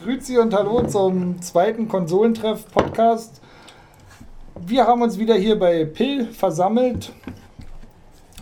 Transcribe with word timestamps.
Grüezi 0.00 0.38
und 0.38 0.54
hallo 0.54 0.86
zum 0.86 1.42
zweiten 1.42 1.86
Konsolentreff-Podcast. 1.86 3.42
Wir 4.66 4.86
haben 4.86 5.02
uns 5.02 5.18
wieder 5.18 5.34
hier 5.34 5.58
bei 5.58 5.84
Pill 5.84 6.28
versammelt 6.28 7.12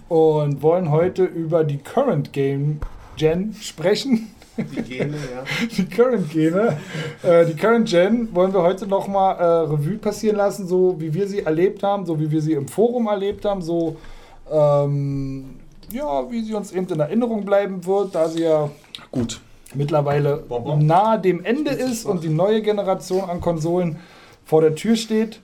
und 0.09 0.63
wollen 0.63 0.93
heute 0.93 1.25
über 1.25 1.65
die 1.65 1.79
Current 1.79 2.33
Game 2.33 2.79
Gen 3.17 3.53
sprechen. 3.61 4.33
Die 4.57 4.81
Gene, 4.81 5.17
ja. 5.17 5.67
Die 5.77 5.87
Current 5.87 6.31
Gene. 6.31 6.79
Äh, 7.25 7.47
die 7.47 7.57
Current 7.57 7.89
Gen 7.89 8.33
wollen 8.33 8.55
wir 8.55 8.63
heute 8.63 8.87
nochmal 8.87 9.37
äh, 9.37 9.73
Revue 9.73 9.99
passieren 9.99 10.37
lassen, 10.37 10.69
so 10.69 11.01
wie 11.01 11.13
wir 11.13 11.27
sie 11.27 11.41
erlebt 11.41 11.83
haben, 11.83 12.07
so 12.07 12.21
wie 12.21 12.31
wir 12.31 12.41
sie 12.41 12.53
im 12.53 12.69
Forum 12.69 13.09
erlebt 13.09 13.45
haben, 13.45 13.61
so 13.61 13.97
ähm, 14.49 15.57
ja, 15.91 16.31
wie 16.31 16.45
sie 16.45 16.55
uns 16.55 16.71
eben 16.71 16.87
in 16.87 17.01
Erinnerung 17.01 17.45
bleiben 17.45 17.85
wird, 17.85 18.15
da 18.15 18.29
sie 18.29 18.45
ja 18.45 18.71
Gut. 19.11 19.41
Mittlerweile 19.75 20.37
Bonbon. 20.37 20.87
nahe 20.87 21.21
dem 21.21 21.45
Ende 21.45 21.71
ist 21.71 22.05
und 22.05 22.25
die 22.25 22.29
neue 22.29 22.63
Generation 22.63 23.29
an 23.29 23.41
Konsolen 23.41 23.99
vor 24.45 24.63
der 24.63 24.75
Tür 24.75 24.97
steht. 24.97 25.41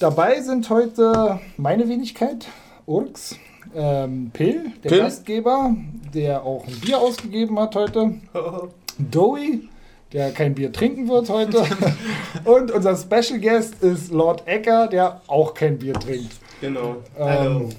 Dabei 0.00 0.40
sind 0.40 0.70
heute 0.70 1.40
meine 1.56 1.88
Wenigkeit, 1.88 2.46
Urks, 2.86 3.36
ähm, 3.74 4.30
Pill, 4.32 4.72
der 4.82 4.88
Pill. 4.88 4.98
Gastgeber, 5.00 5.74
der 6.14 6.44
auch 6.44 6.66
ein 6.66 6.80
Bier 6.80 6.98
ausgegeben 6.98 7.58
hat 7.58 7.74
heute, 7.74 8.14
Doey, 8.98 9.68
der 10.12 10.30
kein 10.30 10.54
Bier 10.54 10.72
trinken 10.72 11.08
wird 11.08 11.28
heute, 11.28 11.64
und 12.44 12.70
unser 12.70 12.96
Special 12.96 13.40
Guest 13.40 13.82
ist 13.82 14.10
Lord 14.12 14.46
Ecker, 14.46 14.86
der 14.86 15.20
auch 15.26 15.54
kein 15.54 15.78
Bier 15.78 15.94
trinkt. 15.94 16.32
Genau. 16.60 16.96
Ähm, 17.18 17.70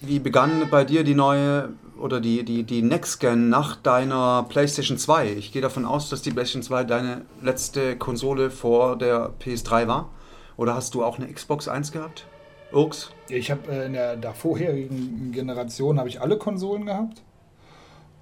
Wie 0.00 0.18
begann 0.18 0.68
bei 0.70 0.84
dir 0.84 1.04
die 1.04 1.14
neue 1.14 1.70
oder 1.98 2.20
die, 2.20 2.44
die, 2.44 2.64
die 2.64 2.82
Next 2.82 3.20
Gen 3.20 3.48
nach 3.48 3.76
deiner 3.76 4.46
PlayStation 4.48 4.98
2? 4.98 5.32
Ich 5.32 5.52
gehe 5.52 5.62
davon 5.62 5.84
aus, 5.84 6.10
dass 6.10 6.22
die 6.22 6.30
PlayStation 6.30 6.62
2 6.62 6.84
deine 6.84 7.22
letzte 7.40 7.96
Konsole 7.96 8.50
vor 8.50 8.96
der 8.96 9.32
PS3 9.40 9.86
war. 9.86 10.10
Oder 10.56 10.74
hast 10.74 10.94
du 10.94 11.04
auch 11.04 11.18
eine 11.18 11.32
Xbox 11.32 11.68
1 11.68 11.92
gehabt? 11.92 12.26
Urks? 12.72 13.10
Ich 13.28 13.50
habe 13.50 13.70
äh, 13.70 13.86
in 13.86 13.92
der 13.92 14.16
davorherigen 14.16 15.32
Generation 15.32 15.98
habe 15.98 16.08
ich 16.08 16.20
alle 16.20 16.36
Konsolen 16.38 16.86
gehabt. 16.86 17.22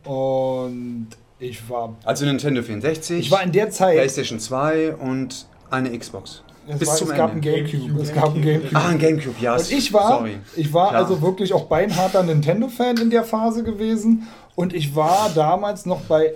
Und 0.05 1.09
ich 1.39 1.69
war 1.69 1.97
Also 2.05 2.25
Nintendo 2.25 2.63
64, 2.63 3.19
ich 3.19 3.31
war 3.31 3.43
in 3.43 3.53
der 3.53 3.71
Zeit 3.71 3.95
PlayStation 3.95 4.39
2 4.39 4.97
und 4.97 5.47
eine 5.71 5.97
Xbox. 5.97 6.43
Es, 6.69 6.79
bis 6.79 6.89
war, 6.89 6.97
zum 6.97 7.11
es 7.11 7.17
gab 7.17 7.33
Ende. 7.35 7.49
ein 7.51 7.55
Gamecube, 7.55 7.79
Gamecube, 7.83 8.03
es 8.03 8.13
gab 8.15 8.35
ein 8.35 8.43
Gamecube. 8.43 8.77
Ah, 8.77 8.89
ein 8.89 8.99
Gamecube, 8.99 9.35
ja. 9.41 9.55
Und 9.57 9.71
ich 9.73 9.93
war, 9.93 10.09
Sorry. 10.19 10.39
ich 10.57 10.73
war 10.73 10.89
Klar. 10.91 11.03
also 11.03 11.21
wirklich 11.23 11.53
auch 11.53 11.65
beinharter 11.65 12.23
Nintendo-Fan 12.23 12.97
in 12.99 13.11
der 13.11 13.25
Phase 13.25 13.63
gewesen. 13.65 14.27
Und 14.55 14.75
ich 14.75 14.95
war 14.95 15.31
damals 15.35 15.87
noch 15.87 16.01
bei 16.03 16.35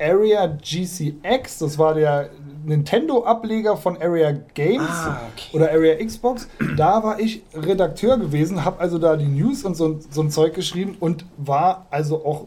Area 0.00 0.46
GCX, 0.46 1.58
das 1.58 1.76
war 1.78 1.94
der 1.94 2.30
Nintendo-Ableger 2.64 3.76
von 3.76 4.00
Area 4.00 4.32
Games 4.54 4.88
Ah, 4.88 5.20
okay. 5.32 5.56
oder 5.56 5.70
Area 5.72 5.96
Xbox. 6.04 6.48
Da 6.76 7.02
war 7.02 7.18
ich 7.20 7.42
Redakteur 7.54 8.16
gewesen, 8.18 8.64
habe 8.64 8.80
also 8.80 8.98
da 8.98 9.16
die 9.16 9.26
News 9.26 9.64
und 9.64 9.76
so, 9.76 9.98
so 10.10 10.20
ein 10.22 10.30
Zeug 10.30 10.54
geschrieben 10.54 10.96
und 11.00 11.24
war 11.36 11.86
also 11.90 12.24
auch 12.24 12.46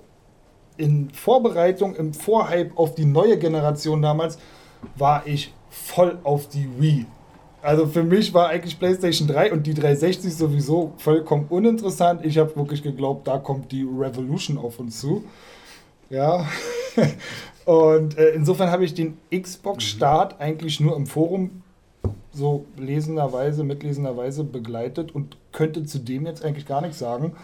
in 0.77 1.09
Vorbereitung, 1.11 1.95
im 1.95 2.13
Vorhype 2.13 2.71
auf 2.77 2.95
die 2.95 3.05
neue 3.05 3.37
Generation 3.37 4.01
damals, 4.01 4.37
war 4.95 5.23
ich 5.25 5.53
voll 5.71 6.19
auf 6.23 6.47
die 6.49 6.67
Wii. 6.79 7.05
Also 7.63 7.87
für 7.87 8.03
mich 8.03 8.33
war 8.33 8.49
eigentlich 8.49 8.77
PlayStation 8.77 9.27
3 9.27 9.53
und 9.53 9.65
die 9.65 9.73
360 9.73 10.35
sowieso 10.35 10.93
vollkommen 10.97 11.45
uninteressant. 11.49 12.25
Ich 12.25 12.37
habe 12.37 12.55
wirklich 12.55 12.83
geglaubt, 12.83 13.27
da 13.27 13.37
kommt 13.37 13.71
die 13.71 13.83
Revolution 13.83 14.57
auf 14.57 14.79
uns 14.79 14.99
zu. 14.99 15.23
Ja. 16.09 16.45
Und 17.65 18.17
äh, 18.17 18.31
insofern 18.31 18.71
habe 18.71 18.83
ich 18.83 18.95
den 18.95 19.17
Xbox-Start 19.31 20.41
eigentlich 20.41 20.79
nur 20.79 20.95
im 20.95 21.05
Forum 21.05 21.61
so 22.33 22.65
lesenderweise, 22.75 23.63
mitlesenderweise 23.63 24.43
begleitet 24.43 25.13
und 25.13 25.37
könnte 25.51 25.83
zu 25.83 25.99
dem 25.99 26.25
jetzt 26.25 26.43
eigentlich 26.43 26.65
gar 26.65 26.81
nichts 26.81 26.99
sagen. 26.99 27.35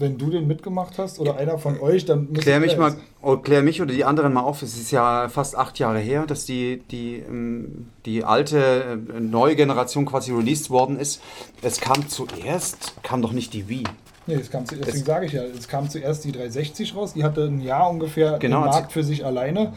Wenn 0.00 0.16
du 0.16 0.30
den 0.30 0.46
mitgemacht 0.46 0.96
hast 0.96 1.18
oder 1.18 1.36
einer 1.36 1.58
von 1.58 1.80
euch, 1.80 2.04
dann 2.04 2.28
müsst 2.30 2.42
Klär 2.42 2.60
mich 2.60 2.76
mal, 2.76 2.94
oh, 3.20 3.36
klär 3.38 3.62
mich 3.62 3.82
oder 3.82 3.92
die 3.92 4.04
anderen 4.04 4.32
mal 4.32 4.42
auf. 4.42 4.62
Es 4.62 4.78
ist 4.78 4.92
ja 4.92 5.28
fast 5.28 5.56
acht 5.58 5.80
Jahre 5.80 5.98
her, 5.98 6.24
dass 6.24 6.44
die, 6.44 6.80
die, 6.92 7.16
ähm, 7.16 7.88
die 8.06 8.22
alte, 8.22 8.96
äh, 9.12 9.18
neue 9.20 9.56
Generation 9.56 10.06
quasi 10.06 10.30
released 10.32 10.70
worden 10.70 11.00
ist. 11.00 11.20
Es 11.62 11.80
kam 11.80 12.08
zuerst, 12.08 12.94
kam 13.02 13.22
doch 13.22 13.32
nicht 13.32 13.52
die 13.54 13.68
Wii. 13.68 13.82
Nee, 14.28 14.34
es 14.34 14.50
kam 14.52 14.66
zu, 14.66 14.76
deswegen 14.76 14.98
Es- 14.98 15.04
sage 15.04 15.26
ich 15.26 15.32
ja, 15.32 15.42
es 15.42 15.66
kam 15.66 15.90
zuerst 15.90 16.24
die 16.24 16.30
360 16.30 16.94
raus, 16.94 17.14
die 17.14 17.24
hatte 17.24 17.46
ein 17.46 17.60
Jahr 17.60 17.90
ungefähr 17.90 18.38
Genau, 18.38 18.60
den 18.62 18.70
Markt 18.70 18.92
für 18.92 19.02
sich 19.02 19.24
alleine. 19.26 19.72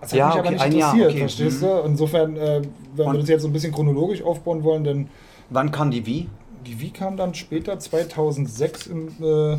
Das 0.00 0.10
hat 0.10 0.18
Ja, 0.18 0.26
mich 0.26 0.34
aber 0.38 0.42
okay, 0.46 0.50
nicht 0.54 0.60
ein 0.62 0.72
Jahr, 0.72 0.92
interessiert, 0.94 1.10
okay, 1.12 1.20
verstehst 1.20 1.62
mhm. 1.62 1.66
du? 1.66 1.82
Insofern, 1.86 2.36
äh, 2.36 2.62
wenn 2.96 2.96
wir 2.96 3.06
Und- 3.06 3.20
das 3.20 3.28
jetzt 3.28 3.42
so 3.42 3.48
ein 3.48 3.52
bisschen 3.52 3.72
chronologisch 3.72 4.22
aufbauen 4.24 4.64
wollen, 4.64 4.82
dann 4.82 5.08
Wann 5.50 5.70
kam 5.70 5.92
die 5.92 6.04
Wii? 6.04 6.28
Die 6.66 6.80
Wii 6.80 6.90
kam 6.90 7.16
dann 7.16 7.34
später 7.34 7.78
2006 7.78 8.86
im 8.88 9.08
äh, 9.22 9.58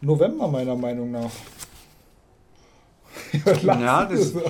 November 0.00 0.48
meiner 0.48 0.76
Meinung 0.76 1.10
nach. 1.10 1.30
Ja, 3.64 4.04
das- 4.06 4.32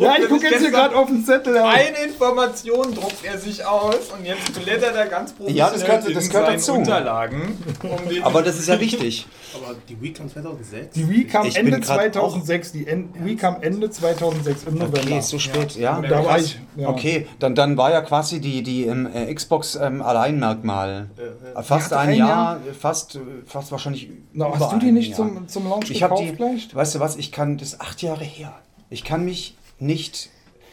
ja, 0.00 0.14
ich 0.18 0.28
gucke 0.28 0.46
jetzt 0.46 0.60
hier 0.60 0.70
gerade 0.70 0.94
auf 0.96 1.08
den 1.08 1.24
Zettel. 1.24 1.56
aber- 1.58 1.68
Eine 1.70 1.96
Information 2.06 2.94
druckt 2.94 3.24
er 3.24 3.38
sich 3.38 3.64
aus 3.64 4.10
und 4.16 4.24
jetzt 4.24 4.52
blättert 4.54 4.94
er 4.96 5.06
ganz 5.06 5.32
professionell 5.32 5.56
Ja, 5.58 5.70
das 5.70 5.84
gehört- 5.84 6.02
das 6.04 6.08
in 6.08 6.14
gehört 6.30 6.46
seinen 6.46 6.56
dazu. 6.56 6.72
Unterlagen. 6.74 7.58
Um 7.82 8.22
Aber 8.24 8.42
das 8.42 8.58
ist 8.58 8.68
ja 8.68 8.80
wichtig. 8.80 9.26
Aber 9.54 9.74
die 9.88 10.00
Wii 10.00 10.12
kam 10.12 10.28
2006. 10.30 10.94
Die 10.94 11.08
Wii 11.08 11.24
kam 11.26 11.46
Ich 11.46 11.54
bin 11.54 11.66
Ende 11.66 11.80
grad 11.80 11.98
2006. 12.00 12.72
Die 12.72 12.86
En 12.86 13.08
Wii 13.24 13.36
kam 13.36 13.62
Ende 13.62 13.90
2006 13.90 14.64
im 14.64 14.74
November. 14.74 14.98
Okay, 15.00 15.20
so 15.20 15.38
spät, 15.38 15.76
ja. 15.76 15.96
Und 15.96 16.10
da 16.10 16.24
war 16.24 16.38
ich, 16.38 16.58
ja. 16.76 16.88
Okay, 16.88 17.26
dann, 17.38 17.54
dann 17.54 17.76
war 17.76 17.90
ja 17.90 18.00
quasi 18.02 18.40
die, 18.40 18.62
die 18.62 18.84
ähm, 18.86 19.08
äh, 19.12 19.32
Xbox 19.32 19.76
ähm, 19.76 20.02
Alleinmerkmal. 20.02 21.08
Äh, 21.16 21.58
äh, 21.58 21.62
Fast 21.62 21.86
hatte 21.86 21.98
ein 21.98 22.08
ein 22.10 22.16
Jahr, 22.18 22.60
fast, 22.78 23.16
äh, 23.16 23.18
fast 23.46 23.72
wahrscheinlich. 23.72 24.10
Na, 24.32 24.50
hast 24.58 24.72
du 24.72 24.78
die 24.78 24.92
nicht 24.92 25.10
Jahr. 25.10 25.16
zum, 25.16 25.48
zum 25.48 25.68
Launch 25.68 25.90
Ich 25.90 26.00
gekauft 26.00 26.22
die, 26.22 26.32
gleich? 26.32 26.68
weißt 26.74 26.94
du 26.96 27.00
was, 27.00 27.16
ich 27.16 27.32
kann, 27.32 27.56
das 27.58 27.68
ist 27.68 27.80
acht 27.80 28.02
Jahre 28.02 28.24
her. 28.24 28.52
Ich 28.90 29.02
kann 29.04 29.24
mich 29.24 29.55
nicht, 29.78 30.30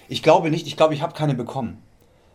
ich 0.07 0.23
glaube 0.23 0.49
nicht, 0.49 0.67
ich 0.67 0.77
glaube, 0.77 0.93
ich 0.93 1.01
habe 1.01 1.13
keine 1.13 1.35
bekommen. 1.35 1.83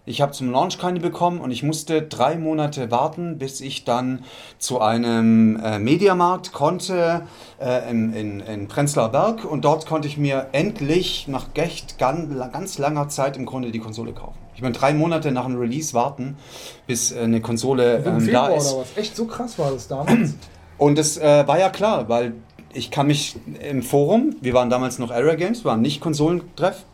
Ich 0.08 0.22
habe 0.22 0.32
zum 0.32 0.50
Launch 0.50 0.78
keine 0.78 1.00
bekommen 1.00 1.38
und 1.38 1.50
ich 1.50 1.62
musste 1.62 2.00
drei 2.00 2.36
Monate 2.36 2.90
warten, 2.90 3.36
bis 3.36 3.60
ich 3.60 3.84
dann 3.84 4.24
zu 4.58 4.80
einem 4.80 5.60
äh, 5.62 5.78
Mediamarkt 5.78 6.54
konnte 6.54 7.26
äh, 7.60 7.90
in, 7.90 8.14
in, 8.14 8.40
in 8.40 8.68
Prenzlauer 8.68 9.10
Berg 9.10 9.44
und 9.44 9.66
dort 9.66 9.84
konnte 9.84 10.08
ich 10.08 10.16
mir 10.16 10.46
endlich 10.52 11.28
nach 11.28 11.48
echt 11.52 11.98
ganz, 11.98 12.34
ganz 12.52 12.78
langer 12.78 13.10
Zeit 13.10 13.36
im 13.36 13.44
Grunde 13.44 13.70
die 13.70 13.80
Konsole 13.80 14.14
kaufen. 14.14 14.38
Ich 14.54 14.62
bin 14.62 14.72
drei 14.72 14.94
Monate 14.94 15.30
nach 15.30 15.44
dem 15.44 15.58
Release 15.58 15.92
warten, 15.92 16.38
bis 16.86 17.12
äh, 17.12 17.20
eine 17.20 17.42
Konsole 17.42 18.02
ähm, 18.04 18.32
da 18.32 18.48
ist. 18.48 18.76
Echt 18.96 19.14
so 19.14 19.26
krass 19.26 19.58
war 19.58 19.72
das 19.72 19.88
damals. 19.88 20.36
Und 20.78 20.96
das 20.96 21.18
äh, 21.18 21.46
war 21.46 21.58
ja 21.58 21.68
klar, 21.68 22.08
weil 22.08 22.32
ich 22.72 22.90
kann 22.90 23.06
mich 23.06 23.36
im 23.68 23.82
Forum, 23.82 24.36
wir 24.40 24.54
waren 24.54 24.70
damals 24.70 24.98
noch 24.98 25.10
Area 25.10 25.34
Games, 25.34 25.64
waren 25.64 25.80
nicht 25.80 26.00
Konsolentreff. 26.00 26.84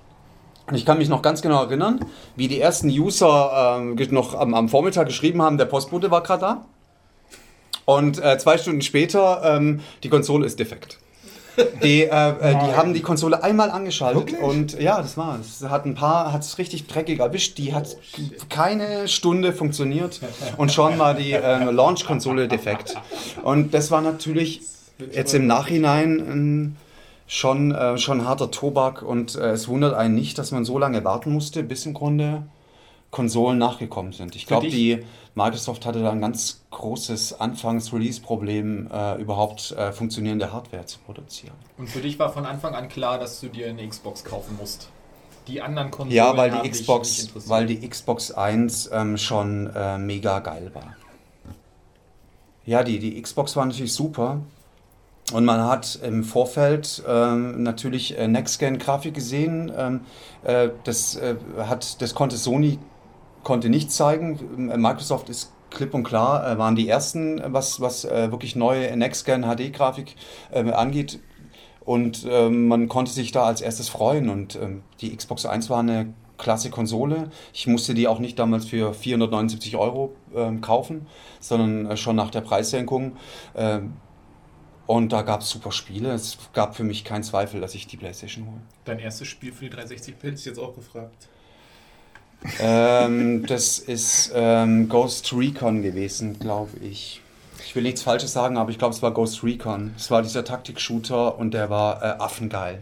Und 0.66 0.76
ich 0.76 0.86
kann 0.86 0.96
mich 0.96 1.10
noch 1.10 1.20
ganz 1.20 1.42
genau 1.42 1.62
erinnern, 1.62 2.00
wie 2.36 2.48
die 2.48 2.58
ersten 2.58 2.88
User 2.88 3.82
ge- 3.96 4.08
noch 4.10 4.34
am, 4.34 4.54
am 4.54 4.70
Vormittag 4.70 5.06
geschrieben 5.06 5.42
haben, 5.42 5.58
der 5.58 5.66
Postbote 5.66 6.10
war 6.10 6.22
gerade 6.22 6.40
da. 6.40 6.64
Und 7.84 8.22
äh, 8.22 8.38
zwei 8.38 8.56
Stunden 8.56 8.80
später, 8.80 9.42
ähm, 9.44 9.80
die 10.02 10.08
Konsole 10.08 10.46
ist 10.46 10.58
defekt. 10.58 10.98
Die, 11.82 12.02
äh, 12.02 12.06
äh, 12.06 12.50
die 12.52 12.72
haben 12.74 12.94
die 12.94 13.02
Konsole 13.02 13.44
einmal 13.44 13.70
angeschaltet 13.70 14.32
Wirklich? 14.32 14.40
und 14.40 14.80
ja, 14.80 15.00
das 15.02 15.16
war 15.18 15.38
es. 15.38 15.62
Hat 15.68 15.84
ein 15.84 15.94
paar, 15.94 16.32
hat 16.32 16.40
es 16.42 16.56
richtig 16.58 16.86
dreckig 16.86 17.20
erwischt. 17.20 17.58
Die 17.58 17.74
hat 17.74 17.96
keine 18.48 19.06
Stunde 19.06 19.52
funktioniert 19.52 20.20
und 20.56 20.72
schon 20.72 20.98
war 20.98 21.14
die 21.14 21.32
äh, 21.32 21.70
Launch-Konsole 21.70 22.48
defekt. 22.48 22.94
Und 23.42 23.74
das 23.74 23.90
war 23.90 24.00
natürlich 24.00 24.62
jetzt 25.12 25.34
im 25.34 25.46
Nachhinein 25.46 26.18
ähm, 26.18 26.76
schon, 27.26 27.72
äh, 27.72 27.98
schon 27.98 28.26
harter 28.26 28.50
Tobak 28.50 29.02
und 29.02 29.34
äh, 29.34 29.50
es 29.50 29.68
wundert 29.68 29.94
einen 29.94 30.14
nicht, 30.14 30.38
dass 30.38 30.52
man 30.52 30.64
so 30.64 30.78
lange 30.78 31.04
warten 31.04 31.32
musste, 31.32 31.62
bis 31.62 31.86
im 31.86 31.94
Grunde 31.94 32.44
Konsolen 33.10 33.58
nachgekommen 33.58 34.12
sind. 34.12 34.34
Ich 34.34 34.44
glaube, 34.46 34.68
die 34.68 35.04
Microsoft 35.36 35.86
hatte 35.86 36.02
da 36.02 36.10
ein 36.10 36.20
ganz 36.20 36.62
großes 36.72 37.40
Anfangs-Release-Problem, 37.40 38.88
äh, 38.92 39.20
überhaupt 39.20 39.70
äh, 39.70 39.92
funktionierende 39.92 40.52
Hardware 40.52 40.84
zu 40.86 40.98
produzieren. 40.98 41.54
Und 41.78 41.88
für 41.88 42.00
dich 42.00 42.18
war 42.18 42.32
von 42.32 42.44
Anfang 42.44 42.74
an 42.74 42.88
klar, 42.88 43.20
dass 43.20 43.40
du 43.40 43.48
dir 43.48 43.68
eine 43.68 43.86
Xbox 43.86 44.24
kaufen 44.24 44.56
musst. 44.58 44.88
Die 45.46 45.62
anderen 45.62 45.92
Konsolen 45.92 46.16
Ja, 46.16 46.36
weil 46.36 46.50
die 46.50 46.68
Xbox, 46.68 47.28
weil 47.48 47.66
die 47.66 47.88
Xbox 47.88 48.32
1 48.32 48.90
ähm, 48.92 49.16
schon 49.16 49.70
äh, 49.74 49.96
mega 49.96 50.40
geil 50.40 50.70
war. 50.74 50.96
Ja, 52.66 52.82
die, 52.82 52.98
die 52.98 53.20
Xbox 53.22 53.54
war 53.54 53.64
natürlich 53.66 53.92
super. 53.92 54.40
Und 55.32 55.44
man 55.44 55.62
hat 55.62 55.98
im 56.02 56.22
Vorfeld 56.22 57.02
ähm, 57.08 57.62
natürlich 57.62 58.18
äh, 58.18 58.28
Next-Gen-Grafik 58.28 59.14
gesehen. 59.14 59.72
Ähm, 59.76 60.00
äh, 60.42 60.68
das, 60.84 61.16
äh, 61.16 61.36
hat, 61.58 62.02
das 62.02 62.14
konnte 62.14 62.36
Sony 62.36 62.78
konnte 63.42 63.70
nicht 63.70 63.90
zeigen. 63.90 64.70
Äh, 64.70 64.76
Microsoft 64.76 65.30
ist 65.30 65.52
klipp 65.70 65.94
und 65.94 66.04
klar, 66.04 66.46
äh, 66.46 66.58
waren 66.58 66.76
die 66.76 66.88
ersten, 66.88 67.40
was, 67.46 67.80
was 67.80 68.04
äh, 68.04 68.30
wirklich 68.30 68.54
neue 68.54 68.94
Next-Gen 68.96 69.44
HD-Grafik 69.44 70.14
äh, 70.52 70.70
angeht. 70.70 71.20
Und 71.84 72.26
ähm, 72.28 72.68
man 72.68 72.88
konnte 72.88 73.12
sich 73.12 73.32
da 73.32 73.44
als 73.44 73.60
erstes 73.60 73.88
freuen. 73.88 74.28
Und 74.28 74.56
ähm, 74.56 74.82
die 75.00 75.14
Xbox 75.14 75.46
1 75.46 75.70
war 75.70 75.80
eine 75.80 76.12
klasse 76.38 76.70
Konsole. 76.70 77.30
Ich 77.52 77.66
musste 77.66 77.94
die 77.94 78.08
auch 78.08 78.18
nicht 78.18 78.38
damals 78.38 78.66
für 78.66 78.92
479 78.92 79.76
Euro 79.76 80.14
ähm, 80.34 80.60
kaufen, 80.60 81.06
sondern 81.40 81.86
äh, 81.90 81.96
schon 81.96 82.16
nach 82.16 82.30
der 82.30 82.40
Preissenkung. 82.40 83.16
Ähm, 83.54 83.94
und 84.86 85.12
da 85.12 85.22
gab 85.22 85.40
es 85.40 85.50
super 85.50 85.72
Spiele. 85.72 86.12
Es 86.12 86.38
gab 86.52 86.76
für 86.76 86.84
mich 86.84 87.04
keinen 87.04 87.22
Zweifel, 87.22 87.60
dass 87.60 87.74
ich 87.74 87.86
die 87.86 87.96
PlayStation 87.96 88.46
hole. 88.46 88.60
Dein 88.84 88.98
erstes 88.98 89.28
Spiel 89.28 89.52
für 89.52 89.64
die 89.64 89.70
360 89.70 90.14
Hätte 90.20 90.34
ich 90.34 90.44
jetzt 90.44 90.58
auch 90.58 90.74
gefragt. 90.74 91.28
ähm, 92.60 93.46
das 93.46 93.78
ist 93.78 94.32
ähm, 94.34 94.88
Ghost 94.88 95.32
Recon 95.32 95.82
gewesen, 95.82 96.38
glaube 96.38 96.78
ich. 96.82 97.22
Ich 97.66 97.74
will 97.74 97.82
nichts 97.82 98.02
Falsches 98.02 98.32
sagen, 98.32 98.58
aber 98.58 98.70
ich 98.70 98.78
glaube, 98.78 98.94
es 98.94 99.00
war 99.00 99.12
Ghost 99.12 99.42
Recon. 99.42 99.94
Es 99.96 100.10
war 100.10 100.20
dieser 100.20 100.44
Taktik-Shooter 100.44 101.38
und 101.38 101.54
der 101.54 101.70
war 101.70 102.02
äh, 102.02 102.06
affengeil. 102.18 102.80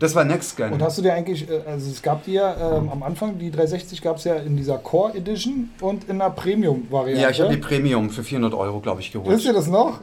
Das 0.00 0.14
war 0.14 0.24
Next 0.24 0.56
Gen. 0.56 0.72
Und 0.72 0.82
hast 0.82 0.96
du 0.96 1.02
dir 1.02 1.12
eigentlich, 1.12 1.48
äh, 1.48 1.60
also 1.66 1.90
es 1.90 2.00
gab 2.00 2.24
dir 2.24 2.56
ähm, 2.58 2.88
am 2.90 3.02
Anfang, 3.02 3.38
die 3.38 3.50
360 3.50 4.00
gab 4.00 4.16
es 4.16 4.24
ja 4.24 4.34
in 4.36 4.56
dieser 4.56 4.78
Core 4.78 5.14
Edition 5.14 5.68
und 5.82 6.08
in 6.08 6.18
der 6.18 6.30
Premium-Variante. 6.30 7.22
ja, 7.22 7.28
ich 7.28 7.38
habe 7.40 7.50
die 7.54 7.60
Premium 7.60 8.08
für 8.08 8.24
400 8.24 8.54
Euro, 8.54 8.80
glaube 8.80 9.02
ich, 9.02 9.14
Wisst 9.14 9.24
geholt. 9.24 9.44
ihr 9.44 9.52
das 9.52 9.66
noch? 9.66 10.00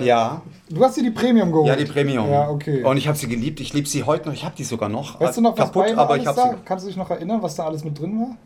Ja, 0.00 0.40
Du 0.70 0.82
hast 0.82 0.96
dir 0.96 1.02
die 1.02 1.10
Premium 1.10 1.52
geholt. 1.52 1.68
ja, 1.68 1.76
die 1.76 1.84
Premium. 1.84 2.30
Ja, 2.30 2.48
okay. 2.48 2.82
Und 2.82 2.96
ich 2.96 3.06
habe 3.06 3.18
sie 3.18 3.28
geliebt. 3.28 3.60
Ich 3.60 3.74
liebe 3.74 3.86
sie 3.86 4.04
heute 4.04 4.28
noch. 4.28 4.34
Ich 4.34 4.44
habe 4.46 4.54
die 4.56 4.64
sogar 4.64 4.88
noch. 4.88 5.20
weißt 5.20 5.36
du 5.36 5.42
noch, 5.42 5.58
was 5.58 5.70
kaputt, 5.70 5.96
aber 5.96 6.16
ich 6.16 6.26
habe 6.26 6.40
sie. 6.40 6.56
Kannst 6.64 6.84
du 6.84 6.88
dich 6.88 6.96
noch 6.96 7.10
erinnern, 7.10 7.42
was 7.42 7.54
da 7.54 7.66
alles 7.66 7.84
mit 7.84 8.00
drin 8.00 8.18
war? 8.20 8.36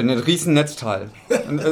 Ein 0.00 0.08
riesen 0.10 0.54
Netzteil. 0.54 1.10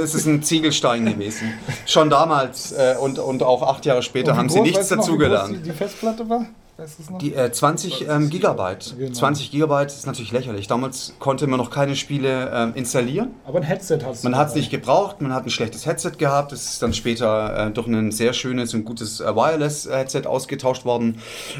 Es 0.02 0.14
ist 0.14 0.26
ein 0.26 0.42
Ziegelstein 0.42 1.06
gewesen. 1.06 1.54
Schon 1.86 2.08
damals 2.10 2.70
äh, 2.72 2.94
und, 3.00 3.18
und 3.18 3.42
auch 3.42 3.62
acht 3.62 3.84
Jahre 3.84 4.02
später 4.02 4.36
haben 4.36 4.48
sie 4.48 4.60
nichts 4.60 4.78
weißt 4.78 4.90
du 4.92 4.96
noch, 4.96 5.02
wie 5.02 5.08
groß 5.08 5.18
dazugelernt. 5.18 5.56
Die, 5.56 5.62
die 5.62 5.70
Festplatte 5.72 6.28
war? 6.28 6.46
Es? 6.78 6.96
Die 7.20 7.34
äh, 7.34 7.52
20 7.52 8.08
ähm, 8.08 8.30
Gigabyte. 8.30 8.94
Genau. 8.98 9.12
20 9.12 9.50
Gigabyte 9.50 9.88
ist 9.88 10.06
natürlich 10.06 10.32
lächerlich. 10.32 10.66
Damals 10.68 11.14
konnte 11.18 11.46
man 11.46 11.58
noch 11.58 11.70
keine 11.70 11.96
Spiele 11.96 12.50
ähm, 12.52 12.72
installieren. 12.74 13.34
aber 13.44 13.58
ein 13.58 13.64
Headset 13.64 13.98
hast 14.04 14.24
du. 14.24 14.28
Man 14.28 14.38
hat 14.38 14.48
es 14.48 14.54
nicht 14.54 14.70
gebraucht, 14.70 15.20
man 15.20 15.34
hat 15.34 15.44
ein 15.44 15.50
schlechtes 15.50 15.84
Headset 15.84 16.12
gehabt. 16.18 16.52
Es 16.52 16.72
ist 16.72 16.82
dann 16.82 16.94
später 16.94 17.68
äh, 17.68 17.70
durch 17.70 17.86
ein 17.86 18.10
sehr 18.10 18.32
schönes 18.32 18.72
und 18.74 18.84
gutes 18.84 19.20
äh, 19.20 19.36
Wireless-Headset 19.36 20.22
ausgetauscht 20.26 20.84
worden. 20.84 21.18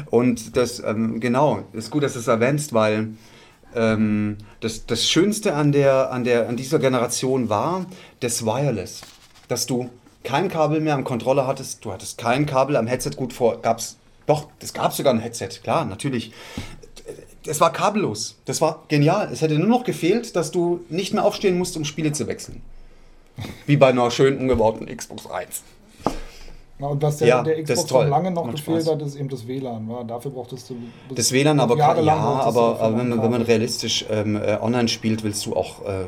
Und 0.09 0.57
das, 0.57 0.79
ähm, 0.83 1.19
genau, 1.19 1.63
ist 1.73 1.91
gut, 1.91 2.03
dass 2.03 2.13
du 2.13 2.19
es 2.19 2.27
erwähnst, 2.27 2.73
weil 2.73 3.09
ähm, 3.75 4.37
das, 4.61 4.85
das 4.85 5.07
Schönste 5.07 5.53
an, 5.53 5.71
der, 5.71 6.11
an, 6.11 6.23
der, 6.23 6.49
an 6.49 6.57
dieser 6.57 6.79
Generation 6.79 7.49
war 7.49 7.85
das 8.19 8.45
Wireless. 8.45 9.01
Dass 9.47 9.65
du 9.67 9.89
kein 10.23 10.49
Kabel 10.49 10.79
mehr 10.79 10.95
am 10.95 11.03
Controller 11.03 11.45
hattest, 11.45 11.83
du 11.85 11.91
hattest 11.91 12.17
kein 12.17 12.45
Kabel 12.45 12.77
am 12.77 12.87
Headset 12.87 13.11
gut 13.15 13.33
vor. 13.33 13.61
Gab's, 13.61 13.97
doch, 14.25 14.47
es 14.59 14.73
gab 14.73 14.93
sogar 14.93 15.13
ein 15.13 15.19
Headset, 15.19 15.49
klar, 15.63 15.85
natürlich. 15.85 16.31
Es 17.45 17.59
war 17.59 17.73
kabellos. 17.73 18.39
Das 18.45 18.61
war 18.61 18.83
genial. 18.87 19.29
Es 19.31 19.41
hätte 19.41 19.55
nur 19.59 19.67
noch 19.67 19.83
gefehlt, 19.83 20.35
dass 20.35 20.51
du 20.51 20.81
nicht 20.89 21.13
mehr 21.13 21.25
aufstehen 21.25 21.57
musst, 21.57 21.75
um 21.75 21.83
Spiele 21.83 22.13
zu 22.13 22.27
wechseln. 22.27 22.61
Wie 23.65 23.75
bei 23.75 23.89
einer 23.89 24.09
schön 24.11 24.37
umgebauten 24.37 24.87
Xbox 24.87 25.29
1. 25.29 25.63
Na, 26.79 26.87
und 26.87 27.01
was 27.01 27.17
der, 27.17 27.27
Ja, 27.27 27.43
der 27.43 27.61
Xbox 27.61 27.91
noch 27.91 28.05
lange 28.05 28.31
noch 28.31 28.45
Macht 28.45 28.57
gefehlt 28.57 28.83
Spaß. 28.83 28.93
hat, 28.93 29.01
ist 29.01 29.15
eben 29.15 29.29
das 29.29 29.47
WLAN. 29.47 29.89
War. 29.89 30.05
Dafür 30.05 30.31
brauchtest 30.31 30.69
du. 30.69 30.77
Das 31.13 31.31
WLAN 31.31 31.59
aber 31.59 31.77
ja, 31.77 31.89
aber, 31.89 32.79
aber 32.79 32.97
wenn, 32.97 33.09
man, 33.09 33.21
wenn 33.21 33.31
man 33.31 33.41
realistisch 33.41 34.05
ähm, 34.09 34.35
äh, 34.35 34.57
online 34.61 34.87
spielt, 34.87 35.23
willst 35.23 35.45
du 35.45 35.55
auch, 35.55 35.85
äh, 35.85 36.05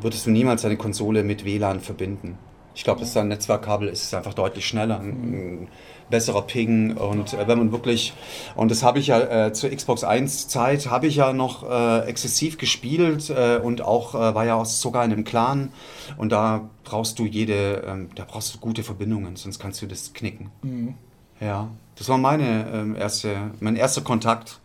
würdest 0.00 0.26
du 0.26 0.30
niemals 0.30 0.62
deine 0.62 0.76
Konsole 0.76 1.22
mit 1.24 1.44
WLAN 1.44 1.80
verbinden. 1.80 2.38
Ich 2.74 2.84
glaube, 2.84 3.00
dass 3.00 3.12
da 3.12 3.20
ein 3.20 3.28
Netzwerkkabel 3.28 3.88
ist, 3.88 4.14
einfach 4.14 4.34
deutlich 4.34 4.66
schneller, 4.66 5.00
ein, 5.00 5.08
ein 5.08 5.68
besserer 6.08 6.42
Ping 6.42 6.96
und 6.96 7.34
äh, 7.34 7.46
wenn 7.46 7.58
man 7.58 7.72
wirklich, 7.72 8.12
und 8.56 8.70
das 8.70 8.82
habe 8.82 8.98
ich 8.98 9.08
ja 9.08 9.46
äh, 9.46 9.52
zur 9.52 9.70
Xbox 9.70 10.02
1 10.02 10.48
Zeit, 10.48 10.88
habe 10.90 11.06
ich 11.06 11.16
ja 11.16 11.32
noch 11.32 11.68
äh, 11.70 12.00
exzessiv 12.08 12.58
gespielt 12.58 13.30
äh, 13.30 13.58
und 13.62 13.82
auch 13.82 14.14
äh, 14.14 14.34
war 14.34 14.44
ja 14.44 14.54
auch 14.56 14.64
sogar 14.66 15.04
in 15.04 15.12
einem 15.12 15.24
Clan 15.24 15.72
und 16.16 16.32
da 16.32 16.68
brauchst 16.84 17.18
du 17.18 17.26
jede, 17.26 17.84
ähm, 17.86 18.08
da 18.16 18.24
brauchst 18.26 18.54
du 18.54 18.58
gute 18.58 18.82
Verbindungen, 18.82 19.36
sonst 19.36 19.58
kannst 19.60 19.82
du 19.82 19.86
das 19.86 20.12
knicken. 20.12 20.50
Mhm. 20.62 20.94
Ja, 21.40 21.68
das 21.96 22.08
war 22.08 22.18
meine 22.18 22.66
ähm, 22.72 22.96
erste, 22.96 23.36
mein 23.60 23.76
erster 23.76 24.00
Kontakt. 24.00 24.58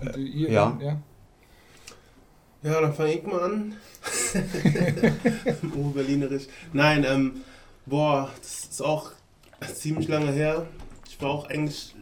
Und 0.00 0.16
ihr- 0.16 0.50
ja. 0.50 0.78
ja. 0.80 0.96
Ja, 2.64 2.80
dann 2.80 2.94
fange 2.94 3.12
ich 3.12 3.22
mal 3.24 3.42
an. 3.42 3.74
oh, 5.76 5.90
Berlinerisch. 5.90 6.44
Nein, 6.72 7.04
ähm, 7.06 7.42
boah, 7.84 8.30
das 8.40 8.64
ist 8.70 8.82
auch 8.82 9.12
ziemlich 9.74 10.08
lange 10.08 10.32
her. 10.32 10.66
Ich 11.06 11.20
war 11.20 11.28
auch 11.28 11.50
eigentlich 11.50 11.94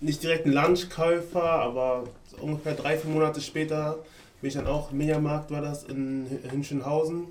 nicht 0.00 0.22
direkt 0.22 0.46
ein 0.46 0.52
Lunchkäufer, 0.52 1.42
aber 1.42 2.04
so 2.30 2.38
ungefähr 2.38 2.72
drei, 2.72 2.96
vier 2.96 3.10
Monate 3.10 3.42
später 3.42 3.98
bin 4.40 4.48
ich 4.48 4.54
dann 4.54 4.66
auch, 4.66 4.90
im 4.90 4.98
Mediamarkt 4.98 5.50
war 5.50 5.60
das, 5.60 5.84
in 5.84 6.26
Hünschenhausen. 6.50 7.26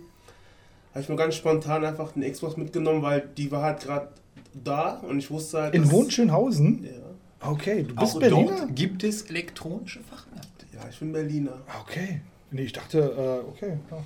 Habe 0.92 1.02
ich 1.02 1.10
mir 1.10 1.16
ganz 1.16 1.36
spontan 1.36 1.84
einfach 1.84 2.12
den 2.12 2.32
Xbox 2.32 2.56
mitgenommen, 2.56 3.02
weil 3.02 3.28
die 3.36 3.52
war 3.52 3.64
halt 3.64 3.82
gerade 3.82 4.10
da 4.54 5.00
und 5.00 5.18
ich 5.18 5.32
wusste 5.32 5.64
halt. 5.64 5.74
In 5.74 5.92
Hohenschönhausen? 5.92 6.84
Ja. 6.84 7.50
Okay, 7.50 7.84
du 7.84 7.96
bist 7.96 8.16
Auch 8.16 8.20
Berliner? 8.20 8.58
dort 8.60 8.76
gibt 8.76 9.04
es 9.04 9.24
elektronische 9.24 10.02
Fachmärkte. 10.02 10.68
ja, 10.72 10.88
ich 10.88 11.00
bin 11.00 11.12
Berliner. 11.12 11.62
Okay. 11.82 12.22
Nee, 12.52 12.64
ich 12.64 12.74
dachte, 12.74 13.00
äh, 13.00 13.50
okay. 13.50 13.78
Ja. 13.92 13.98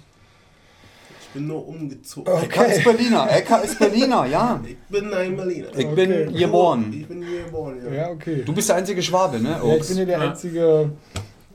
Ich 1.21 1.27
bin 1.33 1.45
nur 1.47 1.67
umgezogen. 1.67 2.33
Eka 2.43 2.63
ist 2.63 2.83
Berliner, 2.83 3.27
Eka 3.31 3.57
ist 3.57 3.77
Berliner, 3.77 4.25
ja. 4.25 4.59
Ich 4.67 4.77
bin 4.89 5.13
ein 5.13 5.35
Berliner. 5.37 5.67
Ich 5.77 5.85
Okay. 5.85 6.07
bin 6.07 6.33
geboren. 6.33 6.91
Ich 6.91 7.07
bin 7.07 7.21
hier 7.23 7.43
geboren, 7.43 7.77
ja. 7.85 7.93
ja, 7.93 8.09
okay. 8.09 8.41
Du 8.43 8.53
bist 8.53 8.69
der 8.69 8.77
einzige 8.77 9.03
Schwabe, 9.03 9.39
ne? 9.39 9.59
ja, 9.63 9.75
ich 9.75 9.87
bin 9.87 9.97
hier 9.97 10.05
der 10.07 10.17
Ja. 10.19 10.29
einzige 10.29 10.89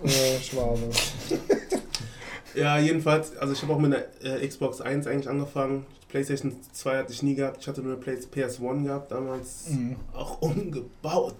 äh, 0.05 0.41
Schwabe. 0.43 0.79
Ja, 2.55 2.79
jedenfalls, 2.79 3.37
also 3.37 3.53
ich 3.53 3.61
habe 3.63 3.73
auch 3.75 3.81
mit 3.81 3.93
einer 3.93 4.05
äh, 4.41 4.47
Xbox 4.47 4.81
1 4.81 5.09
eigentlich 5.09 5.29
angefangen. 5.29 5.87
PlayStation 6.09 6.55
2 6.73 6.99
hatte 6.99 7.13
ich 7.13 7.21
nie 7.25 7.35
gehabt. 7.35 7.57
Ich 7.61 7.67
hatte 7.67 7.81
nur 7.83 7.95
eine 7.95 8.01
Play 8.01 8.15
PS1 8.15 8.85
gehabt, 8.85 9.11
damals 9.11 9.71
Mhm. 9.71 9.97
auch 10.13 10.41
umgebaut. 10.41 11.35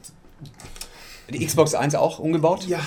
Die 1.29 1.47
Xbox 1.47 1.77
1 1.77 1.95
auch 1.95 2.19
umgebaut? 2.19 2.67
Ja. 2.67 2.81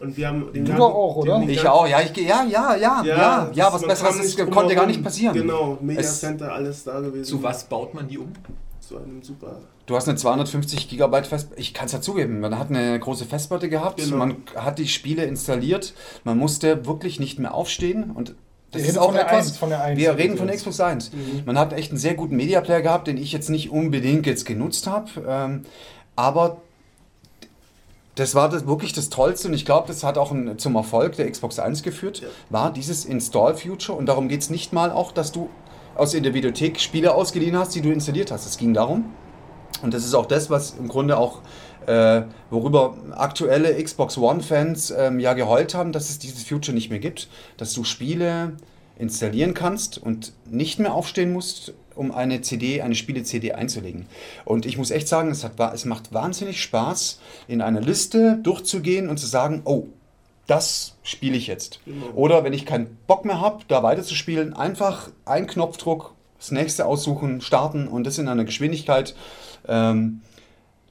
Und 0.00 0.16
wir 0.16 0.28
haben 0.28 0.52
den 0.52 0.64
Du 0.64 0.72
doch 0.72 0.92
auch, 0.94 1.16
oder? 1.16 1.40
Ich 1.46 1.66
auch, 1.66 1.86
ja, 1.86 2.00
ich 2.00 2.12
gehe, 2.12 2.26
ja, 2.26 2.44
ja, 2.44 2.74
ja, 2.76 3.02
ja, 3.04 3.50
ja, 3.52 3.72
was 3.72 3.82
Besseres 3.82 4.16
ist, 4.20 4.50
konnte 4.50 4.74
gar 4.74 4.86
nicht 4.86 5.02
passieren. 5.02 5.34
Genau, 5.34 5.78
Media 5.80 6.00
Es- 6.00 6.20
Center, 6.20 6.52
alles 6.52 6.84
da 6.84 7.00
gewesen. 7.00 7.24
Zu 7.24 7.42
was 7.42 7.64
baut 7.64 7.94
man 7.94 8.08
die 8.08 8.18
um? 8.18 8.32
Zu 8.80 8.98
einem 8.98 9.22
super. 9.22 9.60
Du 9.86 9.96
hast 9.96 10.08
eine 10.08 10.16
250 10.18 10.88
Gigabyte 10.88 11.26
Festplatte, 11.26 11.60
ich 11.60 11.72
kann 11.74 11.86
es 11.86 11.92
ja 11.92 12.00
zugeben, 12.00 12.40
man 12.40 12.58
hat 12.58 12.70
eine 12.70 12.98
große 12.98 13.24
Festplatte 13.26 13.68
gehabt, 13.68 13.98
Genau. 14.02 14.16
man 14.16 14.36
hat 14.56 14.78
die 14.78 14.88
Spiele 14.88 15.24
installiert, 15.24 15.94
man 16.24 16.38
musste 16.38 16.84
wirklich 16.86 17.20
nicht 17.20 17.38
mehr 17.38 17.54
aufstehen 17.54 18.10
und 18.10 18.34
das 18.72 18.82
Wir 18.82 18.88
ist 18.88 18.94
reden 18.96 18.98
auch 18.98 19.06
von 19.06 19.14
der 19.14 19.26
etwas, 19.26 19.46
1, 19.48 19.56
von 19.58 19.68
der 19.68 19.82
1. 19.84 19.98
wir 19.98 20.16
reden 20.18 20.36
von 20.36 20.46
der 20.48 20.56
Xbox 20.56 20.80
1. 20.80 21.12
Mhm. 21.12 21.42
Man 21.46 21.58
hat 21.58 21.72
echt 21.74 21.90
einen 21.92 21.98
sehr 21.98 22.14
guten 22.14 22.34
Media 22.36 22.60
Player 22.60 22.80
gehabt, 22.82 23.06
den 23.06 23.16
ich 23.18 23.30
jetzt 23.32 23.48
nicht 23.50 23.70
unbedingt 23.70 24.26
jetzt 24.26 24.44
genutzt 24.46 24.86
habe, 24.86 25.08
ähm, 25.28 25.62
aber 26.16 26.58
das 28.14 28.34
war 28.34 28.48
das, 28.48 28.66
wirklich 28.66 28.92
das 28.92 29.08
Tollste 29.10 29.48
und 29.48 29.54
ich 29.54 29.64
glaube, 29.64 29.88
das 29.88 30.04
hat 30.04 30.18
auch 30.18 30.30
ein, 30.30 30.58
zum 30.58 30.76
Erfolg 30.76 31.16
der 31.16 31.30
Xbox 31.30 31.58
1 31.58 31.82
geführt, 31.82 32.20
Ja. 32.20 32.28
war 32.50 32.72
dieses 32.72 33.04
Install-Future 33.04 33.96
und 33.98 34.06
darum 34.06 34.28
geht 34.28 34.42
es 34.42 34.50
nicht 34.50 34.72
mal 34.72 34.90
auch, 34.90 35.12
dass 35.12 35.32
du 35.32 35.48
aus 35.96 36.12
der 36.12 36.34
Videothek 36.34 36.80
Spiele 36.80 37.14
ausgeliehen 37.14 37.56
hast, 37.56 37.74
die 37.74 37.80
du 37.80 37.90
installiert 37.90 38.30
hast. 38.30 38.46
Es 38.46 38.56
ging 38.56 38.74
darum, 38.74 39.06
und 39.82 39.94
das 39.94 40.04
ist 40.04 40.14
auch 40.14 40.26
das, 40.26 40.50
was 40.50 40.74
im 40.78 40.88
Grunde 40.88 41.16
auch, 41.16 41.40
äh, 41.86 42.22
worüber 42.50 42.96
aktuelle 43.12 43.82
Xbox 43.82 44.16
One-Fans 44.16 44.92
ähm, 44.96 45.20
ja 45.20 45.34
geheult 45.34 45.74
haben, 45.74 45.92
dass 45.92 46.08
es 46.10 46.18
dieses 46.18 46.42
Future 46.44 46.74
nicht 46.74 46.90
mehr 46.90 46.98
gibt, 46.98 47.28
dass 47.58 47.74
du 47.74 47.84
Spiele 47.84 48.54
installieren 48.98 49.54
kannst 49.54 49.98
und 49.98 50.32
nicht 50.48 50.78
mehr 50.78 50.94
aufstehen 50.94 51.32
musst, 51.32 51.74
um 51.96 52.12
eine 52.12 52.40
CD, 52.42 52.82
eine 52.82 52.94
Spiele-CD 52.94 53.52
einzulegen. 53.52 54.06
Und 54.44 54.66
ich 54.66 54.76
muss 54.78 54.90
echt 54.90 55.08
sagen, 55.08 55.30
es, 55.30 55.44
hat, 55.44 55.52
es 55.74 55.84
macht 55.84 56.12
wahnsinnig 56.12 56.62
Spaß, 56.62 57.20
in 57.48 57.60
einer 57.60 57.80
Liste 57.80 58.38
durchzugehen 58.42 59.08
und 59.08 59.18
zu 59.18 59.26
sagen, 59.26 59.62
oh, 59.64 59.86
das 60.46 60.94
spiele 61.02 61.36
ich 61.36 61.46
jetzt. 61.46 61.80
Genau. 61.86 62.06
Oder 62.14 62.44
wenn 62.44 62.52
ich 62.52 62.66
keinen 62.66 62.98
Bock 63.06 63.24
mehr 63.24 63.40
habe, 63.40 63.64
da 63.68 63.82
weiterzuspielen, 63.82 64.54
einfach 64.54 65.08
ein 65.24 65.46
Knopfdruck, 65.46 66.12
das 66.38 66.50
nächste 66.50 66.84
aussuchen, 66.86 67.40
starten 67.40 67.88
und 67.88 68.04
das 68.06 68.18
in 68.18 68.28
einer 68.28 68.44
Geschwindigkeit. 68.44 69.14
Ähm, 69.66 70.20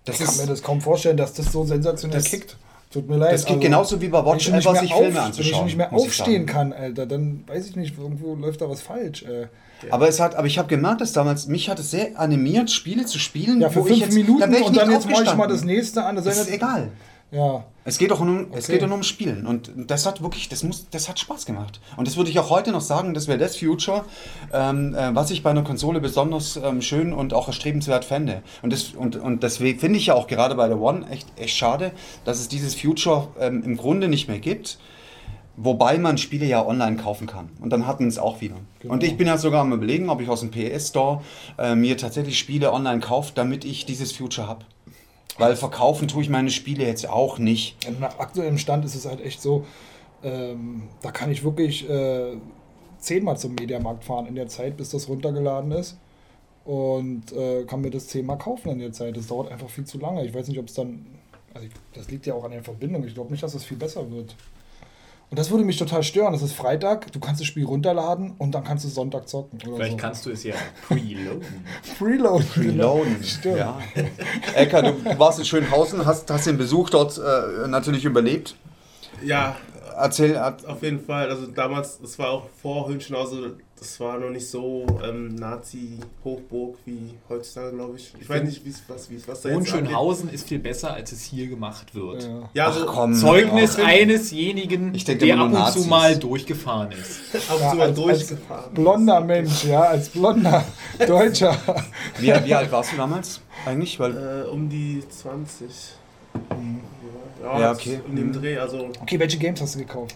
das 0.06 0.20
Ich 0.20 0.26
kann 0.26 0.36
mir 0.38 0.44
ist, 0.44 0.50
das 0.50 0.64
kaum 0.64 0.82
vorstellen, 0.82 1.18
dass 1.18 1.34
das 1.34 1.52
so 1.52 1.64
sensationell 1.64 2.18
Das- 2.20 2.30
kickt. 2.32 2.58
Tut 2.92 3.10
mir 3.10 3.18
leid. 3.18 3.34
das 3.34 3.46
geht 3.46 3.56
also, 3.56 3.60
genauso 3.60 4.02
wie 4.02 4.08
bei 4.10 4.24
Watch 4.24 4.52
mehr 4.52 4.62
sich 4.62 4.70
Filme 4.72 4.84
auf- 4.94 5.02
Wenn 5.02 5.10
ich 5.14 5.18
anzuschauen. 5.18 5.66
nicht 5.66 5.78
mehr 5.78 5.92
aufstehen 5.92 6.46
kann, 6.46 6.74
Alter, 6.74 7.08
dann 7.08 7.44
weiß 7.48 7.70
ich 7.70 7.76
nicht, 7.76 7.98
irgendwo 7.98 8.36
läuft 8.36 8.62
da 8.62 8.70
was 8.70 8.82
falsch. 8.84 9.24
Äh. 9.24 9.48
Aber 9.92 10.08
es 10.08 10.20
hat, 10.20 10.36
aber 10.36 10.48
ich 10.48 10.58
habe 10.58 10.68
gemerkt, 10.68 11.02
dass 11.02 11.14
damals 11.14 11.48
mich 11.48 11.70
hat 11.70 11.80
es 11.80 11.92
sehr 11.92 12.20
animiert, 12.20 12.72
Spiele 12.72 13.06
zu 13.06 13.20
spielen, 13.20 13.62
Ja, 13.62 13.70
für 13.70 13.84
fünf 13.84 14.00
jetzt, 14.00 14.14
Minuten 14.14 14.40
da 14.40 14.52
wär 14.52 14.60
ich 14.60 14.66
und 14.66 14.78
dann 14.78 14.92
jetzt 14.92 15.10
mache 15.10 15.24
ich 15.24 15.36
mal 15.36 15.48
das 15.48 15.64
nächste 15.64 16.04
an. 16.04 16.16
Das 16.16 16.26
ist 16.26 16.52
egal. 16.52 16.92
Ja. 17.32 17.66
Es 17.84 17.98
geht 17.98 18.12
doch 18.12 18.22
um, 18.22 18.48
es 18.54 18.66
Okay. 18.66 18.78
geht 18.78 18.88
nur 18.88 18.96
um 18.96 19.04
Spielen 19.04 19.46
und 19.48 19.72
das 19.76 20.06
hat 20.06 20.22
wirklich, 20.22 20.48
das 20.50 20.64
muss, 20.64 20.88
das 20.92 21.10
hat 21.10 21.20
Spaß 21.20 21.46
gemacht. 21.46 21.82
Und 21.98 22.08
das 22.08 22.16
würde 22.16 22.30
ich 22.30 22.38
auch 22.40 22.50
heute 22.50 22.72
noch 22.72 22.80
sagen, 22.82 23.14
das 23.14 23.28
wäre 23.28 23.40
das 23.40 23.58
Future, 23.58 24.06
ähm, 24.54 24.94
äh, 24.96 25.14
was 25.16 25.32
ich 25.32 25.42
bei 25.44 25.50
einer 25.50 25.64
Konsole 25.64 26.00
besonders 26.00 26.58
ähm, 26.58 26.82
schön 26.82 27.12
und 27.12 27.34
auch 27.34 27.48
erstrebenswert 27.48 28.06
fände. 28.06 28.44
Und, 28.62 28.72
das, 28.72 28.92
und, 28.96 29.16
und 29.18 29.44
deswegen 29.44 29.80
finde 29.80 29.98
ich 29.98 30.06
ja 30.06 30.14
auch 30.14 30.28
gerade 30.28 30.56
bei 30.56 30.68
der 30.68 30.80
One 30.80 31.06
echt, 31.10 31.28
echt 31.36 31.58
schade, 31.58 31.92
dass 32.24 32.40
es 32.40 32.48
dieses 32.48 32.76
Future 32.76 33.30
ähm, 33.40 33.64
im 33.66 33.76
Grunde 33.78 34.08
nicht 34.08 34.28
mehr 34.30 34.40
gibt. 34.40 34.78
Wobei 35.56 36.00
man 36.00 36.18
Spiele 36.18 36.48
ja 36.48 36.66
online 36.66 36.98
kaufen 36.98 37.28
kann. 37.28 37.50
Und 37.62 37.70
dann 37.70 37.86
hatten 37.86 38.08
es 38.08 38.18
auch 38.18 38.42
wieder. 38.42 38.56
Genau. 38.80 38.94
Und 38.94 39.04
ich 39.04 39.18
bin 39.18 39.28
ja 39.28 39.38
sogar 39.38 39.62
am 39.62 39.72
überlegen, 39.72 40.10
ob 40.10 40.20
ich 40.20 40.30
aus 40.30 40.40
dem 40.40 40.50
PS 40.50 40.90
Store 40.90 41.22
äh, 41.60 41.76
mir 41.76 41.96
tatsächlich 41.96 42.40
Spiele 42.40 42.74
online 42.74 43.00
kaufe, 43.00 43.34
damit 43.36 43.64
ich 43.64 43.86
dieses 43.86 44.12
Future 44.12 44.48
habe. 44.48 44.66
Weil 45.38 45.56
verkaufen 45.56 46.08
tue 46.08 46.24
ich 46.24 46.30
meine 46.30 46.50
Spiele 46.50 46.86
jetzt 46.86 47.08
auch 47.08 47.38
nicht. 47.38 47.78
Nach 48.00 48.20
aktuellem 48.20 48.58
Stand 48.58 48.86
ist 48.86 48.96
es 48.96 49.06
halt 49.06 49.22
echt 49.22 49.42
so, 49.42 49.66
ähm, 50.24 50.84
da 51.02 51.12
kann 51.12 51.32
ich 51.32 51.44
wirklich 51.44 51.88
äh, 51.90 52.38
zehnmal 52.98 53.38
zum 53.38 53.56
Mediamarkt 53.56 54.04
fahren 54.04 54.26
in 54.26 54.36
der 54.36 54.48
Zeit, 54.48 54.78
bis 54.78 54.90
das 54.90 55.08
runtergeladen 55.08 55.72
ist. 55.72 55.98
Und 56.66 57.32
äh, 57.34 57.66
kann 57.66 57.82
mir 57.82 57.92
das 57.92 58.08
zehnmal 58.08 58.38
kaufen 58.38 58.70
in 58.70 58.80
der 58.80 58.94
Zeit. 58.94 59.18
Das 59.18 59.28
dauert 59.28 59.52
einfach 59.52 59.70
viel 59.70 59.86
zu 59.86 60.00
lange. 60.00 60.26
Ich 60.26 60.34
weiß 60.34 60.48
nicht, 60.48 60.60
ob 60.60 60.68
es 60.68 60.74
dann. 60.74 61.06
Also 61.54 61.68
ich, 61.68 61.74
das 61.94 62.10
liegt 62.10 62.26
ja 62.26 62.34
auch 62.34 62.46
an 62.46 62.52
der 62.52 62.64
Verbindung. 62.64 63.04
Ich 63.04 63.14
glaube 63.14 63.32
nicht, 63.32 63.44
dass 63.44 63.54
es 63.54 63.66
viel 63.66 63.78
besser 63.78 64.10
wird. 64.10 64.36
Und 65.34 65.40
das 65.40 65.50
würde 65.50 65.64
mich 65.64 65.78
total 65.78 66.04
stören. 66.04 66.32
Es 66.36 66.44
ist 66.44 66.54
Freitag, 66.54 67.12
du 67.12 67.20
kannst 67.20 67.42
das 67.42 67.48
Spiel 67.48 67.66
runterladen 67.66 68.36
und 68.38 68.52
dann 68.52 68.64
kannst 68.64 68.86
du 68.86 68.90
Sonntag 68.90 69.28
zocken. 69.28 69.58
Oder 69.66 69.78
Vielleicht 69.78 69.92
so. 69.94 69.98
kannst 69.98 70.26
du 70.28 70.30
es 70.30 70.44
ja 70.44 70.54
preloaden. 70.88 71.42
Preload. 71.98 72.46
Reloaden. 72.56 73.24
Stimmt. 73.24 73.58
Ja. 73.58 73.80
Eka, 74.54 74.84
du 74.84 75.18
warst 75.18 75.40
in 75.40 75.46
Schönhausen, 75.46 76.06
hast, 76.06 76.30
hast 76.30 76.46
den 76.46 76.60
Besuch 76.60 76.92
dort 76.92 77.18
äh, 77.18 77.68
natürlich 77.68 78.06
überlebt. 78.06 78.56
Ja, 79.26 79.56
Erzähl, 79.98 80.36
er- 80.36 80.56
auf 80.68 80.84
jeden 80.84 81.00
Fall. 81.00 81.28
Also 81.32 81.48
damals, 81.48 82.00
das 82.00 82.20
war 82.20 82.30
auch 82.30 82.44
vor 82.62 82.88
Hünschenhausen, 82.90 83.54
das 83.84 84.00
war 84.00 84.18
noch 84.18 84.30
nicht 84.30 84.48
so 84.50 84.86
ähm, 85.04 85.36
Nazi-Hochburg 85.36 86.78
wie 86.86 87.14
heutzutage, 87.28 87.76
glaube 87.76 87.98
ich. 87.98 88.14
Ich 88.20 88.30
weiß 88.30 88.44
nicht, 88.44 88.64
wie's, 88.66 88.82
was, 88.88 89.10
wie's, 89.10 89.28
was 89.28 89.42
da. 89.42 89.50
Hohenschönhausen 89.50 90.30
ist 90.30 90.48
viel 90.48 90.60
besser, 90.60 90.94
als 90.94 91.12
es 91.12 91.22
hier 91.24 91.48
gemacht 91.48 91.94
wird. 91.94 92.24
Ja. 92.24 92.50
Ja, 92.54 92.68
Ach 92.68 92.74
also 92.76 92.86
komm. 92.86 93.14
Zeugnis 93.14 93.78
Ja. 93.78 93.86
einesjenigen, 93.86 94.96
Ich 94.96 95.04
denke 95.04 95.26
der 95.26 95.38
ab 95.38 95.46
und 95.48 95.52
zu 95.54 95.58
Nazis. 95.60 95.88
mal 95.88 96.18
durchgefahren 96.18 96.92
ist. 96.94 97.36
ab 97.50 97.56
und 97.62 97.70
zu 97.70 97.76
mal 97.76 97.82
als- 97.82 97.82
als 97.82 97.96
durchgefahren. 97.96 98.74
Blonder 98.74 99.22
Mensch, 99.22 99.64
ja, 99.66 99.82
als 99.82 100.10
blonder 100.10 100.64
Deutscher. 101.06 101.58
Wie, 102.20 102.28
wie 102.28 102.54
alt 102.56 102.72
warst 102.72 102.94
du 102.94 102.98
damals 102.98 103.42
eigentlich? 103.66 104.00
Weil, 104.00 104.46
Äh, 104.46 104.50
um 104.50 104.70
die 104.70 105.04
20. 105.10 105.68
Ja, 107.44 107.60
Ja, 107.60 107.72
okay. 107.74 108.00
Um 108.08 108.16
den 108.16 108.28
Mhm. 108.28 108.34
Dreh, 108.34 108.58
also. 108.58 108.90
Okay, 109.02 109.20
welche 109.20 109.38
Games 109.38 109.60
hast 109.62 109.76
du 109.76 109.80
gekauft? 109.80 110.16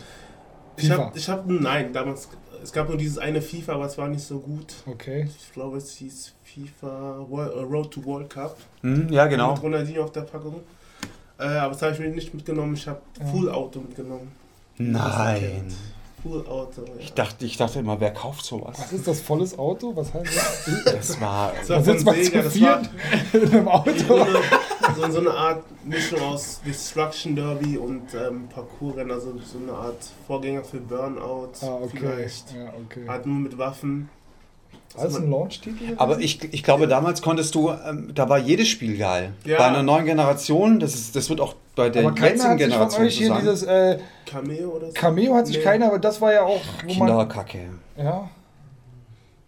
Ich 0.80 0.90
habe, 0.92 1.12
ich 1.18 1.28
hab, 1.28 1.48
nein, 1.48 1.92
damals, 1.92 2.30
es 2.68 2.74
gab 2.74 2.90
nur 2.90 2.98
dieses 2.98 3.18
eine 3.18 3.42
FIFA, 3.42 3.76
aber 3.76 3.86
es 3.86 3.98
war 3.98 4.10
nicht 4.10 4.26
so 4.26 4.40
gut. 4.40 4.74
Okay. 4.86 5.26
Ich 5.38 5.54
glaube, 5.54 5.78
es 5.78 5.94
hieß 5.94 6.34
FIFA 6.44 7.26
World, 7.30 7.54
äh, 7.56 7.60
Road 7.62 7.92
to 7.92 8.04
World 8.04 8.30
Cup. 8.30 8.58
hm, 8.82 9.08
ja, 9.10 9.26
genau. 9.28 9.54
Mit 9.54 9.64
Ronaldinho 9.64 10.04
auf 10.04 10.12
der 10.12 10.22
Packung. 10.22 10.60
Äh, 11.40 11.44
aber 11.46 11.72
das 11.72 11.82
habe 11.82 11.94
ich 11.94 12.00
mir 12.00 12.10
nicht 12.10 12.34
mitgenommen. 12.34 12.74
Ich 12.74 12.86
habe 12.86 13.00
Ja. 13.22 13.26
Full 13.28 13.50
Auto 13.50 13.80
mitgenommen. 13.80 14.32
Nein. 14.78 15.74
Full 16.24 16.48
Auto, 16.48 16.82
ja. 16.84 16.94
Ich 17.00 17.14
dachte, 17.14 17.46
ich 17.46 17.58
dachte 17.58 17.80
immer, 17.80 18.00
wer 18.00 18.12
kauft 18.12 18.44
sowas? 18.44 18.76
Was 18.80 18.92
ist 18.92 19.08
das 19.08 19.22
volles 19.22 19.58
Auto? 19.60 19.96
Was 19.96 20.14
heißt 20.14 20.36
das? 20.36 20.84
Das 20.86 21.22
war. 21.22 21.54
Das 21.58 21.68
Da 21.68 21.76
war 21.76 21.84
sitzt 21.84 22.04
von 22.04 22.16
man 22.16 22.24
Sega, 22.24 22.40
zu 22.42 22.44
das 22.50 22.62
war 22.62 22.84
viert 22.84 22.90
in 23.34 23.52
einem 23.54 23.64
so 23.66 23.70
Auto. 23.72 24.16
eine, 24.16 24.96
so, 24.96 25.12
so 25.12 25.20
eine 25.20 25.32
Art 25.32 25.64
Mischung 25.86 26.20
aus 26.22 26.60
Destruction 26.66 27.36
Derby 27.36 27.78
und 27.78 28.14
ähm, 28.16 28.48
Parkourrennen, 28.50 29.12
also 29.12 29.34
so 29.40 29.60
eine 29.60 29.74
Art 29.78 30.10
Vorgänger 30.26 30.64
für 30.64 30.80
Burnout 30.80 31.50
Ah, 31.62 31.76
okay. 31.84 31.90
vielleicht. 31.98 32.52
Ja, 32.54 32.74
okay. 32.86 33.08
Hat 33.08 33.26
nur 33.26 33.38
mit 33.40 33.58
Waffen. 33.58 34.10
Das 34.96 35.16
ein 35.16 35.30
Launch-Titel? 35.30 35.94
Aber 35.98 36.20
ich, 36.20 36.54
ich 36.54 36.64
glaube, 36.64 36.88
damals 36.88 37.22
konntest 37.22 37.54
du, 37.56 37.70
ähm, 37.70 38.12
da 38.16 38.30
war 38.30 38.40
jedes 38.40 38.68
Spiel 38.68 38.98
geil. 38.98 39.34
Ja. 39.46 39.58
Bei 39.60 39.66
einer 39.66 39.84
neuen 39.84 40.06
Generation, 40.06 40.80
das, 40.80 40.96
ist, 40.96 41.16
das 41.16 41.30
wird 41.30 41.40
auch 41.40 41.56
bei 41.76 41.90
der 41.90 42.04
jetzigen 42.04 42.24
hat 42.26 42.38
sich 42.38 42.42
von 42.48 42.58
Generation 42.58 43.06
euch 43.06 43.14
so 43.14 43.20
hier 43.20 43.28
sein. 43.28 43.40
dieses 43.42 43.64
äh, 43.64 44.00
Cameo 44.26 44.70
oder 44.70 44.88
so? 44.88 44.94
Cameo 44.94 45.36
hat 45.36 45.46
sich 45.48 45.58
Nee. 45.58 45.64
keiner, 45.64 45.88
aber 45.88 46.00
das 46.00 46.20
war 46.20 46.34
ja 46.34 46.44
auch, 46.44 46.62
wo 46.88 46.94
man. 46.96 47.08
Kinderkacke. 47.08 47.60
Ja, 47.98 48.30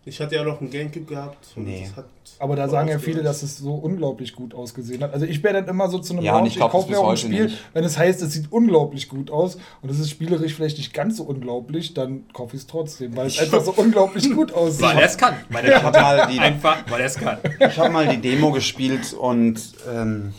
Ich 0.09 0.19
hatte 0.19 0.35
ja 0.35 0.43
noch 0.43 0.59
einen 0.59 0.69
Gamecube 0.69 1.05
gehabt. 1.05 1.47
Und 1.55 1.65
Nee. 1.65 1.85
das 1.87 1.97
hat 1.97 2.05
aber 2.41 2.55
da 2.55 2.69
sagen 2.69 2.87
ja 2.87 2.99
viele, 2.99 3.21
dass 3.21 3.43
es 3.43 3.57
so 3.57 3.73
unglaublich 3.73 4.33
gut 4.33 4.53
ausgesehen 4.53 5.03
hat. 5.03 5.13
Also 5.13 5.25
ich 5.25 5.43
wäre 5.43 5.55
dann 5.55 5.67
immer 5.67 5.89
so 5.89 5.99
zu 5.99 6.13
einem 6.13 6.23
Ja, 6.23 6.33
Launch, 6.37 6.47
ich 6.49 6.55
glaub, 6.55 6.69
ich 6.69 6.71
kaufe 6.71 6.89
mir 6.89 6.99
auch 6.99 7.09
ein 7.09 7.17
Spiel, 7.17 7.45
nicht. 7.45 7.57
wenn 7.73 7.83
es 7.83 7.97
heißt, 7.97 8.21
es 8.21 8.31
sieht 8.31 8.49
unglaublich 8.51 9.09
gut 9.09 9.29
aus 9.29 9.57
und 9.81 9.89
es 9.91 9.99
ist 9.99 10.09
spielerisch 10.09 10.53
vielleicht 10.53 10.77
nicht 10.77 10.93
ganz 10.93 11.17
so 11.17 11.23
unglaublich, 11.23 11.93
dann 11.93 12.23
kaufe 12.31 12.55
ich 12.55 12.61
es 12.61 12.67
trotzdem, 12.67 13.15
weil 13.17 13.27
es 13.27 13.37
einfach 13.39 13.61
so 13.61 13.73
unglaublich 13.75 14.31
gut 14.35 14.53
aussieht. 14.53 14.83
Weil 14.83 14.99
er 14.99 15.05
es 15.05 15.17
kann. 15.17 15.35
Weil 15.49 15.65
er 15.65 15.83
habe 15.83 15.99
mal, 15.99 16.27
die- 16.31 16.39
Einfach, 16.39 16.77
weil 16.89 17.01
er 17.01 17.07
es 17.07 17.15
kann. 17.15 17.39
ich 17.59 17.77
hab 17.77 17.91
mal 17.91 18.07
die 18.07 18.21
Demo 18.21 18.51
gespielt 18.51 19.13
und. 19.13 19.59
Ähm, 19.93 20.33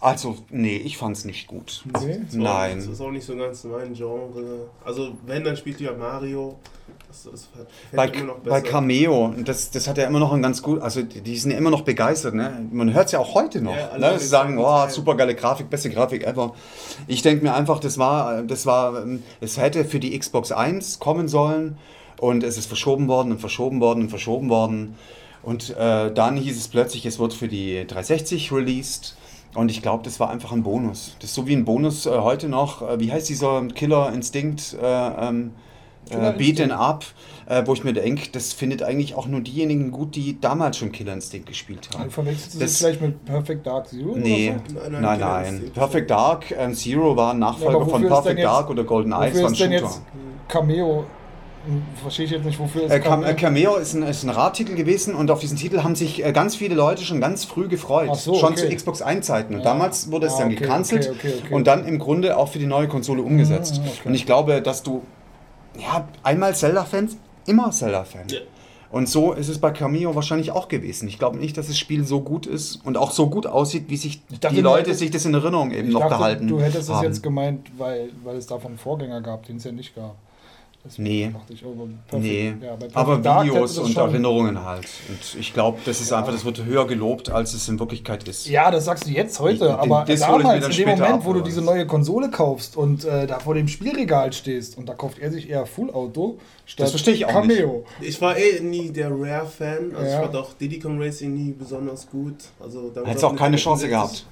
also, 0.00 0.36
nee, 0.50 0.76
ich 0.76 0.96
fand's 0.96 1.24
nicht 1.24 1.48
gut. 1.48 1.84
Nee? 2.00 2.20
Nein. 2.32 2.76
Das 2.76 2.86
ist 2.86 3.00
auch 3.00 3.10
nicht 3.10 3.26
so 3.26 3.36
ganz 3.36 3.64
mein 3.64 3.94
Genre. 3.94 4.68
Also, 4.84 5.16
wenn, 5.26 5.42
dann 5.42 5.56
spielt 5.56 5.80
lieber 5.80 5.96
Mario. 5.96 6.56
Das, 7.08 7.24
das 7.24 7.48
gefällt 7.50 7.68
Bei, 7.92 8.06
mir 8.06 8.14
immer 8.14 8.34
noch 8.34 8.38
bei. 8.38 8.60
Cameo, 8.60 9.34
das, 9.44 9.70
das 9.70 9.88
hat 9.88 9.98
ja 9.98 10.06
immer 10.06 10.20
noch 10.20 10.32
ein 10.32 10.42
ganz 10.42 10.62
gut, 10.62 10.80
also 10.80 11.02
die, 11.02 11.20
die 11.20 11.36
sind 11.36 11.50
ja 11.50 11.58
immer 11.58 11.70
noch 11.70 11.80
begeistert, 11.80 12.34
ne? 12.34 12.66
Man 12.70 12.92
hört 12.92 13.06
es 13.06 13.12
ja 13.12 13.18
auch 13.18 13.34
heute 13.34 13.60
noch. 13.62 13.74
Ja, 13.74 13.88
alle 13.88 14.12
ne? 14.12 14.18
Sie 14.18 14.26
sagen, 14.26 14.58
oh, 14.58 14.62
ja. 14.62 14.90
super 14.90 15.16
geile 15.16 15.34
Grafik, 15.34 15.70
beste 15.70 15.90
Grafik 15.90 16.24
ever. 16.24 16.54
Ich 17.06 17.22
denke 17.22 17.44
mir 17.44 17.54
einfach, 17.54 17.80
das 17.80 17.98
war, 17.98 18.42
das 18.42 18.66
war, 18.66 19.02
ähm, 19.02 19.22
es 19.40 19.56
hätte 19.56 19.84
für 19.84 20.00
die 20.00 20.18
Xbox 20.18 20.52
1 20.52 20.98
kommen 20.98 21.28
sollen 21.28 21.78
und 22.20 22.44
es 22.44 22.56
ist 22.58 22.66
verschoben 22.66 23.08
worden 23.08 23.32
und 23.32 23.40
verschoben 23.40 23.80
worden 23.80 24.02
und 24.02 24.08
verschoben 24.10 24.48
worden. 24.48 24.94
Und 25.42 25.76
äh, 25.76 26.12
dann 26.12 26.36
hieß 26.36 26.56
es 26.56 26.68
plötzlich, 26.68 27.06
es 27.06 27.18
wird 27.18 27.32
für 27.32 27.48
die 27.48 27.86
360 27.86 28.52
released. 28.52 29.16
Und 29.54 29.70
ich 29.70 29.82
glaube, 29.82 30.04
das 30.04 30.20
war 30.20 30.30
einfach 30.30 30.52
ein 30.52 30.62
Bonus. 30.62 31.16
Das 31.20 31.30
ist 31.30 31.34
so 31.34 31.46
wie 31.46 31.54
ein 31.56 31.64
Bonus 31.64 32.06
äh, 32.06 32.10
heute 32.10 32.48
noch. 32.48 32.82
Äh, 32.82 33.00
wie 33.00 33.10
heißt 33.10 33.28
dieser 33.28 33.62
Killer 33.68 34.12
Instinct? 34.12 34.76
Äh, 34.80 34.86
ähm, 34.86 35.52
Killer 36.08 36.30
äh, 36.34 36.38
Beat 36.38 36.48
Instinct. 36.60 36.72
Up, 36.74 37.04
äh, 37.46 37.62
wo 37.66 37.72
ich 37.74 37.82
mir 37.84 37.92
denke, 37.92 38.28
das 38.30 38.52
findet 38.52 38.82
eigentlich 38.82 39.14
auch 39.14 39.26
nur 39.26 39.40
diejenigen 39.40 39.90
gut, 39.90 40.14
die 40.16 40.38
damals 40.40 40.76
schon 40.78 40.92
Killer 40.92 41.12
Instinct 41.14 41.46
gespielt 41.48 41.88
haben. 41.96 42.10
verwechselst 42.10 42.54
du 42.54 42.58
Das- 42.60 42.70
das 42.72 42.78
vielleicht 42.78 43.00
mit 43.00 43.24
Perfect 43.24 43.66
Dark 43.66 43.88
Zero? 43.88 44.14
Nee, 44.16 44.50
Oder 44.50 44.60
so? 44.68 44.74
Nein, 44.74 44.92
nein, 44.92 45.02
nein, 45.02 45.20
nein. 45.20 45.58
Killer. 45.60 45.70
Perfect 45.72 46.10
Dark 46.10 46.50
ähm, 46.56 46.74
Zero 46.74 47.16
war 47.16 47.32
ein 47.32 47.40
Ja, 47.40 47.46
Nachfolger 47.48 47.76
aber 47.76 47.86
von 47.88 48.06
Perfect 48.06 48.38
jetzt- 48.38 48.44
Dark 48.46 48.70
oder 48.70 48.84
Golden 48.84 49.12
Eyes, 49.12 49.34
war 49.34 49.46
ein 49.48 49.52
ist 49.52 49.60
denn 49.60 49.72
Shooter. 49.72 49.84
jetzt 49.86 50.02
Cameo? 50.48 51.04
Verstehe 52.02 52.24
ich 52.26 52.30
jetzt 52.30 52.44
nicht, 52.44 52.58
wofür 52.58 52.84
ist 52.84 52.90
Äh, 52.92 53.00
Cam 53.00 53.20
Cameo? 53.22 53.28
äh, 53.30 53.34
Cameo 53.34 53.76
ist 53.76 53.94
ein, 53.94 54.02
ist 54.02 54.22
ein 54.24 54.30
Radtitel 54.30 54.74
gewesen 54.74 55.14
und 55.14 55.30
auf 55.30 55.40
diesen 55.40 55.56
Titel 55.56 55.82
haben 55.82 55.94
sich 55.94 56.24
äh, 56.24 56.32
ganz 56.32 56.56
viele 56.56 56.74
Leute 56.74 57.02
schon 57.04 57.20
ganz 57.20 57.44
früh 57.44 57.68
gefreut. 57.68 58.08
Ach 58.12 58.16
so, 58.16 58.34
schon 58.34 58.52
okay. 58.52 58.68
zu 58.68 58.74
Xbox 58.76 59.02
1 59.02 59.26
Zeiten. 59.26 59.54
Und 59.54 59.60
Ja. 59.60 59.66
damals 59.66 60.10
wurde 60.10 60.26
es 60.26 60.34
Ah, 60.34 60.38
dann 60.40 60.46
okay, 60.48 60.56
gecancelt 60.56 61.08
okay, 61.10 61.18
okay, 61.18 61.34
okay. 61.44 61.54
und 61.54 61.66
dann 61.66 61.84
im 61.86 61.98
Grunde 61.98 62.36
auch 62.36 62.48
für 62.48 62.58
die 62.58 62.66
neue 62.66 62.88
Konsole 62.88 63.22
umgesetzt. 63.22 63.80
Ah, 63.84 63.88
okay. 63.88 64.08
Und 64.08 64.14
ich 64.14 64.24
glaube, 64.26 64.62
dass 64.62 64.82
du, 64.82 65.02
ja, 65.78 66.08
einmal 66.22 66.54
Zelda-Fans, 66.54 67.16
immer 67.46 67.70
Zelda-Fan. 67.70 68.24
Ja. 68.30 68.38
Und 68.90 69.06
so 69.06 69.34
ist 69.34 69.48
es 69.50 69.58
bei 69.58 69.70
Cameo 69.70 70.14
wahrscheinlich 70.14 70.50
auch 70.50 70.68
gewesen. 70.68 71.08
Ich 71.08 71.18
glaube 71.18 71.36
nicht, 71.36 71.58
dass 71.58 71.66
das 71.66 71.76
Spiel 71.76 72.04
so 72.06 72.22
gut 72.22 72.46
ist 72.46 72.76
und 72.86 72.96
auch 72.96 73.10
so 73.10 73.28
gut 73.28 73.46
aussieht, 73.46 73.84
wie 73.88 73.98
sich 73.98 74.22
Ich 74.30 74.40
dachte, 74.40 74.54
die 74.56 74.62
Leute 74.62 74.84
hättest- 74.84 75.00
sich 75.00 75.10
das 75.10 75.26
in 75.26 75.34
Erinnerung 75.34 75.72
eben 75.72 75.88
Ich 75.88 75.92
noch 75.92 76.00
dachte, 76.00 76.14
behalten 76.16 76.48
Du 76.48 76.58
hättest 76.58 76.84
es 76.84 76.88
haben. 76.88 77.04
jetzt 77.04 77.22
gemeint, 77.22 77.66
weil, 77.76 78.08
weil 78.24 78.36
es 78.38 78.46
davon 78.46 78.68
einen 78.68 78.78
Vorgänger 78.78 79.20
gab, 79.20 79.44
den 79.44 79.56
es 79.56 79.64
ja 79.64 79.72
nicht 79.72 79.94
gab. 79.94 80.14
Deswegen 80.84 81.02
Nee. 81.08 81.34
ich, 81.50 81.64
oh, 81.66 81.72
aber 82.10 82.18
Nee, 82.20 82.54
ja, 82.62 82.72
aber 82.94 83.18
Videos 83.44 83.76
und 83.78 83.92
schon- 83.92 84.10
Erinnerungen 84.10 84.64
halt. 84.64 84.86
Und 85.08 85.38
ich 85.40 85.52
glaube, 85.52 85.78
das 85.84 86.00
ist 86.00 86.10
Ja. 86.10 86.18
einfach, 86.18 86.32
das 86.32 86.44
wird 86.44 86.64
höher 86.64 86.86
gelobt, 86.86 87.30
als 87.30 87.52
es 87.52 87.68
in 87.68 87.78
Wirklichkeit 87.80 88.26
ist. 88.28 88.46
Ja, 88.48 88.70
das 88.70 88.84
sagst 88.86 89.06
du 89.06 89.10
jetzt 89.10 89.38
heute, 89.40 89.76
aber 89.78 90.04
ich 90.08 90.20
mir 90.20 90.26
damals, 90.26 90.66
in 90.66 90.72
dem 90.84 90.88
Moment, 90.90 91.02
ab, 91.14 91.20
wo 91.24 91.32
du 91.34 91.40
diese 91.42 91.60
neue 91.62 91.86
Konsole 91.86 92.30
kaufst 92.30 92.76
und 92.76 93.04
äh, 93.04 93.26
da 93.26 93.38
vor 93.40 93.54
dem 93.54 93.66
Spielregal 93.68 94.32
stehst 94.32 94.78
und 94.78 94.88
da 94.88 94.94
kauft 94.94 95.18
er 95.18 95.30
sich 95.32 95.50
eher 95.50 95.66
Full 95.66 95.90
Auto 95.90 96.38
statt 96.64 96.84
Das 96.84 96.90
verstehe 96.92 97.14
ich 97.14 97.26
auch 97.26 97.32
Cameo. 97.32 97.84
Ich 98.00 98.20
war 98.22 98.36
eh 98.38 98.60
nie 98.60 98.90
der 98.90 99.10
Rare-Fan. 99.10 99.94
Also 99.94 100.06
Ja. 100.10 100.14
ich 100.20 100.24
fand 100.24 100.36
auch 100.36 100.54
Diddy 100.54 100.78
Kong 100.78 101.02
Racing 101.02 101.34
nie 101.34 101.52
besonders 101.52 102.08
gut. 102.08 102.36
Also 102.60 102.90
da 102.94 103.04
Hättest 103.04 103.24
auch 103.24 103.36
keine 103.36 103.56
Chance 103.56 103.88
gehabt. 103.88 104.24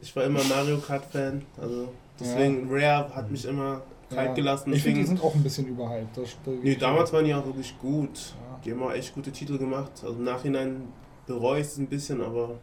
Ich 0.00 0.14
war 0.16 0.24
immer 0.24 0.40
Mario 0.44 0.78
Kart-Fan. 0.78 1.42
Also 1.60 1.88
deswegen 2.18 2.68
Rare 2.70 3.10
hat 3.14 3.30
mich 3.30 3.44
immer 3.44 3.82
kalt 4.10 4.34
gelassen. 4.34 4.72
Ich 4.72 4.82
finde, 4.82 5.00
die 5.00 5.06
sind 5.06 5.22
auch 5.22 5.34
ein 5.34 5.42
bisschen 5.42 5.66
überhyped. 5.66 6.16
Das, 6.16 6.36
das 6.44 6.54
nee, 6.62 6.74
damals 6.76 7.12
waren 7.12 7.24
die 7.24 7.34
auch 7.34 7.46
wirklich 7.46 7.78
gut. 7.78 8.34
Die 8.64 8.72
haben 8.72 8.82
auch 8.82 8.92
echt 8.92 9.14
gute 9.14 9.32
Titel 9.32 9.56
gemacht. 9.58 9.90
Also 10.02 10.14
im 10.16 10.24
Nachhinein 10.24 10.82
bereue 11.26 11.60
ich 11.60 11.66
es 11.66 11.78
ein 11.78 11.86
bisschen, 11.86 12.20
aber 12.20 12.58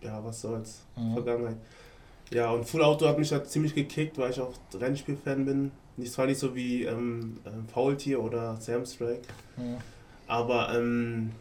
ja, 0.00 0.22
was 0.24 0.40
soll's. 0.40 0.84
Ja. 0.96 1.12
Vergangenheit. 1.14 1.56
Ja, 2.32 2.50
und 2.50 2.64
Full 2.64 2.82
Auto 2.82 3.06
hat 3.06 3.18
mich 3.18 3.30
halt 3.30 3.48
ziemlich 3.48 3.74
gekickt, 3.74 4.16
weil 4.18 4.30
ich 4.30 4.40
auch 4.40 4.52
Rennspiel-Fan 4.74 5.44
bin. 5.44 5.70
Nicht 5.98 6.12
zwar 6.12 6.26
nicht 6.26 6.38
so 6.38 6.54
wie 6.54 6.84
ähm, 6.84 7.38
ähm, 7.44 7.66
Faultier 7.68 8.22
oder 8.22 8.56
Sam's 8.58 8.96
Track, 8.96 9.20
Ja. 9.58 9.64
aber 10.26 10.74
ähm, 10.74 11.32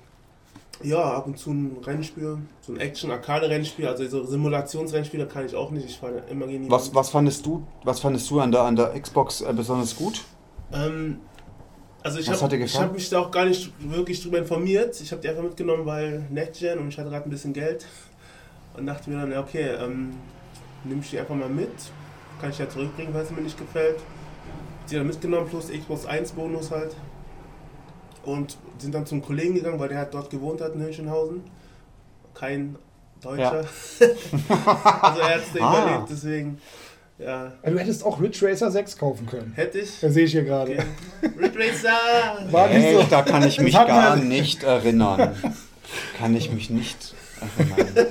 Ja, 0.83 1.13
ab 1.13 1.27
und 1.27 1.37
zu 1.37 1.51
ein 1.51 1.77
Rennspiel, 1.83 2.39
so 2.61 2.73
ein 2.73 2.79
Action-Arcade-Rennspiel, 2.79 3.87
also 3.87 4.07
so 4.07 4.25
Simulationsrennspiele 4.25 5.27
kann 5.27 5.45
ich 5.45 5.55
auch 5.55 5.71
nicht. 5.71 5.85
Ich 5.85 5.97
fahre 5.97 6.23
immer 6.29 6.47
gegen 6.47 6.65
die 6.65 6.71
Was, 6.71 6.93
was 6.93 7.09
fandest 7.09 7.45
du, 7.45 7.65
was 7.83 7.99
fandest 7.99 8.29
du 8.29 8.39
an 8.39 8.51
der, 8.51 8.61
an 8.61 8.75
der 8.75 8.99
Xbox 8.99 9.41
äh, 9.41 9.53
besonders 9.53 9.95
gut? 9.95 10.23
Ähm, 10.73 11.19
also 12.03 12.19
ich 12.19 12.29
habe 12.29 12.65
hab 12.65 12.93
mich 12.93 13.09
da 13.09 13.19
auch 13.19 13.31
gar 13.31 13.45
nicht 13.45 13.71
wirklich 13.79 14.21
drüber 14.23 14.39
informiert. 14.39 14.99
Ich 15.01 15.11
habe 15.11 15.21
die 15.21 15.29
einfach 15.29 15.43
mitgenommen, 15.43 15.85
weil 15.85 16.25
NetGen 16.29 16.79
und 16.79 16.89
ich 16.89 16.97
hatte 16.97 17.09
gerade 17.09 17.25
ein 17.25 17.29
bisschen 17.29 17.53
Geld. 17.53 17.85
Und 18.75 18.85
dachte 18.85 19.09
mir 19.09 19.19
dann, 19.19 19.31
ja, 19.31 19.41
okay, 19.41 19.75
ähm, 19.79 20.13
nimm 20.83 21.01
ich 21.01 21.11
die 21.11 21.19
einfach 21.19 21.35
mal 21.35 21.49
mit. 21.49 21.69
Kann 22.39 22.49
ich 22.49 22.57
ja 22.57 22.67
zurückbringen, 22.67 23.13
weil 23.13 23.23
es 23.23 23.31
mir 23.31 23.41
nicht 23.41 23.57
gefällt. 23.57 23.99
Die 24.89 24.95
dann 24.95 25.07
mitgenommen, 25.07 25.47
plus 25.47 25.67
Xbox 25.67 26.05
1 26.05 26.31
Bonus 26.31 26.71
halt. 26.71 26.95
Und 28.23 28.57
sind 28.77 28.93
dann 28.93 29.05
zum 29.05 29.21
Kollegen 29.21 29.55
gegangen, 29.55 29.79
weil 29.79 29.89
der 29.89 29.97
halt 29.99 30.13
dort 30.13 30.29
gewohnt 30.29 30.61
hat 30.61 30.75
in 30.75 30.81
Hünchenhausen. 30.83 31.41
Kein 32.33 32.75
Deutscher. 33.21 33.63
also 33.99 35.19
er 35.21 35.35
hat 35.35 35.41
es 35.53 35.55
Ah. 35.61 35.83
überlebt, 35.83 36.09
deswegen, 36.09 36.57
ja, 37.19 37.51
Also, 37.61 37.75
du 37.75 37.79
hättest 37.83 38.03
auch 38.05 38.19
Ridge 38.19 38.39
Racer 38.47 38.71
6 38.71 38.97
kaufen 38.97 39.25
können. 39.27 39.53
hätte 39.55 39.79
ich. 39.79 39.99
Das 39.99 40.13
sehe 40.13 40.25
ich 40.25 40.31
hier 40.31 40.43
gerade. 40.43 40.71
Okay. 40.73 40.83
Red 41.39 41.55
Racer! 41.55 42.51
War 42.51 42.67
nicht 42.69 42.77
Hey, 42.83 42.95
so. 42.95 43.03
da 43.09 43.21
kann 43.21 43.43
ich 43.47 43.59
mich 43.59 43.75
hat 43.75 43.87
gar 43.87 44.15
man- 44.17 44.27
nicht 44.27 44.63
erinnern. 44.63 45.35
Kann 46.17 46.35
ich 46.35 46.51
mich 46.51 46.69
nicht 46.69 47.13
erinnern. 47.57 48.07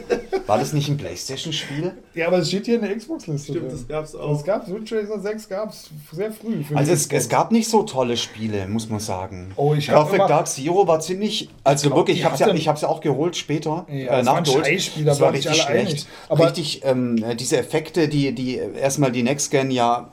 War 0.47 0.59
das 0.59 0.73
nicht 0.73 0.89
ein 0.89 0.97
Playstation-Spiel? 0.97 1.93
Ja, 2.15 2.27
aber 2.27 2.39
es 2.39 2.49
steht 2.49 2.65
hier 2.67 2.75
in 2.75 2.81
der 2.83 2.97
Xbox-Liste. 2.97 3.53
Stimmt, 3.53 3.71
drin. 3.71 3.77
das 3.79 3.87
gab's 3.87 4.15
Es 4.15 4.21
auch. 4.21 4.45
gab 4.45 4.67
Ridge 4.67 4.97
Racer 5.01 5.21
6 5.21 5.49
gab 5.49 5.71
es 5.71 5.91
sehr 6.13 6.33
früh. 6.33 6.65
Also 6.75 6.93
es, 6.93 7.07
es 7.07 7.29
gab 7.29 7.53
nicht 7.53 7.69
so 7.71 7.85
tolle 7.85 8.17
Spiele, 8.17 8.67
muss 8.67 8.89
man 8.89 8.99
sagen. 8.99 9.53
Oh, 9.55 9.75
ich 9.75 9.87
Perfect 9.87 10.15
immer- 10.17 10.27
Dark 10.27 10.49
Zero 10.49 10.89
war 10.89 10.99
ziemlich, 10.99 11.49
also 11.63 11.89
glaub, 11.89 12.01
wirklich, 12.01 12.19
ich 12.19 12.25
habe 12.25 12.37
ja, 12.37 12.53
ich 12.53 12.67
hab's 12.67 12.81
ja 12.81 12.89
auch 12.89 13.01
geholt 13.01 13.37
später, 13.37 13.87
Ja, 13.89 13.95
äh, 13.95 14.07
das 14.07 14.27
waren 14.27 14.43
nachgeholt. 14.43 14.67
Das 15.07 15.19
da 15.19 15.25
war 15.25 15.37
sich 15.37 15.47
richtig 15.47 15.63
schlecht. 15.63 15.89
einig. 15.89 16.07
Aber- 16.29 16.47
richtig, 16.47 16.81
ähm, 16.85 17.23
äh, 17.23 17.37
diese 17.37 17.57
Effekte, 17.57 18.09
die, 18.09 18.33
die 18.35 18.57
erstmal 18.57 19.13
die 19.13 19.23
Next 19.23 19.53
Gen 19.53 19.71
ja 19.71 20.11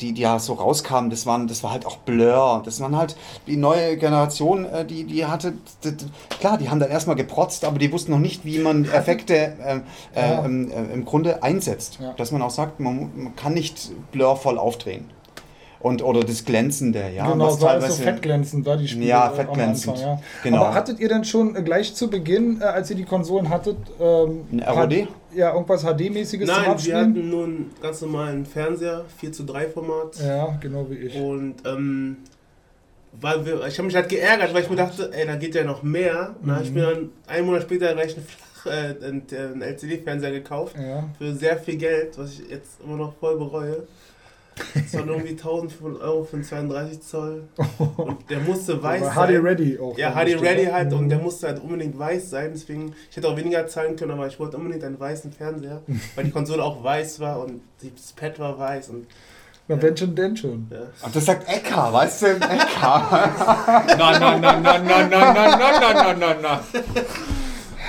die, 0.00 0.12
die 0.12 0.22
ja 0.22 0.38
so 0.38 0.54
rauskamen, 0.54 1.10
das 1.10 1.26
waren, 1.26 1.48
das 1.48 1.62
war 1.62 1.72
halt 1.72 1.86
auch 1.86 1.98
Blur. 1.98 2.62
Das 2.64 2.80
waren 2.80 2.96
halt 2.96 3.16
die 3.46 3.56
neue 3.56 3.96
Generation, 3.96 4.64
äh, 4.64 4.84
die, 4.84 5.04
die 5.04 5.26
hatte, 5.26 5.54
klar, 6.40 6.58
die 6.58 6.70
haben 6.70 6.80
dann 6.80 6.90
erstmal 6.90 7.16
geprotzt, 7.16 7.64
aber 7.64 7.78
die 7.78 7.92
wussten 7.92 8.12
noch 8.12 8.18
nicht, 8.18 8.44
wie 8.44 8.58
man 8.58 8.84
Effekte 8.84 9.34
äh, 9.34 9.80
äh, 10.14 10.44
ähm, 10.44 10.70
äh, 10.70 10.92
im 10.92 11.04
Grunde 11.04 11.42
einsetzt. 11.42 11.98
Dass 12.16 12.32
man 12.32 12.42
auch 12.42 12.50
sagt, 12.50 12.80
man, 12.80 13.10
man 13.14 13.36
kann 13.36 13.54
nicht 13.54 13.90
Blur 14.12 14.36
voll 14.36 14.58
aufdrehen. 14.58 15.10
Und, 15.82 16.00
oder 16.02 16.20
das 16.20 16.44
Glänzende, 16.44 17.10
ja. 17.14 17.30
genau, 17.32 17.46
was 17.46 17.58
so 17.58 17.66
alles 17.66 17.82
so 17.84 17.88
teilweise- 17.88 18.02
fettglänzend 18.04 18.64
war 18.66 18.76
die 18.76 18.86
Spiele 18.86 19.06
Ja, 19.06 19.30
fettglänzend. 19.30 19.96
Anfang, 19.96 20.10
ja. 20.16 20.22
Genau. 20.44 20.56
Aber 20.58 20.74
hattet 20.74 21.00
ihr 21.00 21.08
denn 21.08 21.24
schon 21.24 21.56
äh, 21.56 21.62
gleich 21.62 21.94
zu 21.94 22.08
Beginn, 22.08 22.60
äh, 22.60 22.64
als 22.64 22.88
ihr 22.90 22.96
die 22.96 23.04
Konsolen 23.04 23.48
hattet, 23.48 23.76
ähm, 24.00 24.44
Ein 24.52 24.60
ROD? 24.62 24.92
H- 24.92 25.08
Ja, 25.34 25.52
irgendwas 25.52 25.82
HD-mäßiges 25.84 26.46
zum 26.46 26.54
Nein, 26.54 26.64
wir 26.66 26.70
Abspielen? 26.72 26.98
hatten 27.10 27.30
nur 27.30 27.44
einen 27.44 27.70
ganz 27.82 28.00
normalen 28.00 28.46
Fernseher, 28.46 29.04
4 29.18 29.32
zu 29.32 29.42
3 29.44 29.66
Format. 29.68 30.16
Ja, 30.24 30.56
genau 30.60 30.86
wie 30.88 30.94
ich. 30.94 31.16
Und 31.20 31.56
ähm, 31.66 32.18
weil 33.20 33.44
wir, 33.44 33.66
ich 33.66 33.76
habe 33.78 33.86
mich 33.86 33.96
halt 33.96 34.08
geärgert, 34.08 34.54
weil 34.54 34.62
ich 34.62 34.70
mir 34.70 34.76
dachte, 34.76 35.10
ey, 35.12 35.26
da 35.26 35.36
geht 35.36 35.54
ja 35.54 35.64
noch 35.64 35.82
mehr. 35.82 36.34
Und 36.40 36.46
dann 36.48 36.56
habe 36.56 36.64
ich 36.64 36.72
mir 36.72 36.82
dann 36.86 37.10
einen 37.26 37.46
Monat 37.46 37.62
später 37.62 37.92
gleich 37.92 38.14
einen, 38.16 38.24
Flach- 38.26 38.72
äh, 38.72 39.04
einen, 39.04 39.22
einen 39.30 39.62
LCD-Fernseher 39.62 40.30
gekauft. 40.30 40.76
Ja. 40.78 41.04
Für 41.18 41.34
sehr 41.34 41.56
viel 41.58 41.76
Geld, 41.76 42.16
was 42.18 42.32
ich 42.34 42.48
jetzt 42.50 42.80
immer 42.84 42.96
noch 42.96 43.14
voll 43.18 43.36
bereue. 43.36 43.82
Das 44.74 44.94
waren 44.94 45.08
irgendwie 45.08 45.30
1500 45.30 46.02
Euro 46.02 46.24
für 46.24 46.36
einen 46.36 46.44
32 46.44 47.00
Zoll. 47.00 47.44
Und 47.96 48.18
der 48.30 48.38
musste 48.40 48.82
weiß 48.82 49.02
sein. 49.14 49.28
HD 49.28 49.42
Ready 49.42 49.78
auch. 49.78 49.96
Ja, 49.98 50.10
bestimmt, 50.10 50.42
Ready 50.42 50.64
ne? 50.66 50.72
halt 50.72 50.92
und 50.92 51.04
Mhm. 51.04 51.08
der 51.08 51.18
musste 51.18 51.46
halt 51.48 51.62
unbedingt 51.62 51.98
weiß 51.98 52.30
sein. 52.30 52.50
Deswegen, 52.54 52.94
ich 53.10 53.16
hätte 53.16 53.28
auch 53.28 53.36
weniger 53.36 53.66
zahlen 53.66 53.96
können, 53.96 54.12
aber 54.12 54.26
ich 54.26 54.38
wollte 54.38 54.56
unbedingt 54.58 54.84
einen 54.84 55.00
weißen 55.00 55.32
Fernseher, 55.32 55.80
weil 56.14 56.24
die 56.24 56.30
Konsole 56.30 56.62
auch 56.62 56.82
weiß 56.84 57.20
war 57.20 57.40
und 57.40 57.60
das 57.82 58.12
Pad 58.12 58.38
war 58.38 58.58
weiß 58.58 58.90
und 58.90 59.06
Na, 59.68 59.80
wenn 59.80 59.96
schon, 59.96 60.14
denn 60.14 60.36
schon. 60.36 60.66
ja. 60.70 60.80
Und 61.04 61.16
das 61.16 61.24
sagt 61.24 61.48
Ecker, 61.48 61.92
weißt 61.92 62.22
du? 62.22 62.26
Ecker. 62.26 63.30
Na, 63.98 64.18
na, 64.18 64.18
na, 64.18 64.38
na, 64.38 64.58
na, 64.60 64.78
na, 64.78 65.08
na, 65.08 65.32
na, 65.32 65.92
na, 65.94 66.14
na, 66.14 66.36
na. 66.42 66.60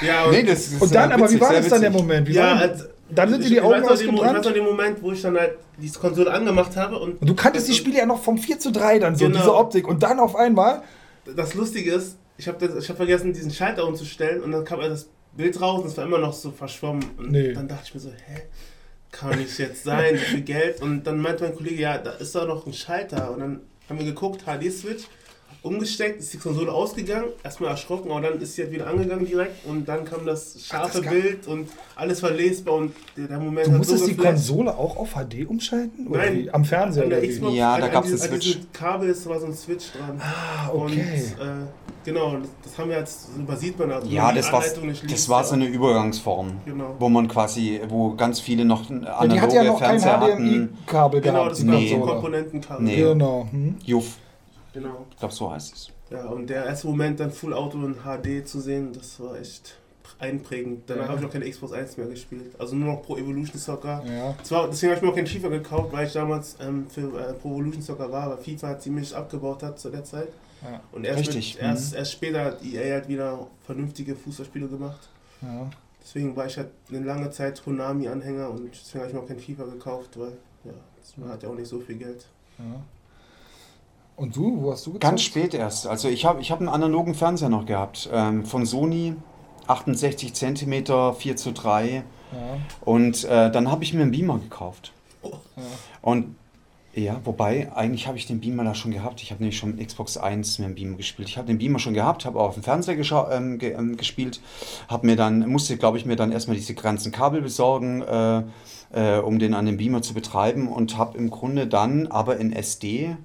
Ja, 0.05 0.25
und, 0.25 0.32
nee, 0.32 0.43
das 0.43 0.60
ist 0.67 0.82
Und 0.82 0.93
dann, 0.96 1.12
äh, 1.12 1.13
aber 1.13 1.29
wie 1.32 1.39
war 1.39 1.53
das 1.53 1.67
dann 1.70 1.82
der. 1.82 1.91
Moment? 1.91 2.27
Wie 2.27 2.34
ja, 2.34 2.60
war 2.60 2.70
dann 3.15 3.29
sind 3.29 3.43
dir 3.43 3.50
die 3.50 3.62
Augen 3.62 3.72
Mo- 3.72 3.77
ich 3.77 3.84
weiß 3.84 3.91
ausgebrannt? 3.91 4.46
noch 4.46 4.51
den 4.53 4.63
Moment, 4.63 5.01
wo 5.01 5.12
ich 5.12 5.22
dann 5.22 5.38
halt 5.38 5.55
diese 5.77 6.00
Konsole 6.00 6.32
angemacht 6.32 6.75
habe 6.75 6.98
und 7.00 7.22
Und 7.22 7.27
du 7.29 7.36
kanntest 7.36 7.67
die 7.67 7.74
Spiele 7.74 7.98
ja 8.00 8.05
noch 8.05 8.22
vom 8.22 8.38
4 8.38 8.60
zu 8.60 8.71
3 8.71 8.99
dann 8.99 9.15
so, 9.15 9.26
Genau. 9.26 9.38
diese 9.39 9.54
Optik. 9.56 9.88
Und 9.88 10.04
dann 10.04 10.19
auf 10.19 10.36
einmal, 10.36 10.82
das 11.36 11.54
Lustige 11.54 11.91
ist, 11.93 12.17
ich 12.38 12.47
habe 12.47 12.65
hab 12.67 12.97
vergessen, 12.97 13.34
diesen 13.34 13.52
Schalter 13.52 13.86
umzustellen 13.88 14.41
und 14.43 14.52
dann 14.52 14.63
kam 14.65 14.80
halt 14.82 14.91
das 14.91 15.08
Bild 15.38 15.60
raus 15.62 15.82
und 15.82 15.88
es 15.88 15.97
war 15.97 16.06
immer 16.06 16.19
noch 16.19 16.34
so 16.34 16.52
verschwommen. 16.52 17.04
Und 17.17 17.32
Nee. 17.32 17.54
dann 17.54 17.67
dachte 17.67 17.84
ich 17.86 17.93
mir 17.93 17.99
so, 17.99 18.10
hä? 18.10 18.41
Kann 19.12 19.38
nicht 19.38 19.58
jetzt 19.60 19.84
sein, 19.84 20.17
so 20.17 20.23
viel 20.23 20.41
Geld. 20.41 20.82
Und 20.82 21.04
dann 21.06 21.19
meinte 21.21 21.43
mein 21.43 21.56
Kollege, 21.56 21.82
ja, 21.82 21.97
da 21.99 22.12
ist 22.13 22.34
doch 22.36 22.47
noch 22.47 22.65
ein 22.65 22.73
Schalter. 22.73 23.32
Und 23.32 23.39
dann 23.39 23.62
haben 23.88 23.99
wir 23.99 24.06
geguckt, 24.06 24.43
HD-Switch, 24.45 25.04
umgesteckt, 25.63 26.19
ist 26.19 26.34
die 26.34 26.38
Konsole 26.38 26.71
ausgegangen, 26.71 27.28
erstmal 27.43 27.71
erschrocken, 27.71 28.12
aber 28.12 28.21
dann 28.21 28.39
ist 28.41 28.56
sie 28.56 28.63
halt 28.63 28.71
wieder 28.73 28.86
angegangen 28.88 29.26
direkt 29.26 29.65
und 29.65 29.88
dann 29.88 30.04
kam 30.06 30.26
das 30.26 30.58
scharfe 30.62 30.97
das 30.97 31.02
gab- 31.04 31.13
Bild 31.13 31.47
und 31.47 31.69
alles 31.95 32.21
war 32.21 32.32
lesbar 32.32 32.76
und 32.76 32.93
der, 33.17 33.28
der 33.28 33.39
Moment 33.39 33.67
du 33.67 33.71
musstest 33.71 34.02
so 34.04 34.08
die. 34.10 34.15
Konsole 34.17 34.76
auch 34.78 34.97
auf 34.97 35.13
HD 35.15 35.45
umschalten? 35.47 36.08
Oder 36.08 36.19
Nein, 36.26 36.49
am 36.52 36.65
Fernseher 36.65 37.08
oder? 37.08 37.21
Xbox, 37.21 37.56
Ja, 37.56 37.80
da 37.80 37.88
gab's 37.88 38.10
diesem- 38.12 38.32
einen 38.32 38.41
Switch. 38.41 38.60
Kabel 38.73 39.10
ist, 39.10 39.26
war 39.28 39.39
so 39.39 39.45
ein 39.47 39.54
Switch 39.54 39.86
dran. 39.93 40.19
Ah, 40.21 40.69
Und 40.69 40.91
okay. 40.91 40.99
äh, 41.39 41.45
genau, 42.06 42.38
das, 42.38 42.49
das 42.63 42.78
haben 42.78 42.89
wir 42.89 42.97
jetzt, 42.99 43.30
übersieht 43.38 43.80
man 43.80 43.91
also. 43.91 44.08
Ja, 44.10 44.34
das 44.34 44.47
die 44.47 44.52
war, 44.52 44.63
das 45.10 45.30
war 45.30 45.43
so 45.45 45.54
eine 45.54 45.65
Übergangsform, 45.67 46.52
Genau. 46.65 46.95
wo 46.99 47.08
man 47.08 47.28
quasi, 47.30 47.80
wo 47.88 48.13
ganz 48.15 48.41
viele 48.41 48.65
noch 48.65 48.89
ja, 48.89 48.97
die 48.97 49.06
analoge 49.08 49.41
hat 49.41 49.54
ja 49.54 49.63
noch 49.63 49.80
kein 49.80 49.99
Fernseher 49.99 50.19
hatten. 50.19 50.67
HDMI-Kabel 50.69 51.21
Genau, 51.21 51.47
das 51.49 51.58
die 51.60 51.67
war 51.67 51.76
Nee. 51.76 51.89
so 51.89 51.95
ein. 51.95 52.02
Komponentenkabel. 52.02 52.84
Nee. 52.86 52.95
Genau. 52.97 53.47
Hm? 53.49 53.76
Juff, 53.86 54.17
Genau. 54.74 55.06
ich 55.12 55.18
glaube 55.18 55.34
so 55.34 55.52
heißt 55.52 55.74
es. 55.74 55.90
Ja, 56.10 56.26
und 56.28 56.48
der 56.48 56.66
erste 56.66 56.88
Moment 56.88 57.20
dann 57.20 57.32
Full 57.32 57.54
Auto 57.54 57.78
in 57.86 57.96
HD 58.04 58.48
zu 58.48 58.60
sehen, 58.60 58.92
das 58.94 59.20
war 59.20 59.40
echt 59.40 59.78
einprägend. 60.20 60.84
Danach 60.88 61.04
Ja. 61.04 61.08
habe 61.10 61.18
ich 61.20 61.24
noch 61.26 61.32
keine 61.32 61.50
Xbox 61.50 61.74
1 61.74 61.98
mehr 61.98 62.08
gespielt. 62.08 62.54
Also 62.60 62.76
nur 62.76 62.94
noch 62.94 63.02
Pro 63.04 63.18
Evolution 63.18 63.58
Soccer. 63.60 64.04
Ja. 64.06 64.36
Zwar, 64.44 64.68
deswegen 64.70 64.92
habe 64.92 64.98
ich 64.98 65.04
mir 65.04 65.10
auch 65.12 65.16
kein 65.16 65.28
FIFA 65.28 65.48
gekauft, 65.50 65.92
weil 65.94 66.08
ich 66.08 66.14
damals 66.14 66.56
ähm, 66.62 66.88
für 66.90 67.02
äh, 67.20 67.34
Pro 67.34 67.50
Evolution 67.54 67.82
Soccer 67.82 68.12
war, 68.12 68.24
aber 68.24 68.38
FIFA 68.38 68.80
ziemlich 68.80 69.16
abgebaut 69.16 69.64
hat 69.64 69.80
zu 69.80 69.90
der 69.90 70.04
Zeit. 70.04 70.30
Ja. 70.62 70.80
Und 70.92 71.04
erst, 71.06 71.20
Richtig, 71.20 71.56
Mit, 71.56 71.64
erst, 71.64 71.92
mhm. 71.94 71.98
erst 71.98 72.12
später 72.14 72.46
hat 72.46 72.64
EA 72.64 72.94
halt 72.94 73.08
wieder 73.08 73.48
vernünftige 73.66 74.16
Fußballspiele 74.16 74.68
gemacht. 74.68 75.10
ja. 75.42 75.70
Deswegen 76.06 76.36
war 76.36 76.46
ich 76.46 76.58
halt 76.58 76.68
eine 76.90 77.00
lange 77.00 77.30
Zeit 77.32 77.64
Konami-Anhänger 77.64 78.50
und 78.50 78.70
deswegen 78.72 79.00
habe 79.00 79.08
ich 79.08 79.14
mir 79.14 79.22
auch 79.22 79.28
kein 79.28 79.40
FIFA 79.40 79.64
gekauft, 79.64 80.20
weil 80.20 80.34
ja, 80.66 80.74
man 81.16 81.30
hat 81.30 81.44
ja 81.44 81.48
auch 81.50 81.56
nicht 81.56 81.70
so 81.70 81.80
viel 81.80 81.96
Geld. 81.96 82.26
ja. 82.60 82.66
Und 84.15 84.36
du, 84.36 84.62
wo 84.62 84.71
hast 84.71 84.86
du 84.86 84.91
gezockt? 84.91 85.02
Ganz 85.02 85.21
spät 85.21 85.54
erst. 85.54 85.88
Also 85.88 86.08
ich 86.08 86.26
habe 86.26 86.41
ich 86.41 86.52
hab 86.52 86.60
einen 86.60 86.69
analogen 86.69 87.15
Fernseher 87.15 87.49
noch 87.49 87.65
gehabt. 87.65 88.10
Ähm, 88.12 88.45
von 88.45 88.65
Sony, 88.65 89.15
68 89.67 90.34
cm, 90.34 91.13
4 91.15 91.36
zu 91.36 91.52
3. 91.52 91.95
Ja. 91.95 92.04
Und 92.82 93.23
äh, 93.26 93.52
dann 93.52 93.71
habe 93.71 93.84
ich 93.84 93.93
mir 93.93 94.02
einen 94.02 94.12
Beamer 94.12 94.39
gekauft. 94.39 94.91
Ja. 95.23 95.32
Und 96.02 96.36
ja, 96.95 97.19
wobei, 97.23 97.71
eigentlich 97.76 98.06
habe 98.06 98.19
ich 98.19 98.28
den 98.28 98.39
Beamer 98.39 98.63
da 98.63 98.76
schon 98.76 98.91
gehabt. 98.91 99.23
Ich 99.23 99.32
habe 99.32 99.41
nämlich 99.41 99.58
schon 99.58 99.84
Xbox 99.84 100.15
1 100.15 100.60
mit 100.60 100.67
dem 100.67 100.76
Beamer 100.76 100.97
gespielt. 100.97 101.28
Ich 101.28 101.38
habe 101.38 101.47
den 101.47 101.58
Beamer 101.58 101.80
schon 101.80 101.95
gehabt, 101.95 102.23
habe 102.26 102.39
auch 102.39 102.49
auf 102.49 102.54
dem 102.54 102.62
Fernseher 102.62 102.97
ähm, 103.32 103.58
ge 103.58 103.73
ähm, 103.73 103.97
gespielt. 103.97 104.41
Habe 104.89 105.08
mir 105.08 105.15
dann, 105.15 105.49
musste, 105.49 105.76
glaube 105.78 105.97
ich, 105.97 106.06
mir 106.06 106.15
dann 106.15 106.32
erstmal 106.32 106.56
diese 106.56 106.76
ganzen 106.76 107.12
Kabel 107.12 107.41
besorgen, 107.41 108.04
äh, 108.04 108.43
äh, 108.93 109.19
um 109.19 109.39
den 109.39 109.56
an 109.56 109.65
den 109.65 109.78
Beamer 109.78 110.04
zu 110.04 110.13
betreiben. 110.13 110.67
Und 110.67 110.95
habe 110.95 111.17
im 111.17 111.32
Grunde 111.32 111.65
dann 111.65 112.06
aber 112.06 112.38
in 112.38 112.54
SD 112.54 113.17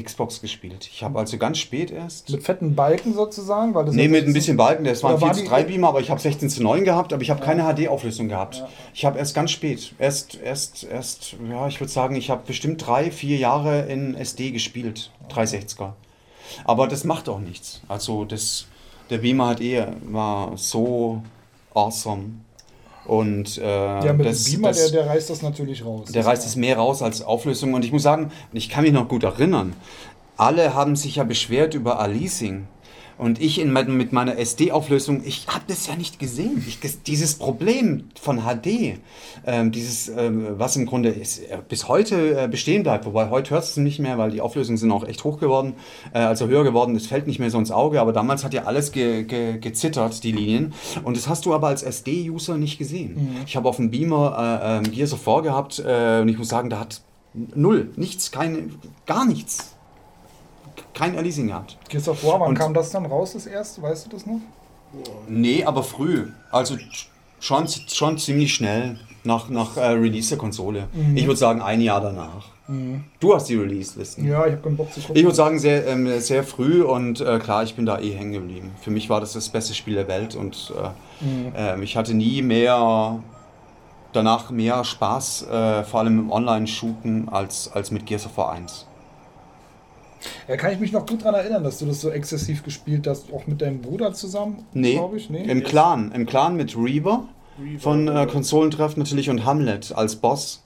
Xbox 0.00 0.40
gespielt. 0.40 0.88
Ich 0.92 1.04
habe 1.04 1.18
also 1.20 1.38
ganz 1.38 1.58
spät 1.58 1.90
erst. 1.92 2.28
Mit 2.30 2.42
fetten 2.42 2.74
Balken 2.74 3.14
sozusagen? 3.14 3.74
Weil 3.74 3.84
das 3.84 3.94
Nee, 3.94 4.08
mit 4.08 4.26
ein 4.26 4.32
bisschen 4.32 4.56
Balken. 4.56 4.84
Das 4.84 5.02
war 5.04 5.10
ein 5.10 5.16
Oder 5.16 5.22
war 5.22 5.34
4 5.34 5.36
zu 5.36 5.42
die- 5.44 5.48
3 5.48 5.62
Beamer, 5.64 5.88
aber 5.88 6.00
ich 6.00 6.10
habe 6.10 6.20
16 6.20 6.50
zu 6.50 6.62
9 6.64 6.84
gehabt, 6.84 7.12
aber 7.12 7.22
ich 7.22 7.30
habe 7.30 7.38
Ja. 7.40 7.46
keine 7.46 7.62
HD-Auflösung 7.62 8.28
gehabt. 8.28 8.56
Ja. 8.56 8.68
Ich 8.92 9.04
habe 9.04 9.18
erst 9.18 9.34
ganz 9.34 9.52
spät, 9.52 9.94
erst, 10.00 10.34
erst, 10.42 10.82
erst, 10.84 11.36
ja, 11.48 11.68
ich 11.68 11.80
würde 11.80 11.92
sagen, 11.92 12.16
ich 12.16 12.28
habe 12.30 12.42
bestimmt 12.46 12.84
drei, 12.84 13.10
vier 13.12 13.36
Jahre 13.36 13.82
in 13.82 14.16
SD 14.16 14.50
gespielt, 14.50 15.10
360er. 15.28 15.92
Aber 16.64 16.88
das 16.88 17.04
macht 17.04 17.28
auch 17.28 17.38
nichts. 17.40 17.80
Also 17.86 18.24
das, 18.24 18.66
der 19.10 19.18
Beamer 19.18 19.48
hat 19.50 19.60
eh, 19.60 19.86
war 20.06 20.56
so 20.56 21.22
awesome. 21.72 22.24
Und 23.06 23.58
äh, 23.58 23.62
Ja, 24.04 24.12
mit 24.12 24.26
das, 24.26 24.44
dem 24.44 24.54
Beamer, 24.54 24.68
das, 24.68 24.90
der, 24.90 25.02
der 25.02 25.10
reißt 25.12 25.30
das 25.30 25.42
natürlich 25.42 25.84
raus. 25.84 26.10
der 26.12 26.24
reißt 26.24 26.46
es 26.46 26.56
mehr 26.56 26.76
raus 26.76 27.02
als 27.02 27.22
Auflösung. 27.22 27.74
Und 27.74 27.84
ich 27.84 27.92
muss 27.92 28.02
sagen, 28.02 28.30
ich 28.52 28.68
kann 28.68 28.84
mich 28.84 28.92
noch 28.92 29.08
gut 29.08 29.24
erinnern, 29.24 29.74
alle 30.36 30.74
haben 30.74 30.96
sich 30.96 31.16
ja 31.16 31.24
beschwert 31.24 31.74
über 31.74 32.00
Aleasing. 32.00 32.66
Und 33.16 33.40
ich 33.40 33.60
in, 33.60 33.72
mit 33.72 34.12
meiner 34.12 34.38
SD-Auflösung, 34.38 35.22
ich 35.24 35.46
habe 35.48 35.64
das 35.68 35.86
ja 35.86 35.96
nicht 35.96 36.18
gesehen. 36.18 36.64
Ich, 36.66 36.78
dieses 37.02 37.34
Problem 37.34 38.08
von 38.20 38.40
HD, 38.40 38.98
ähm, 39.46 39.72
dieses, 39.72 40.08
ähm, 40.08 40.46
was 40.58 40.76
im 40.76 40.86
Grunde 40.86 41.10
ist, 41.10 41.38
äh, 41.38 41.58
bis 41.68 41.88
heute 41.88 42.44
äh, 42.44 42.48
bestehen 42.48 42.82
bleibt, 42.82 43.06
wobei 43.06 43.30
heute 43.30 43.50
hörst 43.50 43.76
du 43.76 43.80
es 43.80 43.84
nicht 43.84 43.98
mehr, 43.98 44.18
weil 44.18 44.30
die 44.30 44.40
Auflösungen 44.40 44.78
sind 44.78 44.90
auch 44.90 45.06
echt 45.06 45.22
hoch 45.24 45.38
geworden, 45.38 45.74
äh, 46.12 46.18
also 46.18 46.48
höher 46.48 46.64
geworden, 46.64 46.96
es 46.96 47.06
fällt 47.06 47.26
nicht 47.26 47.38
mehr 47.38 47.50
so 47.50 47.58
ins 47.58 47.70
Auge, 47.70 48.00
aber 48.00 48.12
damals 48.12 48.44
hat 48.44 48.54
ja 48.54 48.64
alles 48.64 48.92
ge, 48.92 49.24
ge, 49.24 49.58
gezittert, 49.58 50.24
die 50.24 50.32
Linien. 50.32 50.74
Und 51.04 51.16
das 51.16 51.28
hast 51.28 51.46
du 51.46 51.54
aber 51.54 51.68
als 51.68 51.82
SD-User 51.82 52.56
nicht 52.56 52.78
gesehen. 52.78 53.44
Ich 53.46 53.56
habe 53.56 53.68
auf 53.68 53.76
dem 53.76 53.90
Beamer 53.90 54.36
äh, 54.62 54.78
ähm, 54.78 54.92
Gears 54.92 55.12
of 55.12 55.26
War 55.26 55.42
gehabt 55.42 55.78
äh, 55.78 56.20
und 56.20 56.28
ich 56.28 56.38
muss 56.38 56.48
sagen, 56.48 56.70
da 56.70 56.80
hat 56.80 57.02
null, 57.34 57.90
nichts, 57.96 58.30
keine, 58.30 58.70
gar 59.06 59.24
nichts. 59.24 59.73
Kein 60.92 61.16
Aliasing 61.16 61.48
gehabt. 61.48 61.76
Gears 61.88 62.08
of 62.08 62.22
War, 62.24 62.40
wann 62.40 62.50
Und- 62.50 62.58
kam 62.58 62.74
das 62.74 62.90
dann 62.90 63.06
raus, 63.06 63.32
das 63.34 63.46
erste? 63.46 63.82
Weißt 63.82 64.06
du 64.06 64.10
das 64.10 64.26
noch? 64.26 64.40
Nee, 65.28 65.64
aber 65.64 65.82
früh. 65.82 66.28
Also 66.50 66.76
schon, 67.40 67.66
schon 67.68 68.16
ziemlich 68.18 68.54
schnell 68.54 68.98
nach, 69.24 69.48
nach 69.48 69.76
äh, 69.76 69.86
Release 69.86 70.28
der 70.28 70.38
Konsole. 70.38 70.86
Ich 71.14 71.26
würde 71.26 71.36
sagen, 71.38 71.60
ein 71.62 71.80
Jahr 71.80 72.00
danach. 72.00 72.46
Du 73.20 73.34
hast 73.34 73.48
die 73.50 73.56
Release-Listen. 73.56 74.24
Ja, 74.26 74.46
ich 74.46 74.52
habe 74.52 74.62
keinen 74.62 74.76
Bock 74.76 74.90
zu 74.92 75.00
gucken. 75.00 75.16
Ich 75.16 75.22
würde 75.24 75.34
sagen, 75.34 75.58
sehr, 75.58 75.86
ähm, 75.86 76.18
sehr 76.20 76.42
früh 76.44 76.82
und 76.82 77.20
äh, 77.20 77.38
klar, 77.38 77.62
ich 77.62 77.74
bin 77.74 77.84
da 77.84 77.98
eh 77.98 78.12
hängen 78.12 78.32
geblieben. 78.32 78.70
Für 78.80 78.90
mich 78.90 79.10
war 79.10 79.20
das 79.20 79.34
das 79.34 79.50
beste 79.50 79.74
Spiel 79.74 79.94
der 79.96 80.08
Welt 80.08 80.34
und 80.34 80.72
äh, 80.74 81.50
ähm, 81.56 81.82
ich 81.82 81.96
hatte 81.98 82.14
nie 82.14 82.40
mehr, 82.40 83.18
danach 84.14 84.50
mehr 84.50 84.82
Spaß, 84.84 85.42
äh, 85.48 85.84
vor 85.84 86.00
allem 86.00 86.20
im 86.20 86.30
Online-Shooten, 86.32 87.28
als, 87.28 87.70
als 87.72 87.90
mit 87.90 88.06
Gears 88.06 88.24
of 88.26 88.36
War 88.38 88.52
1. 88.52 88.86
Ja, 90.48 90.56
kann 90.56 90.72
ich 90.72 90.78
mich 90.78 90.92
noch 90.92 91.06
gut 91.06 91.22
daran 91.22 91.34
erinnern, 91.34 91.64
dass 91.64 91.78
du 91.78 91.86
das 91.86 92.00
so 92.00 92.10
exzessiv 92.10 92.62
gespielt 92.62 93.06
hast, 93.06 93.32
auch 93.32 93.46
mit 93.46 93.60
deinem 93.60 93.80
Bruder 93.80 94.12
zusammen, 94.12 94.64
Nee, 94.72 94.94
glaube 94.94 95.16
ich. 95.16 95.30
Nee. 95.30 95.44
im 95.44 95.62
Clan. 95.62 96.12
Im 96.12 96.26
Clan 96.26 96.56
mit 96.56 96.76
Reaver 96.76 97.24
Reaver, 97.60 97.80
von 97.80 98.08
äh. 98.08 98.26
Konsolentreff 98.30 98.96
natürlich 98.96 99.30
und 99.30 99.44
Hamlet 99.44 99.92
als 99.94 100.16
Boss. 100.16 100.60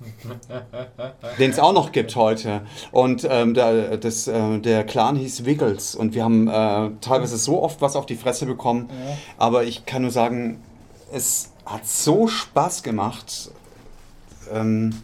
den 1.38 1.50
es 1.50 1.58
auch 1.58 1.72
noch 1.72 1.92
gibt 1.92 2.14
heute. 2.14 2.62
Und 2.92 3.26
ähm, 3.28 3.54
der, 3.54 3.96
das, 3.96 4.28
äh, 4.28 4.58
der 4.60 4.84
Clan 4.84 5.16
hieß 5.16 5.44
Wiggles 5.44 5.94
und 5.94 6.14
wir 6.14 6.24
haben 6.24 6.48
äh, 6.48 6.90
teilweise 7.00 7.36
so 7.36 7.62
oft 7.62 7.80
was 7.80 7.96
auf 7.96 8.06
die 8.06 8.14
Fresse 8.14 8.46
bekommen. 8.46 8.88
Ja. 8.90 9.18
Aber 9.38 9.64
ich 9.64 9.86
kann 9.86 10.02
nur 10.02 10.10
sagen, 10.10 10.60
es 11.12 11.50
hat 11.64 11.86
so 11.86 12.28
Spaß 12.28 12.82
gemacht, 12.82 13.50
ähm, 14.52 14.94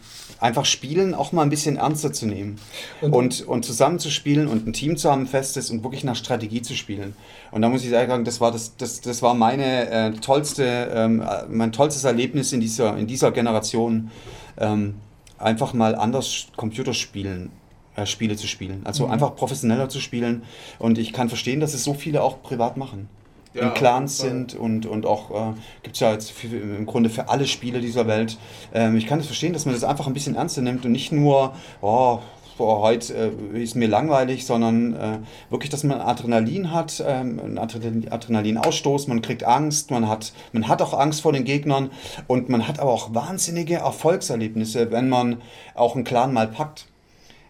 einfach 0.45 0.65
Spielen 0.65 1.13
auch 1.13 1.31
mal 1.31 1.41
ein 1.41 1.49
bisschen 1.49 1.75
ernster 1.77 2.13
zu 2.13 2.25
nehmen. 2.25 2.57
Und- 3.01 3.13
Und, 3.13 3.41
und, 3.47 3.65
zusammen 3.65 3.99
zu 3.99 4.09
spielen 4.09 4.47
und 4.47 4.67
ein 4.67 4.73
Team 4.73 4.95
zu 4.97 5.11
haben, 5.11 5.23
ein 5.23 5.27
festes 5.27 5.69
und 5.71 5.83
wirklich 5.83 6.03
nach 6.03 6.15
Strategie 6.15 6.61
zu 6.61 6.73
spielen. 6.75 7.15
Und 7.51 7.61
da 7.61 7.69
muss 7.69 7.83
ich 7.83 7.89
sagen, 7.89 8.23
das 8.23 8.39
war, 8.39 8.51
das, 8.51 8.77
das, 8.77 9.01
das 9.01 9.21
war 9.21 9.33
meine 9.33 9.89
äh, 9.89 10.11
tollste, 10.13 10.63
ähm, 10.93 11.21
äh, 11.21 11.45
mein 11.49 11.71
tollstes 11.71 12.03
Erlebnis 12.03 12.53
in 12.53 12.61
dieser, 12.61 12.97
in 12.97 13.07
dieser 13.07 13.31
Generation, 13.31 14.11
ähm, 14.57 14.95
einfach 15.37 15.73
mal 15.73 15.95
anders 15.95 16.47
Computerspielen. 16.55 17.51
Äh, 17.97 18.05
Spiele 18.05 18.35
zu 18.35 18.45
spielen. 18.45 18.81
Also 18.83 19.07
einfach 19.07 19.37
professioneller 19.37 19.87
zu 19.87 20.01
spielen. 20.01 20.43
Und 20.79 20.97
ich 20.97 21.13
kann 21.13 21.29
verstehen, 21.29 21.61
dass 21.61 21.73
es 21.73 21.85
so 21.85 21.93
viele 21.93 22.23
auch 22.23 22.43
privat 22.43 22.75
machen 22.75 23.07
Ja, 23.55 23.67
in 23.67 23.73
Clans 23.73 24.17
sind 24.17 24.53
und, 24.53 24.85
und 24.85 25.05
auch 25.05 25.31
äh, 25.31 25.53
gibt 25.81 25.95
es 25.95 26.01
ja 26.01 26.11
jetzt 26.11 26.31
für, 26.31 26.47
im 26.47 26.85
Grunde 26.85 27.09
für 27.09 27.29
alle 27.29 27.47
Spiele 27.47 27.79
dieser 27.79 28.05
Welt. 28.05 28.37
Ähm, 28.73 28.97
ich 28.97 29.07
kann 29.07 29.19
es 29.19 29.27
verstehen, 29.27 29.53
dass 29.53 29.65
man 29.65 29.73
das 29.73 29.85
einfach 29.85 30.07
ein 30.07 30.13
bisschen 30.13 30.35
ernster 30.35 30.61
nimmt 30.61 30.85
und 30.85 30.91
nicht 30.91 31.13
nur, 31.13 31.53
oh, 31.81 32.19
boah, 32.57 32.81
heute 32.81 33.31
äh, 33.53 33.63
ist 33.63 33.75
mir 33.75 33.87
langweilig, 33.87 34.45
sondern 34.45 34.93
äh, 34.93 35.19
wirklich, 35.49 35.69
dass 35.69 35.83
man 35.83 36.01
Adrenalin 36.01 36.71
hat, 36.71 37.03
ähm, 37.05 37.39
einen 37.39 37.57
Adrenalin- 37.57 38.11
Adrenalinausstoß, 38.11 39.07
man 39.07 39.21
kriegt 39.21 39.43
Angst, 39.43 39.89
man 39.89 40.09
hat, 40.09 40.33
man 40.51 40.67
hat 40.67 40.81
auch 40.81 40.93
Angst 40.93 41.21
vor 41.21 41.31
den 41.31 41.45
Gegnern 41.45 41.91
und 42.27 42.49
man 42.49 42.67
hat 42.67 42.79
aber 42.79 42.91
auch 42.91 43.13
wahnsinnige 43.13 43.75
Erfolgserlebnisse, 43.75 44.91
wenn 44.91 45.09
man 45.09 45.41
auch 45.75 45.95
einen 45.95 46.03
Clan 46.03 46.33
mal 46.33 46.47
packt 46.47 46.87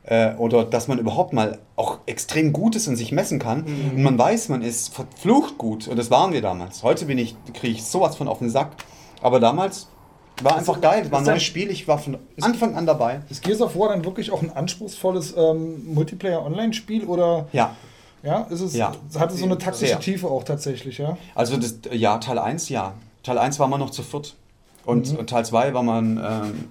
äh, 0.07 0.33
oder 0.35 0.63
dass 0.65 0.87
man 0.87 0.99
überhaupt 0.99 1.33
mal 1.33 1.57
auch 1.75 1.99
extrem 2.05 2.53
gut 2.53 2.75
ist 2.75 2.87
und 2.87 2.95
sich 2.95 3.11
messen 3.11 3.39
kann. 3.39 3.63
Und 3.63 4.03
man 4.03 4.17
weiß, 4.17 4.49
man 4.49 4.61
ist 4.61 4.93
verflucht 4.93 5.57
gut. 5.57 5.87
Und 5.87 5.97
das 5.97 6.11
waren 6.11 6.31
wir 6.33 6.41
damals. 6.41 6.83
Heute 6.83 7.05
bin 7.05 7.17
ich, 7.17 7.35
kriege 7.53 7.73
ich 7.73 7.83
sowas 7.83 8.15
von 8.15 8.27
auf 8.27 8.39
den 8.39 8.49
Sack. 8.49 8.71
Aber 9.21 9.39
damals 9.39 9.87
war 10.43 10.57
einfach 10.57 10.79
geil. 10.81 11.03
Es 11.05 11.11
war 11.11 11.19
ein 11.19 11.25
neues 11.25 11.43
Spiel. 11.43 11.71
Ich 11.71 11.87
war 11.87 11.97
von 11.97 12.17
Anfang 12.41 12.75
an 12.75 12.85
dabei. 12.85 13.21
Ist 13.29 13.41
Gears 13.43 13.61
of 13.61 13.75
War 13.77 13.89
dann 13.89 14.03
wirklich 14.05 14.31
auch 14.31 14.41
ein 14.43 14.51
anspruchsvolles 14.55 15.33
ähm, 15.37 15.93
Multiplayer-Online-Spiel 15.93 17.05
oder 17.05 17.47
Ja. 17.53 17.75
ja, 18.21 18.41
ist 18.49 18.61
es, 18.61 18.75
Ja. 18.75 18.91
hat 19.17 19.31
es 19.31 19.39
so 19.39 19.45
eine 19.45 19.57
taktische 19.57 19.87
Sehr. 19.87 19.99
Tiefe 19.99 20.27
auch 20.27 20.43
tatsächlich, 20.43 20.97
ja? 20.97 21.17
Also 21.33 21.57
das, 21.57 21.75
ja, 21.91 22.17
Teil 22.17 22.37
1, 22.39 22.69
ja. 22.69 22.93
Teil 23.23 23.37
1 23.37 23.59
war 23.59 23.67
man 23.67 23.79
noch 23.79 23.89
zu 23.91 24.03
viert. 24.03 24.35
Und 24.85 25.11
Mhm. 25.13 25.17
und 25.19 25.29
Teil 25.29 25.45
2 25.45 25.73
war 25.73 25.81
man, 25.83 26.17
ähm, 26.17 26.65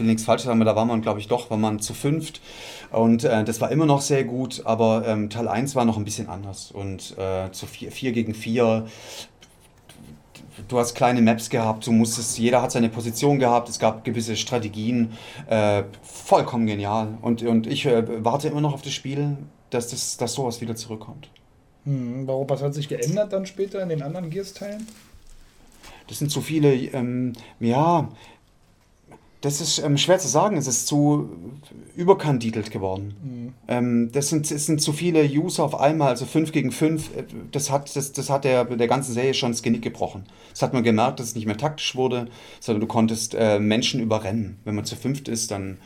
will 0.00 0.06
nichts 0.06 0.24
falsch 0.24 0.42
sagen, 0.42 0.60
aber 0.60 0.70
da 0.70 0.74
war 0.74 0.84
man, 0.84 1.02
glaube 1.02 1.20
ich, 1.20 1.28
doch, 1.28 1.50
war 1.50 1.58
man 1.58 1.78
zu 1.78 1.94
fünft. 1.94 2.40
Und 2.90 3.22
äh, 3.24 3.44
das 3.44 3.60
war 3.60 3.70
immer 3.70 3.86
noch 3.86 4.00
sehr 4.00 4.24
gut, 4.24 4.62
aber 4.64 5.06
ähm, 5.06 5.30
Teil 5.30 5.46
1 5.46 5.76
war 5.76 5.84
noch 5.84 5.96
ein 5.96 6.04
bisschen 6.04 6.28
anders. 6.28 6.72
Und 6.72 7.16
äh, 7.18 7.52
zu 7.52 7.66
4 7.66 7.92
vier 7.92 8.12
gegen 8.12 8.34
4 8.34 8.86
du 10.68 10.78
hast 10.78 10.94
kleine 10.94 11.22
Maps 11.22 11.50
gehabt, 11.50 11.86
du 11.86 11.92
musstest, 11.92 12.38
jeder 12.38 12.62
hat 12.62 12.72
seine 12.72 12.88
Position 12.88 13.38
gehabt, 13.38 13.68
es 13.68 13.78
gab 13.78 14.04
gewisse 14.04 14.36
Strategien, 14.36 15.12
äh, 15.48 15.84
vollkommen 16.02 16.66
genial. 16.66 17.18
Und, 17.22 17.42
und 17.42 17.66
ich 17.66 17.86
äh, 17.86 18.24
warte 18.24 18.48
immer 18.48 18.60
noch 18.60 18.74
auf 18.74 18.82
das 18.82 18.92
Spiel, 18.92 19.36
dass, 19.70 19.88
das, 19.88 20.16
dass 20.16 20.34
sowas 20.34 20.60
wieder 20.60 20.76
zurückkommt. 20.76 21.30
Hm, 21.84 22.26
warum, 22.26 22.48
was 22.48 22.62
hat 22.62 22.74
sich 22.74 22.88
geändert 22.88 23.32
dann 23.32 23.46
später 23.46 23.82
in 23.82 23.88
den 23.88 24.02
anderen 24.02 24.30
Gears-Teilen? 24.30 24.86
Das 26.08 26.18
sind 26.18 26.30
zu 26.30 26.40
viele, 26.40 26.74
ähm, 26.74 27.32
ja, 27.60 28.08
das 29.40 29.60
ist 29.60 29.78
ähm, 29.78 29.96
schwer 29.96 30.18
zu 30.18 30.28
sagen, 30.28 30.56
es 30.56 30.66
ist 30.66 30.86
zu 30.86 31.30
überkandidelt 31.96 32.70
geworden. 32.70 33.54
Ähm, 33.68 34.10
das, 34.12 34.28
sind, 34.28 34.50
es 34.50 34.66
sind 34.66 34.82
zu 34.82 34.92
viele 34.92 35.24
User 35.24 35.64
auf 35.64 35.78
einmal, 35.78 36.08
also 36.08 36.26
5 36.26 36.52
gegen 36.52 36.72
5, 36.72 37.10
das 37.50 37.70
hat, 37.70 37.94
das, 37.96 38.12
das 38.12 38.28
hat 38.28 38.44
der, 38.44 38.64
der 38.64 38.88
ganzen 38.88 39.12
Serie 39.14 39.32
schon 39.32 39.52
das 39.52 39.62
Genick 39.62 39.82
gebrochen. 39.82 40.24
Das 40.50 40.62
hat 40.62 40.72
man 40.72 40.82
gemerkt, 40.82 41.20
dass 41.20 41.28
es 41.28 41.34
nicht 41.34 41.46
mehr 41.46 41.56
taktisch 41.56 41.96
wurde, 41.96 42.28
sondern 42.60 42.80
du 42.80 42.86
konntest 42.86 43.34
äh, 43.34 43.58
Menschen 43.58 44.00
überrennen. 44.00 44.58
Wenn 44.64 44.74
man 44.74 44.84
zu 44.84 44.96
fünft 44.96 45.28
ist, 45.28 45.50
dann 45.50 45.78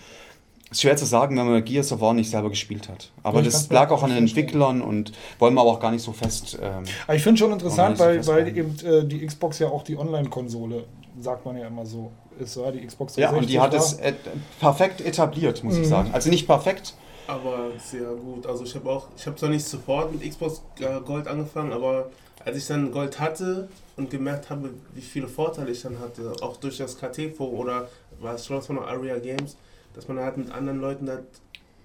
ist 0.70 0.82
schwer 0.82 0.96
zu 0.96 1.04
sagen, 1.04 1.36
wenn 1.36 1.46
man 1.46 1.64
Gears 1.64 1.92
of 1.92 2.00
War 2.00 2.14
nicht 2.14 2.30
selber 2.30 2.50
gespielt 2.50 2.88
hat. 2.88 3.12
Aber 3.22 3.38
Ja, 3.38 3.44
das 3.44 3.70
lag 3.70 3.90
auch 3.90 4.02
an 4.02 4.10
den. 4.10 4.18
Entwicklern 4.18 4.82
und 4.82 5.12
wollen 5.38 5.54
wir 5.54 5.60
aber 5.60 5.70
auch 5.70 5.80
gar 5.80 5.92
nicht 5.92 6.02
so 6.02 6.12
fest. 6.12 6.58
Ähm, 6.60 6.84
Aber 7.06 7.16
ich 7.16 7.22
finde 7.22 7.38
schon 7.38 7.52
interessant, 7.52 8.00
Online 8.00 8.26
weil, 8.26 8.46
weil 8.46 8.58
eben 8.58 8.76
äh, 8.84 9.04
die 9.06 9.24
Xbox 9.24 9.60
ja 9.60 9.68
auch 9.68 9.84
die 9.84 9.96
Online-Konsole, 9.96 10.84
sagt 11.20 11.44
man 11.44 11.56
ja 11.56 11.66
immer 11.66 11.86
so, 11.86 12.10
ist. 12.38 12.56
Ja, 12.56 12.70
die 12.70 12.84
Xbox 12.86 13.16
ja, 13.16 13.30
und 13.30 13.48
die 13.48 13.60
hat 13.60 13.72
war- 13.72 13.78
es 13.80 13.94
äh, 13.94 14.12
perfekt 14.60 15.00
etabliert, 15.00 15.62
muss 15.64 15.74
ich 15.74 15.80
Mhm. 15.80 15.90
sagen. 15.90 16.10
Also 16.12 16.30
nicht 16.30 16.46
perfekt, 16.46 16.94
Aber 17.26 17.70
sehr 17.78 18.10
gut. 18.12 18.46
Also 18.46 18.64
ich 18.64 18.74
habe 18.74 18.90
auch, 18.90 19.06
ich 19.16 19.26
habe 19.26 19.34
zwar 19.36 19.48
nicht 19.48 19.64
sofort 19.64 20.12
mit 20.12 20.28
Xbox 20.28 20.60
äh, 20.80 21.00
Gold 21.00 21.26
angefangen, 21.26 21.72
aber 21.72 22.10
als 22.44 22.58
ich 22.58 22.66
dann 22.66 22.92
Gold 22.92 23.18
hatte 23.18 23.68
und 23.96 24.10
gemerkt 24.10 24.50
habe, 24.50 24.68
wie 24.92 25.00
viele 25.00 25.26
Vorteile 25.28 25.70
ich 25.70 25.80
dann 25.80 25.98
hatte, 26.00 26.32
auch 26.42 26.58
durch 26.58 26.76
das 26.76 26.98
KT-Forum 26.98 27.58
oder 27.60 27.88
was 28.20 28.44
schon 28.44 28.60
von 28.60 28.76
der 28.76 28.88
Aria 28.88 29.18
Games, 29.18 29.56
dass 29.94 30.06
man 30.06 30.18
halt 30.18 30.36
mit 30.36 30.52
anderen 30.52 30.80
Leuten 30.82 31.08
halt 31.08 31.24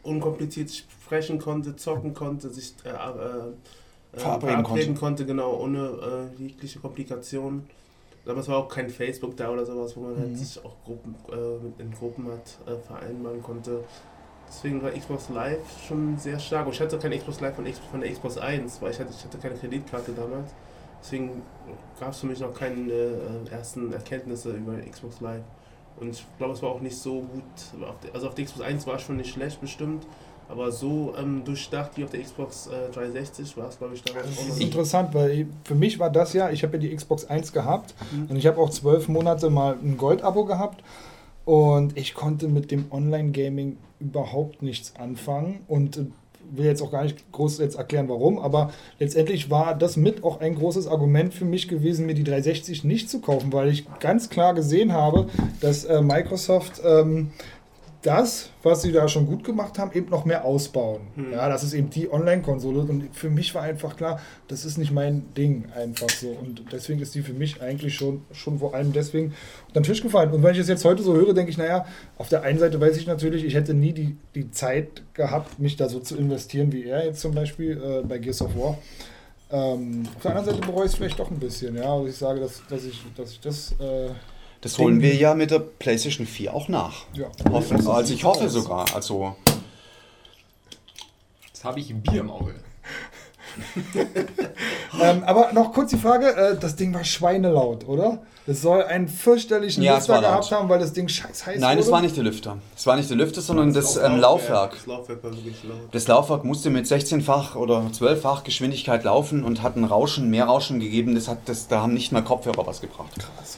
unkompliziert 0.03 0.71
sprechen 0.71 1.39
konnte, 1.39 1.75
zocken 1.77 2.13
konnte, 2.13 2.49
sich 2.49 2.73
äh, 2.83 2.89
äh, 2.89 2.91
äh, 2.91 4.19
Verabreden 4.19 4.95
konnte, 4.95 5.25
genau, 5.25 5.53
ohne 5.55 6.31
äh, 6.37 6.41
jegliche 6.41 6.79
Komplikationen. 6.79 7.69
Damals 8.29 8.47
war 8.47 8.57
auch 8.57 8.69
kein 8.69 8.89
Facebook 8.91 9.35
da 9.37 9.49
oder 9.49 9.65
sowas, 9.65 9.97
wo 9.97 10.01
man 10.01 10.13
Mhm. 10.13 10.19
halt 10.19 10.37
sich 10.37 10.63
auch 10.63 10.75
Gruppen, 10.85 11.15
äh, 11.31 11.81
in 11.81 11.91
Gruppen 11.91 12.27
hat 12.31 12.59
äh, 12.67 12.77
vereinbaren 12.79 13.41
konnte. 13.41 13.83
Deswegen 14.47 14.83
war 14.83 14.91
Xbox 14.91 15.29
Live 15.29 15.57
schon 15.87 16.15
sehr 16.19 16.37
stark. 16.39 16.67
Und 16.67 16.73
ich 16.73 16.79
hatte 16.81 16.99
kein 16.99 17.11
Xbox 17.11 17.39
Live 17.41 17.55
von, 17.55 17.65
von 17.91 18.01
der 18.01 18.11
Xbox 18.11 18.37
1, 18.37 18.81
weil 18.83 18.91
ich 18.91 18.99
hatte, 18.99 19.11
ich 19.17 19.23
hatte 19.25 19.39
keine 19.39 19.55
Kreditkarte 19.55 20.11
damals. 20.11 20.51
Deswegen 21.01 21.41
gab 21.99 22.11
es 22.11 22.19
für 22.19 22.27
mich 22.27 22.39
noch 22.39 22.53
keine 22.53 22.91
äh, 22.91 23.49
ersten 23.49 23.91
Erkenntnisse 23.93 24.51
über 24.51 24.73
Xbox 24.77 25.21
Live. 25.21 25.43
Und 25.99 26.11
ich 26.11 26.23
glaube, 26.37 26.53
es 26.53 26.61
war 26.61 26.69
auch 26.69 26.81
nicht 26.81 26.97
so 26.97 27.21
gut. 27.21 27.83
Also 28.13 28.27
auf 28.27 28.35
der 28.35 28.45
Xbox 28.45 28.61
1 28.63 28.85
war 28.85 28.95
es 28.95 29.01
schon 29.01 29.17
nicht 29.17 29.33
schlecht 29.33 29.59
bestimmt. 29.59 30.05
Aber 30.49 30.71
so 30.71 31.13
ähm, 31.17 31.43
durchdacht 31.45 31.91
wie 31.95 32.03
auf 32.03 32.09
der 32.09 32.21
Xbox 32.21 32.67
äh, 32.67 32.91
360 32.91 33.55
war 33.55 33.69
es, 33.69 33.77
glaube 33.77 33.93
ich, 33.93 34.03
damals 34.03 34.25
Das 34.35 34.47
ist 34.47 34.61
interessant, 34.61 35.13
weil 35.13 35.45
für 35.63 35.75
mich 35.75 35.99
war 35.99 36.09
das 36.09 36.33
ja, 36.33 36.49
ich 36.49 36.63
habe 36.63 36.73
ja 36.77 36.79
die 36.79 36.95
Xbox 36.95 37.25
1 37.25 37.53
gehabt 37.53 37.93
Mhm. 38.11 38.27
und 38.31 38.35
ich 38.35 38.47
habe 38.47 38.57
auch 38.59 38.71
zwölf 38.71 39.07
Monate 39.07 39.49
mal 39.51 39.75
ein 39.81 39.95
Gold-Abo 39.97 40.45
gehabt 40.45 40.83
und 41.45 41.95
ich 41.97 42.13
konnte 42.15 42.47
mit 42.47 42.71
dem 42.71 42.85
Online-Gaming 42.91 43.77
überhaupt 43.99 44.61
nichts 44.63 44.93
anfangen 44.97 45.59
und 45.67 45.97
äh, 45.97 46.05
will 46.51 46.65
jetzt 46.65 46.81
auch 46.81 46.89
gar 46.91 47.03
nicht 47.03 47.31
groß 47.31 47.59
jetzt 47.59 47.75
erklären, 47.77 48.09
warum, 48.09 48.39
aber 48.39 48.71
letztendlich 48.97 49.51
war 49.51 49.75
das 49.75 49.97
mit 49.97 50.23
auch 50.23 50.39
ein 50.41 50.55
großes 50.55 50.87
Argument 50.87 51.31
für 51.31 51.45
mich 51.45 51.67
gewesen, 51.67 52.07
mir 52.07 52.15
die 52.15 52.23
360 52.23 52.83
nicht 52.83 53.07
zu 53.07 53.19
kaufen, 53.21 53.53
weil 53.53 53.69
ich 53.69 53.85
ganz 53.99 54.29
klar 54.31 54.55
gesehen 54.55 54.93
habe, 54.93 55.27
dass 55.61 55.83
äh, 55.85 56.01
Microsoft 56.01 56.81
ähm, 56.83 57.29
das, 58.01 58.49
was 58.63 58.81
sie 58.81 58.93
da 58.93 59.07
schon 59.09 59.25
gut 59.25 59.43
gemacht 59.43 59.77
haben, 59.77 59.91
eben 59.93 60.09
noch 60.09 60.23
mehr 60.23 60.45
ausbauen. 60.45 61.01
Hm. 61.15 61.33
Ja, 61.33 61.49
das 61.49 61.63
ist 61.63 61.73
eben 61.73 61.89
die 61.89 62.11
Online-Konsole 62.11 62.79
und 62.79 63.13
für 63.13 63.29
mich 63.29 63.53
war 63.53 63.63
einfach 63.63 63.97
klar, 63.97 64.21
das 64.47 64.63
ist 64.63 64.77
nicht 64.77 64.91
mein 64.91 65.33
Ding 65.35 65.65
einfach 65.75 66.09
so 66.09 66.29
und 66.29 66.63
deswegen 66.71 67.01
ist 67.01 67.13
die 67.13 67.21
für 67.21 67.33
mich 67.33 67.61
eigentlich 67.61 67.95
schon, 67.95 68.21
schon 68.31 68.59
vor 68.59 68.73
allem 68.73 68.93
deswegen 68.93 69.33
unter 69.67 69.81
den 69.81 69.83
Tisch 69.83 70.01
gefallen. 70.01 70.31
Und 70.31 70.43
wenn 70.43 70.53
ich 70.53 70.61
es 70.61 70.69
jetzt 70.69 70.85
heute 70.85 71.03
so 71.03 71.13
höre, 71.13 71.33
denke 71.33 71.51
ich, 71.51 71.57
naja, 71.57 71.85
auf 72.17 72.29
der 72.29 72.43
einen 72.43 72.59
Seite 72.59 72.79
weiß 72.79 72.95
ich 72.95 73.05
natürlich, 73.05 73.43
ich 73.43 73.55
hätte 73.55 73.73
nie 73.73 73.91
die, 73.91 74.15
die 74.33 74.49
Zeit 74.51 75.03
gehabt, 75.13 75.59
mich 75.59 75.75
da 75.75 75.89
so 75.89 75.99
zu 75.99 76.15
investieren 76.17 76.71
wie 76.71 76.85
er 76.85 77.05
jetzt 77.05 77.21
zum 77.21 77.33
Beispiel 77.33 77.81
äh, 77.81 78.07
bei 78.07 78.17
Gears 78.17 78.41
of 78.41 78.55
War. 78.55 78.77
Ähm, 79.51 80.07
auf 80.15 80.21
der 80.21 80.31
anderen 80.35 80.55
Seite 80.55 80.67
bereue 80.67 80.85
ich 80.85 80.91
es 80.91 80.97
vielleicht 80.97 81.19
doch 81.19 81.31
ein 81.31 81.39
bisschen, 81.39 81.75
ja, 81.75 81.91
und 81.91 82.07
ich 82.07 82.15
sage, 82.15 82.39
dass, 82.39 82.61
dass, 82.69 82.85
ich, 82.85 83.03
dass 83.17 83.31
ich 83.31 83.39
das 83.39 83.71
äh, 83.79 84.09
Das 84.61 84.77
holen 84.77 85.01
wir 85.01 85.15
ja 85.15 85.33
mit 85.35 85.51
der 85.51 85.59
PlayStation 85.59 86.27
4 86.27 86.53
auch 86.53 86.67
nach. 86.67 87.05
ja, 87.13 87.27
Hoffen, 87.51 87.87
also 87.87 88.13
ich 88.13 88.23
hoffe 88.23 88.49
sogar. 88.49 88.85
Also 88.93 89.35
Jetzt 91.47 91.63
habe 91.63 91.79
ich 91.79 91.89
ein 91.89 92.01
Bier 92.01 92.21
im 92.21 92.29
Auge. 92.29 92.55
Ähm, 95.01 95.23
aber 95.23 95.53
noch 95.53 95.71
kurz 95.73 95.91
die 95.91 95.97
Frage, 95.97 96.35
äh, 96.35 96.57
das 96.59 96.75
Ding 96.75 96.93
war 96.93 97.03
schweinelaut, 97.03 97.87
oder? 97.87 98.19
Es 98.47 98.61
soll 98.61 98.83
einen 98.83 99.07
fürchterlichen 99.07 99.83
Ja, 99.83 99.95
Lüfter 99.95 100.13
war 100.15 100.21
laut. 100.21 100.31
gehabt 100.31 100.51
haben, 100.51 100.69
weil 100.69 100.79
das 100.79 100.93
Ding 100.93 101.07
scheiß 101.07 101.45
heiß 101.45 101.59
nein, 101.59 101.77
wurde. 101.77 101.85
es 101.85 101.91
war 101.91 102.01
nicht 102.01 102.15
der 102.17 102.23
Lüfter. 102.23 102.57
Es 102.75 102.85
war 102.87 102.95
nicht 102.95 103.09
der 103.09 103.17
Lüfter, 103.17 103.41
sondern 103.41 103.73
das 103.73 103.97
Auch 103.97 104.05
ähm, 104.05 104.19
Laufwerk. 104.19 104.71
Das 104.73 104.85
Laufwerk 104.87 105.23
war 105.23 105.31
wirklich 105.31 105.63
laut. 105.63 105.77
Das 105.91 106.07
Laufwerk 106.07 106.43
musste 106.43 106.69
mit 106.69 106.85
16-fach 106.85 107.55
oder 107.55 107.89
12-fach 107.93 108.43
Geschwindigkeit 108.43 109.03
laufen 109.03 109.43
und 109.43 109.61
hat 109.61 109.75
ein 109.77 109.83
Rauschen, 109.83 110.29
mehr 110.29 110.45
Rauschen 110.45 110.79
gegeben. 110.79 111.13
Das 111.15 111.27
hat, 111.27 111.37
das, 111.45 111.67
da 111.67 111.81
haben 111.81 111.93
nicht 111.93 112.11
mal 112.11 112.23
Kopfhörer 112.23 112.65
was 112.65 112.81
gebracht. 112.81 113.11
Krass. 113.17 113.57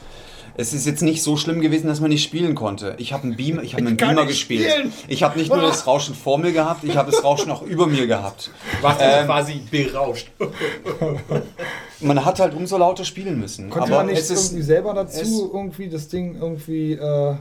Es 0.55 0.73
ist 0.73 0.85
jetzt 0.85 1.01
nicht 1.01 1.23
so 1.23 1.37
schlimm 1.37 1.61
gewesen, 1.61 1.87
dass 1.87 1.99
man 2.01 2.09
nicht 2.09 2.23
spielen 2.23 2.55
konnte. 2.55 2.95
Ich 2.97 3.13
habe 3.13 3.23
einen 3.23 3.35
Beamer, 3.35 3.63
ich 3.63 3.73
habe 3.73 3.85
einen 3.85 3.97
Beamer 3.97 4.25
gespielt. 4.25 4.69
spielen. 4.69 4.93
Ich 5.07 5.23
habe 5.23 5.39
nicht 5.39 5.49
nur 5.49 5.61
das 5.61 5.87
Rauschen 5.87 6.13
vor 6.15 6.37
mir 6.37 6.51
gehabt, 6.51 6.83
ich 6.83 6.97
habe 6.97 7.09
das 7.11 7.23
Rauschen 7.23 7.51
auch 7.51 7.61
über 7.61 7.87
mir 7.87 8.07
gehabt. 8.07 8.51
Du 8.77 8.83
warst 8.83 9.01
also 9.01 9.19
Ähm, 9.19 9.25
quasi 9.25 9.61
berauscht. 9.71 10.31
Man 12.01 12.25
hat 12.25 12.39
halt 12.39 12.55
umso 12.55 12.77
lauter 12.77 13.05
spielen 13.05 13.39
müssen. 13.39 13.69
Konnte 13.69 13.89
Aber 13.89 13.97
man 13.97 14.07
nicht 14.07 14.17
es 14.19 14.31
ist, 14.31 14.47
irgendwie 14.51 14.63
selber 14.63 14.93
dazu 14.95 15.51
irgendwie 15.53 15.87
das 15.87 16.07
Ding 16.07 16.35
irgendwie 16.35 16.93
äh, 16.93 17.35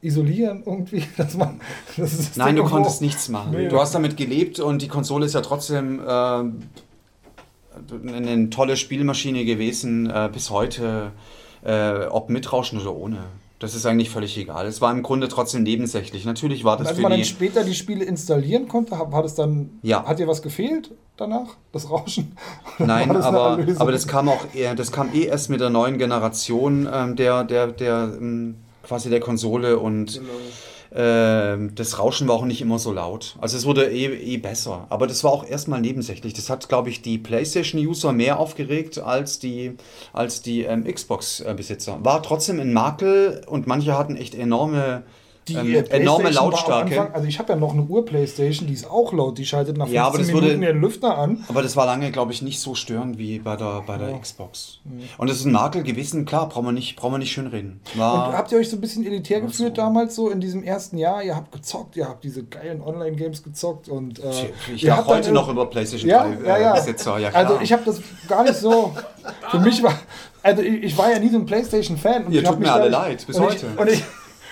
isolieren 0.00 0.64
irgendwie, 0.66 1.04
dass 1.16 1.34
man 1.36 1.60
das 1.96 2.12
ist 2.12 2.30
das 2.30 2.36
Nein, 2.36 2.56
Ding 2.56 2.64
du 2.64 2.70
konntest 2.70 3.00
nichts 3.00 3.28
machen. 3.28 3.52
Nee. 3.52 3.68
Du 3.68 3.78
hast 3.78 3.94
damit 3.94 4.16
gelebt 4.16 4.58
und 4.58 4.82
die 4.82 4.88
Konsole 4.88 5.26
ist 5.26 5.34
ja 5.34 5.42
trotzdem 5.42 6.00
äh, 6.00 6.10
eine 8.04 8.50
tolle 8.50 8.76
Spielmaschine 8.76 9.44
gewesen 9.44 10.10
äh, 10.10 10.28
bis 10.32 10.50
heute, 10.50 11.12
äh, 11.62 12.06
ob 12.06 12.28
mit 12.30 12.52
Rauschen 12.52 12.80
oder 12.80 12.94
ohne. 12.94 13.18
Das 13.58 13.76
ist 13.76 13.86
eigentlich 13.86 14.10
völlig 14.10 14.36
egal. 14.38 14.66
Es 14.66 14.80
war 14.80 14.90
im 14.90 15.04
Grunde 15.04 15.28
trotzdem 15.28 15.62
nebensächlich. 15.62 16.24
Natürlich 16.24 16.64
war 16.64 16.76
das 16.76 16.88
Als 16.88 16.96
für 16.96 17.02
man 17.02 17.12
dann 17.12 17.20
die. 17.20 17.24
später 17.26 17.62
die 17.62 17.74
Spiele 17.74 18.04
installieren 18.04 18.66
konnte, 18.66 18.98
hat, 18.98 19.24
es 19.24 19.36
dann 19.36 19.70
Ja. 19.82 20.04
hat 20.04 20.18
dir 20.18 20.26
was 20.26 20.42
gefehlt 20.42 20.90
danach? 21.16 21.46
Das 21.72 21.88
Rauschen? 21.88 22.36
Oder 22.78 22.86
Nein, 22.88 23.16
aber, 23.16 23.58
aber 23.78 23.92
das 23.92 24.08
kam 24.08 24.28
auch 24.28 24.46
eher, 24.52 24.74
das 24.74 24.90
kam 24.90 25.14
eh 25.14 25.26
erst 25.26 25.48
mit 25.48 25.60
der 25.60 25.70
neuen 25.70 25.96
Generation 25.98 26.88
ähm, 26.92 27.14
der, 27.14 27.44
der, 27.44 27.68
der 27.68 28.12
ähm, 28.20 28.56
quasi 28.82 29.10
der 29.10 29.20
Konsole 29.20 29.78
und 29.78 30.14
Genau. 30.14 30.28
Ähm, 30.94 31.74
das 31.74 31.98
Rauschen 31.98 32.28
war 32.28 32.34
auch 32.34 32.44
nicht 32.44 32.60
immer 32.60 32.78
so 32.78 32.92
laut. 32.92 33.36
Also 33.40 33.56
es 33.56 33.64
wurde 33.64 33.90
eh, 33.90 34.06
eh 34.06 34.36
besser. 34.36 34.86
Aber 34.90 35.06
das 35.06 35.24
war 35.24 35.32
auch 35.32 35.46
erstmal 35.46 35.80
nebensächlich. 35.80 36.34
Das 36.34 36.50
hat, 36.50 36.68
glaube 36.68 36.90
ich, 36.90 37.00
die 37.00 37.18
PlayStation-User 37.18 38.12
mehr 38.12 38.38
aufgeregt 38.38 38.98
als 38.98 39.38
die, 39.38 39.76
als 40.12 40.42
die 40.42 40.62
ähm, 40.62 40.84
Xbox-Besitzer. 40.84 41.98
War 42.02 42.22
trotzdem 42.22 42.60
ein 42.60 42.72
Makel 42.72 43.42
und 43.46 43.66
manche 43.66 43.96
hatten 43.96 44.16
echt 44.16 44.34
enorme, 44.34 45.04
die 45.48 45.54
ähm, 45.54 45.74
äh, 45.74 45.78
enorme 45.88 46.30
Lautstärke. 46.30 47.00
Anfang, 47.00 47.14
also 47.14 47.26
ich 47.26 47.38
habe 47.38 47.52
ja 47.52 47.58
noch 47.58 47.72
eine 47.72 47.82
Uhr-Playstation, 47.82 48.68
die 48.68 48.74
ist 48.74 48.88
auch 48.90 49.12
laut, 49.12 49.38
die 49.38 49.44
schaltet 49.44 49.76
nach 49.76 49.86
15 49.86 49.94
Ja, 49.96 50.06
aber 50.06 50.18
das 50.18 50.26
Minuten 50.28 50.46
wurde- 50.46 50.58
den 50.58 50.80
Lüfter 50.80 51.18
an. 51.18 51.44
Aber 51.48 51.62
das 51.62 51.76
war 51.76 51.86
lange, 51.86 52.10
glaube 52.12 52.32
ich, 52.32 52.42
nicht 52.42 52.60
so 52.60 52.74
störend 52.74 53.18
wie 53.18 53.38
bei 53.40 53.56
der, 53.56 53.82
bei 53.86 53.98
der 53.98 54.10
Ja. 54.10 54.18
Xbox. 54.18 54.78
Und 55.18 55.28
das 55.30 55.38
ist 55.38 55.44
ein 55.46 55.52
Makel 55.52 55.82
gewesen, 55.82 56.24
klar, 56.24 56.48
brauchen 56.48 56.66
wir 56.66 56.72
nicht, 56.72 56.96
brauchen 56.96 57.14
wir 57.14 57.18
nicht 57.18 57.32
schönreden. 57.32 57.80
War, 57.94 58.28
Und 58.28 58.36
habt 58.36 58.52
ihr 58.52 58.58
euch 58.58 58.70
so 58.70 58.76
ein 58.76 58.80
bisschen 58.80 59.04
elitär 59.04 59.40
gefühlt 59.40 59.76
so. 59.76 59.82
damals 59.82 60.14
so 60.14 60.30
in 60.30 60.40
diesem 60.40 60.62
ersten 60.62 60.96
Jahr? 60.98 61.22
Ihr 61.22 61.34
habt 61.34 61.50
gezockt, 61.52 61.96
ihr 61.96 62.08
habt 62.08 62.22
diese 62.24 62.44
geilen 62.44 62.80
Online-Games 62.80 63.42
gezockt 63.42 63.88
und 63.88 64.18
äh, 64.20 64.24
ich 64.74 64.84
ihr 64.84 64.96
habt 64.96 65.08
heute 65.08 65.32
noch 65.32 65.48
über 65.48 65.66
PlayStation 65.66 66.08
Ja, 66.08 66.26
3 66.28 66.46
ja, 66.48 66.58
ja. 66.58 66.70
äh, 66.74 66.78
Besitzer, 66.78 67.18
ja 67.18 67.30
klar. 67.30 67.46
Also 67.46 67.60
ich 67.60 67.72
habe 67.72 67.82
das 67.84 68.00
gar 68.28 68.44
nicht 68.44 68.54
so. 68.56 68.92
Für 69.50 69.58
mich 69.60 69.82
war. 69.82 69.94
Also 70.44 70.62
ich, 70.62 70.82
ich 70.82 70.98
war 70.98 71.10
ja 71.12 71.18
nie 71.20 71.28
so 71.28 71.36
ein 71.38 71.46
PlayStation-Fan. 71.46 72.26
und 72.26 72.32
Ihr 72.32 72.42
tut 72.42 72.58
mir 72.58 72.72
alle 72.72 72.88
leid, 72.88 73.24
bis 73.26 73.38
heute. 73.38 73.66
Ich, 73.88 74.02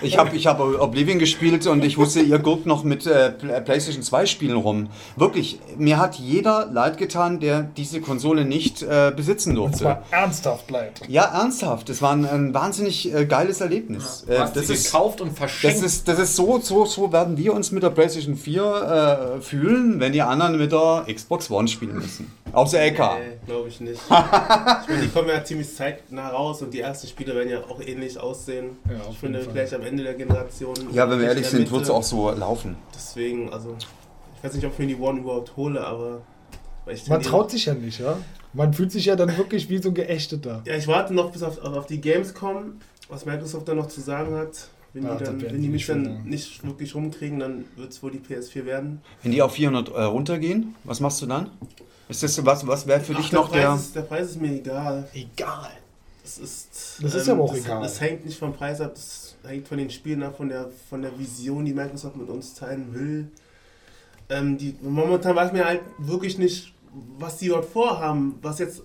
ich, 0.03 0.19
habe 0.19 0.35
ich 0.37 0.47
hab 0.47 0.61
Oblivion 0.61 1.19
gespielt 1.19 1.67
und 1.67 1.85
ich 1.85 1.99
wusste, 1.99 2.21
ihr 2.21 2.39
guckt 2.39 2.67
noch 2.67 2.85
mit 2.85 3.07
äh, 3.07 3.33
Pl- 3.41 3.61
PlayStation 3.61 4.03
2 4.03 4.27
Spielen 4.27 4.57
rum. 4.57 4.89
Wirklich, 5.17 5.59
mir 5.77 5.99
hat 5.99 6.17
jeder 6.17 6.67
leid 6.73 6.99
getan, 6.99 7.41
der 7.41 7.63
diese 7.63 8.01
Konsole 8.01 8.45
nicht 8.45 8.83
äh, 8.83 9.13
besitzen 9.15 9.51
es 9.51 9.57
durfte. 9.57 9.85
war 9.85 10.03
ernsthaft 10.11 10.71
leid. 10.71 11.01
Ja, 11.09 11.25
ernsthaft. 11.25 11.89
Das 11.89 12.01
war 12.03 12.13
ein, 12.13 12.25
ein 12.25 12.55
wahnsinnig 12.55 13.13
äh, 13.15 13.27
geiles 13.27 13.61
Erlebnis. 13.61 14.25
Du 14.27 14.33
Äh, 14.33 14.47
das, 14.55 14.67
sie 14.67 14.75
ist, 14.75 14.87
gekauft 14.93 15.21
und 15.21 15.37
verschenkt. 15.37 15.77
das, 15.77 15.83
ist, 15.85 16.09
das 16.09 16.19
ist 16.19 16.37
so, 16.37 16.59
so, 16.61 16.85
so 16.85 17.13
werden 17.13 17.37
wir 17.37 17.53
uns 17.55 17.71
mit 17.73 17.83
der 17.83 17.91
PlayStation 17.91 18.37
4 18.37 19.37
äh, 19.39 19.41
fühlen, 19.43 20.01
wenn 20.01 20.13
die 20.13 20.23
anderen 20.23 20.59
mit 20.59 20.73
der 20.73 21.05
Xbox 21.13 21.51
One 21.51 21.69
spielen 21.69 21.97
müssen. 21.97 22.31
Außer 22.53 22.79
LK. 22.85 22.99
Nee, 22.99 23.37
glaube 23.47 23.69
ich 23.69 23.81
nicht. 23.81 24.01
ich 24.05 24.09
meine, 24.11 25.03
die 25.03 25.09
kommen 25.09 25.29
ja 25.29 25.43
ziemlich 25.45 25.75
zeitnah 25.75 26.29
raus 26.29 26.63
und 26.63 26.73
die 26.75 26.81
ersten 26.81 27.07
Spiele 27.07 27.35
werden 27.35 27.49
ja 27.51 27.61
auch 27.61 27.81
ähnlich 27.81 28.19
aussehen. 28.19 28.77
Ja, 28.89 28.97
ich 29.11 29.19
finde, 29.19 29.41
Fall. 29.41 29.53
gleich 29.53 29.75
am 29.75 29.83
Ende 29.83 30.03
der 30.03 30.15
Generation. 30.15 30.75
Ja, 30.93 31.09
wenn 31.11 31.19
wir 31.21 31.29
ehrlich 31.29 31.47
sind, 31.47 31.71
wird 31.71 31.83
es 31.83 31.91
auch 31.91 32.03
so 32.03 32.31
laufen. 32.31 32.77
Deswegen, 32.95 33.53
also, 33.53 33.77
ich 34.37 34.45
weiß 34.45 34.55
nicht, 34.55 34.65
ob 34.67 34.73
ich 34.73 34.79
mir 34.79 34.87
die 34.89 34.97
One 34.97 35.21
überhaupt 35.21 35.57
hole, 35.57 35.85
aber. 35.85 36.23
weil 36.85 36.95
ich 36.95 37.07
Man 37.09 37.23
traut 37.23 37.51
sich 37.51 37.67
ja 37.67 37.75
nicht, 37.75 38.01
ja. 38.01 38.17
Man 38.53 38.75
fühlt 38.75 38.91
sich 38.91 39.05
ja 39.05 39.15
dann 39.15 39.37
wirklich 39.37 39.69
wie 39.69 39.79
so 39.79 39.91
ein 39.91 39.95
Geächteter. 39.95 40.63
Ja, 40.65 40.75
ich 40.75 40.89
warte 40.89 41.15
noch 41.15 41.31
bis 41.31 41.43
auf, 41.45 41.59
auf 41.63 41.87
die 41.87 42.01
Gamescom, 42.01 42.81
was 43.09 43.25
Microsoft 43.27 43.69
da 43.69 43.75
noch 43.75 43.87
zu 43.89 44.01
sagen 44.01 44.35
hat. 44.35 44.69
Wenn 44.93 45.05
Ja, 45.05 45.13
die, 45.15 45.19
das 45.21 45.29
dann, 45.29 45.41
wenn 45.43 45.55
die 45.55 45.63
die 45.63 45.69
mich 45.69 45.87
dann 45.87 46.05
sagen. 46.05 46.29
nicht 46.29 46.67
wirklich 46.67 46.97
rumkriegen, 46.97 47.39
dann 47.39 47.65
wird 47.77 47.93
es 47.93 48.03
wohl 48.03 48.11
die 48.11 48.19
PS4 48.19 48.65
werden. 48.65 49.03
Wenn 49.23 49.31
die 49.31 49.41
auf 49.41 49.53
400 49.53 49.89
äh, 49.91 50.03
runtergehen, 50.03 50.75
was 50.83 50.99
machst 50.99 51.23
du 51.23 51.27
dann? 51.27 51.51
Ist 52.11 52.23
das 52.23 52.45
was, 52.45 52.67
was 52.67 52.87
wäre 52.87 53.01
für 53.01 53.15
Ach, 53.15 53.21
dich 53.21 53.33
noch 53.33 53.51
Preis 53.51 53.63
der. 53.63 53.75
Ist, 53.75 53.97
der 53.97 54.03
Preis 54.03 54.31
ist 54.31 54.41
mir 54.41 54.53
egal. 54.53 55.09
Egal. 55.15 55.71
Das 56.23 56.39
ist, 56.39 56.99
Das 57.03 57.15
ist 57.15 57.29
aber 57.29 57.45
auch 57.45 57.55
das, 57.55 57.65
egal. 57.65 57.83
Das 57.83 58.01
hängt 58.01 58.27
nicht 58.27 58.39
vom 58.39 58.53
Preis 58.53 58.81
ab, 58.81 58.93
das 58.95 59.37
hängt 59.45 59.67
von 59.67 59.79
den 59.79 59.91
Spielen 59.91 60.23
ab, 60.23 60.37
von 60.37 60.49
der, 60.49 60.69
von 60.89 61.03
der 61.03 61.17
Vision, 61.19 61.65
die 61.65 61.73
Microsoft 61.73 62.17
mit 62.17 62.29
uns 62.29 62.55
teilen 62.55 62.93
will. 62.95 63.29
Ähm, 64.29 64.59
die, 64.59 64.77
momentan 64.83 65.35
weiß 65.35 65.53
man 65.53 65.65
halt 65.65 65.81
wirklich 65.99 66.37
nicht, 66.39 66.73
was 67.19 67.39
die 67.39 67.49
dort 67.49 67.65
vorhaben, 67.65 68.39
was 68.43 68.59
jetzt. 68.59 68.83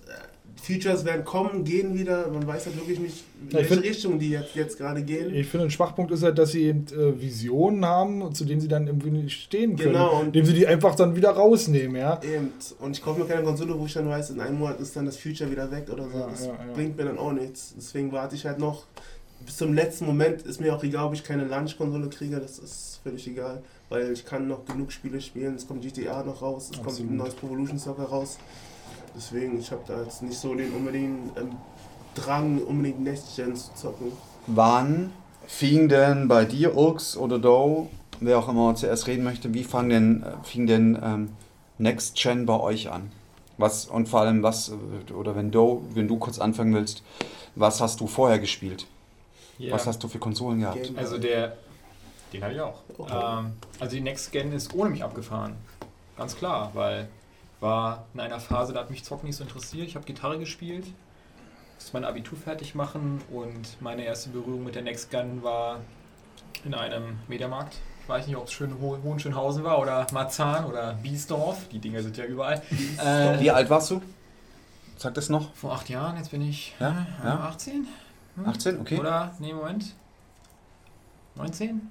Features 0.60 1.04
werden 1.04 1.24
kommen, 1.24 1.64
gehen 1.64 1.96
wieder. 1.98 2.28
Man 2.28 2.46
weiß 2.46 2.66
halt 2.66 2.76
wirklich 2.76 2.98
nicht, 2.98 3.24
in 3.42 3.52
welche 3.52 3.74
find- 3.74 3.84
Richtung 3.84 4.18
die 4.18 4.30
jetzt, 4.30 4.54
jetzt 4.54 4.78
gerade 4.78 5.02
gehen. 5.02 5.32
Ich 5.34 5.46
finde, 5.46 5.66
ein 5.66 5.70
Schwachpunkt 5.70 6.10
ist 6.12 6.22
halt, 6.22 6.38
dass 6.38 6.52
sie 6.52 6.62
eben, 6.64 6.86
äh, 6.88 7.20
Visionen 7.20 7.84
haben, 7.84 8.34
zu 8.34 8.44
denen 8.44 8.60
sie 8.60 8.68
dann 8.68 8.86
irgendwie 8.86 9.10
nicht 9.10 9.42
stehen 9.42 9.76
können. 9.76 9.92
Genau, 9.92 10.20
und- 10.20 10.26
Indem 10.28 10.46
sie 10.46 10.54
die 10.54 10.66
einfach 10.66 10.94
dann 10.94 11.14
wieder 11.14 11.30
rausnehmen, 11.30 11.96
ja. 11.96 12.20
Eben. 12.22 12.50
Und 12.80 12.96
ich 12.96 13.02
kaufe 13.02 13.20
mir 13.20 13.26
keine 13.26 13.42
Konsole, 13.44 13.78
wo 13.78 13.86
ich 13.86 13.92
dann 13.92 14.08
weiß, 14.08 14.30
in 14.30 14.40
einem 14.40 14.58
Monat 14.58 14.80
ist 14.80 14.96
dann 14.96 15.06
das 15.06 15.16
Future 15.18 15.50
wieder 15.50 15.70
weg 15.70 15.88
oder 15.92 16.08
so. 16.08 16.18
Ja, 16.18 16.26
das 16.28 16.46
ja, 16.46 16.52
ja. 16.52 16.72
bringt 16.74 16.96
mir 16.96 17.04
dann 17.04 17.18
auch 17.18 17.32
nichts. 17.32 17.74
Deswegen 17.76 18.10
warte 18.12 18.34
ich 18.34 18.44
halt 18.46 18.58
noch. 18.58 18.84
Bis 19.44 19.58
zum 19.58 19.74
letzten 19.74 20.06
Moment 20.06 20.42
ist 20.42 20.60
mir 20.60 20.74
auch 20.74 20.82
egal, 20.82 21.06
ob 21.06 21.12
ich 21.14 21.22
keine 21.22 21.44
Lunch-Konsole 21.44 22.08
kriege. 22.08 22.40
Das 22.40 22.58
ist 22.58 23.00
völlig 23.04 23.28
egal. 23.28 23.62
Weil 23.90 24.10
ich 24.10 24.24
kann 24.24 24.48
noch 24.48 24.64
genug 24.64 24.90
Spiele 24.90 25.20
spielen. 25.20 25.54
Es 25.54 25.68
kommt 25.68 25.82
GTA 25.82 26.24
noch 26.24 26.40
raus. 26.42 26.70
Es 26.70 26.76
kommt 26.78 26.88
Absolut. 26.88 27.12
ein 27.12 27.16
neues 27.18 27.34
Pro 27.34 27.46
Evolution 27.48 27.78
Soccer 27.78 28.04
raus. 28.04 28.38
Deswegen, 29.16 29.58
ich 29.58 29.70
habe 29.70 29.82
da 29.86 30.02
jetzt 30.02 30.22
nicht 30.22 30.38
so 30.38 30.54
den 30.54 30.72
unbedingt 30.72 31.36
ähm, 31.38 31.56
Drang, 32.14 32.58
unbedingt 32.58 33.00
Next 33.00 33.34
Gen 33.36 33.56
zu 33.56 33.74
zocken. 33.74 34.12
Wann 34.46 35.12
fing 35.46 35.88
denn 35.88 36.28
bei 36.28 36.44
dir, 36.44 36.76
Ux 36.76 37.16
oder 37.16 37.38
Doe, 37.38 37.88
wer 38.20 38.38
auch 38.38 38.48
immer 38.48 38.74
zuerst 38.74 39.06
reden 39.06 39.24
möchte, 39.24 39.54
wie 39.54 39.64
fang 39.64 39.88
denn, 39.88 40.24
fing 40.42 40.66
denn 40.66 40.98
ähm, 41.02 41.30
Next 41.78 42.16
Gen 42.16 42.46
bei 42.46 42.58
euch 42.58 42.90
an? 42.90 43.10
Was 43.58 43.86
und 43.86 44.06
vor 44.06 44.20
allem 44.20 44.42
was, 44.42 44.70
äh, 44.70 45.12
oder 45.12 45.34
wenn 45.34 45.50
Doe, 45.50 45.80
wenn 45.94 46.08
du 46.08 46.18
kurz 46.18 46.38
anfangen 46.38 46.74
willst, 46.74 47.02
was 47.54 47.80
hast 47.80 48.00
du 48.00 48.06
vorher 48.06 48.38
gespielt? 48.38 48.86
Ja. 49.58 49.72
Was 49.72 49.86
hast 49.86 50.02
du 50.04 50.08
für 50.08 50.18
Konsolen 50.18 50.60
gehabt? 50.60 50.92
Also 50.96 51.16
der, 51.16 51.56
den 52.32 52.42
habe 52.42 52.52
ich 52.52 52.60
auch. 52.60 52.80
Okay. 52.98 53.38
Ähm, 53.40 53.52
also 53.80 53.96
die 53.96 54.02
Next 54.02 54.30
Gen 54.32 54.52
ist 54.52 54.74
ohne 54.74 54.90
mich 54.90 55.02
abgefahren. 55.02 55.54
Ganz 56.18 56.36
klar, 56.36 56.70
weil 56.74 57.08
war 57.60 58.06
in 58.14 58.20
einer 58.20 58.40
Phase, 58.40 58.72
da 58.72 58.80
hat 58.80 58.90
mich 58.90 59.04
Zocken 59.04 59.26
nicht 59.26 59.36
so 59.36 59.44
interessiert. 59.44 59.86
Ich 59.88 59.94
habe 59.96 60.04
Gitarre 60.04 60.38
gespielt, 60.38 60.86
musste 61.74 61.92
mein 61.94 62.04
Abitur 62.04 62.38
fertig 62.38 62.74
machen 62.74 63.20
und 63.30 63.80
meine 63.80 64.04
erste 64.04 64.30
Berührung 64.30 64.64
mit 64.64 64.74
der 64.74 64.82
Next 64.82 65.10
Gen 65.10 65.42
war 65.42 65.80
in 66.64 66.74
einem 66.74 67.18
Mediamarkt. 67.28 67.76
Ich 68.02 68.08
weiß 68.08 68.26
nicht, 68.26 68.36
ob 68.36 68.44
es 68.46 68.52
schön 68.52 68.80
Ho 68.80 68.98
Hohenschönhausen 69.02 69.64
war 69.64 69.80
oder 69.80 70.06
Marzahn 70.12 70.64
oder 70.66 70.94
Biesdorf. 70.94 71.68
Die 71.68 71.78
Dinger 71.80 72.02
sind 72.02 72.16
ja 72.16 72.24
überall. 72.24 72.62
Äh, 73.04 73.40
Wie 73.40 73.50
alt 73.50 73.68
warst 73.68 73.90
du? 73.90 74.02
Sag 74.96 75.14
das 75.14 75.28
noch? 75.28 75.52
vor 75.54 75.72
acht 75.72 75.88
Jahren, 75.88 76.16
jetzt 76.16 76.30
bin 76.30 76.40
ich 76.40 76.74
Ja, 76.78 77.06
äh, 77.22 77.26
ja. 77.26 77.40
18. 77.40 77.86
18, 78.44 78.80
okay. 78.80 78.98
Oder, 78.98 79.34
nee, 79.38 79.52
Moment. 79.52 79.94
19? 81.36 81.90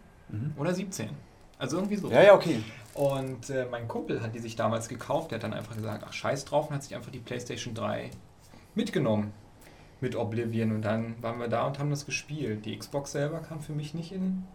Oder 0.58 0.74
17. 0.74 1.10
Also 1.58 1.78
irgendwie 1.78 1.96
so. 1.98 2.10
Ja, 2.10 2.22
ja, 2.24 2.34
okay. 2.34 2.64
Und 2.96 3.50
äh, 3.50 3.68
mein 3.70 3.90
Kumpel 3.90 4.22
hat 4.22 4.34
die 4.34 4.40
sich 4.40 4.56
damals 4.56 4.88
gekauft. 4.88 5.32
Der 5.32 5.38
hat 5.38 5.44
dann 5.44 5.54
einfach 5.54 5.76
gesagt, 5.76 6.06
ach 6.08 6.14
scheiß 6.14 6.46
drauf 6.46 6.70
und 6.70 6.76
hat 6.76 6.84
sich 6.84 6.96
einfach 6.96 7.12
die 7.12 7.20
PlayStation 7.20 7.74
3 7.74 8.10
mitgenommen 8.74 9.34
mit 10.00 10.16
Oblivion. 10.16 10.72
Und 10.72 10.82
dann 10.82 11.22
waren 11.22 11.38
wir 11.40 11.50
da 11.50 11.68
und 11.68 11.78
haben 11.78 11.90
das 11.90 12.06
gespielt. 12.06 12.66
Die 12.66 12.78
Xbox 12.78 13.12
selber 13.12 13.40
kam 13.40 13.60
für 13.60 13.74
mich 13.74 13.94
nicht 13.94 14.14
in, 14.14 14.46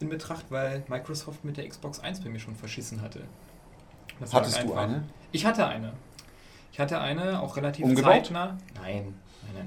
in 0.00 0.08
Betracht, 0.08 0.46
weil 0.48 0.84
Microsoft 0.88 1.44
mit 1.44 1.58
der 1.58 1.68
Xbox 1.68 2.00
1 2.00 2.20
bei 2.20 2.30
mir 2.30 2.40
schon 2.40 2.56
verschissen 2.56 3.02
hatte. 3.02 3.20
Das 4.20 4.32
Hattest 4.32 4.62
du 4.62 4.72
eine? 4.72 5.04
Ich 5.30 5.44
hatte 5.44 5.66
eine. 5.66 5.92
Ich 6.72 6.80
hatte 6.80 6.98
eine, 6.98 7.42
auch 7.42 7.56
relativ 7.56 7.84
Umgebaut? 7.84 8.12
zeitnah. 8.12 8.56
Nein, 8.74 9.14
nein, 9.52 9.66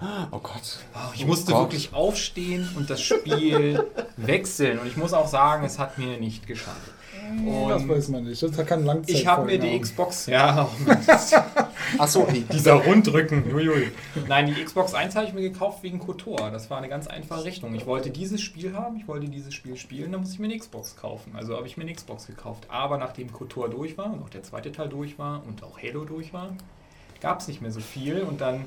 nein. 0.00 0.28
Oh 0.32 0.38
Gott. 0.38 0.78
Oh, 0.94 0.98
ich 1.14 1.26
musste 1.26 1.52
Gott. 1.52 1.62
wirklich 1.62 1.92
aufstehen 1.92 2.68
und 2.76 2.88
das 2.88 3.02
Spiel 3.02 3.84
wechseln. 4.16 4.78
Und 4.78 4.86
ich 4.86 4.96
muss 4.96 5.12
auch 5.12 5.28
sagen, 5.28 5.64
es 5.64 5.78
hat 5.78 5.98
mir 5.98 6.18
nicht 6.18 6.46
geschadet. 6.46 6.92
Das 7.68 7.82
Und 7.82 7.88
weiß 7.88 8.08
man 8.08 8.24
nicht. 8.24 8.42
Das 8.42 8.66
kann 8.66 8.84
Langzeit 8.84 9.16
ich 9.16 9.26
habe 9.26 9.46
mir 9.46 9.58
die 9.58 9.70
haben. 9.70 9.80
Xbox. 9.80 10.26
Ja, 10.26 10.68
Achso, 11.98 12.26
dieser 12.52 12.74
Rundrücken. 12.74 13.44
Uiui. 13.52 13.90
Nein, 14.28 14.46
die 14.46 14.64
Xbox 14.64 14.94
1 14.94 15.14
habe 15.16 15.26
ich 15.26 15.32
mir 15.32 15.42
gekauft 15.42 15.82
wegen 15.82 15.98
KOTOR. 15.98 16.50
Das 16.50 16.70
war 16.70 16.78
eine 16.78 16.88
ganz 16.88 17.06
einfache 17.06 17.44
Rechnung. 17.44 17.74
Ich 17.74 17.86
wollte 17.86 18.10
dieses 18.10 18.40
Spiel 18.40 18.74
haben, 18.74 18.96
ich 18.96 19.06
wollte 19.08 19.28
dieses 19.28 19.54
Spiel 19.54 19.76
spielen, 19.76 20.12
dann 20.12 20.22
muss 20.22 20.32
ich 20.32 20.38
mir 20.38 20.46
eine 20.46 20.58
Xbox 20.58 20.96
kaufen. 20.96 21.32
Also 21.36 21.56
habe 21.56 21.66
ich 21.66 21.76
mir 21.76 21.84
eine 21.84 21.94
Xbox 21.94 22.26
gekauft. 22.26 22.66
Aber 22.68 22.98
nachdem 22.98 23.32
KOTOR 23.32 23.68
durch 23.68 23.96
war 23.98 24.12
und 24.12 24.22
auch 24.22 24.30
der 24.30 24.42
zweite 24.42 24.72
Teil 24.72 24.88
durch 24.88 25.18
war 25.18 25.42
und 25.46 25.62
auch 25.62 25.78
Halo 25.82 26.04
durch 26.04 26.32
war, 26.32 26.50
gab 27.20 27.40
es 27.40 27.48
nicht 27.48 27.60
mehr 27.62 27.70
so 27.72 27.80
viel. 27.80 28.22
Und 28.22 28.40
dann 28.40 28.64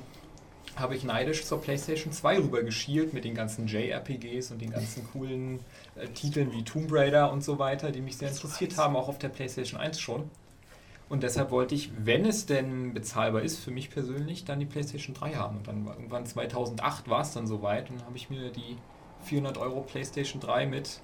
habe 0.79 0.95
ich 0.95 1.03
neidisch 1.03 1.45
zur 1.45 1.61
PlayStation 1.61 2.13
2 2.13 2.39
rüber 2.39 2.63
geschielt 2.63 3.13
mit 3.13 3.25
den 3.25 3.35
ganzen 3.35 3.67
JRPGs 3.67 4.51
und 4.51 4.61
den 4.61 4.71
ganzen 4.71 5.07
coolen 5.11 5.59
äh, 5.95 6.07
Titeln 6.07 6.51
wie 6.51 6.63
Tomb 6.63 6.91
Raider 6.91 7.31
und 7.31 7.43
so 7.43 7.59
weiter, 7.59 7.91
die 7.91 8.01
mich 8.01 8.17
sehr 8.17 8.29
interessiert 8.29 8.77
haben, 8.77 8.95
auch 8.95 9.09
auf 9.09 9.17
der 9.17 9.29
PlayStation 9.29 9.79
1 9.79 9.99
schon. 9.99 10.29
Und 11.09 11.23
deshalb 11.23 11.51
wollte 11.51 11.73
ich, 11.73 11.91
wenn 11.97 12.25
es 12.25 12.45
denn 12.45 12.93
bezahlbar 12.93 13.41
ist, 13.41 13.59
für 13.59 13.71
mich 13.71 13.89
persönlich, 13.89 14.43
dann 14.43 14.59
die 14.59 14.65
PlayStation 14.65 15.15
3 15.15 15.35
haben. 15.35 15.57
Und 15.57 15.67
dann 15.67 15.85
war 15.85 15.95
irgendwann 15.95 16.25
2008 16.25 17.09
war 17.09 17.21
es 17.21 17.31
dann 17.31 17.47
soweit 17.47 17.89
und 17.89 17.99
dann 17.99 18.07
habe 18.07 18.17
ich 18.17 18.29
mir 18.29 18.51
die 18.51 18.77
400 19.23 19.57
Euro 19.57 19.81
PlayStation 19.81 20.41
3 20.41 20.65
mit 20.65 21.01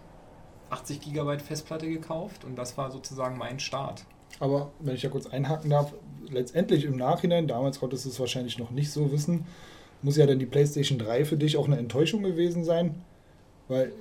80 0.70 1.02
GB 1.02 1.40
Festplatte 1.40 1.88
gekauft 1.88 2.46
und 2.46 2.56
das 2.56 2.78
war 2.78 2.92
sozusagen 2.92 3.38
mein 3.38 3.60
Start. 3.60 4.06
Aber 4.40 4.72
wenn 4.80 4.96
ich 4.96 5.02
da 5.02 5.10
kurz 5.10 5.28
einhaken 5.28 5.70
darf, 5.70 5.94
letztendlich 6.30 6.86
im 6.86 6.98
Nachhinein, 6.98 7.48
damals 7.48 7.80
konntest 7.80 8.06
du 8.06 8.10
es 8.10 8.20
wahrscheinlich 8.20 8.58
noch 8.58 8.72
nicht 8.72 8.92
so 8.92 9.12
wissen, 9.12 9.46
muss 10.02 10.18
ja 10.18 10.26
dann 10.26 10.40
die 10.40 10.46
PlayStation 10.46 11.00
3 11.00 11.26
für 11.26 11.38
dich 11.38 11.58
auch 11.58 11.66
eine 11.66 11.78
Enttäuschung 11.78 12.24
gewesen 12.24 12.64
sein, 12.64 12.96
weil 13.68 13.94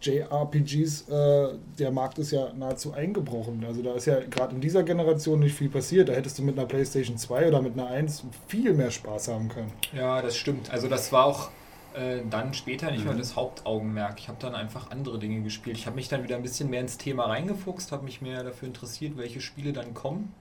JRPGs, 0.00 1.08
äh, 1.08 1.48
der 1.78 1.90
Markt 1.90 2.18
ist 2.18 2.30
ja 2.30 2.52
nahezu 2.52 2.92
eingebrochen. 2.92 3.64
Also 3.66 3.82
da 3.82 3.94
ist 3.94 4.06
ja 4.06 4.20
gerade 4.20 4.54
in 4.54 4.60
dieser 4.60 4.84
Generation 4.84 5.40
nicht 5.40 5.56
viel 5.56 5.68
passiert. 5.68 6.08
Da 6.08 6.12
hättest 6.12 6.38
du 6.38 6.42
mit 6.42 6.56
einer 6.56 6.68
PlayStation 6.68 7.18
2 7.18 7.48
oder 7.48 7.60
mit 7.60 7.72
einer 7.72 7.88
1 7.88 8.22
viel 8.46 8.74
mehr 8.74 8.92
Spaß 8.92 9.28
haben 9.28 9.48
können. 9.48 9.72
Ja, 9.92 10.22
das 10.22 10.36
stimmt. 10.36 10.70
Also 10.70 10.86
das 10.86 11.10
war 11.10 11.24
auch 11.24 11.50
äh, 11.94 12.20
dann 12.28 12.54
später 12.54 12.90
nicht 12.90 13.04
mehr 13.04 13.14
das 13.14 13.36
Hauptaugenmerk. 13.36 14.18
Ich 14.18 14.28
habe 14.28 14.38
dann 14.40 14.54
einfach 14.54 14.90
andere 14.90 15.18
Dinge 15.18 15.42
gespielt. 15.42 15.76
Ich 15.76 15.86
habe 15.86 15.96
mich 15.96 16.08
dann 16.08 16.22
wieder 16.22 16.36
ein 16.36 16.42
bisschen 16.42 16.70
mehr 16.70 16.80
ins 16.80 16.98
Thema 16.98 17.26
reingefuchst, 17.26 17.92
habe 17.92 18.04
mich 18.04 18.20
mehr 18.20 18.42
dafür 18.44 18.68
interessiert, 18.68 19.16
welche 19.16 19.40
Spiele 19.40 19.72
dann 19.72 19.94
kommen 19.94 20.32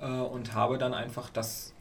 äh, 0.00 0.06
und 0.06 0.54
habe 0.54 0.78
dann 0.78 0.94
einfach 0.94 1.30
das, 1.30 1.72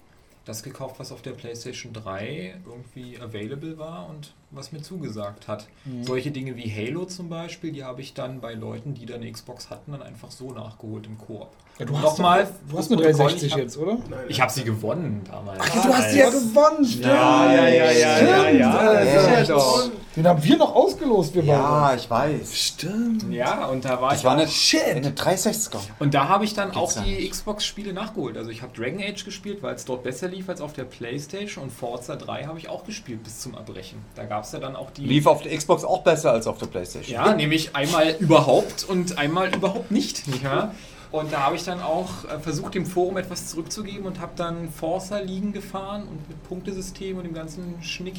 das 0.46 0.64
gekauft, 0.64 0.96
was 1.00 1.12
auf 1.12 1.22
der 1.22 1.32
PlayStation 1.32 1.94
3 1.94 2.56
irgendwie 2.66 3.20
available 3.20 3.78
war 3.78 4.10
und 4.10 4.34
was 4.52 4.72
mir 4.72 4.82
zugesagt 4.82 5.48
hat. 5.48 5.68
Solche 6.04 6.32
Dinge 6.32 6.56
wie 6.58 6.70
Halo 6.72 7.06
zum 7.06 7.30
Beispiel, 7.30 7.72
die 7.72 7.84
habe 7.84 8.02
ich 8.02 8.14
dann 8.14 8.42
bei 8.42 8.54
Leuten, 8.54 8.94
die 8.94 9.06
dann 9.06 9.22
eine 9.22 9.32
Xbox 9.32 9.70
hatten, 9.70 9.92
dann 9.94 10.02
einfach 10.02 10.32
so 10.32 10.52
nachgeholt 10.52 11.06
im 11.08 11.18
Koop. 11.18 11.50
Ja, 11.80 11.86
du 11.86 11.96
hast, 11.98 12.04
nochmal, 12.04 12.44
doch- 12.44 12.52
du 12.72 12.78
hast 12.78 12.92
eine 12.92 13.02
Protokoll, 13.02 13.18
360 13.18 13.48
ich 13.48 13.54
hab- 13.54 13.60
jetzt, 13.62 13.78
oder? 13.78 13.94
Nein, 13.94 14.20
Ich 14.28 14.40
habe 14.42 14.52
sie 14.52 14.64
gewonnen 14.64 15.22
damals. 15.30 15.60
Ach, 15.60 15.70
du 15.84 15.94
hast 15.94 16.12
die 16.14 16.18
ja 16.20 16.30
gewonnen, 16.30 16.86
stimmt. 16.86 17.06
Ja, 17.06 17.52
ja, 17.52 17.68
ja, 17.68 17.92
ja, 17.92 18.20
ja, 18.22 18.50
ja. 18.50 18.72
Alter. 18.78 19.40
Ja, 19.40 19.44
doch. 19.46 19.90
Den 20.16 20.28
haben 20.28 20.44
wir 20.44 20.58
noch 20.58 20.76
ausgelost, 20.76 21.34
wir 21.34 21.44
Ja, 21.44 21.96
ich 21.96 22.08
weiß. 22.08 22.56
Stimmt. 22.56 23.26
Ja, 23.34 23.66
und 23.66 23.84
da 23.84 24.00
war 24.00 24.12
Das 24.12 24.20
ich 24.20 24.26
war 24.26 24.36
auch- 24.36 24.40
eine, 24.40 24.48
Shit. 24.48 24.84
eine 24.86 25.10
360er. 25.10 25.80
Und 25.98 26.14
da 26.14 26.28
habe 26.28 26.46
ich 26.46 26.54
dann 26.54 26.70
auch 26.76 26.94
Geht's 26.94 26.96
ja 26.98 27.02
die. 27.18 27.28
Xbox-Spiele 27.28 27.92
nachgeholt. 27.94 28.38
Also 28.38 28.52
ich 28.52 28.62
habe 28.62 28.72
Dragon 28.80 29.02
Age 29.02 29.26
gespielt, 29.26 29.64
weil 29.64 29.74
es 29.74 29.86
dort 29.86 30.04
besser 30.04 30.28
lief 30.28 30.48
als 30.50 30.62
auf 30.62 30.74
der 30.74 30.84
Playstation. 30.84 31.64
Und 31.64 31.72
Forza 31.72 32.16
3 32.16 32.44
habe 32.44 32.60
ich 32.60 32.70
auch 32.70 32.84
gespielt 32.86 33.24
bis 33.24 33.40
zum 33.40 33.56
Erbrechen. 33.56 33.98
Da 34.14 34.26
gab 34.26 34.44
es 34.44 34.52
ja 34.52 34.60
dann 34.60 34.76
auch 34.76 34.92
die... 34.92 35.06
Lief 35.06 35.26
auf 35.26 35.42
der 35.42 35.58
Xbox 35.58 35.84
auch 35.84 36.04
besser 36.04 36.32
als 36.32 36.46
auf 36.46 36.60
der 36.60 36.68
Playstation. 36.68 37.12
Ja, 37.16 37.34
nämlich 37.34 37.76
einmal 37.76 38.16
überhaupt 38.20 38.84
und 38.88 39.18
einmal 39.18 39.52
überhaupt 39.56 39.90
nicht. 39.90 40.28
nicht 40.28 40.44
wahr? 40.44 40.76
Und 41.14 41.32
da 41.32 41.42
habe 41.42 41.56
ich 41.56 41.64
dann 41.64 41.80
auch 41.80 42.26
äh, 42.26 42.40
versucht, 42.40 42.74
dem 42.74 42.88
Forum 42.88 43.18
etwas 43.18 43.48
zurückzugeben 43.48 44.08
und 44.08 44.20
habe 44.20 44.32
dann 44.36 44.72
Forza-Ligen 44.72 45.54
gefahren 45.54 46.08
und 46.08 46.28
mit 46.28 46.44
Punktesystem 46.50 47.18
und 47.18 47.24
dem 47.24 47.36
ganzen 47.36 47.84
Schnick. 47.84 48.16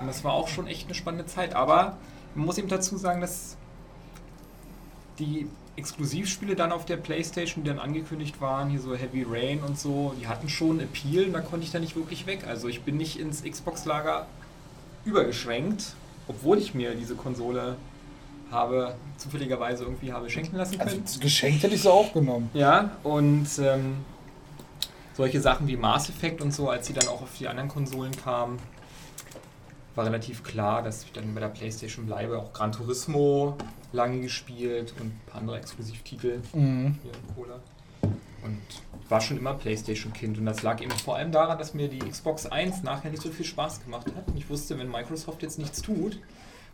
Und 0.00 0.08
das 0.08 0.24
war 0.24 0.32
auch 0.32 0.48
schon 0.48 0.66
echt 0.66 0.86
eine 0.86 0.94
spannende 0.94 1.26
Zeit. 1.26 1.54
Aber 1.54 1.96
man 2.34 2.44
muss 2.44 2.58
eben 2.58 2.66
dazu 2.66 2.96
sagen, 2.96 3.20
dass 3.20 3.56
die 5.20 5.48
Exklusivspiele 5.76 6.56
dann 6.56 6.72
auf 6.72 6.84
der 6.86 6.96
Playstation, 6.96 7.62
die 7.62 7.70
dann 7.70 7.78
angekündigt 7.78 8.40
waren, 8.40 8.68
hier 8.68 8.80
so 8.80 8.96
Heavy 8.96 9.24
Rain 9.24 9.60
und 9.62 9.78
so, 9.78 10.12
die 10.20 10.26
hatten 10.26 10.48
schon 10.48 10.80
Appeal 10.80 11.26
und 11.26 11.34
da 11.34 11.40
konnte 11.40 11.66
ich 11.66 11.70
da 11.70 11.78
nicht 11.78 11.94
wirklich 11.94 12.26
weg. 12.26 12.48
Also 12.48 12.66
ich 12.66 12.82
bin 12.82 12.96
nicht 12.96 13.20
ins 13.20 13.44
Xbox-Lager 13.44 14.26
übergeschwenkt, 15.04 15.94
obwohl 16.26 16.58
ich 16.58 16.74
mir 16.74 16.96
diese 16.96 17.14
Konsole 17.14 17.76
habe 18.50 18.94
zufälligerweise 19.16 19.84
irgendwie 19.84 20.12
habe 20.12 20.28
schenken 20.30 20.56
lassen 20.56 20.80
Also 20.80 20.92
können. 20.92 21.04
das 21.04 21.20
Geschenk 21.20 21.62
hätte 21.62 21.74
ich 21.74 21.82
so 21.82 21.90
auch 21.90 22.12
genommen. 22.12 22.50
Ja, 22.54 22.92
und 23.02 23.46
ähm, 23.60 23.96
solche 25.14 25.40
Sachen 25.40 25.66
wie 25.66 25.76
Mass 25.76 26.08
Effect 26.08 26.40
und 26.40 26.52
so, 26.52 26.70
als 26.70 26.86
sie 26.86 26.92
dann 26.94 27.08
auch 27.08 27.22
auf 27.22 27.36
die 27.38 27.48
anderen 27.48 27.68
Konsolen 27.68 28.12
kamen, 28.16 28.58
war 29.94 30.06
relativ 30.06 30.44
klar, 30.44 30.82
dass 30.82 31.02
ich 31.02 31.12
dann 31.12 31.34
bei 31.34 31.40
der 31.40 31.48
Playstation 31.48 32.06
bleibe. 32.06 32.38
Auch 32.38 32.52
Gran 32.52 32.70
Turismo 32.72 33.56
lange 33.92 34.20
gespielt 34.20 34.94
und 35.00 35.06
ein 35.06 35.20
paar 35.26 35.40
andere 35.40 35.58
Exklusivtitel 35.58 36.40
Mhm. 36.52 36.98
hier 37.02 37.12
in 37.12 37.34
Cola. 37.34 37.58
Und 38.44 38.60
war 39.08 39.20
schon 39.20 39.36
immer 39.38 39.54
Playstation-Kind. 39.54 40.38
Und 40.38 40.46
das 40.46 40.62
lag 40.62 40.80
eben 40.80 40.90
vor 40.92 41.16
allem 41.16 41.32
daran, 41.32 41.58
dass 41.58 41.74
mir 41.74 41.88
die 41.88 41.98
Xbox 41.98 42.46
1 42.46 42.82
nachher 42.84 43.10
nicht 43.10 43.22
so 43.22 43.30
viel 43.30 43.44
Spaß 43.44 43.82
gemacht 43.82 44.06
hat. 44.14 44.28
Und 44.28 44.36
ich 44.36 44.48
wusste, 44.48 44.78
wenn 44.78 44.88
Microsoft 44.90 45.42
jetzt 45.42 45.58
nichts 45.58 45.82
tut, 45.82 46.18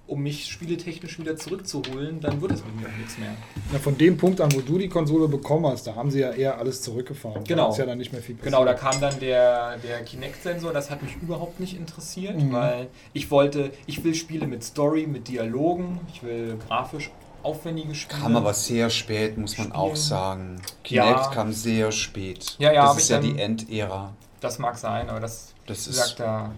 um 0.07 0.23
mich 0.23 0.47
spieletechnisch 0.47 1.19
wieder 1.19 1.37
zurückzuholen, 1.37 2.21
dann 2.21 2.41
wird 2.43 2.53
es 2.53 2.65
mit 2.65 2.77
mir 2.79 2.87
auch 2.89 2.97
nichts 2.99 3.17
mehr. 3.19 3.31
Ja, 3.73 3.79
von 3.79 3.97
dem 3.97 4.17
Punkt 4.19 4.41
an, 4.41 4.53
wo 4.55 4.61
du 4.61 4.77
die 4.79 4.89
Konsole 4.89 5.29
bekommen 5.29 5.67
hast, 5.67 5.87
da 5.87 5.95
haben 5.95 6.11
sie 6.11 6.21
ja 6.21 6.31
eher 6.33 6.59
alles 6.59 6.83
zurückgefahren. 6.83 7.43
Genau. 7.45 7.65
Da 7.67 7.73
ist 7.73 7.79
ja 7.79 7.87
dann 7.87 7.99
nicht 7.99 8.13
mehr 8.13 8.21
viel 8.23 8.35
passiert. 8.35 8.53
Genau, 8.53 8.65
da 8.67 8.75
kam 8.75 9.01
dann 9.01 9.19
der, 9.19 9.79
der 9.79 10.03
Kinect-Sensor, 10.05 10.73
das 10.75 10.91
hat 10.91 11.03
mich 11.03 11.17
überhaupt 11.23 11.59
nicht 11.59 11.75
interessiert, 11.77 12.37
Mhm. 12.39 12.53
weil 12.53 12.89
ich 13.15 13.31
wollte, 13.31 13.71
ich 13.87 14.05
will 14.05 14.15
Spiele 14.15 14.47
mit 14.47 14.63
Story, 14.63 15.07
mit 15.07 15.29
Dialogen, 15.29 16.01
ich 16.13 16.23
will 16.23 16.59
grafisch 16.69 17.11
aufwendige 17.43 17.95
Spiele. 17.95 18.21
Kam 18.23 18.37
aber 18.37 18.53
sehr 18.55 18.91
spät, 18.91 19.39
muss 19.39 19.57
man 19.59 19.73
auch 19.73 19.89
Spielen. 19.89 19.97
sagen. 19.97 20.63
Kinect 20.83 21.09
Ja. 21.09 21.31
kam 21.31 21.53
sehr 21.53 21.93
spät. 21.93 22.57
Ja, 22.59 22.73
ja, 22.73 22.87
das 22.89 22.99
ist 22.99 23.09
ja 23.09 23.21
dann- 23.21 23.35
die 23.35 23.41
Endära. 23.41 24.13
Das 24.41 24.59
mag 24.59 24.77
sein, 24.77 25.09
aber 25.09 25.21
das, 25.21 25.55
Das 25.67 25.79
ist- 25.81 25.87
gesagt, 25.89 26.21
da 26.21 26.53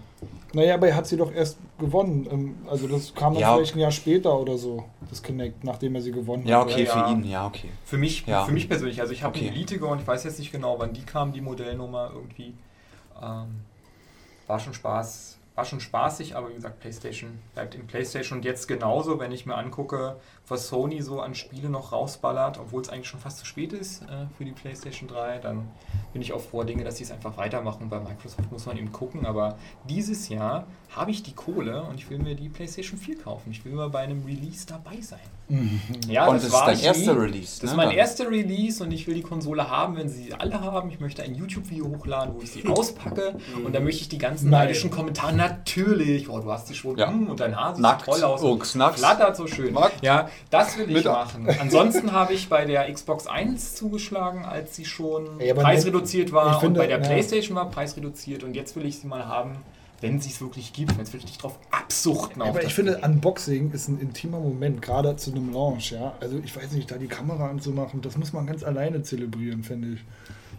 Naja, 0.57 0.73
aber 0.73 0.87
er 0.87 0.95
hat 0.95 1.05
sie 1.05 1.17
doch 1.17 1.31
erst 1.31 1.59
gewonnen. 1.77 2.27
Ähm, 2.31 2.55
Also 2.67 2.87
das 2.87 3.13
kam 3.13 3.33
dann 3.33 3.41
Ja. 3.41 3.53
vielleicht 3.53 3.75
ein 3.75 3.79
Jahr 3.79 3.91
später 3.91 4.35
oder 4.39 4.57
so, 4.57 4.83
das 5.07 5.21
Kinect, 5.21 5.63
nachdem 5.63 5.93
er 5.93 6.01
sie 6.01 6.11
gewonnen 6.11 6.47
Ja, 6.47 6.61
hat. 6.61 6.71
okay, 6.71 6.83
Ja, 6.85 6.93
für 6.93 6.99
ja. 6.99 7.11
ihn, 7.11 7.23
ja, 7.25 7.45
okay. 7.45 7.69
Für 7.85 7.97
mich, 7.99 8.25
Ja. 8.25 8.43
für 8.43 8.51
mich 8.51 8.67
persönlich, 8.67 8.99
also 8.99 9.13
ich 9.13 9.21
habe 9.21 9.37
Okay. 9.37 9.49
Elite 9.49 9.77
gewonnen, 9.77 10.01
ich 10.01 10.07
weiß 10.07 10.23
jetzt 10.23 10.39
nicht 10.39 10.51
genau, 10.51 10.79
wann 10.79 10.93
die 10.93 11.03
kam, 11.03 11.31
die 11.31 11.41
Modellnummer 11.41 12.09
irgendwie. 12.11 12.55
Ähm, 13.21 13.61
war 14.47 14.59
schon 14.59 14.73
Spaß, 14.73 15.37
war 15.53 15.63
schon 15.63 15.79
spaßig, 15.79 16.35
aber 16.35 16.49
wie 16.49 16.55
gesagt, 16.55 16.79
PlayStation 16.79 17.37
bleibt 17.53 17.75
in 17.75 17.85
PlayStation 17.85 18.39
und 18.39 18.43
jetzt 18.43 18.67
genauso, 18.67 19.19
wenn 19.19 19.31
ich 19.31 19.45
mir 19.45 19.55
angucke, 19.55 20.15
was 20.49 20.67
Sony 20.67 21.01
so 21.01 21.19
an 21.21 21.35
Spiele 21.35 21.69
noch 21.69 21.91
rausballert, 21.91 22.57
obwohl 22.59 22.81
es 22.81 22.89
eigentlich 22.89 23.07
schon 23.07 23.19
fast 23.19 23.39
zu 23.39 23.45
spät 23.45 23.73
ist 23.73 24.03
äh, 24.03 24.25
für 24.37 24.45
die 24.45 24.51
PlayStation 24.53 25.09
3, 25.09 25.39
dann 25.39 25.67
bin 26.13 26.21
ich 26.21 26.31
auch 26.33 26.39
froh 26.41 26.63
Dinge, 26.63 26.83
dass 26.83 26.97
sie 26.97 27.03
es 27.03 27.11
einfach 27.11 27.35
weitermachen. 27.37 27.89
Bei 27.89 27.99
Microsoft 27.99 28.51
muss 28.51 28.65
man 28.65 28.77
eben 28.77 28.91
gucken, 28.91 29.25
aber 29.25 29.57
dieses 29.89 30.29
Jahr 30.29 30.65
habe 30.95 31.11
ich 31.11 31.21
die 31.23 31.33
Kohle 31.33 31.83
und 31.83 31.95
ich 31.95 32.09
will 32.09 32.17
mir 32.19 32.33
die 32.35 32.47
PlayStation 32.49 32.97
4 32.97 33.17
kaufen. 33.19 33.51
Ich 33.51 33.65
will 33.65 33.73
mal 33.73 33.89
bei 33.89 33.99
einem 33.99 34.23
Release 34.25 34.65
dabei 34.65 35.01
sein. 35.01 35.19
Ja, 36.09 36.27
Und 36.27 36.35
das 36.35 36.45
ist 36.45 36.51
war 36.53 36.65
dein 36.65 36.75
ich 36.75 36.83
erster 36.83 37.13
nie. 37.13 37.19
Release, 37.19 37.61
Das 37.61 37.63
ne, 37.63 37.69
ist 37.71 37.75
mein 37.77 37.91
erster 37.91 38.29
Release 38.29 38.83
und 38.83 38.91
ich 38.91 39.07
will 39.07 39.15
die 39.15 39.21
Konsole 39.21 39.69
haben, 39.69 39.95
wenn 39.95 40.09
sie 40.09 40.23
sie 40.23 40.33
alle 40.33 40.59
haben. 40.59 40.89
Ich 40.89 40.99
möchte 40.99 41.23
ein 41.23 41.35
YouTube-Video 41.35 41.85
hochladen, 41.87 42.35
wo 42.35 42.41
ich 42.41 42.51
sie 42.51 42.65
auspacke 42.69 43.35
und 43.65 43.73
dann 43.75 43.83
möchte 43.83 44.01
ich 44.01 44.09
die 44.09 44.17
ganzen 44.17 44.49
Nein. 44.49 44.61
neidischen 44.61 44.89
Kommentare. 44.91 45.33
Natürlich, 45.33 46.29
oh, 46.29 46.39
du 46.39 46.51
hast 46.51 46.67
sie 46.67 46.75
schon, 46.75 46.97
Ja. 46.97 47.07
hm, 47.09 47.27
und 47.29 47.39
dein 47.39 47.55
Haar 47.55 47.75
sieht 47.75 47.81
Nackt, 47.81 48.05
so 48.05 48.11
toll 48.11 48.23
aus. 48.23 48.41
und 48.41 48.51
Ux, 48.51 48.75
nackt. 48.75 48.99
Flattert 48.99 49.35
so 49.37 49.47
schön. 49.47 49.73
Nackt. 49.73 50.03
Ja, 50.03 50.29
das 50.49 50.77
will 50.77 50.95
ich 50.95 51.05
machen. 51.05 51.47
Ansonsten 51.59 52.11
habe 52.11 52.33
ich 52.33 52.49
bei 52.49 52.65
der 52.65 52.91
Xbox 52.91 53.27
1 53.27 53.75
zugeschlagen, 53.75 54.45
als 54.45 54.75
sie 54.75 54.85
schon 54.85 55.41
aber 55.41 55.61
preisreduziert 55.61 56.31
war 56.31 56.55
ich 56.55 56.59
finde, 56.59 56.79
und 56.79 56.85
bei 56.85 56.87
der 56.87 57.01
ja. 57.01 57.05
Playstation 57.05 57.55
war 57.55 57.69
preisreduziert 57.69 58.43
und 58.43 58.53
jetzt 58.53 58.75
will 58.75 58.85
ich 58.85 58.99
sie 58.99 59.07
mal 59.07 59.25
haben, 59.27 59.57
wenn 60.01 60.19
sie 60.19 60.29
es 60.29 60.41
wirklich 60.41 60.73
gibt, 60.73 60.95
wenn 60.97 61.03
es 61.03 61.13
wirklich 61.13 61.37
drauf 61.37 61.57
absuchten. 61.71 62.41
Aber 62.41 62.63
ich 62.63 62.73
finde. 62.73 62.99
Unboxing 63.03 63.71
ist 63.71 63.87
ein 63.87 63.99
intimer 63.99 64.39
Moment, 64.39 64.81
gerade 64.81 65.15
zu 65.15 65.31
einem 65.31 65.51
Launch, 65.51 65.91
ja. 65.91 66.13
Also 66.19 66.39
ich 66.43 66.55
weiß 66.55 66.71
nicht, 66.71 66.91
da 66.91 66.97
die 66.97 67.07
Kamera 67.07 67.49
anzumachen, 67.49 68.01
das 68.01 68.17
muss 68.17 68.33
man 68.33 68.45
ganz 68.45 68.63
alleine 68.63 69.01
zelebrieren, 69.01 69.63
finde 69.63 69.93
ich. 69.93 69.99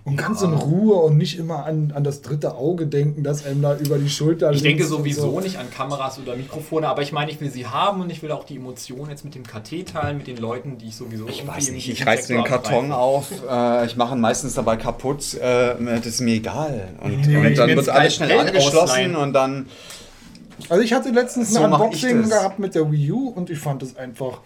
Und 0.09 0.17
ganz 0.17 0.43
in 0.43 0.53
Ruhe 0.53 0.95
und 0.97 1.17
nicht 1.17 1.39
immer 1.39 1.65
an, 1.67 1.93
an 1.95 2.05
das 2.05 2.23
dritte 2.23 2.55
Auge 2.55 2.87
denken, 2.87 3.23
das 3.23 3.45
einem 3.45 3.63
da 3.63 3.77
über 3.77 3.99
die 3.99 4.09
Schulter 4.09 4.51
Ich 4.53 4.63
denke 4.63 4.85
sowieso 4.85 5.33
so. 5.33 5.41
nicht 5.41 5.59
an 5.59 5.71
Kameras 5.71 6.19
oder 6.19 6.37
Mikrofone, 6.37 6.89
aber 6.89 7.03
ich 7.03 7.13
meine, 7.13 7.31
ich 7.31 7.41
will 7.41 7.51
sie 7.51 7.67
haben 7.67 8.01
und 8.01 8.11
ich 8.11 8.23
will 8.23 8.31
auch 8.33 8.45
die 8.45 8.57
Emotionen 8.57 9.11
jetzt 9.11 9.25
mit 9.25 9.35
dem 9.35 9.45
KT 9.45 9.87
teilen, 9.93 10.19
mit 10.19 10.27
den 10.27 10.37
Leuten, 10.39 10.79
die 10.79 10.89
ich 10.89 10.97
sowieso 10.97 11.29
Ich 11.29 11.47
weiß 11.47 11.71
nicht, 11.71 11.89
ich 11.89 11.99
Sektor 11.99 12.13
reiß 12.13 12.27
den 12.27 12.45
Karton 12.45 12.93
auf, 12.93 13.31
äh, 13.49 13.87
ich 13.87 13.97
mache 13.97 14.15
ihn 14.15 14.21
meistens 14.21 14.55
dabei 14.55 14.77
kaputt, 14.77 15.35
äh, 15.35 15.75
das 15.79 16.07
ist 16.07 16.21
mir 16.21 16.35
egal. 16.35 16.89
Und, 17.03 17.27
Nee, 17.27 17.37
und 17.37 17.59
dann 17.59 17.69
wird 17.77 17.89
alles 17.89 18.15
schnell 18.15 18.39
angeschlossen 18.39 18.79
ausleihen. 18.79 19.17
und 19.17 19.33
dann. 19.33 19.67
Also 20.69 20.83
ich 20.83 20.93
hatte 20.93 21.11
letztens 21.11 21.53
So 21.53 21.61
ein 21.63 21.73
Unboxing 21.73 22.29
gehabt 22.29 22.59
mit 22.59 22.75
der 22.75 22.91
Wii 22.91 23.13
U 23.13 23.29
und 23.29 23.51
ich 23.51 23.59
fand 23.59 23.83
es 23.83 23.97
einfach. 23.97 24.41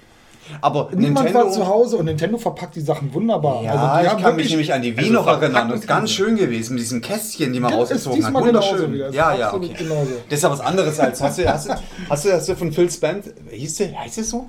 Aber 0.61 0.88
Niemand 0.92 1.16
war 1.34 1.44
Nintendo. 1.44 1.50
zu 1.50 1.66
Hause 1.66 1.96
und 1.96 2.05
Nintendo 2.05 2.38
verpackt 2.38 2.76
die 2.76 2.80
Sachen 2.80 3.12
wunderbar. 3.14 3.62
Ja, 3.62 3.72
also 3.92 4.16
ich 4.16 4.22
kann 4.22 4.36
mich 4.36 4.50
nämlich 4.50 4.72
an 4.72 4.82
die 4.82 4.96
Wii 4.96 5.05
also 5.05 5.12
noch 5.14 5.26
erinnern. 5.26 5.68
Das 5.70 5.80
ist 5.80 5.86
ganz 5.88 6.11
schön 6.11 6.36
gewesen, 6.36 6.74
mit 6.74 6.82
diesem 6.82 7.00
Kästchen, 7.00 7.53
die 7.53 7.61
man 7.61 7.70
Ja, 7.72 7.78
rausgezogen 7.78 8.24
hat. 8.24 8.34
Wunderschön. 8.34 8.92
wieder. 8.92 9.11
Ja, 9.11 9.34
ja, 9.34 9.55
okay. 9.55 9.74
genauso. 9.76 10.11
Das 10.28 10.38
ist 10.38 10.42
ja 10.42 10.50
was 10.50 10.61
anderes 10.61 10.98
als. 11.00 11.20
Hast 11.22 11.38
du, 11.38 11.48
hast 11.48 11.68
du, 11.68 11.74
hast 12.09 12.24
du, 12.24 12.32
hast 12.32 12.48
du 12.48 12.57
von 12.57 12.72
Phil 12.72 12.90
Spencer. 12.90 13.30
Hieß 13.50 13.76
der, 13.76 13.98
heißt 13.98 14.16
der 14.18 14.24
so? 14.24 14.46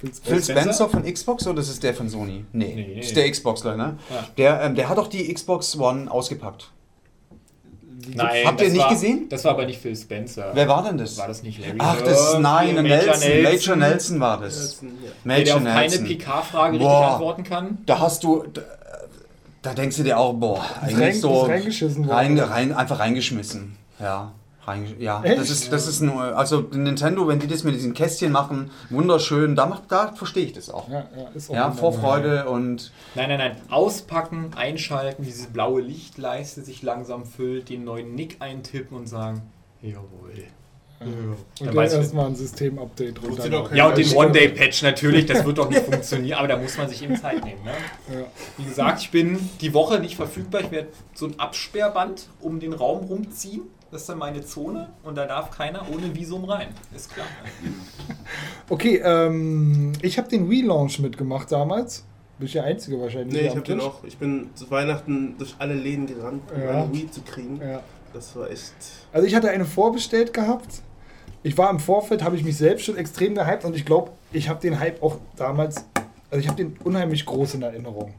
Phil 0.00 0.12
Spencer? 0.14 0.52
Spencer 0.52 0.88
von 0.88 1.02
Xbox 1.12 1.46
oder 1.46 1.60
ist 1.60 1.70
es 1.70 1.80
der 1.80 1.92
von 1.94 2.08
Sony? 2.08 2.44
Nee, 2.52 2.72
Nee. 2.74 2.94
das 2.98 3.06
ist 3.06 3.16
der 3.16 3.28
Xboxler, 3.30 3.76
ne? 3.76 3.96
Ja. 4.10 4.24
Der, 4.36 4.62
ähm, 4.62 4.74
der 4.76 4.88
hat 4.88 4.96
doch 4.98 5.08
die 5.08 5.32
Xbox 5.32 5.76
One 5.78 6.08
ausgepackt. 6.10 6.70
Nein, 8.14 8.46
Habt 8.46 8.60
ihr 8.60 8.70
nicht 8.70 8.78
war, 8.80 8.88
gesehen? 8.90 9.26
Das 9.28 9.44
war 9.44 9.52
aber 9.52 9.66
nicht 9.66 9.80
Phil 9.80 9.96
Spencer. 9.96 10.50
Wer 10.54 10.68
war 10.68 10.82
denn 10.82 10.98
das? 10.98 11.16
War 11.18 11.28
das 11.28 11.42
nicht 11.42 11.58
Larry 11.60 11.76
Ach, 11.78 12.00
das 12.00 12.20
ist 12.34 12.38
nein, 12.38 12.70
Hier, 12.70 12.82
Nelson. 12.82 13.42
Major 13.42 13.76
Nelson 13.76 14.20
war 14.20 14.40
das. 14.40 14.56
Nelson, 14.56 14.88
ja. 14.88 15.10
Der, 15.36 15.44
der 15.44 15.54
Major 15.54 15.56
auf 15.56 15.62
keine 15.64 15.80
Nelson. 15.88 16.04
PK-Frage 16.06 16.72
richtig 16.74 16.88
antworten 16.88 17.44
kann. 17.44 17.78
Da 17.86 17.98
hast 18.00 18.24
du. 18.24 18.44
Da, 18.52 18.62
da 19.62 19.74
denkst 19.74 19.96
du 19.96 20.02
dir 20.04 20.18
auch, 20.18 20.32
boah, 20.34 20.64
rein- 20.82 20.94
eigentlich 20.94 21.20
so. 21.20 21.42
ist 21.42 21.48
reingeschissen 21.48 22.04
rein, 22.04 22.38
rein, 22.38 22.72
einfach 22.72 23.00
reingeschmissen. 23.00 23.76
Ja. 24.00 24.32
Ja, 24.98 25.22
Echt? 25.22 25.38
das 25.38 25.50
ist, 25.50 25.72
das 25.72 25.86
ist 25.86 26.00
nur, 26.00 26.36
also 26.36 26.60
Nintendo, 26.72 27.26
wenn 27.28 27.38
die 27.38 27.46
das 27.46 27.64
mit 27.64 27.74
diesen 27.74 27.94
Kästchen 27.94 28.32
machen, 28.32 28.70
wunderschön, 28.90 29.56
da, 29.56 29.66
macht, 29.66 29.84
da 29.88 30.12
verstehe 30.12 30.44
ich 30.46 30.52
das 30.52 30.70
auch. 30.70 30.88
Ja, 30.88 31.06
ja, 31.16 31.28
ist 31.34 31.50
auch 31.50 31.54
Ja. 31.54 31.70
Vorfreude 31.70 32.48
und 32.48 32.92
Nein, 33.14 33.28
nein, 33.28 33.38
nein. 33.38 33.56
Auspacken, 33.70 34.50
einschalten, 34.56 35.22
wie 35.24 35.30
diese 35.30 35.48
blaue 35.48 35.80
Lichtleiste 35.80 36.62
sich 36.62 36.82
langsam 36.82 37.24
füllt, 37.24 37.68
den 37.68 37.84
neuen 37.84 38.14
Nick 38.14 38.36
eintippen 38.40 38.96
und 38.96 39.06
sagen, 39.06 39.42
jawohl. 39.82 40.44
Und 41.00 41.36
Dann 41.60 41.76
erstmal 41.76 42.26
ein 42.26 42.34
System-Update 42.34 43.22
runter. 43.22 43.74
Ja, 43.74 43.86
und 43.88 43.96
den. 43.98 44.12
One-Day-Patch 44.12 44.82
natürlich, 44.82 45.26
das 45.26 45.44
wird 45.44 45.58
doch 45.58 45.70
nicht 45.70 45.82
funktionieren, 45.84 46.38
aber 46.38 46.48
da 46.48 46.56
muss 46.56 46.76
man 46.76 46.88
sich 46.88 47.02
eben 47.02 47.14
Zeit 47.16 47.44
nehmen. 47.44 47.62
Ne? 47.64 47.70
Ja. 48.20 48.26
Wie 48.56 48.64
gesagt, 48.64 49.00
ich 49.00 49.10
bin 49.10 49.38
die 49.60 49.72
Woche 49.74 50.00
nicht 50.00 50.16
verfügbar. 50.16 50.62
Ich 50.62 50.70
werde 50.72 50.88
so 51.14 51.26
ein 51.26 51.38
Absperrband 51.38 52.28
um 52.40 52.58
den 52.58 52.72
Raum 52.72 53.04
rumziehen. 53.04 53.62
Das 53.90 54.02
ist 54.02 54.08
dann 54.10 54.18
meine 54.18 54.44
Zone 54.44 54.90
und 55.02 55.16
da 55.16 55.24
darf 55.26 55.50
keiner 55.50 55.86
ohne 55.90 56.14
Visum 56.14 56.44
rein. 56.44 56.68
Ist 56.94 57.12
klar. 57.14 57.26
Okay, 58.68 58.96
ähm, 59.02 59.94
ich 60.02 60.18
habe 60.18 60.28
den 60.28 60.46
Relaunch 60.48 60.98
mitgemacht 60.98 61.50
damals. 61.50 62.04
Bin 62.38 62.46
ich 62.46 62.52
der 62.52 62.64
Einzige 62.64 63.00
wahrscheinlich. 63.00 63.32
Nee, 63.32 63.46
ich 63.46 63.52
am 63.52 63.58
hab 63.58 63.64
den 63.64 63.80
auch. 63.80 64.04
Ich 64.04 64.18
bin 64.18 64.50
zu 64.54 64.70
Weihnachten 64.70 65.36
durch 65.38 65.54
alle 65.58 65.72
Läden 65.72 66.06
gerannt, 66.06 66.42
um 66.54 66.60
Ja. 66.62 66.82
eine 66.82 66.92
Wii 66.92 67.10
zu 67.10 67.22
kriegen. 67.22 67.60
Ja. 67.62 67.80
Das 68.12 68.36
war 68.36 68.50
echt. 68.50 68.74
Also 69.12 69.26
ich 69.26 69.34
hatte 69.34 69.48
eine 69.50 69.64
vorbestellt 69.64 70.32
gehabt. 70.34 70.82
Ich 71.42 71.56
war 71.56 71.70
im 71.70 71.78
Vorfeld, 71.78 72.22
habe 72.22 72.36
ich 72.36 72.44
mich 72.44 72.56
selbst 72.56 72.84
schon 72.84 72.96
extrem 72.96 73.34
gehypt 73.34 73.64
und 73.64 73.76
ich 73.76 73.84
glaube, 73.84 74.10
ich 74.32 74.48
habe 74.48 74.60
den 74.60 74.78
Hype 74.78 75.02
auch 75.02 75.18
damals, 75.36 75.84
also 76.30 76.40
ich 76.40 76.48
habe 76.48 76.56
den 76.56 76.76
unheimlich 76.84 77.24
groß 77.26 77.54
in 77.54 77.62
Erinnerung. 77.62 78.12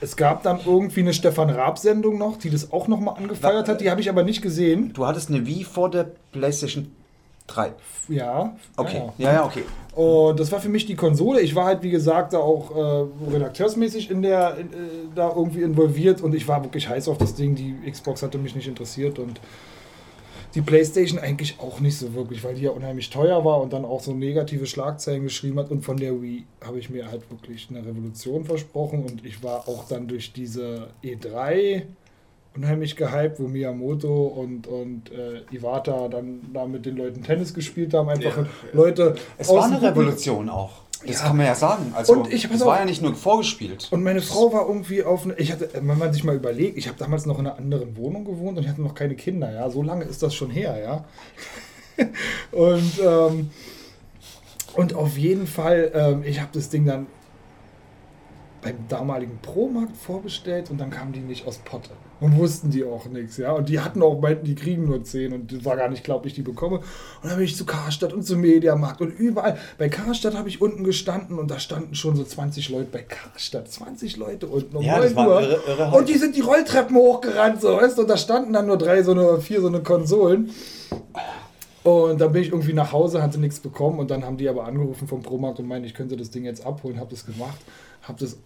Es 0.00 0.16
gab 0.16 0.42
dann 0.42 0.58
irgendwie 0.66 1.00
eine 1.00 1.14
Stefan 1.14 1.50
Raab-Sendung 1.50 2.18
noch, 2.18 2.36
die 2.36 2.50
das 2.50 2.72
auch 2.72 2.88
nochmal 2.88 3.16
angefeuert 3.18 3.68
hat, 3.68 3.80
die 3.80 3.90
habe 3.90 4.00
ich 4.00 4.08
aber 4.08 4.24
nicht 4.24 4.42
gesehen. 4.42 4.92
du 4.92 5.06
hattest 5.06 5.30
eine 5.30 5.46
Wii 5.46 5.62
vor 5.62 5.90
der 5.90 6.08
PlayStation 6.32 6.90
3. 7.46 7.72
Ja. 8.08 8.56
Okay. 8.76 9.02
Ja, 9.18 9.26
Ja, 9.26 9.32
ja, 9.32 9.44
okay. 9.44 9.62
Und 9.94 10.40
das 10.40 10.50
war 10.50 10.60
für 10.60 10.70
mich 10.70 10.86
die 10.86 10.96
Konsole. 10.96 11.40
Ich 11.40 11.54
war 11.54 11.66
halt, 11.66 11.82
wie 11.82 11.90
gesagt, 11.90 12.32
da 12.32 12.38
auch 12.38 12.74
äh, 12.74 13.30
redakteursmäßig 13.30 14.10
in 14.10 14.22
der, 14.22 14.56
in, 14.56 14.66
äh, 14.68 14.76
da 15.14 15.28
irgendwie 15.28 15.62
involviert 15.62 16.22
und 16.22 16.34
ich 16.34 16.48
war 16.48 16.64
wirklich 16.64 16.88
heiß 16.88 17.08
auf 17.08 17.18
das 17.18 17.34
Ding. 17.34 17.54
Die 17.54 17.76
Xbox 17.88 18.22
hatte 18.22 18.38
mich 18.38 18.54
nicht 18.54 18.68
interessiert 18.68 19.18
und 19.18 19.38
die 20.54 20.60
PlayStation 20.60 21.18
eigentlich 21.18 21.58
auch 21.60 21.80
nicht 21.80 21.96
so 21.96 22.14
wirklich, 22.14 22.44
weil 22.44 22.54
die 22.54 22.62
ja 22.62 22.70
unheimlich 22.70 23.10
teuer 23.10 23.44
war 23.44 23.60
und 23.60 23.72
dann 23.72 23.84
auch 23.84 24.00
so 24.00 24.12
negative 24.12 24.66
Schlagzeilen 24.66 25.22
geschrieben 25.22 25.58
hat. 25.58 25.70
Und 25.70 25.82
von 25.82 25.96
der 25.96 26.20
Wii 26.20 26.44
habe 26.62 26.78
ich 26.78 26.90
mir 26.90 27.10
halt 27.10 27.30
wirklich 27.30 27.68
eine 27.70 27.84
Revolution 27.84 28.44
versprochen 28.44 29.04
und 29.04 29.24
ich 29.24 29.42
war 29.42 29.68
auch 29.68 29.88
dann 29.88 30.08
durch 30.08 30.32
diese 30.32 30.88
E3 31.02 31.82
unheimlich 32.54 32.96
gehypt, 32.96 33.40
wo 33.40 33.48
Miyamoto 33.48 34.26
und, 34.26 34.66
und 34.66 35.10
äh, 35.10 35.40
Iwata 35.50 36.08
dann 36.08 36.40
da 36.52 36.66
mit 36.66 36.84
den 36.84 36.96
Leuten 36.96 37.22
Tennis 37.22 37.54
gespielt 37.54 37.94
haben. 37.94 38.10
Einfach 38.10 38.36
Ja. 38.36 38.46
Leute. 38.74 39.14
Es 39.38 39.48
war 39.48 39.64
eine 39.64 39.80
Revolution 39.80 40.50
auch. 40.50 40.81
Das 41.06 41.20
Ja. 41.20 41.26
kann 41.26 41.36
man 41.36 41.46
ja 41.46 41.54
sagen. 41.54 41.92
Also, 41.96 42.12
Und 42.14 42.32
ich- 42.32 42.48
auf. 42.50 42.60
war 42.64 42.78
ja 42.78 42.84
nicht 42.84 43.02
nur 43.02 43.14
vorgespielt. 43.14 43.88
Und 43.90 44.02
meine 44.04 44.22
Frau 44.22 44.52
war 44.52 44.66
irgendwie 44.68 45.02
auf 45.02 45.24
eine, 45.24 45.34
ich 45.34 45.50
hatte, 45.52 45.68
wenn 45.74 45.98
man 45.98 46.12
sich 46.12 46.22
mal 46.24 46.36
überlegt, 46.36 46.76
ich 46.78 46.86
habe 46.88 46.96
damals 46.98 47.26
noch 47.26 47.38
in 47.38 47.46
einer 47.46 47.56
anderen 47.58 47.96
Wohnung 47.96 48.24
gewohnt 48.24 48.56
und 48.58 48.64
ich 48.64 48.68
hatte 48.70 48.82
noch 48.82 48.94
keine 48.94 49.14
Kinder, 49.16 49.52
ja, 49.52 49.68
so 49.70 49.82
lange 49.82 50.04
ist 50.04 50.22
das 50.22 50.34
schon 50.34 50.50
her, 50.50 50.78
ja. 50.78 51.04
und, 52.52 52.92
ähm, 53.04 53.50
und 54.74 54.94
auf 54.94 55.18
jeden 55.18 55.46
Fall, 55.46 55.90
ähm, 55.94 56.22
ich 56.24 56.40
habe 56.40 56.50
das 56.52 56.68
Ding 56.70 56.86
dann 56.86 57.06
beim 58.62 58.76
damaligen 58.88 59.38
Pro-Markt 59.42 59.96
vorbestellt 59.96 60.70
und 60.70 60.78
dann 60.78 60.90
kamen 60.90 61.12
die 61.12 61.20
nicht 61.20 61.46
aus 61.46 61.58
Potte. 61.58 61.90
Und 62.22 62.36
wussten 62.36 62.70
die 62.70 62.84
auch 62.84 63.06
nichts, 63.06 63.36
ja. 63.36 63.50
Und 63.52 63.68
die 63.68 63.80
hatten 63.80 64.00
auch 64.02 64.20
meinten, 64.20 64.44
die 64.46 64.54
kriegen 64.54 64.84
nur 64.84 65.02
10 65.02 65.32
und 65.32 65.52
das 65.52 65.64
war 65.64 65.76
gar 65.76 65.88
nicht 65.88 66.08
ob 66.08 66.24
ich 66.24 66.34
die 66.34 66.42
bekomme. 66.42 66.76
Und 66.78 66.84
dann 67.28 67.34
bin 67.36 67.44
ich 67.44 67.56
zu 67.56 67.66
Karstadt 67.66 68.12
und 68.12 68.22
zum 68.22 68.40
Mediamarkt 68.40 69.00
und 69.00 69.10
überall. 69.18 69.58
Bei 69.76 69.88
Karstadt 69.88 70.36
habe 70.36 70.48
ich 70.48 70.60
unten 70.62 70.84
gestanden 70.84 71.38
und 71.38 71.50
da 71.50 71.58
standen 71.58 71.94
schon 71.96 72.14
so 72.14 72.22
20 72.22 72.68
Leute 72.68 72.88
bei 72.92 73.02
Karstadt. 73.02 73.68
20 73.70 74.16
Leute 74.18 74.46
unten 74.46 74.76
um 74.76 74.82
Ja, 74.84 74.98
9 74.98 75.02
das 75.02 75.16
war 75.16 75.26
Uhr. 75.28 75.40
irre- 75.40 75.58
irre 75.68 75.96
und 75.96 76.08
die 76.08 76.16
sind 76.18 76.36
die 76.36 76.40
Rolltreppen 76.42 76.94
hochgerannt, 76.96 77.60
so, 77.60 77.76
weißt 77.76 77.98
du, 77.98 78.02
und 78.02 78.08
da 78.08 78.16
standen 78.16 78.52
dann 78.52 78.66
nur 78.66 78.78
drei, 78.78 79.02
so 79.02 79.10
eine, 79.12 79.40
vier 79.40 79.60
so 79.60 79.66
eine 79.66 79.80
Konsolen. 79.80 80.50
Und 81.82 82.20
dann 82.20 82.30
bin 82.32 82.42
ich 82.42 82.48
irgendwie 82.50 82.72
nach 82.74 82.92
Hause, 82.92 83.20
hatte 83.20 83.40
nichts 83.40 83.58
bekommen 83.58 83.98
und 83.98 84.10
dann 84.12 84.24
haben 84.24 84.36
die 84.36 84.48
aber 84.48 84.64
angerufen 84.66 85.08
vom 85.08 85.22
Promarkt 85.22 85.58
und 85.58 85.66
meinen, 85.66 85.84
ich 85.84 85.94
könnte 85.94 86.16
das 86.16 86.30
Ding 86.30 86.44
jetzt 86.44 86.64
abholen, 86.64 87.00
habe 87.00 87.10
das 87.10 87.26
gemacht, 87.26 87.58
habe 88.02 88.20
das 88.20 88.36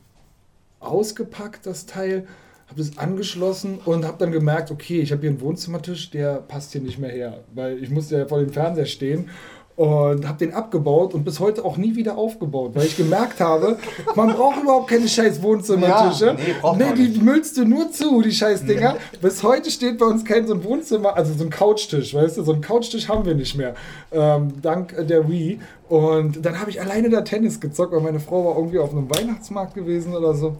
ausgepackt, 0.80 1.66
das 1.66 1.84
Teil, 1.84 2.26
habe 2.68 2.78
das 2.78 2.98
angeschlossen 2.98 3.78
und 3.84 4.04
habe 4.04 4.16
dann 4.18 4.32
gemerkt, 4.32 4.70
okay, 4.70 5.00
ich 5.00 5.12
habe 5.12 5.22
hier 5.22 5.30
einen 5.30 5.40
Wohnzimmertisch, 5.40 6.10
der 6.10 6.36
passt 6.36 6.72
hier 6.72 6.80
nicht 6.80 6.98
mehr 6.98 7.10
her, 7.10 7.44
weil 7.54 7.82
ich 7.82 7.90
musste 7.90 8.18
ja 8.18 8.26
vor 8.26 8.38
dem 8.38 8.50
Fernseher 8.50 8.86
stehen 8.86 9.30
und 9.76 10.26
habe 10.26 10.38
den 10.38 10.54
abgebaut 10.54 11.12
und 11.12 11.24
bis 11.24 11.38
heute 11.38 11.62
auch 11.64 11.76
nie 11.76 11.94
wieder 11.96 12.16
aufgebaut, 12.16 12.72
weil 12.74 12.86
ich 12.86 12.96
gemerkt 12.96 13.40
habe, 13.40 13.76
man 14.14 14.32
braucht 14.34 14.62
überhaupt 14.62 14.88
keine 14.88 15.06
scheiß 15.06 15.42
Wohnzimmertische. 15.42 16.28
Ja, 16.28 16.32
nee, 16.32 16.84
man 16.84 16.94
die 16.94 17.08
nicht. 17.08 17.22
müllst 17.22 17.58
du 17.58 17.66
nur 17.66 17.92
zu, 17.92 18.22
die 18.22 18.32
scheiß 18.32 18.64
Dinger. 18.64 18.96
Bis 19.20 19.42
heute 19.42 19.70
steht 19.70 19.98
bei 19.98 20.06
uns 20.06 20.24
kein 20.24 20.46
so 20.46 20.54
ein 20.54 20.64
Wohnzimmer, 20.64 21.14
also 21.14 21.34
so 21.34 21.44
ein 21.44 21.50
Couchtisch, 21.50 22.14
weißt 22.14 22.38
du, 22.38 22.42
so 22.42 22.54
ein 22.54 22.62
Couchtisch 22.62 23.06
haben 23.08 23.26
wir 23.26 23.34
nicht 23.34 23.54
mehr, 23.54 23.74
ähm, 24.12 24.54
dank 24.62 24.96
der 25.06 25.28
Wii. 25.28 25.60
Und 25.90 26.44
dann 26.44 26.58
habe 26.58 26.70
ich 26.70 26.80
alleine 26.80 27.10
da 27.10 27.20
Tennis 27.20 27.60
gezockt, 27.60 27.92
weil 27.92 28.00
meine 28.00 28.18
Frau 28.18 28.46
war 28.46 28.56
irgendwie 28.56 28.78
auf 28.78 28.92
einem 28.92 29.10
Weihnachtsmarkt 29.10 29.74
gewesen 29.74 30.16
oder 30.16 30.32
so. 30.32 30.56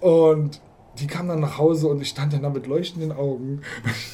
Und 0.00 0.60
die 1.00 1.06
kam 1.06 1.28
dann 1.28 1.40
nach 1.40 1.58
Hause 1.58 1.88
und 1.88 2.00
ich 2.00 2.08
stand 2.08 2.32
dann 2.32 2.42
da 2.42 2.50
mit 2.50 2.66
leuchtenden 2.66 3.12
Augen, 3.12 3.62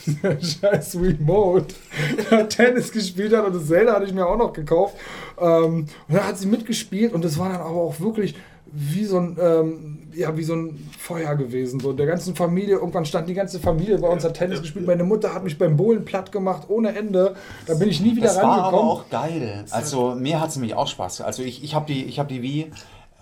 scheiß 0.41 0.97
Remote 0.97 1.75
Tennis 2.49 2.93
gespielt 2.93 3.35
hat 3.35 3.47
und 3.47 3.55
das 3.57 3.67
Zelda 3.67 3.95
hatte 3.95 4.05
ich 4.07 4.15
mir 4.15 4.27
auch 4.27 4.39
noch 4.39 4.53
gekauft. 4.53 4.97
Ähm, 5.41 5.87
und 6.09 6.15
dann 6.15 6.27
hat 6.27 6.39
sie 6.39 6.47
mitgespielt 6.47 7.13
und 7.13 7.25
das 7.25 7.39
war 7.39 7.49
dann 7.51 7.61
aber 7.61 7.81
auch 7.81 8.01
wirklich 8.01 8.35
wie 8.75 9.05
so 9.05 9.19
ein, 9.19 9.37
ähm, 9.39 9.99
ja, 10.15 10.35
wie 10.35 10.45
so 10.45 10.55
ein 10.55 10.89
Feuer 10.99 11.35
gewesen. 11.37 11.79
So 11.79 11.93
der 11.93 12.07
ganzen 12.07 12.35
Familie, 12.35 12.77
irgendwann 12.77 13.05
stand 13.05 13.29
die 13.29 13.35
ganze 13.35 13.61
Familie 13.61 13.99
bei 13.99 14.09
uns, 14.09 14.25
hat 14.25 14.35
Tennis 14.35 14.63
gespielt. 14.63 14.87
Meine 14.87 15.05
Mutter 15.05 15.35
hat 15.35 15.45
mich 15.45 15.59
beim 15.59 15.77
Bowlen 15.77 16.07
platt 16.07 16.33
gemacht, 16.33 16.63
ohne 16.69 16.97
Ende. 16.97 17.35
Da 17.67 17.75
bin 17.75 17.91
ich 17.91 18.01
nie 18.01 18.17
wieder 18.17 18.29
Das 18.29 18.37
war 18.37 18.45
aber 18.45 18.63
rangekommen. 18.63 18.91
auch 18.91 19.11
geil. 19.11 19.65
Also 19.71 20.15
mir 20.15 20.41
hat 20.41 20.49
es 20.49 20.57
nämlich 20.57 20.75
auch 20.75 20.89
Spaß. 20.89 21.21
Also 21.21 21.43
ich, 21.43 21.63
ich 21.63 21.75
habe 21.75 21.85
die, 21.87 22.05
ich 22.05 22.19
hab 22.19 22.29
die 22.29 22.41
Wii, 22.41 22.71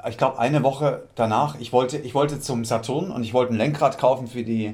ich 0.08 0.16
glaube 0.18 0.38
eine 0.38 0.62
Woche 0.62 1.02
danach, 1.14 1.58
ich 1.60 1.72
wollte, 1.72 1.98
ich 1.98 2.14
wollte 2.14 2.40
zum 2.40 2.64
Saturn 2.64 3.10
und 3.10 3.22
ich 3.24 3.34
wollte 3.34 3.52
ein 3.52 3.56
Lenkrad 3.56 3.98
kaufen 3.98 4.26
für 4.28 4.42
die, 4.42 4.66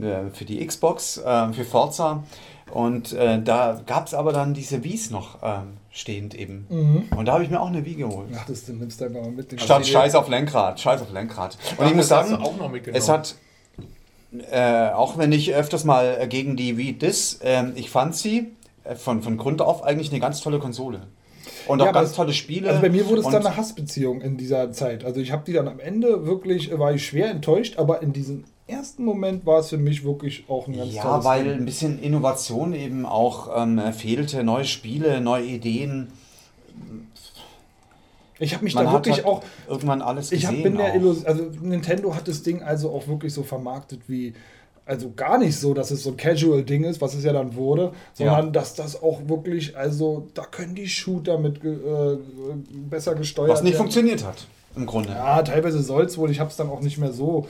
äh, 0.00 0.30
für 0.32 0.44
die 0.44 0.64
Xbox, 0.66 1.18
äh, 1.18 1.52
für 1.52 1.64
Forza. 1.64 2.24
Und 2.72 3.12
äh, 3.12 3.40
da 3.42 3.80
gab 3.86 4.06
es 4.06 4.14
aber 4.14 4.32
dann 4.32 4.54
diese 4.54 4.82
Wies 4.82 5.10
noch 5.10 5.38
ähm, 5.42 5.74
stehend 5.90 6.34
eben. 6.34 7.06
Und 7.16 7.26
da 7.26 7.34
habe 7.34 7.44
ich 7.44 7.50
mir 7.50 7.60
auch 7.60 7.68
eine 7.68 7.84
Wii 7.84 7.94
geholt. 7.96 8.28
Ach, 8.34 8.46
das 8.46 8.66
nimmst 8.68 9.00
du 9.00 9.04
einfach 9.04 9.20
mal 9.20 9.30
mit. 9.30 9.60
Statt 9.60 9.84
die- 9.86 9.90
Scheiß 9.90 10.14
auf 10.14 10.28
Lenkrad, 10.28 10.80
Scheiß 10.80 11.02
auf 11.02 11.12
Lenkrad. 11.12 11.56
Und 11.76 11.86
ich 11.86 11.94
muss 11.94 12.08
sagen, 12.08 12.38
es 12.92 13.08
hat. 13.08 13.34
Äh, 14.50 14.90
auch 14.90 15.16
wenn 15.16 15.30
ich 15.30 15.54
öfters 15.54 15.84
mal 15.84 16.16
äh, 16.20 16.26
gegen 16.26 16.56
die 16.56 16.76
Wii 16.76 16.94
Dis, 16.98 17.38
ähm, 17.44 17.72
ich 17.76 17.88
fand 17.90 18.16
sie 18.16 18.50
äh, 18.82 18.96
von, 18.96 19.22
von 19.22 19.36
Grund 19.36 19.62
auf 19.62 19.84
eigentlich 19.84 20.10
eine 20.10 20.18
ganz 20.18 20.40
tolle 20.40 20.58
Konsole. 20.58 21.02
Und 21.66 21.80
auch 21.80 21.86
Ja, 21.86 21.92
ganz 21.92 22.12
tolle 22.12 22.32
Spiele. 22.32 22.68
Also 22.68 22.80
bei 22.82 22.90
mir 22.90 23.06
wurde 23.08 23.20
es 23.22 23.28
dann 23.28 23.46
eine 23.46 23.56
Hassbeziehung 23.56 24.20
in 24.20 24.36
dieser 24.36 24.72
Zeit. 24.72 25.04
Also 25.04 25.20
ich 25.20 25.32
habe 25.32 25.44
die 25.46 25.52
dann 25.52 25.68
am 25.68 25.80
Ende 25.80 26.26
wirklich, 26.26 26.76
war 26.78 26.92
ich 26.92 27.06
schwer 27.06 27.30
enttäuscht, 27.30 27.78
aber 27.78 28.02
in 28.02 28.12
diesem 28.12 28.44
ersten 28.66 29.04
Moment 29.04 29.44
war 29.46 29.60
es 29.60 29.68
für 29.68 29.76
mich 29.78 30.04
wirklich 30.04 30.44
auch 30.48 30.66
ein 30.68 30.76
ganz 30.76 30.94
Ja, 30.94 31.02
tolles 31.02 31.24
weil 31.24 31.44
Ding. 31.44 31.52
ein 31.54 31.64
bisschen 31.64 31.98
Innovation 32.02 32.74
eben 32.74 33.06
auch 33.06 33.48
ähm, 33.56 33.80
fehlte, 33.92 34.42
neue 34.44 34.64
Spiele, 34.64 35.20
neue 35.20 35.44
Ideen. 35.44 36.08
Ich 38.38 38.52
habe 38.52 38.64
mich 38.64 38.74
Man 38.74 38.86
da 38.86 38.92
wirklich 38.92 39.16
halt 39.16 39.26
auch 39.26 39.42
irgendwann 39.68 40.02
alles 40.02 40.32
Ich 40.32 40.44
hab, 40.46 40.52
gesehen. 40.52 40.64
bin 40.64 40.76
der 40.76 40.90
auch. 40.90 40.94
Illus 40.96 41.24
also 41.24 41.44
Nintendo 41.62 42.14
hat 42.14 42.26
das 42.26 42.42
Ding 42.42 42.62
also 42.62 42.90
auch 42.90 43.06
wirklich 43.06 43.32
so 43.32 43.42
vermarktet 43.42 44.00
wie, 44.08 44.34
also 44.86 45.12
gar 45.16 45.38
nicht 45.38 45.58
so, 45.58 45.72
dass 45.74 45.90
es 45.90 46.02
so 46.02 46.10
ein 46.10 46.16
Casual-Ding 46.16 46.84
ist, 46.84 47.00
was 47.00 47.14
es 47.14 47.24
ja 47.24 47.32
dann 47.32 47.54
wurde, 47.54 47.92
sondern 48.12 48.46
Ja. 48.46 48.50
dass 48.52 48.74
das 48.74 49.02
auch 49.02 49.20
wirklich, 49.28 49.76
also 49.76 50.26
da 50.34 50.44
können 50.44 50.74
die 50.74 50.88
Shooter 50.88 51.38
mit 51.38 51.64
äh, 51.64 52.16
besser 52.90 53.14
gesteuert 53.14 53.50
Was 53.50 53.62
nicht 53.62 53.72
werden. 53.72 53.78
funktioniert 53.82 54.24
hat, 54.24 54.46
im 54.76 54.84
Grunde. 54.86 55.10
Ja, 55.10 55.42
teilweise 55.42 55.82
soll 55.82 56.04
es 56.04 56.18
wohl, 56.18 56.30
ich 56.30 56.38
habe 56.40 56.50
es 56.50 56.56
dann 56.56 56.68
auch 56.68 56.80
nicht 56.80 56.98
mehr 56.98 57.12
so. 57.12 57.46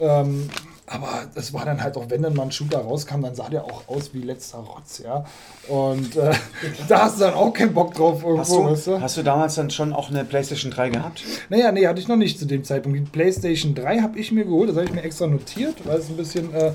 Ähm, 0.00 0.48
aber 0.90 1.08
es 1.34 1.52
war 1.52 1.64
dann 1.64 1.82
halt 1.82 1.96
auch, 1.96 2.04
wenn 2.08 2.22
dann 2.22 2.34
mal 2.34 2.44
ein 2.44 2.52
Shooter 2.52 2.78
rauskam, 2.80 3.22
dann 3.22 3.34
sah 3.34 3.48
der 3.48 3.64
auch 3.64 3.82
aus 3.88 4.14
wie 4.14 4.22
letzter 4.22 4.58
Rotz, 4.58 4.98
ja. 5.04 5.24
Und 5.68 6.16
äh, 6.16 6.32
da 6.88 7.02
hast 7.02 7.16
du 7.20 7.24
dann 7.24 7.34
auch 7.34 7.52
keinen 7.52 7.74
Bock 7.74 7.94
drauf 7.94 8.22
irgendwo, 8.22 8.38
Hast 8.40 8.52
du, 8.52 8.64
weißt 8.64 8.86
du? 8.86 9.00
hast 9.00 9.16
du 9.16 9.22
damals 9.22 9.54
dann 9.56 9.70
schon 9.70 9.92
auch 9.92 10.10
eine 10.10 10.24
PlayStation 10.24 10.70
3 10.72 10.90
gehabt? 10.90 11.22
Naja, 11.48 11.72
nee, 11.72 11.86
hatte 11.86 12.00
ich 12.00 12.08
noch 12.08 12.16
nicht 12.16 12.38
zu 12.38 12.46
dem 12.46 12.64
Zeitpunkt. 12.64 12.98
Die 12.98 13.02
PlayStation 13.02 13.74
3 13.74 14.00
habe 14.00 14.18
ich 14.18 14.32
mir 14.32 14.44
geholt, 14.44 14.70
das 14.70 14.76
habe 14.76 14.86
ich 14.86 14.92
mir 14.92 15.02
extra 15.02 15.26
notiert, 15.26 15.76
weil 15.86 15.98
es 15.98 16.08
ein 16.08 16.16
bisschen, 16.16 16.54
äh, 16.54 16.72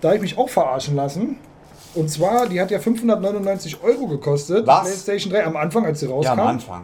da 0.00 0.08
habe 0.08 0.16
ich 0.16 0.22
mich 0.22 0.38
auch 0.38 0.48
verarschen 0.48 0.94
lassen. 0.96 1.36
Und 1.94 2.10
zwar, 2.10 2.48
die 2.48 2.60
hat 2.60 2.70
ja 2.70 2.78
599 2.78 3.82
Euro 3.82 4.06
gekostet. 4.06 4.66
Was? 4.66 4.80
Die 4.82 4.86
PlayStation 4.88 5.32
3 5.32 5.46
am 5.46 5.56
Anfang, 5.56 5.84
als 5.86 6.00
sie 6.00 6.06
Ja, 6.06 6.12
rauskam. 6.12 6.32
am 6.40 6.46
Anfang. 6.46 6.82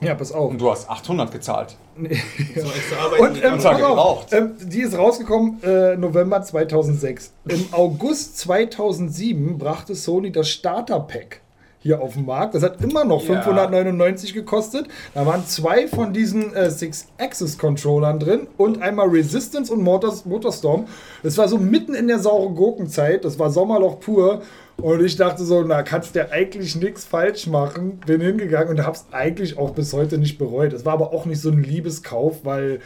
Ja, 0.00 0.14
pass 0.14 0.32
auf. 0.32 0.50
Und 0.50 0.60
du 0.60 0.70
hast 0.70 0.88
800 0.88 1.30
gezahlt. 1.32 1.76
So 1.96 2.70
extra 2.70 2.96
Arbeit 3.04 3.20
Und 3.20 3.42
ähm, 3.42 3.58
gebraucht. 3.58 4.32
ähm, 4.32 4.52
die 4.60 4.80
ist 4.80 4.96
rausgekommen 4.96 5.62
äh, 5.62 5.96
November 5.96 6.42
2006. 6.42 7.32
Im 7.48 7.68
August 7.72 8.38
2007 8.38 9.58
brachte 9.58 9.94
Sony 9.94 10.30
das 10.30 10.48
Starter 10.48 11.00
Pack 11.00 11.40
hier 11.86 12.00
auf 12.00 12.14
den 12.14 12.26
Markt. 12.26 12.54
Das 12.54 12.62
hat 12.62 12.82
immer 12.82 13.04
noch 13.04 13.22
Ja. 13.22 13.40
599 13.42 14.34
gekostet. 14.34 14.86
Da 15.14 15.24
waren 15.24 15.46
zwei 15.46 15.88
von 15.88 16.12
diesen 16.12 16.52
äh, 16.54 16.70
Six-Axis-Controllern 16.70 18.18
drin 18.18 18.46
und 18.56 18.82
einmal 18.82 19.08
Resistance 19.08 19.72
und 19.72 19.82
Motors, 19.82 20.24
Motorstorm. 20.26 20.86
Das 21.22 21.38
war 21.38 21.48
so 21.48 21.58
mitten 21.58 21.94
in 21.94 22.08
der 22.08 22.18
sauren 22.18 22.54
Gurkenzeit. 22.54 23.24
Das 23.24 23.38
war 23.38 23.50
Sommerloch 23.50 24.00
pur. 24.00 24.42
Und 24.78 25.02
ich 25.02 25.16
dachte 25.16 25.42
so, 25.42 25.62
na, 25.62 25.82
kannst 25.82 26.14
du 26.14 26.30
eigentlich 26.30 26.76
nichts 26.76 27.06
falsch 27.06 27.46
machen. 27.46 27.98
Bin 28.06 28.20
hingegangen 28.20 28.68
und 28.68 28.86
hab's 28.86 29.06
eigentlich 29.10 29.56
auch 29.56 29.70
bis 29.70 29.94
heute 29.94 30.18
nicht 30.18 30.36
bereut. 30.36 30.74
Es 30.74 30.84
war 30.84 30.92
aber 30.92 31.14
auch 31.14 31.24
nicht 31.24 31.40
so 31.40 31.50
ein 31.50 31.62
Liebeskauf, 31.62 32.44
weil 32.44 32.80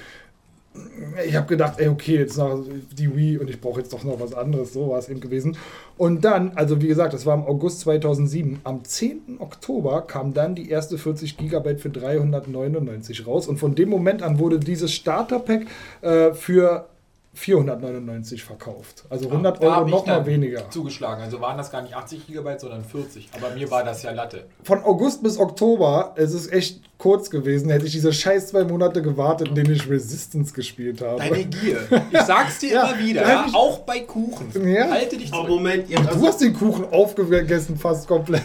ich 1.27 1.35
habe 1.35 1.47
gedacht, 1.47 1.75
ey, 1.79 1.89
okay, 1.89 2.17
jetzt 2.17 2.37
noch 2.37 2.63
die 2.93 3.17
Wii 3.17 3.39
und 3.39 3.49
ich 3.49 3.61
brauche 3.61 3.81
jetzt 3.81 3.93
doch 3.93 4.05
noch 4.05 4.21
was 4.21 4.35
anderes. 4.35 4.73
So 4.73 4.91
war 4.91 4.99
es 4.99 5.09
eben 5.09 5.21
gewesen. 5.21 5.57
Und 5.97 6.25
dann, 6.25 6.53
also 6.55 6.81
wie 6.81 6.89
gesagt, 6.89 7.15
das 7.15 7.27
war 7.27 7.35
im 7.35 7.45
August 7.45 7.81
2007. 7.81 8.61
Am 8.65 8.85
10. 8.85 9.39
Oktober 9.39 10.03
kam 10.03 10.35
dann 10.35 10.55
die 10.55 10.69
erste 10.69 10.99
40 10.99 11.37
Gigabyte 11.37 11.81
für 11.81 11.91
399 11.91 13.27
raus. 13.27 13.49
Und 13.49 13.59
von 13.59 13.75
dem 13.75 13.89
Moment 13.89 14.23
an 14.23 14.39
wurde 14.39 14.59
dieses 14.61 14.93
Starter-Pack 14.93 15.67
äh, 16.03 16.33
für 16.33 16.90
499 17.33 18.43
verkauft. 18.43 19.05
Also 19.09 19.29
100 19.29 19.63
Da 19.63 19.67
Euro 19.79 19.89
noch 19.89 20.05
mal 20.07 20.27
weniger. 20.27 20.69
Zugeschlagen. 20.71 21.23
Also 21.23 21.41
waren 21.41 21.57
das 21.57 21.71
gar 21.71 21.81
nicht 21.83 21.95
80 21.95 22.27
GB, 22.27 22.59
sondern 22.59 22.85
40. 22.85 23.29
Aber 23.37 23.51
mir 23.55 23.71
war 23.71 23.85
das 23.85 24.03
ja 24.03 24.11
Latte. 24.11 24.47
Von 24.65 24.83
August 24.83 25.23
bis 25.23 25.39
Oktober, 25.39 26.13
es 26.17 26.35
ist 26.35 26.53
echt 26.53 26.81
kurz 26.99 27.31
gewesen, 27.31 27.71
hätte 27.71 27.87
ich 27.87 27.93
diese 27.93 28.13
scheiß 28.13 28.49
zwei 28.49 28.65
Monate 28.65 29.01
gewartet, 29.01 29.49
in 29.49 29.55
denen 29.55 29.73
ich 29.75 29.89
Resistance 29.89 30.53
gespielt 30.53 31.01
habe. 31.03 31.19
Deine 31.19 31.45
Gier. 31.45 31.79
Ich 32.11 32.21
sag's 32.21 32.59
dir 32.59 32.71
Ja, 32.75 32.89
immer 32.91 32.99
wieder, 32.99 33.23
ja? 33.29 33.47
auch 33.53 33.79
bei 33.81 34.01
Kuchen. 34.01 34.69
Ja. 34.69 34.91
Halte 34.91 35.17
dich 35.17 35.33
Aber 35.33 35.47
zurück. 35.47 35.51
Moment, 35.61 35.89
ihr 35.89 35.97
habt, 35.99 36.09
Du 36.11 36.15
also, 36.15 36.27
hast 36.27 36.41
den 36.41 36.53
Kuchen 36.53 36.85
aufgegessen 36.93 37.77
fast 37.79 38.07
komplett. 38.09 38.43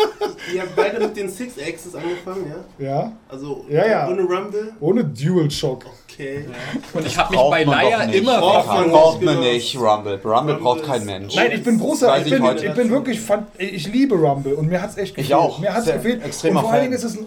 ihr 0.54 0.60
habt 0.62 0.76
beide 0.76 0.98
mit 0.98 1.16
den 1.16 1.30
Six 1.30 1.54
Axis 1.58 1.94
angefangen, 1.94 2.52
ja? 2.78 2.84
Ja? 2.84 3.12
Also 3.28 3.64
Ja, 3.70 3.86
ja. 3.86 4.08
ohne 4.08 4.22
Rumble? 4.22 4.72
Ohne 4.80 5.04
DualShock. 5.04 5.84
Okay. 6.14 6.44
Und 6.92 7.06
ich 7.06 7.18
habe 7.18 7.30
mich 7.30 7.38
Braucht 7.40 7.50
bei 7.50 7.64
man 7.64 7.74
Leier 7.84 7.98
doch 7.98 8.06
nicht. 8.06 8.18
immer 8.20 8.38
Braucht 8.38 8.54
man 8.54 8.64
verfangen. 8.64 8.90
Braucht 8.92 9.22
man 9.22 9.40
nicht, 9.40 9.76
Rumble. 9.76 10.20
Rumble 10.24 10.54
braucht 10.56 10.84
kein 10.84 11.04
Mensch. 11.04 11.34
Nein, 11.34 11.50
ich 11.52 11.62
bin 11.64 11.78
großer, 11.78 12.16
ich 12.18 12.26
ich 12.32 12.40
bin, 12.40 12.56
ich 12.56 12.74
bin 12.74 12.90
wirklich, 12.90 13.20
fan- 13.20 13.46
ich 13.58 13.88
liebe 13.92 14.14
Rumble 14.14 14.54
und 14.54 14.68
mir 14.68 14.80
hat 14.80 14.90
es 14.90 14.96
echt 14.96 15.16
gefehlt. 15.16 15.34
auch. 15.34 15.58
Mir 15.58 15.74
hat 15.74 15.86
es 15.86 15.92
gefehlt. 15.92 16.24
extremer 16.24 16.60
und 16.60 16.64
vor 16.66 16.72
allen. 16.72 16.82
Dingen 16.82 16.94
ist 16.94 17.02
es 17.04 17.16
ein, 17.18 17.26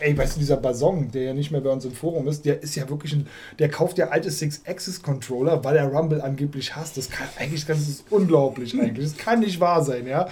ey, 0.00 0.16
weißt 0.18 0.36
du, 0.36 0.40
dieser 0.40 0.58
Bason, 0.58 1.10
der 1.10 1.22
ja 1.22 1.32
nicht 1.34 1.50
mehr 1.50 1.62
bei 1.62 1.70
uns 1.70 1.84
im 1.86 1.92
Forum 1.92 2.28
ist, 2.28 2.44
der 2.44 2.62
ist 2.62 2.74
ja 2.76 2.86
wirklich 2.90 3.14
ein, 3.14 3.26
der 3.58 3.70
kauft 3.70 3.96
ja 3.96 4.08
alte 4.08 4.30
Six-Axis-Controller, 4.30 5.64
weil 5.64 5.76
er 5.76 5.86
Rumble 5.88 6.20
angeblich 6.20 6.76
hasst. 6.76 6.98
Das 6.98 7.08
kann 7.08 7.28
eigentlich, 7.38 7.64
das 7.64 7.78
ist 7.80 8.04
unglaublich 8.10 8.74
eigentlich. 8.78 9.12
Das 9.14 9.16
kann 9.16 9.40
nicht 9.40 9.58
wahr 9.60 9.82
sein, 9.82 10.06
ja. 10.06 10.28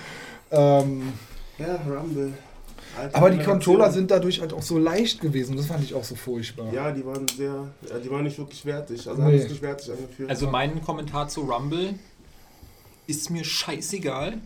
Ähm, 0.50 1.12
Ja, 1.58 1.78
Rumble. 1.90 2.34
Alte 2.98 3.14
aber 3.16 3.30
die. 3.30 3.42
Controller 3.42 3.90
sind 3.90 4.10
dadurch 4.10 4.40
halt 4.40 4.52
auch 4.52 4.62
so 4.62 4.78
leicht 4.78 5.20
gewesen. 5.20 5.56
Das 5.56 5.66
fand 5.66 5.82
ich 5.84 5.94
auch 5.94 6.04
so 6.04 6.14
furchtbar. 6.14 6.72
Ja, 6.72 6.92
die 6.92 7.04
waren 7.04 7.26
sehr. 7.28 7.68
Ja, 7.90 7.98
die 7.98 8.10
waren 8.10 8.24
nicht 8.24 8.38
wirklich 8.38 8.64
wertig. 8.64 9.08
Also 9.08 9.20
Nee. 9.22 9.28
haben 9.32 9.38
sich 9.40 9.50
nicht 9.50 9.62
wertig 9.62 9.90
angefühlt. 9.90 10.30
Also 10.30 10.48
mein 10.48 10.82
Kommentar 10.82 11.28
zu 11.28 11.42
Rumble 11.42 11.94
ist 13.06 13.30
mir 13.30 13.44
scheißegal. 13.44 14.38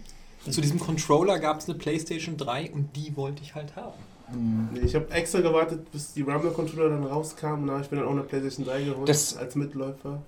Zu 0.48 0.60
diesem 0.60 0.78
Controller 0.78 1.38
gab 1.40 1.58
es 1.58 1.68
eine 1.68 1.76
PlayStation 1.76 2.36
3 2.36 2.70
und 2.72 2.96
die 2.96 3.14
wollte 3.16 3.42
ich 3.42 3.54
halt 3.54 3.76
haben. 3.76 4.68
Nee, 4.72 4.80
ich 4.80 4.94
habe 4.94 5.10
extra 5.10 5.40
gewartet, 5.40 5.90
bis 5.90 6.12
die 6.12 6.22
Rumble-Controller 6.22 6.90
dann 6.90 7.04
rauskamen. 7.04 7.64
Na, 7.66 7.80
ich 7.80 7.88
bin 7.88 7.98
dann 7.98 8.08
auch 8.08 8.12
eine 8.12 8.22
PlayStation 8.22 8.64
3 8.66 8.82
geholt 8.84 9.08
Das- 9.08 9.36
als 9.36 9.54
Mitläufer. 9.56 10.22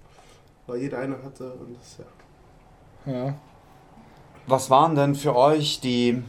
Weil 0.66 0.80
jeder 0.82 0.98
eine 0.98 1.22
hatte 1.22 1.52
und 1.52 1.76
das 1.78 1.98
ja. 3.06 3.12
Ja. 3.12 3.34
Was 4.46 4.68
waren 4.70 4.94
denn 4.94 5.14
für 5.14 5.34
euch 5.36 5.80
die. 5.80 6.22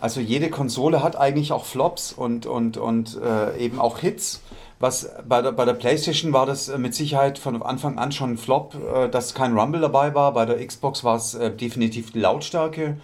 Also 0.00 0.20
jede 0.20 0.50
Konsole 0.50 1.02
hat 1.02 1.16
eigentlich 1.16 1.52
auch 1.52 1.64
Flops 1.64 2.12
und, 2.12 2.46
und, 2.46 2.76
und 2.76 3.18
äh, 3.22 3.56
eben 3.58 3.80
auch 3.80 3.98
Hits. 3.98 4.42
Was 4.78 5.08
bei 5.26 5.40
der, 5.40 5.52
bei 5.52 5.64
der 5.64 5.72
PlayStation 5.72 6.34
war 6.34 6.44
das 6.44 6.68
äh, 6.68 6.76
mit 6.76 6.94
Sicherheit 6.94 7.38
von 7.38 7.62
Anfang 7.62 7.98
an 7.98 8.12
schon 8.12 8.32
ein 8.32 8.36
Flop, 8.36 8.74
äh, 8.74 9.08
dass 9.08 9.32
kein 9.32 9.58
Rumble 9.58 9.80
dabei 9.80 10.14
war. 10.14 10.34
Bei 10.34 10.44
der 10.44 10.64
Xbox 10.64 11.02
war 11.02 11.16
es 11.16 11.32
äh, 11.34 11.50
definitiv 11.50 12.12
die 12.12 12.20
Lautstärke. 12.20 12.98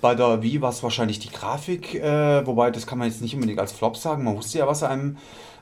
Bei 0.00 0.14
der 0.14 0.42
Wii 0.42 0.62
war 0.62 0.70
es 0.70 0.82
wahrscheinlich 0.82 1.18
die 1.18 1.28
Grafik, 1.28 1.94
äh, 1.94 2.46
wobei 2.46 2.70
das 2.70 2.86
kann 2.86 2.98
man 2.98 3.08
jetzt 3.08 3.20
nicht 3.20 3.34
unbedingt 3.34 3.60
als 3.60 3.72
Flop 3.72 3.98
sagen. 3.98 4.24
Man 4.24 4.36
wusste 4.38 4.58
ja, 4.58 4.66
was 4.66 4.82
einem 4.82 5.18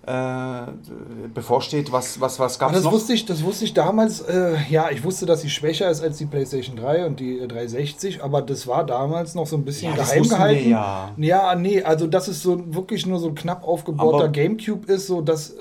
äh, 0.06 1.28
bevorsteht. 1.34 1.90
Was, 1.92 2.20
was, 2.20 2.38
was 2.38 2.58
gab 2.58 2.70
es 2.70 2.76
das 2.76 2.84
noch? 2.84 2.92
wusste 2.92 3.12
ich, 3.12 3.26
das 3.26 3.42
wusste 3.42 3.64
ich 3.64 3.74
damals. 3.74 4.20
Äh, 4.20 4.56
ja, 4.70 4.88
ich 4.90 5.02
wusste, 5.04 5.26
dass 5.26 5.40
sie 5.40 5.50
schwächer 5.50 5.90
ist 5.90 6.02
als 6.02 6.18
die 6.18 6.26
PlayStation 6.26 6.76
3 6.76 7.06
und 7.06 7.18
die 7.20 7.38
äh, 7.40 7.48
360, 7.48 8.22
aber 8.22 8.42
das 8.42 8.66
war 8.66 8.84
damals 8.86 9.34
noch 9.34 9.46
so 9.46 9.56
ein 9.56 9.64
bisschen 9.64 9.90
Ja, 9.96 10.02
geheim 10.04 10.22
gehalten. 10.28 10.64
wir 10.64 10.70
ja. 10.70 11.10
Ja, 11.16 11.54
nee, 11.56 11.82
also 11.82 12.06
dass 12.06 12.28
es 12.28 12.42
so 12.42 12.74
wirklich 12.74 13.04
nur 13.06 13.18
so 13.18 13.28
ein 13.28 13.34
knapp 13.34 13.66
aufgebauter 13.66 14.16
Aber- 14.24 14.28
Gamecube 14.28 14.90
ist, 14.92 15.06
so 15.08 15.20
dass. 15.20 15.54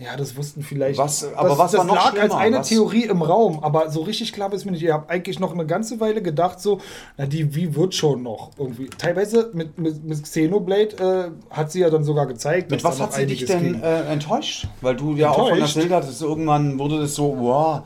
Ja, 0.00 0.16
das 0.16 0.36
wussten 0.36 0.62
vielleicht. 0.62 0.96
Was- 0.96 1.20
das, 1.20 1.34
aber 1.34 1.58
was 1.58 1.72
das 1.72 1.78
war 1.80 1.84
noch 1.86 1.94
lag 1.96 2.04
als 2.12 2.14
schlimmer? 2.20 2.36
eine 2.38 2.58
Was- 2.58 2.68
Theorie 2.68 3.04
im 3.06 3.20
Raum, 3.20 3.58
aber 3.64 3.90
so 3.90 4.02
richtig 4.02 4.32
klar 4.32 4.52
ist 4.52 4.64
mir 4.64 4.70
nicht. 4.70 4.84
Ich 4.84 4.92
habe 4.92 5.08
eigentlich 5.10 5.40
noch 5.40 5.52
eine 5.52 5.66
ganze 5.66 5.98
Weile 5.98 6.22
gedacht, 6.22 6.60
so, 6.60 6.78
na, 7.16 7.26
die 7.26 7.54
wie 7.56 7.74
wird 7.74 7.94
schon 7.96 8.22
noch 8.22 8.50
irgendwie. 8.56 8.88
Teilweise 8.96 9.50
mit, 9.54 9.76
mit, 9.76 10.04
mit 10.04 10.22
Xenoblade 10.22 11.32
äh, 11.50 11.54
hat 11.54 11.72
sie 11.72 11.80
ja 11.80 11.90
dann 11.90 12.04
sogar 12.04 12.26
gezeigt. 12.26 12.70
Mit 12.70 12.84
was 12.84 13.00
hat 13.00 13.12
sie 13.12 13.26
dich 13.26 13.44
denn 13.46 13.82
äh, 13.82 14.02
enttäuscht? 14.12 14.68
Weil 14.82 14.94
du 14.94 15.14
ja 15.16 15.30
auch 15.30 15.34
von 15.36 15.44
der 15.46 15.54
Enttäuscht? 15.54 15.74
Zelda 15.74 15.96
hattest, 15.96 16.22
irgendwann 16.22 16.78
wurde 16.78 17.00
das 17.00 17.16
so, 17.16 17.34
wow. 17.36 17.82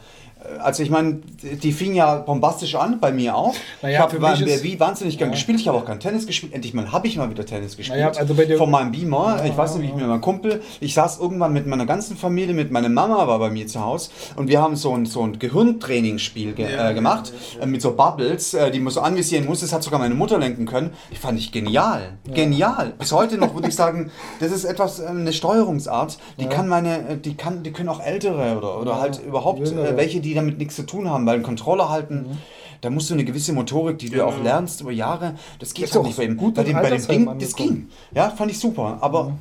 Also 0.59 0.83
ich 0.83 0.91
meine, 0.91 1.21
die 1.43 1.73
fing 1.73 1.95
ja 1.95 2.17
bombastisch 2.17 2.75
an, 2.75 3.01
bei 3.01 3.13
mir 3.13 3.35
auch. 3.37 3.55
Naja, 3.83 3.95
ich 3.97 4.01
habe 4.03 4.19
bei 4.21 4.39
Wii 4.63 4.81
wahnsinnig 4.81 5.19
gern 5.19 5.31
Ja. 5.31 5.35
gespielt. 5.35 5.61
Ich 5.61 5.69
habe 5.69 5.79
auch 5.79 5.85
kein 5.85 6.01
Tennis 6.01 6.27
gespielt. 6.27 6.53
Endlich 6.55 6.75
mal 6.75 6.91
habe 6.93 7.07
ich 7.07 7.17
mal 7.17 7.31
wieder 7.31 7.45
Tennis 7.47 7.77
gespielt. 7.77 7.99
Naja, 7.99 8.13
also 8.19 8.35
Von 8.59 8.71
meinem 8.71 8.93
Beamer. 8.93 9.43
ich 9.45 9.57
weiß 9.57 9.75
nicht, 9.75 9.83
wie 9.83 9.89
ich 9.89 9.95
mit 9.95 10.07
meinem 10.07 10.21
Kumpel. 10.21 10.63
Ich 10.81 10.95
saß 10.95 11.19
irgendwann 11.21 11.53
mit 11.53 11.67
meiner 11.67 11.87
ganzen 11.87 12.17
Familie, 12.17 12.55
mit 12.55 12.71
meiner 12.71 12.89
Mama 12.89 13.27
war 13.27 13.39
bei 13.39 13.51
mir 13.51 13.67
zu 13.67 13.85
Hause 13.85 14.11
und 14.37 14.49
wir 14.49 14.61
haben 14.61 14.77
so 14.77 14.95
ein, 14.95 15.07
so 15.07 15.23
ein 15.23 15.39
Gehirntrainingsspiel 15.39 16.53
ge 16.53 16.73
Ja, 16.73 16.91
äh, 16.91 16.95
gemacht 16.95 17.33
ja, 17.57 17.63
äh, 17.63 17.67
mit 17.67 17.83
so 17.83 17.93
Bubbles, 17.95 18.55
äh, 18.55 18.71
die 18.71 18.81
man 18.81 18.93
so 18.93 19.01
anvisieren 19.01 19.47
muss. 19.47 19.61
Das 19.61 19.73
hat 19.73 19.83
sogar 19.83 19.99
meine 19.99 20.15
Mutter 20.15 20.39
lenken 20.39 20.67
können. 20.67 20.91
Ich 21.11 21.19
fand 21.19 21.39
ich 21.39 21.53
genial. 21.53 22.19
Genial. 22.33 22.93
Bis 22.99 23.13
heute 23.13 23.39
noch 23.39 23.55
würde 23.55 23.69
ich 23.69 23.75
sagen, 23.75 24.11
das 24.41 24.53
ist 24.53 24.65
etwas, 24.65 25.01
äh, 25.01 25.07
eine 25.07 25.33
Steuerungsart, 25.33 26.19
die 26.39 26.45
Ja. 26.45 26.51
kann 26.51 26.69
meine, 26.69 27.09
äh, 27.09 27.17
die 27.17 27.35
kann, 27.35 27.63
die 27.63 27.73
können 27.73 27.89
auch 27.89 28.01
ältere 28.01 28.57
oder, 28.57 28.81
oder 28.81 28.91
Ja, 28.93 29.01
halt 29.01 29.21
überhaupt 29.27 29.61
welche, 29.97 30.21
die 30.21 30.35
damit 30.47 30.59
nichts 30.59 30.77
zu 30.77 30.83
tun 30.85 31.09
haben, 31.09 31.25
weil 31.27 31.37
ein 31.39 31.43
Controller 31.43 31.89
halten, 31.89 32.27
Mhm. 32.31 32.39
da 32.81 32.91
musst 32.91 33.09
du 33.11 33.15
eine 33.15 33.25
gewisse 33.25 33.53
Motorik, 33.53 33.99
die 33.99 34.07
du 34.11 34.17
Genau. 34.19 34.27
auch 34.29 34.43
lernst 34.43 34.81
über 34.81 34.93
Jahre, 34.93 35.35
das 35.59 35.73
geht 35.75 35.87
halt 35.87 35.95
doch 35.97 36.05
nicht 36.05 36.17
bei 36.17 36.25
ihm. 36.25 36.37
gut 36.37 36.55
Bei 36.55 36.65
dem, 36.65 36.75
bei 36.75 36.91
dem 36.91 37.07
Ding, 37.07 37.39
das 37.39 37.55
ging. 37.57 37.89
Ja, 38.15 38.31
fand 38.31 38.51
ich 38.51 38.59
super. 38.59 38.99
Aber 39.01 39.33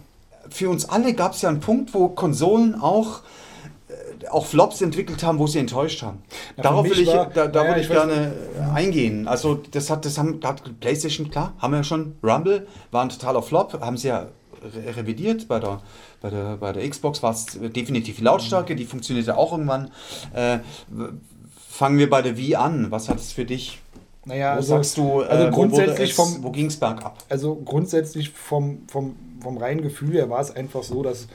für 0.49 0.69
uns 0.69 0.85
alle 0.89 1.13
gab 1.13 1.33
es 1.33 1.41
ja 1.41 1.49
einen 1.49 1.59
Punkt, 1.59 1.93
wo 1.93 2.07
Konsolen 2.09 2.75
auch 2.81 3.21
äh, 3.89 4.27
auch 4.29 4.45
Flops 4.45 4.81
entwickelt 4.81 5.21
haben, 5.23 5.37
wo 5.39 5.47
sie 5.47 5.59
enttäuscht 5.59 6.01
haben. 6.03 6.19
Für 6.55 6.61
Darauf 6.61 6.85
will 6.89 6.99
ich, 6.99 7.07
war- 7.07 7.25
da, 7.25 7.47
da 7.47 7.59
naja, 7.63 7.71
würde 7.71 7.81
ich, 7.81 7.87
ich 7.87 7.93
gerne 7.93 8.33
äh, 8.57 8.73
eingehen. 8.75 9.27
Also 9.27 9.59
das 9.71 9.89
hat, 9.89 10.05
das 10.05 10.17
haben, 10.17 10.39
hat 10.43 10.79
PlayStation 10.79 11.29
klar, 11.29 11.53
haben 11.59 11.71
wir 11.71 11.77
ja 11.79 11.83
schon. 11.83 12.15
Rumble 12.23 12.67
war 12.91 13.01
ein 13.03 13.09
totaler 13.09 13.41
Flop, 13.41 13.79
haben 13.81 13.97
sie 13.97 14.07
ja 14.09 14.27
revidiert. 14.95 15.47
Bei 15.47 15.59
der, 15.59 15.81
bei 16.21 16.29
der, 16.29 16.57
bei 16.57 16.73
der 16.73 16.87
Xbox 16.89 17.23
war 17.23 17.31
es 17.31 17.45
definitiv 17.61 18.17
die 18.17 18.23
Lautstärke, 18.23 18.75
die 18.75 18.85
funktionierte 18.85 19.37
auch 19.37 19.51
irgendwann. 19.51 19.91
Äh, 20.33 20.59
fangen 21.69 21.97
wir 21.97 22.09
bei 22.09 22.21
der 22.21 22.37
Wii 22.37 22.55
an. 22.55 22.91
Was 22.91 23.09
hat 23.09 23.17
es 23.17 23.31
für 23.31 23.45
dich? 23.45 23.81
Naja, 24.25 24.51
wo 24.51 24.57
also, 24.57 24.75
sagst 24.75 24.97
du, 24.97 25.21
äh, 25.21 25.25
also 25.25 25.47
wo, 25.47 25.51
grundsätzlich 25.51 26.11
es, 26.11 26.15
vom- 26.15 26.43
wo 26.43 26.51
ging 26.51 26.67
es 26.67 26.77
bergab? 26.77 27.17
also 27.29 27.55
grundsätzlich 27.55 28.29
vom, 28.29 28.83
vom, 28.87 29.15
vom 29.41 29.57
reinen 29.57 29.81
Gefühl 29.81 30.13
her 30.13 30.29
war 30.29 30.41
es 30.41 30.55
einfach 30.55 30.83
so, 30.83 31.01
dass 31.01 31.27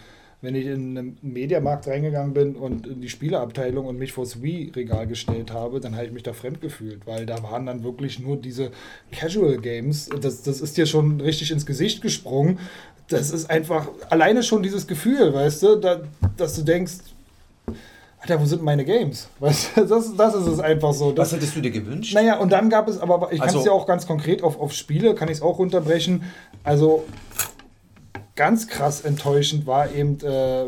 wenn 0.42 0.54
ich 0.54 0.66
in 0.66 0.96
einen 0.96 1.18
Mediamarkt 1.22 1.88
reingegangen 1.88 2.34
bin 2.34 2.54
und 2.54 2.86
in 2.86 3.00
die 3.00 3.08
Spieleabteilung 3.08 3.86
und 3.86 3.98
mich 3.98 4.12
vors 4.12 4.42
Wii-Regal 4.42 5.06
gestellt 5.06 5.50
habe, 5.50 5.80
dann 5.80 5.96
habe 5.96 6.06
ich 6.06 6.12
mich 6.12 6.22
da 6.22 6.34
fremd 6.34 6.60
gefühlt, 6.60 7.06
weil 7.06 7.26
da 7.26 7.42
waren 7.42 7.66
dann 7.66 7.82
wirklich 7.82 8.20
nur 8.20 8.36
diese 8.36 8.70
Casual 9.10 9.56
Games. 9.58 10.08
Das, 10.20 10.42
das 10.42 10.60
ist 10.60 10.76
dir 10.76 10.86
schon 10.86 11.20
richtig 11.20 11.50
ins 11.50 11.66
Gesicht 11.66 12.02
gesprungen. 12.02 12.58
Das 13.08 13.30
ist 13.30 13.48
einfach 13.50 13.86
alleine 14.10 14.42
schon 14.42 14.62
dieses 14.62 14.86
Gefühl, 14.86 15.32
weißt 15.32 15.62
du, 15.62 15.76
da, 15.76 16.00
dass 16.36 16.54
du 16.56 16.62
denkst, 16.62 16.94
Alter, 18.18 18.40
wo 18.40 18.44
sind 18.46 18.62
meine 18.62 18.84
Games? 18.84 19.28
Weißt 19.38 19.76
du, 19.76 19.84
das, 19.84 20.16
das 20.16 20.34
ist 20.34 20.46
es 20.46 20.58
einfach 20.58 20.92
so. 20.92 21.12
Das, 21.12 21.28
Was 21.28 21.36
hättest 21.38 21.54
du 21.54 21.60
dir 21.60 21.70
gewünscht? 21.70 22.12
naja, 22.14 22.38
und 22.38 22.50
dann 22.50 22.68
gab 22.70 22.88
es 22.88 22.98
aber, 22.98 23.30
ich 23.30 23.38
kann 23.38 23.46
Also- 23.48 23.60
es 23.60 23.64
ja 23.66 23.70
auch 23.72 23.86
ganz 23.86 24.06
konkret 24.06 24.42
auf, 24.42 24.58
auf 24.58 24.72
Spiele, 24.72 25.14
kann 25.14 25.28
ich 25.28 25.34
es 25.36 25.42
auch 25.42 25.58
runterbrechen. 25.58 26.24
Also 26.64 27.04
ganz 28.34 28.66
krass 28.66 29.02
enttäuschend 29.02 29.66
war 29.66 29.92
eben 29.92 30.18
äh, 30.24 30.64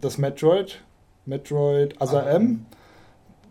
das 0.00 0.18
Metroid, 0.18 0.78
Metroid 1.26 2.00
Other 2.00 2.26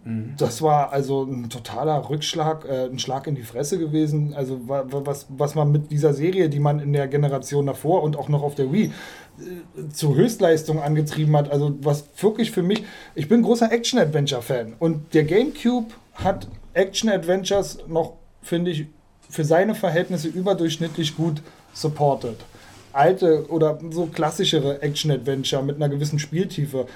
M. 0.05 0.33
Das 0.37 0.61
war 0.61 0.91
also 0.91 1.23
ein 1.23 1.49
totaler 1.49 2.09
Rückschlag, 2.09 2.65
äh, 2.65 2.85
ein 2.85 2.99
Schlag 2.99 3.27
in 3.27 3.35
die 3.35 3.43
Fresse 3.43 3.77
gewesen. 3.77 4.33
Also 4.33 4.67
wa- 4.67 4.85
wa- 4.87 5.01
was, 5.05 5.27
was 5.29 5.55
man 5.55 5.71
mit 5.71 5.91
dieser 5.91 6.13
Serie, 6.13 6.49
die 6.49 6.59
man 6.59 6.79
in 6.79 6.93
der 6.93 7.07
Generation 7.07 7.65
davor 7.65 8.03
und 8.03 8.17
auch 8.17 8.29
noch 8.29 8.41
auf 8.43 8.55
der 8.55 8.71
Wii 8.71 8.85
äh, 8.85 9.89
zu 9.89 10.15
Höchstleistung 10.15 10.81
angetrieben 10.81 11.35
hat. 11.37 11.51
Also 11.51 11.75
was 11.81 12.05
wirklich 12.17 12.51
für 12.51 12.63
mich, 12.63 12.83
ich 13.15 13.27
bin 13.29 13.43
großer 13.43 13.71
Action-Adventure-Fan 13.71 14.73
und 14.79 15.13
der 15.13 15.23
GameCube 15.23 15.87
hat 16.15 16.47
Action-Adventures 16.73 17.79
noch, 17.87 18.13
finde 18.41 18.71
ich, 18.71 18.85
für 19.29 19.43
seine 19.45 19.75
Verhältnisse 19.75 20.27
überdurchschnittlich 20.27 21.15
gut 21.15 21.41
supported. 21.73 22.35
Alte 22.93 23.49
oder 23.49 23.79
so 23.89 24.05
klassischere 24.07 24.81
Action-Adventure 24.81 25.63
mit 25.63 25.77
einer 25.77 25.89
gewissen 25.89 26.19
Spieltiefe. 26.19 26.87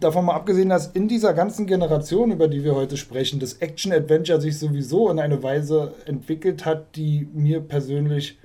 Davon 0.00 0.24
mal 0.24 0.34
abgesehen, 0.34 0.68
dass 0.68 0.88
in 0.88 1.08
dieser 1.08 1.34
ganzen 1.34 1.66
Generation, 1.66 2.32
über 2.32 2.48
die 2.48 2.64
wir 2.64 2.74
heute 2.74 2.96
sprechen, 2.96 3.40
das 3.40 3.54
Action-Adventure 3.54 4.40
sich 4.40 4.58
sowieso 4.58 5.10
in 5.10 5.18
eine 5.18 5.42
Weise 5.42 5.94
entwickelt 6.06 6.64
hat, 6.64 6.96
die 6.96 7.28
mir 7.32 7.60
persönlich 7.60 8.38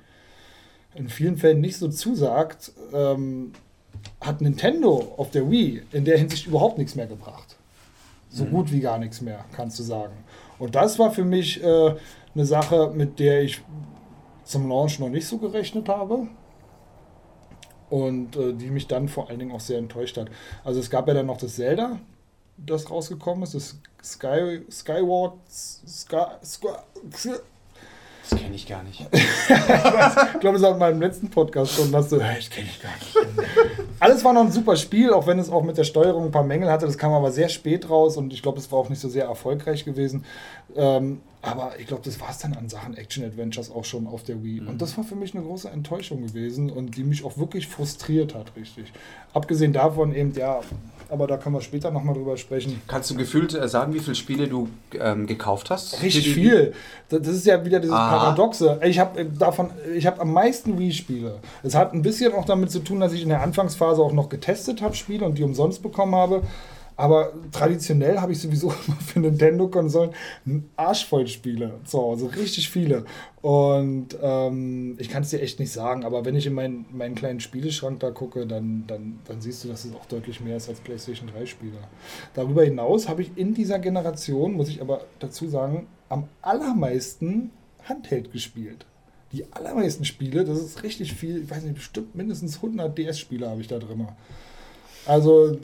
in 0.94 1.08
vielen 1.08 1.36
Fällen 1.36 1.60
nicht 1.60 1.76
so 1.76 1.88
zusagt, 1.88 2.72
ähm, 2.92 3.52
hat 4.20 4.40
Nintendo 4.40 5.14
auf 5.16 5.30
der 5.30 5.50
Wii 5.50 5.82
in 5.92 6.04
der 6.04 6.18
Hinsicht 6.18 6.46
überhaupt 6.46 6.78
nichts 6.78 6.94
mehr 6.94 7.06
gebracht. 7.06 7.56
So 8.30 8.44
gut 8.44 8.72
wie 8.72 8.80
gar 8.80 8.98
nichts 8.98 9.20
mehr, 9.20 9.44
kannst 9.54 9.78
du 9.78 9.82
sagen. 9.82 10.12
Und 10.58 10.74
das 10.74 10.98
war 10.98 11.12
für 11.12 11.24
mich 11.24 11.62
äh, 11.62 11.94
eine 12.34 12.44
Sache, 12.44 12.92
mit 12.94 13.18
der 13.18 13.42
ich 13.42 13.60
zum 14.44 14.68
Launch 14.68 14.98
noch 14.98 15.08
nicht 15.08 15.26
so 15.26 15.38
gerechnet 15.38 15.88
habe. 15.88 16.26
Und 17.90 18.36
äh, 18.36 18.52
die 18.52 18.70
mich 18.70 18.86
dann 18.88 19.08
vor 19.08 19.28
allen 19.28 19.38
Dingen 19.38 19.52
auch 19.52 19.60
sehr 19.60 19.78
enttäuscht 19.78 20.16
hat. 20.16 20.28
Also 20.64 20.80
es 20.80 20.90
gab 20.90 21.06
ja 21.08 21.14
dann 21.14 21.26
noch 21.26 21.36
das 21.36 21.56
Zelda, 21.56 21.98
das 22.56 22.90
rausgekommen 22.90 23.44
ist, 23.44 23.54
das 23.54 23.76
Sky, 24.02 24.62
Skyward, 24.70 25.34
Sky, 25.48 26.16
Sky, 26.44 26.68
Das 28.30 28.38
kenne 28.40 28.54
ich 28.54 28.66
gar 28.66 28.82
nicht. 28.82 29.00
ich 29.12 30.40
glaube, 30.40 30.56
es 30.56 30.62
hat 30.62 30.72
in 30.72 30.78
meinem 30.78 31.00
letzten 31.00 31.30
Podcast 31.30 31.74
schon, 31.74 31.92
dass 31.92 32.08
du, 32.08 32.20
"Hey, 32.20 32.36
das 32.36 32.50
kenne 32.50 32.68
ich 32.70 32.80
gar 32.82 32.92
nicht. 32.94 33.16
Alles 34.00 34.24
war 34.24 34.32
noch 34.32 34.42
ein 34.42 34.52
super 34.52 34.76
Spiel, 34.76 35.12
auch 35.12 35.26
wenn 35.26 35.38
es 35.38 35.50
auch 35.50 35.62
mit 35.62 35.76
der 35.78 35.84
Steuerung 35.84 36.24
ein 36.26 36.30
paar 36.30 36.44
Mängel 36.44 36.70
hatte. 36.70 36.86
Das 36.86 36.98
kam 36.98 37.12
aber 37.12 37.32
sehr 37.32 37.48
spät 37.48 37.88
raus 37.88 38.16
und 38.16 38.32
ich 38.32 38.42
glaube, 38.42 38.58
es 38.58 38.70
war 38.72 38.78
auch 38.78 38.88
nicht 38.88 39.00
so 39.00 39.08
sehr 39.08 39.26
erfolgreich 39.26 39.84
gewesen. 39.84 40.24
Ähm, 40.74 41.20
aber 41.44 41.72
ich 41.78 41.86
glaube, 41.86 42.02
das 42.04 42.20
war 42.20 42.30
es 42.30 42.38
dann 42.38 42.54
an 42.54 42.68
Sachen 42.68 42.96
Action-Adventures 42.96 43.70
auch 43.70 43.84
schon 43.84 44.06
auf 44.06 44.22
der 44.22 44.42
Wii. 44.42 44.60
Und 44.60 44.80
das 44.80 44.96
war 44.96 45.04
für 45.04 45.16
mich 45.16 45.34
eine 45.34 45.44
große 45.44 45.68
Enttäuschung 45.68 46.22
gewesen 46.26 46.70
und 46.70 46.96
die 46.96 47.04
mich 47.04 47.24
auch 47.24 47.36
wirklich 47.36 47.68
frustriert 47.68 48.34
hat, 48.34 48.56
richtig. 48.56 48.92
Abgesehen 49.32 49.72
davon 49.72 50.14
eben, 50.14 50.32
ja, 50.34 50.60
aber 51.10 51.26
da 51.26 51.36
können 51.36 51.54
wir 51.54 51.60
später 51.60 51.90
nochmal 51.90 52.14
drüber 52.14 52.36
sprechen. 52.36 52.80
Kannst 52.86 53.10
du 53.10 53.14
gefühlt 53.14 53.54
äh, 53.54 53.68
sagen, 53.68 53.92
wie 53.94 54.00
viele 54.00 54.14
Spiele 54.14 54.48
du 54.48 54.68
ähm, 54.98 55.26
gekauft 55.26 55.70
hast? 55.70 56.02
Richtig 56.02 56.32
viel. 56.32 56.72
Das 57.08 57.22
das 57.22 57.36
ist 57.36 57.46
ja 57.46 57.64
wieder 57.64 57.80
dieses 57.80 57.94
Aha. 57.94 58.18
Paradoxe. 58.18 58.80
Ich 58.84 58.98
habe 58.98 59.24
davon, 59.24 59.70
ich 59.94 60.06
habe 60.06 60.20
am 60.20 60.32
meisten 60.32 60.78
Wii-Spiele. 60.78 61.40
Es 61.62 61.74
hat 61.74 61.92
ein 61.92 62.02
bisschen 62.02 62.32
auch 62.32 62.44
damit 62.44 62.70
zu 62.70 62.80
tun, 62.80 63.00
dass 63.00 63.12
ich 63.12 63.22
in 63.22 63.28
der 63.28 63.42
Anfangsphase 63.42 64.02
auch 64.02 64.12
noch 64.12 64.28
getestet 64.28 64.82
habe 64.82 64.94
Spiele 64.94 65.24
und 65.26 65.36
die 65.38 65.42
umsonst 65.42 65.82
bekommen 65.82 66.14
habe. 66.14 66.42
Aber 66.96 67.32
traditionell 67.50 68.20
habe 68.20 68.32
ich 68.32 68.40
sowieso 68.40 68.72
immer 68.86 68.96
für 68.96 69.20
Nintendo-Konsolen 69.20 70.10
einen 70.46 70.70
Arsch 70.76 71.06
voll 71.06 71.26
Spiele 71.26 71.80
zu 71.84 71.98
Hause, 71.98 72.34
richtig 72.36 72.68
viele. 72.68 73.04
Und 73.42 74.16
ähm, 74.22 74.96
ich 74.98 75.08
kann 75.08 75.22
es 75.22 75.30
dir 75.30 75.40
echt 75.40 75.58
nicht 75.58 75.72
sagen, 75.72 76.04
aber 76.04 76.24
wenn 76.24 76.36
ich 76.36 76.46
in 76.46 76.54
meinen, 76.54 76.86
meinen 76.92 77.14
kleinen 77.14 77.40
Spieleschrank 77.40 78.00
da 78.00 78.10
gucke, 78.10 78.46
dann, 78.46 78.84
dann, 78.86 79.18
dann 79.26 79.40
siehst 79.40 79.64
du, 79.64 79.68
dass 79.68 79.84
es 79.84 79.94
auch 79.94 80.06
deutlich 80.06 80.40
mehr 80.40 80.56
ist 80.56 80.68
als 80.68 80.80
PlayStation 80.80 81.28
3-Spiele. 81.28 81.78
Darüber 82.34 82.64
hinaus 82.64 83.08
habe 83.08 83.22
ich 83.22 83.36
in 83.36 83.54
dieser 83.54 83.78
Generation, 83.78 84.54
muss 84.54 84.68
ich 84.68 84.80
aber 84.80 85.02
dazu 85.18 85.48
sagen, 85.48 85.88
am 86.08 86.28
allermeisten 86.42 87.50
Handheld 87.82 88.32
gespielt. 88.32 88.86
Die 89.32 89.44
allermeisten 89.52 90.04
Spiele, 90.04 90.44
das 90.44 90.58
ist 90.58 90.82
richtig 90.84 91.12
viel, 91.12 91.42
ich 91.42 91.50
weiß 91.50 91.64
nicht, 91.64 91.74
bestimmt 91.74 92.14
mindestens 92.14 92.56
100 92.56 92.96
DS-Spiele 92.96 93.50
habe 93.50 93.60
ich 93.60 93.66
da 93.66 93.78
drin. 93.78 94.06
Also, 95.06 95.58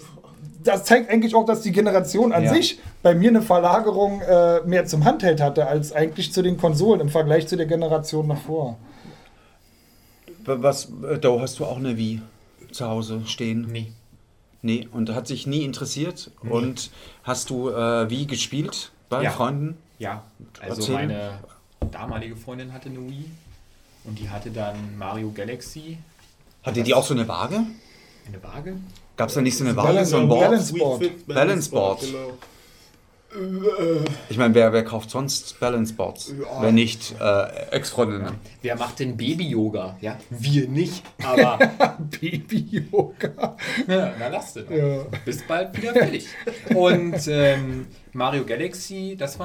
das 0.63 0.85
zeigt 0.85 1.11
eigentlich 1.11 1.35
auch, 1.35 1.45
dass 1.47 1.63
die 1.63 1.73
Generation 1.73 2.33
an 2.33 2.45
Ja. 2.45 2.53
sich 2.55 2.79
bei 3.03 3.15
mir 3.15 3.31
eine 3.31 3.43
Verlagerung 3.43 4.21
äh, 4.23 4.61
mehr 4.67 4.85
zum 4.87 5.05
Handheld 5.05 5.41
hatte, 5.41 5.67
als 5.67 5.93
eigentlich 5.93 6.33
zu 6.33 6.43
den 6.43 6.57
Konsolen 6.59 7.01
im 7.01 7.09
Vergleich 7.09 7.47
zu 7.49 7.57
der 7.57 7.67
Generation 7.67 8.29
davor. 8.29 8.77
Was, 10.45 10.89
äh, 11.09 11.19
da 11.19 11.39
hast 11.41 11.59
du 11.59 11.65
auch 11.65 11.77
eine 11.77 11.97
Wii 11.97 12.21
zu 12.73 12.87
Hause 12.89 13.23
stehen? 13.27 13.69
Nee. 13.71 13.93
Nee, 14.63 14.89
und 14.93 15.15
hat 15.15 15.27
sich 15.27 15.47
nie 15.47 15.65
interessiert. 15.65 16.31
Und 16.43 16.91
hast 17.25 17.49
du 17.51 17.71
äh, 17.71 18.11
Wii 18.11 18.27
gespielt 18.27 18.93
bei 19.09 19.23
Ja. 19.23 19.31
Freunden? 19.31 19.77
Ja, 19.99 20.23
also 20.61 20.81
Erzähl. 20.81 20.95
meine 20.95 21.31
damalige 21.91 22.37
Freundin 22.37 22.73
hatte 22.73 22.89
eine 22.91 22.99
Wii 22.99 23.25
und 24.05 24.19
die 24.19 24.29
hatte 24.29 24.51
dann 24.51 24.97
Mario 24.99 25.31
Galaxy, 25.31 25.99
Hatte 26.63 26.83
die 26.83 26.93
auch 26.95 27.05
so 27.05 27.15
eine 27.15 27.27
Waage? 27.27 27.63
eine 28.29 28.43
Waage. 28.43 28.77
Gab 29.21 29.29
es 29.29 29.35
da 29.35 29.43
nicht 29.43 29.59
so 29.59 29.65
eine 29.65 29.75
Balance- 29.75 29.97
Waage, 29.99 30.07
so 30.07 30.17
ein 30.17 30.29
Board? 30.29 30.41
Balance 30.49 30.73
Board. 30.73 31.01
Wii 31.03 31.09
Fit, 31.11 31.27
Balance 31.27 31.71
Board. 31.71 32.01
Genau. 32.01 32.33
Ich 34.31 34.39
meine, 34.39 34.55
wer, 34.55 34.73
wer 34.73 34.83
kauft 34.83 35.11
sonst 35.11 35.61
Balance 35.61 35.93
Boards? 35.93 36.33
Ja. 36.41 36.63
Wenn 36.63 36.75
nicht 36.75 37.15
äh, 37.21 37.67
Ex-Freundinnen. 37.71 38.33
Wer 38.63 38.77
macht 38.77 38.99
denn 38.99 39.19
Baby-Yoga? 39.19 39.99
Ja, 40.01 40.17
wir 40.31 40.67
nicht, 40.69 41.03
aber 41.23 41.59
Baby-Yoga. 42.21 43.57
na, 43.87 44.13
na 44.19 44.29
lass 44.29 44.55
denn. 44.55 44.65
Ja. 44.75 45.05
Bist 45.27 45.47
bald 45.47 45.77
wieder 45.77 45.93
fertig. 45.93 46.27
Und 46.75 47.29
ähm, 47.29 47.89
Mario 48.15 48.45
Galaxy, 48.47 49.17
das 49.19 49.39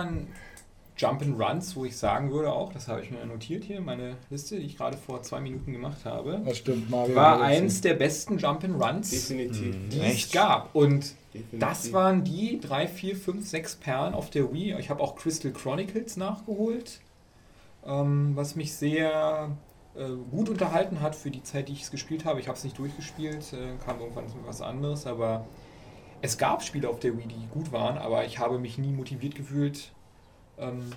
Jump'n'Runs, 0.98 1.76
wo 1.76 1.84
ich 1.86 1.98
sagen 1.98 2.32
würde 2.32 2.54
auch, 2.54 2.72
das 2.72 2.88
habe 2.88 3.02
ich 3.02 3.12
mir 3.12 3.26
notiert 3.26 3.66
hier, 3.66 3.82
meine 3.82 4.16
Liste, 4.30 4.58
die 4.58 4.66
ich 4.66 4.78
gerade 4.78 4.98
vor 4.98 5.22
zwei 5.24 5.42
Minuten 5.42 5.74
gemacht 5.74 6.06
habe, 6.06 6.42
Das 6.46 6.58
stimmt, 6.58 6.90
Mario. 6.90 7.16
war 7.16 7.38
Galaxy. 7.40 7.58
eins 7.62 7.82
der 7.82 7.94
besten 7.96 8.38
Jump'n'Runs, 8.38 9.10
Definitiv. 9.12 9.76
die 9.92 10.00
es 10.00 10.04
Echt? 10.06 10.32
gab. 10.34 10.74
Und 10.74 11.14
Definitiv. 11.34 11.60
das 11.60 11.92
waren 11.94 12.24
die 12.24 12.60
drei, 12.62 12.88
vier, 12.88 13.16
fünf, 13.18 13.46
sechs 13.48 13.76
Perlen 13.76 14.14
auf 14.14 14.30
der 14.30 14.54
Wii. 14.54 14.76
Ich 14.80 14.90
habe 14.90 15.04
auch 15.04 15.16
Crystal 15.16 15.52
Chronicles 15.52 16.16
nachgeholt, 16.16 17.02
ähm, 17.86 18.32
was 18.36 18.56
mich 18.56 18.74
sehr 18.74 19.50
äh, 19.96 20.08
gut 20.32 20.50
unterhalten 20.50 21.02
hat 21.02 21.16
für 21.16 21.30
die 21.32 21.44
Zeit, 21.44 21.68
die 21.68 21.74
ich 21.74 21.84
es 21.84 21.92
gespielt 21.92 22.24
habe. 22.26 22.40
Ich 22.40 22.48
habe 22.48 22.58
es 22.58 22.64
nicht 22.64 22.78
durchgespielt, 22.80 23.52
äh, 23.54 23.76
kam 23.86 24.00
irgendwann 24.00 24.26
was 24.46 24.62
anderes, 24.62 25.06
aber 25.06 25.46
es 26.22 26.38
gab 26.38 26.64
Spiele 26.64 26.88
auf 26.90 27.00
der 27.02 27.18
Wii, 27.18 27.28
die 27.28 27.48
gut 27.52 27.72
waren, 27.74 27.98
aber 27.98 28.26
ich 28.26 28.40
habe 28.40 28.58
mich 28.60 28.78
nie 28.78 28.92
motiviert 28.94 29.36
gefühlt, 29.36 29.92
ähm, 30.60 30.92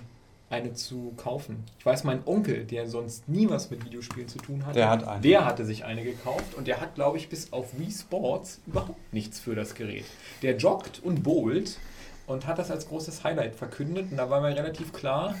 eine 0.49 0.73
zu 0.73 1.13
kaufen. 1.15 1.63
Ich 1.77 1.85
weiß, 1.85 2.03
mein 2.05 2.25
Onkel, 2.25 2.65
der 2.65 2.87
sonst 2.87 3.29
nie 3.29 3.49
was 3.49 3.69
mit 3.69 3.85
Videospielen 3.85 4.27
zu 4.27 4.39
tun 4.39 4.65
hatte, 4.65 4.79
Der 4.79 4.89
hat 4.89 5.07
eine. 5.07 5.21
der 5.21 5.45
hatte 5.45 5.63
sich 5.63 5.85
eine 5.85 6.03
gekauft 6.03 6.55
und 6.55 6.67
der 6.67 6.81
hat, 6.81 6.95
glaube 6.95 7.17
ich, 7.17 7.29
bis 7.29 7.53
auf 7.53 7.77
Wii 7.77 7.91
Sports 7.91 8.59
überhaupt 8.65 9.13
nichts 9.13 9.39
für 9.39 9.53
das 9.55 9.75
Gerät. 9.75 10.05
Der 10.41 10.57
joggt 10.57 11.01
und 11.03 11.21
bowlt 11.23 11.77
und 12.25 12.47
hat 12.47 12.57
das 12.57 12.71
als 12.71 12.87
großes 12.87 13.23
Highlight 13.23 13.55
verkündet 13.55 14.07
und 14.11 14.17
da 14.17 14.29
war 14.29 14.41
mir 14.41 14.55
relativ 14.55 14.91
klar, 14.91 15.35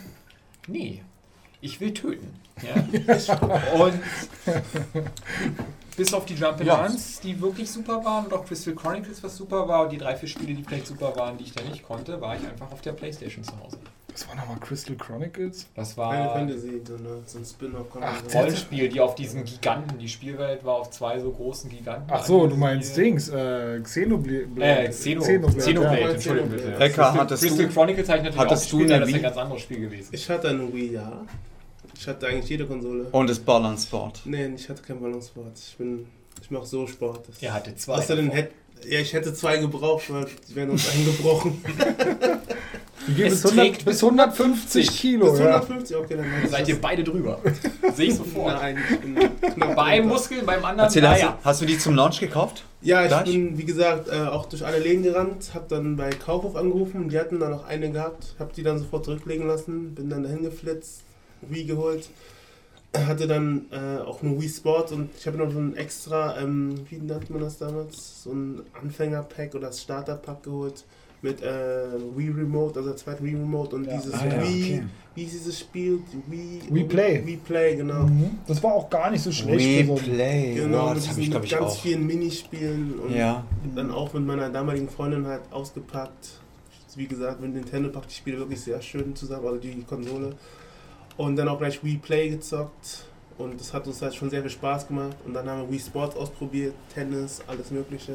nee, 0.67 1.01
ich 1.61 1.81
will 1.81 1.93
töten. 1.93 2.31
Ja? 2.61 2.75
und 3.83 3.99
Bis 5.97 6.13
auf 6.13 6.25
die 6.25 6.35
Jump'n'Runs, 6.35 7.19
die 7.21 7.41
wirklich 7.41 7.69
super 7.69 8.05
waren 8.05 8.25
und 8.25 8.33
auch 8.33 8.45
Crystal 8.45 8.73
Chronicles, 8.73 9.21
was 9.21 9.35
super 9.35 9.67
war 9.67 9.83
und 9.83 9.91
die 9.91 9.97
drei, 9.97 10.15
vier 10.15 10.29
Spiele, 10.29 10.53
die 10.53 10.63
vielleicht 10.63 10.87
super 10.87 11.13
waren, 11.17 11.37
die 11.37 11.43
ich 11.45 11.51
da 11.53 11.61
nicht 11.63 11.83
konnte, 11.83 12.21
war 12.21 12.35
ich 12.37 12.47
einfach 12.47 12.71
auf 12.71 12.81
der 12.81 12.93
Playstation 12.93 13.43
zu 13.43 13.51
Hause. 13.59 13.77
Was 14.11 14.27
war 14.27 14.35
nochmal 14.35 14.57
Crystal 14.59 14.95
Chronicles? 14.95 15.67
Das 15.75 15.93
Final 15.93 16.09
war 16.09 16.35
ein 16.35 16.47
Fantasy, 16.49 16.81
so, 16.85 16.93
ne? 16.93 17.21
so 17.25 17.37
ein 17.39 17.45
Spin-off. 17.45 17.87
Ach, 18.01 18.17
sagen. 18.23 18.29
Rollenspiel, 18.37 18.89
die 18.89 18.99
auf 18.99 19.15
diesen 19.15 19.45
Giganten, 19.45 19.97
die 19.97 20.09
Spielwelt 20.09 20.65
war 20.65 20.75
auf 20.75 20.89
zwei 20.91 21.19
so 21.19 21.31
großen 21.31 21.69
Giganten. 21.69 22.09
Ach 22.11 22.25
so, 22.25 22.47
du 22.47 22.55
meinst 22.55 22.97
Dings, 22.97 23.29
äh, 23.29 23.79
Xenoblade. 23.81 24.47
Äh, 24.59 24.89
Xeno, 24.89 25.21
Xenoblade, 25.21 25.57
Xenoblade, 25.59 26.01
ja. 26.01 26.09
Entschuldigung 26.09 26.49
bitte. 26.49 26.71
Crystal- 26.73 27.13
hattest 27.13 27.43
Crystal 27.43 27.65
du- 27.67 27.73
Chronicles 27.73 28.09
habe 28.09 28.17
ich 28.17 28.23
natürlich 28.25 28.39
hattest 28.49 28.65
auch 28.65 28.69
du 28.71 28.77
gespielt, 28.77 28.91
eine 28.91 28.95
aber 28.95 29.05
das 29.05 29.09
ist 29.09 29.15
ein 29.15 29.21
ganz 29.23 29.37
anderes 29.37 29.61
Spiel 29.61 29.79
gewesen. 29.79 30.09
Ich 30.11 30.29
hatte 30.29 30.49
eine 30.49 30.73
Wii, 30.73 30.91
ja. 30.93 31.25
Ich 31.95 32.07
hatte 32.07 32.27
eigentlich 32.27 32.49
jede 32.49 32.65
Konsole. 32.65 33.03
Und 33.11 33.29
das 33.29 33.39
Balance 33.39 33.87
Sport. 33.87 34.21
Nee, 34.25 34.47
ich 34.55 34.69
hatte 34.69 34.81
keinen 34.81 35.01
Ballonsport. 35.01 35.57
Ich 35.57 35.75
bin. 35.77 36.07
Ich 36.41 36.49
mache 36.49 36.65
so 36.65 36.87
Sport. 36.87 37.27
Das 37.27 37.41
Er 37.41 37.53
hatte 37.53 37.75
zwei. 37.75 37.95
Außerdem 37.95 38.29
hätte. 38.31 38.51
Ja, 38.87 38.99
ich 38.99 39.13
hätte 39.13 39.33
zwei 39.33 39.57
gebraucht, 39.57 40.11
weil 40.11 40.25
die 40.49 40.55
wären 40.55 40.69
uns 40.71 40.89
eingebrochen. 40.89 41.63
Die 43.07 43.13
gehen 43.15 43.27
Es 43.27 43.41
bis, 43.41 43.51
100, 43.51 43.65
trägt 43.65 43.85
bis 43.85 44.03
150 44.03 44.91
Kilo. 44.97 45.31
Bis 45.31 45.39
Ja. 45.39 45.45
150, 45.55 45.97
okay, 45.97 46.15
dann 46.17 46.29
mach 46.29 46.43
ich 46.43 46.49
Seid 46.51 46.61
das. 46.61 46.69
ihr 46.69 46.81
beide 46.81 47.03
drüber? 47.03 47.39
Sehe 47.95 48.07
ich 48.09 48.15
sofort. 48.15 48.55
Nein, 48.61 48.77
ich 48.91 48.99
bin 48.99 49.15
knapp 49.15 49.75
Bei 49.75 50.01
beim 50.01 50.65
anderen, 50.65 50.79
Erzähl, 50.87 51.07
hast, 51.07 51.19
naja. 51.21 51.37
du, 51.41 51.45
hast 51.45 51.61
du 51.61 51.65
die 51.65 51.77
zum 51.79 51.95
Launch 51.95 52.19
gekauft? 52.19 52.63
Ja, 52.81 53.01
ich 53.03 53.07
Gleich? 53.07 53.23
bin, 53.23 53.57
wie 53.57 53.63
gesagt, 53.65 54.09
äh, 54.09 54.27
auch 54.27 54.45
durch 54.45 54.65
alle 54.65 54.79
Läden 54.79 55.01
gerannt, 55.03 55.51
habe 55.53 55.65
dann 55.69 55.95
bei 55.95 56.09
Kaufhof 56.11 56.55
angerufen, 56.55 57.09
die 57.09 57.17
hatten 57.17 57.39
da 57.39 57.49
noch 57.49 57.65
eine 57.65 57.89
gehabt, 57.91 58.35
habe 58.37 58.51
die 58.55 58.63
dann 58.63 58.77
sofort 58.77 59.05
zurücklegen 59.05 59.47
lassen, 59.47 59.95
bin 59.95 60.09
dann 60.09 60.23
dahin 60.23 60.43
geflitzt, 60.43 61.01
Wii 61.41 61.63
geholt, 61.65 62.09
hatte 62.97 63.27
dann 63.27 63.65
äh, 63.71 64.01
auch 64.01 64.23
eine 64.23 64.39
Wii 64.39 64.49
Sport 64.49 64.91
und 64.91 65.09
ich 65.17 65.25
habe 65.27 65.37
noch 65.37 65.51
so 65.51 65.59
ein 65.59 65.75
extra, 65.75 66.39
ähm, 66.41 66.75
wie 66.89 66.97
nannte 66.97 67.31
man 67.31 67.41
das 67.41 67.57
damals, 67.59 68.23
so 68.23 68.31
ein 68.31 68.61
Anfänger-Pack 68.81 69.53
oder 69.55 69.67
das 69.67 69.81
Starter-Pack 69.81 70.43
geholt 70.43 70.85
mit 71.21 71.41
äh, 71.43 71.83
Wii 72.15 72.29
Remote, 72.29 72.77
also 72.79 72.89
der 72.89 72.97
zweite 72.97 73.23
Wii 73.23 73.35
Remote 73.35 73.75
und 73.75 73.85
Ja. 73.85 73.97
dieses 73.97 74.13
Ah, 74.13 74.25
ja, 74.25 74.41
Wii, 74.41 74.63
okay. 74.63 74.83
wie 75.15 75.23
ist 75.23 75.33
dieses 75.33 75.59
Spiel? 75.59 75.99
Wii, 76.27 76.61
Wii 76.69 76.83
Play. 76.85 77.21
Wii 77.25 77.37
Play, 77.37 77.75
genau. 77.75 78.03
Mhm. 78.03 78.39
Das 78.47 78.63
war 78.63 78.73
auch 78.73 78.89
gar 78.89 79.11
nicht 79.11 79.21
so 79.23 79.31
schlecht. 79.31 79.81
für 79.81 79.85
so 79.87 79.93
Replay. 79.95 80.55
Genau, 80.55 80.87
mit, 80.87 80.97
das 80.97 81.07
habe 81.09 81.19
diesen, 81.19 81.21
ich, 81.23 81.29
glaube 81.29 81.43
mit 81.43 81.51
ich, 81.51 81.57
ganz 81.59 81.71
auch. 81.71 81.81
vielen 81.81 82.07
Minispielen 82.07 82.99
und 82.99 83.13
Ja. 83.15 83.43
dann 83.75 83.91
auch 83.91 84.13
mit 84.13 84.25
meiner 84.25 84.49
damaligen 84.49 84.89
Freundin 84.89 85.27
halt 85.27 85.41
ausgepackt. 85.51 86.39
Wie 86.95 87.05
gesagt, 87.05 87.39
mit 87.39 87.53
Nintendo 87.53 87.89
packt 87.89 88.09
die 88.09 88.15
Spiele 88.15 88.39
wirklich 88.39 88.61
sehr 88.61 88.81
schön 88.81 89.15
zusammen, 89.15 89.45
also 89.45 89.57
die 89.59 89.83
Konsole. 89.83 90.33
Und 91.19 91.35
dann 91.35 91.49
auch 91.49 91.57
gleich 91.59 91.83
Wii 91.83 91.97
Play 91.97 92.29
gezockt. 92.29 93.03
Und 93.37 93.59
das 93.59 93.73
hat 93.73 93.85
uns 93.87 94.01
halt 94.01 94.15
schon 94.15 94.29
sehr 94.29 94.41
viel 94.41 94.49
Spaß 94.49 94.87
gemacht. 94.87 95.17
Und 95.25 95.33
dann 95.33 95.49
haben 95.49 95.63
wir 95.63 95.71
Wii 95.71 95.79
Sports 95.79 96.15
ausprobiert, 96.15 96.73
Tennis, 96.93 97.41
alles 97.45 97.71
Mögliche. 97.71 98.13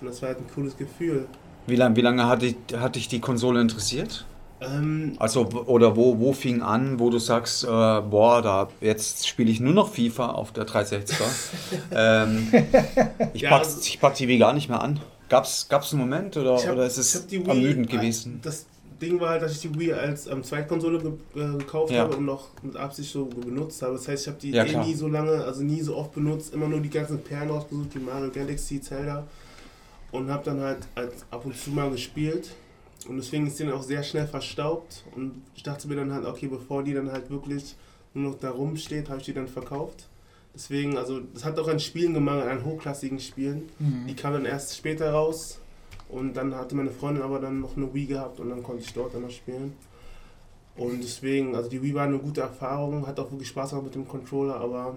Und 0.00 0.06
das 0.06 0.22
war 0.22 0.28
halt 0.28 0.38
ein 0.38 0.46
cooles 0.54 0.76
Gefühl. 0.76 1.26
Wie, 1.66 1.74
lang, 1.74 1.96
wie 1.96 2.02
lange 2.02 2.26
hat 2.28 2.42
dich, 2.42 2.54
hat 2.76 2.94
dich 2.94 3.08
die 3.08 3.20
Konsole 3.20 3.60
interessiert? 3.60 4.26
Ähm, 4.60 5.14
Also, 5.18 5.48
oder 5.66 5.96
wo, 5.96 6.20
wo 6.20 6.32
fing 6.32 6.62
an, 6.62 7.00
wo 7.00 7.10
du 7.10 7.18
sagst, 7.18 7.64
äh, 7.64 7.66
boah, 7.66 8.40
da 8.42 8.68
jetzt 8.80 9.26
spiele 9.26 9.50
ich 9.50 9.58
nur 9.58 9.72
noch 9.74 9.92
FIFA 9.92 10.30
auf 10.30 10.52
der 10.52 10.66
360er. 10.68 11.24
ähm, 11.92 12.48
ich, 13.34 13.42
Ja, 13.42 13.50
pack's, 13.50 13.68
also- 13.74 13.80
ich 13.82 13.98
pack 14.00 14.14
die 14.14 14.28
Wii 14.28 14.38
gar 14.38 14.52
nicht 14.52 14.68
mehr 14.68 14.80
an. 14.80 15.00
Gab's, 15.28 15.66
gab's 15.68 15.92
einen 15.92 16.02
Moment 16.02 16.36
oder, 16.36 16.58
hab- 16.58 16.70
oder 16.72 16.86
ist 16.86 16.96
es 16.98 17.26
ermüdend 17.32 17.90
gewesen? 17.90 18.38
Das 18.42 18.66
Ding 19.04 19.20
war 19.20 19.30
halt, 19.30 19.42
dass 19.42 19.52
ich 19.52 19.60
die 19.60 19.78
Wii 19.78 19.92
als 19.92 20.26
ähm, 20.26 20.42
Zweitkonsole 20.42 20.98
ge 20.98 21.12
äh, 21.42 21.56
gekauft 21.58 21.92
Ja. 21.92 22.00
habe 22.02 22.16
und 22.16 22.24
noch 22.24 22.48
mit 22.62 22.76
Absicht 22.76 23.10
so 23.12 23.26
benutzt 23.26 23.82
habe. 23.82 23.94
Das 23.94 24.08
heißt, 24.08 24.22
ich 24.22 24.28
habe 24.28 24.40
die 24.40 24.50
Ja, 24.50 24.64
eh 24.64 24.84
nie 24.86 24.94
so 24.94 25.08
lange, 25.08 25.44
also 25.44 25.62
nie 25.62 25.80
so 25.80 25.96
oft 25.96 26.12
benutzt, 26.14 26.52
immer 26.54 26.68
nur 26.68 26.80
die 26.80 26.90
ganzen 26.90 27.22
Perlen 27.22 27.50
rausgesucht, 27.50 27.94
die 27.94 27.98
Mario 27.98 28.30
Galaxy, 28.30 28.80
Zelda 28.80 29.26
und 30.12 30.30
habe 30.30 30.44
dann 30.44 30.60
halt 30.60 30.86
als 30.94 31.24
ab 31.30 31.44
und 31.44 31.56
zu 31.56 31.70
mal 31.70 31.90
gespielt. 31.90 32.50
Und 33.08 33.16
deswegen 33.16 33.46
ist 33.46 33.58
die 33.58 33.64
dann 33.64 33.72
auch 33.74 33.82
sehr 33.82 34.02
schnell 34.02 34.26
verstaubt 34.26 35.04
und 35.14 35.42
ich 35.54 35.62
dachte 35.62 35.88
mir 35.88 35.96
dann 35.96 36.12
halt, 36.12 36.24
okay, 36.24 36.46
bevor 36.46 36.82
die 36.82 36.94
dann 36.94 37.12
halt 37.12 37.30
wirklich 37.30 37.74
nur 38.14 38.30
noch 38.30 38.38
da 38.38 38.50
rumsteht, 38.50 39.08
habe 39.10 39.18
ich 39.20 39.26
die 39.26 39.34
dann 39.34 39.48
verkauft. 39.48 40.08
Deswegen, 40.54 40.96
also 40.96 41.20
das 41.20 41.44
hat 41.44 41.58
auch 41.58 41.66
an 41.68 41.80
Spielen 41.80 42.14
gemangelt, 42.14 42.48
an 42.48 42.64
hochklassigen 42.64 43.18
Spielen. 43.18 43.68
Mhm. 43.80 44.06
Die 44.06 44.14
kam 44.14 44.32
dann 44.34 44.44
erst 44.44 44.76
später 44.76 45.10
raus 45.10 45.58
und 46.14 46.34
dann 46.34 46.54
hatte 46.54 46.76
meine 46.76 46.90
Freundin 46.90 47.24
aber 47.24 47.40
dann 47.40 47.60
noch 47.60 47.76
eine 47.76 47.92
Wii 47.92 48.06
gehabt 48.06 48.38
und 48.38 48.48
dann 48.48 48.62
konnte 48.62 48.84
ich 48.84 48.92
dort 48.92 49.20
noch 49.20 49.30
spielen. 49.30 49.74
Und 50.76 51.02
deswegen, 51.02 51.56
also 51.56 51.68
die 51.68 51.82
Wii 51.82 51.94
war 51.94 52.04
eine 52.04 52.18
gute 52.18 52.40
Erfahrung, 52.40 53.06
hat 53.06 53.18
auch 53.18 53.30
wirklich 53.32 53.48
Spaß 53.48 53.70
gemacht 53.70 53.86
mit 53.86 53.94
dem 53.96 54.06
Controller, 54.06 54.56
aber 54.56 54.96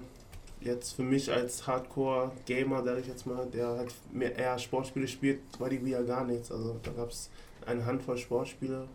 jetzt 0.61 0.93
für 0.93 1.03
mich 1.03 1.31
als 1.31 1.65
Hardcore-Gamer, 1.65 2.83
sage 2.83 3.01
ich 3.01 3.07
jetzt 3.07 3.25
mal, 3.25 3.47
der 3.47 3.67
halt 3.67 3.93
mehr 4.11 4.35
eher 4.35 4.59
Sportspiele 4.59 5.07
spielt, 5.07 5.39
war 5.59 5.69
die 5.69 5.83
Wii 5.83 5.93
ja 5.93 6.01
gar 6.03 6.23
nichts. 6.23 6.51
Also 6.51 6.75
da 6.83 6.91
gab 6.91 7.09
es 7.09 7.31
eine 7.65 7.83
Handvoll 7.85 8.17
Sportspiele 8.17 8.87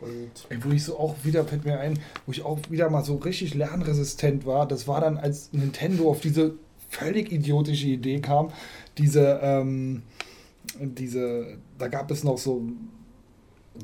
und 0.00 0.30
Ey, 0.50 0.62
wo 0.62 0.70
ich 0.70 0.84
so 0.84 0.98
auch 0.98 1.14
wieder, 1.22 1.44
fällt 1.46 1.64
mir 1.64 1.80
ein, 1.80 1.98
wo 2.26 2.32
ich 2.32 2.42
auch 2.42 2.58
wieder 2.68 2.90
mal 2.90 3.04
so 3.04 3.16
richtig 3.16 3.54
lernresistent 3.54 4.44
war, 4.44 4.68
das 4.68 4.86
war 4.86 5.00
dann, 5.00 5.16
als 5.16 5.50
Nintendo 5.52 6.10
auf 6.10 6.20
diese 6.20 6.54
völlig 6.90 7.32
idiotische 7.32 7.86
Idee 7.86 8.20
kam, 8.20 8.52
diese, 8.98 9.40
ähm, 9.42 10.02
diese, 10.80 11.46
da 11.78 11.88
gab 11.88 12.10
es 12.10 12.24
noch 12.24 12.38
so, 12.38 12.62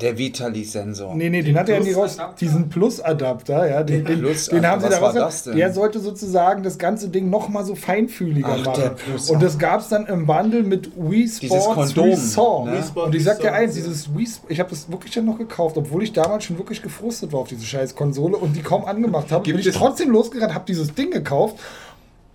Der 0.01 0.17
Vitali-Sensor. 0.17 1.15
nee, 1.15 1.29
nee, 1.29 1.43
den 1.43 1.59
hat 1.59 1.69
er 1.69 1.79
ja 1.79 1.85
nie 1.85 1.93
raus, 1.93 2.17
diesen 2.41 2.71
Plus-Adapter, 2.71 3.69
ja, 3.69 3.83
den, 3.83 4.05
den, 4.07 4.21
Plus- 4.21 4.47
den 4.47 4.67
haben 4.67 4.81
sie 4.81 4.89
da 4.89 5.01
war 5.03 5.09
raus, 5.11 5.15
das 5.15 5.45
denn? 5.45 5.57
der 5.57 5.71
sollte 5.73 6.01
sozusagen 6.01 6.63
das 6.63 6.79
ganze 6.79 7.11
Ding 7.11 7.29
noch 7.29 7.51
mal 7.51 7.63
so 7.65 7.75
feinfühliger 7.75 8.57
Ach, 8.61 8.65
machen. 8.65 8.91
Und 9.29 9.43
das 9.43 9.59
gab 9.59 9.81
es 9.81 9.89
dann 9.89 10.07
im 10.07 10.25
Bundle 10.27 10.63
mit 10.63 10.91
Wii 10.97 11.29
Sports 11.29 11.67
Kondom, 11.67 12.05
Resort. 12.09 12.67
ne? 12.67 12.73
Wii 12.73 12.83
Sport 12.83 13.07
Und 13.09 13.15
ich 13.15 13.25
sag 13.25 13.41
dir 13.41 13.53
eins, 13.53 13.75
dieses 13.75 14.17
Wii, 14.17 14.29
ich 14.49 14.59
habe 14.61 14.71
das 14.71 14.91
wirklich 14.91 15.13
dann 15.13 15.27
noch 15.27 15.37
gekauft, 15.37 15.77
obwohl 15.77 16.03
ich 16.03 16.13
damals 16.15 16.45
schon 16.45 16.57
wirklich 16.57 16.81
gefrustet 16.83 17.33
war 17.33 17.41
auf 17.41 17.49
diese 17.49 17.65
scheiß 17.67 17.95
Konsole 17.95 18.37
und 18.39 18.57
die 18.57 18.63
kaum 18.63 18.87
angemacht 18.87 19.31
habe. 19.31 19.45
Bin 19.45 19.59
ich 19.59 19.71
trotzdem 19.73 20.11
losgerannt, 20.11 20.55
habe 20.55 20.65
dieses 20.67 20.95
Ding 20.95 21.11
gekauft 21.11 21.57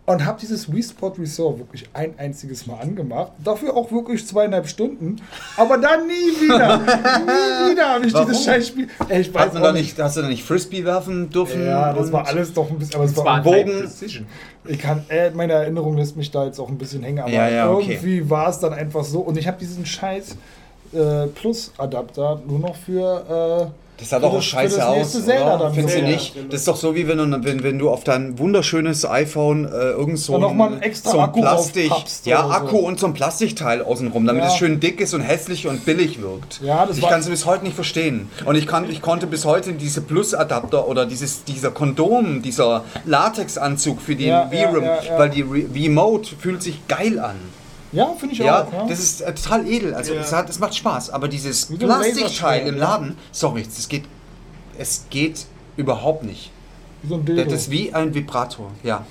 und 0.08 0.26
habe 0.26 0.39
dieses 0.39 0.72
Wii 0.72 0.82
Sport 0.82 1.20
Resort 1.20 1.60
wirklich 1.60 1.84
ein 1.93 2.18
einziges 2.18 2.66
Mal 2.66 2.80
angemacht. 2.80 3.34
Dafür 3.43 3.76
auch 3.76 3.91
wirklich 3.91 4.26
zweieinhalb 4.26 4.66
Stunden. 4.68 5.18
Aber 5.58 5.78
dann 5.78 6.08
nie 6.08 6.14
wieder. 6.14 6.78
nie 6.78 7.72
wieder 7.72 7.89
habe 7.95 8.08
ich 8.08 8.14
Warum? 8.14 8.30
dieses 8.30 8.45
scheiß 8.45 8.70
Spiel. 8.70 8.88
Ey, 9.10 9.20
ich 9.22 9.34
weiß 9.34 9.51
da 9.51 9.70
auch 9.70 9.74
nicht, 9.74 9.99
hast 9.99 10.16
du 10.16 10.22
da 10.22 10.30
nicht 10.30 10.43
Frisbee 10.45 10.86
werfen 10.86 11.30
dürfen? 11.30 11.66
Ja, 11.66 11.91
das 11.91 12.10
war 12.14 12.26
alles 12.26 12.53
doch 12.53 12.70
ein 12.70 12.80
bisschen, 12.80 12.95
aber 12.95 13.03
es 13.03 13.18
war 13.18 13.36
ein 13.36 13.43
Precision. 13.43 14.26
ich 14.66 14.80
kann, 14.80 15.03
äh, 15.10 15.30
meine 15.32 15.53
Erinnerung 15.53 15.97
lässt 15.97 16.16
mich 16.16 16.32
da 16.32 16.45
jetzt 16.45 16.60
auch 16.60 16.70
ein 16.70 16.78
bisschen 16.78 17.03
hängen, 17.03 17.20
aber 17.20 17.30
Ja, 17.30 17.49
ja, 17.49 17.70
okay. 17.70 17.91
irgendwie 17.91 18.30
war 18.30 18.47
es 18.49 18.60
dann 18.60 18.72
einfach 18.72 19.03
so. 19.03 19.20
Und 19.20 19.38
ich 19.38 19.45
habe 19.45 19.58
diesen 19.60 19.86
scheiß 19.86 20.38
äh, 20.93 21.28
Plus-Adapter 21.28 22.41
nur 22.47 22.60
noch 22.60 22.78
für. 22.78 23.72
Das 24.00 24.10
sah 24.10 24.20
doch 24.20 24.32
auch 24.34 24.41
scheiße 24.41 24.86
aus, 24.88 25.16
oder? 25.26 25.72
Findest 25.74 25.98
du 25.98 26.02
nicht? 26.04 26.36
Das 26.50 26.60
ist 26.62 26.68
doch 26.68 26.76
so, 26.76 26.93
wie 26.93 27.08
wenn 27.08 27.18
du, 27.18 27.43
wenn, 27.43 27.64
wenn 27.64 27.80
du 27.80 27.89
auf 27.89 28.04
dein 28.04 28.38
wunderschönes 28.38 29.06
iPhone 29.10 29.66
äh, 29.66 29.70
irgend 29.70 30.20
so 30.20 30.34
Dann 30.34 30.41
noch 30.41 30.54
mal 30.54 30.68
einen 30.74 30.82
extra 30.84 31.10
so 31.12 31.18
ein 31.20 31.24
Akku 31.26 31.41
Plastik, 31.41 31.91
ja, 32.26 32.39
oder 32.45 32.48
so. 32.48 32.54
Akku 32.54 32.78
und 32.78 33.00
so 33.00 33.08
ein 33.08 33.14
Plastikteil 33.16 33.82
außenrum, 33.82 34.26
damit 34.28 34.43
Ja. 34.43 34.50
es 34.50 34.56
schön 34.56 34.80
dick 34.80 35.02
ist 35.02 35.16
und 35.16 35.22
hässlich 35.22 35.66
und 35.66 35.84
billig 35.86 36.22
wirkt. 36.22 36.62
Ja, 36.62 36.86
das 36.86 37.00
ich 37.00 37.08
kann 37.08 37.22
es 37.22 37.28
bis 37.28 37.48
heute 37.48 37.64
nicht 37.64 37.74
verstehen. 37.76 38.30
Und 38.45 38.56
ich, 38.56 38.68
kann, 38.68 38.88
ich 38.89 39.02
konnte 39.02 39.26
bis 39.26 39.45
heute 39.45 39.74
diese 39.74 40.02
Plus-Adapter 40.02 40.88
oder 40.88 41.08
dieses, 41.08 41.43
dieser 41.43 41.72
Kondom, 41.72 42.43
dieser 42.43 42.84
Latexanzug 43.06 44.00
für 44.00 44.16
die 44.16 44.26
Ja, 44.28 44.52
Wii 44.52 44.62
ja, 44.62 44.70
Rim, 44.70 44.84
ja, 44.84 44.98
ja. 45.04 45.18
weil 45.20 45.30
die 45.32 45.41
Re- 45.41 45.66
Remote 45.74 46.36
fühlt 46.39 46.62
sich 46.62 46.88
geil 46.88 47.20
an. 47.20 47.36
Ja, 47.92 48.14
finde 48.20 48.34
ich 48.34 48.40
Ja, 48.40 48.64
auch. 48.64 48.74
Ja. 48.74 48.86
das 48.88 49.00
ist 49.00 49.22
äh, 49.22 49.34
total 49.34 49.68
edel. 49.68 49.94
Also 49.94 50.14
Ja. 50.14 50.22
es, 50.22 50.34
hat, 50.34 50.50
es 50.50 50.60
macht 50.60 50.76
Spaß. 50.76 51.10
Aber 51.10 51.28
dieses 51.28 51.68
Plastikteil 51.68 52.68
im. 52.68 52.78
Laden, 52.78 53.18
sorry, 53.32 53.66
es 53.68 53.88
geht, 53.88 54.04
es 54.78 55.06
geht 55.10 55.46
überhaupt 55.78 56.24
nicht. 56.24 56.52
Wie 57.02 57.08
so 57.10 57.16
ein 57.16 57.26
Dildo. 57.26 57.44
Das 57.46 57.54
ist 57.54 57.72
wie 57.72 57.94
ein 57.94 58.14
Vibrator. 58.14 58.72
Ja. 58.84 59.06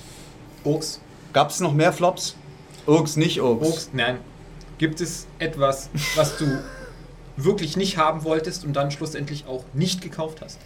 Urks. 0.65 1.01
Gab 1.33 1.51
es 1.51 1.61
noch 1.61 1.73
mehr 1.73 1.93
Flops? 1.93 2.35
Urks, 2.87 3.17
nicht 3.17 3.41
Urks. 3.41 3.67
Urks. 3.67 3.91
Nein. 3.93 4.19
Gibt 4.79 5.01
es 5.01 5.27
etwas, 5.39 5.89
was 6.17 6.37
du 6.37 6.45
wirklich 7.37 7.77
nicht 7.77 7.97
haben 7.97 8.25
wolltest 8.25 8.65
und 8.65 8.75
dann 8.75 8.91
schlussendlich 8.91 9.47
auch 9.47 9.65
nicht 9.73 10.01
gekauft 10.03 10.41
hast? 10.43 10.59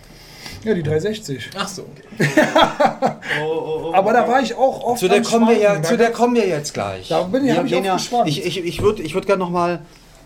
Ja, 0.65 0.75
die 0.75 0.83
360. 0.83 1.51
Ach 1.57 1.69
so, 1.69 1.83
okay. 1.83 2.29
oh, 3.43 3.47
oh, 3.47 3.81
oh, 3.91 3.95
Aber 3.95 4.13
da 4.13 4.27
war 4.29 4.41
ich 4.43 4.55
auch 4.55 4.83
oft 4.85 5.01
Zu 5.01 5.09
der, 5.09 5.23
kommen 5.23 5.49
wir 5.49 5.59
ja, 5.59 5.83
zu 5.83 5.97
der 5.97 6.11
kommen 6.11 6.35
wir 6.35 6.47
jetzt 6.47 6.75
gleich. 6.75 7.09
Da 7.09 7.23
bin 7.23 7.47
ich- 7.47 7.57
hab 7.57 7.65
ich 7.67 7.73
ja, 7.73 7.95
geschwankt. 7.95 8.29
Ich, 8.29 8.45
ich, 8.45 8.65
ich 8.65 8.83
würde 8.83 9.03
ich 9.03 9.15
würd 9.15 9.27
gerne 9.27 9.41
noch 9.41 9.51
mal... 9.51 9.81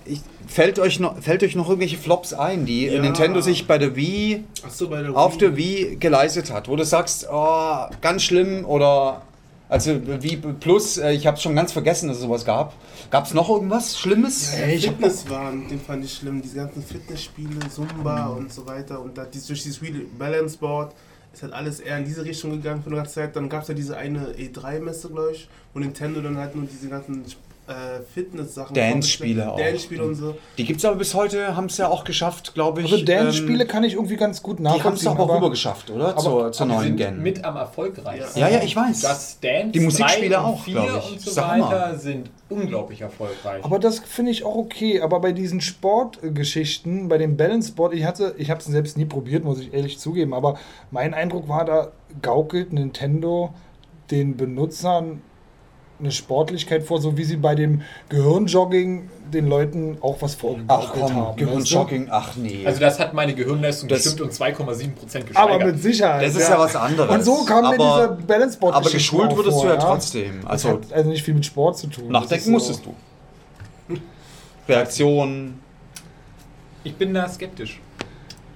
Ich, 0.06 0.20
fällt, 0.46 0.78
euch 0.78 1.00
noch, 1.00 1.18
fällt 1.22 1.42
euch 1.42 1.54
noch 1.54 1.66
irgendwelche 1.68 1.96
Flops 1.96 2.34
ein, 2.34 2.66
die 2.66 2.86
Ja. 2.86 3.00
Nintendo 3.00 3.40
sich 3.40 3.66
bei 3.66 3.78
der 3.78 3.96
Wii 3.96 4.44
Ach 4.66 4.70
so, 4.70 4.88
bei 4.90 5.00
der 5.02 5.16
auf 5.16 5.32
Wii. 5.34 5.38
der 5.38 5.56
Wii 5.56 5.96
geleistet 5.98 6.52
hat, 6.52 6.68
wo 6.68 6.76
du 6.76 6.84
sagst, 6.84 7.26
oh, 7.32 7.86
ganz 8.02 8.22
schlimm 8.22 8.66
oder 8.66 9.22
also 9.74 10.22
Wii 10.22 10.36
Plus, 10.60 10.98
äh, 10.98 11.12
ich 11.12 11.26
habe 11.26 11.36
schon 11.36 11.56
ganz 11.56 11.72
vergessen, 11.72 12.06
dass 12.06 12.18
es 12.18 12.22
sowas 12.22 12.44
gab. 12.44 12.74
Gab 13.10 13.26
es 13.26 13.34
noch 13.34 13.50
irgendwas 13.50 13.98
Schlimmes? 13.98 14.56
Ja, 14.56 14.68
noch, 14.68 14.82
Fitnesswahn, 14.82 15.68
den 15.68 15.80
fand 15.80 16.04
ich 16.04 16.14
schlimm. 16.14 16.40
Diese 16.40 16.56
ganzen 16.56 16.80
Fitnessspiele, 16.80 17.58
Zumba 17.68 18.26
und 18.28 18.52
so 18.52 18.64
weiter. 18.66 19.00
Und 19.00 19.18
da, 19.18 19.24
dieses, 19.24 19.48
durch 19.48 19.64
dieses 19.64 19.82
Wheel 19.82 20.06
Balance 20.16 20.58
Board 20.58 20.94
ist 21.32 21.42
halt 21.42 21.52
alles 21.52 21.80
eher 21.80 21.98
in 21.98 22.04
diese 22.04 22.24
Richtung 22.24 22.52
gegangen 22.52 22.84
für 22.84 22.90
eine 22.90 22.98
ganze 22.98 23.14
Zeit. 23.14 23.34
Dann 23.34 23.48
gab 23.48 23.62
es 23.62 23.68
ja 23.68 23.74
diese 23.74 23.96
eine 23.96 24.28
E3-Messe, 24.34 25.08
glaube 25.08 25.32
ich, 25.32 25.48
wo 25.72 25.80
Nintendo 25.80 26.20
dann 26.20 26.36
halt 26.36 26.54
nur 26.54 26.66
diese 26.66 26.88
ganzen 26.88 27.24
äh, 27.66 28.02
Fitness-Sachen. 28.12 28.74
Dance-Spiele 28.74 29.52
auch. 29.52 29.56
Dance-Spiele 29.56 30.04
und 30.04 30.14
so. 30.14 30.34
Die 30.58 30.64
gibt 30.64 30.80
es 30.80 30.84
aber 30.84 30.96
bis 30.96 31.14
heute, 31.14 31.56
haben 31.56 31.66
es 31.66 31.76
ja 31.78 31.88
auch 31.88 32.04
geschafft, 32.04 32.52
glaube 32.54 32.82
ich. 32.82 32.92
Also 32.92 33.04
Dance-Spiele 33.04 33.64
ähm, 33.64 33.68
kann 33.68 33.84
ich 33.84 33.94
irgendwie 33.94 34.16
ganz 34.16 34.42
gut 34.42 34.58
Die 34.58 34.64
haben 34.66 34.74
es 34.76 35.02
nachvollziehen. 35.02 35.08
auch 35.18 35.36
rüber 35.36 35.50
geschafft, 35.50 35.90
oder? 35.90 36.16
zur 36.16 36.52
zur 36.52 36.66
Die 36.66 36.72
neuen 36.72 36.84
sind 36.84 36.96
Gen. 36.96 37.22
mit 37.22 37.44
am 37.44 37.56
erfolgreichsten. 37.56 38.38
Ja, 38.38 38.48
ja, 38.48 38.62
ich 38.62 38.76
weiß. 38.76 39.00
Das 39.00 39.40
Dance 39.40 39.72
Die 39.72 39.80
Musikspiele 39.80 40.28
3 40.36 40.38
und 40.38 40.44
auch, 40.44 40.62
4 40.64 40.74
glaub 40.74 40.98
ich. 41.06 41.12
und 41.12 41.20
so 41.20 41.36
weiter 41.40 41.98
sind 41.98 42.30
unglaublich 42.50 43.00
erfolgreich. 43.00 43.64
Aber 43.64 43.78
das 43.78 43.98
finde 44.00 44.30
ich 44.30 44.44
auch 44.44 44.56
okay. 44.56 45.00
Aber 45.00 45.20
bei 45.20 45.32
diesen 45.32 45.60
Sportgeschichten, 45.60 47.08
bei 47.08 47.18
dem 47.18 47.36
Balance 47.36 47.68
Sport, 47.68 47.94
ich 47.94 48.04
hatte, 48.04 48.34
ich 48.38 48.50
habe 48.50 48.60
es 48.60 48.66
selbst 48.66 48.96
nie 48.96 49.04
probiert, 49.04 49.44
muss 49.44 49.58
ich 49.60 49.72
ehrlich 49.74 49.98
zugeben. 49.98 50.34
Aber 50.34 50.58
mein 50.90 51.14
Eindruck 51.14 51.48
war, 51.48 51.64
da 51.64 51.92
gaukelt 52.22 52.72
Nintendo 52.72 53.54
den 54.10 54.36
Benutzern 54.36 55.22
eine 56.00 56.10
Sportlichkeit 56.10 56.82
vor, 56.82 57.00
so 57.00 57.16
wie 57.16 57.24
sie 57.24 57.36
bei 57.36 57.54
dem 57.54 57.82
Gehirnjogging 58.08 59.08
den 59.32 59.46
Leuten 59.48 59.98
auch 60.00 60.20
was 60.20 60.36
komm, 60.38 60.66
haben. 60.68 61.36
Gehirnjogging, 61.36 62.08
ach 62.10 62.36
nee. 62.36 62.66
also 62.66 62.80
das 62.80 62.98
hat 62.98 63.14
meine 63.14 63.34
Gehirnleistung 63.34 63.88
Das- 63.88 64.02
bestimmt 64.04 64.20
um 64.22 64.28
2,7% 64.30 64.90
gesteigert. 65.00 65.36
Aber 65.36 65.64
mit 65.64 65.80
Sicherheit. 65.80 66.26
das 66.26 66.34
ist 66.36 66.48
ja 66.48 66.58
was 66.58 66.74
anderes. 66.76 67.10
Und 67.14 67.24
so 67.24 67.44
kam 67.44 67.62
mir 67.62 67.80
aber, 67.80 68.16
diese 68.16 68.26
Balance 68.26 68.54
Sport 68.54 68.74
aber 68.74 68.90
geschult 68.90 69.36
wurdest 69.36 69.62
du 69.62 69.66
ja 69.66 69.76
trotzdem. 69.76 70.40
Also 70.46 70.76
das 70.76 70.88
hat 70.90 70.92
also 70.92 71.10
nicht 71.10 71.22
viel 71.24 71.34
mit 71.34 71.46
Sport 71.46 71.78
zu 71.78 71.86
tun. 71.86 72.08
Nachdenken 72.08 72.44
so- 72.44 72.50
musstest 72.50 72.84
du. 72.84 72.94
Reaktion. 74.68 75.58
Ich 76.82 76.94
bin 76.96 77.14
da 77.14 77.28
skeptisch. 77.28 77.80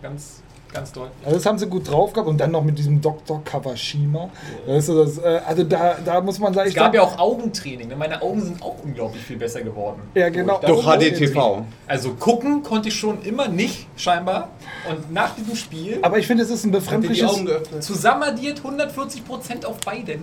Ganz, 0.03 0.43
ganz 0.73 0.93
deutlich. 0.93 1.13
Also 1.25 1.37
das 1.37 1.47
haben 1.47 1.59
sie 1.59 1.67
gut 1.67 1.91
drauf 1.91 2.13
gehabt 2.13 2.29
und 2.29 2.39
dann 2.39 2.51
noch 2.51 2.63
mit 2.63 2.79
diesem 2.79 3.01
Dr. 3.01 3.43
Kawashima. 3.45 4.31
Weißt 4.67 4.89
du, 4.89 5.05
das, 5.05 5.19
äh, 5.19 5.41
also 5.47 5.65
da, 5.65 5.97
da 6.05 6.21
muss 6.21 6.39
man 6.39 6.53
sagen, 6.55 6.69
Es 6.69 6.75
ich 6.75 6.79
gab 6.79 6.95
ja 6.95 7.03
auch 7.03 7.19
Augentraining. 7.19 7.89
ne? 7.89 7.97
Meine 7.97 8.21
Augen 8.23 8.41
sind 8.43 8.63
auch 8.63 8.77
unglaublich 8.85 9.23
viel 9.23 9.37
besser 9.39 9.63
geworden. 9.63 10.03
Ja, 10.15 10.29
genau. 10.29 10.61
Durch 10.65 10.85
HDTV. 10.85 11.63
Also 11.87 12.15
gucken 12.15 12.63
konnte 12.63 12.89
ich 12.89 12.97
schon 12.97 13.23
immer 13.23 13.49
nicht, 13.49 13.87
scheinbar. 13.97 14.51
Und 14.89 15.13
nach 15.13 15.35
diesem 15.35 15.57
Spiel 15.57 15.99
aber 16.03 16.19
ich 16.19 16.27
finde, 16.27 16.45
es 16.45 16.51
ist 16.51 16.65
ein 16.65 16.71
befremdliches. 16.71 17.29
Augen 17.31 17.47
geöffnet. 17.47 17.83
zusammenaddiert 17.83 18.61
140% 18.61 19.65
auf 19.65 19.79
beiden. 19.81 20.23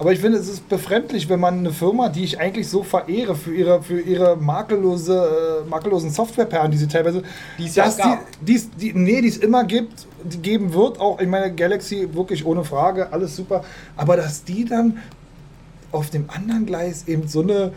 Aber 0.00 0.12
ich 0.12 0.18
finde, 0.18 0.38
es 0.38 0.48
ist 0.48 0.66
befremdlich, 0.70 1.28
wenn 1.28 1.40
man 1.40 1.58
eine 1.58 1.72
Firma, 1.72 2.08
die 2.08 2.24
ich 2.24 2.40
eigentlich 2.40 2.68
so 2.70 2.82
verehre 2.82 3.34
für 3.36 3.54
ihre, 3.54 3.82
für 3.82 4.00
ihre 4.00 4.34
makellose, 4.34 5.62
äh, 5.66 5.68
makellosen 5.68 6.08
Softwareperlen, 6.10 6.70
die 6.70 6.78
sie 6.78 6.88
teilweise. 6.88 7.22
Die 7.58 7.66
es 7.66 7.74
ja 7.74 7.84
dass 7.84 7.98
gab. 7.98 8.18
die, 8.40 8.46
die, 8.46 8.54
es- 8.56 8.70
die, 8.70 8.92
nee, 8.94 9.20
die 9.20 9.28
es 9.28 9.36
immer 9.36 9.62
gibt, 9.64 10.06
die 10.24 10.38
geben 10.38 10.72
wird, 10.72 10.98
auch 10.98 11.20
ich 11.20 11.28
meine 11.28 11.54
Galaxy 11.54 12.08
wirklich 12.14 12.46
ohne 12.46 12.64
Frage, 12.64 13.12
alles 13.12 13.36
super. 13.36 13.62
Aber 13.94 14.16
dass 14.16 14.42
die 14.42 14.64
dann 14.64 14.96
auf 15.92 16.08
dem 16.08 16.30
anderen 16.30 16.64
Gleis 16.64 17.06
eben 17.06 17.28
so 17.28 17.42
eine 17.42 17.72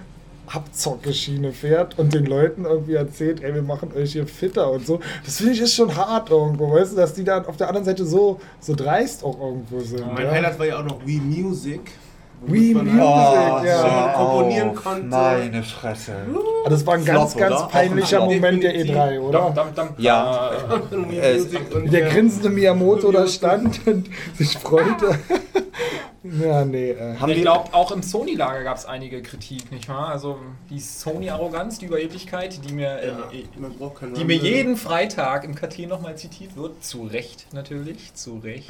Abzockeschiene 0.47 1.51
fährt 1.51 1.99
und 1.99 2.13
den 2.13 2.25
Leuten 2.25 2.63
irgendwie 2.63 2.93
erzählt, 2.93 3.43
ey, 3.43 3.53
wir 3.53 3.63
machen 3.63 3.91
euch 3.97 4.13
hier 4.13 4.27
fitter 4.27 4.71
und 4.71 4.85
so. 4.85 5.01
Das 5.25 5.37
finde 5.37 5.53
ich 5.53 5.59
ist 5.61 5.75
schon 5.75 5.93
hart 5.95 6.29
irgendwo, 6.29 6.71
weißt 6.71 6.93
du, 6.93 6.95
dass 6.95 7.13
die 7.13 7.25
dann 7.25 7.45
auf 7.47 7.57
der 7.57 7.67
anderen 7.67 7.85
Seite 7.85 8.05
so, 8.05 8.39
so 8.61 8.75
dreist 8.75 9.25
auch 9.25 9.37
irgendwo 9.41 9.81
sind. 9.81 10.05
Mein 10.13 10.25
ja. 10.25 10.31
Highlight 10.31 10.59
war 10.59 10.65
ja 10.65 10.79
auch 10.79 10.85
noch 10.85 11.05
Wii 11.05 11.19
Music. 11.19 11.81
Wii 12.47 12.73
Music, 12.73 13.01
halt 13.01 13.65
ja. 13.65 13.81
schön 13.81 14.13
komponieren 14.15 14.69
auf, 14.69 14.83
konnte. 14.83 15.07
Meine 15.07 15.63
Fresse. 15.63 16.13
Aber 16.61 16.69
Das 16.69 16.85
war 16.85 16.93
ein 16.95 17.05
ganz, 17.05 17.33
Flop, 17.33 17.41
ganz 17.41 17.55
oder? 17.61 17.67
peinlicher 17.69 18.19
Moment 18.25 18.63
der 18.63 18.73
Definitiv. 18.73 18.97
E3, 18.97 19.19
oder? 19.19 19.39
Dam, 19.39 19.55
dam, 19.55 19.75
dam. 19.75 19.89
Ja. 19.97 20.51
Wii 20.91 21.19
Äh, 21.19 21.89
Der 21.89 22.09
grinsende 22.09 22.49
Miyamoto 22.49 23.11
da 23.11 23.27
stand 23.27 23.85
und 23.87 24.09
sich 24.35 24.57
freute. 24.57 25.19
ja, 26.23 26.65
nee. 26.65 26.91
Äh. 26.91 27.15
Haben 27.17 27.31
Ich 27.31 27.41
glaube, 27.41 27.73
auch 27.73 27.91
im 27.91 28.01
Sony-Lager 28.03 28.63
gab 28.63 28.77
es 28.77 28.85
einige 28.85 29.21
Kritik, 29.21 29.71
nicht 29.71 29.89
wahr? 29.89 30.09
Also 30.09 30.37
die 30.69 30.79
Sony-Arroganz, 30.79 31.79
die 31.79 31.85
Überheblichkeit, 31.85 32.59
die 32.67 32.73
mir, 32.73 32.97
äh, 32.99 33.07
Ja, 33.07 33.89
keinen 33.95 34.13
die 34.15 34.23
mir 34.25 34.35
jeden 34.35 34.77
Freitag 34.77 35.43
im 35.43 35.55
KT 35.55 35.87
nochmal 35.87 36.15
zitiert 36.15 36.55
wird, 36.55 36.83
zu 36.83 37.03
Recht 37.03 37.47
natürlich, 37.53 38.13
zu 38.15 38.39
Recht, 38.39 38.69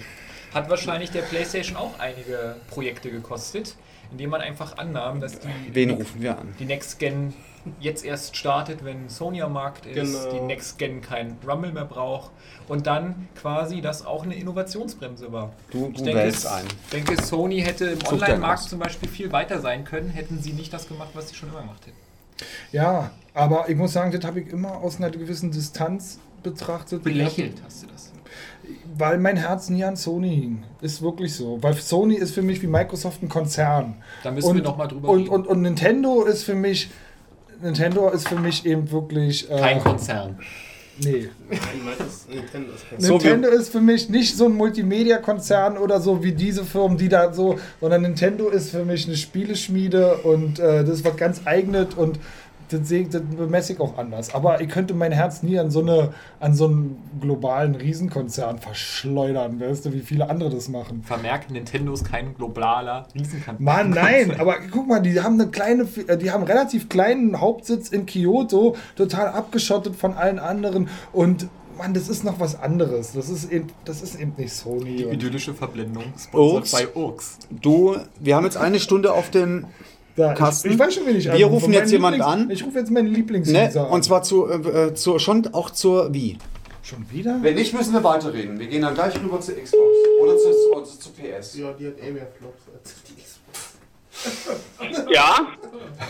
hat 0.53 0.69
wahrscheinlich 0.69 1.11
der 1.11 1.21
PlayStation 1.23 1.77
auch 1.77 1.99
einige 1.99 2.55
Projekte 2.69 3.09
gekostet, 3.11 3.75
indem 4.11 4.29
man 4.31 4.41
einfach 4.41 4.77
annahm, 4.77 5.19
dass 5.19 5.39
die, 5.39 5.47
wen 5.71 5.91
rufen 5.91 6.21
wir 6.21 6.37
an? 6.37 6.53
die 6.59 6.65
Next 6.65 6.99
Gen 6.99 7.33
jetzt 7.79 8.03
erst 8.03 8.35
startet, 8.35 8.83
wenn 8.83 9.07
Sony 9.07 9.41
am 9.41 9.53
Markt 9.53 9.85
ist, 9.85 9.95
Genau. 10.23 10.33
die 10.33 10.39
Next 10.41 10.77
Gen 10.77 11.01
kein 11.01 11.37
Rumble 11.47 11.71
mehr 11.71 11.85
braucht 11.85 12.31
und 12.67 12.85
dann 12.87 13.29
quasi 13.35 13.79
das 13.81 14.05
auch 14.05 14.23
eine 14.23 14.35
Innovationsbremse 14.35 15.31
war. 15.31 15.53
Du, 15.71 15.87
Ich 15.93 15.99
du 15.99 16.03
denke, 16.03 16.19
wählst 16.19 16.39
es- 16.39 16.45
ein. 16.51 16.65
denke, 16.91 17.21
Sony 17.23 17.61
hätte 17.61 17.85
im 17.85 18.05
Online-Markt 18.05 18.63
zum 18.63 18.79
Beispiel 18.79 19.07
viel 19.09 19.31
weiter 19.31 19.61
sein 19.61 19.85
können, 19.85 20.09
hätten 20.09 20.41
sie 20.41 20.51
nicht 20.53 20.73
das 20.73 20.87
gemacht, 20.89 21.09
was 21.13 21.29
sie 21.29 21.35
schon 21.35 21.49
immer 21.49 21.61
gemacht 21.61 21.87
hätten. 21.87 21.97
Ja, 22.71 23.11
aber 23.33 23.69
ich 23.69 23.75
muss 23.77 23.93
sagen, 23.93 24.11
das 24.11 24.25
habe 24.25 24.41
ich 24.41 24.49
immer 24.49 24.73
aus 24.77 24.97
einer 24.97 25.09
gewissen 25.09 25.51
Distanz 25.51 26.19
betrachtet. 26.43 27.03
Belächelt 27.03 27.61
hast 27.63 27.83
du 27.83 27.87
das. 27.87 28.11
Weil 28.95 29.17
mein 29.17 29.37
Herz 29.37 29.69
nie 29.69 29.83
an 29.83 29.95
Sony 29.95 30.29
hing. 30.29 30.63
Ist 30.81 31.01
wirklich 31.01 31.35
so. 31.35 31.61
Weil 31.61 31.73
Sony 31.75 32.15
ist 32.15 32.33
für 32.33 32.41
mich 32.41 32.61
wie 32.61 32.67
Microsoft 32.67 33.23
ein 33.23 33.29
Konzern. 33.29 33.95
Da 34.23 34.31
müssen 34.31 34.49
und, 34.49 34.55
wir 34.57 34.63
noch 34.63 34.77
mal 34.77 34.87
drüber 34.87 35.09
und, 35.09 35.19
reden. 35.21 35.29
und, 35.29 35.47
und 35.47 35.61
Nintendo 35.61 36.23
ist 36.23 36.43
für 36.43 36.55
mich. 36.55 36.89
Nintendo 37.61 38.09
ist 38.09 38.27
für 38.27 38.39
mich 38.39 38.65
eben 38.65 38.91
wirklich. 38.91 39.49
Äh, 39.49 39.57
Kein 39.57 39.79
Konzern. 39.79 40.37
Nee. 40.99 41.29
Nintendo 42.29 42.73
ist 42.73 43.09
Nintendo 43.09 43.47
ist 43.49 43.69
für 43.69 43.81
mich 43.81 44.09
nicht 44.09 44.37
so 44.37 44.45
ein 44.45 44.53
Multimedia-Konzern 44.53 45.77
oder 45.77 45.99
so 45.99 46.23
wie 46.23 46.33
diese 46.33 46.63
Firmen, 46.63 46.97
die 46.97 47.09
da 47.09 47.33
so, 47.33 47.57
sondern 47.81 48.03
Nintendo 48.03 48.49
ist 48.49 48.69
für 48.69 48.85
mich 48.85 49.07
eine 49.07 49.17
Spieleschmiede 49.17 50.17
und 50.17 50.59
äh, 50.59 50.83
das 50.83 50.99
ist 50.99 51.05
was 51.05 51.17
ganz 51.17 51.41
eigenes 51.45 51.95
und 51.95 52.19
das, 52.69 52.89
das 52.89 53.21
bemesse 53.21 53.73
ich 53.73 53.79
auch 53.79 53.97
anders. 53.97 54.33
Aber 54.33 54.61
ich 54.61 54.69
könnte 54.69 54.93
mein 54.93 55.11
Herz 55.11 55.43
nie 55.43 55.59
an 55.59 55.71
so, 55.71 55.81
eine, 55.81 56.13
an 56.39 56.53
so 56.53 56.65
einen 56.65 56.97
globalen 57.21 57.75
Riesenkonzern 57.75 58.59
verschleudern, 58.59 59.59
weißt 59.59 59.85
du, 59.85 59.93
wie 59.93 59.99
viele 59.99 60.29
andere 60.29 60.49
das 60.49 60.69
machen. 60.69 61.03
Vermerkt, 61.03 61.51
Nintendo 61.51 61.93
ist 61.93 62.05
kein 62.05 62.35
globaler 62.35 63.07
Riesenkanzler. 63.15 63.63
Mann, 63.63 63.89
nein, 63.91 64.39
aber 64.39 64.57
guck 64.71 64.87
mal, 64.87 65.01
die 65.01 65.19
haben 65.21 65.39
eine 65.39 65.49
kleine, 65.49 65.87
äh, 66.07 66.17
die 66.17 66.31
haben 66.31 66.43
einen 66.43 66.51
relativ 66.51 66.89
kleinen 66.89 67.39
Hauptsitz 67.39 67.89
in 67.89 68.05
Kyoto, 68.05 68.75
total 68.95 69.29
abgeschottet 69.29 69.95
von 69.95 70.13
allen 70.13 70.39
anderen 70.39 70.89
und 71.11 71.47
Mann, 71.77 71.93
das 71.93 72.07
ist 72.07 72.23
noch 72.23 72.39
was 72.39 72.59
anderes. 72.59 73.13
Das 73.13 73.29
ist 73.29 73.51
eben, 73.51 73.67
das 73.85 74.01
ist 74.01 74.19
eben 74.19 74.33
nicht 74.37 74.53
Sony. 74.53 74.97
Die 74.97 75.03
idyllische 75.03 75.53
Verblendung. 75.53 76.03
Urks. 76.31 76.71
bei 76.71 76.87
Urks. 76.93 77.39
Du, 77.49 77.97
wir 78.19 78.35
haben 78.35 78.43
jetzt 78.45 78.57
eine 78.57 78.79
Stunde 78.79 79.13
auf 79.13 79.31
dem. 79.31 79.65
Da, 80.15 80.33
Carsten, 80.33 80.67
ich, 80.67 80.73
ich 80.75 80.79
weiß 80.79 80.93
schon, 80.93 81.05
wen 81.07 81.15
ich 81.17 81.25
wir 81.25 81.33
anrufe. 81.33 81.53
rufen 81.53 81.73
jetzt 81.73 81.91
Lieblings- 81.91 82.21
an. 82.21 82.49
Ich 82.51 82.63
rufe 82.65 82.77
jetzt 82.79 82.91
meinen 82.91 83.09
Ne? 83.11 83.15
Lieblingsuser 83.17 83.89
Und 83.89 84.03
zwar 84.03 84.21
zu, 84.23 84.47
äh, 84.47 84.55
äh, 84.87 84.93
zur, 84.93 85.19
schon 85.19 85.47
auch 85.53 85.71
zur 85.71 86.13
Wie. 86.13 86.37
Schon 86.83 87.09
wieder? 87.09 87.37
Wenn 87.41 87.55
nicht, 87.55 87.73
müssen 87.73 87.93
wir 87.93 88.03
weiterreden. 88.03 88.59
Wir 88.59 88.67
gehen 88.67 88.81
dann 88.83 88.93
gleich 88.93 89.15
rüber 89.15 89.39
zur 89.39 89.55
Xbox. 89.55 89.83
Oder 90.21 90.37
zu, 90.37 90.47
oder 90.75 90.83
zu 90.83 91.09
PS. 91.11 91.55
Ja, 91.57 91.71
die 91.73 91.87
hat 91.87 91.93
eh 91.99 92.11
mehr 92.11 92.27
Flops 92.37 92.63
als 92.77 92.93
die 93.07 93.15
Xbox. 93.21 95.07
Ja, 95.11 95.47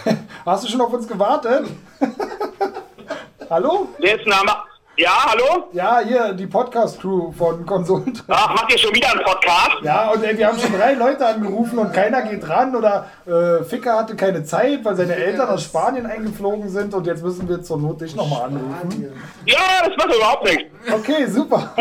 Hast 0.46 0.64
du 0.66 0.68
schon 0.70 0.82
auf 0.82 0.92
uns 0.92 1.08
gewartet? 1.08 1.68
Hallo? 3.50 3.88
wer 4.00 4.20
ist 4.20 4.28
Name? 4.28 4.52
Ja, 4.96 5.26
hallo? 5.26 5.70
Ja, 5.74 6.02
hier, 6.02 6.34
die 6.34 6.46
Podcast-Crew 6.46 7.32
von 7.32 7.66
Konsolen. 7.66 8.14
Ach, 8.28 8.54
macht 8.54 8.72
ihr 8.72 8.78
schon 8.78 8.94
wieder 8.94 9.12
einen 9.12 9.24
Podcast? 9.24 9.78
Ja, 9.82 10.12
und 10.12 10.24
ey, 10.24 10.38
wir 10.38 10.46
haben 10.48 10.60
schon 10.60 10.72
drei 10.72 10.94
Leute 10.94 11.26
angerufen 11.26 11.80
und 11.80 11.92
keiner 11.92 12.22
geht 12.22 12.48
ran 12.48 12.76
oder 12.76 13.08
äh, 13.26 13.64
Ficker 13.64 13.98
hatte 13.98 14.16
keine 14.16 14.44
Zeit, 14.44 14.86
weil 14.86 14.96
seine 14.96 15.16
Eltern 15.16 15.50
aus 15.50 15.64
Spanien 15.64 16.06
eingeflogen 16.06 16.70
sind 16.70 16.94
und 16.94 17.08
jetzt 17.08 17.24
müssen 17.24 17.50
wir 17.50 17.64
zur 17.64 17.80
Not 17.80 18.02
dich 18.02 18.16
nochmal 18.16 18.44
anrufen. 18.44 19.12
Ja, 19.48 19.58
das 19.84 19.98
macht 19.98 20.16
überhaupt 20.16 20.44
nichts. 20.44 20.66
Okay, 20.92 21.26
super. 21.26 21.74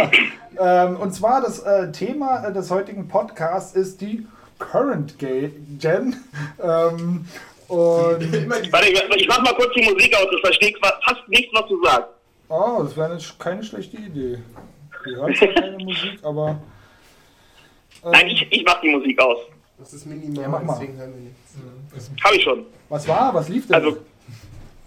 ähm, 0.59 0.97
und 0.97 1.13
zwar 1.13 1.43
das 1.43 1.59
äh, 1.59 1.93
Thema 1.93 2.47
äh, 2.47 2.53
des 2.55 2.71
heutigen 2.71 3.09
Podcasts 3.09 3.77
ist 3.77 4.01
die 4.01 4.27
Current 4.59 5.19
Gen. 5.19 6.17
Ähm, 6.63 7.27
und 7.69 8.73
Warte, 8.73 8.89
ich, 8.89 9.17
ich 9.17 9.29
mach 9.29 9.43
mal 9.43 9.55
kurz 9.55 9.75
die 9.75 9.83
Musik 9.83 10.17
aus, 10.17 10.27
ich 10.35 10.41
verstehe 10.41 10.73
fast 10.81 11.29
nichts, 11.29 11.53
was 11.53 11.69
du 11.69 11.85
sagst. 11.85 12.09
Oh, 12.53 12.83
das 12.83 12.97
wäre 12.97 13.19
keine 13.39 13.63
schlechte 13.65 13.97
Idee. 13.97 14.39
Wir 15.05 15.17
hören 15.17 15.35
zwar 15.35 15.49
keine 15.49 15.79
Musik, 15.85 16.19
aber. 16.23 16.61
ähm, 18.05 18.11
Nein, 18.13 18.27
ich, 18.29 18.47
ich 18.51 18.65
mach 18.65 18.81
die 18.81 18.91
Musik 18.91 19.21
aus. 19.21 19.39
Das 19.79 19.93
ist 19.95 20.07
minimal, 20.07 20.43
Ja, 20.43 20.49
mach 20.49 20.63
mal. 20.63 20.75
deswegen 20.75 20.97
hören 20.99 21.13
wir 21.15 21.23
nichts. 21.23 22.15
Hab 22.23 22.33
ich 22.33 22.43
schon. 22.43 22.67
Was 22.89 23.09
war? 23.09 23.35
Was 23.35 23.49
lief 23.49 23.67
denn? 23.67 23.75
Also, 23.77 23.97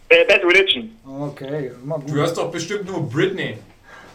äh, 0.09 0.23
Bad 0.25 0.41
Religion. 0.43 0.91
okay, 1.05 1.71
immer 1.83 1.95
gut. 1.99 2.09
Du 2.09 2.13
hörst 2.13 2.37
doch 2.37 2.49
bestimmt 2.51 2.85
nur 2.85 3.09
Britney. 3.09 3.57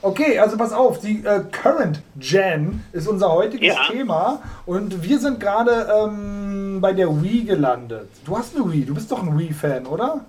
Okay, 0.02 0.38
also 0.38 0.56
pass 0.56 0.72
auf, 0.72 1.00
die 1.00 1.22
äh, 1.26 1.40
Current 1.52 2.00
Gen 2.16 2.82
ist 2.92 3.06
unser 3.06 3.30
heutiges 3.32 3.74
Ja. 3.74 3.86
Thema 3.90 4.42
und 4.64 5.02
wir 5.02 5.18
sind 5.18 5.38
gerade 5.38 5.86
ähm, 5.94 6.78
bei 6.80 6.94
der 6.94 7.22
Wii 7.22 7.44
gelandet. 7.44 8.08
Du 8.24 8.38
hast 8.38 8.56
eine 8.56 8.72
Wii, 8.72 8.86
du 8.86 8.94
bist 8.94 9.12
doch 9.12 9.22
ein 9.22 9.38
Wii-Fan, 9.38 9.84
oder? 9.86 10.24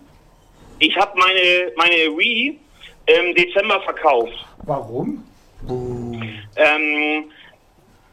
Ich 0.79 0.97
habe 0.97 1.17
meine, 1.17 1.71
meine 1.77 2.17
Wii 2.17 2.59
im 3.19 3.35
Dezember 3.35 3.81
verkauft. 3.81 4.33
Warum? 4.63 5.23
Ähm, 6.55 7.25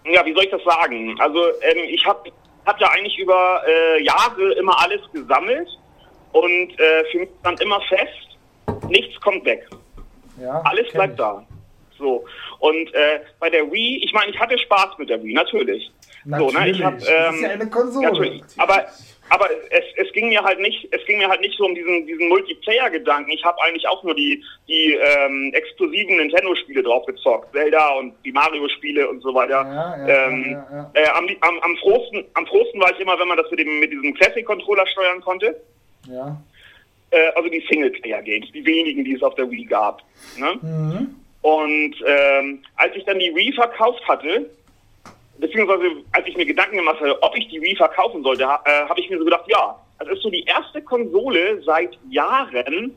ja, 0.04 0.24
wie 0.24 0.32
soll 0.34 0.44
ich 0.44 0.50
das 0.50 0.64
sagen? 0.64 1.18
Also 1.20 1.38
ähm, 1.62 1.84
ich 1.88 2.04
habe 2.06 2.30
hab 2.66 2.80
ja 2.80 2.88
eigentlich 2.90 3.18
über 3.18 3.62
äh, 3.66 4.02
Jahre 4.02 4.52
immer 4.54 4.78
alles 4.82 5.00
gesammelt 5.12 5.68
und 6.32 6.78
äh, 6.78 7.04
für 7.10 7.18
mich 7.20 7.28
stand 7.40 7.60
immer 7.60 7.80
fest, 7.82 8.38
nichts 8.88 9.20
kommt 9.20 9.44
weg. 9.44 9.68
Ja, 10.40 10.60
Alles 10.64 10.90
bleibt 10.92 11.14
ich. 11.14 11.18
da. 11.18 11.44
So. 11.98 12.24
Und 12.60 12.94
äh, 12.94 13.20
bei 13.40 13.50
der 13.50 13.70
Wii, 13.70 14.04
ich 14.04 14.12
meine, 14.12 14.30
ich 14.30 14.38
hatte 14.38 14.56
Spaß 14.56 14.98
mit 14.98 15.10
der 15.10 15.22
Wii, 15.22 15.34
natürlich. 15.34 15.90
Natürlich. 16.24 16.52
So, 16.52 16.58
ne, 16.58 16.70
ich 16.70 16.84
hab, 16.84 16.94
das 16.94 17.02
ist 17.02 17.10
ähm, 17.10 17.42
ja 17.42 17.48
eine 17.50 17.70
Konsole. 17.70 18.06
Natürlich. 18.06 18.42
Aber, 18.56 18.86
aber 19.30 19.48
es, 19.70 19.84
es 19.96 20.12
ging 20.12 20.28
mir 20.28 20.42
halt 20.42 20.60
nicht, 20.60 20.88
es 20.90 21.04
ging 21.06 21.18
mir 21.18 21.28
halt 21.28 21.40
nicht 21.40 21.56
so 21.56 21.64
um 21.64 21.74
diesen, 21.74 22.06
diesen 22.06 22.28
Multiplayer-Gedanken. 22.28 23.30
Ich 23.30 23.44
habe 23.44 23.60
eigentlich 23.62 23.86
auch 23.86 24.02
nur 24.02 24.14
die, 24.14 24.42
die 24.68 24.94
ähm, 24.94 25.50
exklusiven 25.54 26.16
Nintendo-Spiele 26.16 26.82
drauf 26.82 27.04
gezockt. 27.06 27.52
Zelda 27.52 27.90
und 27.98 28.14
die 28.24 28.32
Mario-Spiele 28.32 29.08
und 29.08 29.20
so 29.22 29.34
weiter. 29.34 29.62
Ja, 29.62 30.06
ja, 30.06 30.26
ähm, 30.26 30.44
ja, 30.50 30.66
ja, 30.70 30.90
Äh, 30.94 31.08
am, 31.10 31.28
am, 31.40 31.58
am, 31.60 31.76
frohsten, 31.76 32.24
am 32.34 32.46
frohsten 32.46 32.80
war 32.80 32.92
ich 32.92 33.00
immer, 33.00 33.18
wenn 33.18 33.28
man 33.28 33.36
das 33.36 33.50
mit, 33.50 33.60
dem, 33.60 33.80
mit 33.80 33.92
diesem 33.92 34.14
Classic-Controller 34.14 34.86
steuern 34.86 35.20
konnte. 35.20 35.60
Ja. 36.06 36.40
Äh, 37.10 37.28
also 37.34 37.48
die 37.48 37.64
Singleplayer-Games, 37.68 38.52
die 38.52 38.64
wenigen, 38.64 39.04
die 39.04 39.14
es 39.14 39.22
auf 39.22 39.34
der 39.34 39.50
Wii 39.50 39.64
gab. 39.64 40.02
Ne? 40.36 40.58
Mhm. 40.62 41.14
Und 41.42 41.94
ähm, 42.04 42.62
als 42.76 42.96
ich 42.96 43.04
dann 43.04 43.18
die 43.18 43.34
Wii 43.34 43.52
verkauft 43.52 44.06
hatte, 44.08 44.50
beziehungsweise 45.38 45.84
als 46.12 46.26
ich 46.26 46.36
mir 46.36 46.46
Gedanken 46.46 46.76
gemacht 46.76 47.00
hatte, 47.00 47.22
ob 47.22 47.36
ich 47.36 47.48
die 47.48 47.60
Wii 47.60 47.76
verkaufen 47.76 48.22
sollte, 48.22 48.46
ha, 48.46 48.62
äh, 48.64 48.88
habe 48.88 49.00
ich 49.00 49.10
mir 49.10 49.18
so 49.18 49.24
gedacht, 49.24 49.44
ja, 49.46 49.78
das 49.98 50.08
ist 50.08 50.22
so 50.22 50.30
die 50.30 50.44
erste 50.44 50.82
Konsole 50.82 51.62
seit 51.64 51.98
Jahren, 52.10 52.94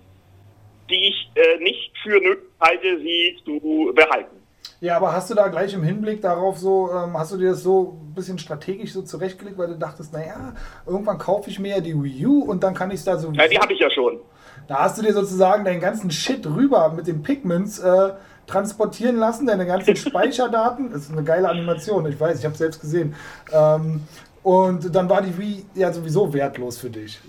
die 0.90 1.08
ich 1.10 1.32
äh, 1.36 1.58
nicht 1.64 1.92
für 2.04 2.20
nötig 2.20 2.44
halte, 2.60 3.00
sie 3.00 3.38
zu 3.44 3.92
behalten. 3.96 4.42
Ja, 4.82 4.98
aber 4.98 5.14
hast 5.14 5.30
du 5.30 5.36
da 5.36 5.48
gleich 5.48 5.74
im 5.74 5.84
Hinblick 5.84 6.22
darauf 6.22 6.58
so, 6.58 6.90
ähm, 6.92 7.18
hast 7.18 7.32
du 7.32 7.38
dir 7.38 7.52
das 7.52 7.62
so 7.62 8.00
ein 8.02 8.16
bisschen 8.16 8.40
strategisch 8.40 8.94
so 8.94 9.04
zurechtgelegt, 9.04 9.58
weil 9.58 9.68
du 9.68 9.78
dachtest, 9.78 10.12
naja, 10.12 10.54
irgendwann 10.88 11.20
kaufe 11.20 11.50
ich 11.52 11.60
mir 11.60 11.76
ja 11.76 11.82
die 11.82 11.94
Wii 11.94 12.26
U 12.26 12.44
und 12.44 12.64
dann 12.64 12.74
kann 12.74 12.90
ich 12.90 12.98
es 12.98 13.06
da 13.06 13.18
so. 13.18 13.32
Äh, 13.32 13.50
die 13.50 13.60
habe 13.60 13.74
ich 13.74 13.80
ja 13.80 13.92
schon. 13.92 14.20
Da 14.68 14.80
hast 14.80 14.98
du 14.98 15.04
dir 15.04 15.14
sozusagen 15.14 15.66
deinen 15.66 15.82
ganzen 15.82 16.10
Shit 16.10 16.48
rüber 16.48 16.94
mit 16.96 17.06
den 17.06 17.22
Pigments 17.22 17.80
äh, 17.80 18.14
transportieren 18.48 19.18
lassen, 19.18 19.48
deine 19.48 19.66
ganzen 19.66 19.96
Speicherdaten. 20.08 20.92
Das 20.92 21.04
ist 21.04 21.12
eine 21.12 21.24
geile 21.24 21.50
Animation, 21.50 22.06
ich 22.08 22.20
weiß, 22.20 22.40
ich 22.40 22.46
habe 22.46 22.56
selbst 22.56 22.82
gesehen. 22.82 23.16
Ähm, 23.54 24.02
und 24.44 24.94
dann 24.96 25.10
war 25.10 25.22
die 25.22 25.38
Wii 25.38 25.66
ja 25.76 25.92
sowieso 25.94 26.34
wertlos 26.34 26.80
für 26.80 26.90
dich. 26.90 27.20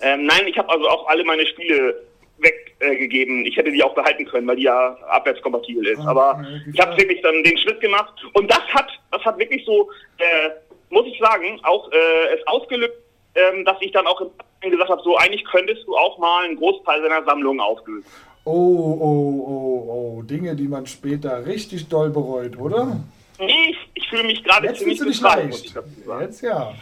Ähm, 0.00 0.26
nein, 0.26 0.46
ich 0.46 0.58
habe 0.58 0.68
also 0.68 0.88
auch 0.88 1.06
alle 1.08 1.24
meine 1.24 1.46
Spiele 1.46 1.94
weggegeben. 2.38 3.46
ich 3.46 3.56
hätte 3.56 3.70
die 3.70 3.82
auch 3.82 3.94
behalten 3.94 4.24
können, 4.26 4.46
weil 4.46 4.56
die 4.56 4.64
ja 4.64 4.96
abwärtskompatibel 5.08 5.86
ist. 5.86 6.00
Ah, 6.00 6.10
Aber 6.10 6.30
okay, 6.40 6.70
ich 6.72 6.80
habe 6.80 6.96
wirklich 6.96 7.20
dann 7.22 7.42
den 7.44 7.56
Schritt 7.58 7.80
gemacht. 7.80 8.12
Und 8.34 8.50
das 8.50 8.62
hat, 8.72 8.88
das 9.10 9.24
hat 9.24 9.38
wirklich 9.38 9.64
so, 9.64 9.90
äh, 10.18 10.50
muss 10.90 11.06
ich 11.06 11.18
sagen, 11.18 11.60
auch 11.62 11.90
äh, 11.92 12.34
es 12.36 12.46
ausgelöst, 12.46 12.94
ähm, 13.34 13.64
dass 13.64 13.76
ich 13.80 13.92
dann 13.92 14.06
auch 14.06 14.20
gesagt 14.60 14.90
habe, 14.90 15.02
so 15.02 15.16
eigentlich 15.16 15.44
könntest 15.44 15.86
du 15.86 15.96
auch 15.96 16.18
mal 16.18 16.44
einen 16.44 16.56
Großteil 16.56 17.02
deiner 17.02 17.24
Sammlung 17.24 17.60
auflösen. 17.60 18.04
Oh, 18.44 18.50
oh, 18.50 19.44
oh, 19.46 19.92
oh, 20.18 20.22
Dinge, 20.22 20.56
die 20.56 20.66
man 20.66 20.86
später 20.86 21.46
richtig 21.46 21.88
doll 21.88 22.10
bereut, 22.10 22.58
oder? 22.58 23.00
Nee, 23.38 23.70
ich, 23.70 23.78
ich 23.94 24.08
fühle 24.08 24.24
mich 24.24 24.42
gerade 24.42 24.66
Jetzt 24.66 24.78
ziemlich 24.78 24.98
du 24.98 25.04
dich 25.04 25.20
leicht. 25.20 25.74
Jetzt 26.20 26.42
ja. 26.42 26.74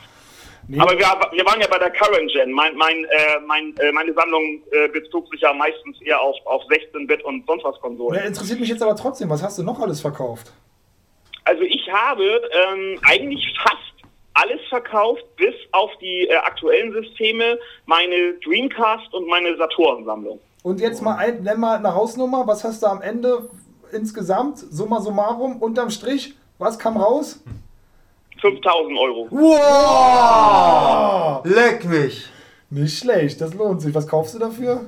Nee, 0.69 0.79
Aber 0.79 0.93
wir, 0.93 1.07
wir 1.33 1.45
waren 1.45 1.61
ja 1.61 1.67
bei 1.67 1.79
der 1.79 1.91
Current 1.91 2.31
Gen. 2.33 2.53
Mein, 2.53 2.77
mein, 2.77 3.05
äh, 3.05 3.41
mein, 3.47 3.75
äh, 3.79 3.93
meine 3.93 4.13
Sammlung 4.15 4.63
äh, 4.71 4.89
bezog 4.89 5.29
sich 5.31 5.41
ja 5.41 5.53
meistens 5.53 6.01
eher 6.03 6.21
auf, 6.21 6.37
auf 6.45 6.63
16-Bit 6.65 7.25
und 7.25 7.45
sonst 7.47 7.65
was 7.65 7.79
Konsolen. 7.81 8.19
Ja, 8.19 8.27
interessiert 8.27 8.61
mich 8.61 8.69
jetzt 8.69 8.83
aber 8.83 8.95
trotzdem, 8.95 9.29
was 9.31 9.43
hast 9.43 9.59
du 9.59 9.63
noch 9.63 9.81
alles 9.81 10.01
verkauft? 10.01 10.53
Also 11.45 11.63
ich 11.63 11.91
habe 11.91 12.25
ähm, 12.25 13.01
eigentlich 13.03 13.45
fast 13.61 13.77
alles 14.35 14.61
verkauft, 14.69 15.25
bis 15.37 15.55
auf 15.73 15.91
die 16.01 16.29
äh, 16.29 16.37
aktuellen 16.37 16.93
Systeme, 16.93 17.59
meine 17.87 18.35
Dreamcast 18.45 19.13
und 19.13 19.27
meine 19.27 19.57
Saturn-Sammlung. 19.57 20.39
Und 20.63 20.81
jetzt 20.81 21.03
mal 21.03 21.17
ein, 21.17 21.43
nenn 21.43 21.59
mal 21.59 21.79
eine 21.79 21.95
Hausnummer, 21.95 22.47
was 22.47 22.65
hast 22.65 22.83
du 22.83 22.87
am 22.87 23.01
Ende 23.01 23.49
insgesamt, 23.93 24.59
summa 24.59 25.01
summarum, 25.01 25.57
unterm 25.57 25.89
Strich, 25.91 26.35
was 26.59 26.79
kam 26.79 26.99
raus? 26.99 27.41
5000 28.41 28.99
Euro. 28.99 29.27
Wow! 29.31 31.45
Leck 31.45 31.87
mich! 31.87 32.29
Nicht 32.73 32.99
schlecht, 32.99 33.41
das 33.41 33.53
lohnt 33.55 33.83
sich. 33.83 33.93
Was 33.95 34.07
kaufst 34.07 34.35
du 34.35 34.39
dafür? 34.39 34.83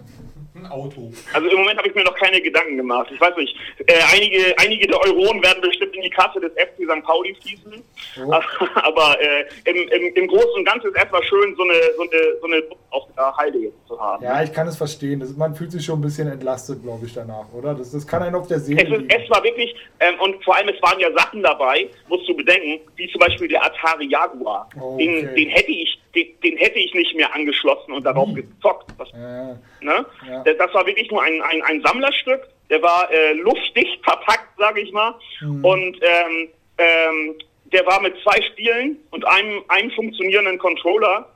Ein 0.64 0.70
Auto. 0.70 1.12
Also 1.32 1.48
im 1.48 1.58
Moment 1.58 1.78
habe 1.78 1.88
ich 1.88 1.94
mir 1.94 2.04
noch 2.04 2.14
keine 2.16 2.40
Gedanken 2.40 2.76
gemacht. 2.76 3.08
Ich 3.12 3.20
weiß 3.20 3.36
nicht, 3.36 3.54
äh, 3.86 3.94
einige, 4.14 4.54
einige 4.58 4.86
der 4.86 5.00
Euronen 5.00 5.42
werden 5.42 5.60
bestimmt 5.60 5.94
in 5.96 6.02
die 6.02 6.10
Kasse 6.10 6.40
des 6.40 6.52
FC 6.52 6.84
St. 6.84 7.04
Pauli 7.04 7.34
fließen. 7.42 7.82
Oh. 8.26 8.32
Aber 8.74 9.16
äh, 9.20 9.44
im, 9.64 9.76
im, 9.88 10.14
im 10.14 10.26
Großen 10.28 10.52
und 10.56 10.64
Ganzen 10.64 10.88
ist 10.88 10.96
erstmal 10.96 11.22
schön, 11.24 11.54
so 11.56 11.62
eine, 11.64 11.74
so 11.96 12.02
eine, 12.02 12.36
so 12.40 12.46
eine 12.46 12.62
auf 12.90 13.04
der 13.16 13.36
Halde 13.36 13.58
jetzt 13.58 13.86
zu 13.88 13.98
haben. 14.00 14.22
Ja, 14.22 14.42
ich 14.42 14.52
kann 14.52 14.66
es 14.68 14.76
verstehen. 14.76 15.20
Das, 15.20 15.36
man 15.36 15.54
fühlt 15.54 15.72
sich 15.72 15.84
schon 15.84 15.98
ein 15.98 16.02
bisschen 16.02 16.28
entlastet, 16.28 16.82
glaube 16.82 17.06
ich, 17.06 17.14
danach, 17.14 17.52
oder? 17.52 17.74
Das, 17.74 17.90
das 17.92 18.06
kann 18.06 18.22
einen 18.22 18.34
auf 18.36 18.46
der 18.48 18.58
Es, 18.58 18.66
Seele 18.66 18.82
ist, 18.82 18.88
liegen. 18.90 19.08
es 19.10 19.30
war 19.30 19.42
wirklich, 19.42 19.74
ähm, 20.00 20.14
und 20.20 20.42
vor 20.44 20.56
allem 20.56 20.68
es 20.68 20.80
waren 20.82 20.98
ja 21.00 21.08
Sachen 21.16 21.42
dabei, 21.42 21.88
musst 22.08 22.28
du 22.28 22.36
bedenken, 22.36 22.80
wie 22.96 23.10
zum 23.10 23.18
Beispiel 23.20 23.48
der 23.48 23.64
Atari 23.64 24.06
Jaguar. 24.08 24.68
Okay. 24.78 25.06
Den, 25.06 25.34
den 25.34 25.48
hätte 25.48 25.70
ich, 25.72 25.98
den, 26.14 26.26
den 26.44 26.56
hätte 26.58 26.78
ich 26.78 26.92
nicht 26.94 27.14
mehr 27.16 27.34
angeschlossen 27.34 27.92
und 27.92 28.04
darauf 28.04 28.32
gezockt. 28.34 28.90
Das, 28.98 29.08
Ja, 29.12 29.56
ne? 29.80 30.06
Ja. 30.28 30.42
Das, 30.58 30.72
war 30.74 30.86
wirklich 30.86 31.10
nur 31.10 31.22
ein, 31.22 31.40
ein, 31.42 31.62
ein 31.62 31.82
Sammlerstück. 31.82 32.42
Der 32.70 32.82
war 32.82 33.10
äh, 33.10 33.32
luftdicht 33.34 34.02
verpackt, 34.04 34.58
sage 34.58 34.80
ich 34.80 34.92
mal. 34.92 35.14
Mhm. 35.40 35.64
Und 35.64 36.00
ähm, 36.02 36.48
ähm, 36.78 37.38
der 37.72 37.86
war 37.86 38.00
mit 38.00 38.14
zwei 38.22 38.40
Spielen 38.42 38.98
und 39.10 39.26
einem, 39.26 39.62
einem 39.68 39.90
funktionierenden 39.92 40.58
Controller 40.58 41.28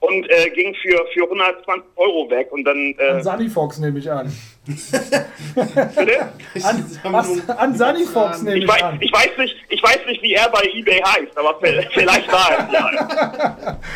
und 0.00 0.30
äh, 0.30 0.50
ging 0.50 0.74
für, 0.76 0.98
für 1.12 1.24
120 1.24 1.84
Euro 1.96 2.28
weg. 2.30 2.50
Und 2.52 2.64
dann 2.64 2.94
an 2.98 3.18
äh, 3.18 3.22
Sunny 3.22 3.48
Fox 3.48 3.78
nehme 3.78 3.98
ich 3.98 4.10
an. 4.10 4.32
bitte? 4.66 6.20
An, 6.64 6.84
was, 7.12 7.48
an 7.50 7.74
Sunny 7.76 8.04
Fox 8.06 8.42
nehme 8.42 8.56
Ich 8.58 8.62
ich 8.64 8.68
weiß, 8.68 8.82
an. 8.82 8.98
ich, 9.00 9.12
weiß 9.12 9.36
nicht, 9.38 9.56
ich 9.68 9.82
weiß 9.82 9.98
nicht, 10.06 10.22
wie 10.22 10.34
er 10.34 10.48
bei 10.50 10.62
eBay 10.74 11.00
heißt, 11.00 11.36
aber 11.36 11.58
vielleicht 11.92 12.32
war 12.32 12.50
er. 12.50 12.68
Ja. 12.72 13.78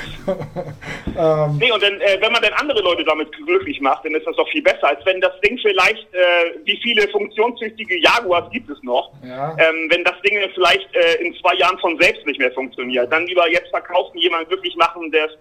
Ähm, 1.17 1.59
Nee, 1.59 1.71
und 1.71 1.81
dann, 1.83 2.01
äh, 2.01 2.19
wenn 2.21 2.33
man 2.33 2.43
dann 2.43 2.53
andere 2.55 2.81
Leute 2.83 3.05
damit 3.05 3.31
glücklich 3.47 3.81
macht, 3.81 4.05
dann 4.05 4.15
ist 4.17 4.27
das 4.27 4.35
doch 4.35 4.49
viel 4.49 4.63
besser, 4.63 4.89
als 4.89 5.05
wenn 5.07 5.21
das 5.21 5.33
Ding 5.43 5.57
vielleicht, 5.59 6.13
äh, 6.13 6.59
wie 6.65 6.77
viele 6.83 7.07
funktionstüchtige 7.09 7.99
Jaguars 8.01 8.51
gibt 8.51 8.69
es 8.69 8.83
noch, 8.83 9.13
Ja. 9.23 9.51
ähm, 9.59 9.87
wenn 9.91 10.03
das 10.03 10.15
Ding 10.23 10.37
vielleicht 10.55 10.89
äh, 10.97 11.23
in 11.23 11.33
zwei 11.37 11.55
Jahren 11.55 11.79
von 11.79 11.97
selbst 12.01 12.27
nicht 12.27 12.41
mehr 12.41 12.51
funktioniert. 12.53 13.13
Dann 13.13 13.27
lieber 13.27 13.49
jetzt 13.51 13.69
verkaufen, 13.71 14.19
jemand 14.19 14.49
glücklich 14.49 14.75
machen, 14.77 15.11
der 15.13 15.27
es 15.27 15.33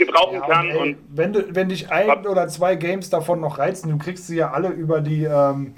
gebrauchen 0.00 0.34
Ja, 0.34 0.46
kann. 0.46 0.70
ey, 0.70 0.96
wenn, 1.10 1.32
du, 1.32 1.54
wenn 1.54 1.68
dich 1.68 1.90
ein 1.92 2.26
oder 2.26 2.48
zwei 2.48 2.74
Games 2.74 3.10
davon 3.10 3.40
noch 3.40 3.58
reizen, 3.58 3.90
du 3.90 3.98
kriegst 3.98 4.26
sie 4.26 4.36
ja 4.36 4.50
alle 4.50 4.68
über 4.68 5.00
die, 5.00 5.24
ähm, 5.24 5.74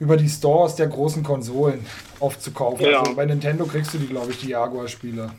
über 0.00 0.16
die 0.16 0.28
Stores 0.28 0.74
der 0.74 0.88
großen 0.88 1.22
Konsolen 1.22 1.86
oft 2.18 2.42
zu 2.42 2.52
kaufen. 2.52 2.84
Ja. 2.84 3.00
Also 3.00 3.14
bei 3.14 3.24
Nintendo 3.26 3.64
kriegst 3.66 3.94
du 3.94 3.98
die, 3.98 4.06
glaube 4.06 4.32
ich, 4.32 4.40
die 4.40 4.48
Jaguar-Spiele. 4.48 5.30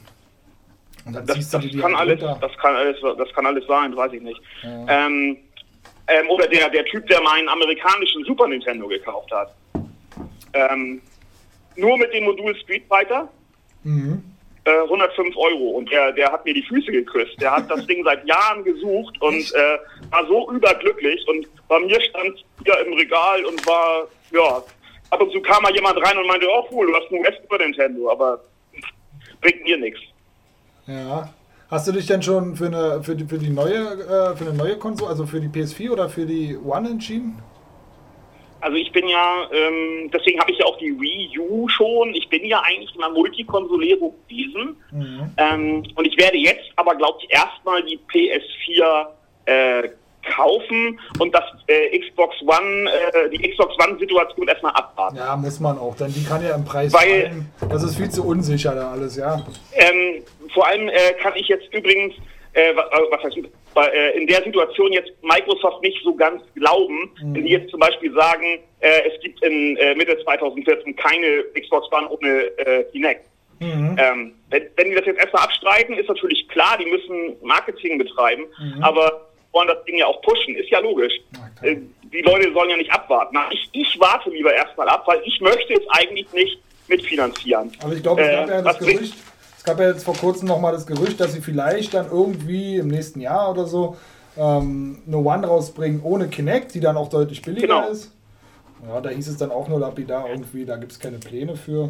Und 1.06 1.16
dann 1.16 1.26
das, 1.26 1.36
ziehst 1.36 1.54
du 1.54 1.58
das 1.58 1.66
dir 1.66 1.72
die 1.72 1.80
kann 1.80 1.98
halt 1.98 2.24
alles, 2.24 2.40
das 2.40 2.58
kann 2.58 2.76
alles, 2.76 2.98
das 3.18 3.34
kann 3.34 3.46
alles 3.46 3.66
sein, 3.68 3.96
weiß 3.96 4.14
ich 4.14 4.22
nicht. 4.22 4.42
Ähm, 4.64 5.38
ähm, 6.08 6.30
oder 6.30 6.48
der, 6.48 6.70
der 6.70 6.86
Typ, 6.86 7.06
der 7.08 7.22
meinen 7.22 7.50
amerikanischen 7.50 8.24
Super 8.26 8.48
Nintendo 8.48 8.88
gekauft 8.88 9.32
hat. 9.32 9.54
Ähm, 10.54 11.02
nur 11.76 11.98
mit 11.98 12.14
dem 12.14 12.26
Modul 12.26 12.56
Street 12.56 12.84
Fighter. 12.88 13.30
Mhm. 13.84 14.24
Äh, 14.66 14.84
105 14.84 15.36
Euro 15.38 15.70
und 15.78 15.90
der, 15.90 16.12
der 16.12 16.32
hat 16.32 16.44
mir 16.44 16.54
die 16.54 16.64
Füße 16.64 16.92
geküsst. 16.92 17.40
Der 17.42 17.56
hat 17.56 17.72
das 17.72 17.86
Ding 17.88 18.04
seit 18.04 18.28
Jahren 18.28 18.64
gesucht 18.64 19.20
und 19.22 19.54
äh, 19.54 19.78
war 20.12 20.28
so 20.28 20.52
überglücklich 20.52 21.26
und 21.28 21.48
bei 21.68 21.80
mir 21.80 22.00
stand 22.02 22.44
hier 22.66 22.78
im 22.86 22.94
Regal 22.94 23.46
und 23.46 23.66
war, 23.66 24.08
ja, 24.32 24.62
ab 25.12 25.22
und 25.22 25.32
zu 25.32 25.42
kam 25.42 25.64
mal 25.64 25.74
jemand 25.74 25.98
rein 26.06 26.18
und 26.18 26.28
meinte, 26.28 26.46
oh 26.50 26.66
cool, 26.72 26.88
du 26.88 26.96
hast 26.96 27.12
einen 27.12 27.22
US 27.22 27.36
Super 27.42 27.58
Nintendo, 27.58 28.12
aber 28.12 28.42
bringt 29.42 29.64
mir 29.64 29.78
nichts. 29.78 30.02
Ja. 30.88 31.34
Hast 31.70 31.88
du 31.88 31.92
dich 31.92 32.08
denn 32.08 32.22
schon 32.24 32.56
für 32.56 32.66
eine, 32.66 33.04
für 33.04 33.16
die, 33.16 33.26
für 33.26 33.38
die 33.38 33.50
neue, 33.50 33.76
äh, 33.76 34.36
für 34.36 34.46
eine 34.46 34.54
neue 34.54 34.78
Konsole, 34.78 35.12
also 35.12 35.28
für 35.28 35.40
die 35.40 35.48
PS4 35.48 35.92
oder 35.92 36.10
für 36.10 36.26
die 36.26 36.58
One 36.58 36.90
entschieden? 36.90 37.38
Also 38.62 38.76
ich 38.78 38.92
bin 38.92 39.08
ja, 39.08 39.50
ähm, 39.52 40.10
deswegen 40.14 40.40
habe 40.40 40.52
ich 40.52 40.58
ja 40.58 40.66
auch 40.66 40.78
die 40.78 41.00
Wii 41.00 41.40
U 41.40 41.68
schon. 41.70 42.14
Ich 42.14 42.28
bin 42.30 42.46
ja 42.46 42.62
eigentlich 42.62 42.94
mal 42.96 43.10
Multikonsolero 43.12 44.14
gewesen. 44.28 44.76
Mhm. 44.92 45.32
Ähm, 45.38 45.84
und 45.96 46.06
ich 46.06 46.18
werde 46.18 46.38
jetzt 46.38 46.70
aber, 46.76 46.96
glaube 46.96 47.20
ich, 47.22 47.32
erstmal 47.34 47.84
die 47.84 48.00
PS4 48.12 49.08
äh, 49.46 49.90
kaufen 50.36 51.00
und 51.20 51.34
das 51.34 51.44
äh, 51.68 51.98
Xbox 51.98 52.36
One, 52.42 52.90
äh, 52.92 53.30
die 53.30 53.50
Xbox 53.50 53.74
One-Situation 53.84 54.48
erstmal 54.48 54.74
abwarten. 54.74 55.16
Ja, 55.18 55.36
muss 55.38 55.60
man 55.60 55.78
auch, 55.80 55.96
denn 55.96 56.14
die 56.14 56.24
kann 56.26 56.44
ja 56.44 56.56
im 56.56 56.66
Preis 56.66 56.94
Weil- 56.94 57.30
fallen. 57.30 57.54
Das 57.70 57.84
ist 57.84 57.96
viel 57.96 58.10
zu 58.10 58.26
unsicher 58.26 58.76
da 58.76 58.92
alles, 58.92 59.16
ja. 59.16 59.42
Ähm, 59.74 60.22
vor 60.54 60.68
allem 60.68 60.90
äh, 60.90 61.14
kann 61.22 61.34
ich 61.36 61.48
jetzt 61.48 61.74
übrigens 61.74 62.14
äh, 62.54 62.72
äh, 62.72 62.76
was 62.76 63.24
heißt, 63.24 63.38
äh, 63.38 64.18
in 64.18 64.28
der 64.28 64.44
Situation 64.44 64.92
jetzt 64.92 65.12
Microsoft 65.22 65.82
nicht 65.82 66.02
so 66.04 66.16
ganz 66.16 66.42
glauben, 66.56 67.12
wenn 67.34 67.46
die 67.46 67.52
jetzt 67.52 67.70
zum 67.70 67.80
Beispiel 67.80 68.14
sagen, 68.14 68.60
äh, 68.80 69.02
es 69.08 69.22
gibt 69.22 69.44
in 69.44 69.78
äh, 69.78 69.96
Mitte 69.96 70.18
2014 70.24 70.96
keine 70.96 71.44
Xbox 71.60 71.92
One 71.92 72.10
ohne 72.10 72.44
äh, 72.58 72.84
Kinect. 72.92 73.26
Ähm, 73.62 74.36
wenn, 74.50 74.64
wenn 74.78 74.90
die 74.90 74.96
das 74.96 75.06
jetzt 75.06 75.20
erstmal 75.20 75.44
abstreiten, 75.44 75.98
ist 75.98 76.08
natürlich 76.08 76.48
klar, 76.48 76.78
die 76.78 76.86
müssen 76.86 77.36
Marketing 77.42 77.98
betreiben, 77.98 78.46
aber 78.82 79.30
wollen 79.52 79.68
das 79.68 79.84
Ding 79.86 79.98
ja 79.98 80.06
auch 80.06 80.22
pushen, 80.22 80.56
ist 80.56 80.70
ja 80.70 80.80
logisch. 80.80 81.14
Äh, 81.62 81.78
die 82.04 82.22
Leute 82.22 82.52
sollen 82.54 82.70
ja 82.70 82.78
nicht 82.78 82.92
abwarten. 82.92 83.38
Ich, 83.52 83.70
ich 83.74 84.00
warte 84.00 84.30
lieber 84.30 84.54
erstmal 84.54 84.88
ab, 84.90 85.04
weil 85.06 85.22
ich 85.26 85.40
möchte 85.42 85.74
es 85.74 85.84
eigentlich 85.90 86.32
nicht 86.34 86.60
mitfinanzieren. 86.88 87.72
Aber 87.82 87.94
ich 87.94 88.02
glaube, 88.02 88.22
es 88.22 88.32
gab 88.32 88.50
ja 88.50 88.62
das 88.62 88.80
Gerücht, 88.80 89.14
es 89.60 89.66
gab 89.66 89.78
ja 89.82 89.90
jetzt 89.90 90.06
vor 90.06 90.16
kurzem 90.16 90.48
nochmal 90.48 90.72
das 90.72 90.88
Gerücht, 90.88 91.20
dass 91.20 91.34
sie 91.34 91.42
vielleicht 91.42 91.94
dann 91.94 92.10
irgendwie 92.10 92.78
im 92.78 92.88
nächsten 92.88 93.20
Jahr 93.20 93.52
oder 93.52 93.66
so 93.66 93.98
ähm, 94.38 95.02
eine 95.06 95.18
One 95.18 95.46
rausbringen 95.46 96.00
ohne 96.02 96.30
Kinect, 96.30 96.74
die 96.76 96.80
dann 96.80 96.96
auch 96.96 97.10
deutlich 97.10 97.42
billiger 97.42 97.68
Genau. 97.68 97.90
ist. 97.90 98.16
Ja, 98.88 99.02
da 99.02 99.10
hieß 99.10 99.28
es 99.28 99.36
dann 99.36 99.52
auch 99.52 99.68
nur 99.68 99.82
lapidar 99.82 100.30
irgendwie, 100.30 100.64
da 100.64 100.78
gibt 100.78 100.94
es 100.94 101.00
keine 101.00 101.18
Pläne 101.18 101.58
für. 101.58 101.90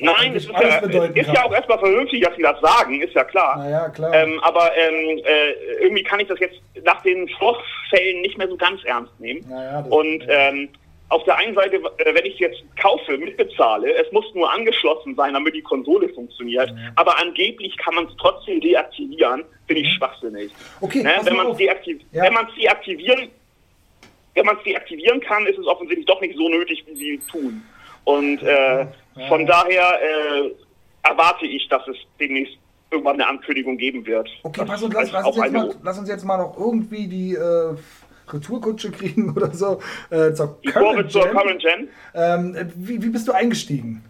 Nein, 0.00 0.36
es 0.36 0.44
ist, 0.44 0.52
ja, 0.52 0.78
bedeuten 0.80 1.18
ist 1.18 1.26
ja 1.26 1.44
auch 1.44 1.52
erstmal 1.52 1.80
vernünftig, 1.80 2.22
dass 2.22 2.36
sie 2.36 2.42
das 2.42 2.60
sagen, 2.60 3.02
ist 3.02 3.14
ja 3.14 3.24
klar. 3.24 3.58
Naja, 3.58 3.88
klar. 3.88 4.14
Ähm, 4.14 4.38
aber 4.44 4.70
ähm, 4.76 5.18
äh, 5.24 5.82
irgendwie 5.82 6.04
kann 6.04 6.20
ich 6.20 6.28
das 6.28 6.38
jetzt 6.38 6.54
nach 6.84 7.02
den 7.02 7.28
Vorfällen 7.30 8.20
nicht 8.22 8.38
mehr 8.38 8.46
so 8.48 8.56
ganz 8.56 8.80
ernst 8.84 9.12
nehmen. 9.18 9.44
Naja, 9.50 9.84
Und 9.90 10.22
ähm, 10.28 10.68
auf 11.10 11.24
der 11.24 11.36
einen 11.36 11.54
Seite, 11.54 11.76
äh, 11.76 12.14
wenn 12.14 12.24
ich 12.24 12.34
es 12.34 12.40
jetzt 12.40 12.62
kaufe, 12.80 13.18
mitbezahle, 13.18 13.92
es 13.94 14.10
muss 14.12 14.24
nur 14.34 14.50
angeschlossen 14.52 15.14
sein, 15.16 15.34
damit 15.34 15.54
die 15.54 15.62
Konsole 15.62 16.08
funktioniert. 16.10 16.72
Aber 16.96 17.18
angeblich 17.20 17.76
kann 17.76 17.94
man 17.96 18.06
es 18.06 18.12
trotzdem 18.18 18.60
deaktivieren, 18.60 19.44
finde 19.66 19.82
ich 19.82 19.92
schwachsinnig. 19.94 20.50
Okay, 20.80 21.02
Ne? 21.02 21.12
Wenn 21.24 21.36
man 21.36 21.46
auf. 21.48 21.52
es 21.52 21.58
deaktiv 21.58 22.00
Ja. 22.12 22.24
deaktivieren, 22.56 23.28
wenn 24.34 24.46
man 24.46 24.56
es 24.56 24.62
deaktivieren 24.62 25.20
kann, 25.20 25.44
ist 25.46 25.58
es 25.58 25.66
offensichtlich 25.66 26.06
doch 26.06 26.20
nicht 26.20 26.36
so 26.36 26.48
nötig, 26.48 26.84
wie 26.86 26.94
sie 26.94 27.20
tun. 27.30 27.62
Und 28.04 28.42
äh, 28.42 28.86
von 29.28 29.46
daher 29.46 30.00
äh, 30.00 30.50
erwarte 31.02 31.46
ich, 31.46 31.68
dass 31.68 31.86
es 31.88 31.96
demnächst 32.18 32.56
irgendwann 32.90 33.14
eine 33.14 33.26
Ankündigung 33.28 33.76
geben 33.76 34.04
wird. 34.06 34.28
Okay, 34.42 34.64
pass 34.64 34.82
und 34.82 34.94
lass, 34.94 35.12
lass, 35.12 35.26
uns 35.26 35.36
mal, 35.36 35.74
lass 35.82 35.98
uns 35.98 36.08
jetzt 36.08 36.24
mal 36.24 36.38
noch 36.38 36.56
irgendwie 36.58 37.06
die 37.06 37.34
äh, 37.34 37.74
Retourkutsche 38.32 38.90
kriegen 38.90 39.30
oder 39.36 39.52
so 39.52 39.80
äh, 40.10 40.32
zur 40.32 40.58
die 40.64 40.70
Kurve 40.70 40.94
Current 40.94 41.12
zur 41.12 41.22
Gen. 41.22 41.32
Current 41.32 41.62
Gen. 41.62 41.88
Ähm, 42.14 42.54
äh, 42.54 42.66
wie, 42.74 43.02
wie 43.02 43.08
bist 43.08 43.28
du 43.28 43.32
eingestiegen 43.32 44.04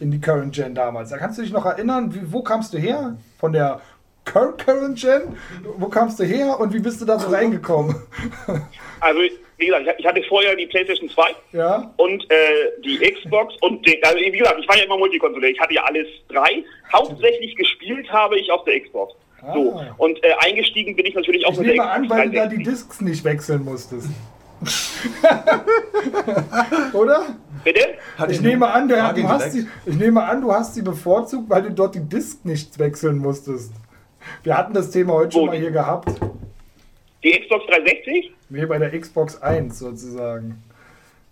in 0.00 0.10
die 0.10 0.20
Current 0.20 0.54
Gen 0.54 0.74
damals? 0.74 1.10
Da 1.10 1.18
kannst 1.18 1.38
du 1.38 1.42
dich 1.42 1.52
noch 1.52 1.66
erinnern, 1.66 2.14
wie, 2.14 2.32
wo 2.32 2.42
kamst 2.42 2.74
du 2.74 2.78
her? 2.78 3.16
Von 3.38 3.52
der 3.52 3.80
Cur 4.24 4.56
Current 4.56 4.98
Gen? 4.98 5.36
Wo 5.76 5.88
kamst 5.88 6.18
du 6.18 6.24
her 6.24 6.58
und 6.60 6.74
wie 6.74 6.80
bist 6.80 7.00
du 7.00 7.04
da 7.04 7.18
so 7.18 7.30
reingekommen? 7.30 7.96
Also, 8.98 9.20
wie 9.58 9.66
gesagt, 9.66 9.86
ich 9.98 10.06
hatte 10.06 10.22
vorher 10.22 10.56
die 10.56 10.66
PlayStation 10.66 11.08
2 11.10 11.22
ja? 11.52 11.92
und 11.98 12.24
äh, 12.30 12.80
die 12.82 12.98
Xbox 12.98 13.54
und 13.60 13.86
den, 13.86 14.02
also 14.02 14.18
wie 14.18 14.30
gesagt, 14.30 14.58
ich 14.58 14.66
war 14.66 14.76
ja 14.76 14.84
immer 14.84 14.96
Multikonsole, 14.96 15.50
ich 15.50 15.60
hatte 15.60 15.74
ja 15.74 15.84
alles 15.84 16.06
drei. 16.28 16.64
Hauptsächlich 16.90 17.54
gespielt 17.56 18.10
habe 18.10 18.38
ich 18.38 18.50
auf 18.50 18.64
der 18.64 18.80
Xbox. 18.80 19.14
So. 19.52 19.78
Ah. 19.78 19.94
Und 19.98 20.22
äh, 20.24 20.32
eingestiegen 20.40 20.96
bin 20.96 21.06
ich 21.06 21.14
natürlich 21.14 21.46
auch 21.46 21.52
Ich 21.52 21.58
mit 21.58 21.68
der 21.68 21.74
nehme 21.74 21.90
an, 21.90 22.10
weil 22.10 22.30
du 22.30 22.36
da 22.36 22.46
die 22.46 22.62
360. 22.62 22.64
Discs 22.64 23.00
nicht 23.00 23.24
wechseln 23.24 23.64
musstest. 23.64 24.10
Oder? 26.92 27.36
Bitte? 27.62 27.80
Ich 28.28 28.40
nehme 28.40 28.68
an, 28.68 28.88
du, 28.88 28.96
Frage 28.96 29.22
du 29.22 29.28
hast 29.28 29.52
sie, 29.52 29.66
ich 29.84 29.96
nehme 29.96 30.24
an, 30.24 30.40
du 30.40 30.52
hast 30.52 30.74
sie 30.74 30.82
bevorzugt, 30.82 31.48
weil 31.50 31.62
du 31.62 31.72
dort 31.72 31.94
die 31.94 32.00
Disc 32.00 32.44
nicht 32.44 32.78
wechseln 32.78 33.18
musstest. 33.18 33.72
Wir 34.42 34.56
hatten 34.56 34.72
das 34.72 34.90
Thema 34.90 35.14
heute 35.14 35.32
schon 35.32 35.42
Wo? 35.42 35.46
mal 35.46 35.56
hier 35.56 35.70
gehabt. 35.70 36.08
Die 37.22 37.38
Xbox 37.38 37.66
360? 37.66 38.32
Nee, 38.48 38.66
bei 38.66 38.78
der 38.78 38.98
Xbox 38.98 39.40
1 39.42 39.78
sozusagen. 39.78 40.62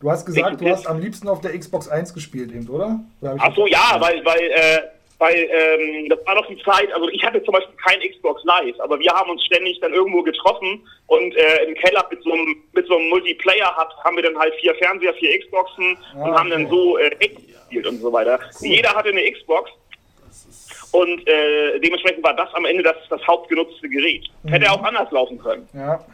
Du 0.00 0.10
hast 0.10 0.26
gesagt, 0.26 0.60
du 0.60 0.68
hast 0.68 0.86
am 0.86 1.00
liebsten 1.00 1.28
auf 1.28 1.40
der 1.40 1.58
Xbox 1.58 1.88
1 1.88 2.12
gespielt 2.12 2.52
eben, 2.52 2.68
oder? 2.68 3.00
oder 3.20 3.36
Ach 3.38 3.54
so, 3.54 3.66
ja, 3.66 3.96
weil, 3.98 4.22
weil, 4.24 4.40
äh, 4.54 4.80
weil 5.24 5.48
ähm, 5.50 6.08
das 6.10 6.18
war 6.26 6.34
doch 6.34 6.46
die 6.46 6.60
Zeit, 6.62 6.92
also 6.92 7.08
ich 7.08 7.24
hatte 7.24 7.42
zum 7.44 7.52
Beispiel 7.54 7.74
kein 7.76 7.98
Xbox 8.10 8.44
Live, 8.44 8.78
aber 8.80 8.98
wir 8.98 9.10
haben 9.12 9.30
uns 9.30 9.42
ständig 9.44 9.80
dann 9.80 9.94
irgendwo 9.94 10.22
getroffen 10.22 10.86
und 11.06 11.34
äh, 11.36 11.64
im 11.64 11.74
Keller 11.76 12.04
mit 12.10 12.22
so 12.22 12.32
einem, 12.32 12.62
mit 12.72 12.86
so 12.86 12.96
einem 12.96 13.08
Multiplayer-Hub 13.08 13.88
haben 14.04 14.16
wir 14.16 14.22
dann 14.24 14.38
halt 14.38 14.54
vier 14.56 14.74
Fernseher, 14.74 15.14
vier 15.14 15.38
Xboxen 15.40 15.96
und 16.14 16.32
Ah, 16.34 16.38
haben 16.38 16.50
dann 16.50 16.66
okay. 16.66 16.74
so 16.74 16.98
äh, 16.98 17.10
gespielt 17.10 17.86
und 17.86 17.98
so 18.00 18.12
weiter. 18.12 18.38
Jeder 18.60 18.90
hatte 18.94 19.08
eine 19.08 19.30
Xbox 19.32 19.70
und 20.92 21.26
äh, 21.26 21.78
dementsprechend 21.80 22.22
war 22.22 22.34
das 22.34 22.52
am 22.54 22.64
Ende 22.66 22.82
das, 22.82 22.96
das 23.08 23.26
hauptgenutzte 23.26 23.88
Gerät. 23.88 24.26
Hätte 24.46 24.70
auch 24.70 24.82
anders 24.82 25.10
laufen 25.10 25.38
können. 25.38 25.66
Ja. 25.74 26.04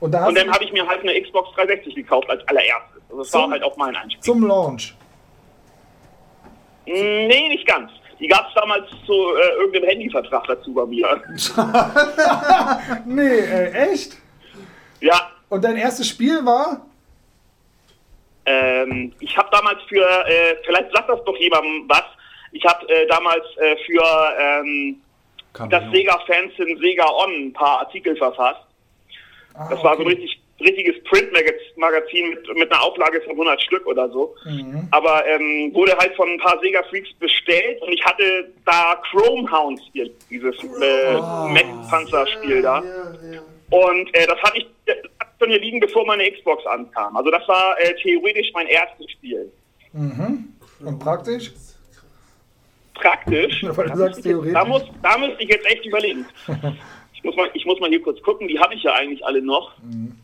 Und 0.00 0.12
da 0.12 0.26
Und 0.26 0.36
dann 0.36 0.50
habe 0.52 0.64
ich 0.64 0.72
mir 0.72 0.86
halt 0.86 1.00
eine 1.02 1.20
Xbox 1.20 1.54
360 1.54 1.94
gekauft 1.94 2.28
als 2.30 2.46
allererstes. 2.48 3.02
Also 3.08 3.18
das 3.22 3.30
Zum- 3.30 3.42
war 3.42 3.50
halt 3.50 3.62
auch 3.62 3.76
mein 3.76 3.94
Einstieg. 3.96 4.22
zum 4.22 4.46
Launch. 4.46 4.94
Nee, 6.92 7.48
nicht 7.48 7.66
ganz. 7.66 7.90
Die 8.20 8.26
gab 8.26 8.48
es 8.48 8.54
damals 8.54 8.88
zu 9.06 9.12
äh, 9.12 9.60
irgendeinem 9.60 9.88
Handyvertrag 9.90 10.44
dazu 10.48 10.72
bei 10.74 10.86
mir. 10.86 11.22
Nee, 13.06 13.22
äh, 13.38 13.90
echt? 13.92 14.16
Ja, 15.00 15.30
Und 15.48 15.62
dein 15.64 15.76
erstes 15.76 16.08
Spiel 16.08 16.44
war? 16.44 16.84
ähm, 18.46 19.12
ich 19.20 19.36
habe 19.36 19.48
damals 19.52 19.78
für, 19.88 20.02
äh, 20.26 20.56
vielleicht 20.64 20.90
sagt 20.94 21.08
das 21.08 21.22
doch 21.24 21.36
jemandem 21.36 21.84
was, 21.88 22.04
ich 22.52 22.64
habe 22.64 22.88
äh, 22.88 23.06
damals 23.06 23.44
äh, 23.58 23.76
für 23.86 24.02
ähm, 24.40 24.96
das. 25.68 25.84
Sega-Fans 25.92 26.52
in 26.58 26.78
Sega 26.78 27.06
On 27.06 27.30
ein 27.48 27.52
paar 27.52 27.80
Artikel 27.80 28.16
verfasst. 28.16 28.60
Ah, 29.54 29.68
Das 29.70 29.82
war 29.84 29.96
so 29.96 30.02
ein 30.02 30.06
okay. 30.06 30.16
richtig, 30.16 30.40
richtiges 30.60 31.02
Print-Magazin 31.04 32.30
mit, 32.30 32.56
mit 32.56 32.72
einer 32.72 32.82
Auflage 32.82 33.20
von 33.22 33.32
100 33.32 33.62
Stück 33.62 33.86
oder 33.86 34.08
so. 34.10 34.34
Mhm. 34.44 34.88
Aber 34.90 35.24
ähm, 35.26 35.72
wurde 35.74 35.96
halt 35.96 36.14
von 36.16 36.28
ein 36.28 36.38
paar 36.38 36.58
Sega-Freaks 36.60 37.12
bestellt 37.20 37.80
und 37.82 37.92
ich 37.92 38.04
hatte 38.04 38.52
da 38.66 39.00
Chrome 39.10 39.50
Hounds 39.50 39.82
hier, 39.92 40.10
dieses 40.30 40.56
äh, 40.80 41.14
Ah. 41.16 41.48
Mech-Panzer-Spiel 41.52 42.62
da. 42.62 42.82
Ja, 42.82 43.32
ja. 43.32 43.40
Und 43.70 44.14
äh, 44.14 44.26
das 44.26 44.38
hatte 44.42 44.58
ich 44.58 44.66
das 44.86 44.96
hat 45.20 45.28
schon 45.40 45.50
hier 45.50 45.60
liegen, 45.60 45.78
bevor 45.78 46.04
meine 46.06 46.28
Xbox 46.30 46.64
ankam. 46.66 47.16
Also 47.16 47.30
das 47.30 47.46
war 47.46 47.78
äh, 47.80 47.94
theoretisch 48.02 48.50
mein 48.54 48.66
erstes 48.66 49.10
Spiel. 49.12 49.52
Mhm. 49.92 50.54
Und 50.84 50.98
praktisch? 50.98 51.52
Praktisch. 52.94 53.62
Weil 53.62 53.74
du 53.86 53.90
da, 53.90 53.96
sagst 53.96 53.98
müsste 53.98 54.08
ich 54.08 54.14
jetzt, 54.16 54.24
theoretisch. 54.24 54.54
da, 54.54 54.64
muss, 54.64 54.82
da 55.02 55.18
müsste 55.18 55.42
ich 55.42 55.48
jetzt 55.50 55.66
echt 55.66 55.86
überlegen. 55.86 56.26
Ich 57.20 57.24
muss, 57.24 57.34
mal, 57.34 57.50
ich 57.52 57.66
muss 57.66 57.80
mal 57.80 57.90
hier 57.90 58.00
kurz 58.00 58.22
gucken, 58.22 58.46
die 58.46 58.60
habe 58.60 58.74
ich 58.74 58.82
ja 58.84 58.92
eigentlich 58.94 59.26
alle 59.26 59.42
noch. 59.42 59.72
Mhm. 59.82 60.14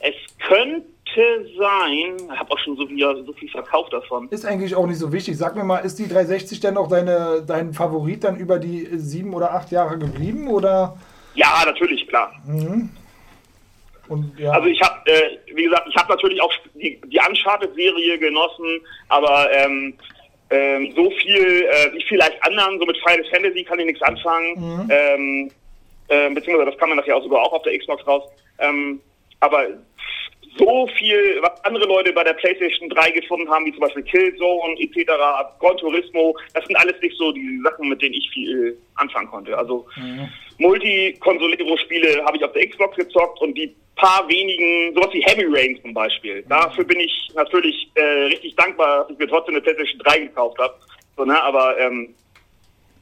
Es 0.00 0.14
könnte 0.46 0.86
sein, 1.58 2.16
ich 2.32 2.38
habe 2.38 2.50
auch 2.50 2.58
schon 2.58 2.76
so 2.76 2.86
viel, 2.86 3.24
so 3.26 3.32
viel 3.32 3.48
verkauft 3.48 3.92
davon. 3.92 4.28
Ist 4.30 4.44
eigentlich 4.44 4.74
auch 4.74 4.86
nicht 4.86 4.98
so 4.98 5.12
wichtig. 5.12 5.36
Sag 5.36 5.56
mir 5.56 5.64
mal, 5.64 5.78
ist 5.78 5.98
die 5.98 6.08
360 6.08 6.60
denn 6.60 6.76
auch 6.76 6.88
deine, 6.88 7.42
dein 7.46 7.72
Favorit 7.72 8.24
dann 8.24 8.36
über 8.36 8.58
die 8.58 8.86
sieben 8.98 9.34
oder 9.34 9.52
acht 9.54 9.70
Jahre 9.70 9.98
geblieben? 9.98 10.48
Oder? 10.48 10.96
Ja, 11.34 11.62
natürlich, 11.64 12.06
klar. 12.08 12.32
Und 14.08 14.38
ja. 14.38 14.52
Also 14.52 14.68
ich 14.68 14.80
habe, 14.80 15.10
äh, 15.10 15.38
wie 15.54 15.64
gesagt, 15.64 15.86
ich 15.88 15.96
habe 15.96 16.12
natürlich 16.12 16.40
auch 16.40 16.52
die, 16.74 17.00
die 17.06 17.20
Uncharted-Serie 17.28 18.18
genossen, 18.18 18.80
aber 19.08 19.48
ähm, 19.52 19.94
ähm, 20.50 20.92
so 20.96 21.10
viel 21.10 21.64
äh, 21.64 21.92
wie 21.92 22.04
vielleicht 22.08 22.42
anderen, 22.42 22.78
so 22.78 22.86
mit 22.86 22.96
Final 22.98 23.24
Fantasy 23.30 23.64
kann 23.64 23.78
ich 23.78 23.86
nichts 23.86 24.02
anfangen. 24.02 24.88
Ähm, 24.90 25.50
äh, 26.08 26.30
beziehungsweise 26.30 26.70
das 26.70 26.78
kann 26.78 26.88
man 26.88 26.98
nachher 26.98 27.16
auch 27.16 27.22
sogar 27.22 27.42
auch 27.42 27.52
auf 27.52 27.62
der 27.62 27.78
Xbox 27.78 28.06
raus. 28.06 28.24
Ähm, 28.58 29.00
aber 29.40 29.66
so 30.58 30.88
viel, 30.98 31.40
was 31.42 31.64
andere 31.64 31.86
Leute 31.86 32.12
bei 32.12 32.24
der 32.24 32.32
PlayStation 32.34 32.88
3 32.88 33.10
gefunden 33.12 33.48
haben, 33.48 33.64
wie 33.64 33.72
zum 33.72 33.80
Beispiel 33.80 34.02
Killzone 34.02 34.74
etc., 34.80 35.06
Gran 35.60 35.76
Turismo, 35.76 36.36
das 36.54 36.64
sind 36.66 36.76
alles 36.76 37.00
nicht 37.00 37.16
so 37.16 37.32
die 37.32 37.60
Sachen, 37.62 37.88
mit 37.88 38.02
denen 38.02 38.14
ich 38.14 38.28
viel 38.30 38.76
anfangen 38.96 39.28
konnte. 39.28 39.56
Also 39.56 39.86
Multi-Consolero-Spiele 40.58 42.24
habe 42.24 42.36
ich 42.36 42.44
auf 42.44 42.52
der 42.52 42.68
Xbox 42.68 42.96
gezockt 42.96 43.40
und 43.40 43.56
die 43.56 43.74
paar 43.98 44.28
wenigen, 44.28 44.94
sowas 44.94 45.12
wie 45.12 45.22
Heavy 45.22 45.44
Rain 45.48 45.78
zum 45.82 45.92
Beispiel. 45.92 46.42
Dafür 46.48 46.84
bin 46.84 47.00
ich 47.00 47.30
natürlich 47.34 47.90
äh, 47.94 48.02
richtig 48.26 48.54
dankbar, 48.56 49.02
dass 49.02 49.10
ich 49.10 49.18
mir 49.18 49.28
trotzdem 49.28 49.54
eine 49.54 49.62
PlayStation 49.62 50.00
3 50.00 50.18
gekauft 50.20 50.58
habe. 50.58 50.74
So, 51.16 51.24
ne? 51.24 51.40
Aber 51.42 51.78
ähm, 51.78 52.14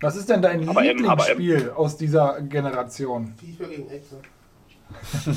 Was 0.01 0.16
ist 0.16 0.28
denn 0.28 0.43
dein 0.43 0.68
Aber 0.68 0.82
eben, 0.84 1.07
aber 1.07 1.30
eben. 1.30 1.41
Lieblingsspiel 1.41 1.70
aus 1.70 1.97
dieser 1.97 2.41
Generation? 2.43 3.35
FIFA 3.39 3.69
gegen 3.69 3.90
Exe. 3.90 4.20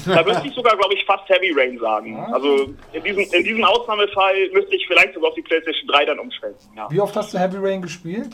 Da 0.05 0.23
müsste 0.23 0.47
ich 0.47 0.53
sogar, 0.53 0.77
glaube 0.77 0.93
ich, 0.93 1.05
fast 1.05 1.27
Heavy 1.29 1.51
Rain 1.55 1.77
sagen. 1.79 2.17
Ah. 2.17 2.33
Also 2.33 2.73
in 2.93 3.03
diesem, 3.03 3.23
in 3.31 3.43
diesem 3.43 3.63
Ausnahmefall 3.63 4.49
müsste 4.53 4.75
ich 4.75 4.85
vielleicht 4.87 5.13
sogar 5.13 5.29
auf 5.29 5.35
die 5.35 5.41
PlayStation 5.41 5.87
3 5.87 6.05
dann 6.05 6.19
umstellen. 6.19 6.55
Ja. 6.75 6.87
Wie 6.89 6.99
oft 6.99 7.15
hast 7.15 7.33
du 7.33 7.39
Heavy 7.39 7.57
Rain 7.57 7.81
gespielt? 7.81 8.29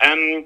Ähm, 0.00 0.44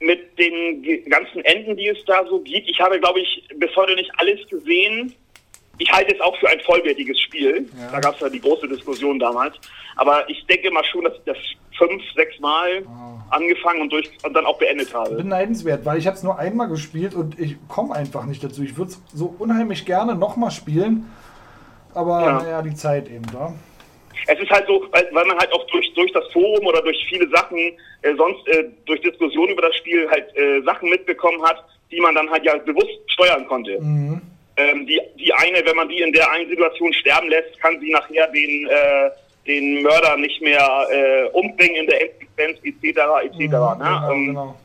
mit 0.00 0.38
den 0.38 0.82
ganzen 1.08 1.44
Enden, 1.44 1.76
die 1.76 1.88
es 1.88 2.04
da 2.06 2.26
so 2.28 2.40
gibt, 2.40 2.68
ich 2.68 2.80
habe, 2.80 3.00
glaube 3.00 3.20
ich, 3.20 3.48
bis 3.56 3.74
heute 3.76 3.94
nicht 3.94 4.10
alles 4.18 4.46
gesehen. 4.48 5.14
Ich 5.78 5.90
halte 5.92 6.14
es 6.14 6.20
auch 6.20 6.36
für 6.38 6.48
ein 6.48 6.60
vollwertiges 6.60 7.20
Spiel. 7.20 7.68
Ja. 7.78 7.90
Da 7.92 8.00
gab 8.00 8.14
es 8.14 8.20
ja 8.20 8.28
die 8.28 8.40
große 8.40 8.66
Diskussion 8.68 9.18
damals. 9.18 9.54
Aber 9.96 10.28
ich 10.28 10.44
denke 10.46 10.70
mal 10.70 10.84
schon, 10.84 11.04
dass 11.04 11.14
ich 11.14 11.22
das 11.24 11.36
fünf, 11.76 12.02
sechs 12.14 12.38
Mal 12.40 12.84
Ah. 12.86 13.22
angefangen 13.30 13.82
und, 13.82 13.92
durch, 13.92 14.08
und 14.24 14.32
dann 14.34 14.46
auch 14.46 14.58
beendet 14.58 14.92
habe. 14.94 15.16
Beneidenswert, 15.16 15.84
weil 15.84 15.98
ich 15.98 16.06
habe 16.06 16.16
es 16.16 16.22
nur 16.22 16.38
einmal 16.38 16.68
gespielt 16.68 17.14
und 17.14 17.38
ich 17.38 17.56
komme 17.68 17.94
einfach 17.94 18.24
nicht 18.24 18.42
dazu. 18.42 18.62
Ich 18.62 18.76
würde 18.76 18.92
es 18.92 19.02
so 19.12 19.34
unheimlich 19.38 19.84
gerne 19.84 20.14
nochmal 20.14 20.50
spielen, 20.50 21.10
aber 21.94 22.20
Ja. 22.22 22.32
naja, 22.42 22.62
die 22.62 22.74
Zeit 22.74 23.08
eben, 23.08 23.26
da. 23.32 23.52
Es 24.28 24.38
ist 24.40 24.50
halt 24.50 24.66
so, 24.66 24.84
weil, 24.90 25.08
weil 25.12 25.24
man 25.26 25.36
halt 25.38 25.52
auch 25.52 25.66
durch, 25.68 25.92
durch 25.94 26.10
das 26.12 26.24
Forum 26.32 26.66
oder 26.66 26.82
durch 26.82 26.96
viele 27.08 27.28
Sachen, 27.30 27.58
äh, 27.58 28.14
sonst 28.16 28.46
äh, 28.48 28.64
durch 28.86 29.00
Diskussionen 29.02 29.52
über 29.52 29.62
das 29.62 29.76
Spiel 29.76 30.08
halt 30.10 30.34
äh, 30.36 30.62
Sachen 30.62 30.88
mitbekommen 30.90 31.42
hat, 31.42 31.62
die 31.90 32.00
man 32.00 32.14
dann 32.14 32.28
halt 32.30 32.44
ja 32.44 32.56
bewusst 32.56 32.88
steuern 33.08 33.46
konnte. 33.46 33.78
Mhm. 33.80 34.20
Ähm, 34.58 34.86
die, 34.86 35.00
die 35.18 35.32
eine, 35.34 35.64
wenn 35.66 35.76
man 35.76 35.88
die 35.88 36.00
in 36.00 36.12
der 36.12 36.30
einen 36.30 36.48
Situation 36.48 36.92
sterben 36.94 37.28
lässt, 37.28 37.60
kann 37.60 37.78
sie 37.78 37.90
nachher 37.90 38.26
den, 38.28 38.66
äh, 38.66 39.10
den 39.46 39.82
Mörder 39.82 40.16
nicht 40.16 40.40
mehr 40.40 40.88
äh, 40.90 41.24
umbringen 41.30 41.76
in 41.82 41.86
der 41.86 42.00
Endsequenz 42.02 42.58
etc. 42.64 42.98
etc. 43.24 43.38
genau, 43.38 43.74
ne? 43.74 44.08
ähm, 44.10 44.26
genau. 44.28 44.56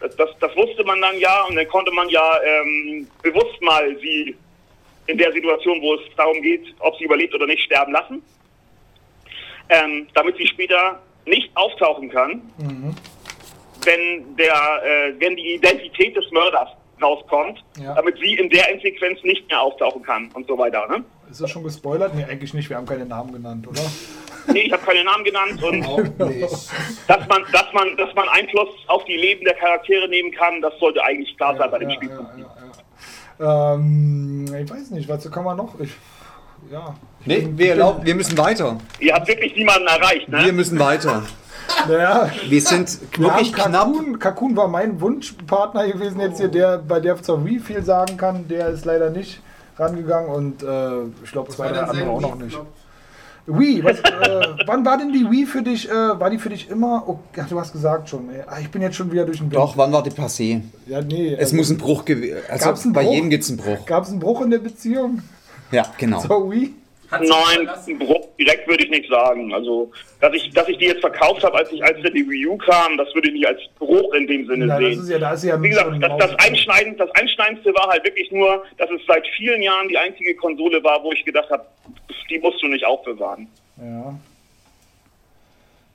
das, 0.00 0.14
das, 0.16 0.30
das 0.40 0.54
wusste 0.54 0.84
man 0.84 1.00
dann 1.00 1.18
ja 1.18 1.44
und 1.44 1.56
dann 1.56 1.66
konnte 1.68 1.90
man 1.92 2.08
ja 2.10 2.38
ähm, 2.42 3.08
bewusst 3.22 3.60
mal 3.62 3.96
sie 4.00 4.36
in 5.06 5.16
der 5.16 5.32
Situation, 5.32 5.80
wo 5.80 5.94
es 5.94 6.02
darum 6.16 6.40
geht, 6.42 6.66
ob 6.80 6.94
sie 6.96 7.04
überlebt 7.04 7.34
oder 7.34 7.46
nicht, 7.46 7.62
sterben 7.62 7.92
lassen, 7.92 8.22
ähm, 9.70 10.06
damit 10.12 10.36
sie 10.36 10.46
später 10.46 11.00
nicht 11.24 11.50
auftauchen 11.54 12.10
kann, 12.10 12.42
Mhm. 12.58 12.94
wenn, 13.84 14.36
der, 14.36 14.82
äh, 14.84 15.14
wenn 15.18 15.36
die 15.36 15.54
Identität 15.54 16.14
des 16.14 16.30
Mörders 16.30 16.68
rauskommt, 17.02 17.64
Ja. 17.80 17.94
damit 17.94 18.16
sie 18.18 18.34
in 18.34 18.48
der 18.50 18.70
Endsequenz 18.72 19.22
nicht 19.22 19.46
mehr 19.48 19.60
auftauchen 19.60 20.02
kann 20.02 20.30
und 20.34 20.46
so 20.46 20.56
weiter. 20.58 20.86
Ne? 20.88 21.04
Ist 21.30 21.40
das 21.40 21.50
schon 21.50 21.62
gespoilert? 21.62 22.14
Nee, 22.14 22.24
eigentlich 22.24 22.54
nicht. 22.54 22.68
Wir 22.70 22.76
haben 22.76 22.86
keine 22.86 23.04
Namen 23.06 23.32
genannt, 23.32 23.66
oder? 23.68 23.82
Nee, 24.52 24.60
ich 24.62 24.72
habe 24.72 24.82
keine 24.82 25.04
Namen 25.04 25.24
genannt 25.24 25.62
und 25.62 26.18
nicht. 26.28 26.50
dass 27.06 27.28
man, 27.28 27.42
dass 27.52 27.72
man, 27.74 27.96
dass 27.96 28.14
man 28.14 28.28
Einfluss 28.30 28.68
auf 28.86 29.04
die 29.04 29.16
Leben 29.16 29.44
der 29.44 29.54
Charaktere 29.54 30.08
nehmen 30.08 30.32
kann, 30.32 30.60
das 30.62 30.72
sollte 30.80 31.02
eigentlich 31.04 31.36
klar 31.36 31.56
sein 31.56 31.70
bei 31.70 31.78
dem 31.78 31.90
ja, 31.90 31.96
Spiel. 31.96 32.08
ja, 32.10 32.30
ja, 32.38 32.44
ja. 33.40 33.74
Ähm, 33.74 34.46
ich 34.62 34.70
weiß 34.70 34.90
nicht, 34.90 35.08
was 35.08 35.30
kann 35.30 35.44
man 35.44 35.56
noch? 35.56 35.78
Ich, 35.80 35.90
ja. 36.72 36.94
Nee, 37.24 37.46
wir, 37.52 37.70
erlauben, 37.70 38.04
wir 38.04 38.14
müssen 38.14 38.36
weiter. 38.38 38.78
Ihr 38.98 39.14
habt 39.14 39.28
wirklich 39.28 39.54
niemanden 39.54 39.86
erreicht, 39.86 40.28
ne? 40.28 40.44
Wir 40.44 40.52
müssen 40.52 40.78
weiter. 40.78 41.22
Naja, 41.88 42.30
Wir 42.48 42.60
sind 42.60 42.98
wir 43.12 43.24
wirklich 43.26 43.52
knapp. 43.52 43.72
Kakun, 43.72 44.18
Kakun 44.18 44.56
war 44.56 44.68
mein 44.68 45.00
Wunschpartner 45.00 45.86
gewesen 45.88 46.20
jetzt 46.20 46.38
hier, 46.38 46.48
der 46.48 46.78
bei 46.78 47.00
der 47.00 47.20
zur 47.22 47.44
Wii 47.44 47.58
viel 47.60 47.82
sagen 47.82 48.16
kann. 48.16 48.48
Der 48.48 48.68
ist 48.68 48.84
leider 48.84 49.10
nicht 49.10 49.40
rangegangen 49.78 50.28
und 50.30 50.62
äh, 50.62 51.02
ich 51.24 51.30
glaube 51.32 51.50
zwei, 51.50 51.68
drei 51.68 51.80
andere 51.82 52.10
auch 52.10 52.20
noch 52.20 52.34
nicht. 52.36 52.58
Wii, 53.50 53.82
was, 53.82 54.00
äh, 54.00 54.46
wann 54.66 54.84
war 54.84 54.98
denn 54.98 55.10
die 55.10 55.30
Wii 55.30 55.46
für 55.46 55.62
dich? 55.62 55.88
Äh, 55.88 55.92
war 56.20 56.28
die 56.28 56.38
für 56.38 56.50
dich 56.50 56.68
immer? 56.68 57.04
Oh, 57.06 57.18
ja, 57.34 57.44
du 57.48 57.58
hast 57.58 57.72
gesagt 57.72 58.08
schon. 58.10 58.28
Ey. 58.28 58.42
Ah, 58.46 58.58
ich 58.60 58.70
bin 58.70 58.82
jetzt 58.82 58.96
schon 58.96 59.10
wieder 59.10 59.24
durch 59.24 59.38
den 59.38 59.48
Doch, 59.48 59.74
wann 59.76 59.90
war 59.90 60.02
die 60.02 60.10
passé? 60.10 60.60
Ja, 60.86 61.00
nee. 61.00 61.34
Es 61.38 61.52
muss 61.54 61.70
ein 61.70 61.78
Bruch 61.78 62.04
gewesen 62.04 62.36
Gab's 62.46 62.66
Also 62.66 62.82
einen 62.84 62.92
bei 62.92 63.04
Bruch? 63.04 63.12
jedem 63.14 63.30
gibt 63.30 63.44
es 63.44 63.48
einen 63.50 63.58
Bruch. 63.58 63.86
Gab 63.86 64.04
es 64.04 64.10
einen 64.10 64.18
Bruch 64.20 64.42
in 64.42 64.50
der 64.50 64.58
Beziehung 64.58 65.22
Ja, 65.72 65.86
genau. 65.96 66.20
zur 66.20 66.50
Wii? 66.50 66.74
Nein, 67.10 67.98
Bruch 67.98 68.28
direkt 68.38 68.68
würde 68.68 68.84
ich 68.84 68.90
nicht 68.90 69.08
sagen. 69.08 69.52
Also, 69.54 69.90
dass 70.20 70.34
ich, 70.34 70.50
dass 70.50 70.68
ich 70.68 70.76
die 70.78 70.86
jetzt 70.86 71.00
verkauft 71.00 71.42
habe, 71.42 71.56
als 71.56 71.72
ich 71.72 71.82
als 71.82 72.00
der 72.02 72.10
die 72.10 72.28
Wii 72.28 72.46
U 72.48 72.56
kam, 72.58 72.96
das 72.98 73.14
würde 73.14 73.28
ich 73.28 73.34
nicht 73.34 73.46
als 73.46 73.60
Bruch 73.78 74.12
in 74.14 74.26
dem 74.26 74.46
Sinne 74.46 74.66
Ja, 74.66 74.78
das 74.78 74.90
sehen. 74.90 75.02
ist 75.02 75.08
ja, 75.10 75.18
da 75.18 75.32
ist 75.32 75.44
ja 75.44 75.62
Wie 75.62 75.68
gesagt, 75.70 76.02
das, 76.02 76.12
das, 76.18 76.34
Einschneidend, 76.46 77.00
das 77.00 77.10
Einschneidendste 77.12 77.72
war 77.74 77.88
halt 77.88 78.04
wirklich 78.04 78.30
nur, 78.30 78.62
dass 78.76 78.90
es 78.90 79.00
seit 79.06 79.26
vielen 79.36 79.62
Jahren 79.62 79.88
die 79.88 79.96
einzige 79.96 80.34
Konsole 80.36 80.82
war, 80.84 81.02
wo 81.02 81.10
ich 81.12 81.24
gedacht 81.24 81.48
habe, 81.50 81.64
die 82.28 82.38
musst 82.40 82.62
du 82.62 82.66
nicht 82.68 82.84
aufbewahren. 82.84 83.48
Ja. 83.78 84.14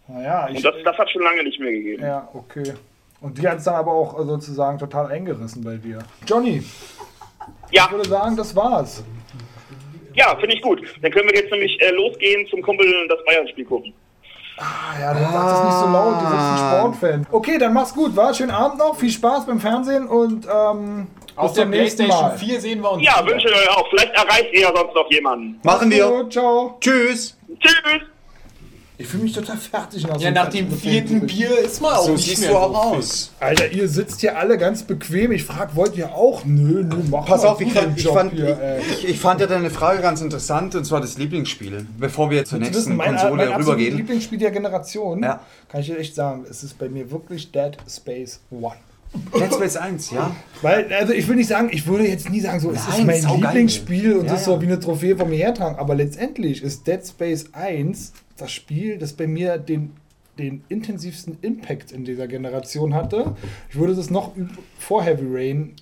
Naja, 0.08 0.48
ich. 0.50 0.58
Und 0.58 0.66
das, 0.66 0.76
das 0.84 0.98
hat 0.98 1.10
schon 1.12 1.22
lange 1.24 1.44
nicht 1.44 1.60
mehr 1.60 1.72
gegeben. 1.72 2.04
ja, 2.04 2.28
okay. 2.34 2.74
Und 3.22 3.38
die 3.38 3.48
hat 3.48 3.60
es 3.60 3.64
dann 3.64 3.76
aber 3.76 3.94
auch 3.94 4.20
sozusagen 4.26 4.78
total 4.78 5.08
eingerissen 5.12 5.64
bei 5.64 5.78
dir. 5.78 6.00
Johnny, 6.28 6.62
Ja, 7.72 7.86
ich 7.86 7.92
würde 7.92 8.10
sagen, 8.10 8.36
das 8.36 8.54
war's. 8.56 9.04
Ja, 10.14 10.36
finde 10.38 10.56
ich 10.56 10.62
gut. 10.62 10.82
Dann 11.02 11.12
können 11.12 11.30
wir 11.30 11.36
jetzt 11.36 11.52
nämlich 11.52 11.82
äh, 11.82 11.92
losgehen 11.92 12.48
zum 12.48 12.62
Kumpel 12.62 12.86
und 13.02 13.08
das 13.10 13.24
Bayern-Spiel 13.26 13.66
gucken. 13.66 13.94
Ah 14.58 15.00
ja, 15.00 15.14
dann 15.14 15.24
sag 15.24 15.48
das 15.48 15.64
nicht 15.64 15.80
so 15.80 15.86
laut, 15.88 16.22
du 16.22 16.26
bist 16.26 16.44
ein 16.44 16.58
Sportfan. 16.58 17.28
Okay, 17.32 17.58
dann 17.58 17.74
mach's 17.74 17.94
gut, 17.94 18.16
war? 18.16 18.34
Schönen 18.34 18.52
Abend 18.52 18.78
noch, 18.78 18.96
viel 18.96 19.10
Spaß 19.10 19.48
beim 19.48 19.60
Fernsehen 19.60 20.08
und 20.08 20.46
ähm, 20.46 21.08
Auf 21.36 21.54
der 21.54 21.66
nächsten 21.66 22.06
Playstation 22.06 22.30
Mal. 22.30 22.38
4 22.38 22.62
sehen 22.62 22.82
wir 22.82 22.92
uns. 22.92 23.04
Ja, 23.04 23.24
wieder. 23.24 23.34
wünsche 23.34 23.48
euch 23.48 23.70
auch. 23.70 23.90
Vielleicht 23.90 24.14
erreicht 24.14 24.54
ihr 24.54 24.62
ja 24.62 24.76
sonst 24.76 24.94
noch 24.94 25.10
jemanden. 25.12 25.60
Machen 25.64 25.90
wir. 25.90 26.28
Ciao. 26.30 26.78
Tschüss. 26.80 27.36
Tschüss! 27.60 28.13
Ich 28.96 29.08
fühle 29.08 29.24
mich 29.24 29.34
total 29.34 29.58
fertig 29.58 30.06
nach 30.06 30.16
so 30.16 30.22
Ja, 30.22 30.28
einem 30.28 30.36
nach 30.36 30.50
dem 30.50 30.72
vierten. 30.72 31.26
Bier 31.26 31.58
ist 31.60 31.82
man 31.82 31.94
auch 31.94 32.06
So 32.06 32.12
nicht 32.14 32.26
siehst 32.26 32.42
mehr 32.42 32.50
du 32.52 32.56
so 32.56 32.62
auch 32.62 32.94
aus. 32.94 33.32
Alter, 33.40 33.72
ihr 33.72 33.90
sitzt 33.90 34.22
hier 34.22 34.38
alle 34.38 34.58
ganz 34.58 34.84
bequem. 34.84 35.32
Ich 35.32 35.44
frag, 35.44 35.76
wollt 35.76 35.96
ihr 35.98 36.14
auch? 36.14 36.46
Nö, 36.46 36.84
nö, 36.84 36.98
mach 37.10 37.26
Pass 37.26 37.42
mal 37.42 37.50
auf, 37.50 37.62
ich 37.62 37.74
fand, 37.74 37.98
ich, 37.98 38.08
fand, 38.08 38.34
hier, 38.34 38.80
ich, 38.92 39.08
ich 39.10 39.20
fand 39.20 39.42
ja 39.42 39.48
deine 39.48 39.72
Frage 39.72 40.02
ganz 40.02 40.22
interessant, 40.22 40.76
und 40.76 40.86
zwar 40.86 41.02
das 41.02 41.18
Lieblingsspiel. 41.18 41.88
Bevor 41.98 42.30
wir 42.30 42.46
zur 42.46 42.60
Zu 42.60 42.64
nächsten 42.66 42.76
wissen, 42.78 42.96
mein, 42.96 43.16
Konsole 43.18 43.50
mein 43.50 43.60
rübergehen. 43.62 43.98
Lieblingsspiel 43.98 44.38
der 44.38 44.52
Generation, 44.52 45.24
Ja. 45.24 45.42
kann 45.70 45.82
ich 45.82 45.88
dir 45.88 45.98
echt 45.98 46.14
sagen, 46.14 46.46
es 46.48 46.64
ist 46.64 46.78
bei 46.78 46.88
mir 46.88 47.10
wirklich 47.10 47.52
Dead 47.52 47.76
Space 47.90 48.42
One. 48.52 48.76
Dead 49.34 49.54
Space 49.54 49.76
1, 49.78 50.12
ja? 50.12 50.36
Weil, 50.62 50.92
also 50.94 51.14
ich 51.14 51.28
will 51.28 51.36
nicht 51.36 51.48
sagen, 51.48 51.70
ich 51.72 51.86
würde 51.88 52.08
jetzt 52.08 52.30
nie 52.30 52.40
sagen, 52.40 52.60
so, 52.60 52.72
es 52.72 52.80
ist 52.80 52.90
Nein, 52.90 53.06
mein 53.06 53.22
saugeil. 53.22 53.42
Lieblingsspiel 53.42 54.14
und 54.14 54.26
Ja, 54.26 54.32
das 54.32 54.42
ist 54.42 54.46
so 54.46 54.62
wie 54.62 54.66
eine 54.66 54.80
Trophäe 54.80 55.16
von 55.16 55.30
mir 55.30 55.38
hertragen. 55.38 55.78
Aber 55.78 55.96
letztendlich 55.96 56.64
ist 56.64 56.88
Dead 56.88 57.06
Space 57.06 57.46
1 57.54 58.14
das 58.38 58.52
Spiel, 58.52 58.98
das 58.98 59.14
bei 59.14 59.28
mir 59.28 59.58
den, 59.58 59.92
den 60.40 60.64
intensivsten 60.70 61.38
Impact 61.42 61.92
in 61.92 62.06
dieser 62.06 62.28
Generation 62.28 62.94
hatte. 62.94 63.36
Ich 63.70 63.76
würde 63.76 63.96
das 63.96 64.10
noch 64.10 64.32
vor 64.80 65.04
Heavy 65.04 65.26
Rain 65.30 65.74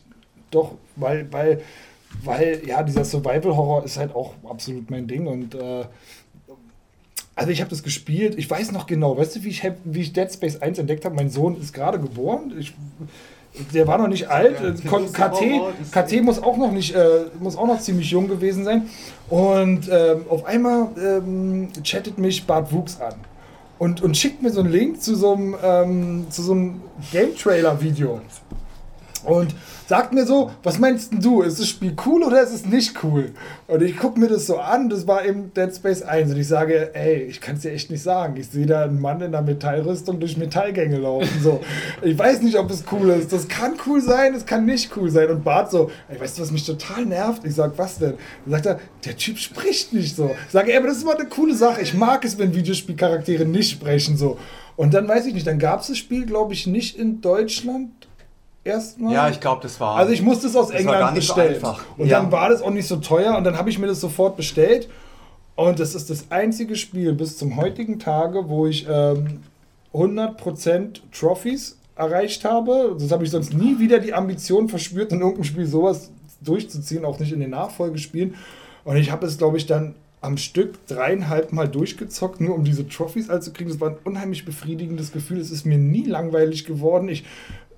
doch, 0.51 0.75
weil, 0.97 1.31
weil, 1.31 1.61
weil, 2.23 2.61
ja, 2.67 2.83
dieser 2.83 3.05
Survival-Horror 3.05 3.85
ist 3.85 3.97
halt 3.97 4.13
auch 4.13 4.33
absolut 4.43 4.89
mein 4.91 5.07
Ding 5.07 5.27
und 5.27 5.55
äh, 5.55 5.85
also 7.35 7.51
ich 7.51 7.61
habe 7.61 7.69
das 7.69 7.81
gespielt, 7.83 8.35
ich 8.37 8.49
weiß 8.49 8.71
noch 8.71 8.85
genau, 8.87 9.17
weißt 9.17 9.37
du, 9.37 9.43
wie 9.43 9.49
ich, 9.49 9.63
wie 9.85 10.01
ich 10.01 10.13
Dead 10.13 10.31
Space 10.31 10.57
1 10.61 10.79
entdeckt 10.79 11.05
habe? 11.05 11.15
Mein 11.15 11.29
Sohn 11.29 11.59
ist 11.59 11.73
gerade 11.73 11.97
geboren, 11.99 12.53
ich, 12.59 12.73
der 13.73 13.87
war 13.87 13.97
noch 13.97 14.07
nicht 14.07 14.29
alt, 14.29 14.57
kon- 14.87 15.03
KT, 15.11 15.41
KT 15.91 16.23
muss 16.23 16.41
auch 16.41 16.57
noch 16.57 16.71
nicht, 16.71 16.93
äh, 16.95 17.25
muss 17.39 17.55
auch 17.57 17.67
noch 17.67 17.79
ziemlich 17.79 18.11
jung 18.11 18.27
gewesen 18.27 18.63
sein 18.63 18.87
und 19.29 19.89
ähm, 19.91 20.25
auf 20.29 20.45
einmal 20.45 20.87
ähm, 21.01 21.69
chattet 21.83 22.17
mich 22.17 22.45
Bart 22.45 22.71
Wuchs 22.71 22.99
an 22.99 23.15
und, 23.79 24.01
und 24.01 24.15
schickt 24.15 24.41
mir 24.41 24.51
so 24.51 24.59
einen 24.61 24.71
Link 24.71 25.01
zu 25.01 25.15
so 25.15 25.33
einem, 25.33 25.55
ähm, 25.63 26.25
zu 26.29 26.43
so 26.43 26.51
einem 26.51 26.81
Game-Trailer-Video 27.11 28.21
und 29.25 29.53
sagt 29.87 30.13
mir 30.13 30.25
so, 30.25 30.51
was 30.63 30.79
meinst 30.79 31.11
du, 31.19 31.41
ist 31.41 31.59
das 31.59 31.67
Spiel 31.67 31.95
cool 32.05 32.23
oder 32.23 32.41
ist 32.41 32.53
es 32.53 32.65
nicht 32.65 33.03
cool? 33.03 33.31
Und 33.67 33.81
ich 33.81 33.97
gucke 33.97 34.19
mir 34.19 34.27
das 34.27 34.47
so 34.47 34.57
an, 34.57 34.89
das 34.89 35.07
war 35.07 35.25
eben 35.25 35.53
Dead 35.53 35.73
Space 35.75 36.01
1 36.01 36.31
und 36.31 36.37
ich 36.37 36.47
sage, 36.47 36.95
ey, 36.95 37.23
ich 37.23 37.41
kann 37.41 37.55
es 37.55 37.61
dir 37.61 37.71
echt 37.71 37.91
nicht 37.91 38.01
sagen. 38.01 38.37
Ich 38.37 38.49
sehe 38.49 38.65
da 38.65 38.83
einen 38.83 38.99
Mann 38.99 39.21
in 39.21 39.27
einer 39.27 39.41
Metallrüstung 39.41 40.19
durch 40.19 40.37
Metallgänge 40.37 40.97
laufen. 40.97 41.41
So. 41.41 41.61
Ich 42.01 42.17
weiß 42.17 42.41
nicht, 42.41 42.57
ob 42.57 42.69
es 42.71 42.83
cool 42.91 43.09
ist. 43.09 43.33
Das 43.33 43.47
kann 43.47 43.73
cool 43.85 44.01
sein, 44.01 44.33
es 44.33 44.45
kann 44.45 44.65
nicht 44.65 44.95
cool 44.95 45.09
sein. 45.09 45.29
Und 45.29 45.43
Bart 45.43 45.71
so, 45.71 45.91
ey, 46.09 46.19
weißt 46.19 46.37
du, 46.37 46.41
was 46.41 46.51
mich 46.51 46.65
total 46.65 47.05
nervt? 47.05 47.45
Ich 47.45 47.55
sag, 47.55 47.77
was 47.77 47.97
denn? 47.97 48.13
Dann 48.45 48.51
sagt 48.51 48.65
er, 48.65 48.79
der 49.05 49.17
Typ 49.17 49.37
spricht 49.37 49.93
nicht 49.93 50.15
so. 50.15 50.31
Ich 50.45 50.51
sage, 50.51 50.71
ey, 50.71 50.77
aber 50.77 50.87
das 50.87 50.97
ist 50.97 51.03
immer 51.03 51.17
eine 51.17 51.27
coole 51.27 51.55
Sache. 51.55 51.81
Ich 51.81 51.93
mag 51.93 52.23
es, 52.25 52.37
wenn 52.37 52.53
Videospielcharaktere 52.55 53.45
nicht 53.45 53.71
sprechen 53.71 54.17
so. 54.17 54.37
Und 54.75 54.93
dann 54.93 55.07
weiß 55.07 55.25
ich 55.27 55.33
nicht, 55.33 55.45
dann 55.45 55.59
gab 55.59 55.81
es 55.81 55.87
das 55.87 55.97
Spiel, 55.97 56.25
glaube 56.25 56.53
ich, 56.53 56.65
nicht 56.65 56.97
in 56.97 57.21
Deutschland 57.21 57.91
erstmal. 58.63 59.13
Ja, 59.13 59.29
ich 59.29 59.39
glaube, 59.39 59.61
das 59.63 59.79
war. 59.79 59.95
Also 59.95 60.11
ich 60.13 60.21
musste 60.21 60.47
es 60.47 60.55
aus 60.55 60.69
England 60.71 61.09
so 61.09 61.15
bestellen. 61.15 61.55
einfach. 61.55 61.83
Und 61.97 62.07
Ja. 62.07 62.19
dann 62.21 62.31
war 62.31 62.49
das 62.49 62.61
auch 62.61 62.69
nicht 62.71 62.87
so 62.87 62.97
teuer 62.97 63.37
und 63.37 63.43
dann 63.43 63.57
habe 63.57 63.69
ich 63.69 63.79
mir 63.79 63.87
das 63.87 63.99
sofort 64.01 64.35
bestellt. 64.37 64.89
Und 65.55 65.79
das 65.79 65.95
ist 65.95 66.09
das 66.09 66.25
einzige 66.31 66.75
Spiel 66.75 67.13
bis 67.13 67.37
zum 67.37 67.55
heutigen 67.57 67.99
Tage, 67.99 68.49
wo 68.49 68.67
ich 68.67 68.87
ähm, 68.89 69.41
100% 69.93 71.01
Trophies 71.11 71.77
erreicht 71.95 72.45
habe. 72.45 72.95
Das 72.99 73.11
habe 73.11 73.23
ich 73.23 73.31
sonst 73.31 73.53
nie 73.53 73.79
wieder 73.79 73.99
die 73.99 74.13
Ambition 74.13 74.69
verspürt, 74.69 75.11
in 75.11 75.19
irgendeinem 75.19 75.43
Spiel 75.43 75.65
sowas 75.67 76.11
durchzuziehen, 76.41 77.05
auch 77.05 77.19
nicht 77.19 77.31
in 77.33 77.39
den 77.39 77.51
Nachfolgespielen. 77.51 78.35
Und 78.83 78.95
ich 78.97 79.11
habe 79.11 79.25
es, 79.27 79.37
glaube 79.37 79.57
ich, 79.57 79.65
dann 79.67 79.93
am 80.21 80.37
Stück 80.37 80.85
dreieinhalb 80.87 81.51
Mal 81.51 81.67
durchgezockt, 81.67 82.41
nur 82.41 82.55
um 82.55 82.63
diese 82.63 82.87
Trophies 82.87 83.29
allzukriegen. 83.29 83.71
Das 83.73 83.81
war 83.81 83.89
ein 83.89 83.97
unheimlich 84.03 84.45
befriedigendes 84.45 85.11
Gefühl. 85.11 85.39
Es 85.39 85.51
ist 85.51 85.65
mir 85.65 85.77
nie 85.77 86.05
langweilig 86.05 86.65
geworden. 86.65 87.09
Ich 87.09 87.23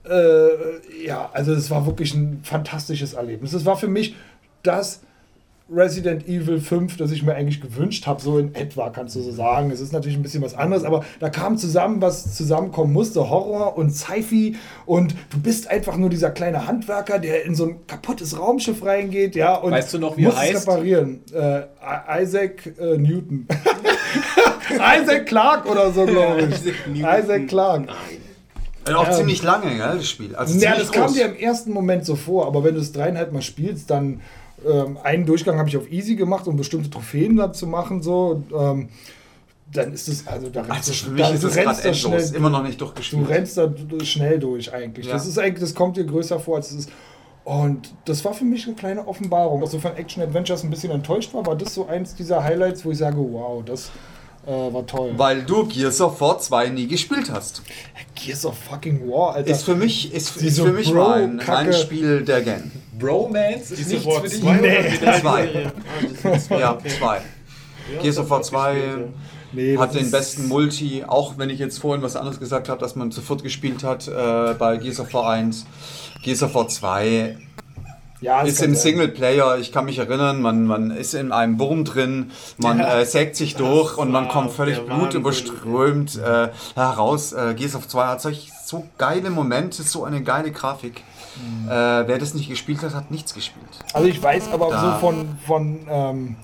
äh, 0.09 1.05
ja, 1.05 1.29
also 1.33 1.53
es 1.53 1.69
war 1.71 1.85
wirklich 1.85 2.13
ein 2.13 2.41
fantastisches 2.43 3.13
Erlebnis. 3.13 3.53
Es 3.53 3.65
war 3.65 3.77
für 3.77 3.87
mich 3.87 4.15
das 4.63 5.01
Resident 5.71 6.27
Evil 6.27 6.59
5, 6.59 6.97
das 6.97 7.11
ich 7.11 7.23
mir 7.23 7.35
eigentlich 7.35 7.61
gewünscht 7.61 8.05
habe, 8.05 8.21
so 8.21 8.37
in 8.37 8.53
etwa, 8.53 8.89
kannst 8.89 9.15
du 9.15 9.21
so 9.21 9.31
sagen. 9.31 9.71
Es 9.71 9.79
ist 9.79 9.93
natürlich 9.93 10.17
ein 10.17 10.21
bisschen 10.21 10.43
was 10.43 10.53
anderes, 10.53 10.83
aber 10.83 11.05
da 11.19 11.29
kam 11.29 11.57
zusammen, 11.57 12.01
was 12.01 12.35
zusammenkommen 12.35 12.91
musste, 12.91 13.29
Horror 13.29 13.77
und 13.77 13.89
Sci-Fi 13.91 14.57
und 14.85 15.15
du 15.31 15.39
bist 15.39 15.69
einfach 15.69 15.95
nur 15.95 16.09
dieser 16.09 16.31
kleine 16.31 16.67
Handwerker, 16.67 17.17
der 17.17 17.45
in 17.45 17.55
so 17.55 17.65
ein 17.65 17.87
kaputtes 17.87 18.37
Raumschiff 18.37 18.83
reingeht, 18.85 19.35
ja, 19.35 19.55
und 19.55 19.71
Weißt 19.71 19.93
du 19.93 19.99
noch, 19.99 20.17
wie 20.17 20.25
muss 20.25 20.33
es 20.33 20.39
heißt? 20.39 20.67
reparieren. 20.67 21.21
Äh, 21.33 21.61
Isaac 22.21 22.73
äh, 22.79 22.97
Newton. 22.97 23.47
Isaac 25.01 25.25
Clarke 25.25 25.69
oder 25.69 25.91
so, 25.91 26.05
glaube 26.05 26.41
ich. 26.41 26.65
Isaac. 26.65 27.23
Isaac 27.23 27.47
Clarke. 27.47 27.87
Also 28.85 28.99
auch 28.99 29.07
Ja. 29.07 29.11
ziemlich 29.13 29.41
lange, 29.43 29.69
gell, 29.75 29.97
das 29.97 30.07
Spiel. 30.07 30.35
Also 30.35 30.57
Ja, 30.59 30.75
das 30.75 30.91
kam 30.91 31.05
groß. 31.05 31.13
dir 31.13 31.25
im 31.25 31.35
ersten 31.35 31.71
Moment 31.71 32.05
so 32.05 32.15
vor, 32.15 32.47
aber 32.47 32.63
wenn 32.63 32.75
du 32.75 32.81
es 32.81 32.91
dreieinhalb 32.91 33.31
Mal 33.31 33.41
spielst, 33.41 33.89
dann 33.89 34.21
ähm, 34.69 34.97
einen 35.03 35.25
Durchgang 35.25 35.57
habe 35.57 35.67
ich 35.69 35.75
auf 35.77 35.91
Easy 35.91 36.15
gemacht, 36.15 36.47
um 36.47 36.55
bestimmte 36.55 36.89
Trophäen 36.89 37.35
da 37.35 37.51
zu 37.51 37.67
machen, 37.67 38.01
so. 38.01 38.43
Ähm, 38.57 38.89
dann 39.71 39.91
ist 39.91 40.07
es, 40.07 40.27
also 40.27 40.49
da 40.49 40.61
rennst 40.61 40.89
Also 40.89 41.09
du, 41.09 41.15
da, 41.15 41.29
ist 41.29 41.41
du 41.43 41.47
das 41.47 41.55
gerade 41.55 41.67
rennst 41.69 41.83
da 41.85 41.89
endlos. 41.89 42.27
schnell, 42.29 42.35
Immer 42.37 42.49
noch 42.51 42.61
nicht 42.63 42.79
du 42.79 42.85
durchgespielt. 42.85 43.27
rennst 43.27 43.57
da 43.57 43.73
schnell 44.03 44.37
durch 44.39 44.71
eigentlich. 44.71 45.07
Ja. 45.07 45.13
Das 45.13 45.25
ist 45.25 45.39
eigentlich, 45.39 45.61
das 45.61 45.73
kommt 45.73 45.97
dir 45.97 46.03
größer 46.03 46.39
vor, 46.39 46.57
als 46.57 46.69
es 46.71 46.77
ist. 46.79 46.89
Und 47.43 47.91
das 48.05 48.23
war 48.23 48.33
für 48.33 48.45
mich 48.45 48.67
eine 48.67 48.75
kleine 48.75 49.07
Offenbarung. 49.07 49.61
Also 49.61 49.79
von 49.79 49.95
Action 49.97 50.21
Adventures 50.23 50.63
ein 50.63 50.69
bisschen 50.69 50.91
enttäuscht 50.91 51.33
war, 51.33 51.45
war 51.45 51.55
das 51.57 51.73
so 51.73 51.87
eins 51.87 52.13
dieser 52.15 52.43
Highlights, 52.43 52.85
wo 52.85 52.91
ich 52.91 52.99
sage, 52.99 53.17
wow, 53.17 53.63
das 53.65 53.89
äh, 54.45 54.51
war 54.51 54.85
toll. 54.85 55.13
Weil 55.17 55.43
du 55.43 55.65
Gears 55.65 56.01
of 56.01 56.19
War 56.21 56.39
2 56.39 56.69
nie 56.69 56.87
gespielt 56.87 57.31
hast. 57.31 57.61
Gears 58.15 58.45
of 58.45 58.57
fucking 58.57 59.07
War, 59.09 59.35
Alter. 59.35 59.49
Ist 59.49 59.63
für 59.63 59.75
mich, 59.75 60.13
ist, 60.13 60.37
ist 60.37 60.59
für 60.59 60.71
mich 60.71 60.93
mein, 60.93 61.37
Bro-Kacke. 61.37 61.69
mein 61.69 61.73
Spiel 61.73 62.21
der 62.23 62.41
Gen. 62.41 62.71
Bromance 62.97 63.73
ist 63.73 63.89
nichts 63.89 64.05
für 64.05 64.27
dich. 64.27 64.41
2 64.41 64.53
Nee. 64.57 64.99
Zwei. 65.21 65.71
Ah, 66.23 66.39
zwei. 66.39 66.59
Ja, 66.59 66.77
zwei. 66.79 67.21
Ja, 67.93 68.01
Gears 68.01 68.17
of 68.17 68.29
War 68.29 68.37
hab 68.37 68.43
ich 68.43 68.49
2 68.49 68.73
gespielt, 68.75 69.07
Nee, 69.53 69.77
hat 69.77 69.93
den 69.93 70.09
besten 70.09 70.47
Multi, 70.47 71.03
auch 71.05 71.37
wenn 71.37 71.49
ich 71.51 71.59
jetzt 71.59 71.77
vorhin 71.77 72.01
was 72.01 72.15
anderes 72.15 72.39
gesagt 72.39 72.69
habe, 72.69 72.79
dass 72.79 72.95
man 72.95 73.11
sofort 73.11 73.43
gespielt 73.43 73.83
hat 73.83 74.07
äh, 74.07 74.55
bei 74.57 74.77
Gears 74.77 74.99
of 74.99 75.13
War 75.13 75.29
1. 75.29 75.65
Gears 76.23 76.41
of 76.41 76.55
War 76.55 76.67
2 76.67 77.37
ja, 78.23 78.41
ist 78.41 78.61
im. 78.61 78.73
Singleplayer, 78.75 79.57
ich 79.59 79.71
kann 79.71 79.85
mich 79.85 79.97
erinnern, 79.99 80.41
man, 80.41 80.65
man 80.65 80.91
ist 80.91 81.13
in 81.13 81.31
einem 81.31 81.59
Wurm 81.59 81.85
drin, 81.85 82.31
man 82.57 82.79
Ja. 82.79 82.99
äh, 82.99 83.05
sägt 83.05 83.35
sich 83.35 83.55
durch 83.55 83.97
und 83.97 84.11
man 84.11 84.27
kommt 84.27 84.51
völlig 84.51 84.77
der 84.79 84.83
blutüberströmt 84.95 86.15
äh, 86.17 86.49
heraus. 86.75 87.33
Äh, 87.33 87.53
Gears 87.55 87.75
of 87.75 87.87
2 87.87 88.05
hat 88.05 88.21
solch 88.21 88.51
so 88.65 88.85
geile 88.97 89.29
Momente, 89.29 89.83
so 89.83 90.03
eine 90.03 90.23
geile 90.23 90.51
Grafik. 90.51 91.01
Mhm. 91.35 91.67
Äh, 91.67 91.71
wer 92.07 92.17
das 92.17 92.33
nicht 92.33 92.49
gespielt 92.49 92.81
hat, 92.83 92.93
hat 92.93 93.11
nichts 93.11 93.33
gespielt. 93.33 93.65
Also 93.93 94.07
ich 94.07 94.21
weiß 94.21 94.49
aber 94.51 94.69
Da- 94.69 94.93
so 94.93 94.99
von, 94.99 95.27
von, 95.45 95.79
ähm, 95.89 96.35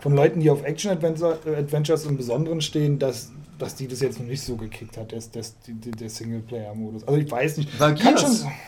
von 0.00 0.14
Leuten, 0.14 0.40
die 0.40 0.50
auf 0.50 0.62
Action-Adventures 0.64 2.04
im 2.06 2.16
Besonderen 2.16 2.60
stehen, 2.60 2.98
dass, 2.98 3.32
dass 3.58 3.74
die 3.74 3.88
das 3.88 4.00
jetzt 4.00 4.20
noch 4.20 4.26
nicht 4.26 4.42
so 4.42 4.56
gekickt 4.56 4.96
hat, 4.96 5.12
die, 5.12 5.72
die, 5.74 5.90
der 5.90 6.08
Singleplayer-Modus. 6.10 7.06
Also 7.08 7.18
ich 7.20 7.30
weiß 7.30 7.56
nicht. 7.58 7.70
Gears- 7.78 8.20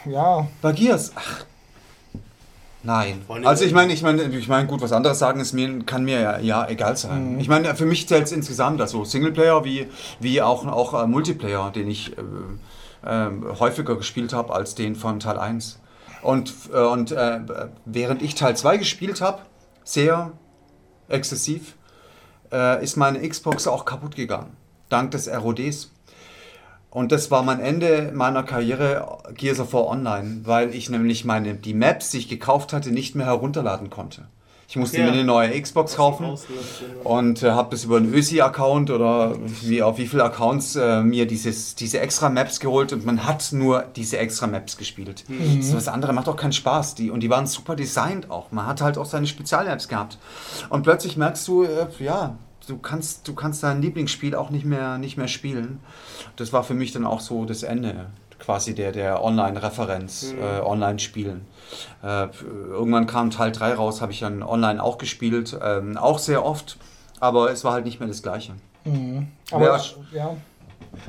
schon, 0.04 0.12
ja, 0.12 0.46
Bei 0.62 0.72
Gears, 0.72 1.12
ach. 1.14 1.44
Nein. 2.82 3.22
Also 3.44 3.64
ich 3.64 3.72
meine, 3.72 3.92
ich 3.92 4.02
meine, 4.02 4.22
ich 4.22 4.48
meine, 4.48 4.68
gut, 4.68 4.80
was 4.80 4.92
anderes 4.92 5.18
sagen 5.18 5.40
ist 5.40 5.52
mir, 5.52 5.84
kann 5.84 6.04
mir 6.04 6.20
ja, 6.20 6.38
ja 6.38 6.68
egal 6.68 6.96
sein. 6.96 7.34
Mhm. 7.34 7.40
Ich 7.40 7.48
meine, 7.48 7.74
für 7.74 7.86
mich 7.86 8.06
zählt 8.06 8.24
es 8.24 8.32
insgesamt, 8.32 8.80
also 8.80 9.04
Singleplayer 9.04 9.64
wie, 9.64 9.88
wie 10.20 10.40
auch, 10.42 10.64
auch 10.66 11.02
äh, 11.02 11.06
Multiplayer, 11.06 11.70
den 11.70 11.90
ich 11.90 12.16
äh, 12.16 12.22
äh, 13.04 13.30
häufiger 13.58 13.96
gespielt 13.96 14.32
habe 14.32 14.54
als 14.54 14.74
den 14.74 14.94
von 14.94 15.18
Teil 15.18 15.38
1. 15.38 15.80
Und, 16.22 16.52
äh, 16.72 16.78
und 16.78 17.12
äh, 17.12 17.40
während 17.84 18.22
ich 18.22 18.34
Teil 18.36 18.56
2 18.56 18.76
gespielt 18.76 19.20
habe, 19.20 19.40
sehr 19.82 20.32
exzessiv, 21.08 21.74
äh, 22.52 22.82
ist 22.82 22.96
meine 22.96 23.26
Xbox 23.28 23.66
auch 23.66 23.84
kaputt 23.84 24.14
gegangen. 24.14 24.56
Dank 24.88 25.10
des 25.10 25.28
RODs. 25.28 25.90
Und 26.90 27.12
das 27.12 27.30
war 27.30 27.42
mein 27.42 27.60
Ende 27.60 28.12
meiner 28.14 28.42
Karriere 28.42 29.18
Gears 29.34 29.60
of 29.60 29.72
War 29.74 29.86
Online, 29.86 30.40
weil 30.44 30.74
ich 30.74 30.88
nämlich 30.88 31.24
meine, 31.24 31.54
die 31.54 31.74
Maps, 31.74 32.10
die 32.10 32.18
ich 32.18 32.28
gekauft 32.28 32.72
hatte, 32.72 32.90
nicht 32.90 33.14
mehr 33.14 33.26
herunterladen 33.26 33.90
konnte. 33.90 34.26
Ich 34.70 34.76
musste 34.76 34.98
Ja. 34.98 35.04
mir 35.04 35.12
eine 35.12 35.24
neue 35.24 35.58
Xbox 35.62 35.96
kaufen 35.96 36.36
und 37.02 37.42
äh, 37.42 37.50
habe 37.52 37.70
das 37.70 37.84
über 37.84 37.96
einen 37.96 38.12
Ösi-Account 38.12 38.90
oder 38.90 39.34
wie, 39.62 39.82
auf 39.82 39.96
wie 39.96 40.06
viele 40.06 40.24
Accounts 40.24 40.76
äh, 40.76 41.02
mir 41.02 41.26
dieses, 41.26 41.74
diese 41.74 42.00
extra 42.00 42.28
Maps 42.28 42.60
geholt 42.60 42.92
und 42.92 43.06
man 43.06 43.24
hat 43.24 43.48
nur 43.52 43.84
diese 43.96 44.18
extra 44.18 44.46
Maps 44.46 44.76
gespielt. 44.76 45.24
Das, 45.58 45.72
das 45.72 45.88
andere 45.88 46.12
macht 46.12 46.28
auch 46.28 46.36
keinen 46.36 46.52
Spaß. 46.52 46.96
Die, 46.96 47.10
und 47.10 47.20
die 47.20 47.30
waren 47.30 47.46
super 47.46 47.76
designt 47.76 48.30
auch. 48.30 48.52
Man 48.52 48.66
hat 48.66 48.82
halt 48.82 48.98
auch 48.98 49.06
seine 49.06 49.26
Spezialmaps 49.26 49.88
gehabt. 49.88 50.18
Und 50.68 50.82
plötzlich 50.82 51.16
merkst 51.16 51.48
du, 51.48 51.64
äh, 51.64 51.86
ja, 51.98 52.36
du 52.68 52.78
kannst, 52.78 53.26
du 53.26 53.34
kannst 53.34 53.62
dein 53.62 53.82
Lieblingsspiel 53.82 54.34
auch 54.34 54.50
nicht 54.50 54.64
mehr, 54.64 54.98
nicht 54.98 55.16
mehr 55.16 55.28
spielen. 55.28 55.80
Das 56.36 56.52
war 56.52 56.62
für 56.64 56.74
mich 56.74 56.92
dann 56.92 57.06
auch 57.06 57.20
so 57.20 57.44
das 57.44 57.62
Ende 57.62 58.06
quasi 58.38 58.74
der, 58.74 58.92
der 58.92 59.22
Online-Referenz, 59.24 60.34
äh, 60.40 60.60
Online-Spielen. 60.60 61.42
Äh, 62.02 62.28
irgendwann 62.70 63.06
kam 63.06 63.30
Teil 63.30 63.50
3 63.52 63.74
raus, 63.74 64.00
habe 64.00 64.12
ich 64.12 64.20
dann 64.20 64.42
online 64.42 64.82
auch 64.82 64.98
gespielt, 64.98 65.58
ähm, 65.60 65.96
auch 65.96 66.18
sehr 66.18 66.44
oft, 66.44 66.78
aber 67.20 67.50
es 67.50 67.64
war 67.64 67.72
halt 67.72 67.84
nicht 67.84 67.98
mehr 67.98 68.08
das 68.08 68.22
Gleiche. 68.22 68.52
aber 69.50 69.64
Ja. 69.64 69.80
ja. 70.12 70.36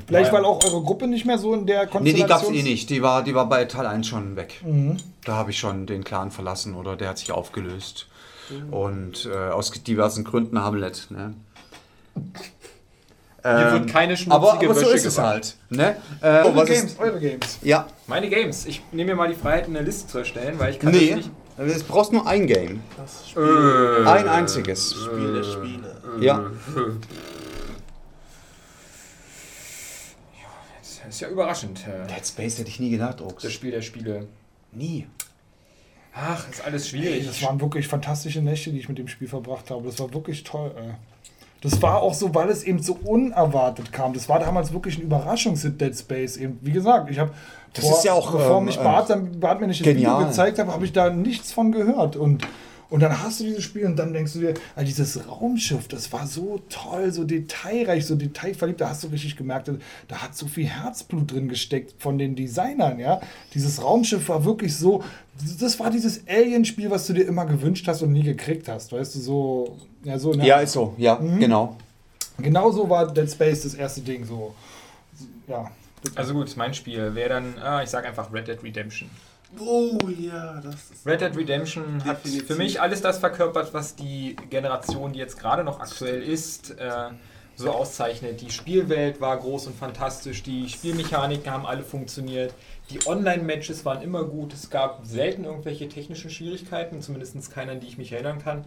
Vielleicht, 0.07 0.34
weil 0.34 0.44
auch 0.44 0.64
eure 0.65 0.81
Gruppe 0.81 1.07
nicht 1.07 1.26
mehr 1.26 1.38
so 1.38 1.53
in 1.53 1.65
der 1.65 1.86
Nee, 1.86 1.90
Konstellation 1.90 2.27
die 2.27 2.34
gab 2.34 2.41
es 2.44 2.49
eh 2.49 2.64
nicht. 2.64 2.90
Die 2.90 3.02
war, 3.02 3.23
die 3.23 3.34
war 3.34 3.48
bei 3.48 3.64
Teil 3.65 3.86
1 3.86 4.07
schon 4.07 4.36
weg. 4.36 4.61
Mhm. 4.65 4.98
Da 5.23 5.36
habe 5.36 5.52
ich 5.52 5.60
schon 5.60 5.86
den 5.86 6.03
Clan 6.03 6.31
verlassen 6.31 6.76
oder 6.76 6.98
der 6.98 7.10
hat 7.10 7.18
sich 7.18 7.31
aufgelöst. 7.31 8.07
Und 8.72 9.30
äh, 9.31 9.52
aus 9.52 9.72
diversen 9.72 10.23
Gründen 10.23 10.60
Hamlet. 10.61 11.07
Ne? 11.11 11.36
Hier 13.41 13.52
Ähm, 13.52 13.72
wird 13.74 13.90
keine 13.90 14.18
schmutzige 14.18 14.36
aber, 14.36 14.54
aber 14.54 14.74
so 14.76 14.82
Wäsche 14.82 14.96
ist 14.96 15.06
es 15.06 15.18
halt. 15.18 15.56
Ne? 15.70 15.96
Äh, 16.22 16.28
Eure 16.28 16.56
was 16.58 16.68
Games, 16.68 16.84
ist, 16.91 17.00
eure 17.00 17.20
Games. 17.20 17.58
ja, 17.62 17.88
Meine 18.08 18.30
Games. 18.30 18.66
Ich 18.66 18.82
nehme 18.91 19.12
mir 19.12 19.16
mal 19.18 19.30
die 19.30 19.36
Freiheit, 19.36 19.66
eine 19.66 19.82
Liste 19.82 20.08
zu 20.08 20.18
erstellen, 20.20 20.60
weil 20.60 20.72
ich 20.74 20.80
kann 20.80 20.91
nee, 20.91 21.16
das 21.16 21.68
nicht. 21.68 21.80
du 21.82 21.84
brauchst 21.88 22.12
nur 22.12 22.28
ein 22.28 22.48
Game. 22.48 22.82
Das 22.98 23.30
Spiel, 23.30 24.04
Ein 24.06 24.28
einziges. 24.28 24.94
Spiele, 24.94 25.44
Spiele. 25.44 26.02
Ja. 26.20 26.52
Das 30.82 31.16
ist 31.16 31.22
ja 31.22 31.30
überraschend. 31.30 31.86
äh, 31.88 32.08
Dead 32.08 32.26
Space 32.26 32.58
hätte 32.60 32.70
ich 32.70 32.80
nie 32.80 32.90
gedacht, 32.91 33.20
Das 33.22 33.28
Ox. 33.28 33.52
Spiel 33.52 33.72
der 33.72 33.82
Spiele. 33.82 34.28
Nie. 34.72 35.08
Ach, 36.14 36.48
ist 36.50 36.64
alles 36.64 36.84
Ey, 36.84 36.90
schwierig. 36.90 37.28
das 37.28 37.41
waren 37.44 37.62
wirklich 37.62 37.88
fantastische 37.88 38.41
Nächte, 38.41 38.72
die 38.72 38.80
ich 38.80 38.90
mit 38.90 38.98
dem 38.98 39.08
Spiel 39.08 39.28
verbracht 39.28 39.72
habe. 39.72 39.86
Das 39.86 39.98
war 40.00 40.14
wirklich 40.14 40.44
toll. 40.44 40.72
Ey. 40.78 40.94
Das 41.61 41.81
war 41.81 42.02
auch 42.02 42.14
so, 42.14 42.34
weil 42.34 42.49
es 42.49 42.64
eben 42.64 42.81
so 42.81 42.98
unerwartet 43.03 43.91
kam. 43.91 44.14
Das 44.14 44.30
war 44.30 44.40
damals 44.40 44.72
wirklich 44.72 44.98
ein 44.98 45.02
Überraschungshit, 45.02 45.80
Dead 45.80 45.98
Space. 45.98 46.38
Eben, 46.38 46.57
wie 46.61 46.72
gesagt, 46.72 47.10
ich 47.11 47.19
habe, 47.19 47.31
Das 47.73 47.90
ist 47.90 48.06
ja 48.06 48.14
auch, 48.14 48.31
bevor 48.31 48.60
ähm, 48.60 48.65
mich 48.65 48.77
Bart, 48.77 49.10
dann, 49.10 49.40
Bart 49.40 49.60
mir 49.60 49.68
nicht 49.68 49.81
das. 49.81 49.94
Video 49.94 50.19
gezeigt 50.19 50.57
hat, 50.57 50.68
habe 50.68 50.86
ich 50.86 50.94
da 50.94 51.10
nichts 51.10 51.52
von 51.52 51.73
gehört. 51.73 52.15
Und, 52.15 52.48
und 52.90 53.02
dann 53.02 53.22
hast 53.22 53.41
du 53.41 53.44
dieses 53.44 53.65
Spiel 53.65 53.86
und 53.86 53.98
dann 53.98 54.14
denkst 54.14 54.34
du 54.34 54.40
dir, 54.40 54.53
ah, 54.77 54.84
dieses 54.84 55.27
Raumschiff, 55.30 55.90
das 55.90 56.14
war 56.14 56.26
so 56.27 56.61
toll, 56.69 57.11
so 57.11 57.26
detailreich, 57.26 58.06
so 58.06 58.15
detailverliebt. 58.15 58.80
Da 58.80 58.90
hast 58.90 59.03
du 59.03 59.07
richtig 59.10 59.36
gemerkt, 59.36 59.69
da 60.07 60.15
hat 60.15 60.38
so 60.38 60.48
viel 60.48 60.65
Herzblut 60.65 61.34
drin 61.34 61.49
gesteckt 61.49 61.94
von 62.02 62.18
den 62.18 62.38
Designern. 62.38 62.99
Ja, 62.99 63.19
dieses 63.53 63.84
Raumschiff 63.84 64.30
war 64.30 64.45
wirklich 64.45 64.77
so. 64.77 65.03
Das 65.60 65.77
war 65.77 65.90
dieses 65.90 66.26
Alien-Spiel, 66.26 66.90
was 66.90 67.06
du 67.06 67.14
dir 67.14 67.27
immer 67.27 67.45
gewünscht 67.45 67.86
hast 67.88 68.02
und 68.02 68.14
nie 68.14 68.23
gekriegt 68.23 68.69
hast. 68.69 68.94
Weißt 68.94 69.15
du, 69.15 69.19
so. 69.19 69.77
Ja, 70.04 70.18
so 70.20 70.34
ne? 70.34 70.46
Ja, 70.46 70.60
ist 70.60 70.74
so. 70.74 70.94
Ja, 70.98 71.16
Mhm. 71.16 71.40
genau. 71.40 71.78
Genau 72.38 72.72
so 72.72 72.90
war 72.90 73.12
Dead 73.12 73.30
Space 73.30 73.64
das 73.64 73.74
erste 73.74 74.02
Ding. 74.02 74.26
So. 74.26 74.56
Ja. 75.48 75.70
Also 76.16 76.34
gut, 76.34 76.56
mein 76.56 76.74
Spiel 76.74 77.14
wäre 77.16 77.30
dann, 77.30 77.58
ah, 77.62 77.84
ich 77.84 77.90
sag 77.90 78.06
einfach 78.06 78.32
Red 78.32 78.48
Dead 78.48 78.64
Redemption. 78.64 79.10
Oh 79.60 79.98
ja, 80.18 80.62
das 80.62 80.76
ist. 80.92 81.06
Red 81.06 81.22
Dead 81.22 81.36
Redemption 81.36 82.04
hat 82.06 82.24
Definitiv. 82.24 82.48
für 82.48 82.56
mich 82.56 82.80
alles 82.80 83.02
das 83.02 83.18
verkörpert, 83.18 83.74
was 83.74 83.96
die 83.96 84.36
Generation, 84.50 85.12
die 85.12 85.20
jetzt 85.20 85.38
gerade 85.40 85.64
noch 85.64 85.80
aktuell 85.80 86.22
ist, 86.22 86.72
äh, 86.80 87.10
so 87.60 87.72
auszeichnet. 87.72 88.40
Die 88.40 88.52
Spielwelt 88.52 89.19
war 89.19 89.38
groß 89.38 89.68
und 89.68 89.76
fantastisch, 89.76 90.44
die 90.44 90.69
Spielmechaniken 90.69 91.52
haben 91.52 91.65
alle 91.65 91.84
funktioniert, 91.84 92.53
die 92.90 93.06
Online-Matches 93.06 93.84
waren 93.84 94.02
immer 94.02 94.23
gut, 94.23 94.53
es 94.53 94.69
gab 94.69 95.06
selten 95.06 95.44
irgendwelche 95.44 95.90
technischen 95.90 96.30
Schwierigkeiten, 96.30 97.02
zumindest 97.02 97.52
keine, 97.52 97.73
an 97.73 97.81
die 97.81 97.88
ich 97.88 97.98
mich 97.98 98.14
erinnern 98.14 98.40
kann. 98.40 98.64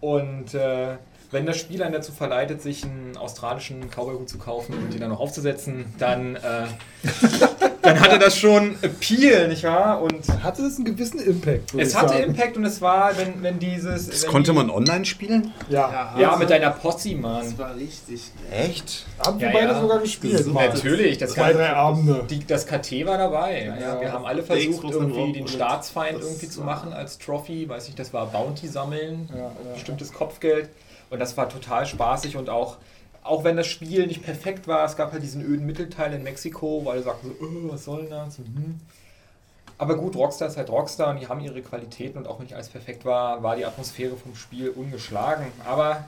Und 0.00 0.54
äh, 0.54 0.96
wenn 1.32 1.44
das 1.44 1.58
Spiel 1.58 1.82
einen 1.82 1.92
dazu 1.92 2.12
verleitet, 2.12 2.62
sich 2.62 2.84
einen 2.84 3.16
australischen 3.16 3.90
Cowboy-Hut 3.90 4.28
zu 4.28 4.38
kaufen 4.38 4.74
und 4.74 4.94
ihn 4.94 5.00
dann 5.00 5.10
noch 5.10 5.20
aufzusetzen, 5.20 5.92
dann, 5.98 6.36
äh, 6.36 6.66
dann 7.86 8.00
hatte 8.00 8.18
das 8.18 8.36
schon 8.38 8.76
Appeal, 8.82 9.48
nicht 9.48 9.64
wahr? 9.64 10.02
Und 10.02 10.22
Hatte 10.42 10.62
das 10.62 10.76
einen 10.76 10.84
gewissen 10.84 11.20
Impact? 11.20 11.74
es 11.74 11.96
hatte 11.96 12.10
sagen. 12.14 12.24
Impact 12.24 12.56
und 12.56 12.64
es 12.64 12.80
war, 12.80 13.16
wenn, 13.16 13.42
wenn 13.42 13.58
dieses. 13.58 14.08
Das 14.08 14.22
wenn 14.24 14.30
konnte 14.30 14.50
die, 14.52 14.56
man 14.58 14.70
online 14.70 15.04
spielen? 15.04 15.52
Ja. 15.68 16.14
Ja, 16.18 16.36
mit 16.36 16.50
deiner 16.50 16.70
Posse, 16.70 17.14
Mann. 17.14 17.44
Das 17.44 17.58
war 17.58 17.74
richtig. 17.76 18.20
Echt? 18.50 19.06
Haben 19.18 19.40
wir 19.40 19.48
Ja, 19.48 19.52
beide 19.52 19.72
ja. 19.72 19.80
sogar 19.80 19.98
gespielt. 20.00 20.46
Mal. 20.46 20.68
Natürlich, 20.68 21.18
das 21.18 21.32
Zwei, 21.32 21.52
drei 21.52 21.70
Abende. 21.72 22.24
Die, 22.28 22.46
das 22.46 22.66
KT 22.66 23.06
war 23.06 23.18
dabei. 23.18 23.64
Ja, 23.66 23.76
Ja. 23.94 24.00
Wir 24.00 24.12
haben 24.12 24.24
alle 24.26 24.42
versucht, 24.42 24.84
irgendwie 24.84 25.32
den 25.32 25.48
Staatsfeind 25.48 26.18
das 26.18 26.26
irgendwie 26.26 26.48
zu 26.48 26.62
machen 26.62 26.92
als 26.92 27.18
Trophy. 27.18 27.68
Weiß 27.68 27.88
ich, 27.88 27.94
das 27.94 28.12
war 28.12 28.26
Bounty 28.26 28.68
sammeln, 28.68 29.28
Ja, 29.32 29.38
ja. 29.38 29.50
bestimmtes 29.74 30.12
Kopfgeld. 30.12 30.68
Und 31.08 31.20
das 31.20 31.36
war 31.36 31.48
total 31.48 31.86
spaßig 31.86 32.36
und 32.36 32.50
auch, 32.50 32.78
auch 33.26 33.44
wenn 33.44 33.56
das 33.56 33.66
Spiel 33.66 34.06
nicht 34.06 34.22
perfekt 34.22 34.66
war, 34.68 34.84
es 34.84 34.96
gab 34.96 35.12
halt 35.12 35.22
diesen 35.22 35.42
öden 35.42 35.66
Mittelteil 35.66 36.12
in 36.12 36.22
Mexiko, 36.22 36.82
weil 36.84 36.94
alle 36.94 37.02
sagten 37.02 37.28
so, 37.28 37.44
oh, 37.44 37.72
was 37.72 37.84
soll 37.84 38.02
denn 38.02 38.10
das? 38.10 38.38
Mhm. 38.38 38.80
Aber 39.78 39.96
gut, 39.96 40.16
Rockstar 40.16 40.48
ist 40.48 40.56
halt 40.56 40.70
Rockstar 40.70 41.10
und 41.10 41.20
die 41.20 41.28
haben 41.28 41.40
ihre 41.40 41.60
Qualitäten 41.60 42.18
und 42.18 42.26
auch 42.26 42.38
wenn 42.38 42.44
nicht 42.46 42.54
alles 42.54 42.68
perfekt 42.68 43.04
war, 43.04 43.42
war 43.42 43.56
die 43.56 43.66
Atmosphäre 43.66 44.16
vom 44.16 44.34
Spiel 44.34 44.70
ungeschlagen. 44.70 45.46
Aber 45.66 46.06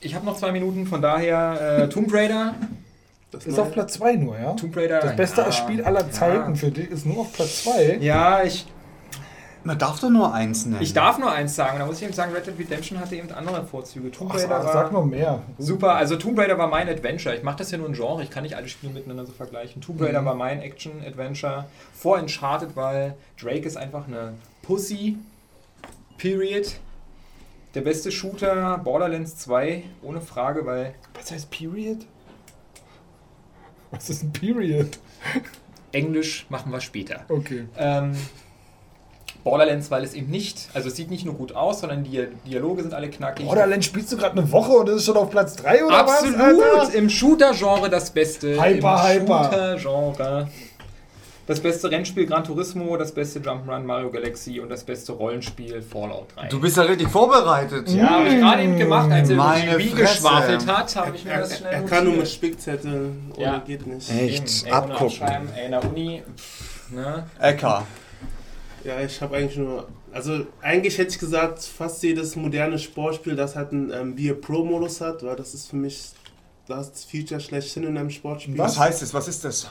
ich 0.00 0.14
habe 0.14 0.24
noch 0.24 0.36
zwei 0.36 0.52
Minuten, 0.52 0.86
von 0.86 1.02
daher 1.02 1.80
äh, 1.80 1.88
Tomb 1.88 2.12
Raider. 2.12 2.54
Das 3.32 3.46
Ist 3.46 3.58
auf 3.58 3.72
Platz 3.72 3.94
2 3.94 4.14
nur, 4.14 4.38
ja? 4.38 4.52
Tomb 4.52 4.76
Raider. 4.76 5.00
Das 5.00 5.16
beste 5.16 5.40
ja, 5.40 5.50
Spiel 5.50 5.84
aller 5.84 6.08
Zeiten 6.12 6.50
ja. 6.50 6.54
für 6.54 6.70
dich 6.70 6.88
ist 6.88 7.04
nur 7.04 7.22
auf 7.22 7.32
Platz 7.32 7.64
2. 7.64 7.98
Ja, 8.00 8.44
ich, 8.44 8.64
Man 9.64 9.78
darf 9.78 9.98
doch 10.00 10.10
nur 10.10 10.32
eins 10.34 10.66
nennen. 10.66 10.82
ich 10.82 10.92
darf 10.92 11.18
nur 11.18 11.32
eins 11.32 11.56
sagen. 11.56 11.78
Da 11.78 11.86
muss 11.86 11.96
ich 11.98 12.04
eben 12.04 12.12
sagen, 12.12 12.32
Red 12.32 12.46
Dead 12.46 12.58
Redemption 12.58 13.00
hatte 13.00 13.16
eben 13.16 13.30
andere 13.32 13.64
Vorzüge. 13.64 14.10
Tomb 14.10 14.30
Ach, 14.32 14.36
Raider 14.38 14.62
sag, 14.62 14.72
sag 14.72 14.84
war 14.92 15.00
noch 15.00 15.06
mehr. 15.06 15.42
super. 15.58 15.94
Also 15.94 16.16
Tomb 16.16 16.38
Raider 16.38 16.58
war 16.58 16.66
mein 16.68 16.88
Adventure. 16.88 17.34
Ich 17.34 17.42
mache 17.42 17.56
das 17.56 17.70
ja 17.70 17.78
nur 17.78 17.88
ein 17.88 17.94
Genre. 17.94 18.22
Ich 18.22 18.30
kann 18.30 18.42
nicht 18.42 18.56
alle 18.56 18.68
Spiele 18.68 18.92
miteinander 18.92 19.24
so 19.24 19.32
vergleichen. 19.32 19.80
Tomb 19.80 20.00
Raider 20.02 20.20
Mhm. 20.20 20.26
war 20.26 20.34
mein 20.34 20.60
Action-Adventure. 20.60 21.64
Vor 21.94 22.18
Uncharted, 22.18 22.76
weil 22.76 23.14
Drake 23.40 23.66
ist 23.66 23.76
einfach 23.76 24.06
eine 24.06 24.34
Pussy. 24.62 25.16
Period. 26.18 26.74
Der 27.74 27.80
beste 27.80 28.12
Shooter, 28.12 28.78
Borderlands 28.78 29.36
2, 29.38 29.82
ohne 30.02 30.20
Frage, 30.20 30.64
weil 30.66 30.94
Was 31.14 31.32
heißt 31.32 31.50
Period? 31.50 31.98
Was 33.90 34.10
ist 34.10 34.22
ein 34.22 34.32
Period? 34.32 34.98
Englisch 35.92 36.46
machen 36.50 36.70
wir 36.72 36.80
später. 36.80 37.20
Okay. 37.28 37.66
Ähm, 37.76 38.12
Borderlands, 39.44 39.90
weil 39.90 40.02
es 40.04 40.14
eben 40.14 40.30
nicht, 40.30 40.68
also 40.72 40.88
es 40.88 40.96
sieht 40.96 41.10
nicht 41.10 41.24
nur 41.26 41.34
gut 41.34 41.54
aus, 41.54 41.80
sondern 41.80 42.02
die 42.02 42.26
Dialoge 42.46 42.82
sind 42.82 42.94
alle 42.94 43.10
knackig. 43.10 43.44
Borderlands 43.46 43.84
spielst 43.86 44.10
du 44.10 44.16
gerade 44.16 44.38
eine 44.38 44.50
Woche 44.50 44.72
und 44.72 44.88
das 44.88 44.96
ist 44.96 45.04
schon 45.04 45.16
auf 45.18 45.28
Platz 45.30 45.54
3 45.56 45.84
oder 45.84 45.98
Absolut, 45.98 46.38
was? 46.38 46.80
Alter? 46.86 46.94
im 46.94 47.10
Shooter-Genre 47.10 47.90
das 47.90 48.10
Beste. 48.10 48.52
Hyper, 48.60 49.12
Im 49.14 49.22
hyper. 49.22 49.78
Shooter-Genre. 49.78 50.48
Das 51.46 51.60
beste 51.60 51.90
Rennspiel 51.90 52.24
Gran 52.24 52.42
Turismo, 52.42 52.96
das 52.96 53.12
beste 53.12 53.38
Jump'n'Run 53.40 53.80
Mario 53.80 54.10
Galaxy 54.10 54.60
und 54.60 54.70
das 54.70 54.82
beste 54.82 55.12
Rollenspiel 55.12 55.82
Fallout 55.82 56.28
3. 56.36 56.48
Du 56.48 56.58
bist 56.58 56.78
ja 56.78 56.84
richtig 56.84 57.08
vorbereitet. 57.08 57.86
ja, 57.90 58.08
habe 58.08 58.28
ich 58.28 58.38
gerade 58.38 58.62
eben 58.62 58.78
gemacht, 58.78 59.10
als 59.12 59.28
er 59.28 59.36
Meine 59.36 59.76
Wii 59.76 59.90
geschwafelt 59.90 60.66
hat, 60.66 60.96
habe 60.96 61.14
ich 61.14 61.24
mir 61.26 61.32
Er, 61.32 61.40
das 61.40 61.58
schnell 61.58 61.70
er, 61.70 61.80
er 61.82 61.84
kann 61.86 62.04
nur 62.04 62.14
mit. 62.14 62.38
Ohne 63.36 63.42
Ja. 63.44 63.58
geht 63.58 63.86
nicht. 63.86 64.10
Echt? 64.10 64.72
Abgucken. 64.72 65.28
Ey, 65.54 65.66
in 65.66 65.70
der 65.72 65.84
Uni, 65.84 66.22
pff, 66.34 66.90
ne? 66.92 67.24
Ecker. 67.38 67.86
Ja, 68.84 69.00
ich 69.00 69.20
habe 69.22 69.36
eigentlich 69.36 69.56
nur. 69.56 69.88
Also, 70.12 70.46
eigentlich 70.60 70.98
hätte 70.98 71.10
ich 71.10 71.18
gesagt, 71.18 71.62
fast 71.62 72.02
jedes 72.02 72.36
moderne 72.36 72.78
Sportspiel, 72.78 73.34
das 73.34 73.56
halt 73.56 73.72
einen 73.72 73.90
ähm, 73.90 74.14
Beer 74.14 74.34
Pro-Modus 74.34 75.00
hat, 75.00 75.22
weil 75.24 75.36
das 75.36 75.54
ist 75.54 75.68
für 75.70 75.76
mich 75.76 76.10
das 76.68 77.04
Feature 77.04 77.40
schlechthin 77.40 77.84
in 77.84 77.96
einem 77.96 78.10
Sportspiel. 78.10 78.58
Was 78.58 78.78
heißt 78.78 79.02
es? 79.02 79.14
Was 79.14 79.26
ist 79.26 79.44
das? 79.44 79.70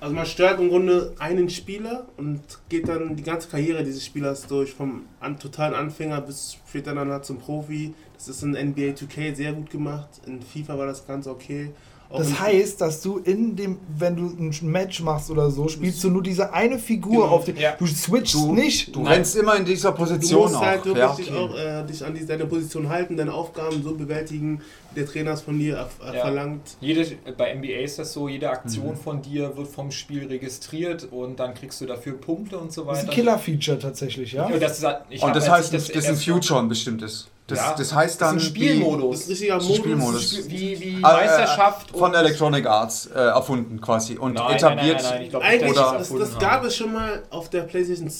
Also, 0.00 0.14
man 0.14 0.26
steuert 0.26 0.60
im 0.60 0.68
Grunde 0.68 1.12
einen 1.18 1.50
Spieler 1.50 2.06
und 2.16 2.40
geht 2.68 2.88
dann 2.88 3.16
die 3.16 3.22
ganze 3.24 3.48
Karriere 3.48 3.82
dieses 3.82 4.06
Spielers 4.06 4.46
durch, 4.46 4.72
vom 4.72 5.06
an, 5.18 5.38
totalen 5.38 5.74
Anfänger 5.74 6.20
bis 6.20 6.56
später 6.68 6.94
dann 6.94 7.10
halt 7.10 7.24
zum 7.24 7.38
Profi. 7.38 7.94
Das 8.14 8.28
ist 8.28 8.42
in 8.44 8.52
NBA 8.52 8.92
2K 8.92 9.34
sehr 9.34 9.52
gut 9.52 9.70
gemacht. 9.70 10.08
In 10.26 10.40
FIFA 10.40 10.78
war 10.78 10.86
das 10.86 11.06
ganz 11.06 11.26
okay. 11.26 11.72
In- 12.12 12.18
Das 12.18 12.40
heißt, 12.40 12.80
dass 12.80 13.00
du 13.00 13.18
in 13.18 13.56
dem, 13.56 13.78
wenn 13.98 14.16
du 14.16 14.24
ein 14.26 14.52
Match 14.70 15.00
machst 15.00 15.30
oder 15.30 15.50
so, 15.50 15.66
spielst 15.68 16.04
du 16.04 16.10
nur 16.10 16.22
diese 16.22 16.52
eine 16.52 16.78
Figur 16.78 17.22
Genau. 17.24 17.34
auf 17.36 17.44
den. 17.46 17.56
Ja. 17.56 17.74
Du 17.78 17.86
switchst 17.86 18.34
Du, 18.34 18.52
nicht. 18.52 18.94
du 18.94 19.02
rennst 19.02 19.34
immer 19.36 19.56
in 19.56 19.64
dieser 19.64 19.92
Du 19.92 19.96
Position 19.98 20.42
musst 20.52 20.60
halt 20.60 20.80
auch. 20.82 20.84
wirklich 20.86 20.98
Ja, 21.04 21.14
dich, 21.14 21.30
okay. 21.32 21.38
auch, 21.38 21.56
äh, 21.56 21.86
dich 21.86 22.04
an 22.04 22.14
die, 22.14 22.26
deine 22.26 22.46
Position 22.46 22.88
halten, 22.88 23.16
deine 23.16 23.32
Aufgaben 23.32 23.82
so 23.82 23.94
bewältigen, 23.94 24.60
wie 24.94 25.00
der 25.00 25.08
Trainer 25.08 25.30
es 25.32 25.40
von 25.40 25.58
dir 25.58 25.88
äh, 26.04 26.14
Ja. 26.16 26.20
verlangt. 26.20 26.62
Jede, 26.80 27.06
bei 27.38 27.54
NBA 27.54 27.80
ist 27.82 27.98
das 27.98 28.12
so, 28.12 28.28
jede 28.28 28.50
Aktion 28.50 28.94
von 28.96 29.22
dir 29.22 29.56
wird 29.56 29.68
vom 29.68 29.90
Spiel 29.90 30.26
registriert 30.26 31.08
und 31.10 31.40
dann 31.40 31.54
kriegst 31.54 31.80
du 31.80 31.86
dafür 31.86 32.14
Punkte 32.20 32.58
und 32.58 32.72
so 32.72 32.84
Das 32.84 32.98
ist 32.98 33.02
weiter. 33.04 33.10
ein 33.10 33.14
Killer-Feature 33.14 33.78
tatsächlich, 33.78 34.32
ja? 34.32 34.50
Ja, 34.50 34.58
das 34.58 34.78
ist, 34.78 34.84
halt- 34.84 34.98
ich 35.08 35.22
Und 35.22 35.34
das 35.34 35.48
heißt, 35.48 35.72
ich 35.72 35.78
das, 35.86 35.88
das 35.88 36.04
ist 36.18 36.26
mal- 36.26 36.34
Future 36.34 36.60
ein 36.60 36.68
bestimmtes. 36.68 37.28
Das, 37.54 37.58
Ja, 37.64 37.74
das 37.76 37.94
heißt 37.94 38.20
Das 38.20 38.28
dann. 38.28 38.36
ist 38.38 38.42
ein 38.42 38.46
Das 38.54 38.56
Spielmodus. 38.58 39.16
ist 39.20 39.26
ein 39.26 39.30
richtiger 39.30 39.54
Das 39.54 39.64
ist 39.64 39.70
ein 39.70 39.98
Modus. 39.98 40.22
Spielmodus. 40.30 40.48
Wie, 40.50 40.80
wie 40.80 40.80
Wie, 40.80 41.00
Meisterschaft 41.00 41.94
Äh, 41.94 41.98
von 41.98 42.14
Electronic 42.14 42.66
Arts 42.66 43.06
äh, 43.06 43.18
erfunden 43.18 43.80
quasi 43.80 44.16
und 44.18 44.34
Nein, 44.34 44.56
etabliert. 44.56 45.02
Nein, 45.02 45.02
nein, 45.02 45.12
nein, 45.12 45.22
nicht, 45.22 45.34
Eigentlich, 45.36 45.72
das, 45.74 45.92
erfunden 45.92 46.20
das 46.24 46.38
gab 46.38 46.50
haben. 46.52 46.66
es 46.66 46.76
schon 46.76 46.92
mal 46.92 47.22
auf 47.30 47.50
der 47.50 47.62
PlayStation 47.62 48.10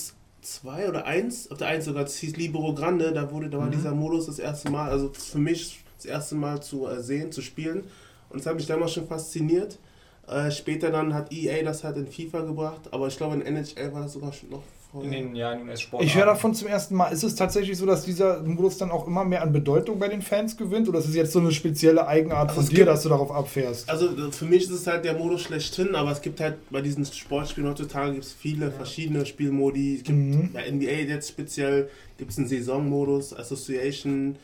2 0.42 0.88
oder 0.88 1.04
1, 1.06 1.50
auf 1.50 1.58
der 1.58 1.68
1 1.68 1.84
sogar, 1.84 2.02
das 2.04 2.16
hieß 2.16 2.36
Libero 2.36 2.74
Grande, 2.74 3.12
da 3.12 3.30
wurde 3.30 3.48
da 3.48 3.58
war 3.58 3.66
Mhm. 3.66 3.70
dieser 3.72 3.92
Modus 3.92 4.26
das 4.26 4.38
erste 4.38 4.70
Mal, 4.70 4.90
also 4.90 5.10
für 5.12 5.38
mich 5.38 5.84
das 5.96 6.06
erste 6.06 6.34
Mal 6.34 6.60
zu 6.62 6.86
äh, 6.88 7.00
sehen, 7.02 7.30
zu 7.30 7.42
spielen. 7.42 7.84
Und 8.28 8.40
es 8.40 8.46
hat 8.46 8.56
mich 8.56 8.66
damals 8.66 8.92
schon 8.92 9.06
fasziniert. 9.06 9.78
Äh, 10.26 10.50
später 10.50 10.90
dann 10.90 11.14
hat 11.14 11.32
EA 11.32 11.62
das 11.64 11.84
halt 11.84 11.96
in 11.96 12.06
FIFA 12.06 12.40
gebracht, 12.42 12.80
aber 12.90 13.06
ich 13.08 13.16
glaube 13.16 13.34
in 13.36 13.42
NHL 13.42 13.92
war 13.92 14.02
das 14.02 14.12
sogar 14.14 14.32
schon 14.32 14.50
noch. 14.50 14.62
In 15.00 15.10
den, 15.10 15.34
ja, 15.34 15.52
in 15.52 15.60
den 15.60 15.68
US-Sport. 15.70 16.04
Ich 16.04 16.14
höre 16.14 16.26
davon 16.26 16.54
zum 16.54 16.68
ersten 16.68 16.94
Mal. 16.94 17.08
Ist 17.08 17.22
es 17.22 17.34
tatsächlich 17.34 17.78
so, 17.78 17.86
dass 17.86 18.04
dieser 18.04 18.42
Modus 18.42 18.76
dann 18.76 18.90
auch 18.90 19.06
immer 19.06 19.24
mehr 19.24 19.40
an 19.42 19.50
Bedeutung 19.50 19.98
bei 19.98 20.08
den 20.08 20.20
Fans 20.20 20.56
gewinnt? 20.56 20.86
Oder 20.88 20.98
ist 20.98 21.08
es 21.08 21.14
jetzt 21.14 21.32
so 21.32 21.38
eine 21.38 21.50
spezielle 21.50 22.06
Eigenart 22.06 22.50
Also 22.50 22.60
von 22.60 22.68
dir, 22.70 22.76
gibt- 22.76 22.88
dass 22.88 23.02
du 23.02 23.08
darauf 23.08 23.30
abfährst? 23.30 23.88
Also 23.88 24.08
äh, 24.08 24.30
für 24.30 24.44
mich 24.44 24.64
ist 24.64 24.70
es 24.70 24.86
halt 24.86 25.04
der 25.06 25.14
Modus 25.14 25.40
schlechthin, 25.42 25.94
aber 25.94 26.10
es 26.12 26.20
gibt 26.20 26.40
halt 26.40 26.56
bei 26.70 26.82
diesen 26.82 27.06
Sportspielen 27.06 27.70
heutzutage 27.70 28.12
gibt 28.12 28.24
es 28.24 28.32
viele 28.34 28.70
verschiedene 28.70 29.24
Spielmodi. 29.24 29.96
Es 29.96 30.02
gibt 30.04 30.18
Mhm. 30.18 30.50
bei 30.52 30.68
NBA 30.70 31.08
jetzt 31.10 31.30
speziell 31.30 31.88
gibt 32.18 32.32
es 32.32 32.38
einen 32.38 32.48
Saisonmodus, 32.48 33.32
Association, 33.34 34.36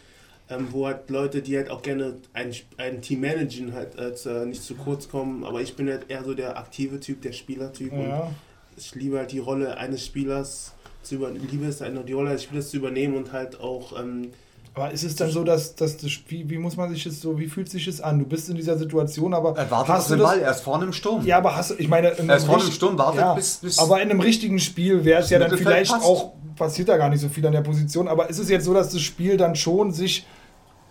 ähm, 0.51 0.69
wo 0.71 0.87
halt 0.87 1.11
Leute, 1.11 1.43
die 1.43 1.59
halt 1.59 1.69
auch 1.71 1.83
gerne 1.83 2.17
ein, 2.33 2.53
ein 2.79 3.03
Team 3.03 3.21
managen, 3.21 3.75
halt 3.75 3.97
äh, 3.99 4.47
nicht 4.47 4.63
zu 4.63 4.77
kurz 4.77 5.11
kommen. 5.11 5.45
Aber 5.45 5.61
ich 5.61 5.77
bin 5.77 5.89
halt 5.91 6.07
eher 6.09 6.25
so 6.25 6.33
der 6.33 6.57
aktive 6.59 7.01
Typ, 7.01 7.21
der 7.21 7.33
Spielertyp 7.33 7.93
und 7.93 8.09
Ja. 8.09 8.31
Ich 8.79 8.95
liebe 8.95 9.19
halt 9.19 9.33
die 9.33 9.39
Rolle 9.41 9.77
eines 9.77 10.05
Spielers 10.05 10.73
zu 11.03 11.17
über, 11.17 11.31
liebe 11.31 11.67
es 11.67 11.81
halt, 11.81 12.09
die 12.09 12.13
Rolle 12.13 12.31
eines 12.31 12.45
Spielers 12.45 12.71
zu 12.71 12.77
übernehmen 12.77 13.17
und 13.17 13.33
halt 13.33 13.61
auch 13.61 13.99
ähm, 13.99 14.31
Aber 14.75 14.91
ist 14.91 15.05
es 15.05 15.17
dann 15.17 15.31
so, 15.31 15.45
dass, 15.45 15.75
dass 15.75 15.97
das, 15.97 16.11
wie, 16.29 16.49
wie 16.49 16.59
muss 16.59 16.77
man 16.77 16.91
sich 16.91 17.05
das 17.05 17.21
so, 17.21 17.39
wie 17.39 17.47
fühlt 17.49 17.69
sich 17.71 17.87
das 17.87 18.01
an? 18.01 18.19
Du 18.19 18.25
bist 18.27 18.49
in 18.49 18.57
dieser 18.57 18.79
Situation, 18.79 19.35
aber 19.35 19.57
Er 19.57 19.71
wartet 19.71 19.73
auf 19.73 19.89
hast 19.89 20.11
du 20.11 20.15
den 20.15 20.21
das, 20.21 20.31
Ball, 20.31 20.41
er 20.41 20.51
ist 20.53 20.61
vorne 20.61 20.85
im 20.85 20.93
Sturm. 20.93 21.25
Ja, 21.27 21.39
aber 21.39 21.57
hast 21.57 21.71
du, 21.71 21.75
ich 21.75 21.89
meine, 21.89 22.11
in 22.11 22.29
Er 22.29 22.37
ist 22.37 22.43
einem 22.45 22.51
vorne 22.53 22.65
im 22.65 22.73
Sturm, 22.73 22.99
wartet 22.99 23.21
ja, 23.21 23.35
bis, 23.35 23.57
bis. 23.57 23.79
aber 23.79 24.01
in 24.01 24.11
einem 24.11 24.21
richtigen 24.21 24.59
Spiel 24.59 25.05
wäre 25.05 25.23
es 25.23 25.31
ja 25.31 25.39
dann 25.39 25.51
Mittelfeld 25.51 25.77
vielleicht 25.77 25.93
passt. 25.93 26.05
auch, 26.05 26.33
passiert 26.57 26.89
da 26.89 26.97
gar 26.97 27.09
nicht 27.09 27.21
so 27.21 27.29
viel 27.29 27.47
an 27.47 27.53
der 27.53 27.61
Position, 27.63 28.09
aber 28.09 28.29
ist 28.31 28.39
es 28.39 28.49
jetzt 28.49 28.65
so, 28.65 28.75
dass 28.75 28.91
das 28.91 29.01
Spiel 29.01 29.37
dann 29.37 29.55
schon 29.57 29.93
sich 29.93 30.27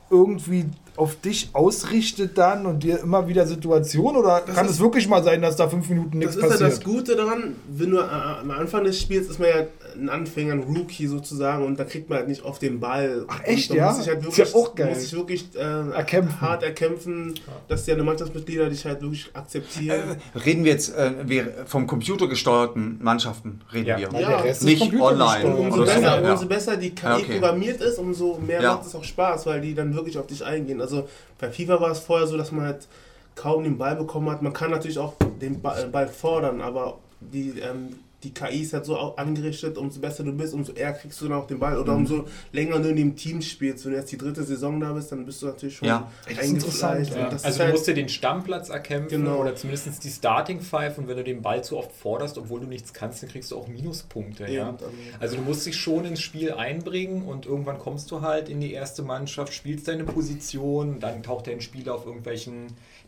irgendwie 0.09 0.65
auf 0.97 1.15
dich 1.21 1.49
ausrichtet 1.53 2.37
dann 2.37 2.65
und 2.65 2.83
dir 2.83 2.99
immer 2.99 3.27
wieder 3.27 3.45
Situationen 3.47 4.17
oder 4.19 4.41
Das 4.45 4.55
kann 4.55 4.65
es 4.65 4.79
wirklich 4.79 5.07
mal 5.07 5.23
sein, 5.23 5.41
dass 5.41 5.55
da 5.55 5.69
fünf 5.69 5.87
Minuten 5.89 6.17
nichts 6.17 6.35
Das 6.35 6.43
ist 6.43 6.43
ja 6.43 6.49
passiert? 6.67 6.71
das 6.71 6.83
Gute 6.83 7.15
daran, 7.15 7.55
wenn 7.69 7.91
du 7.91 7.97
äh, 7.97 8.01
am 8.01 8.51
Anfang 8.51 8.83
des 8.83 8.99
Spiels 8.99 9.27
ist 9.29 9.39
man 9.39 9.49
ja 9.49 9.55
ein 9.99 10.09
Anfänger, 10.09 10.53
ein 10.53 10.63
Rookie 10.63 11.07
sozusagen 11.07 11.65
und 11.65 11.79
da 11.79 11.83
kriegt 11.83 12.09
man 12.09 12.19
halt 12.19 12.27
nicht 12.27 12.43
auf 12.43 12.59
den 12.59 12.79
Ball. 12.79 13.25
Ach, 13.27 13.41
echt, 13.43 13.71
und 13.71 13.77
ja? 13.77 13.91
Muss 13.91 14.01
ich 14.01 14.07
halt 14.07 14.19
Ist 14.19 14.25
wirklich, 14.37 14.53
ja 14.53 14.59
auch 14.59 14.75
geil. 14.75 14.89
Muss 14.89 15.03
ich 15.03 15.13
wirklich 15.13 15.45
äh, 15.55 15.59
Erkämpfen. 15.91 16.41
hart 16.41 16.63
erkämpfen, 16.63 17.33
dass 17.67 17.85
deine 17.85 18.03
Mannschaftsmitglieder 18.03 18.69
dich 18.69 18.85
halt 18.85 19.01
wirklich 19.01 19.29
akzeptieren. 19.33 20.17
Äh, 20.35 20.37
reden 20.39 20.63
wir 20.63 20.71
jetzt 20.71 20.95
äh, 20.95 21.11
wir, 21.25 21.65
vom 21.65 21.87
computergesteuerten 21.87 22.99
Mannschaften, 23.01 23.61
reden 23.73 23.87
Ja. 23.87 23.97
wir. 24.11 24.19
Ja, 24.19 24.43
nicht 24.43 24.61
ist 24.63 24.63
online. 24.63 25.43
computergesteuert. 25.43 25.57
umso, 25.59 25.85
besser, 25.85 26.31
umso 26.31 26.45
besser 26.47 26.77
die 26.77 26.91
KI 26.91 27.05
okay. 27.07 27.23
programmiert 27.33 27.81
ist, 27.81 27.97
umso 27.97 28.37
mehr 28.39 28.61
Ja. 28.61 28.75
macht 28.75 28.85
es 28.85 28.95
auch 28.95 29.03
Spaß, 29.03 29.45
weil 29.45 29.61
die 29.61 29.73
dann 29.73 29.93
wirklich 29.95 30.17
auf 30.17 30.27
dich 30.27 30.43
eingehen. 30.45 30.81
Also 30.81 31.07
bei 31.39 31.51
FIFA 31.51 31.81
war 31.81 31.91
es 31.91 31.99
vorher 31.99 32.27
so, 32.27 32.37
dass 32.37 32.51
man 32.51 32.65
halt 32.65 32.87
kaum 33.35 33.63
den 33.63 33.77
Ball 33.77 33.95
bekommen 33.95 34.29
hat. 34.29 34.41
Man 34.41 34.53
kann 34.53 34.71
natürlich 34.71 34.97
auch 34.99 35.13
den 35.41 35.55
äh, 35.55 35.85
Ball 35.91 36.07
fordern, 36.07 36.61
aber 36.61 36.97
die 37.19 37.53
ähm, 37.59 37.99
die 38.23 38.33
KI 38.33 38.61
ist 38.63 38.73
halt 38.73 38.83
so 38.85 38.97
angerichtet, 38.97 39.77
umso 39.77 39.99
besser 39.99 40.23
du 40.23 40.31
bist, 40.33 40.53
umso 40.53 40.71
eher 40.73 40.91
kriegst 40.93 41.21
du 41.21 41.27
dann 41.27 41.37
auch 41.37 41.45
den 41.45 41.59
Ball. 41.59 41.75
Mhm. 41.75 41.81
Oder 41.81 41.93
umso 41.95 42.25
länger 42.51 42.79
du 42.79 42.89
in 42.89 42.95
dem 42.95 43.15
Team 43.15 43.41
spielst. 43.43 43.85
Wenn 43.85 43.91
du 43.91 43.97
jetzt 43.99 44.11
die 44.11 44.17
dritte 44.17 44.43
Saison 44.43 44.79
da 44.79 44.91
bist, 44.93 45.11
dann 45.11 45.23
bist 45.25 45.41
du 45.43 45.45
natürlich 45.45 45.77
schon 45.77 45.87
Ja. 45.87 46.11
Eingefleischt. 46.27 47.13
ja. 47.15 47.27
Also 47.29 47.47
ist 47.47 47.57
du 47.59 47.63
halt, 47.63 47.71
musst 47.73 47.87
dir 47.87 47.93
den 47.93 48.09
Stammplatz 48.09 48.69
erkämpfen 48.69 49.23
Genau. 49.23 49.39
oder 49.41 49.55
zumindest 49.55 50.03
die 50.03 50.09
Starting 50.09 50.61
Five 50.61 50.97
und 50.97 51.07
wenn 51.07 51.17
du 51.17 51.23
den 51.23 51.41
Ball 51.43 51.63
zu 51.63 51.77
oft 51.77 51.91
forderst, 51.91 52.37
obwohl 52.39 52.59
du 52.61 52.65
nichts 52.67 52.91
kannst, 52.93 53.21
dann 53.21 53.29
kriegst 53.29 53.51
du 53.51 53.57
auch 53.57 53.67
Minuspunkte. 53.67 54.47
Ja? 54.51 54.71
dann- 54.71 54.89
Also 55.19 55.35
du 55.35 55.43
musst 55.43 55.65
dich 55.65 55.75
schon 55.75 56.05
ins 56.05 56.21
Spiel 56.21 56.51
einbringen 56.53 57.23
und 57.23 57.45
irgendwann 57.45 57.77
kommst 57.77 58.09
du 58.11 58.21
halt 58.21 58.49
in 58.49 58.59
die 58.59 58.73
erste 58.73 59.03
Mannschaft, 59.03 59.53
spielst 59.53 59.87
deine 59.87 60.03
Position, 60.03 60.99
dann 60.99 61.21
taucht 61.23 61.47
dein 61.47 61.61
Spieler 61.61 61.93
auf 61.95 62.05
irgendwelchen 62.05 62.67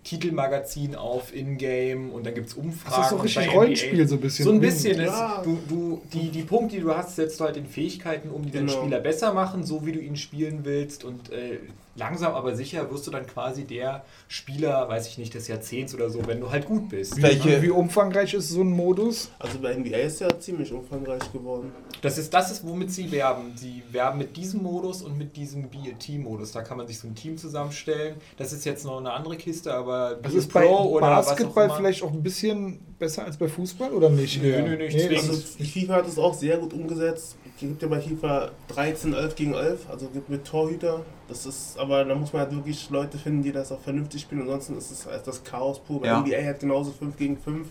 Titelmagazinen 0.10 0.96
auf, 0.96 1.36
in-game 1.36 2.10
und 2.10 2.26
dann 2.26 2.34
gibt 2.34 2.48
es 2.48 2.56
Umfragen. 2.56 2.96
Das 2.96 3.06
ist 3.06 3.10
so 3.12 3.18
richtig 3.18 3.54
Rollenspiel, 3.54 4.08
so 4.08 4.16
ein 4.16 4.22
bisschen. 4.22 4.46
So 4.46 4.52
ein 4.52 4.60
bisschen. 4.60 5.00
Ja. 5.00 5.38
Es, 5.38 5.44
du, 5.44 5.60
du, 5.70 6.02
die, 6.12 6.30
die 6.30 6.42
Punkte, 6.42 6.78
die 6.78 6.82
du 6.82 6.96
hast, 6.96 7.16
setzt 7.16 7.40
du 7.40 7.44
halt 7.44 7.58
in 7.58 7.68
Fähigkeiten 7.68 8.30
um, 8.30 8.44
die 8.44 8.52
deinen 8.52 8.66
Genau. 8.68 8.80
Spieler 8.82 9.00
besser 9.02 9.34
machen, 9.34 9.64
so 9.64 9.86
wie 9.86 9.92
du 9.92 10.00
ihn 10.00 10.16
spielen 10.16 10.62
willst. 10.64 11.04
Und 11.04 11.32
äh, 11.32 11.60
langsam 12.00 12.34
aber 12.34 12.56
sicher 12.56 12.90
wirst 12.92 13.06
du 13.06 13.12
dann 13.12 13.28
quasi 13.28 13.66
der 13.66 14.04
Spieler, 14.28 14.88
weiß 14.90 15.08
ich 15.08 15.18
nicht, 15.18 15.34
des 15.34 15.48
Jahrzehnts 15.48 15.94
oder 15.94 16.10
so, 16.10 16.26
wenn 16.26 16.40
du 16.40 16.50
halt 16.50 16.66
gut 16.66 16.90
bist. 16.90 17.18
Wie, 17.18 17.22
Welche- 17.22 17.62
wie 17.62 17.70
umfangreich 17.70 18.34
ist 18.34 18.50
so 18.50 18.62
ein 18.62 18.72
Modus? 18.72 19.30
Also 19.38 19.60
bei 19.60 19.74
NBA 19.76 19.98
ist 19.98 20.22
ja 20.22 20.40
ziemlich 20.40 20.72
umfangreich 20.72 21.32
geworden. 21.32 21.72
Das 22.02 22.18
ist, 22.18 22.34
das 22.34 22.52
ist, 22.52 22.66
womit 22.66 22.92
sie 22.92 23.12
werben. 23.12 23.52
Sie 23.56 23.84
werben 23.92 24.18
mit 24.18 24.36
diesem 24.38 24.64
Modus 24.64 25.02
und 25.02 25.18
mit 25.18 25.36
diesem 25.36 25.70
BLT-Modus. 25.70 26.52
Da 26.54 26.62
kann 26.62 26.78
man 26.78 26.88
sich 26.88 26.98
so 26.98 27.08
ein 27.08 27.16
Team 27.16 27.38
zusammenstellen. 27.38 28.16
Das 28.38 28.54
ist 28.54 28.66
jetzt 28.66 28.86
noch 28.86 28.98
eine 29.00 29.12
andere 29.12 29.36
Kiste, 29.36 29.74
aber 29.74 30.18
Das 30.22 30.32
Be 30.32 30.38
ist 30.40 30.54
bei 30.54 30.66
Pro 30.66 30.84
oder 30.98 31.08
was 31.12 31.26
auch 31.28 31.30
Basketball 31.32 31.66
immer. 31.66 31.76
vielleicht 31.76 32.04
auch 32.04 32.12
ein 32.14 32.24
bisschen 32.24 32.80
besser 32.98 33.26
als 33.26 33.38
bei 33.38 33.48
Fußball 33.48 33.92
oder 33.94 34.10
nicht? 34.10 34.42
Nö, 34.42 34.62
nö, 34.62 34.78
nicht 34.78 34.96
Nee, 34.96 35.16
das 35.16 35.30
Also 35.30 35.42
FIFA 35.64 35.94
hat 35.96 36.08
es 36.08 36.18
auch 36.18 36.34
sehr 36.34 36.58
gut 36.58 36.74
umgesetzt. 36.74 37.36
Es 37.62 37.68
gibt 37.68 37.82
ja 37.82 37.90
bei 37.90 38.00
FIFA 38.00 38.52
13, 38.70 39.14
11 39.14 39.36
gegen 39.36 39.54
11, 39.54 39.90
also 39.90 40.08
gibt 40.08 40.30
mit 40.30 40.46
Torhüter. 40.46 41.04
Das 41.28 41.46
ist, 41.46 41.78
aber 41.78 42.06
da 42.06 42.16
muss 42.16 42.32
man 42.32 42.44
halt 42.44 42.56
wirklich 42.56 42.90
Leute 42.90 43.18
finden, 43.18 43.44
die 43.44 43.52
das 43.52 43.70
auch 43.74 43.82
vernünftig 43.82 44.22
spielen. 44.22 44.42
Ansonsten 44.44 44.78
ist 44.78 44.92
es 44.92 45.06
halt 45.06 45.28
das 45.28 45.44
Chaos 45.44 45.80
pur. 45.80 46.00
Bei 46.00 46.08
Ja. 46.08 46.20
NBA 46.22 46.42
hat 46.48 46.62
genauso 46.62 46.92
5 46.92 47.18
gegen 47.18 47.38
5. 47.38 47.68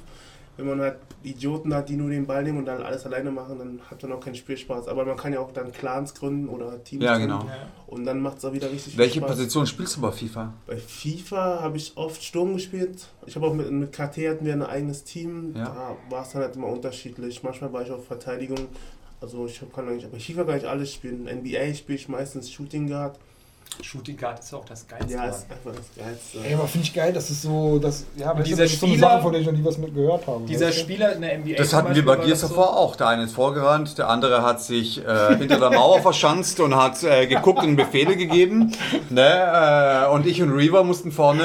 Wenn 0.58 0.66
man 0.66 0.80
halt 0.80 0.96
Idioten 1.22 1.72
hat, 1.72 1.88
die 1.88 1.96
nur 1.96 2.10
den 2.10 2.26
Ball 2.26 2.42
nehmen 2.42 2.58
und 2.58 2.66
dann 2.66 2.82
alles 2.82 3.06
alleine 3.06 3.30
machen, 3.30 3.58
dann 3.60 3.80
hat 3.90 4.02
man 4.02 4.12
auch 4.12 4.20
keinen 4.20 4.34
Spielspaß. 4.34 4.88
Aber 4.88 5.04
man 5.06 5.16
kann 5.16 5.32
ja 5.32 5.38
auch 5.40 5.52
dann 5.52 5.72
Clans 5.72 6.12
gründen 6.14 6.48
oder 6.50 6.82
Teams 6.84 7.02
Ja, 7.04 7.12
gründen. 7.16 7.28
genau. 7.38 7.44
Ja. 7.46 7.68
Und 7.86 8.04
dann 8.04 8.20
macht 8.20 8.38
es 8.38 8.44
auch 8.44 8.52
wieder 8.52 8.70
richtig 8.70 8.98
Welche 8.98 9.12
viel 9.14 9.22
Spaß. 9.22 9.30
Position 9.36 9.66
spielst 9.66 9.96
du 9.96 10.00
bei 10.02 10.10
FIFA? 10.10 10.52
Bei 10.66 10.76
FIFA 10.76 11.60
habe 11.62 11.76
ich 11.78 11.92
oft 11.96 12.22
Sturm 12.22 12.54
gespielt. 12.54 13.06
Ich 13.24 13.36
habe 13.36 13.46
auch 13.46 13.54
mit, 13.54 13.70
mit 13.70 13.92
KT 13.92 14.18
hatten 14.28 14.44
wir 14.44 14.52
ein 14.52 14.62
eigenes 14.62 15.04
Team. 15.04 15.54
Ja. 15.56 15.64
Da 15.64 15.96
war 16.14 16.22
es 16.24 16.30
dann 16.32 16.42
halt 16.42 16.56
immer 16.56 16.66
unterschiedlich. 16.66 17.42
Manchmal 17.42 17.72
war 17.72 17.82
ich 17.82 17.90
auf 17.92 18.04
Verteidigung. 18.04 18.58
Also 19.20 19.46
ich 19.46 19.60
hab- 19.60 19.74
kann 19.74 19.88
eigentlich, 19.88 20.08
bei 20.10 20.18
FIFA 20.20 20.44
kann 20.44 20.58
ich 20.58 20.68
alles 20.68 20.92
spielen. 20.94 21.26
NBA 21.26 21.74
spiele 21.74 21.98
ich 21.98 22.08
meistens 22.08 22.50
Shooting 22.50 22.88
Guard. 22.88 23.16
Shooting 23.82 24.16
Guard 24.16 24.40
ist 24.40 24.52
auch 24.54 24.64
das 24.64 24.86
Geilste. 24.88 25.12
Ja, 25.12 25.26
ist 25.26 25.46
einfach 25.50 25.72
das 25.76 25.86
Geilste. 26.04 26.38
Ey, 26.42 26.54
aber 26.54 26.66
finde 26.66 26.86
ich 26.86 26.94
geil, 26.94 27.12
das 27.12 27.28
ist 27.30 27.42
so, 27.42 27.78
das, 27.78 28.06
ja, 28.16 28.28
weißt 28.28 28.38
du, 28.38 28.42
dieser 28.44 28.62
das 28.62 28.72
ist 28.72 28.80
so 28.80 28.86
eine 28.86 28.98
Sache, 28.98 29.22
von 29.22 29.30
der 29.32 29.40
ich 29.42 29.46
noch 29.46 29.52
nie 29.52 29.64
was 29.64 29.76
mit 29.76 29.94
gehört 29.94 30.26
habe. 30.26 30.44
Dieser 30.46 30.68
weißt 30.68 30.78
du? 30.78 30.80
Spieler 30.82 31.12
in 31.14 31.20
der 31.20 31.38
NBA. 31.38 31.56
Das 31.58 31.72
hatten 31.74 31.88
wir 31.88 31.90
Beispiel 31.90 32.02
bei 32.04 32.18
war 32.18 32.24
Gears 32.24 32.44
of 32.44 32.50
so- 32.50 32.56
War 32.56 32.76
auch. 32.76 32.96
Der 32.96 33.08
eine 33.08 33.24
ist 33.24 33.34
vorgerannt, 33.34 33.98
der 33.98 34.08
andere 34.08 34.42
hat 34.42 34.62
sich 34.62 35.04
äh, 35.06 35.36
hinter 35.36 35.60
der 35.60 35.70
Mauer 35.70 36.00
verschanzt 36.02 36.60
und 36.60 36.74
hat 36.74 37.02
äh, 37.04 37.26
geguckt 37.26 37.62
und 37.62 37.76
Befehle 37.76 38.16
gegeben. 38.16 38.72
Ne? 39.10 40.06
Äh, 40.06 40.08
und 40.14 40.26
ich 40.26 40.40
und 40.42 40.50
Reaver 40.50 40.82
mussten 40.82 41.12
vorne 41.12 41.42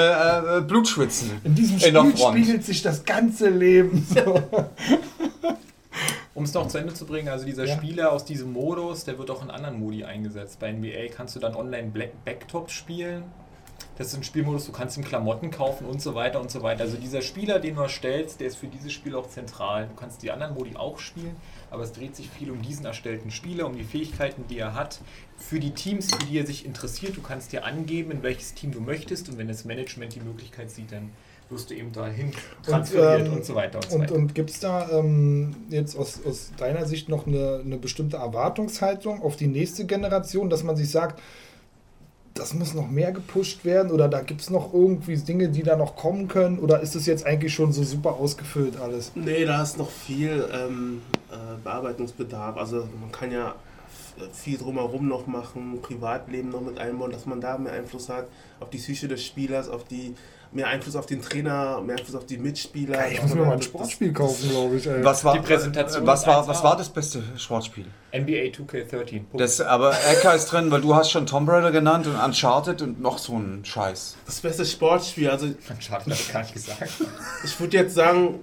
äh, 0.60 0.62
Blut 0.62 0.88
schwitzen. 0.88 1.30
In 1.44 1.56
diesem 1.56 1.76
In 1.76 1.82
Spiel 1.82 2.16
Front. 2.16 2.20
spiegelt 2.38 2.64
sich 2.64 2.82
das 2.82 3.04
ganze 3.04 3.50
Leben. 3.50 4.08
So. 4.10 4.42
Um 6.36 6.46
es 6.46 6.54
noch 6.54 6.68
zu 6.68 6.80
Ende 6.80 6.94
zu 6.94 7.06
bringen, 7.06 7.30
also 7.30 7.46
dieser 7.46 7.66
Ja. 7.66 7.76
Spieler 7.76 8.12
aus 8.12 8.26
diesem 8.26 8.54
Modus, 8.54 9.04
der 9.04 9.20
wird 9.20 9.30
auch 9.30 9.44
in 9.44 9.52
anderen 9.52 9.80
Modi 9.80 10.04
eingesetzt. 10.04 10.60
Bei 10.60 10.72
NBA 10.72 11.10
kannst 11.16 11.36
du 11.36 11.40
dann 11.40 11.56
online 11.56 11.90
Black 11.92 12.26
Backtops 12.26 12.74
spielen. 12.74 13.24
Das 13.98 14.08
ist 14.08 14.16
ein 14.16 14.24
Spielmodus, 14.24 14.66
du 14.66 14.72
kannst 14.72 14.98
ihm 14.98 15.04
Klamotten 15.04 15.52
kaufen 15.52 15.86
und 15.86 16.02
so 16.02 16.16
weiter 16.16 16.42
und 16.42 16.50
so 16.50 16.64
weiter. 16.64 16.82
Also 16.82 16.98
dieser 16.98 17.22
Spieler, 17.22 17.60
den 17.60 17.76
du 17.76 17.82
erstellst, 17.82 18.40
der 18.40 18.48
ist 18.48 18.56
für 18.56 18.66
dieses 18.66 18.92
Spiel 18.92 19.14
auch 19.16 19.30
zentral. 19.30 19.88
Du 19.88 19.94
kannst 19.96 20.24
die 20.24 20.32
anderen 20.32 20.56
Modi 20.56 20.76
auch 20.76 20.98
spielen, 20.98 21.36
aber 21.70 21.84
es 21.84 21.92
dreht 21.92 22.16
sich 22.16 22.28
viel 22.30 22.50
um 22.50 22.64
diesen 22.64 22.86
erstellten 22.88 23.30
Spieler, 23.30 23.68
um 23.68 23.76
die 23.76 23.84
Fähigkeiten, 23.84 24.46
die 24.50 24.58
er 24.58 24.74
hat. 24.74 25.00
Für 25.38 25.60
die 25.60 25.72
Teams, 25.72 26.08
für 26.16 26.26
die 26.26 26.40
er 26.40 26.48
sich 26.48 26.66
interessiert, 26.66 27.16
du 27.16 27.22
kannst 27.22 27.52
dir 27.52 27.66
angeben, 27.66 28.10
in 28.10 28.24
welches 28.24 28.56
Team 28.56 28.72
du 28.72 28.80
möchtest 28.80 29.30
und 29.30 29.38
wenn 29.38 29.48
das 29.48 29.64
Management 29.64 30.16
die 30.16 30.22
Möglichkeit 30.22 30.72
sieht, 30.72 30.92
dann 30.92 31.12
wirst 31.54 31.70
du 31.70 31.76
eben 31.76 31.92
dahin 31.92 32.32
transferiert 32.66 33.30
und, 33.30 33.38
ähm, 33.38 33.44
so 33.44 33.56
weiter 33.56 33.78
und 33.78 33.90
so 33.90 33.96
Und, 33.96 34.02
weiter. 34.04 34.16
und 34.16 34.36
gibt 34.36 34.50
es 34.50 34.60
da 34.60 34.90
ähm, 34.92 35.56
jetzt 35.70 35.96
aus, 35.98 36.20
aus 36.26 36.52
deiner 36.58 36.86
Sicht 36.86 37.10
noch 37.10 37.28
eine, 37.28 37.62
eine 37.64 37.78
bestimmte 37.78 38.18
Erwartungshaltung 38.18 39.22
auf 39.22 39.36
die 39.36 39.48
nächste 39.48 39.86
Generation, 39.86 40.50
dass 40.50 40.64
man 40.64 40.76
sich 40.76 40.90
sagt, 40.90 41.22
das 42.34 42.54
muss 42.56 42.74
noch 42.74 42.90
mehr 42.90 43.12
gepusht 43.12 43.64
werden 43.64 43.92
oder 43.92 44.10
da 44.10 44.22
gibt 44.22 44.42
es 44.42 44.50
noch 44.50 44.74
irgendwie 44.74 45.16
Dinge, 45.18 45.50
die 45.50 45.62
da 45.62 45.76
noch 45.76 45.96
kommen 45.96 46.28
können 46.28 46.58
oder 46.58 46.80
ist 46.80 46.96
es 46.96 47.06
jetzt 47.06 47.26
eigentlich 47.26 47.54
schon 47.54 47.72
so 47.72 47.84
super 47.84 48.14
ausgefüllt 48.16 48.80
alles? 48.80 49.12
Nee, 49.14 49.46
da 49.46 49.62
ist 49.62 49.78
noch 49.78 49.92
viel 49.92 50.48
ähm, 50.52 51.02
äh, 51.32 51.36
Bearbeitungsbedarf. 51.64 52.58
Also 52.58 52.88
man 53.00 53.12
kann 53.12 53.32
ja 53.32 53.54
viel 54.32 54.58
drumherum 54.58 55.08
noch 55.08 55.28
machen, 55.28 55.80
Privatleben 55.82 56.50
noch 56.50 56.62
mit 56.62 56.80
einbauen, 56.80 57.12
dass 57.12 57.26
man 57.26 57.42
da 57.42 57.58
mehr 57.58 57.74
Einfluss 57.74 58.10
hat 58.10 58.28
auf 58.60 58.70
die 58.70 58.78
Psyche 58.78 59.08
des 59.08 59.24
Spielers, 59.24 59.70
auf 59.70 59.84
die 59.84 60.16
mehr 60.54 60.68
Einfluss 60.68 60.96
auf 60.96 61.06
den 61.06 61.22
Trainer, 61.22 61.82
mehr 61.82 61.98
Einfluss 61.98 62.16
auf 62.16 62.26
die 62.26 62.38
Mitspieler. 62.38 63.10
ich 63.12 63.22
muss 63.22 63.34
mir 63.34 63.46
mal 63.46 63.54
ein 63.54 63.62
Sportspiel 63.62 64.14
kaufen, 64.14 64.50
glaube 64.50 64.76
ich. 64.78 64.86
Ey. 64.88 65.04
Was 65.04 65.24
war, 65.26 65.34
Die 65.34 65.40
Präsentation 65.40 66.06
was, 66.06 66.26
war, 66.28 66.48
was 66.48 66.64
war 66.64 66.78
das 66.78 66.90
beste 66.90 67.24
Sportspiel? 67.38 67.86
NBA 68.14 68.52
2K13. 68.52 68.88
Punkt. 69.26 69.28
Das, 69.40 69.60
aber 69.62 69.94
Ecker 70.12 70.36
ist 70.36 70.46
drin, 70.52 70.70
weil 70.72 70.82
du 70.82 70.94
hast 70.96 71.10
schon 71.12 71.26
Tomb 71.26 71.50
Raider 71.50 71.72
genannt 71.72 72.06
und 72.08 72.16
Uncharted 72.16 72.82
und 72.82 73.02
noch 73.02 73.18
so 73.18 73.34
ein 73.38 73.66
Scheiß. 73.66 74.18
Das 74.26 74.40
beste 74.42 74.66
Sportspiel, 74.66 75.30
also 75.30 75.48
Schade, 75.80 76.04
das 76.08 76.32
gar 76.32 76.42
nicht 76.42 76.54
gesagt. 76.54 76.90
ich 77.44 77.60
würde 77.60 77.78
jetzt 77.78 77.96
sagen, 77.96 78.40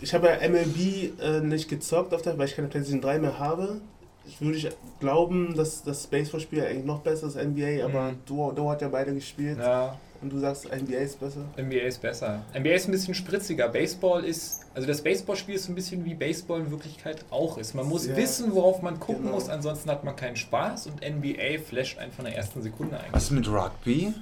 ich 0.00 0.12
habe 0.14 0.26
ja 0.28 0.48
MLB 0.48 1.18
äh, 1.20 1.40
nicht 1.40 1.68
gezockt, 1.68 2.12
auf 2.12 2.22
der, 2.22 2.36
weil 2.36 2.48
ich 2.48 2.56
keine 2.56 2.68
PlayStation 2.68 3.00
3 3.00 3.18
mehr 3.20 3.38
habe. 3.38 3.80
Ich 4.26 4.40
würde 4.40 4.56
ich 4.56 4.68
glauben, 5.00 5.54
dass 5.56 5.82
das 5.82 6.06
Baseballspiel 6.06 6.62
eigentlich 6.64 6.84
noch 6.84 7.00
besser 7.00 7.26
ist 7.26 7.36
als 7.36 7.44
NBA, 7.46 7.84
aber 7.84 8.12
Mhm. 8.12 8.18
du, 8.26 8.52
du 8.52 8.70
hat 8.70 8.80
ja 8.82 8.88
beide 8.88 9.12
gespielt 9.14 9.58
Ja, 9.58 9.96
und 10.22 10.32
du 10.32 10.38
sagst, 10.38 10.66
NBA 10.70 10.98
ist 10.98 11.18
besser. 11.20 11.44
NBA 11.56 11.78
ist 11.86 12.00
besser. 12.00 12.44
NBA 12.54 12.70
ist 12.70 12.86
ein 12.88 12.92
bisschen 12.92 13.14
spritziger. 13.14 13.68
Baseball 13.68 14.24
ist, 14.24 14.60
also 14.74 14.86
das 14.86 15.02
Baseballspiel 15.02 15.56
ist 15.56 15.64
so 15.64 15.72
ein 15.72 15.74
bisschen 15.74 16.04
wie 16.04 16.14
Baseball 16.14 16.60
in 16.60 16.70
Wirklichkeit 16.70 17.24
auch 17.30 17.58
ist. 17.58 17.74
Man 17.74 17.86
muss 17.88 18.06
Ja. 18.06 18.16
wissen, 18.16 18.52
worauf 18.54 18.82
man 18.82 19.00
gucken 19.00 19.24
Genau. 19.24 19.34
muss, 19.34 19.48
ansonsten 19.48 19.90
hat 19.90 20.04
man 20.04 20.14
keinen 20.16 20.36
Spaß 20.36 20.86
und 20.86 21.02
NBA 21.02 21.58
flasht 21.58 21.98
einen 21.98 22.12
von 22.12 22.24
der 22.24 22.36
ersten 22.36 22.62
Sekunde 22.62 22.98
ein. 23.00 23.12
Was 23.12 23.24
ist 23.24 23.30
mit 23.32 23.48
Rugby? 23.48 24.14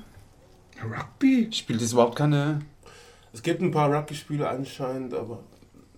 Rugby? 0.83 1.49
Spielt 1.53 1.83
das 1.83 1.93
überhaupt 1.93 2.17
keine. 2.17 2.61
Es 3.33 3.43
gibt 3.43 3.61
ein 3.61 3.71
paar 3.71 3.93
Rugby-Spiele 3.95 4.49
anscheinend, 4.49 5.15
aber 5.15 5.41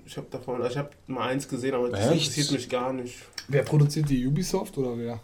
ich 0.04 0.16
habe 0.16 0.26
davon, 0.30 0.56
also 0.56 0.68
ich 0.70 0.76
habe 0.76 0.90
mal 1.06 1.28
eins 1.28 1.48
gesehen, 1.48 1.74
aber 1.74 1.88
das 1.90 2.00
Echt? 2.00 2.12
interessiert 2.28 2.50
mich 2.52 2.68
gar 2.68 2.92
nicht. 2.92 3.14
Wer 3.48 3.62
produziert 3.62 4.08
die 4.10 4.26
Ubisoft 4.26 4.76
oder 4.78 4.98
wer? 4.98 5.20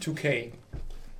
2K. 0.00 0.52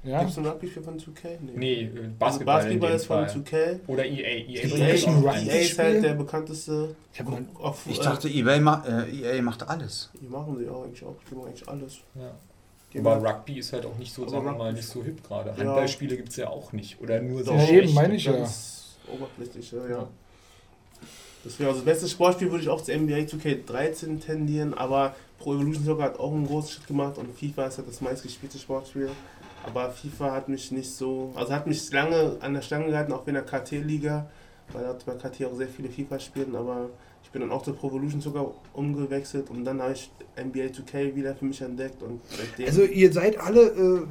Ja? 0.03 0.21
Gibt 0.21 0.31
es 0.31 0.39
ein 0.39 0.47
Rugby-Spiel 0.47 0.83
von 0.83 0.99
2K? 0.99 1.39
Nee, 1.57 1.83
äh, 1.83 1.89
Also 1.89 2.11
Basketball, 2.19 2.57
Basketball 2.57 2.71
in 2.73 2.81
dem 2.81 2.97
ist 2.97 3.07
von 3.07 3.29
Fall. 3.29 3.37
2K. 3.43 3.81
Oder 3.87 4.05
EA. 4.07 4.17
EA 4.17 4.47
EA 4.49 4.63
ist. 4.95 5.07
EA 5.07 5.61
ist 5.61 5.79
halt 5.79 6.03
der 6.05 6.15
bekannteste. 6.15 6.97
Ich 7.13 7.21
hab 7.21 7.29
mal- 7.29 7.45
auf, 7.55 7.83
Ich 7.87 8.01
äh, 8.01 8.03
dachte, 8.03 8.29
eBay 8.29 8.61
ma 8.61 8.83
äh, 8.87 9.11
EA 9.39 9.43
macht 9.43 9.69
alles. 9.69 10.11
Die 10.21 10.27
machen 10.27 10.57
sie 10.59 10.69
auch 10.71 10.85
eigentlich 10.85 11.05
auch. 11.05 11.17
Die 11.31 11.35
machen 11.35 11.49
eigentlich 11.49 11.69
alles. 11.69 11.99
Ja. 12.15 12.31
Die 12.93 12.99
Aber 12.99 13.17
Rugby 13.23 13.59
ist 13.59 13.73
halt 13.75 13.85
auch 13.87 13.97
nicht 13.99 14.13
so, 14.13 14.27
sagen 14.27 14.45
wir 14.47 14.53
mal, 14.53 14.73
nicht 14.73 14.89
so 14.89 15.05
hip 15.05 15.23
gerade. 15.23 15.51
Ja. 15.51 15.57
Handballspiele 15.59 16.17
gibt 16.17 16.31
es 16.31 16.37
ja 16.37 16.49
auch 16.49 16.73
nicht. 16.73 17.01
Oder 17.01 17.21
nur 17.21 17.45
sehr 17.45 17.55
Ja, 17.57 17.69
eben, 17.69 17.93
meine 17.95 18.15
ich 18.17 18.25
ja. 18.25 18.33
Oberflächlich, 19.13 19.71
ja. 19.73 19.87
ja. 19.89 20.09
Deswegen, 21.45 21.69
also 21.69 21.81
das 21.81 21.85
beste 21.87 22.09
Sportspiel 22.09 22.51
würde 22.51 22.63
ich 22.63 22.69
auch 22.69 22.83
zu 22.83 22.93
NBA 22.93 23.17
2K13 23.27 24.21
tendieren, 24.21 24.75
aber 24.75 25.15
Pro 25.39 25.55
Evolution 25.55 25.85
Soccer 25.85 26.03
hat 26.05 26.21
auch 26.21 26.33
einen 26.33 26.47
großen 26.47 26.71
Schritt 26.71 26.87
gemacht 26.87 27.17
und 27.17 27.33
FIFA 27.35 27.67
ist 27.67 27.79
halt 27.79 27.89
das 27.89 28.01
meistgespielte 28.03 28.59
Sportspiel. 28.59 29.09
Aber 29.65 29.91
FIFA 29.91 30.33
hat 30.33 30.49
mich 30.49 30.73
nicht 30.73 30.91
so, 30.91 31.33
also 31.35 31.53
hat 31.53 31.67
mich 31.67 31.91
lange 31.93 32.37
an 32.41 32.55
der 32.55 32.63
Stange 32.63 32.87
gehalten, 32.87 33.13
auch 33.13 33.27
in 33.27 33.35
der 33.35 33.45
KT-Liga, 33.45 34.27
weil 34.73 34.85
dort 34.85 35.05
bei 35.05 35.15
KT 35.15 35.45
auch 35.45 35.55
sehr 35.55 35.69
viele 35.69 35.89
FIFA 35.89 36.19
spielen, 36.19 36.57
aber 36.57 36.89
ich 37.23 37.31
bin 37.31 37.43
dann 37.43 37.53
auch 37.53 37.63
zu 37.63 37.73
Pro 37.75 37.89
Evolution 37.89 38.21
Soccer 38.21 38.53
umgewechselt 38.73 39.51
und 39.51 39.65
dann 39.65 39.81
habe 39.83 39.93
ich 39.93 40.11
NBA 40.37 40.67
2K 40.67 41.15
wieder 41.15 41.35
für 41.35 41.45
mich 41.45 41.61
entdeckt 41.61 42.03
und. 42.03 42.21
Also 42.67 42.83
ihr 42.83 43.13
seid 43.13 43.39
alle, 43.39 43.61
äh, 43.61 44.07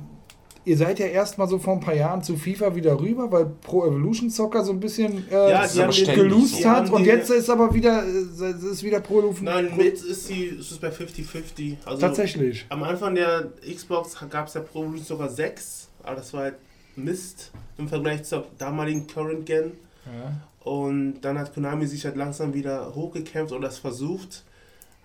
ihr 0.70 0.78
seid 0.78 1.00
ja 1.00 1.08
erstmal 1.08 1.48
so 1.48 1.58
vor 1.58 1.74
ein 1.74 1.80
paar 1.80 1.96
Jahren 1.96 2.22
zu 2.22 2.38
FIFA 2.38 2.76
wieder 2.76 3.00
rüber, 3.00 3.32
weil 3.32 3.48
Pro 3.48 3.88
Evolution 3.88 4.30
Soccer 4.30 4.64
so 4.64 4.72
ein 4.72 4.80
bisschen 4.80 5.28
äh, 5.32 5.52
Ja, 5.52 5.62
Das 5.64 5.74
die 5.74 6.04
die 6.04 6.66
hat 6.66 6.92
und 6.92 7.06
jetzt 7.06 7.32
ist 7.32 7.50
aber 7.50 7.74
wieder, 7.74 8.04
äh, 8.04 8.08
es 8.08 8.64
ist 8.64 8.84
wieder 8.84 9.00
Pro 9.00 9.20
Evolution. 9.20 9.46
Nein, 9.46 9.70
Pro, 9.70 9.78
mit 9.78 9.94
ist 9.96 10.28
sie, 10.28 10.44
ist 10.44 10.72
es 10.72 10.78
bei 10.78 10.90
50-50. 10.90 11.78
Also 11.86 12.00
tatsächlich. 12.00 12.66
Am 12.70 12.84
Anfang 12.84 13.16
der 13.16 13.48
Xbox 13.68 14.16
gab 14.30 14.48
es 14.48 14.54
ja 14.54 14.62
Pro 14.62 14.84
Evolution 14.84 15.06
sogar 15.06 15.30
6, 15.30 15.88
aber 16.04 16.18
das 16.18 16.34
war 16.34 16.44
halt 16.44 16.56
Mist 16.96 17.52
im 17.80 17.88
Vergleich 17.88 18.24
zur 18.24 18.46
damaligen 18.60 19.08
Current 19.08 19.48
Gen. 19.48 19.72
Ja. 20.06 20.72
Und 20.72 21.22
dann 21.22 21.40
hat 21.40 21.54
Konami 21.54 21.88
sich 21.88 22.06
halt 22.06 22.16
langsam 22.16 22.54
wieder 22.54 22.94
hochgekämpft 22.94 23.54
oder 23.54 23.70
es 23.70 23.80
versucht. 23.80 24.44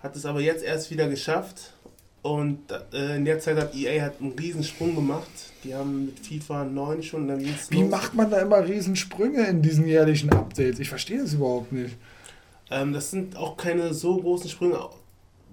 hat 0.03 0.15
es 0.15 0.25
aber 0.27 0.41
jetzt 0.41 0.63
erst 0.63 0.91
wieder 0.91 1.07
geschafft. 1.07 1.73
Und 2.21 2.59
äh, 2.93 3.15
in 3.15 3.25
der 3.25 3.39
Zeit 3.39 3.57
hat 3.57 3.75
EA 3.75 4.03
hat 4.03 4.21
einen 4.21 4.33
riesen 4.33 4.63
Sprung 4.63 4.93
gemacht. 4.93 5.29
Die 5.65 5.73
haben 5.73 6.05
mit 6.05 6.19
FIFA 6.19 6.65
9 6.65 7.01
schon, 7.01 7.27
dann 7.27 7.39
ging's 7.39 7.71
Wie 7.71 7.81
los. 7.81 7.89
macht 7.89 8.13
man 8.13 8.29
da 8.29 8.39
immer 8.39 8.63
Riesensprünge 8.63 9.47
in 9.47 9.61
diesen 9.61 9.87
jährlichen 9.87 10.31
Updates? 10.31 10.79
Ich 10.79 10.89
verstehe 10.89 11.19
das 11.19 11.33
überhaupt 11.33 11.71
nicht. 11.71 11.95
Ähm, 12.69 12.93
das 12.93 13.11
sind 13.11 13.35
auch 13.35 13.57
keine 13.57 13.93
so 13.93 14.17
großen 14.17 14.49
Sprünge. 14.49 14.79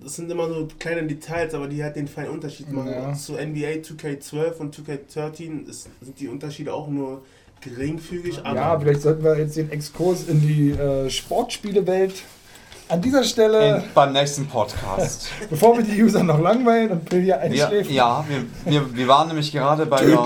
Das 0.02 0.16
sind 0.16 0.30
immer 0.30 0.48
so 0.48 0.68
kleine 0.78 1.04
Details, 1.06 1.54
aber 1.54 1.68
die 1.68 1.82
halt 1.82 1.96
den 1.96 2.08
feinen 2.08 2.30
Unterschied 2.30 2.70
machen. 2.72 2.90
Ja. 2.90 3.14
Zu 3.14 3.34
NBA 3.34 3.80
2K12 3.82 4.52
und 4.58 4.76
2K13 4.76 5.68
ist, 5.68 5.88
sind 6.00 6.18
die 6.20 6.28
Unterschiede 6.28 6.74
auch 6.74 6.88
nur 6.88 7.22
geringfügig. 7.60 8.40
Aber 8.44 8.56
Ja, 8.56 8.80
vielleicht 8.80 9.02
sollten 9.02 9.22
wir 9.24 9.38
jetzt 9.38 9.56
den 9.56 9.70
Exkurs 9.70 10.28
in 10.28 10.40
die 10.40 10.70
äh, 10.72 11.08
Sportspielewelt 11.08 12.14
an 12.92 13.00
dieser 13.00 13.24
Stelle, 13.24 13.76
In, 13.78 13.82
beim 13.94 14.12
nächsten 14.12 14.46
Podcast. 14.46 15.28
bevor 15.50 15.76
wir 15.78 15.82
die 15.84 16.02
User 16.02 16.22
noch 16.22 16.38
langweilen 16.38 16.90
und 16.90 17.08
Bill 17.08 17.20
hier 17.22 17.28
Ja, 17.36 17.38
einschläft. 17.38 17.90
ja 17.90 18.24
wir, 18.28 18.44
wir, 18.70 18.94
wir 18.96 19.08
waren 19.08 19.28
nämlich 19.28 19.50
gerade 19.50 19.86
bei 19.86 20.04
der 20.04 20.18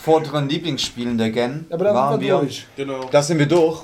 vorderen 0.00 0.48
Lieblingsspielen 0.48 1.18
der 1.18 1.30
Gen. 1.30 1.66
Aber 1.70 1.84
da 1.84 1.94
waren 1.94 2.12
sind 2.14 2.20
wir 2.22 2.38
durch. 2.38 2.66
genau. 2.76 3.00
Da 3.10 3.20
sind 3.22 3.38
wir 3.38 3.46
durch. 3.46 3.82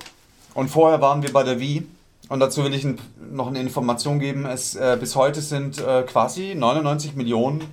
Und 0.54 0.68
vorher 0.68 1.00
waren 1.00 1.22
wir 1.22 1.32
bei 1.32 1.42
der 1.42 1.58
Wii. 1.58 1.86
Und 2.28 2.38
dazu 2.40 2.62
will 2.64 2.72
ich 2.72 2.84
ein, 2.84 2.98
noch 3.32 3.48
eine 3.48 3.58
Information 3.60 4.20
geben. 4.20 4.46
Es, 4.46 4.76
äh, 4.76 4.96
bis 4.98 5.16
heute 5.16 5.40
sind 5.40 5.78
äh, 5.84 6.02
quasi 6.04 6.54
99 6.54 7.16
Millionen 7.16 7.64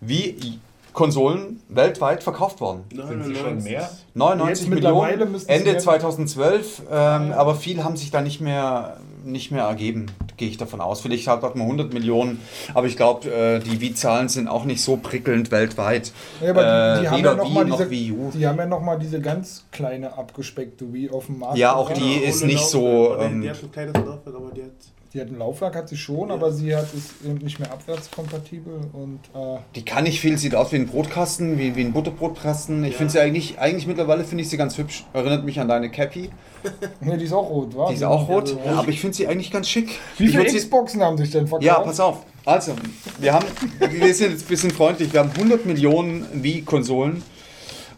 Wii-Konsolen 0.00 1.60
weltweit 1.70 2.22
verkauft 2.22 2.60
worden. 2.60 2.84
Sind 2.94 3.24
sie 3.24 3.34
schon 3.34 3.62
mehr? 3.62 3.88
99 4.14 4.66
Jetzt 4.66 4.74
mittlerweile 4.74 5.24
Millionen 5.24 5.48
Ende 5.48 5.70
mehr- 5.72 5.78
2012, 5.78 6.82
ähm, 6.90 7.32
aber 7.32 7.54
viel 7.54 7.82
haben 7.82 7.96
sich 7.96 8.10
da 8.10 8.20
nicht 8.20 8.40
mehr, 8.40 8.98
nicht 9.24 9.50
mehr 9.50 9.64
ergeben, 9.64 10.06
gehe 10.36 10.48
ich 10.48 10.56
davon 10.56 10.80
aus. 10.80 11.00
Vielleicht 11.00 11.26
hat 11.28 11.42
man 11.42 11.60
100 11.60 11.92
Millionen, 11.92 12.40
aber 12.74 12.86
ich 12.86 12.96
glaube, 12.96 13.28
äh, 13.30 13.60
die 13.60 13.80
Wii-Zahlen 13.80 14.28
sind 14.28 14.48
auch 14.48 14.64
nicht 14.64 14.82
so 14.82 14.96
prickelnd 14.96 15.50
weltweit. 15.50 16.12
Ja, 16.42 16.50
aber 16.50 16.94
die, 16.96 17.00
die 17.00 17.06
Äh, 17.06 17.08
haben 17.08 17.18
weder 17.18 17.30
ja 17.30 17.36
noch 17.36 17.44
Wii 17.46 17.54
mal 17.54 17.64
diese, 17.64 17.90
Wii 17.90 18.12
U. 18.12 18.30
die 18.32 18.46
haben 18.46 18.58
ja 18.58 18.66
noch 18.66 18.80
mal 18.80 18.98
diese 18.98 19.20
ganz 19.20 19.64
kleine 19.72 20.16
abgespeckte 20.16 20.92
Wii 20.92 21.10
auf 21.10 21.26
dem 21.26 21.38
Markt. 21.40 21.58
Ja, 21.58 21.74
auch 21.74 21.90
die 21.90 22.14
ist 22.16 22.44
nicht 22.44 22.64
so, 22.66 23.16
ähm, 23.18 23.42
die 23.42 23.50
hat 23.50 23.62
ein 23.62 23.72
kleines 23.72 23.94
Laufwerk, 23.94 24.36
aber 24.36 24.50
die 24.54 24.62
hat. 24.62 24.70
Die 25.14 25.20
hat 25.20 25.28
ein 25.28 25.38
Laufwerk, 25.38 25.76
hat 25.76 25.88
sie 25.88 25.96
schon, 25.96 26.28
Ja. 26.28 26.34
aber 26.34 26.50
sie 26.50 26.74
hat 26.74 26.92
ist 26.92 27.24
eben 27.24 27.38
nicht 27.38 27.60
mehr 27.60 27.70
abwärtskompatibel 27.72 28.80
und 28.92 29.20
äh, 29.32 29.58
Die 29.76 29.84
kann 29.84 30.02
nicht 30.02 30.18
viel, 30.20 30.36
sieht 30.38 30.56
aus 30.56 30.72
wie 30.72 30.76
ein 30.76 30.88
Brotkasten, 30.88 31.56
wie, 31.56 31.76
wie 31.76 31.82
ein 31.82 31.92
Butterbrotkasten. 31.92 32.82
Ich 32.82 32.92
Ja. 32.92 32.98
finde 32.98 33.12
sie 33.12 33.20
eigentlich, 33.20 33.60
eigentlich 33.60 33.86
mittlerweile 33.86 34.24
finde 34.24 34.42
ich 34.42 34.48
sie 34.50 34.56
ganz 34.56 34.76
hübsch. 34.76 35.04
Erinnert 35.12 35.44
mich 35.44 35.60
an 35.60 35.68
deine 35.68 35.88
Cappy. 35.88 36.30
ne, 37.00 37.16
die 37.16 37.26
ist 37.26 37.32
auch 37.32 37.48
rot, 37.48 37.76
war? 37.76 37.90
Die 37.90 37.94
ist 37.94 38.02
auch 38.02 38.28
rot, 38.28 38.56
Also, 38.58 38.58
aber 38.70 38.88
ich 38.88 39.00
finde 39.00 39.16
sie 39.16 39.28
eigentlich 39.28 39.52
ganz 39.52 39.68
schick. 39.68 39.88
Wie 40.18 40.24
Ich 40.24 40.30
viele 40.36 40.46
Xboxen 40.46 41.00
haben 41.00 41.16
sich 41.16 41.30
denn 41.30 41.46
verkauft? 41.46 41.64
Ja, 41.64 41.78
pass 41.78 42.00
auf. 42.00 42.26
Also, 42.44 42.74
wir 43.20 43.32
haben, 43.34 43.46
wir 43.78 44.12
sind 44.14 44.32
jetzt 44.32 44.46
ein 44.46 44.48
bisschen 44.48 44.70
freundlich. 44.72 45.12
Wir 45.12 45.20
haben 45.20 45.30
100 45.30 45.64
Millionen 45.64 46.26
Wii-Konsolen 46.42 47.22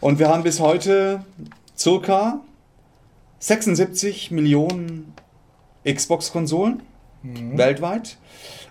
und 0.01 0.19
wir 0.19 0.29
haben 0.29 0.43
bis 0.43 0.61
heute 0.61 1.25
circa 1.79 2.41
76 3.39 4.31
Millionen 4.31 5.15
Xbox-Konsolen 5.91 6.83
Mhm. 7.23 7.57
weltweit. 7.59 8.17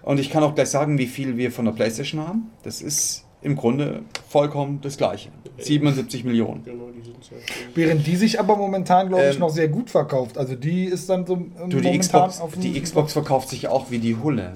Und 0.03 0.19
ich 0.19 0.29
kann 0.29 0.43
auch 0.43 0.55
gleich 0.55 0.69
sagen, 0.69 0.97
wie 0.97 1.07
viel 1.07 1.37
wir 1.37 1.51
von 1.51 1.65
der 1.65 1.71
PlayStation 1.71 2.25
haben. 2.25 2.51
Das 2.63 2.81
ist 2.81 3.25
im 3.41 3.55
Grunde 3.55 4.01
vollkommen 4.27 4.79
das 4.81 4.97
Gleiche. 4.97 5.29
77 5.59 6.23
Millionen. 6.23 6.63
Genau, 6.63 6.89
die 6.89 7.03
sind 7.03 7.23
so. 7.23 7.35
Während 7.75 8.05
die 8.05 8.15
sich 8.15 8.39
aber 8.39 8.55
momentan, 8.55 9.07
glaube 9.09 9.27
ich, 9.27 9.35
Ähm, 9.35 9.39
noch 9.39 9.49
sehr 9.49 9.67
gut 9.67 9.89
verkauft. 9.89 10.37
Also 10.37 10.55
die 10.55 10.85
ist 10.85 11.09
dann 11.09 11.25
so 11.25 11.35
ähm, 11.35 11.69
Du, 11.69 11.79
die 11.79 11.97
Xbox, 11.97 12.41
die 12.57 12.79
Xbox 12.81 13.13
verkauft 13.13 13.49
sich 13.49 13.67
auch 13.67 13.91
wie 13.91 13.99
die 13.99 14.15
Hulle. 14.17 14.53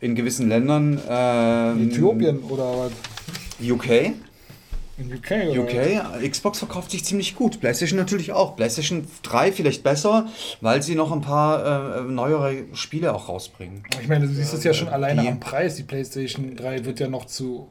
In 0.00 0.14
gewissen 0.14 0.48
Ländern. 0.48 1.00
Ähm, 1.08 1.88
Äthiopien 1.88 2.38
oder 2.40 2.64
was? 2.78 2.92
UK. 3.60 4.12
In 4.96 5.12
UK 5.12 5.50
oder 5.50 5.62
UK, 5.62 6.30
Xbox 6.30 6.58
verkauft 6.60 6.92
sich 6.92 7.04
ziemlich 7.04 7.34
gut. 7.34 7.60
PlayStation 7.60 7.98
natürlich 7.98 8.32
auch. 8.32 8.54
PlayStation 8.54 9.06
3 9.22 9.50
vielleicht 9.52 9.82
besser, 9.82 10.26
weil 10.60 10.82
sie 10.82 10.94
noch 10.94 11.10
ein 11.10 11.20
paar 11.20 11.98
äh, 11.98 12.02
neuere 12.02 12.54
Spiele 12.74 13.12
auch 13.12 13.28
rausbringen. 13.28 13.82
Ich 14.00 14.08
meine, 14.08 14.26
du 14.28 14.32
siehst 14.32 14.54
es 14.54 14.62
ja 14.62 14.72
schon 14.72 14.88
alleine 14.88 15.22
die- 15.22 15.28
am 15.28 15.40
Preis. 15.40 15.74
Die 15.76 15.82
PlayStation 15.82 16.54
3 16.56 16.84
wird 16.84 17.00
ja 17.00 17.08
noch 17.08 17.24
zu 17.24 17.66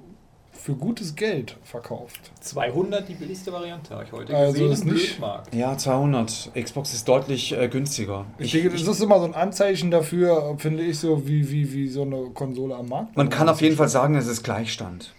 für 0.51 0.75
gutes 0.75 1.15
Geld 1.15 1.57
verkauft. 1.63 2.31
200 2.39 3.07
die 3.09 3.15
billigste 3.15 3.51
Variante, 3.51 3.93
habe 3.95 4.05
ich 4.05 4.11
heute 4.13 4.35
Also 4.35 4.53
gesehen 4.53 4.71
ist 4.71 4.85
nicht- 4.85 5.07
Blödmarkt. 5.17 5.53
Ja, 5.55 5.77
200. 5.77 6.51
Xbox 6.55 6.93
ist 6.93 7.05
deutlich 7.07 7.51
äh, 7.57 7.67
günstiger. 7.67 8.25
Ich, 8.37 8.51
denke, 8.51 8.69
das 8.69 8.81
ist 8.81 9.01
immer 9.01 9.19
so 9.19 9.25
ein 9.25 9.33
Anzeichen 9.33 9.91
dafür, 9.91 10.55
finde 10.59 10.83
ich, 10.83 10.99
so 10.99 11.27
wie, 11.27 11.49
wie, 11.51 11.73
wie 11.73 11.87
so 11.89 12.03
eine 12.03 12.29
Konsole 12.33 12.75
am 12.75 12.87
Markt. 12.87 13.17
man 13.17 13.29
kann 13.29 13.49
auf 13.49 13.61
jeden 13.61 13.75
Fall 13.75 13.89
sagen, 13.89 14.15
es 14.15 14.27
ist 14.27 14.43
Gleichstand 14.43 15.13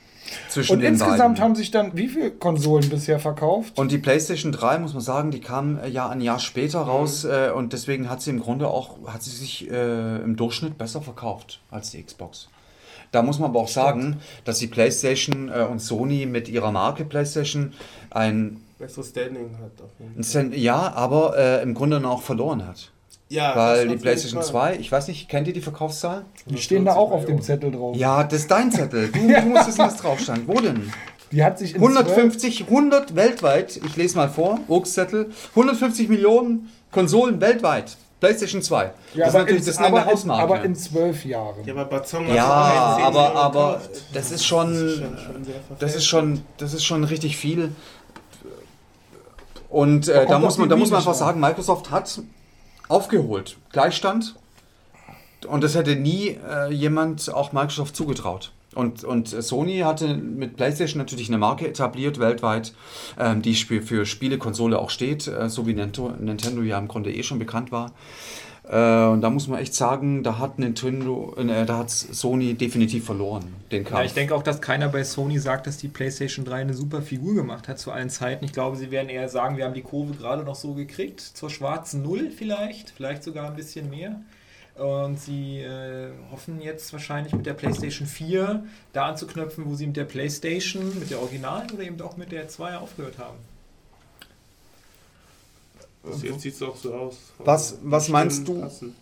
zwischen 0.48 0.74
Und 0.74 0.80
den 0.80 0.94
insgesamt 0.94 1.18
beiden. 1.18 1.40
haben 1.40 1.54
sich 1.54 1.70
dann 1.70 1.96
wie 1.96 2.08
viele 2.08 2.30
Konsolen 2.30 2.88
bisher 2.88 3.18
verkauft? 3.18 3.78
Und 3.78 3.92
die 3.92 3.98
PlayStation 3.98 4.52
3, 4.52 4.78
muss 4.78 4.92
man 4.92 5.02
sagen, 5.02 5.30
die 5.30 5.40
kam 5.40 5.78
äh, 5.78 5.88
ja 5.88 6.08
ein 6.08 6.20
Jahr 6.20 6.38
später 6.38 6.80
raus 6.80 7.24
äh, 7.24 7.50
und 7.54 7.72
deswegen 7.72 8.08
hat 8.08 8.22
sie 8.22 8.30
im 8.30 8.40
Grunde 8.40 8.68
auch, 8.68 8.98
hat 9.06 9.22
sie 9.22 9.30
sich 9.30 9.70
äh, 9.70 10.22
im 10.22 10.36
Durchschnitt 10.36 10.78
besser 10.78 11.02
verkauft 11.02 11.60
als 11.70 11.90
die 11.90 12.02
Xbox. 12.02 12.48
Da 13.12 13.22
muss 13.22 13.38
man 13.38 13.50
aber 13.50 13.60
auch 13.60 13.68
sagen, 13.68 14.20
dass 14.44 14.58
die 14.58 14.66
PlayStation 14.66 15.48
äh, 15.48 15.62
und 15.62 15.78
Sony 15.80 16.26
mit 16.26 16.48
ihrer 16.48 16.72
Marke 16.72 17.04
PlayStation 17.04 17.72
ein, 18.10 18.60
Besseres 18.76 19.10
Standing 19.10 19.56
hat 19.58 19.80
auf 19.80 19.90
jeden 20.00 20.14
Fall. 20.14 20.20
ein 20.20 20.24
Cent, 20.24 20.56
ja, 20.56 20.92
aber 20.94 21.38
äh, 21.38 21.62
im 21.62 21.74
Grunde 21.74 21.96
dann 21.96 22.06
auch 22.06 22.22
verloren 22.22 22.66
hat. 22.66 22.90
Ja, 23.28 23.48
das 23.54 23.56
Weil 23.56 23.88
die 23.88 23.96
PlayStation 23.96 24.42
Fall. 24.42 24.74
2, 24.74 24.76
ich 24.80 24.92
weiß 24.92 25.08
nicht, 25.08 25.28
kennt 25.28 25.48
ihr 25.48 25.54
die 25.54 25.60
Verkaufszahl? 25.60 26.24
Die 26.46 26.58
stehen 26.58 26.84
da 26.84 26.92
auch 26.94 27.10
auf 27.10 27.24
dem 27.24 27.38
140 27.38 27.46
Zettel 27.46 27.72
drauf. 27.72 27.96
Ja, 27.96 28.22
das 28.24 28.40
ist 28.40 28.50
dein 28.50 28.70
Zettel. 28.70 29.08
Du, 29.08 29.18
du 29.26 29.40
musst 29.48 29.68
wissen, 29.68 29.78
was 29.78 29.96
drauf 29.96 30.20
stand. 30.20 30.46
Wo 30.46 30.60
denn? 30.60 30.92
Die 31.32 31.42
hat 31.42 31.58
sich 31.58 31.74
in 31.74 31.80
150, 31.82 32.64
100 32.68 33.16
weltweit, 33.16 33.76
ich 33.84 33.96
lese 33.96 34.16
mal 34.16 34.28
vor, 34.28 34.60
Urkszettel, 34.68 35.30
150 35.50 36.08
Millionen 36.08 36.70
Konsolen 36.92 37.40
weltweit. 37.40 37.96
PlayStation 38.20 38.62
2. 38.62 38.84
Ja, 38.84 38.90
das 39.24 39.28
ist 39.28 39.34
aber, 39.34 39.38
natürlich 39.40 39.60
in, 39.60 39.66
das 39.66 39.74
ist 39.74 39.78
eine 39.78 39.88
aber, 39.88 40.02
in, 40.02 40.06
Hausmarke. 40.06 40.42
aber 40.42 40.64
in 40.64 40.76
zwölf 40.76 41.24
Jahren. 41.24 41.64
Ja, 41.64 41.74
aber 41.74 41.84
Bazong 41.86 42.28
Ja, 42.32 42.68
hat 42.68 42.76
auch 42.76 42.96
10 42.96 43.04
aber, 43.04 43.34
aber 43.34 43.80
das 44.12 44.30
ist 44.30 44.46
schon, 44.46 45.02
das 45.78 45.94
ist 45.96 46.06
schon, 46.06 46.42
das 46.58 46.72
ist 46.72 46.84
schon 46.84 47.04
richtig 47.04 47.36
viel. 47.36 47.72
Und 49.68 50.08
Da 50.08 50.22
äh, 50.22 50.26
da 50.26 50.38
muss 50.38 50.56
man, 50.56 50.68
da 50.68 50.76
muss 50.76 50.90
man 50.90 50.98
einfach 51.00 51.14
sagen, 51.14 51.40
Microsoft 51.40 51.90
hat 51.90 52.20
aufgeholt. 52.88 53.56
Gleichstand. 53.72 54.34
Und 55.46 55.62
das 55.62 55.74
hätte 55.74 55.96
nie 55.96 56.38
äh, 56.48 56.72
jemand 56.72 57.32
auch 57.32 57.52
Microsoft 57.52 57.96
zugetraut. 57.96 58.52
Und, 58.74 59.04
und 59.04 59.28
Sony 59.28 59.80
hatte 59.80 60.14
mit 60.16 60.56
PlayStation 60.56 60.98
natürlich 60.98 61.28
eine 61.28 61.38
Marke 61.38 61.68
etabliert 61.68 62.18
weltweit, 62.18 62.72
ähm, 63.18 63.40
die 63.40 63.54
für, 63.54 63.82
für 63.82 64.04
Spielekonsole 64.04 64.78
auch 64.78 64.90
steht, 64.90 65.28
äh, 65.28 65.48
so 65.48 65.66
wie 65.66 65.74
Nintendo 65.74 66.62
ja 66.62 66.78
im 66.78 66.88
Grunde 66.88 67.12
eh 67.12 67.22
schon 67.22 67.38
bekannt 67.38 67.70
war. 67.70 67.92
Äh, 68.68 69.06
und 69.06 69.20
da 69.20 69.28
muss 69.28 69.46
man 69.46 69.60
echt 69.60 69.74
sagen, 69.74 70.22
da 70.22 70.38
hat 70.38 70.58
Nintendo, 70.58 71.34
äh, 71.36 71.66
da 71.66 71.78
hat 71.78 71.90
Sony 71.90 72.54
definitiv 72.54 73.04
verloren, 73.04 73.54
den 73.70 73.84
Kampf. 73.84 73.98
Ja, 73.98 74.04
ich 74.04 74.14
denke 74.14 74.34
auch, 74.34 74.42
dass 74.42 74.62
keiner 74.62 74.88
bei 74.88 75.04
Sony 75.04 75.38
sagt, 75.38 75.66
dass 75.66 75.76
die 75.76 75.88
PlayStation 75.88 76.46
3 76.46 76.62
eine 76.62 76.74
super 76.74 77.02
Figur 77.02 77.34
gemacht 77.34 77.68
hat 77.68 77.78
zu 77.78 77.92
allen 77.92 78.08
Zeiten. 78.08 78.44
Ich 78.44 78.52
glaube, 78.52 78.76
sie 78.76 78.90
werden 78.90 79.10
eher 79.10 79.28
sagen, 79.28 79.58
wir 79.58 79.66
haben 79.66 79.74
die 79.74 79.82
Kurve 79.82 80.14
gerade 80.14 80.44
noch 80.44 80.54
so 80.54 80.72
gekriegt, 80.72 81.20
zur 81.20 81.50
schwarzen 81.50 82.02
Null 82.02 82.30
vielleicht, 82.30 82.90
vielleicht 82.90 83.22
sogar 83.22 83.50
ein 83.50 83.56
bisschen 83.56 83.90
mehr. 83.90 84.20
Und 84.76 85.20
sie 85.20 85.60
äh, 85.60 86.08
hoffen 86.32 86.60
jetzt 86.60 86.92
wahrscheinlich 86.92 87.32
mit 87.32 87.46
der 87.46 87.54
PlayStation 87.54 88.08
4 88.08 88.64
da 88.92 89.06
anzuknöpfen, 89.06 89.66
wo 89.66 89.74
sie 89.74 89.86
mit 89.86 89.96
der 89.96 90.04
PlayStation, 90.04 90.98
mit 90.98 91.10
der 91.10 91.20
Originalen 91.20 91.70
oder 91.70 91.84
eben 91.84 92.00
auch 92.00 92.16
mit 92.16 92.32
der 92.32 92.48
2 92.48 92.78
aufgehört 92.78 93.18
haben. 93.18 93.36
Bis 96.06 96.22
Jetzt 96.22 96.40
sieht 96.40 96.54
es 96.54 96.62
auch 96.62 96.76
so 96.76 96.94
aus. 96.94 97.16
Was- 97.38 97.74
Aber 97.80 97.90
was 97.90 98.08
meinst 98.08 98.46
du? 98.48 98.60
passen. 98.60 98.94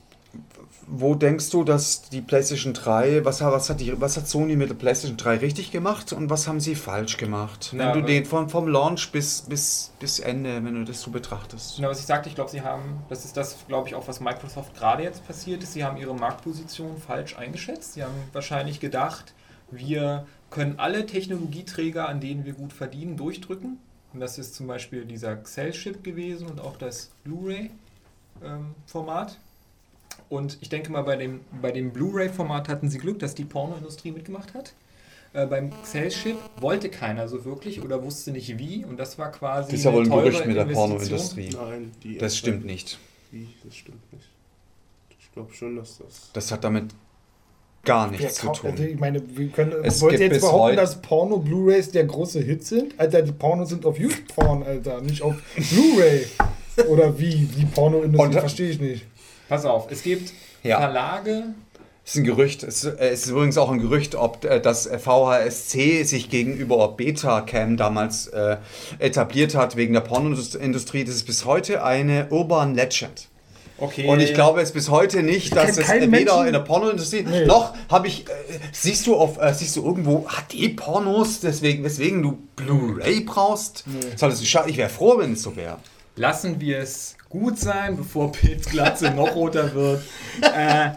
Wo 0.87 1.15
denkst 1.15 1.51
du, 1.51 1.63
dass 1.63 2.03
die 2.09 2.23
PlayStation 2.23 2.73
3, 2.75 3.25
was, 3.25 3.41
hat- 3.41 3.53
was, 3.53 3.69
hat 3.71 3.81
die, 3.81 3.99
was 4.01 4.17
hat 4.17 4.27
Sony 4.27 4.57
mit 4.57 4.69
der 4.71 4.75
PlayStation 4.75 5.17
3 5.17 5.37
richtig 5.39 5.71
gemacht 5.71 6.13
und 6.13 6.29
was 6.31 6.49
haben 6.49 6.59
sie 6.59 6.75
falsch 6.75 7.19
gemacht? 7.19 7.69
Wenn 7.73 7.81
Ja, 7.81 7.93
du 7.93 8.03
den 8.03 8.25
vom, 8.25 8.49
vom 8.49 8.67
Launch 8.67 9.13
bis, 9.13 9.43
bis, 9.43 9.93
bis 10.01 10.19
Ende, 10.21 10.65
wenn 10.65 10.75
du 10.75 10.85
das 10.85 11.01
so 11.03 11.11
betrachtest. 11.11 11.79
Na, 11.81 11.89
was 11.89 12.01
ich 12.01 12.07
sagte, 12.07 12.29
ich 12.29 12.35
glaube, 12.35 12.51
sie 12.51 12.63
haben, 12.63 12.83
das 13.11 13.25
ist 13.25 13.37
das, 13.37 13.57
glaube 13.69 13.89
ich, 13.89 13.95
auch, 13.95 14.09
was 14.09 14.21
Microsoft 14.21 14.75
gerade 14.75 15.03
jetzt 15.03 15.27
passiert 15.27 15.63
ist, 15.63 15.75
sie 15.75 15.85
haben 15.85 15.97
ihre 15.99 16.15
Marktposition 16.15 16.97
falsch 16.97 17.37
eingeschätzt. 17.37 17.95
Sie 17.95 18.03
haben 18.03 18.15
wahrscheinlich 18.33 18.81
gedacht, 18.81 19.35
wir 19.71 20.27
können 20.51 20.79
alle 20.79 21.07
Technologieträger, 21.07 22.09
an 22.09 22.21
denen 22.21 22.45
wir 22.45 22.55
gut 22.55 22.73
verdienen, 22.73 23.17
durchdrücken. 23.17 23.79
Und 24.13 24.21
das 24.21 24.39
ist 24.39 24.55
zum 24.55 24.67
Beispiel 24.67 25.05
dieser 25.05 25.37
Xell-Chip 25.37 26.03
gewesen 26.05 26.49
und 26.49 26.61
auch 26.61 26.77
das 26.77 27.11
Blu-ray-Format. 27.25 29.39
und 30.29 30.59
ich 30.61 30.69
denke 30.69 30.93
mal, 30.93 31.03
bei 31.03 31.17
dem, 31.17 31.41
bei 31.61 31.73
dem 31.73 31.93
Blu-ray-Format 31.93 32.69
hatten 32.69 32.89
sie 32.91 32.99
Glück, 32.99 33.19
dass 33.19 33.35
die 33.35 33.45
Pornoindustrie 33.45 34.13
mitgemacht 34.13 34.55
hat. 34.55 34.75
Äh, 35.35 35.47
beim 35.47 35.71
Xell-Chip 35.83 36.37
wollte 36.61 36.91
keiner 36.91 37.27
so 37.27 37.45
wirklich 37.47 37.81
oder 37.81 38.03
wusste 38.03 38.33
nicht 38.33 38.59
wie. 38.59 38.85
Und 38.85 38.99
das 38.99 39.19
war 39.19 39.33
quasi. 39.33 39.71
Das 39.71 39.79
ist 39.81 39.85
ja 39.85 39.93
wohl 39.93 40.05
ein 40.05 40.11
Gerücht 40.11 40.45
mit 40.47 40.57
der. 40.57 40.67
Pornoindustrie. 40.67 41.51
Nein, 41.51 41.93
die 42.03 42.19
Das 42.19 42.37
stimmt 42.37 42.67
nicht. 42.67 42.99
Wie? 43.31 43.49
Das 43.65 43.75
stimmt 43.75 44.13
nicht. 44.13 44.27
Ich 45.19 45.33
glaube 45.33 45.55
schon, 45.55 45.77
dass 45.77 45.99
das. 45.99 46.31
Das 46.35 46.53
hat 46.53 46.65
damit 46.65 46.91
gar 47.85 48.11
nichts 48.11 48.35
zu 48.37 48.47
kauft- 48.47 48.65
also 48.65 48.77
tun. 48.77 48.87
ich 48.87 48.99
meine, 49.01 49.23
wir 49.37 49.49
können, 49.49 49.73
Es 49.83 50.01
wollt 50.01 50.13
ihr 50.13 50.19
gibt 50.19 50.33
jetzt 50.33 50.41
bis 50.43 50.49
behaupten, 50.51 50.65
heute- 50.65 50.77
dass 50.77 51.03
Porno-Blu-Rays 51.03 51.91
der 51.91 52.05
große 52.05 52.41
Hit 52.41 52.65
sind? 52.65 52.95
Alter, 52.99 53.23
die 53.23 53.33
Pornos 53.33 53.69
sind 53.71 53.85
auf 53.87 53.99
YouPorn, 53.99 54.63
Alter, 54.63 55.01
nicht 55.01 55.23
auf 55.23 55.35
Blu-Ray. 55.57 56.27
Oder 56.89 57.19
wie? 57.19 57.35
Die 57.57 57.65
Pornoindustrie 57.67 58.33
verstehe 58.39 58.71
ich 58.71 58.81
nicht. 58.81 59.05
Pass 59.49 59.65
auf, 59.65 59.91
es 59.91 60.03
gibt 60.03 60.33
Ja. 60.63 60.79
Verlage, 60.79 61.45
Es 62.05 62.13
ist 62.15 62.19
ein 62.19 62.25
Gerücht. 62.25 62.63
Es 62.65 62.83
äh, 62.85 63.13
ist 63.13 63.29
übrigens 63.29 63.57
auch 63.59 63.71
ein 63.71 63.79
Gerücht, 63.79 64.15
ob 64.17 64.45
äh, 64.45 64.61
das 64.61 64.87
VHSC 64.89 66.03
sich 66.05 66.31
gegenüber 66.31 66.89
Betacam 66.97 67.77
damals 67.77 68.27
äh, 68.29 68.57
etabliert 68.99 69.55
hat 69.55 69.77
wegen 69.77 69.93
der 69.93 70.01
Pornoindustrie. 70.01 71.05
Das 71.05 71.15
ist 71.15 71.25
bis 71.25 71.45
heute 71.45 71.85
eine 71.85 72.27
Urban 72.31 72.75
Legend. 72.75 73.29
Okay. 73.83 74.07
Und 74.09 74.21
ich 74.21 74.33
glaube 74.35 74.61
es 74.63 74.73
bis 74.73 74.89
heute 74.89 75.23
nicht, 75.23 75.55
dass 75.55 75.77
es 75.77 75.89
weder 75.91 76.07
Menschen- 76.07 76.47
in 76.47 76.53
der 76.53 76.61
Pornoindustrie 76.61 77.23
Nee. 77.23 77.45
noch 77.47 77.75
habe 77.91 78.07
ich. 78.09 78.27
Äh, 78.29 78.33
siehst 78.73 79.07
du 79.07 79.17
auf, 79.17 79.39
äh, 79.41 79.53
siehst 79.53 79.77
du 79.77 79.85
irgendwo 79.85 80.27
HD-Pornos, 80.29 81.41
deswegen, 81.41 81.85
weswegen 81.85 82.23
du 82.23 82.39
Blu-ray 82.57 83.21
brauchst? 83.21 83.85
Solltest 84.17 84.43
du 84.43 84.47
ich 84.71 84.77
wäre 84.79 84.89
froh, 84.89 85.19
wenn 85.19 85.33
es 85.35 85.43
so 85.43 85.55
wäre. 85.57 85.79
lassen 86.17 86.61
wir 86.61 86.79
es 86.79 87.17
gut 87.31 87.59
sein, 87.59 87.97
bevor 87.97 88.31
Pete 88.33 88.69
Glatze 88.71 89.11
noch 89.11 89.35
roter 89.35 89.75
wird. 89.75 90.03
Äh, 90.43 90.91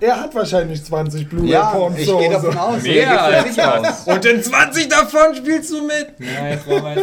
Er 0.00 0.18
hat 0.18 0.34
wahrscheinlich 0.34 0.82
20 0.82 1.22
Ja, 1.22 1.28
Blu-ray-Porns 1.28 1.98
ich 1.98 2.06
gehe 2.06 2.30
davon 2.30 2.56
aus. 2.56 2.82
mehr 2.82 3.06
er 3.06 3.44
geht 3.44 3.58
als. 3.58 4.06
Und 4.06 4.24
in 4.24 4.42
20 4.42 4.88
davon 4.88 5.34
spielst 5.34 5.70
du 5.72 5.86
mit. 5.86 6.14
Ja. 6.20 6.56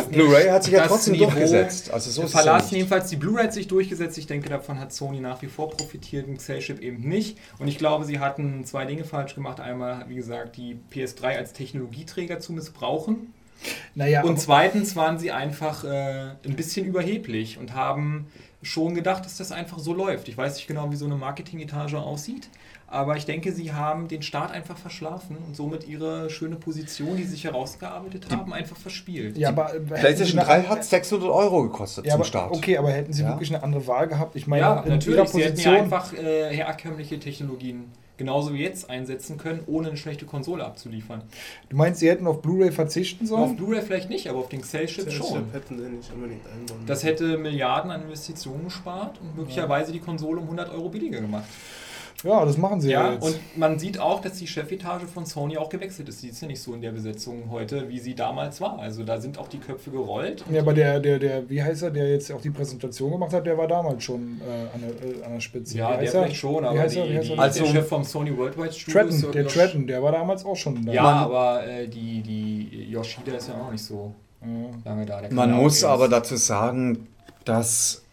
Blu-ray 0.10 0.50
hat 0.50 0.64
sich 0.64 0.74
ja 0.74 0.88
trotzdem 0.88 1.14
Niveau 1.14 1.26
durchgesetzt. 1.26 1.92
Also 1.92 2.10
so 2.10 2.24
ist 2.24 2.30
es 2.30 2.34
ja 2.34 2.42
verlassen 2.42 2.76
jedenfalls 2.76 3.10
die 3.10 3.18
Blu-ray 3.18 3.44
hat 3.46 3.54
sich 3.54 3.68
durchgesetzt. 3.68 4.18
Ich 4.18 4.26
denke, 4.26 4.50
davon 4.50 4.80
hat 4.80 4.92
Sony 4.94 5.20
nach 5.20 5.42
wie 5.44 5.48
vor 5.48 5.70
profitiert, 5.70 6.28
ein 6.28 6.40
Cell-Chip 6.40 6.82
eben 6.82 7.08
nicht. 7.08 7.38
Und 7.60 7.68
ich 7.68 7.78
glaube, 7.78 8.06
sie 8.06 8.20
hatten 8.20 8.66
zwei 8.66 8.86
Dinge 8.86 9.04
falsch 9.04 9.36
gemacht. 9.36 9.60
Einmal, 9.60 10.06
wie 10.08 10.16
gesagt, 10.16 10.58
die 10.58 10.80
PS3 10.92 11.38
als 11.38 11.54
Technologieträger 11.54 12.40
zu 12.40 12.52
missbrauchen. 12.52 13.34
Naja, 13.94 14.24
Und 14.24 14.40
zweitens 14.40 14.96
waren 14.96 15.20
sie 15.20 15.32
einfach 15.32 15.84
äh, 15.84 16.32
ein 16.46 16.56
bisschen 16.56 16.86
überheblich 16.86 17.60
und 17.60 17.76
haben 17.76 18.28
schon 18.64 18.96
gedacht, 18.96 19.26
dass 19.26 19.38
das 19.38 19.52
einfach 19.52 19.80
so 19.80 19.94
läuft. 19.94 20.28
Ich 20.28 20.38
weiß 20.38 20.56
nicht 20.56 20.68
genau, 20.68 20.92
wie 20.92 20.96
so 20.96 21.06
eine 21.06 21.16
Marketingetage 21.16 22.00
aussieht, 22.00 22.50
aber 22.92 23.16
ich 23.18 23.26
denke, 23.26 23.52
sie 23.54 23.72
haben 23.74 24.08
den 24.08 24.22
Start 24.22 24.52
einfach 24.52 24.78
verschlafen 24.78 25.38
und 25.48 25.56
somit 25.56 25.88
ihre 25.88 26.30
schöne 26.30 26.58
Position, 26.58 27.16
die 27.18 27.24
sie 27.24 27.32
sich 27.32 27.46
herausgearbeitet 27.46 28.28
haben, 28.30 28.52
einfach 28.54 28.78
verspielt. 28.78 29.38
ja, 29.38 29.50
aber, 29.50 29.66
PlayStation 29.88 30.40
sie 30.40 30.46
3 30.46 30.54
eine- 30.54 30.70
hat 30.70 30.84
600 30.84 31.30
Euro 31.30 31.64
gekostet 31.64 32.06
ja, 32.06 32.12
zum 32.12 32.22
aber, 32.22 32.26
Start. 32.28 32.52
Okay, 32.52 32.78
aber 32.78 32.92
hätten 32.92 33.14
sie 33.14 33.24
Ja. 33.24 33.30
wirklich 33.30 33.54
eine 33.54 33.64
andere 33.64 33.88
Wahl 33.88 34.08
gehabt? 34.08 34.36
Ich 34.36 34.46
meine, 34.46 34.62
ja, 34.62 34.74
in 34.82 34.86
ihrer 34.86 34.96
natürlich. 34.96 35.30
Sie 35.30 35.44
hätten 35.44 35.60
ja 35.62 35.72
einfach 35.74 36.14
äh, 36.14 36.54
herkömmliche 36.56 37.18
Technologien 37.20 37.86
genauso 38.18 38.54
wie 38.54 38.62
jetzt 38.62 38.88
einsetzen 38.88 39.40
können, 39.40 39.62
ohne 39.66 39.88
eine 39.88 39.98
schlechte 39.98 40.26
Konsole 40.28 40.64
abzuliefern. 40.64 41.24
du 41.70 41.76
meinst, 41.76 42.02
sie 42.02 42.08
hätten 42.10 42.28
auf 42.28 42.42
Blu-ray 42.44 42.72
verzichten 42.72 43.24
Auf 43.24 43.30
sollen? 43.30 43.56
Blu-ray 43.56 43.82
vielleicht 43.82 44.10
nicht, 44.10 44.28
aber 44.30 44.38
auf 44.40 44.50
den 44.50 44.62
Cell-Chip 44.64 45.06
Das 45.06 45.14
schon. 45.16 45.50
hätten 45.52 45.80
sie 45.80 45.90
nicht 45.90 46.14
unbedingt 46.14 46.46
einbauen 46.46 46.86
Das 46.86 47.04
hätte 47.04 47.38
Milliarden 47.40 47.90
an 47.90 48.04
Investitionen 48.04 48.66
gespart 48.66 49.20
und 49.22 49.36
möglicherweise 49.38 49.92
die 49.92 50.00
Konsole 50.02 50.38
um 50.40 50.44
100 50.46 50.70
Euro 50.72 50.90
billiger 50.90 51.20
gemacht. 51.20 51.46
Ja, 52.24 52.46
das 52.46 52.58
machen 52.58 52.80
sie 52.82 52.92
ja, 52.92 53.08
Ja, 53.08 53.14
jetzt. 53.14 53.24
und 53.26 53.40
man 53.58 53.80
sieht 53.80 54.00
auch, 54.00 54.22
dass 54.22 54.34
die 54.38 54.46
Chefetage 54.46 55.08
von 55.08 55.26
Sony 55.26 55.58
auch 55.58 55.70
gewechselt 55.70 56.08
ist. 56.08 56.22
Die 56.22 56.28
ist 56.30 56.40
ja 56.42 56.48
nicht 56.48 56.62
so 56.62 56.74
in 56.76 56.82
der 56.82 56.92
Besetzung 56.92 57.50
heute, 57.50 57.90
wie 57.90 58.00
sie 58.00 58.14
damals 58.14 58.62
war. 58.62 58.78
Also 58.80 59.04
da 59.04 59.20
sind 59.20 59.38
auch 59.40 59.48
die 59.48 59.58
Köpfe 59.60 59.90
gerollt. 59.90 60.46
ja, 60.52 60.62
aber 60.62 60.74
der, 60.74 61.00
der, 61.00 61.18
der, 61.18 61.50
wie 61.50 61.64
heißt 61.64 61.82
er, 61.84 61.92
der 61.92 62.10
jetzt 62.12 62.32
auch 62.32 62.42
die 62.42 62.52
Präsentation 62.52 63.12
gemacht 63.12 63.34
hat, 63.34 63.46
der 63.48 63.58
war 63.58 63.68
damals 63.68 64.04
schon 64.04 64.40
äh, 64.42 64.76
an, 64.76 64.82
der, 64.82 65.10
äh, 65.22 65.24
an 65.24 65.34
der 65.34 65.40
Spitze. 65.40 65.78
Ja, 65.78 65.92
der 65.98 66.02
er? 66.04 66.12
vielleicht 66.12 66.36
schon, 66.36 66.64
aber 66.64 66.78
heißt 66.80 66.96
die, 66.96 67.00
er? 67.00 67.22
Die? 67.22 67.38
Also- 67.38 67.64
der 67.64 67.72
Chef 67.72 67.88
vom 67.88 68.04
Sony 68.04 68.38
Worldwide 68.38 68.74
Studio 68.74 69.02
Tretton, 69.02 69.32
der 69.32 69.44
Yosh- 69.46 69.54
Tretton, 69.54 69.88
der 69.88 70.04
war 70.04 70.12
damals 70.12 70.46
auch 70.46 70.56
schon 70.56 70.86
da. 70.86 70.92
Ja, 70.92 71.04
Man- 71.04 71.18
aber 71.24 71.68
äh, 71.68 71.88
die, 71.88 72.22
die 72.22 72.90
Yoshida 72.92 73.34
ist 73.34 73.48
ja 73.48 73.56
auch 73.56 73.72
nicht 73.72 73.84
so 73.84 74.14
Ja. 74.42 74.48
lange 74.86 75.06
da. 75.06 75.22
Der 75.22 75.34
Man 75.34 75.52
muss 75.54 75.84
aber 75.84 76.08
dazu 76.08 76.36
sagen, 76.36 77.08
dass 77.46 78.04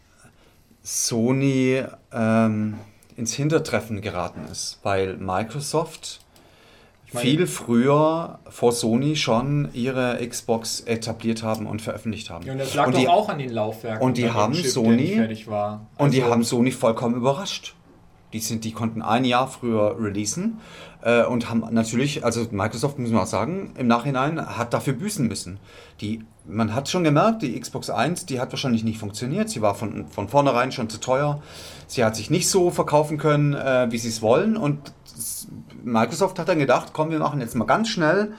Sony 0.83 1.83
ähm, 2.13 2.75
ins 3.19 3.35
Hintertreffen 3.35 4.01
geraten 4.01 4.43
ist, 4.51 4.79
weil 4.83 5.17
Microsoft 5.17 6.21
meine- 7.13 7.25
viel 7.25 7.47
früher 7.47 8.39
vor 8.49 8.73
Sony 8.73 9.17
schon 9.17 9.69
ihre 9.73 10.19
Xbox 10.27 10.81
etabliert 10.81 11.43
haben 11.43 11.67
und 11.67 11.83
veröffentlicht 11.83 12.31
haben. 12.31 12.45
Ja, 12.47 12.53
und 12.53 12.59
das 12.59 12.75
lag 12.75 12.87
und 12.87 12.95
doch 12.95 13.01
die, 13.01 13.09
auch 13.09 13.29
an 13.29 13.39
den 13.39 13.51
Laufwerken. 13.51 14.03
und 14.07 14.17
die 14.19 14.31
haben 14.31 14.53
Chip, 14.55 14.67
Sony- 14.67 15.47
war. 15.47 15.87
und 15.99 16.13
die 16.15 16.21
Also- 16.23 16.33
haben 16.33 16.45
Sony 16.45 16.71
vollkommen 16.71 17.17
überrascht. 17.17 17.75
Die, 18.35 18.41
sind, 18.41 18.65
die 18.65 18.73
konnten 18.73 19.01
ein 19.01 19.25
Jahr 19.25 19.49
früher 19.49 19.97
releasen 19.99 20.59
äh, 21.01 21.25
und 21.25 21.49
haben 21.49 21.65
natürlich, 21.71 22.27
also 22.27 22.47
Microsoft, 22.51 22.99
muss 22.99 23.11
man 23.11 23.23
auch 23.23 23.27
sagen, 23.27 23.73
im 23.79 23.87
Nachhinein 23.87 24.59
hat 24.59 24.75
dafür 24.75 24.93
büßen 24.93 25.27
müssen. 25.27 25.59
Die, 26.03 26.23
man 26.49 26.75
hat 26.75 26.89
schon 26.89 27.05
gemerkt, 27.05 27.43
die 27.43 27.59
Xbox 27.59 27.91
1, 27.91 28.27
die 28.27 28.41
hat 28.41 28.53
wahrscheinlich 28.53 28.85
nicht 28.85 28.99
funktioniert. 28.99 29.51
Sie 29.51 29.63
war 29.63 29.75
von, 29.75 30.07
von 30.09 30.29
vornherein 30.29 30.73
schon 30.73 30.89
zu 30.89 30.99
teuer. 30.99 31.43
Sie 31.87 32.05
hat 32.05 32.17
sich 32.17 32.31
nicht 32.31 32.49
so 32.49 32.71
verkaufen 32.71 33.19
können, 33.19 33.55
äh, 33.55 33.89
wie 33.91 33.99
sie 33.99 34.09
es 34.09 34.23
wollen. 34.23 34.57
Und 34.57 34.93
Microsoft 35.85 36.39
hat 36.39 36.49
dann 36.49 36.59
gedacht, 36.59 36.91
komm, 36.93 37.11
wir 37.11 37.19
machen 37.19 37.41
jetzt 37.41 37.55
mal 37.55 37.67
ganz 37.67 37.89
schnell 37.89 38.33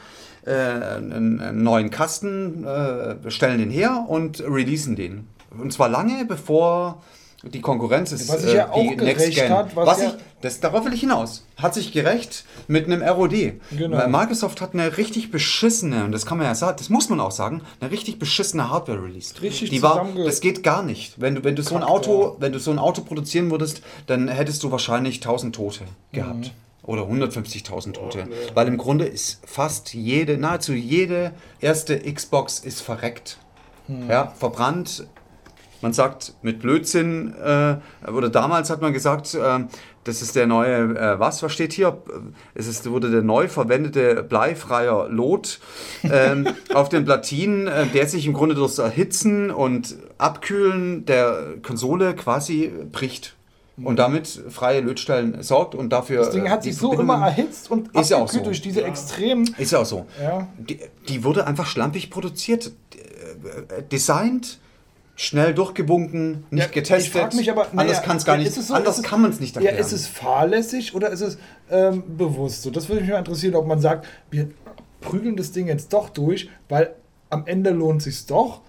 äh, 0.45 0.52
einen, 0.52 1.40
einen 1.40 1.64
neuen 1.64 1.90
Kasten, 1.90 2.64
äh, 2.65 3.30
stellen 3.30 3.60
den 3.60 3.72
her 3.72 4.06
und 4.07 4.41
releasen 4.41 4.95
den. 4.95 5.27
Und 5.57 5.73
zwar 5.73 5.90
lange 5.90 6.26
bevor 6.26 7.02
die 7.43 7.61
Konkurrenz 7.61 8.11
ist. 8.11 8.27
Was 8.29 8.41
sich 8.41 8.53
ja 8.53 8.65
äh, 8.75 8.81
die 8.83 8.89
auch 8.89 8.97
gerecht 8.97 9.49
hat, 9.49 9.75
was 9.75 9.87
Was 9.87 10.01
ja- 10.01 10.09
ich, 10.09 10.13
das, 10.41 10.59
darauf 10.59 10.85
will 10.85 10.93
ich 10.93 11.01
hinaus. 11.01 11.45
Hat 11.57 11.73
sich 11.73 11.91
gerecht 11.91 12.45
mit 12.67 12.85
einem 12.85 13.01
ROD. 13.01 13.53
Genau. 13.71 14.07
Microsoft 14.07 14.61
hat 14.61 14.73
eine 14.73 14.97
richtig 14.97 15.31
beschissene, 15.31 16.05
und 16.05 16.11
das 16.11 16.25
kann 16.25 16.37
man 16.37 16.47
ja 16.47 16.55
sagen, 16.55 16.77
das 16.77 16.89
muss 16.89 17.09
man 17.09 17.19
auch 17.19 17.31
sagen, 17.31 17.61
eine 17.79 17.91
richtig 17.91 18.19
beschissene 18.19 18.69
Hardware 18.69 19.03
released. 19.03 19.41
Richtig 19.41 19.69
Die 19.69 19.81
war, 19.81 20.07
das 20.25 20.41
geht 20.41 20.63
gar 20.63 20.83
nicht. 20.83 21.19
Wenn 21.19 21.35
du, 21.35 21.43
wenn 21.43 21.55
du 21.55 21.63
so 21.63 21.75
ein 21.75 21.83
Auto, 21.83 22.35
wenn 22.39 22.51
du 22.51 22.59
so 22.59 22.71
ein 22.71 22.79
Auto 22.79 23.01
produzieren 23.01 23.51
würdest, 23.51 23.81
dann 24.07 24.27
hättest 24.27 24.63
du 24.63 24.71
wahrscheinlich 24.71 25.15
1000 25.15 25.55
Tote 25.55 25.81
gehabt. 26.11 26.45
Mhm. 26.47 26.51
Oder 26.83 27.03
150.000 27.03 27.93
Tote. 27.93 28.27
Weil 28.55 28.67
im 28.67 28.77
Grunde 28.77 29.05
ist 29.05 29.41
fast 29.45 29.93
jede, 29.93 30.37
nahezu 30.37 30.73
jede 30.73 31.33
erste 31.59 31.99
Xbox 31.99 32.59
ist 32.59 32.81
verreckt. 32.81 33.37
Mhm. 33.87 34.09
Ja, 34.09 34.33
verbrannt. 34.39 35.05
Man 35.81 35.93
sagt 35.93 36.34
mit 36.41 36.60
Blödsinn, 36.60 37.34
äh, 37.35 37.77
oder 38.10 38.30
damals 38.30 38.69
hat 38.69 38.81
man 38.81 38.91
gesagt, 38.91 39.34
äh, 39.34 39.60
das 40.03 40.22
ist 40.22 40.35
der 40.35 40.47
neue, 40.47 40.76
äh, 40.97 41.19
was, 41.19 41.41
was 41.43 41.53
steht 41.53 41.73
hier? 41.73 42.01
Es 42.53 42.68
ist, 42.68 42.89
wurde 42.89 43.10
der 43.11 43.22
neu 43.22 43.47
verwendete 43.47 44.23
bleifreier 44.23 45.07
Lot 45.10 45.60
ähm, 46.03 46.47
auf 46.73 46.89
den 46.89 47.06
Platinen, 47.06 47.68
äh, 47.68 47.85
der 47.88 48.07
sich 48.07 48.26
im 48.26 48.34
Grunde 48.34 48.56
durchs 48.56 48.77
Erhitzen 48.77 49.51
und 49.51 49.95
Abkühlen 50.18 51.06
der 51.06 51.56
Konsole 51.61 52.14
quasi 52.15 52.72
bricht. 52.91 53.35
Und 53.81 53.97
damit 53.97 54.27
freie 54.49 54.81
Lötstellen 54.81 55.41
sorgt 55.41 55.73
und 55.73 55.89
dafür. 55.89 56.18
Das 56.18 56.31
Ding 56.31 56.45
äh, 56.45 56.49
hat 56.49 56.64
sich 56.64 56.76
so 56.76 56.93
immer 56.99 57.26
erhitzt 57.26 57.72
und 57.72 57.95
Ist 57.95 58.10
ja 58.10 58.18
auch 58.18 58.27
so. 58.27 58.43
durch 58.43 58.61
diese 58.61 58.84
extremen. 58.84 59.56
Ist 59.57 59.72
ja 59.72 59.80
auch 59.80 59.85
so. 59.85 60.06
Ja. 60.22 60.47
Die, 60.57 60.80
die 61.07 61.23
wurde 61.23 61.47
einfach 61.47 61.65
schlampig 61.65 62.10
produziert, 62.10 62.73
äh, 62.93 63.77
äh, 63.77 63.84
designt, 63.89 64.60
schnell 65.21 65.53
durchgewunken, 65.53 66.45
nicht 66.49 66.63
Ja, 66.67 66.71
getestet. 66.71 67.07
Ich 67.07 67.11
frag 67.11 67.33
mich 67.33 67.51
aber, 67.51 67.63
anders 67.71 67.87
naja, 67.97 67.99
kann 67.99 68.15
es 68.17 68.23
gar 68.23 68.37
nicht. 68.37 68.53
so- 68.53 68.73
anders 68.73 69.03
kann 69.03 69.21
man 69.21 69.31
es 69.31 69.41
nicht 69.41 69.53
erklären. 69.53 69.75
Ja, 69.75 69.81
ist 69.81 69.91
es 69.91 70.07
fahrlässig 70.07 70.95
oder 70.95 71.09
ist 71.09 71.19
es 71.19 71.37
ähm, 71.69 72.03
bewusst 72.17 72.61
so? 72.63 72.69
Das 72.71 72.87
würde 72.87 73.01
mich 73.01 73.09
mal 73.11 73.17
interessieren, 73.19 73.55
ob 73.55 73.67
man 73.67 73.81
sagt, 73.81 74.07
wir 74.31 74.49
prügeln 75.01 75.35
das 75.35 75.51
Ding 75.51 75.67
jetzt 75.67 75.91
doch 75.91 76.07
durch, 76.07 76.49
weil 76.69 76.95
am 77.29 77.45
Ende 77.47 77.71
lohnt 77.71 78.01
sich 78.01 78.25
doch. 78.27 78.61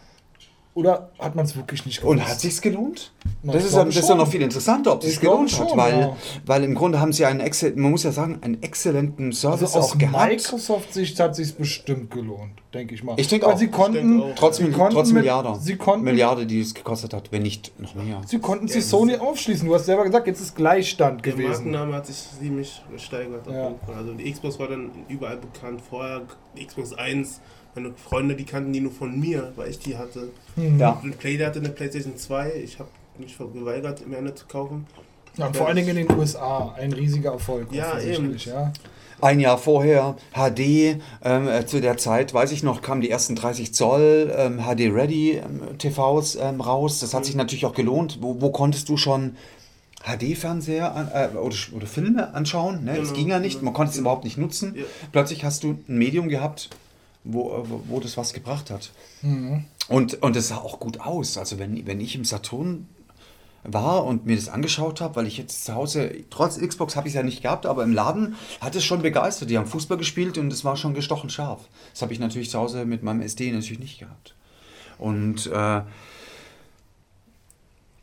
Oder 0.73 1.11
hat 1.19 1.35
man 1.35 1.45
es 1.47 1.57
wirklich 1.57 1.85
nicht 1.85 2.05
Und 2.05 2.19
gewusst? 2.19 2.31
hat 2.33 2.41
sich's 2.41 2.61
gelohnt? 2.61 3.13
Na, 3.43 3.53
das 3.53 3.65
ist, 3.65 3.73
ja, 3.75 3.81
das 3.85 3.89
ist 3.97 4.03
ja 4.03 4.07
schon. 4.09 4.19
noch 4.19 4.29
viel 4.29 4.41
interessanter, 4.43 4.93
ob 4.93 5.01
es 5.01 5.07
Ich 5.09 5.11
sich 5.15 5.21
gelohnt 5.21 5.49
glaube 5.49 5.65
hat, 5.65 5.69
schon, 5.71 5.79
weil, 5.79 6.01
ja. 6.01 6.17
weil 6.47 6.63
im 6.63 6.77
Grunde 6.77 7.01
haben 7.01 7.13
sie 7.13 7.25
einen 7.25 7.41
Excel, 7.41 7.75
man 7.75 7.91
muss 7.91 8.05
ja 8.05 8.13
sagen, 8.13 8.39
einen 8.41 8.63
exzellenten 8.63 9.33
Service 9.33 9.75
Also 9.75 9.79
aus 9.81 9.93
auch 9.95 9.99
gehabt. 9.99 10.29
Microsoft-Sicht 10.31 11.19
hat 11.19 11.35
sich 11.35 11.57
bestimmt 11.57 12.13
gelohnt, 12.13 12.53
denke 12.73 12.95
ich 12.95 13.03
mal. 13.03 13.15
Ich 13.19 13.27
denke 13.27 13.49
auch. 13.49 13.57
Sie 13.59 13.67
konnten, 13.67 14.23
auch. 14.23 14.35
Trotz, 14.37 14.59
sie 14.59 14.71
konnten 14.71 14.95
trotz 14.95 15.09
mit- 15.09 15.17
Milliarde. 15.23 15.59
Sie 15.61 15.75
konnten, 15.77 16.05
Milliarde, 16.05 16.47
die 16.47 16.61
es 16.61 16.73
gekostet 16.73 17.15
hat, 17.15 17.33
wenn 17.33 17.43
nicht 17.43 17.73
noch 17.81 17.97
mehr. 17.97 18.21
Sie 18.27 18.39
konnten 18.39 18.69
sich 18.69 18.87
Sony 18.87 19.17
aufschließen. 19.17 19.67
Du 19.67 19.75
hast 19.75 19.87
selber 19.87 20.05
gesagt, 20.05 20.29
jetzt 20.29 20.41
ist 20.41 20.55
Gleichstand 20.55 21.25
Der 21.27 21.33
gewesen. 21.33 21.51
Markenname 21.73 21.95
hat 21.97 22.07
sich 22.07 22.17
ziemlich 22.39 22.81
gesteigert. 22.93 23.47
auf 23.49 23.53
Ja. 23.55 23.73
Also 23.97 24.13
die 24.15 24.31
Xbox 24.31 24.59
war 24.61 24.69
dann 24.69 24.91
überall 25.09 25.37
bekannt. 25.39 25.81
Vorher 25.91 26.23
die 26.57 26.65
Xbox 26.65 26.93
1, 26.93 27.41
meine 27.75 27.93
Freunde, 27.95 28.35
die 28.35 28.45
kannten 28.45 28.73
die 28.73 28.81
nur 28.81 28.93
von 28.93 29.19
mir, 29.19 29.53
weil 29.57 29.71
ich 29.71 29.79
die 29.79 29.97
hatte. 29.97 30.29
Ja. 30.57 31.01
Und 31.03 31.19
Play 31.19 31.37
der 31.37 31.49
hatte 31.49 31.59
eine 31.61 31.69
PlayStation 31.71 32.17
2. 32.17 32.53
Ich 32.65 32.79
habe 32.79 32.89
mich 33.19 33.37
geweigert, 33.39 34.03
im 34.03 34.15
Ende 34.15 34.35
zu 34.35 34.47
kaufen. 34.47 34.87
Ja, 35.37 35.47
und 35.47 35.57
vor 35.57 35.69
allen 35.69 35.77
Dingen 35.77 35.97
in 35.97 36.09
den 36.09 36.19
USA 36.19 36.75
ein 36.77 36.93
riesiger 36.93 37.33
Erfolg. 37.33 37.73
Ja, 37.73 37.93
offensichtlich, 37.93 38.47
Ja. 38.47 38.73
Ein 39.23 39.39
Jahr 39.39 39.59
vorher 39.59 40.17
HD, 40.33 40.97
ähm, 41.23 41.47
äh, 41.47 41.67
zu 41.67 41.83
der 41.83 41.99
Zeit, 41.99 42.33
weiß 42.33 42.53
ich 42.53 42.63
noch, 42.63 42.81
kamen 42.81 43.03
die 43.03 43.11
ersten 43.11 43.37
30 43.37 43.75
Zoll 43.75 44.33
ähm, 44.35 44.61
HD-Ready 44.61 45.43
ähm, 45.45 45.79
TVs 45.79 46.37
ähm, 46.37 46.63
raus. 46.63 47.01
Das 47.01 47.13
hat 47.13 47.27
sich 47.27 47.35
natürlich 47.35 47.67
auch 47.67 47.75
gelohnt. 47.75 48.19
Wo, 48.23 48.41
wo 48.41 48.51
konntest 48.51 48.89
du 48.89 48.97
schon 48.97 49.37
HD-Fernseher 50.05 51.31
äh, 51.35 51.37
oder, 51.37 51.55
oder 51.75 51.87
Filme 51.87 52.33
anschauen. 52.35 52.85
Ne? 52.85 52.95
Das 52.95 53.09
Genau, 53.09 53.13
ging 53.19 53.29
ja 53.29 53.39
nicht, 53.39 53.59
genau. 53.59 53.67
man 53.67 53.75
konnte 53.75 53.93
es 53.93 53.99
überhaupt 53.99 54.25
nicht 54.25 54.39
nutzen. 54.39 54.75
Ja. 54.77 54.85
Plötzlich 55.13 55.45
hast 55.45 55.63
du 55.65 55.73
ein 55.87 55.99
Medium 55.99 56.29
gehabt, 56.29 56.71
wo, 57.25 57.53
äh, 57.53 57.69
wo, 57.69 57.83
wo 57.89 58.01
das 58.01 58.17
was 58.17 58.33
gebracht 58.33 58.71
hat. 58.71 58.91
Und, 59.89 60.23
und 60.23 60.37
es 60.37 60.49
sah 60.49 60.59
auch 60.59 60.81
gut 60.81 61.01
aus. 61.01 61.37
Also 61.37 61.59
wenn, 61.59 61.87
wenn 61.87 62.01
ich 62.01 62.15
im 62.15 62.25
Saturn 62.25 62.87
war 63.63 64.05
und 64.05 64.25
mir 64.25 64.37
das 64.37 64.49
angeschaut 64.49 65.01
habe, 65.01 65.17
weil 65.17 65.27
ich 65.27 65.37
jetzt 65.37 65.65
zu 65.65 65.75
Hause, 65.75 66.13
trotz 66.31 66.59
Xbox 66.59 66.97
habe 66.97 67.09
ich 67.09 67.13
es 67.15 67.17
ja 67.17 67.23
nicht 67.23 67.43
gehabt, 67.43 67.67
aber 67.67 67.83
im 67.83 67.93
Laden 67.93 68.37
hat 68.61 68.75
es 68.75 68.85
schon 68.85 69.03
begeistert. 69.03 69.51
Die 69.51 69.59
haben 69.59 69.67
Fußball 69.67 69.99
gespielt 69.99 70.39
und 70.39 70.53
es 70.53 70.65
war 70.65 70.77
schon 70.77 70.95
gestochen 70.95 71.29
scharf. 71.29 71.61
Das 71.93 72.03
habe 72.03 72.13
ich 72.13 72.21
natürlich 72.21 72.51
zu 72.51 72.59
Hause 72.59 72.87
mit 72.87 73.03
meinem 73.03 73.21
SD 73.21 73.53
natürlich 73.53 73.81
nicht 73.81 73.99
gehabt. 73.99 74.35
Und 74.99 75.47
äh, 75.47 75.83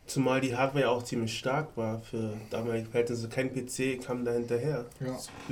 Zumal 0.07 0.39
die 0.39 0.55
Hardware 0.55 0.85
ja 0.85 0.89
auch 0.89 1.03
ziemlich 1.03 1.37
stark 1.37 1.67
war 1.75 1.99
für 1.99 2.33
damalige 2.49 2.87
Verhältnisse. 2.87 3.27
Kein 3.27 3.49
PC 3.53 4.01
kam 4.03 4.23
da 4.23 4.31
hinterher. 4.31 4.85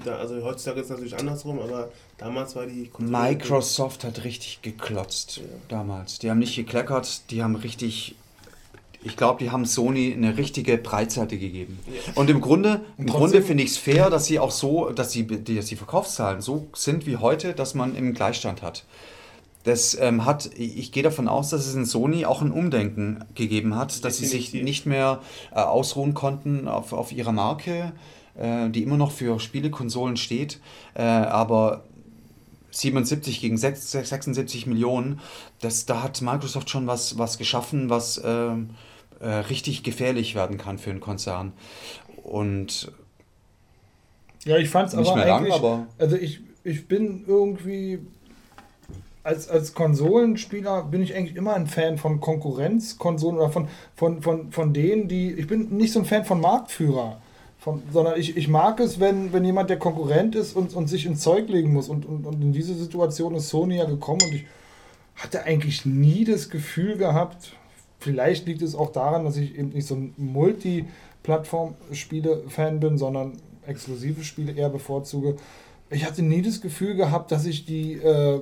Ja. 0.05 0.15
Also 0.17 0.41
heutzutage 0.43 0.79
ist 0.79 0.85
es 0.85 0.91
natürlich 0.91 1.17
andersrum, 1.17 1.59
aber 1.59 1.89
damals 2.17 2.55
war 2.55 2.65
die 2.65 2.87
Konsole- 2.87 3.17
Microsoft 3.21 4.05
hat 4.05 4.23
richtig 4.23 4.61
geklotzt 4.61 5.37
Ja. 5.37 5.43
damals. 5.67 6.19
Die 6.19 6.29
haben 6.31 6.39
nicht 6.39 6.55
gekleckert, 6.55 7.29
die 7.31 7.43
haben 7.43 7.55
richtig. 7.55 8.15
Ich 9.03 9.17
glaube, 9.17 9.43
die 9.43 9.51
haben 9.51 9.65
Sony 9.65 10.13
eine 10.13 10.35
richtige 10.37 10.79
Breitseite 10.79 11.37
gegeben. 11.37 11.77
Ja. 11.85 12.13
Und 12.15 12.27
im 12.29 12.41
Grunde, 12.41 12.81
im 12.97 13.05
Grunde 13.05 13.43
finde 13.43 13.61
ich 13.63 13.71
es 13.71 13.77
fair, 13.77 14.09
dass 14.09 14.25
sie 14.25 14.39
auch 14.39 14.49
so, 14.49 14.89
dass 14.89 15.09
die, 15.09 15.27
die, 15.27 15.57
dass 15.57 15.65
die 15.67 15.75
Verkaufszahlen 15.75 16.41
so 16.41 16.65
sind 16.73 17.05
wie 17.05 17.17
heute, 17.17 17.53
dass 17.53 17.75
man 17.75 17.95
im 17.95 18.13
Gleichstand 18.15 18.63
hat. 18.63 18.83
Das 19.65 19.97
ähm, 19.99 20.25
hat, 20.25 20.49
ich 20.57 20.91
gehe 20.91 21.03
davon 21.03 21.27
aus, 21.27 21.49
dass 21.49 21.65
es 21.67 21.75
in 21.75 21.85
Sony 21.85 22.25
auch 22.25 22.41
ein 22.41 22.51
Umdenken 22.51 23.25
gegeben 23.33 23.75
hat, 23.75 24.05
dass 24.05 24.17
sie 24.17 24.25
sich 24.27 24.53
nicht 24.53 24.85
mehr 24.85 25.21
äh, 25.51 25.55
ausruhen 25.55 26.13
konnten 26.13 26.67
auf, 26.67 26.93
auf 26.93 27.11
ihrer 27.11 27.31
Marke, 27.33 27.91
äh, 28.37 28.69
die 28.69 28.83
immer 28.83 28.97
noch 28.97 29.11
für 29.11 29.39
Spielekonsolen 29.39 30.17
steht, 30.17 30.59
äh, 30.93 31.01
aber 31.01 31.83
77 32.71 33.41
gegen 33.41 33.57
6, 33.57 33.91
76 33.91 34.67
Millionen, 34.67 35.19
das, 35.61 35.85
da 35.85 36.03
hat 36.03 36.21
Microsoft 36.21 36.69
schon 36.69 36.87
was, 36.87 37.17
was 37.17 37.37
geschaffen, 37.37 37.89
was 37.89 38.21
ähm, 38.23 38.71
äh, 39.19 39.27
richtig 39.29 39.81
gefährlich 39.83 40.35
werden 40.35 40.57
kann 40.57 40.77
für 40.77 40.91
einen 40.91 40.99
Konzern. 40.99 41.53
Und 42.23 42.91
Ja, 44.43 44.57
ich 44.57 44.69
fand 44.69 44.89
es 44.89 44.95
Nicht 44.95 45.07
aber 45.07 45.15
mehr 45.17 45.27
lang, 45.27 45.39
eigentlich. 45.39 45.53
aber- 45.55 45.87
Also 45.97 46.17
ich, 46.17 46.41
ich 46.63 46.87
bin 46.87 47.23
irgendwie. 47.27 47.99
Als, 49.25 49.49
als 49.49 49.73
Konsolenspieler 49.73 50.83
bin 50.83 51.01
ich 51.01 51.15
eigentlich 51.15 51.35
immer 51.35 51.55
ein 51.55 51.65
Fan 51.65 51.97
von 51.97 52.21
Konkurrenzkonsolen 52.21 53.37
oder 53.37 53.49
von, 53.49 53.67
von, 53.95 54.21
von, 54.21 54.51
von 54.51 54.71
denen, 54.71 55.07
die. 55.07 55.33
Ich 55.33 55.47
bin 55.47 55.75
nicht 55.75 55.93
so 55.93 55.99
ein 55.99 56.05
Fan 56.05 56.25
von 56.25 56.39
Marktführer. 56.39 57.17
Von, 57.57 57.81
sondern 57.91 58.19
ich, 58.19 58.37
ich 58.37 58.47
mag 58.47 58.79
es, 58.79 58.99
wenn, 58.99 59.33
wenn 59.33 59.43
jemand 59.43 59.71
der 59.71 59.79
Konkurrent 59.79 60.35
ist 60.35 60.55
und, 60.55 60.75
und 60.75 60.87
sich 60.87 61.07
ins 61.07 61.21
Zeug 61.21 61.49
legen 61.49 61.73
muss. 61.73 61.89
Und, 61.89 62.05
und, 62.05 62.27
und 62.27 62.39
in 62.39 62.53
diese 62.53 62.75
Situation 62.75 63.33
ist 63.33 63.49
Sony 63.49 63.77
ja 63.77 63.85
gekommen 63.85 64.21
und 64.21 64.35
ich 64.35 64.45
hatte 65.15 65.43
eigentlich 65.43 65.87
nie 65.87 66.23
das 66.23 66.51
Gefühl 66.51 66.97
gehabt, 66.97 67.53
vielleicht 67.99 68.45
liegt 68.45 68.61
es 68.61 68.75
auch 68.75 68.91
daran, 68.91 69.25
dass 69.25 69.37
ich 69.37 69.57
eben 69.57 69.69
nicht 69.69 69.87
so 69.87 69.95
ein 69.95 70.13
Multiplattform-Spiele-Fan 70.17 72.79
bin, 72.79 72.99
sondern 72.99 73.39
exklusive 73.65 74.23
Spiele 74.23 74.51
eher 74.51 74.69
bevorzuge. 74.69 75.37
Ich 75.89 76.05
hatte 76.05 76.21
nie 76.21 76.43
das 76.43 76.61
Gefühl 76.61 76.93
gehabt, 76.95 77.31
dass 77.31 77.47
ich 77.47 77.65
die 77.65 77.93
äh, 77.93 78.39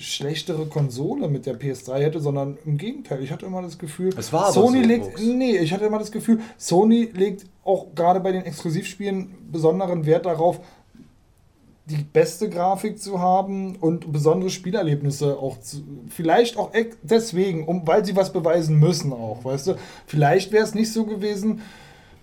schlechtere 0.00 0.66
Konsole 0.66 1.28
mit 1.28 1.46
der 1.46 1.58
PS3 1.58 1.98
hätte, 1.98 2.20
sondern 2.20 2.58
im 2.64 2.78
Gegenteil. 2.78 3.22
Ich 3.22 3.30
hatte 3.30 3.46
immer 3.46 3.62
das 3.62 3.78
Gefühl, 3.78 4.14
Es 4.16 4.32
war 4.32 4.44
aber 4.44 4.52
Sony 4.52 4.82
so, 4.82 4.88
legt, 4.88 5.20
nee, 5.20 5.56
ich 5.56 5.72
hatte 5.72 5.84
immer 5.84 5.98
das 5.98 6.12
Gefühl, 6.12 6.40
Sony 6.56 7.10
legt 7.14 7.46
auch 7.64 7.86
gerade 7.94 8.20
bei 8.20 8.32
den 8.32 8.44
Exklusivspielen 8.44 9.34
besonderen 9.50 10.06
Wert 10.06 10.26
darauf, 10.26 10.60
die 11.86 12.02
beste 12.02 12.50
Grafik 12.50 13.00
zu 13.00 13.20
haben 13.20 13.76
und 13.76 14.12
besondere 14.12 14.50
Spielerlebnisse 14.50 15.38
auch 15.38 15.60
zu, 15.60 15.82
vielleicht 16.08 16.56
auch 16.56 16.72
deswegen, 17.02 17.64
um, 17.64 17.86
weil 17.86 18.04
sie 18.04 18.16
was 18.16 18.32
beweisen 18.32 18.78
müssen 18.78 19.12
auch, 19.12 19.44
weißt 19.44 19.68
du? 19.68 19.74
Vielleicht 20.06 20.50
wäre 20.50 20.64
es 20.64 20.74
nicht 20.74 20.92
so 20.92 21.04
gewesen, 21.04 21.62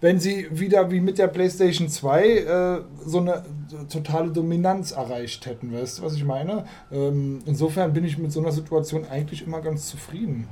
wenn 0.04 0.20
sie 0.20 0.48
wieder 0.52 0.92
wie 0.92 1.00
mit 1.00 1.18
der 1.18 1.30
PlayStation 1.30 1.88
2 1.88 2.28
äh, 2.28 2.82
so 3.06 3.20
eine 3.20 3.42
totale 3.90 4.32
Dominanz 4.32 4.92
erreicht 4.92 5.46
hätten, 5.46 5.72
weißt 5.72 6.00
du, 6.00 6.04
was 6.04 6.14
ich 6.16 6.26
meine? 6.26 6.66
Ähm, 6.92 7.40
insofern 7.46 7.94
bin 7.94 8.04
ich 8.04 8.18
mit 8.18 8.30
so 8.34 8.42
einer 8.42 8.52
Situation 8.52 9.06
eigentlich 9.10 9.48
immer 9.48 9.62
ganz 9.62 9.88
zufrieden. 9.88 10.50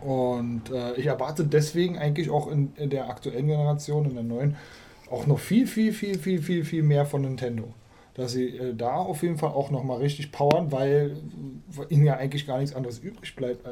Und 0.00 0.70
äh, 0.70 0.94
ich 0.94 1.04
erwarte 1.04 1.44
deswegen 1.44 1.98
eigentlich 1.98 2.30
auch 2.30 2.50
in, 2.50 2.72
in 2.76 2.88
der 2.88 3.10
aktuellen 3.10 3.46
Generation, 3.46 4.06
in 4.06 4.14
der 4.14 4.24
neuen, 4.24 4.56
auch 5.10 5.26
noch 5.26 5.38
viel, 5.38 5.66
viel, 5.66 5.92
viel, 5.92 6.18
viel, 6.18 6.40
viel, 6.40 6.64
viel 6.64 6.82
mehr 6.82 7.04
von 7.04 7.20
Nintendo. 7.20 7.74
Dass 8.14 8.32
sie 8.32 8.56
äh, 8.56 8.74
da 8.74 8.94
auf 8.94 9.22
jeden 9.22 9.36
Fall 9.36 9.50
auch 9.50 9.70
nochmal 9.70 9.98
richtig 9.98 10.32
powern, 10.32 10.72
weil 10.72 11.18
äh, 11.78 11.94
ihnen 11.94 12.06
ja 12.06 12.16
eigentlich 12.16 12.46
gar 12.46 12.58
nichts 12.58 12.74
anderes 12.74 13.00
übrig 13.00 13.36
bleibt, 13.36 13.66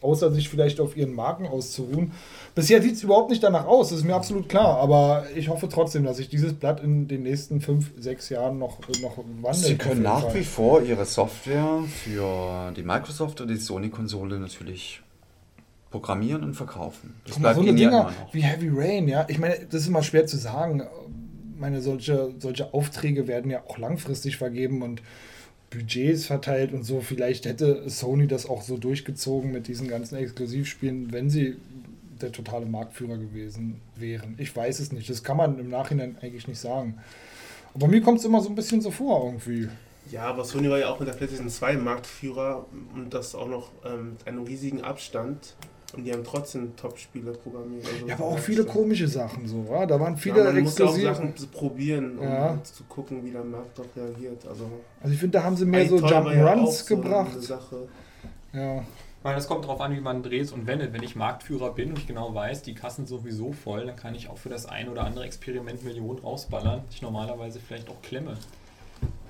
außer 0.00 0.32
sich 0.32 0.48
vielleicht 0.48 0.80
auf 0.80 0.96
ihren 0.96 1.14
Marken 1.14 1.46
auszuruhen. 1.46 2.12
Bisher 2.54 2.80
sieht 2.82 2.94
es 2.94 3.02
überhaupt 3.02 3.30
nicht 3.30 3.42
danach 3.42 3.66
aus, 3.66 3.90
das 3.90 3.98
ist 3.98 4.04
mir 4.04 4.14
absolut 4.14 4.48
klar, 4.48 4.78
aber 4.78 5.24
ich 5.34 5.48
hoffe 5.48 5.68
trotzdem, 5.68 6.04
dass 6.04 6.16
sich 6.16 6.28
dieses 6.28 6.54
Blatt 6.54 6.82
in 6.82 7.08
den 7.08 7.22
nächsten 7.22 7.60
fünf, 7.60 7.90
sechs 7.98 8.28
Jahren 8.28 8.58
noch, 8.58 8.78
noch 9.00 9.18
wandelt. 9.42 9.64
Sie 9.64 9.76
können 9.76 10.02
nach 10.02 10.34
wie 10.34 10.44
vor 10.44 10.82
ihre 10.82 11.04
Software 11.04 11.82
für 12.04 12.72
die 12.76 12.82
Microsoft 12.82 13.40
oder 13.40 13.52
die 13.52 13.60
Sony-Konsole 13.60 14.38
natürlich 14.38 15.02
programmieren 15.90 16.42
und 16.44 16.54
verkaufen. 16.54 17.14
Das 17.24 17.34
Guck 17.34 17.42
mal, 17.42 17.54
bleibt 17.54 17.64
so 17.64 17.68
eine 17.70 17.78
Dinger 17.78 18.00
immer 18.00 18.10
noch. 18.10 18.34
wie 18.34 18.42
Heavy 18.42 18.70
Rain, 18.72 19.08
ja. 19.08 19.24
Ich 19.28 19.38
meine, 19.38 19.56
das 19.70 19.82
ist 19.82 19.88
immer 19.88 20.02
schwer 20.02 20.26
zu 20.26 20.36
sagen. 20.36 20.82
Meine, 21.58 21.80
solche, 21.80 22.34
solche 22.38 22.74
Aufträge 22.74 23.26
werden 23.26 23.50
ja 23.50 23.62
auch 23.66 23.78
langfristig 23.78 24.36
vergeben 24.36 24.82
und 24.82 25.00
Budgets 25.70 26.26
verteilt 26.26 26.72
und 26.72 26.84
so. 26.84 27.00
Vielleicht 27.00 27.46
hätte 27.46 27.88
Sony 27.88 28.26
das 28.26 28.48
auch 28.48 28.62
so 28.62 28.76
durchgezogen 28.76 29.52
mit 29.52 29.68
diesen 29.68 29.88
ganzen 29.88 30.16
Exklusivspielen, 30.16 31.12
wenn 31.12 31.30
sie 31.30 31.56
der 32.20 32.32
totale 32.32 32.66
Marktführer 32.66 33.18
gewesen 33.18 33.80
wären. 33.94 34.34
Ich 34.38 34.54
weiß 34.54 34.80
es 34.80 34.92
nicht. 34.92 35.10
Das 35.10 35.22
kann 35.22 35.36
man 35.36 35.58
im 35.58 35.68
Nachhinein 35.68 36.16
eigentlich 36.22 36.48
nicht 36.48 36.60
sagen. 36.60 36.98
Aber 37.74 37.88
mir 37.88 38.00
kommt 38.00 38.20
es 38.20 38.24
immer 38.24 38.40
so 38.40 38.48
ein 38.48 38.54
bisschen 38.54 38.80
so 38.80 38.90
vor 38.90 39.26
irgendwie. 39.26 39.68
Ja, 40.10 40.22
aber 40.22 40.44
Sony 40.44 40.70
war 40.70 40.78
ja 40.78 40.88
auch 40.88 41.00
mit 41.00 41.08
der 41.08 41.14
PlayStation 41.14 41.50
2 41.50 41.76
Marktführer 41.76 42.66
und 42.94 43.12
das 43.12 43.34
auch 43.34 43.48
noch 43.48 43.70
ähm, 43.84 44.12
mit 44.12 44.26
einem 44.26 44.44
riesigen 44.44 44.82
Abstand. 44.82 45.56
Und 45.96 46.04
die 46.04 46.12
haben 46.12 46.24
trotzdem 46.24 46.76
Top-Spiele 46.76 47.32
programmiert. 47.32 47.86
Also 47.86 48.06
Ja, 48.06 48.14
aber 48.16 48.24
auch 48.26 48.34
ja, 48.36 48.40
viele 48.42 48.64
komische 48.64 49.08
Sachen 49.08 49.46
so. 49.48 49.66
Ja? 49.70 49.86
Da 49.86 49.98
waren 49.98 50.12
Ja, 50.14 50.18
viele 50.18 50.44
man 50.44 50.62
muss 50.62 50.78
ja 50.78 50.86
auch. 50.86 50.96
Sachen 50.96 51.36
zu 51.36 51.46
probieren, 51.46 52.18
um 52.18 52.24
Ja. 52.24 52.58
zu 52.62 52.84
gucken, 52.84 53.24
wie 53.24 53.30
der 53.30 53.44
Markt 53.44 53.78
darauf 53.78 53.90
reagiert. 53.96 54.46
Also 54.46 54.64
Also 55.00 55.14
ich 55.14 55.18
finde, 55.20 55.38
da 55.38 55.44
haben 55.44 55.56
sie 55.56 55.64
mehr 55.64 55.88
so 55.88 56.00
war 56.02 56.34
ja 56.34 56.66
so 56.66 56.84
gebracht. 56.86 57.42
Sache. 57.42 57.88
Ja. 58.52 58.78
Ich 58.80 59.24
meine, 59.28 59.36
das 59.36 59.48
kommt 59.48 59.64
darauf 59.64 59.80
an, 59.80 59.92
wie 59.96 60.00
man 60.00 60.22
dreht 60.22 60.52
und 60.52 60.66
wendet. 60.68 60.92
Wenn 60.92 61.02
ich 61.02 61.16
Marktführer 61.16 61.72
bin 61.72 61.88
und 61.90 61.98
ich 61.98 62.06
genau 62.06 62.32
weiß, 62.34 62.62
die 62.62 62.74
Kassen 62.74 63.06
sind 63.06 63.18
sowieso 63.18 63.52
voll, 63.52 63.86
dann 63.86 63.96
kann 63.96 64.14
ich 64.14 64.28
auch 64.28 64.38
für 64.38 64.50
das 64.50 64.66
ein 64.66 64.88
oder 64.88 65.02
andere 65.04 65.24
Experiment 65.24 65.82
Millionen 65.82 66.18
rausballern, 66.20 66.82
die 66.90 66.96
ich 66.96 67.02
normalerweise 67.02 67.58
vielleicht 67.58 67.88
auch 67.88 68.00
klemme. 68.02 68.34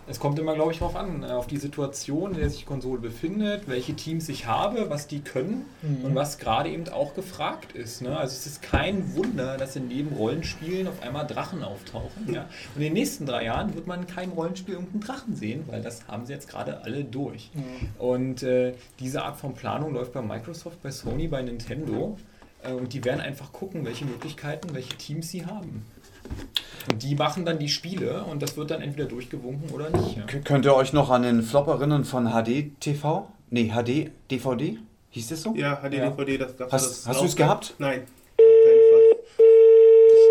Es 0.09 0.21
kommt 0.21 0.39
immer, 0.39 0.55
glaube 0.55 0.73
ich, 0.73 0.79
darauf 0.79 0.95
an, 0.95 1.25
äh, 1.25 1.27
auf 1.27 1.47
die 1.47 1.57
Situation, 1.57 2.33
in 2.33 2.39
der 2.39 2.51
sich 2.51 2.61
die 2.61 2.65
Konsole 2.65 3.01
befindet, 3.01 3.67
welche 3.67 3.95
Teams 3.95 4.29
ich 4.29 4.47
habe, 4.47 4.89
was 4.89 5.07
die 5.07 5.21
können 5.21 5.65
und 6.03 6.15
was 6.15 6.39
gerade 6.39 6.71
eben 6.71 6.89
auch 6.89 7.15
gefragt 7.15 7.73
ist. 7.73 8.03
Ne? 8.03 8.17
Also 8.17 8.35
es 8.35 8.47
ist 8.47 8.63
kein 8.63 9.17
Wunder, 9.17 9.57
dass 9.57 9.75
in 9.75 9.91
jedem 9.91 10.13
Rollenspielen 10.13 10.87
auf 10.87 11.03
einmal 11.03 11.27
Drachen 11.27 11.65
auftauchen. 11.65 12.33
Ja? 12.33 12.43
Und 12.75 12.77
in 12.77 12.83
den 12.83 12.93
nächsten 12.93 13.27
drei 13.27 13.45
Jahren 13.45 13.75
wird 13.75 13.87
man 13.87 14.03
in 14.03 14.07
keinem 14.07 14.33
Rollenspiel 14.33 14.75
irgendeinen 14.75 15.01
Drachen 15.01 15.35
sehen, 15.35 15.65
weil 15.67 15.83
das 15.83 16.07
haben 16.07 16.25
sie 16.27 16.33
jetzt 16.33 16.49
gerade 16.49 16.83
alle 16.83 17.05
durch. 17.05 17.51
Und 17.99 18.43
äh, 18.43 18.75
diese 19.01 19.23
Art 19.25 19.39
von 19.39 19.55
Planung 19.55 19.93
läuft 19.93 20.13
bei 20.13 20.23
Microsoft, 20.23 20.83
bei 20.83 20.91
Sony, 20.91 21.27
bei 21.27 21.43
Nintendo. 21.43 22.17
Äh, 22.19 22.36
und 22.65 22.93
die 22.93 23.05
werden 23.05 23.21
einfach 23.21 23.53
gucken, 23.53 23.85
welche 23.85 24.05
Möglichkeiten, 24.05 24.75
welche 24.75 24.97
Teams 24.97 25.31
sie 25.31 25.47
haben. 25.47 25.85
Und 26.91 27.03
die 27.03 27.15
machen 27.15 27.45
dann 27.45 27.59
die 27.59 27.69
Spiele 27.69 28.25
und 28.25 28.43
das 28.43 28.57
wird 28.57 28.71
dann 28.73 28.83
entweder 28.83 29.07
durchgewunken 29.07 29.71
oder 29.71 29.91
nicht. 29.91 30.17
Ja. 30.17 30.25
Könnt 30.45 30.65
ihr 30.65 30.75
euch 30.75 30.93
noch 30.93 31.11
an 31.11 31.23
den 31.23 31.43
Flop 31.43 31.69
erinnern 31.69 32.05
von 32.05 32.27
HD 32.31 32.73
TV? 32.81 33.29
Nee, 33.51 33.71
HD 33.73 34.11
DVD? 34.31 34.79
Hieß 35.11 35.29
das 35.29 35.43
so? 35.43 35.55
Ja, 35.55 35.77
HD, 35.77 35.95
Ja. 35.95 36.11
DVD, 36.11 36.39
das 36.39 36.57
gab 36.57 36.73
Hast- 36.73 36.85
das 36.85 37.07
hast 37.07 37.21
du's 37.21 37.31
Laufwerk. 37.31 37.37
gehabt? 37.37 37.75
Nein, 37.79 38.03
auf 38.03 38.45
keinen 38.65 38.81
Fall. 38.91 39.37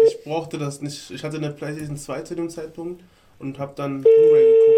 Ich, 0.07 0.13
ich 0.15 0.23
brauchte 0.23 0.57
das 0.57 0.81
nicht. 0.81 1.11
Ich 1.11 1.23
hatte 1.23 1.37
eine 1.37 1.51
PlayStation 1.51 1.97
2 1.97 2.21
zu 2.21 2.35
dem 2.35 2.49
Zeitpunkt 2.49 3.01
und 3.39 3.57
habe 3.57 3.73
dann 3.75 4.01
Blu-ray 4.01 4.43
geguckt. 4.43 4.74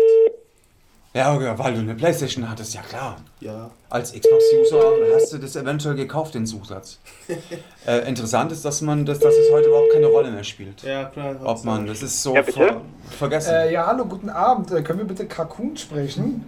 Ja, 1.17 1.33
okay, 1.33 1.51
weil 1.55 1.73
du 1.73 1.79
eine 1.79 1.95
Playstation 1.95 2.47
hattest, 2.47 2.75
ja 2.75 2.81
klar. 2.83 3.15
Ja, 3.39 3.71
Als 3.89 4.13
Xbox-User 4.13 4.79
hast 5.15 5.33
du 5.33 5.39
das 5.39 5.55
eventuell 5.55 5.95
gekauft, 5.95 6.35
den 6.35 6.45
Zusatz. 6.45 6.99
äh, 7.87 8.07
interessant 8.07 8.51
ist, 8.51 8.63
dass 8.63 8.81
man, 8.81 9.03
dass, 9.03 9.17
dass 9.17 9.33
es 9.33 9.51
heute 9.51 9.67
überhaupt 9.69 9.93
keine 9.93 10.05
Rolle 10.05 10.29
mehr 10.29 10.43
spielt. 10.43 10.83
ja 10.83 11.05
klar. 11.05 11.35
Ob 11.43 11.63
man, 11.63 11.87
das 11.87 12.03
ist 12.03 12.21
so 12.21 12.35
Ja, 12.35 12.43
ver 12.43 12.81
vergessen. 13.17 13.51
Äh, 13.51 13.73
ja, 13.73 13.87
hallo, 13.87 14.05
guten 14.05 14.29
Abend. 14.29 14.69
Äh, 14.69 14.83
können 14.83 14.99
wir 14.99 15.07
bitte 15.07 15.25
Kakun 15.25 15.75
sprechen? 15.75 16.47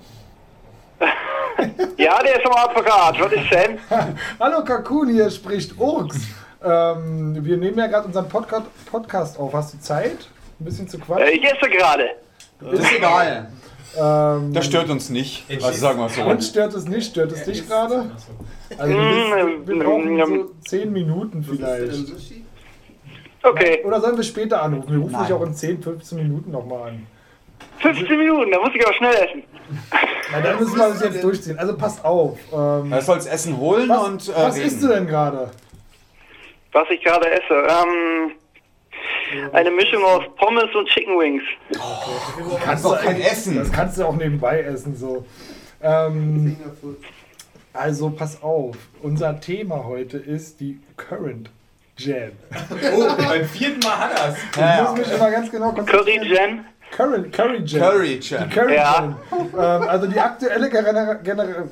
Ja, 1.97 2.23
der 2.23 2.37
ist 2.39 2.45
am 2.45 2.53
Apparat. 2.53 3.19
Was 3.19 3.33
ist 3.33 3.51
denn? 3.51 3.79
Hallo 4.39 4.63
Kakun, 4.63 5.09
hier 5.09 5.29
spricht 5.29 5.77
Urks. 5.77 6.15
Ähm, 6.63 7.43
wir 7.43 7.57
nehmen 7.57 7.77
ja 7.77 7.87
gerade 7.87 8.07
unseren 8.07 8.29
Podca 8.29 8.63
Podcast 8.89 9.37
auf. 9.37 9.51
Hast 9.51 9.73
du 9.73 9.79
Zeit? 9.79 10.29
Ein 10.59 10.63
bisschen 10.63 10.87
zu 10.87 10.97
quatschen? 10.97 11.27
Äh, 11.27 11.31
ich 11.31 11.43
esse 11.43 11.69
gerade. 11.69 12.11
Ist 12.71 12.93
egal. 12.95 13.51
Ähm, 13.97 14.53
Das 14.53 14.65
stört 14.65 14.89
uns 14.89 15.09
nicht. 15.09 15.45
Also 15.49 15.71
sagen 15.71 15.99
wir 15.99 16.09
so. 16.09 16.21
uns 16.23 16.47
stört 16.49 16.73
es 16.73 16.85
nicht. 16.87 17.09
Stört 17.11 17.31
es 17.31 17.43
dich 17.43 17.67
gerade? 17.67 18.11
Also 18.77 18.93
Mm, 18.93 18.97
wir, 18.97 19.67
wir 19.67 19.83
brauchen 19.83 20.19
ähm, 20.19 20.47
so 20.47 20.69
10 20.69 20.91
Minuten 20.93 21.43
vielleicht. 21.43 22.11
Okay, 23.41 23.81
Oder 23.85 24.01
sollen 24.01 24.17
wir 24.17 24.23
später 24.23 24.61
anrufen? 24.61 24.91
Wir 24.91 24.99
rufen 24.99 25.11
Nein. 25.13 25.23
dich 25.25 25.33
auch 25.33 25.41
in 25.41 25.53
10, 25.53 25.81
15 25.81 26.17
Minuten 26.17 26.51
nochmal 26.51 26.89
an. 26.89 27.07
15 27.79 28.17
Minuten, 28.17 28.51
da 28.51 28.59
muss 28.59 28.71
ich 28.75 28.85
aber 28.85 28.93
schnell 28.95 29.13
essen. 29.15 29.43
Na, 30.31 30.41
dann 30.41 30.59
müssen 30.59 30.77
wir 30.77 30.89
das 30.89 31.01
jetzt 31.01 31.23
durchziehen. 31.23 31.57
Also 31.57 31.75
passt 31.77 32.03
auf. 32.03 32.37
Ähm, 32.53 32.91
Er 32.91 33.01
soll 33.01 33.15
das 33.15 33.27
Essen 33.27 33.57
holen 33.57 33.87
was 33.89 34.07
und 34.07 34.27
äh, 34.29 34.33
was 34.35 34.55
reden. 34.57 34.67
isst 34.67 34.83
du 34.83 34.87
denn 34.89 35.07
gerade? 35.07 35.49
Was 36.73 36.87
ich 36.89 37.01
gerade 37.03 37.29
esse. 37.31 37.53
Ähm, 37.53 38.31
eine 39.53 39.71
Mischung 39.71 40.03
aus 40.03 40.23
Pommes 40.37 40.73
und 40.75 40.87
Chicken 40.89 41.17
Wings. 41.19 41.43
kannst 42.63 42.85
doch 42.85 42.99
kein 43.01 43.19
Essen. 43.21 43.55
Das 43.57 43.71
kannst 43.71 43.97
du 43.97 44.05
auch 44.05 44.15
nebenbei 44.15 44.61
essen. 44.61 44.95
So. 44.95 45.25
Ähm, 45.81 46.57
also 47.73 48.09
pass 48.09 48.41
auf. 48.41 48.75
Unser 49.01 49.39
Thema 49.39 49.83
heute 49.85 50.17
ist 50.17 50.59
die 50.59 50.79
Current 50.97 51.49
Jam. 51.97 52.31
Oh, 52.95 53.07
beim 53.17 53.45
vierten 53.45 53.79
Mal 53.81 53.97
hat 53.97 54.11
er's. 54.19 54.35
Ich 54.51 54.57
Ja, 54.57 54.81
muss 54.89 54.99
ja. 54.99 55.05
mich 55.05 55.13
immer 55.13 55.31
ganz 55.31 55.51
genau 55.51 55.71
Curry 55.73 55.85
konzentrieren. 55.85 56.25
Jen. 56.27 56.65
Curry, 56.91 57.29
Curry 57.29 57.61
Jam. 57.65 57.81
Curry 57.81 58.19
Die 58.19 58.27
Jam. 58.27 58.49
Curry 58.49 58.75
Ja. 58.75 58.93
Jam. 58.93 59.15
Ähm, 59.53 59.89
also 59.89 60.07
die 60.07 60.19
aktuelle 60.19 60.69
Genera 60.69 61.13
Genera 61.15 61.63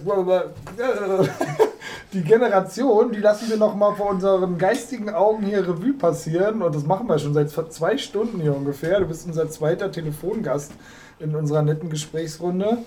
die 2.14 2.22
Generation, 2.22 3.12
die 3.12 3.20
lassen 3.20 3.50
wir 3.50 3.58
noch 3.58 3.76
mal 3.76 3.94
vor 3.96 4.10
unseren 4.10 4.58
geistigen 4.58 5.10
Augen 5.10 5.44
hier 5.44 5.68
Revue 5.68 5.94
passieren 5.94 6.62
und 6.62 6.74
das 6.74 6.86
machen 6.86 7.08
wir 7.08 7.20
schon 7.20 7.34
seit 7.34 7.52
zwei 7.52 7.98
Stunden 7.98 8.40
hier 8.40 8.56
ungefähr. 8.56 9.00
Du 9.00 9.08
bist 9.08 9.28
unser 9.28 9.50
zweiter 9.50 9.92
Telefongast 9.92 10.72
in 11.20 11.36
unserer 11.36 11.64
netten 11.64 11.90
Gesprächsrunde. 11.90 12.78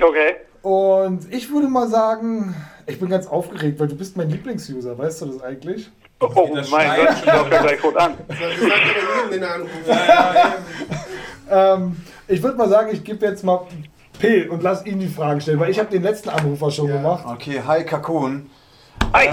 Okay. 0.00 0.36
Und 0.62 1.32
ich 1.32 1.50
würde 1.50 1.68
mal 1.68 1.88
sagen, 1.88 2.54
ich 2.86 3.00
bin 3.00 3.08
ganz 3.08 3.26
aufgeregt, 3.26 3.80
weil 3.80 3.88
du 3.88 3.96
bist 3.96 4.16
mein 4.16 4.30
Lieblingsuser, 4.30 4.96
weißt 4.96 5.22
du 5.22 5.26
das 5.26 5.42
eigentlich? 5.42 5.90
Oh, 6.20 6.30
oh 6.34 6.54
Das 6.54 6.70
mein 6.70 7.04
Gott, 7.04 7.16
ich 7.18 7.26
laufe 7.26 7.50
ja 7.50 7.62
gleich 7.62 7.84
rot 7.84 7.96
an. 7.96 8.14
Ähm, 11.48 11.96
ich 12.26 12.42
würde 12.42 12.58
mal 12.58 12.68
sagen, 12.68 12.90
ich 12.92 13.04
gebe 13.04 13.24
jetzt 13.24 13.44
mal 13.44 13.60
P 14.18 14.48
und 14.48 14.62
lass 14.62 14.84
ihn 14.86 14.98
die 14.98 15.08
Fragen 15.08 15.40
stellen, 15.40 15.60
weil 15.60 15.70
ich 15.70 15.78
habe 15.78 15.90
den 15.90 16.02
letzten 16.02 16.30
Anrufer 16.30 16.70
schon 16.70 16.88
Ja. 16.88 16.96
gemacht. 16.96 17.24
Okay, 17.26 17.62
hi 17.66 17.84
Kakun. 17.84 18.50
Hi. 19.12 19.28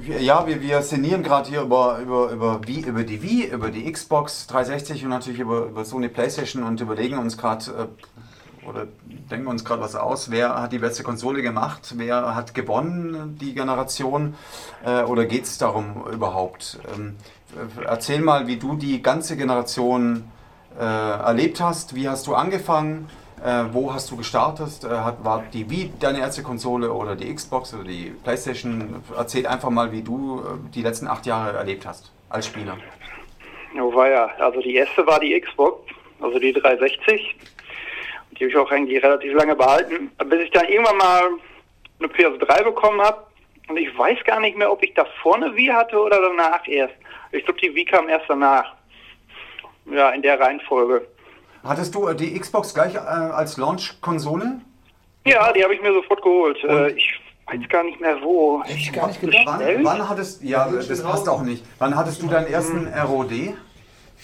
Wir- 0.00 0.20
Ja, 0.22 0.46
wir, 0.46 0.62
wir 0.62 0.80
sinnieren 0.82 1.22
gerade 1.22 1.48
hier 1.50 1.60
über, 1.62 1.98
über, 1.98 2.30
über, 2.30 2.60
Wii, 2.66 2.80
über 2.80 3.02
die 3.02 3.22
Wii, 3.22 3.46
über 3.52 3.70
die 3.70 3.90
Xbox 3.92 4.46
360 4.46 5.04
und 5.04 5.10
natürlich 5.10 5.40
über, 5.40 5.66
über 5.66 5.84
Sony 5.84 6.08
Playstation 6.08 6.62
und 6.62 6.80
überlegen 6.80 7.18
uns 7.18 7.36
gerade 7.36 7.64
äh, 8.64 8.66
oder 8.68 8.86
denken 9.30 9.48
uns 9.48 9.64
gerade 9.64 9.82
was 9.82 9.94
aus. 9.96 10.30
Wer 10.30 10.60
hat 10.62 10.72
die 10.72 10.78
beste 10.78 11.02
Konsole 11.02 11.42
gemacht? 11.42 11.92
Wer 11.96 12.34
hat 12.34 12.54
gewonnen 12.54 13.36
die 13.40 13.54
Generation? 13.54 14.34
Äh, 14.84 15.02
oder 15.02 15.26
geht 15.26 15.44
es 15.44 15.58
darum 15.58 16.04
überhaupt? 16.12 16.78
Ähm, 16.96 17.16
äh, 17.56 17.84
erzähl 17.86 18.20
mal, 18.20 18.46
wie 18.46 18.56
du 18.56 18.76
die 18.76 19.02
ganze 19.02 19.36
Generation 19.36 20.24
äh, 20.78 20.82
erlebt 20.84 21.60
hast. 21.60 21.94
Wie 21.94 22.08
hast 22.08 22.26
du 22.26 22.34
angefangen? 22.34 23.08
Äh, 23.44 23.72
wo 23.72 23.92
hast 23.92 24.10
du 24.10 24.16
gestartet? 24.16 24.84
Äh, 24.84 24.88
hat, 24.88 25.24
war 25.24 25.44
die 25.52 25.68
Wii 25.70 25.92
deine 26.00 26.20
erste 26.20 26.42
Konsole 26.42 26.92
oder 26.92 27.14
die 27.14 27.32
Xbox 27.32 27.74
oder 27.74 27.84
die 27.84 28.12
Playstation? 28.24 29.02
Erzähl 29.16 29.46
einfach 29.46 29.70
mal, 29.70 29.92
wie 29.92 30.02
du 30.02 30.40
äh, 30.40 30.74
die 30.74 30.82
letzten 30.82 31.06
acht 31.06 31.26
Jahre 31.26 31.56
erlebt 31.56 31.86
hast 31.86 32.12
als 32.28 32.46
Spieler. 32.46 32.76
Oh 33.80 33.94
war 33.94 34.08
ja, 34.08 34.26
also 34.38 34.60
die 34.60 34.74
erste 34.74 35.06
war 35.06 35.20
die 35.20 35.38
Xbox, 35.40 35.90
also 36.20 36.38
die 36.38 36.52
360. 36.52 37.36
Die 38.32 38.44
habe 38.44 38.50
ich 38.50 38.56
auch 38.56 38.70
eigentlich 38.70 39.02
relativ 39.02 39.34
lange 39.34 39.54
behalten, 39.54 40.10
bis 40.26 40.40
ich 40.40 40.50
dann 40.50 40.66
irgendwann 40.68 40.96
mal 40.96 41.22
eine 41.98 42.08
PS3 42.08 42.64
bekommen 42.64 43.00
habe. 43.00 43.24
Und 43.68 43.76
ich 43.76 43.96
weiß 43.96 44.24
gar 44.24 44.40
nicht 44.40 44.56
mehr, 44.56 44.72
ob 44.72 44.82
ich 44.82 44.94
davor 44.94 45.36
eine 45.36 45.54
Wii 45.54 45.68
hatte 45.68 46.00
oder 46.00 46.20
danach 46.20 46.66
erst. 46.66 46.94
Ich 47.32 47.44
glaube, 47.44 47.60
die 47.60 47.74
Wii 47.74 47.84
kam 47.84 48.08
erst 48.08 48.24
danach. 48.28 48.74
Ja, 49.90 50.10
in 50.10 50.22
der 50.22 50.40
Reihenfolge. 50.40 51.06
Hattest 51.64 51.94
du 51.94 52.08
äh, 52.08 52.14
die 52.14 52.38
Xbox 52.38 52.74
gleich 52.74 52.94
äh, 52.94 52.98
als 52.98 53.56
Launch-Konsole? 53.56 54.60
Ja, 55.26 55.52
die 55.52 55.62
habe 55.62 55.74
ich 55.74 55.82
mir 55.82 55.92
sofort 55.92 56.22
geholt. 56.22 56.62
Äh, 56.64 56.90
ich 56.92 57.20
weiß 57.46 57.68
gar 57.68 57.82
nicht 57.84 58.00
mehr 58.00 58.16
wo. 58.22 58.62
Hätte 58.62 58.74
ich 58.78 58.92
gar 58.92 59.08
nicht 59.08 59.20
gedacht. 59.20 59.42
Wann, 59.46 59.84
wann 59.84 60.08
hattest 60.08 60.42
ja, 60.42 60.68
das 60.70 61.02
passt 61.02 61.28
auch 61.28 61.42
nicht. 61.42 61.64
Wann 61.78 61.96
hattest 61.96 62.22
du 62.22 62.26
deinen 62.28 62.46
ersten 62.46 62.88
ROD 62.88 63.32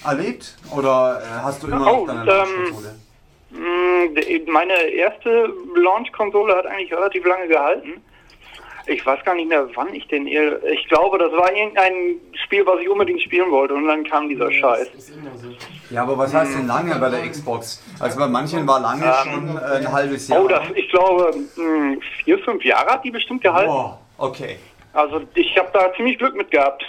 erlebt? 0.05 0.57
Oder 0.77 1.21
äh, 1.23 1.43
hast 1.43 1.63
du 1.63 1.67
immer 1.69 1.79
noch 1.81 1.99
Oh, 2.03 2.07
deine 2.07 2.21
ähm, 2.21 2.27
Launch-Konsole? 2.27 2.95
De- 4.15 4.51
Meine 4.51 4.75
erste 4.75 5.53
Launch-Konsole 5.77 6.55
hat 6.57 6.67
eigentlich 6.67 6.93
relativ 6.93 7.25
lange 7.25 7.49
gehalten. 7.49 8.03
Ich 8.87 9.05
weiß 9.05 9.25
gar 9.25 9.35
nicht 9.35 9.49
mehr, 9.49 9.67
wann 9.75 9.95
ich 9.95 10.07
den. 10.09 10.27
Ich 10.27 10.89
glaube, 10.89 11.19
das 11.19 11.33
war 11.33 11.51
irgendein 11.53 12.21
Spiel, 12.45 12.67
was 12.67 12.81
ich 12.81 12.89
unbedingt 12.89 13.23
spielen 13.23 13.51
wollte, 13.51 13.75
und 13.75 13.87
dann 13.87 14.05
kam 14.05 14.29
dieser 14.29 14.51
Scheiß. 14.53 14.91
Das 14.93 15.09
ist 15.09 15.17
immer 15.17 15.31
so. 15.37 15.49
Ja, 15.91 16.03
aber 16.03 16.19
was 16.19 16.35
heißt 16.35 16.59
denn 16.59 16.67
lange 16.67 16.95
bei 16.97 17.09
der 17.09 17.29
Xbox? 17.29 17.83
Also 17.99 18.19
bei 18.19 18.27
manchen 18.27 18.67
war 18.67 18.81
lange 18.81 19.11
schon 19.23 19.57
äh, 19.57 19.77
ein 19.77 19.93
halbes 19.93 20.29
Jahr. 20.29 20.45
Oh, 20.45 20.49
das, 20.49 20.65
ich 20.75 20.89
glaube, 20.91 21.35
mm, 21.57 22.01
vier, 22.25 22.39
fünf 22.41 22.63
Jahre 22.65 22.91
hat 22.91 23.05
die 23.05 23.11
bestimmt 23.11 23.43
gehalten. 23.43 23.71
Boah, 23.71 23.99
okay. 24.19 24.59
Also 24.93 25.23
ich 25.35 25.57
habe 25.59 25.71
da 25.73 25.93
ziemlich 25.95 26.19
Glück 26.19 26.37
mit 26.37 26.51
gehabt. 26.51 26.85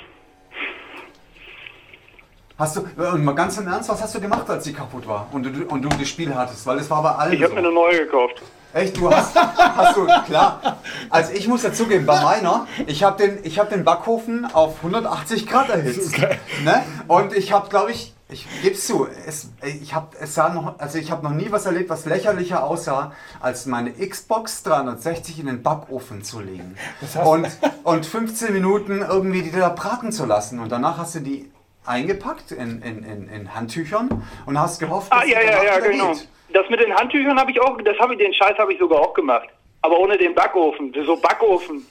Hast 2.58 2.78
du, 2.78 2.82
und 2.82 3.26
mal 3.26 3.36
ganz 3.36 3.58
im 3.58 3.68
Ernst, 3.68 3.90
was 3.90 4.02
hast 4.02 4.16
du 4.16 4.22
gemacht, 4.22 4.50
als 4.50 4.64
sie 4.64 4.72
kaputt 4.74 5.06
war 5.08 5.28
und 5.34 5.44
du, 5.44 5.66
und 5.68 5.82
du 5.82 5.90
das 5.90 6.08
Spiel 6.08 6.34
hattest? 6.34 6.66
Weil 6.66 6.78
es 6.78 6.90
war 6.90 7.04
bei 7.04 7.12
allen 7.12 7.34
Ich 7.34 7.44
habe 7.44 7.50
so. 7.50 7.56
mir 7.56 7.68
eine 7.68 7.74
neue 7.74 8.06
gekauft. 8.06 8.42
Echt, 8.76 8.98
du 8.98 9.10
hast, 9.10 9.34
hast 9.38 9.96
du, 9.96 10.06
klar. 10.26 10.80
Also 11.10 11.32
ich 11.32 11.48
muss 11.48 11.62
dazugeben, 11.62 12.06
bei 12.06 12.22
meiner, 12.22 12.68
ich 12.88 13.06
habe 13.06 13.18
den, 13.26 13.40
ich 13.44 13.58
hab 13.58 13.70
den 13.70 13.86
Backofen 13.86 14.44
auf 14.44 14.80
180 14.84 15.48
Grad 15.48 15.70
erhitzt. 15.70 16.18
Ne? 16.18 16.84
Und 17.08 17.32
ich 17.34 17.54
habe, 17.54 17.70
glaube 17.70 17.92
ich, 17.92 18.14
ich 18.28 18.46
gebe 18.62 18.76
es 18.76 18.86
zu, 18.86 19.08
es, 19.26 19.48
ich 19.64 19.94
habe 19.94 20.08
es 20.20 20.36
sah 20.36 20.50
noch, 20.50 20.78
also 20.78 20.98
ich 20.98 21.10
habe 21.10 21.24
noch 21.24 21.32
nie 21.32 21.52
was 21.52 21.66
erlebt, 21.66 21.90
was 21.90 22.06
lächerlicher 22.06 22.66
aussah, 22.66 23.14
als 23.40 23.66
meine 23.66 23.94
Xbox 23.94 24.64
360 24.64 25.40
in 25.40 25.46
den 25.46 25.64
Backofen 25.64 26.26
zu 26.26 26.42
legen. 26.42 26.76
Und, 27.24 27.48
und 27.84 28.06
15 28.06 28.52
Minuten 28.52 29.06
irgendwie 29.08 29.42
die 29.42 29.52
da 29.52 29.70
braten 29.70 30.12
zu 30.12 30.26
lassen. 30.26 30.60
Und 30.60 30.70
danach 30.70 30.98
hast 30.98 31.16
du 31.16 31.22
die 31.22 31.50
eingepackt 31.86 32.52
in, 32.52 32.82
in, 32.82 33.04
in, 33.04 33.30
in 33.30 33.56
Handtüchern 33.56 34.22
und 34.46 34.60
hast 34.60 34.80
gehofft, 34.80 35.14
Ah, 35.14 35.22
dass 35.22 35.30
ja, 35.30 35.40
sie 35.40 35.46
ja, 35.48 35.64
ja, 35.64 35.78
wieder 35.78 35.90
genau. 35.92 36.12
geht. 36.12 36.28
Das 36.54 36.70
mit 36.70 36.80
den 36.80 36.94
Handtüchern 36.94 37.38
habe 37.40 37.52
ich 37.52 37.60
auch, 37.62 37.78
das 37.84 37.98
habe 38.00 38.14
ich, 38.14 38.20
den 38.20 38.34
Scheiß 38.34 38.58
habe 38.58 38.74
ich 38.74 38.80
sogar 38.80 39.00
auch 39.02 39.14
gemacht. 39.14 39.48
Aber 39.82 40.00
ohne 40.00 40.18
den 40.18 40.34
Backofen. 40.34 40.94
So 41.06 41.16
Backofen. 41.18 41.86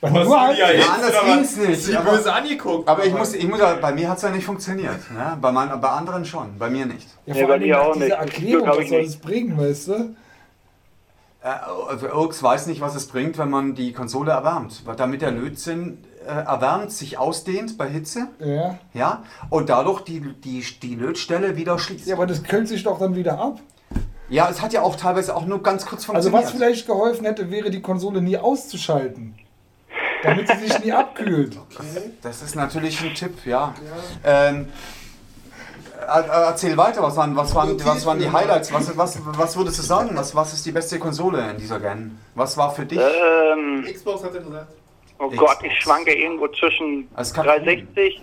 Was 0.00 0.12
Nur 0.12 0.40
halt- 0.40 0.58
ja, 0.58 0.70
jetzt, 0.70 0.88
anders 0.90 1.24
ging's 1.24 1.58
was? 1.58 1.66
nicht, 1.68 1.88
Die 1.88 1.96
aber- 1.96 2.10
böse 2.12 2.32
angeguckt. 2.32 2.88
Aber 2.88 3.04
ich 3.04 3.12
muss, 3.14 3.34
ich 3.34 3.48
muss, 3.48 3.58
ja- 3.58 3.74
bei 3.74 3.92
mir 3.92 4.08
hat 4.08 4.18
es 4.18 4.22
ja 4.22 4.30
nicht 4.30 4.44
funktioniert. 4.44 5.10
Ne? 5.12 5.36
Bei, 5.40 5.50
mein, 5.50 5.80
bei 5.80 5.88
anderen 5.88 6.24
schon, 6.24 6.58
bei 6.58 6.68
mir 6.70 6.86
nicht. 6.86 7.08
Ja, 7.26 7.34
Nee, 7.34 7.40
vor 7.40 7.48
bei 7.48 7.54
allem 7.54 7.62
mir 7.64 7.80
auch 7.82 7.92
dieser 7.94 8.04
nicht. 8.06 8.16
Erklärung, 8.16 8.62
Glück 8.64 8.76
was 8.76 8.84
ich 8.84 8.88
soll 8.90 9.00
es 9.00 9.16
bringen, 9.16 9.58
weißt 9.58 9.88
du? 9.88 9.92
Äh, 11.42 11.48
also 11.88 12.06
Irks 12.06 12.42
weiß 12.42 12.66
nicht, 12.66 12.80
was 12.80 12.94
es 12.94 13.06
bringt, 13.08 13.38
wenn 13.38 13.50
man 13.50 13.74
die 13.74 13.92
Konsole 13.92 14.30
erwärmt. 14.32 14.82
Weil 14.84 14.96
damit 14.96 15.22
der 15.22 15.30
Lötzinn 15.30 16.04
äh, 16.26 16.30
erwärmt, 16.30 16.92
sich 16.92 17.16
ausdehnt 17.18 17.78
bei 17.78 17.88
Hitze. 17.88 18.28
Ja. 18.40 18.78
Ja, 18.92 19.22
und 19.50 19.68
dadurch 19.68 20.02
die, 20.02 20.20
die, 20.20 20.64
die 20.82 20.94
Lötstelle 20.96 21.56
wieder 21.56 21.78
schließt. 21.78 22.06
Ja, 22.06 22.16
aber 22.16 22.26
das 22.26 22.42
könnte 22.42 22.66
sich 22.68 22.82
doch 22.84 22.98
dann 22.98 23.14
wieder 23.16 23.38
ab. 23.38 23.58
Ja, 24.30 24.48
es 24.50 24.60
hat 24.60 24.72
ja 24.72 24.82
auch 24.82 24.96
teilweise 24.96 25.34
auch 25.34 25.46
nur 25.46 25.62
ganz 25.62 25.86
kurz 25.86 26.08
Also 26.08 26.30
funktioniert. 26.30 26.44
was 26.44 26.50
vielleicht 26.52 26.86
geholfen 26.86 27.24
hätte, 27.24 27.50
wäre 27.50 27.70
die 27.70 27.80
Konsole 27.80 28.20
nie 28.20 28.36
auszuschalten. 28.36 29.34
Damit 30.22 30.48
sie 30.48 30.66
sich 30.66 30.78
nie 30.84 30.92
abkühlt. 30.92 31.56
Das 32.22 32.42
ist 32.42 32.54
natürlich 32.56 33.00
ein 33.02 33.14
Tipp, 33.14 33.46
ja. 33.46 33.74
Ähm, 34.24 34.68
er- 36.06 36.24
er- 36.26 36.42
erzähl 36.48 36.76
weiter, 36.76 37.02
was 37.02 37.16
waren, 37.16 37.34
was 37.36 37.54
waren, 37.54 37.82
was 37.84 38.04
waren 38.04 38.18
die 38.18 38.30
Highlights? 38.30 38.72
Was, 38.72 38.96
was, 38.96 39.18
was 39.24 39.56
würdest 39.56 39.78
du 39.78 39.82
sagen? 39.82 40.10
Was, 40.14 40.34
was 40.34 40.52
ist 40.52 40.66
die 40.66 40.72
beste 40.72 40.98
Konsole 40.98 41.50
in 41.50 41.56
dieser 41.58 41.78
Gen? 41.80 42.18
Was 42.34 42.56
war 42.56 42.74
für 42.74 42.84
dich? 42.84 42.98
Ähm, 43.00 43.84
Xbox 43.92 44.24
hat 44.24 44.34
er 44.34 44.40
gesagt. 44.40 44.66
oh 45.18 45.28
Xbox. 45.28 45.38
Gott, 45.54 45.58
ich 45.64 45.80
schwanke 45.82 46.12
irgendwo 46.14 46.48
zwischen 46.48 47.08
Das 47.16 47.32
kann- 47.32 47.46
360 47.46 48.20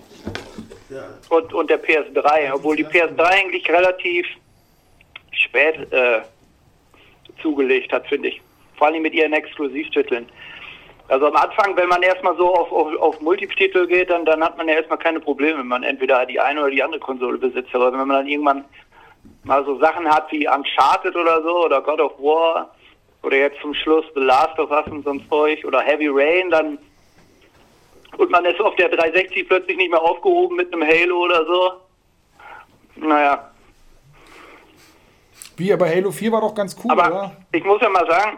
Ja. 0.89 1.03
und, 1.29 1.53
und 1.53 1.69
der 1.69 1.81
PS3, 1.81 2.53
obwohl 2.53 2.75
die 2.75 2.85
PS3 2.85 3.19
eigentlich 3.21 3.67
relativ 3.69 4.25
spät 5.35 5.91
äh, 5.91 6.21
zugelegt 7.41 7.91
hat, 7.91 8.07
finde 8.07 8.29
ich. 8.29 8.41
Vor 8.77 8.87
allem 8.87 9.01
mit 9.01 9.13
ihren 9.13 9.33
Exklusivtiteln. 9.33 10.27
Also 11.07 11.27
am 11.27 11.35
Anfang, 11.35 11.77
wenn 11.77 11.87
man 11.87 12.01
erstmal 12.01 12.35
so 12.35 12.53
auf, 12.53 12.71
auf, 12.71 12.95
auf 12.99 13.21
Multititel 13.21 13.85
geht, 13.85 14.09
dann, 14.09 14.25
dann 14.25 14.43
hat 14.43 14.57
man 14.57 14.67
ja 14.67 14.75
erstmal 14.75 14.97
keine 14.97 15.19
Probleme, 15.19 15.59
wenn 15.59 15.67
man 15.67 15.83
entweder 15.83 16.25
die 16.25 16.39
eine 16.39 16.61
oder 16.61 16.71
die 16.71 16.81
andere 16.81 16.99
Konsole 16.99 17.37
besitzt. 17.37 17.75
Aber 17.75 17.91
wenn 17.91 17.99
man 17.99 18.09
dann 18.09 18.27
irgendwann 18.27 18.65
mal 19.43 19.63
so 19.65 19.77
Sachen 19.79 20.07
hat 20.07 20.31
wie 20.31 20.47
Uncharted 20.47 21.15
oder 21.15 21.43
so 21.43 21.65
oder 21.65 21.81
God 21.81 22.01
of 22.01 22.17
War 22.17 22.73
oder 23.21 23.37
jetzt 23.37 23.61
zum 23.61 23.73
Schluss 23.75 24.05
The 24.15 24.21
Last 24.21 24.57
of 24.57 24.71
Us 24.71 24.87
und 24.87 25.03
so 25.03 25.11
ein 25.11 25.23
Zeug 25.29 25.63
oder 25.63 25.81
Heavy 25.81 26.07
Rain, 26.09 26.49
dann 26.49 26.79
und 28.17 28.31
man 28.31 28.45
ist 28.45 28.59
auf 28.61 28.75
der 28.75 28.89
360 28.89 29.47
plötzlich 29.47 29.77
nicht 29.77 29.91
mehr 29.91 30.01
aufgehoben 30.01 30.55
mit 30.55 30.73
einem 30.73 30.87
Halo 30.87 31.23
oder 31.25 31.45
so. 31.45 31.71
Naja, 32.95 33.51
Wie, 35.57 35.71
aber 35.71 35.87
Halo 35.87 36.11
4 36.11 36.31
war 36.31 36.41
doch 36.41 36.53
ganz 36.53 36.75
cool, 36.83 36.91
aber 36.91 37.07
oder? 37.07 37.37
ich 37.51 37.63
muss 37.63 37.81
ja 37.81 37.89
mal 37.89 38.05
sagen, 38.07 38.37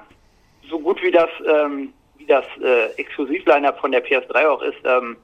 so 0.70 0.80
gut 0.80 1.02
wie 1.02 1.12
das, 1.12 1.30
ähm, 1.48 1.94
wie 2.18 2.26
das 2.26 2.46
äh, 2.62 2.92
Exklusivliner 2.98 3.74
von 3.74 3.92
der 3.92 4.06
PS3 4.06 4.48
auch 4.48 4.62
ist, 4.62 4.78
ähm, 4.84 5.18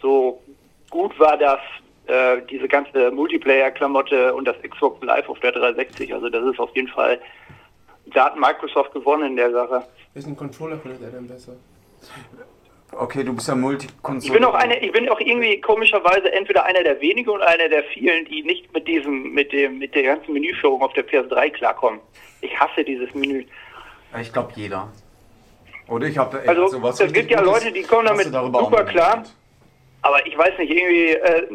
so 0.00 0.42
gut 0.90 1.18
war 1.18 1.36
das 1.36 1.60
äh, 2.06 2.40
diese 2.48 2.68
ganze 2.68 3.10
Multiplayer-Klamotte 3.10 4.34
und 4.34 4.46
das 4.46 4.56
Xbox 4.62 5.04
Live 5.04 5.28
auf 5.28 5.38
der 5.40 5.52
360. 5.52 6.14
Also 6.14 6.30
das 6.30 6.44
ist 6.44 6.58
auf 6.58 6.74
jeden 6.74 6.88
Fall, 6.88 7.20
da 8.06 8.26
hat 8.26 8.38
Microsoft 8.38 8.92
gewonnen 8.92 9.30
in 9.30 9.36
der 9.36 9.50
Sache. 9.52 9.84
Welchen 10.14 10.36
Controller 10.36 10.78
findet 10.78 11.02
er 11.02 11.10
denn 11.10 11.28
besser? 11.28 11.52
Okay, 12.92 13.22
du 13.22 13.34
bist 13.34 13.48
ja 13.48 13.54
Multikonsole. 13.54 14.32
Ich 14.32 14.32
bin 14.32 14.44
auch 14.44 14.54
eine, 14.54 14.78
ich 14.80 14.92
bin 14.92 15.08
auch 15.08 15.20
irgendwie 15.20 15.60
komischerweise 15.60 16.32
entweder 16.32 16.64
einer 16.64 16.82
der 16.82 17.00
wenigen 17.00 17.28
oder 17.28 17.46
einer 17.46 17.68
der 17.68 17.84
vielen, 17.84 18.24
die 18.24 18.42
nicht 18.42 18.72
mit 18.72 18.88
diesem, 18.88 19.32
mit 19.32 19.52
dem, 19.52 19.78
mit 19.78 19.94
der 19.94 20.02
ganzen 20.04 20.32
Menüführung 20.32 20.80
auf 20.82 20.92
der 20.94 21.06
PS3 21.06 21.50
klarkommen. 21.50 22.00
Ich 22.40 22.58
hasse 22.58 22.84
dieses 22.84 23.14
Menü. 23.14 23.44
Ich 24.20 24.32
glaube 24.32 24.52
jeder. 24.56 24.90
Oder 25.88 26.06
ich 26.06 26.18
habe 26.18 26.42
Also, 26.46 26.82
es 26.88 27.12
gibt 27.12 27.30
ja 27.30 27.40
Leute, 27.40 27.72
die 27.72 27.82
kommen 27.82 28.06
damit 28.06 28.26
super 28.26 28.84
klar. 28.84 29.24
Aber 30.02 30.26
ich 30.26 30.36
weiß 30.36 30.58
nicht, 30.58 30.70
irgendwie, 30.70 31.12
äh, 31.12 31.46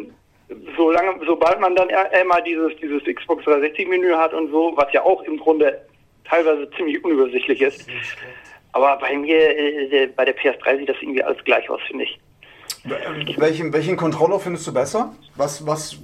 solange, 0.75 1.19
sobald 1.25 1.59
man 1.59 1.75
dann 1.75 1.89
einmal 1.89 2.43
dieses, 2.43 2.75
dieses 2.81 3.03
Xbox 3.03 3.43
360 3.45 3.87
Menü 3.87 4.13
hat 4.13 4.33
und 4.33 4.51
so, 4.51 4.73
was 4.75 4.91
ja 4.91 5.03
auch 5.03 5.23
im 5.23 5.37
Grunde 5.37 5.81
teilweise 6.25 6.69
ziemlich 6.71 7.03
unübersichtlich 7.03 7.61
ist. 7.61 7.87
Aber 8.73 8.97
bei 8.97 9.15
mir, 9.15 9.37
äh, 9.57 10.07
bei 10.15 10.25
der 10.25 10.35
PS3 10.35 10.77
sieht 10.79 10.89
das 10.89 10.97
irgendwie 11.01 11.23
alles 11.23 11.43
gleich 11.43 11.69
aus, 11.69 11.79
finde 11.87 12.03
ich. 12.05 12.19
Welchen, 13.37 13.71
welchen 13.71 13.95
Controller 13.95 14.39
findest 14.39 14.67
du 14.67 14.73
besser? 14.73 15.13
Was, 15.35 15.65
was, 15.65 15.97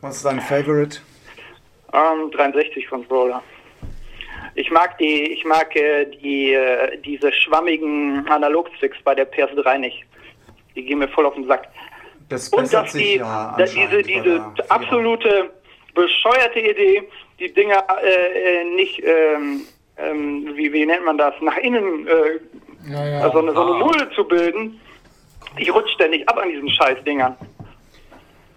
was 0.00 0.16
ist 0.16 0.24
dein 0.24 0.40
Favorite? 0.40 0.98
Ähm, 1.92 2.30
63 2.30 2.88
Controller. 2.88 3.42
Ich 4.54 4.70
mag 4.70 4.96
die, 4.98 5.32
ich 5.32 5.44
mag 5.44 5.74
äh, 5.76 6.06
die, 6.06 6.54
äh, 6.54 6.96
diese 6.98 7.32
schwammigen 7.32 8.26
Analogsticks 8.28 8.96
bei 9.04 9.14
der 9.14 9.30
PS3 9.30 9.78
nicht. 9.78 10.04
Die 10.76 10.84
gehen 10.84 10.98
mir 11.00 11.08
voll 11.08 11.26
auf 11.26 11.34
den 11.34 11.46
Sack. 11.46 11.68
Das 12.28 12.48
Und 12.48 12.72
dass 12.72 12.92
sich 12.92 13.02
die, 13.14 13.18
ja 13.18 13.54
da- 13.58 13.64
diese, 13.64 14.02
diese 14.02 14.44
absolute 14.68 15.50
bescheuerte 15.94 16.60
Idee, 16.60 17.02
die 17.38 17.52
Dinger 17.52 17.84
äh, 18.02 18.60
äh, 18.62 18.64
nicht, 18.76 19.02
ähm, 19.04 19.62
ähm, 19.96 20.48
wie, 20.54 20.72
wie 20.72 20.86
nennt 20.86 21.04
man 21.04 21.18
das, 21.18 21.34
nach 21.40 21.56
innen, 21.58 22.06
äh, 22.06 22.90
Ja, 22.90 23.06
ja. 23.06 23.20
also 23.20 23.38
eine, 23.38 23.52
so 23.52 23.62
eine 23.62 23.72
Ah. 23.72 23.78
Mulde 23.86 24.10
zu 24.14 24.24
bilden. 24.24 24.80
Ich 25.56 25.72
rutsche 25.72 25.94
ständig 25.94 26.28
ab 26.28 26.38
an 26.38 26.48
diesen 26.50 26.68
Scheißdingern. 26.68 27.36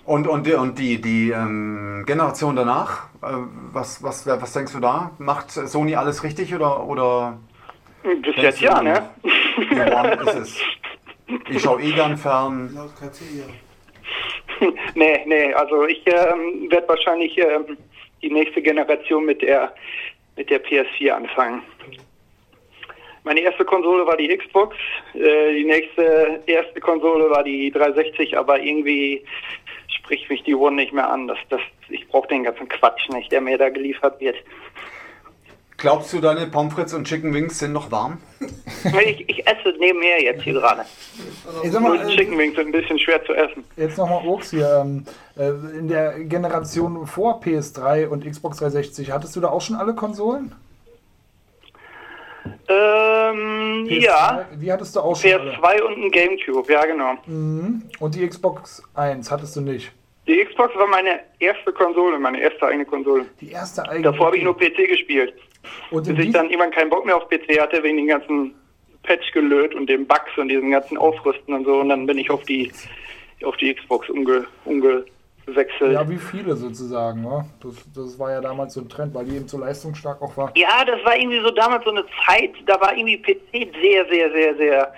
Und, 0.05 0.27
und, 0.27 0.47
die, 0.47 0.53
und 0.53 0.79
die, 0.79 1.01
die 1.01 1.31
ähm, 1.31 2.03
Generation 2.07 2.55
danach, 2.55 3.07
äh, 3.21 3.27
was, 3.73 4.01
was, 4.01 4.25
was 4.25 4.53
denkst 4.53 4.73
du 4.73 4.79
da? 4.79 5.11
Macht 5.17 5.51
Sony 5.51 5.95
alles 5.95 6.23
richtig 6.23 6.55
oder, 6.55 6.85
oder 6.87 7.37
Bis 8.03 8.35
jetzt 8.37 8.61
ja, 8.61 8.81
ne? 8.81 9.09
One 9.71 10.13
ist 10.13 10.35
es? 10.35 10.61
Ich 11.49 11.61
schaue 11.61 11.81
eh 11.81 11.91
gern 11.91 12.15
fern. 12.17 12.71
Laut 12.73 12.95
KT, 12.95 13.21
ja. 13.37 13.45
nee, 14.95 15.23
nee, 15.27 15.53
also 15.53 15.85
ich 15.85 16.01
ähm, 16.07 16.71
werde 16.71 16.87
wahrscheinlich 16.87 17.37
ähm, 17.37 17.77
die 18.21 18.31
nächste 18.31 18.61
Generation 18.61 19.25
mit 19.25 19.41
der 19.41 19.73
mit 20.37 20.49
der 20.49 20.63
PS4 20.63 21.09
anfangen. 21.09 21.61
Meine 23.23 23.41
erste 23.41 23.65
Konsole 23.65 24.07
war 24.07 24.15
die 24.15 24.29
Xbox, 24.29 24.77
äh, 25.13 25.53
die 25.53 25.65
nächste 25.65 26.41
erste 26.45 26.79
Konsole 26.79 27.29
war 27.29 27.43
die 27.43 27.69
360, 27.71 28.37
aber 28.37 28.61
irgendwie 28.61 29.25
spricht 29.89 30.29
mich 30.29 30.43
die 30.43 30.55
One 30.55 30.77
nicht 30.77 30.93
mehr 30.93 31.09
an. 31.09 31.27
Das, 31.27 31.37
das, 31.49 31.59
ich 31.89 32.07
brauche 32.07 32.29
den 32.29 32.45
ganzen 32.45 32.69
Quatsch 32.69 33.09
nicht, 33.09 33.29
der 33.31 33.41
mir 33.41 33.57
da 33.57 33.67
geliefert 33.67 34.21
wird. 34.21 34.37
Glaubst 35.77 36.11
du, 36.11 36.19
deine 36.19 36.47
Pommes 36.47 36.73
frites 36.73 36.93
und 36.95 37.07
Chicken 37.07 37.33
Wings 37.35 37.59
sind 37.59 37.71
noch 37.71 37.91
warm? 37.91 38.17
Ich, 38.83 39.29
ich 39.29 39.47
esse 39.47 39.75
nebenher 39.79 40.21
jetzt 40.21 40.41
hier 40.41 40.53
gerade. 40.53 40.85
Nur 41.63 41.79
mal, 41.81 41.97
die 41.99 42.13
äh, 42.13 42.15
Chicken 42.17 42.37
Wings 42.37 42.55
sind 42.55 42.67
ein 42.67 42.71
bisschen 42.71 42.97
schwer 42.97 43.23
zu 43.25 43.33
essen. 43.33 43.63
Jetzt 43.75 43.97
nochmal 43.97 44.25
Urks 44.25 44.49
hier. 44.49 44.81
Ähm, 44.83 45.05
äh, 45.37 45.49
in 45.77 45.87
der 45.87 46.19
Generation 46.21 47.05
vor 47.05 47.41
PS3 47.41 48.07
und 48.07 48.25
Xbox 48.25 48.57
360, 48.57 49.11
hattest 49.11 49.35
du 49.35 49.39
da 49.39 49.49
auch 49.49 49.61
schon 49.61 49.75
alle 49.75 49.93
Konsolen? 49.93 50.55
Ähm, 52.69 53.85
PS3, 53.87 54.01
ja, 54.01 54.45
Die 54.59 54.71
hattest 54.71 54.95
du 54.95 54.99
auch 55.01 55.15
schon 55.15 55.31
alle. 55.31 55.51
PS2 55.51 55.81
und 55.81 56.05
ein 56.05 56.11
Gamecube, 56.11 56.73
ja 56.73 56.85
genau. 56.85 57.13
Mhm. 57.27 57.83
Und 57.99 58.15
die 58.15 58.27
Xbox 58.27 58.81
1 58.95 59.29
hattest 59.29 59.55
du 59.55 59.61
nicht. 59.61 59.91
Die 60.27 60.43
Xbox 60.43 60.75
war 60.75 60.87
meine 60.87 61.21
erste 61.39 61.71
Konsole, 61.71 62.19
meine 62.19 62.41
erste 62.41 62.65
eigene 62.65 62.85
Konsole. 62.85 63.25
Die 63.39 63.51
erste 63.51 63.87
eigene. 63.87 64.11
Davor 64.11 64.27
habe 64.27 64.37
ich 64.37 64.43
nur 64.43 64.57
PC 64.57 64.89
gespielt. 64.89 65.33
Und 65.91 66.07
Bis 66.07 66.25
ich 66.25 66.31
dann 66.31 66.49
irgendwann 66.49 66.71
keinen 66.71 66.89
Bock 66.89 67.05
mehr 67.05 67.15
auf 67.15 67.29
PC 67.29 67.59
hatte, 67.59 67.81
wegen 67.83 67.97
den 67.97 68.07
ganzen 68.07 68.53
Patch 69.03 69.31
gelöt 69.31 69.73
und 69.73 69.89
dem 69.89 70.05
Bugs 70.05 70.37
und 70.37 70.49
diesen 70.49 70.71
ganzen 70.71 70.97
Aufrüsten 70.97 71.53
und 71.53 71.65
so. 71.65 71.79
Und 71.79 71.89
dann 71.89 72.05
bin 72.05 72.17
ich 72.17 72.29
auf 72.29 72.43
die 72.43 72.71
auf 73.43 73.55
die 73.57 73.73
Xbox 73.73 74.09
umge, 74.09 74.45
umgewechselt. 74.65 75.93
Ja, 75.93 76.09
wie 76.09 76.17
viele 76.17 76.55
sozusagen. 76.55 77.21
Ne? 77.21 77.45
Das, 77.61 77.75
das 77.95 78.19
war 78.19 78.31
ja 78.31 78.41
damals 78.41 78.73
so 78.73 78.81
ein 78.81 78.89
Trend, 78.89 79.13
weil 79.13 79.25
die 79.25 79.35
eben 79.35 79.47
so 79.47 79.59
leistungsstark 79.59 80.21
auch 80.21 80.35
war. 80.37 80.51
Ja, 80.55 80.83
das 80.85 81.03
war 81.05 81.15
irgendwie 81.15 81.41
so 81.41 81.51
damals 81.51 81.83
so 81.83 81.91
eine 81.91 82.05
Zeit, 82.25 82.51
da 82.65 82.79
war 82.81 82.95
irgendwie 82.97 83.17
PC 83.17 83.73
sehr, 83.79 84.05
sehr, 84.09 84.31
sehr, 84.31 84.55
sehr 84.55 84.93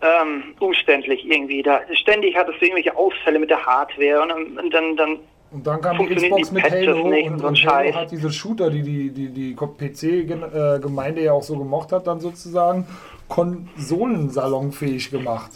ähm, 0.00 0.54
umständlich 0.58 1.24
irgendwie. 1.24 1.62
Da 1.62 1.80
ständig 1.92 2.36
hattest 2.36 2.60
du 2.60 2.64
irgendwelche 2.64 2.96
Ausfälle 2.96 3.38
mit 3.38 3.50
der 3.50 3.64
Hardware 3.64 4.22
und 4.22 4.58
und 4.58 4.74
dann, 4.74 4.96
dann 4.96 5.18
Und 5.52 5.66
dann 5.66 5.80
kam 5.80 5.98
die 5.98 6.14
Xbox 6.14 6.48
die 6.48 6.54
mit 6.54 6.70
Halo 6.70 7.08
nicht 7.08 7.30
und, 7.30 7.44
und 7.44 7.66
Halo 7.66 7.94
hat 7.94 8.10
diese 8.10 8.32
Shooter, 8.32 8.70
die 8.70 8.82
die, 8.82 9.10
die, 9.10 9.28
die 9.28 9.54
PC-Gemeinde 9.54 11.22
ja 11.22 11.32
auch 11.32 11.42
so 11.42 11.58
gemocht 11.58 11.92
hat, 11.92 12.06
dann 12.06 12.20
sozusagen 12.20 12.86
konsolensalonfähig 13.28 15.10
gemacht. 15.10 15.50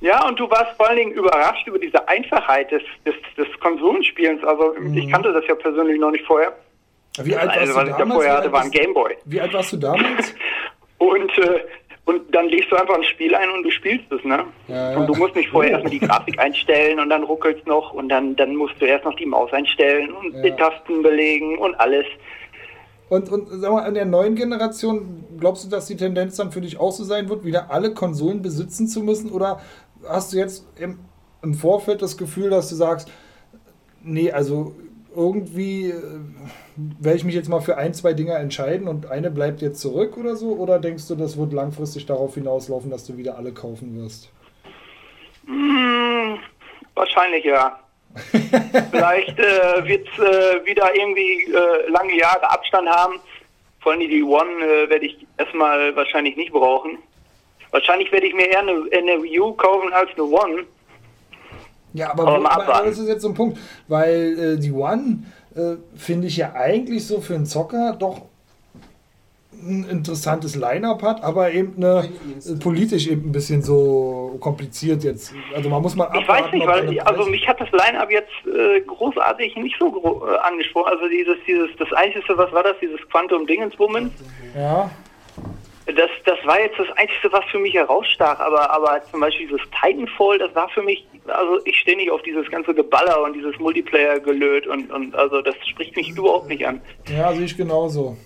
Ja, 0.00 0.26
und 0.28 0.38
du 0.38 0.50
warst 0.50 0.76
vor 0.76 0.88
allen 0.88 0.98
Dingen 0.98 1.12
überrascht 1.12 1.66
über 1.66 1.78
diese 1.78 2.06
Einfachheit 2.06 2.70
des, 2.70 2.82
des, 3.06 3.14
des 3.38 3.46
Konsolenspielens. 3.60 4.44
Also 4.44 4.74
ich 4.76 5.10
kannte 5.10 5.32
das 5.32 5.46
ja 5.48 5.54
persönlich 5.54 5.98
noch 5.98 6.10
nicht 6.10 6.26
vorher. 6.26 6.52
Wie 7.22 7.34
alt 7.34 7.48
warst 7.48 7.60
Also 7.60 7.72
du 7.72 7.78
was 7.78 7.88
ich 7.88 7.96
da 7.96 8.06
vorher 8.06 8.36
hatte, 8.36 8.52
war 8.52 8.62
ein 8.62 8.70
Gameboy. 8.70 9.16
Wie 9.24 9.40
alt 9.40 9.54
warst 9.54 9.72
du 9.72 9.76
damals? 9.78 10.34
Und, 10.98 11.38
äh, 11.38 11.60
und 12.06 12.34
dann 12.34 12.48
legst 12.48 12.70
du 12.70 12.76
einfach 12.76 12.96
ein 12.96 13.04
Spiel 13.04 13.34
ein 13.34 13.48
und 13.50 13.62
du 13.62 13.70
spielst 13.70 14.10
es, 14.12 14.22
ne? 14.24 14.44
Ja, 14.68 14.92
ja. 14.92 14.98
Und 14.98 15.06
du 15.06 15.14
musst 15.14 15.34
nicht 15.34 15.48
vorher 15.48 15.72
erstmal 15.72 15.90
die 15.90 16.00
Grafik 16.00 16.38
einstellen 16.38 16.98
und 17.00 17.08
dann 17.08 17.22
ruckelt's 17.24 17.64
noch 17.66 17.92
und 17.94 18.08
dann, 18.10 18.36
dann 18.36 18.54
musst 18.56 18.74
du 18.80 18.84
erst 18.84 19.04
noch 19.04 19.16
die 19.16 19.26
Maus 19.26 19.52
einstellen 19.52 20.12
und 20.12 20.34
Ja. 20.34 20.42
die 20.42 20.50
Tasten 20.52 21.02
belegen 21.02 21.58
und 21.58 21.74
alles. 21.80 22.04
Und, 23.08 23.30
und 23.30 23.48
sag 23.60 23.70
mal, 23.72 23.86
in 23.86 23.94
der 23.94 24.06
neuen 24.06 24.34
Generation, 24.34 25.24
glaubst 25.38 25.64
du, 25.64 25.68
dass 25.70 25.86
die 25.86 25.96
Tendenz 25.96 26.36
dann 26.36 26.52
für 26.52 26.60
dich 26.60 26.78
auch 26.80 26.90
so 26.92 27.04
sein 27.04 27.28
wird, 27.28 27.44
wieder 27.44 27.70
alle 27.70 27.94
Konsolen 27.94 28.42
besitzen 28.42 28.86
zu 28.88 29.02
müssen? 29.02 29.30
Oder 29.30 29.60
hast 30.08 30.32
du 30.32 30.38
jetzt 30.38 30.66
im, 30.78 30.98
im 31.42 31.54
Vorfeld 31.54 32.02
das 32.02 32.16
Gefühl, 32.16 32.50
dass 32.50 32.68
du 32.70 32.74
sagst, 32.74 33.10
nee, 34.02 34.30
also 34.32 34.74
irgendwie 35.16 35.90
äh, 35.90 36.02
werde 36.76 37.16
ich 37.16 37.24
mich 37.24 37.34
jetzt 37.34 37.48
mal 37.48 37.60
für 37.60 37.76
ein, 37.76 37.94
zwei 37.94 38.12
Dinger 38.12 38.38
entscheiden 38.38 38.88
und 38.88 39.06
eine 39.06 39.30
bleibt 39.30 39.62
jetzt 39.62 39.80
zurück 39.80 40.16
oder 40.16 40.36
so? 40.36 40.52
Oder 40.52 40.78
denkst 40.78 41.08
du, 41.08 41.14
das 41.14 41.36
wird 41.36 41.52
langfristig 41.52 42.06
darauf 42.06 42.34
hinauslaufen, 42.34 42.90
dass 42.90 43.06
du 43.06 43.16
wieder 43.16 43.36
alle 43.36 43.52
kaufen 43.52 44.00
wirst? 44.02 44.30
Hm, 45.46 46.38
wahrscheinlich 46.94 47.44
ja. 47.44 47.78
Vielleicht 48.90 49.38
äh, 49.38 49.86
wird 49.86 50.06
es 50.08 50.18
äh, 50.18 50.64
wieder 50.64 50.94
irgendwie 50.94 51.52
äh, 51.52 51.90
lange 51.90 52.16
Jahre 52.16 52.48
Abstand 52.48 52.88
haben. 52.88 53.14
Vor 53.80 53.92
allem 53.92 54.00
die 54.00 54.22
One 54.22 54.64
äh, 54.64 54.88
werde 54.88 55.06
ich 55.06 55.26
erstmal 55.36 55.94
wahrscheinlich 55.96 56.36
nicht 56.36 56.52
brauchen. 56.52 56.98
Wahrscheinlich 57.70 58.10
werde 58.12 58.26
ich 58.26 58.34
mir 58.34 58.46
eher 58.46 58.60
eine, 58.60 58.84
eine 58.92 59.22
Wii 59.22 59.40
U 59.40 59.52
kaufen 59.52 59.92
als 59.92 60.10
eine 60.12 60.24
One. 60.24 60.64
Ja, 61.94 62.10
aber, 62.10 62.24
Aber 62.24 62.32
wo, 62.32 62.44
aber 62.44 62.62
abwarten. 62.62 62.88
das 62.88 62.98
ist 62.98 63.08
jetzt 63.08 63.22
so 63.22 63.28
ein 63.28 63.34
Punkt, 63.34 63.58
weil 63.88 64.56
äh, 64.56 64.58
die 64.58 64.72
One 64.72 65.22
äh, 65.54 65.76
finde 65.96 66.26
ich 66.26 66.36
ja 66.36 66.52
eigentlich 66.54 67.06
so 67.06 67.20
für 67.20 67.34
einen 67.34 67.46
Zocker 67.46 67.96
doch 67.98 68.22
ein 69.52 69.86
interessantes 69.88 70.56
Line-Up 70.56 71.02
hat, 71.02 71.22
aber 71.22 71.52
eben 71.52 71.74
eine, 71.76 72.08
äh, 72.44 72.56
politisch 72.56 73.06
eben 73.06 73.28
ein 73.28 73.32
bisschen 73.32 73.62
so 73.62 74.36
kompliziert 74.40 75.04
jetzt. 75.04 75.32
Also 75.54 75.68
man 75.68 75.80
muss 75.80 75.94
mal 75.94 76.10
Ich 76.20 76.28
weiß 76.28 76.52
nicht, 76.52 76.66
weil 76.66 77.00
also 77.00 77.26
mich 77.26 77.46
hat 77.46 77.60
das 77.60 77.70
Line-Up 77.70 78.10
jetzt 78.10 78.32
äh, 78.46 78.80
großartig 78.80 79.56
nicht 79.56 79.76
so 79.78 79.90
gro 79.90 80.26
äh, 80.26 80.36
angesprochen. 80.38 80.90
Also 80.92 81.08
dieses, 81.08 81.36
dieses, 81.46 81.70
das 81.78 81.92
Einzige, 81.92 82.36
was 82.36 82.52
war 82.52 82.64
das, 82.64 82.74
dieses 82.82 83.00
Quantum 83.08 83.46
Dingenswoman? 83.46 84.10
ja, 84.56 84.90
Das, 85.86 86.10
das 86.24 86.38
war 86.44 86.60
jetzt 86.60 86.78
das 86.78 86.88
Einzige, 86.96 87.30
was 87.30 87.44
für 87.50 87.58
mich 87.58 87.74
herausstach, 87.74 88.40
aber, 88.40 88.70
aber 88.70 89.02
zum 89.10 89.20
Beispiel 89.20 89.46
dieses 89.46 89.60
Titanfall, 89.70 90.38
das 90.38 90.54
war 90.54 90.68
für 90.70 90.82
mich, 90.82 91.06
also 91.26 91.60
ich 91.66 91.78
stehe 91.78 91.96
nicht 91.96 92.10
auf 92.10 92.22
dieses 92.22 92.50
ganze 92.50 92.74
Geballer 92.74 93.22
und 93.22 93.34
dieses 93.34 93.58
Multiplayer-Gelöt 93.58 94.66
und, 94.66 94.90
und 94.90 95.14
also 95.14 95.42
das 95.42 95.54
spricht 95.66 95.94
mich 95.94 96.08
überhaupt 96.10 96.48
nicht 96.48 96.66
an. 96.66 96.80
ja, 97.14 97.32
sehe 97.34 97.44
ich 97.44 97.56
genauso. 97.56 98.16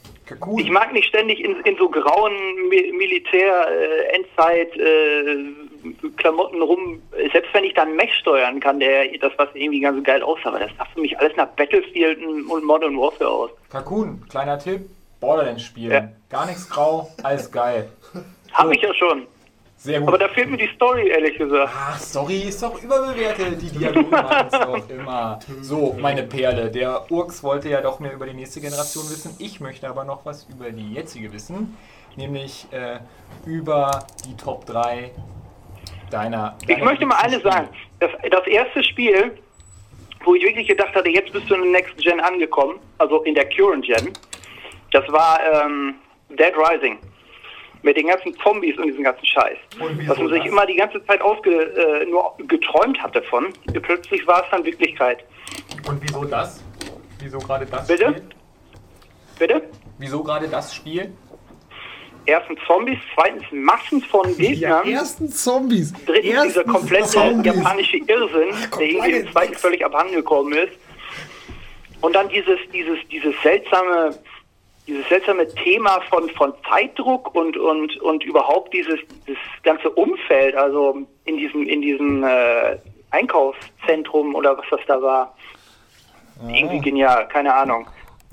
Ich 0.59 0.71
mag 0.71 0.93
nicht 0.93 1.09
ständig 1.09 1.43
in, 1.43 1.57
in 1.63 1.77
so 1.79 1.89
grauen 1.89 2.35
Mi 2.69 2.93
Militär, 2.93 3.67
äh, 3.71 4.17
Endzeit, 4.17 4.77
äh, 4.77 6.09
Klamotten 6.17 6.61
rum, 6.61 7.01
selbst 7.33 7.53
wenn 7.55 7.65
ich 7.65 7.75
dann 7.75 7.97
Mech 7.97 8.13
steuern 8.15 8.61
kann, 8.61 8.79
der 8.79 9.07
das 9.19 9.33
was 9.39 9.49
irgendwie 9.55 9.81
ganz 9.81 10.05
geil 10.05 10.23
aussah, 10.23 10.51
aber 10.51 10.59
das 10.61 10.71
sah 10.77 10.85
für 10.93 11.01
mich 11.01 11.19
alles 11.19 11.35
nach 11.37 11.49
Battlefield 11.49 12.19
und 12.23 12.65
Modern 12.65 12.99
Warfare 12.99 13.31
aus. 13.31 13.51
Kakun, 13.71 14.23
kleiner 14.29 14.59
Tipp, 14.59 14.83
Borderlands 15.21 15.63
spielen. 15.63 15.93
Ja. 15.93 16.09
Gar 16.29 16.47
nichts 16.47 16.69
grau, 16.69 17.11
alles 17.23 17.51
geil. 17.51 17.91
Habe 18.53 18.75
ich 18.75 18.83
ja 18.83 18.95
schon. 18.95 19.27
Sehr 19.79 20.01
gut. 20.01 20.09
Aber 20.09 20.19
da 20.19 20.29
fehlt 20.29 20.51
mir 20.51 20.57
die 20.57 20.69
Story, 20.75 21.09
ehrlich 21.09 21.39
gesagt. 21.39 21.73
Ach, 21.73 21.99
sorry, 22.01 22.41
ist 22.41 22.61
doch 22.61 22.83
überbewertet. 22.83 23.63
Die 23.63 23.71
Dialoge 23.71 24.11
machen 24.11 24.49
es 24.51 24.59
doch 24.59 24.91
immer. 24.91 25.39
So, 25.61 25.97
meine 26.01 26.25
Perle. 26.25 26.69
Der 26.69 27.09
Urks 27.13 27.45
wollte 27.45 27.69
ja 27.69 27.81
doch 27.81 28.01
mehr 28.01 28.13
über 28.13 28.27
die 28.27 28.35
nächste 28.35 28.61
Generation 28.61 29.05
wissen. 29.05 29.37
Ich 29.39 29.61
möchte 29.61 29.89
aber 29.89 30.03
noch 30.05 30.27
was 30.27 30.49
über 30.51 30.71
die 30.71 30.95
jetzige 30.95 31.33
wissen. 31.33 31.77
Nämlich 32.17 32.67
äh, 32.73 32.99
über 33.47 34.05
die 34.27 34.37
Top 34.37 34.67
3 34.67 35.13
deiner. 36.11 36.57
Ich 36.63 36.67
deiner 36.67 36.85
möchte 36.85 37.07
mal 37.07 37.19
eines 37.19 37.43
sagen. 37.45 37.69
Das, 38.01 38.11
das 38.29 38.47
erste 38.49 38.83
Spiel, 38.83 39.39
wo 40.25 40.35
ich 40.35 40.43
wirklich 40.43 40.67
gedacht 40.67 40.95
hatte, 40.97 41.09
jetzt 41.09 41.33
bist 41.33 41.49
du 41.49 41.55
in 41.55 41.63
der 41.63 41.71
Next 41.71 41.97
Gen 41.99 42.19
angekommen, 42.19 42.81
also 42.99 43.23
in 43.23 43.35
der 43.37 43.49
Current 43.49 43.87
Gen, 43.87 44.13
das 44.93 45.05
war 45.13 45.41
ähm, 45.65 45.95
Dead 46.31 46.53
Rising. 46.57 46.99
Mit 47.83 47.97
den 47.97 48.09
ganzen 48.09 48.35
Zombies 48.41 48.77
und 48.77 48.87
diesem 48.89 49.05
ganzen 49.05 49.25
Scheiß. 49.25 49.57
Was 50.09 50.19
man 50.19 50.29
sich 50.31 50.45
immer 50.47 50.67
die 50.67 50.75
ganze 50.75 51.05
Zeit 51.07 51.21
ausge, 51.21 51.51
äh, 51.53 52.05
nur 52.07 52.35
geträumt 52.49 53.01
hatte 53.01 53.23
von. 53.23 53.53
Plötzlich 53.83 54.27
war 54.27 54.43
es 54.43 54.51
dann 54.51 54.65
Wirklichkeit. 54.65 55.25
Und 55.87 56.03
wieso 56.03 56.25
das? 56.25 56.65
Wieso 57.21 57.39
gerade 57.39 57.67
das 57.67 57.87
Bitte? 57.87 58.07
Spiel? 58.09 58.23
Bitte? 59.39 59.63
Wieso 59.99 60.25
gerade 60.25 60.49
das 60.49 60.75
Spiel? 60.75 61.13
Erstens 62.27 62.59
Zombies, 62.67 62.99
zweitens 63.15 63.45
Massen 63.53 64.03
von 64.03 64.29
Ja, 64.31 64.35
Gegnern. 64.37 64.89
ersten 64.89 65.29
Zombies. 65.31 65.93
Drittens 66.05 66.23
dieser 66.25 66.45
Erstens 66.45 66.73
komplette 66.73 67.07
Zombies. 67.07 67.55
japanische 67.55 67.97
Irrsinn, 67.99 68.55
der 68.77 68.87
irgendwie 68.87 69.11
im 69.13 69.31
zweiten 69.33 69.55
völlig 69.55 69.85
abhandengekommen 69.85 70.53
ist. 70.53 70.73
Und 72.01 72.15
dann 72.15 72.29
dieses, 72.29 72.59
dieses, 72.73 72.99
dieses 73.11 73.35
seltsame, 73.43 74.19
dieses 74.89 75.07
seltsame 75.09 75.47
Thema 75.55 76.01
von, 76.09 76.29
von 76.31 76.53
Zeitdruck 76.69 77.35
und, 77.35 77.57
und, 77.57 77.97
und 78.01 78.25
überhaupt 78.25 78.73
dieses, 78.73 78.99
dieses 79.27 79.39
ganze 79.63 79.91
Umfeld, 79.91 80.57
also 80.57 81.03
in 81.27 81.37
diesem, 81.37 81.69
in 81.69 81.83
diesem 81.83 82.25
äh, 82.25 82.79
Einkaufszentrum 83.11 84.35
oder 84.35 84.57
was 84.57 84.65
das 84.71 84.81
da 84.87 85.01
war. 85.01 85.37
Irgendwie 86.49 86.81
genial, 86.81 87.29
keine 87.29 87.53
Ahnung. 87.53 87.87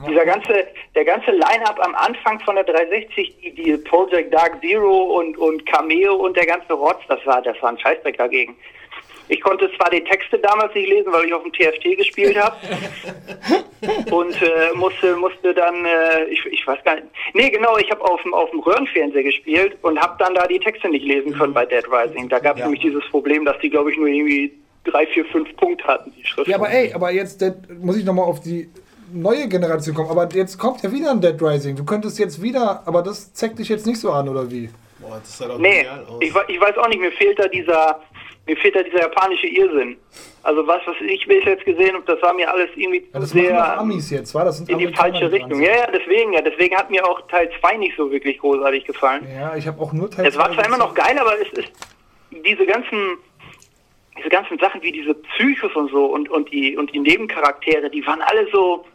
Dieser 0.07 0.25
ganze, 0.25 0.67
der 0.93 1.05
ganze 1.05 1.31
Line-Up 1.31 1.79
am 1.79 1.95
Anfang 1.95 2.39
von 2.41 2.55
der 2.55 2.65
360, 2.65 3.37
die, 3.41 3.53
die 3.53 3.77
Project 3.77 4.33
Dark 4.33 4.59
Zero 4.61 5.19
und, 5.19 5.37
und 5.37 5.65
Cameo 5.65 6.15
und 6.15 6.35
der 6.35 6.45
ganze 6.45 6.73
Rotz, 6.73 6.99
das 7.07 7.25
war, 7.25 7.41
das 7.41 7.61
war 7.61 7.69
ein 7.69 7.79
Scheißdreck 7.79 8.17
dagegen. 8.17 8.55
Ich 9.27 9.41
konnte 9.41 9.69
zwar 9.77 9.89
die 9.89 10.03
Texte 10.03 10.37
damals 10.39 10.73
nicht 10.75 10.87
lesen, 10.89 11.11
weil 11.11 11.25
ich 11.25 11.33
auf 11.33 11.41
dem 11.43 11.51
TFT 11.51 11.97
gespielt 11.97 12.37
habe. 12.37 12.55
und 14.11 14.41
äh, 14.41 14.73
musste, 14.75 15.15
musste 15.15 15.53
dann, 15.53 15.85
äh, 15.85 16.25
ich, 16.25 16.43
ich 16.45 16.65
weiß 16.67 16.83
gar 16.83 16.95
nicht. 16.95 17.07
Nee, 17.33 17.49
genau, 17.49 17.77
ich 17.77 17.89
habe 17.89 18.01
auf 18.03 18.21
dem, 18.23 18.33
auf 18.33 18.49
dem 18.51 18.59
Röhrenfernseher 18.59 19.23
gespielt 19.23 19.77
und 19.81 19.99
habe 19.99 20.15
dann 20.19 20.33
da 20.35 20.45
die 20.47 20.59
Texte 20.59 20.89
nicht 20.89 21.05
lesen 21.05 21.33
können 21.33 21.53
bei 21.53 21.65
Dead 21.65 21.85
Rising. 21.91 22.29
Da 22.29 22.39
gab 22.39 22.55
es 22.55 22.59
Ja. 22.59 22.65
nämlich 22.65 22.81
dieses 22.81 23.03
Problem, 23.09 23.45
dass 23.45 23.57
die, 23.59 23.69
glaube 23.69 23.91
ich, 23.91 23.97
nur 23.97 24.07
irgendwie 24.07 24.53
drei, 24.83 25.07
vier, 25.07 25.25
fünf 25.25 25.55
Punkte 25.57 25.83
hatten, 25.85 26.13
die 26.17 26.25
Schrift. 26.25 26.47
Ja, 26.47 26.57
aber 26.57 26.69
ey, 26.69 26.93
aber 26.93 27.11
jetzt 27.11 27.41
der, 27.41 27.55
muss 27.81 27.97
ich 27.97 28.05
nochmal 28.05 28.25
auf 28.25 28.39
die 28.41 28.69
neue 29.11 29.47
Generation 29.47 29.95
kommen. 29.95 30.09
Aber 30.09 30.27
jetzt 30.33 30.57
kommt 30.57 30.83
ja 30.83 30.91
wieder 30.91 31.11
ein 31.11 31.21
Dead 31.21 31.41
Rising. 31.41 31.75
Du 31.75 31.85
könntest 31.85 32.19
jetzt 32.19 32.41
wieder, 32.41 32.83
aber 32.85 33.01
das 33.01 33.33
zeigt 33.33 33.59
dich 33.59 33.69
jetzt 33.69 33.85
nicht 33.87 33.99
so 33.99 34.11
an, 34.11 34.29
oder 34.29 34.49
wie? 34.51 34.69
Boah, 34.99 35.19
das 35.19 35.37
sah 35.37 35.47
doch 35.47 35.59
Nee, 35.59 35.77
genial 35.83 36.05
aus. 36.05 36.17
ich, 36.21 36.33
ich 36.47 36.61
weiß 36.61 36.77
auch 36.77 36.87
nicht, 36.87 36.99
mir 37.01 37.11
fehlt 37.11 37.37
da 37.37 37.47
dieser, 37.47 38.01
mir 38.47 38.57
fehlt 38.57 38.75
da 38.75 38.83
dieser 38.83 38.99
japanische 39.01 39.47
Irrsinn. 39.47 39.97
Also 40.43 40.65
was, 40.67 40.81
was 40.85 40.95
ich 41.01 41.25
bis 41.27 41.43
jetzt 41.45 41.65
gesehen 41.65 41.95
habe, 41.95 42.03
das 42.05 42.21
war 42.21 42.33
mir 42.33 42.49
alles 42.51 42.69
irgendwie 42.75 43.03
Ja, 43.11 43.19
das 43.19 43.31
sehr 43.31 43.79
Amis 43.79 44.11
jetzt, 44.11 44.35
war 44.35 44.45
das? 44.45 44.59
in 44.59 44.77
die 44.77 44.93
falsche 44.93 45.31
Richtung. 45.31 45.59
Ja, 45.61 45.75
ja, 45.75 45.87
deswegen, 45.91 46.33
ja, 46.33 46.41
deswegen 46.41 46.75
hat 46.77 46.91
mir 46.91 47.03
auch 47.03 47.21
Teil 47.27 47.49
2 47.59 47.77
nicht 47.77 47.97
so 47.97 48.11
wirklich 48.11 48.37
großartig 48.37 48.85
gefallen. 48.85 49.27
Ja, 49.35 49.55
ich 49.55 49.65
habe 49.67 49.81
auch 49.81 49.91
nur 49.93 50.09
Teil 50.11 50.27
Es 50.27 50.37
war 50.37 50.53
zwar 50.53 50.65
immer 50.65 50.77
noch 50.77 50.93
geil, 50.93 51.17
aber 51.19 51.33
es 51.41 51.51
ist 51.57 51.71
diese 52.31 52.65
ganzen 52.65 53.17
diese 54.17 54.29
ganzen 54.29 54.57
Sachen 54.59 54.81
wie 54.81 54.91
diese 54.91 55.13
Psychos 55.13 55.75
und 55.75 55.91
so 55.91 56.05
und, 56.05 56.29
und 56.29 56.49
die 56.51 56.77
und 56.77 56.93
die 56.93 56.99
Nebencharaktere, 56.99 57.89
die 57.89 58.05
waren 58.05 58.21
alle 58.21 58.47
so 58.51 58.85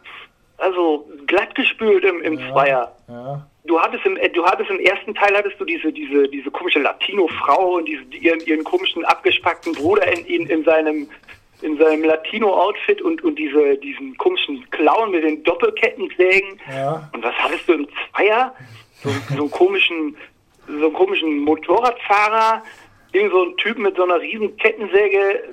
also 0.57 1.09
glatt 1.27 1.53
gespült 1.55 2.03
im, 2.05 2.21
im 2.21 2.37
Zweier. 2.51 2.95
Ja. 3.07 3.47
Du 3.65 3.79
hattest 3.79 4.05
im 4.05 4.17
äh, 4.17 4.29
du 4.29 4.45
hattest 4.45 4.69
im 4.69 4.79
ersten 4.79 5.13
Teil 5.13 5.35
hattest 5.35 5.59
du 5.59 5.65
diese 5.65 5.91
diese 5.91 6.27
diese 6.27 6.49
komische 6.51 6.79
Latino-Frau 6.79 7.75
und 7.75 7.85
diese, 7.85 8.03
ihren, 8.15 8.39
ihren 8.41 8.63
komischen 8.63 9.05
abgespackten 9.05 9.73
Bruder 9.73 10.07
in, 10.11 10.25
in, 10.25 10.47
in 10.47 10.63
seinem 10.63 11.07
in 11.61 11.77
seinem 11.77 12.03
Latino-Outfit 12.03 13.01
und, 13.01 13.23
und 13.23 13.37
diese, 13.37 13.77
diesen 13.77 14.17
komischen 14.17 14.67
Clown 14.71 15.11
mit 15.11 15.23
den 15.23 15.43
Doppelkettensägen. 15.43 16.59
Ja. 16.69 17.09
Und 17.13 17.23
was 17.23 17.35
hattest 17.35 17.67
du 17.67 17.73
im 17.73 17.87
Zweier? 18.09 18.53
So, 19.03 19.09
so 19.09 19.41
einen 19.41 19.51
komischen, 19.51 20.17
so 20.67 20.85
einen 20.85 20.93
komischen 20.93 21.39
Motorradfahrer, 21.39 22.63
irgend 23.11 23.31
so 23.31 23.43
ein 23.43 23.57
Typ 23.57 23.77
mit 23.77 23.95
so 23.95 24.03
einer 24.03 24.19
riesen 24.19 24.55
Kettensäge. 24.57 25.43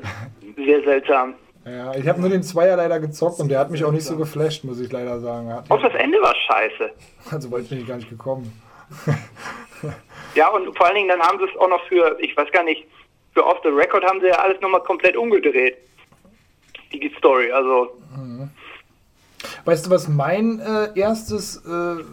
Sehr 0.57 0.83
seltsam. 0.83 1.35
Ja, 1.71 1.95
ich 1.95 2.07
habe 2.09 2.21
nur 2.21 2.31
den 2.31 2.43
Zweier 2.43 2.77
leider 2.77 3.01
gezockt 3.01 3.41
und 3.41 3.49
der 3.49 3.59
hat 3.59 3.71
mich 3.71 3.85
auch 3.85 3.93
nicht 3.93 4.05
so 4.05 4.17
geflasht, 4.17 4.65
muss 4.65 4.81
ich 4.81 4.91
leider 4.91 5.21
sagen. 5.21 5.53
Hat 5.53 5.71
Auch 5.71 5.83
das 5.83 5.95
Ende 5.95 6.19
war 6.19 6.35
scheiße. 6.35 6.91
also 7.31 7.51
weit 7.51 7.69
bin 7.69 7.81
ich 7.81 7.87
gar 7.87 7.97
nicht 7.97 8.11
gekommen. 8.11 8.53
Ja, 10.35 10.49
und 10.49 10.77
vor 10.77 10.87
allen 10.87 10.97
Dingen 10.97 11.09
dann 11.09 11.21
haben 11.21 11.39
sie 11.39 11.45
es 11.45 11.57
auch 11.59 11.69
noch 11.69 11.83
für, 11.89 12.17
ich 12.21 12.37
weiß 12.37 12.51
gar 12.53 12.63
nicht, 12.63 12.87
für 13.33 13.45
Off 13.45 13.59
the 13.63 13.71
Record 13.71 14.05
haben 14.05 14.21
sie 14.21 14.27
ja 14.27 14.37
alles 14.37 14.61
nochmal 14.61 14.83
komplett 14.83 15.17
umgedreht. 15.17 15.79
Die 16.93 17.13
Story, 17.19 17.51
also 17.51 17.97
Weißt 19.65 19.87
du, 19.87 19.91
was 19.91 20.09
mein 20.09 20.61
äh, 20.61 20.99
erstes, 20.99 21.63
äh, 21.67 22.05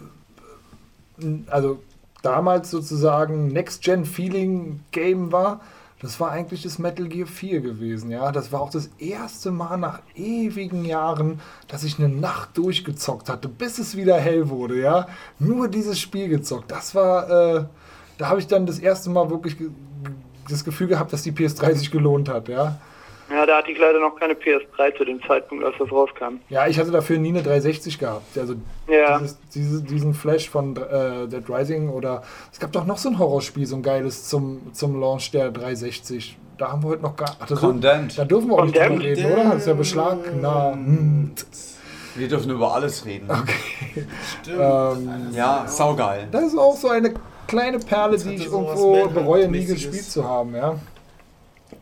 also 1.48 1.82
damals 2.22 2.70
sozusagen 2.70 3.48
Next-Gen-Feeling-Game 3.48 5.32
war? 5.32 5.60
Das 6.02 6.20
war 6.20 6.30
eigentlich 6.30 6.62
das 6.62 6.78
Metal 6.78 7.08
Gear 7.08 7.26
4 7.26 7.60
gewesen, 7.62 8.10
ja. 8.10 8.30
Das 8.30 8.52
war 8.52 8.60
auch 8.60 8.70
das 8.70 8.90
erste 8.98 9.50
Mal 9.50 9.78
nach 9.78 10.00
ewigen 10.14 10.84
Jahren, 10.84 11.40
dass 11.68 11.84
ich 11.84 11.98
eine 11.98 12.08
Nacht 12.10 12.56
durchgezockt 12.58 13.30
hatte, 13.30 13.48
bis 13.48 13.78
es 13.78 13.96
wieder 13.96 14.16
hell 14.16 14.50
wurde, 14.50 14.78
ja. 14.78 15.06
Nur 15.38 15.68
dieses 15.68 15.98
Spiel 15.98 16.28
gezockt. 16.28 16.70
Das 16.70 16.94
war, 16.94 17.30
äh, 17.30 17.64
da 18.18 18.28
habe 18.28 18.40
ich 18.40 18.46
dann 18.46 18.66
das 18.66 18.78
erste 18.78 19.08
Mal 19.08 19.30
wirklich 19.30 19.56
das 20.48 20.64
Gefühl 20.64 20.88
gehabt, 20.88 21.12
dass 21.12 21.22
die 21.22 21.32
PS3 21.32 21.74
sich 21.74 21.90
gelohnt 21.90 22.28
hat, 22.28 22.48
ja. 22.48 22.78
Ja, 23.30 23.44
da 23.46 23.58
hatte 23.58 23.70
ich 23.70 23.78
leider 23.78 23.98
noch 24.00 24.14
keine 24.18 24.34
PS3 24.34 24.96
zu 24.96 25.04
dem 25.04 25.20
Zeitpunkt, 25.26 25.64
als 25.64 25.74
das 25.78 25.90
rauskam. 25.90 26.38
Ja, 26.48 26.66
ich 26.66 26.78
hatte 26.78 26.90
dafür 26.90 27.18
nie 27.18 27.30
eine 27.30 27.42
360 27.42 27.98
gehabt. 27.98 28.38
Also 28.38 28.54
Ja. 28.88 29.18
dieses, 29.18 29.38
diese, 29.54 29.82
diesen 29.82 30.14
Flash 30.14 30.48
von 30.48 30.76
äh, 30.76 31.26
Dead 31.28 31.44
Rising 31.48 31.88
oder 31.90 32.22
es 32.52 32.58
gab 32.60 32.72
doch 32.72 32.84
noch 32.86 32.98
so 32.98 33.08
ein 33.08 33.18
Horrorspiel, 33.18 33.66
so 33.66 33.76
ein 33.76 33.82
geiles 33.82 34.28
zum, 34.28 34.72
zum 34.72 35.00
Launch 35.00 35.30
der 35.32 35.50
360. 35.50 36.38
Da 36.58 36.72
haben 36.72 36.82
wir 36.82 36.88
heute 36.90 37.02
noch 37.02 37.16
gar. 37.16 37.36
Ach, 37.38 37.46
Condemned. 37.54 38.16
Da 38.18 38.24
dürfen 38.24 38.48
wir 38.48 38.54
auch 38.58 38.64
nicht 38.64 38.76
drüber 38.76 38.86
Condemned? 38.88 39.18
reden, 39.18 39.32
oder? 39.32 39.44
Das 39.44 39.56
ist 39.56 39.66
ja 39.66 39.74
beschlagnahmt. 39.74 41.46
Wir 42.14 42.28
dürfen 42.28 42.50
über 42.50 42.72
alles 42.74 43.04
reden. 43.04 43.28
Stimmt. 44.40 44.58
Ähm, 44.58 45.10
Ja, 45.34 45.64
saugeil. 45.66 46.28
das 46.30 46.44
ist 46.44 46.58
auch 46.58 46.74
so 46.76 46.88
eine 46.88 47.12
kleine 47.46 47.78
Perle, 47.78 48.16
die 48.16 48.34
ich 48.36 48.46
irgendwo 48.46 49.06
bereue, 49.08 49.48
nie 49.48 49.64
gespielt 49.66 50.04
zu 50.04 50.24
haben, 50.26 50.54
ja. 50.54 50.76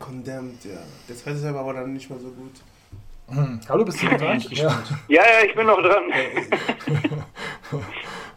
Condemned, 0.04 0.64
ja. 0.64 0.78
Das 1.08 1.26
weiß 1.26 1.40
ich 1.40 1.46
aber 1.46 1.72
dann 1.72 1.94
nicht 1.94 2.10
mehr 2.10 2.18
so 2.18 2.28
gut. 2.28 2.52
Hm. 3.28 3.58
Hallo, 3.68 3.84
bist 3.84 4.02
du 4.02 4.06
noch 4.06 4.18
dran? 4.18 4.38
Ja. 4.50 4.82
Ja, 5.08 5.22
ja, 5.22 5.46
ich 5.48 5.54
bin 5.54 5.66
noch 5.66 5.80
dran. 5.80 6.02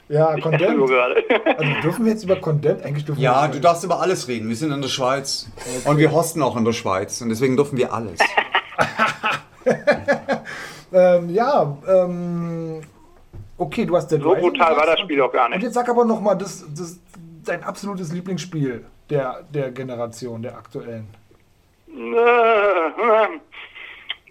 ja 0.07 0.39
Condemned. 0.39 0.89
Also 1.57 1.81
dürfen 1.81 2.05
wir 2.05 2.13
jetzt 2.13 2.23
über 2.23 2.37
Condemned? 2.37 2.85
Eigentlich 2.85 3.03
dürfen 3.03 3.19
Ja, 3.21 3.47
wir 3.47 3.49
du 3.53 3.59
darfst 3.59 3.83
über 3.83 3.99
alles 3.99 4.29
reden. 4.29 4.47
Wir 4.47 4.55
sind 4.55 4.71
in 4.71 4.81
der 4.81 4.87
Schweiz. 4.87 5.49
Und 5.83 5.97
wir 5.97 6.11
hosten 6.13 6.41
auch 6.41 6.55
in 6.55 6.63
der 6.63 6.71
Schweiz. 6.71 7.19
Und 7.21 7.29
deswegen 7.29 7.57
dürfen 7.57 7.77
wir 7.77 7.91
alles. 7.93 8.19
Ähm, 10.93 11.29
ja, 11.31 11.77
ähm, 11.85 12.81
okay, 13.57 13.85
du 13.85 13.97
hast 13.97 14.07
Dead 14.07 14.21
So 14.21 14.33
brutal 14.35 14.77
war 14.77 14.85
das 14.85 15.01
Spiel 15.01 15.21
auch 15.21 15.33
gar 15.33 15.47
Und 15.47 15.51
nicht. 15.51 15.63
jetzt 15.63 15.73
sag 15.73 15.89
aber 15.89 16.05
nochmal, 16.05 16.37
das, 16.37 16.63
das, 16.73 16.97
dein 17.43 17.61
absolutes 17.61 18.13
Lieblingsspiel 18.13 18.85
der, 19.09 19.43
der 19.53 19.71
Generation, 19.71 20.41
der 20.41 20.55
aktuellen. 20.57 21.07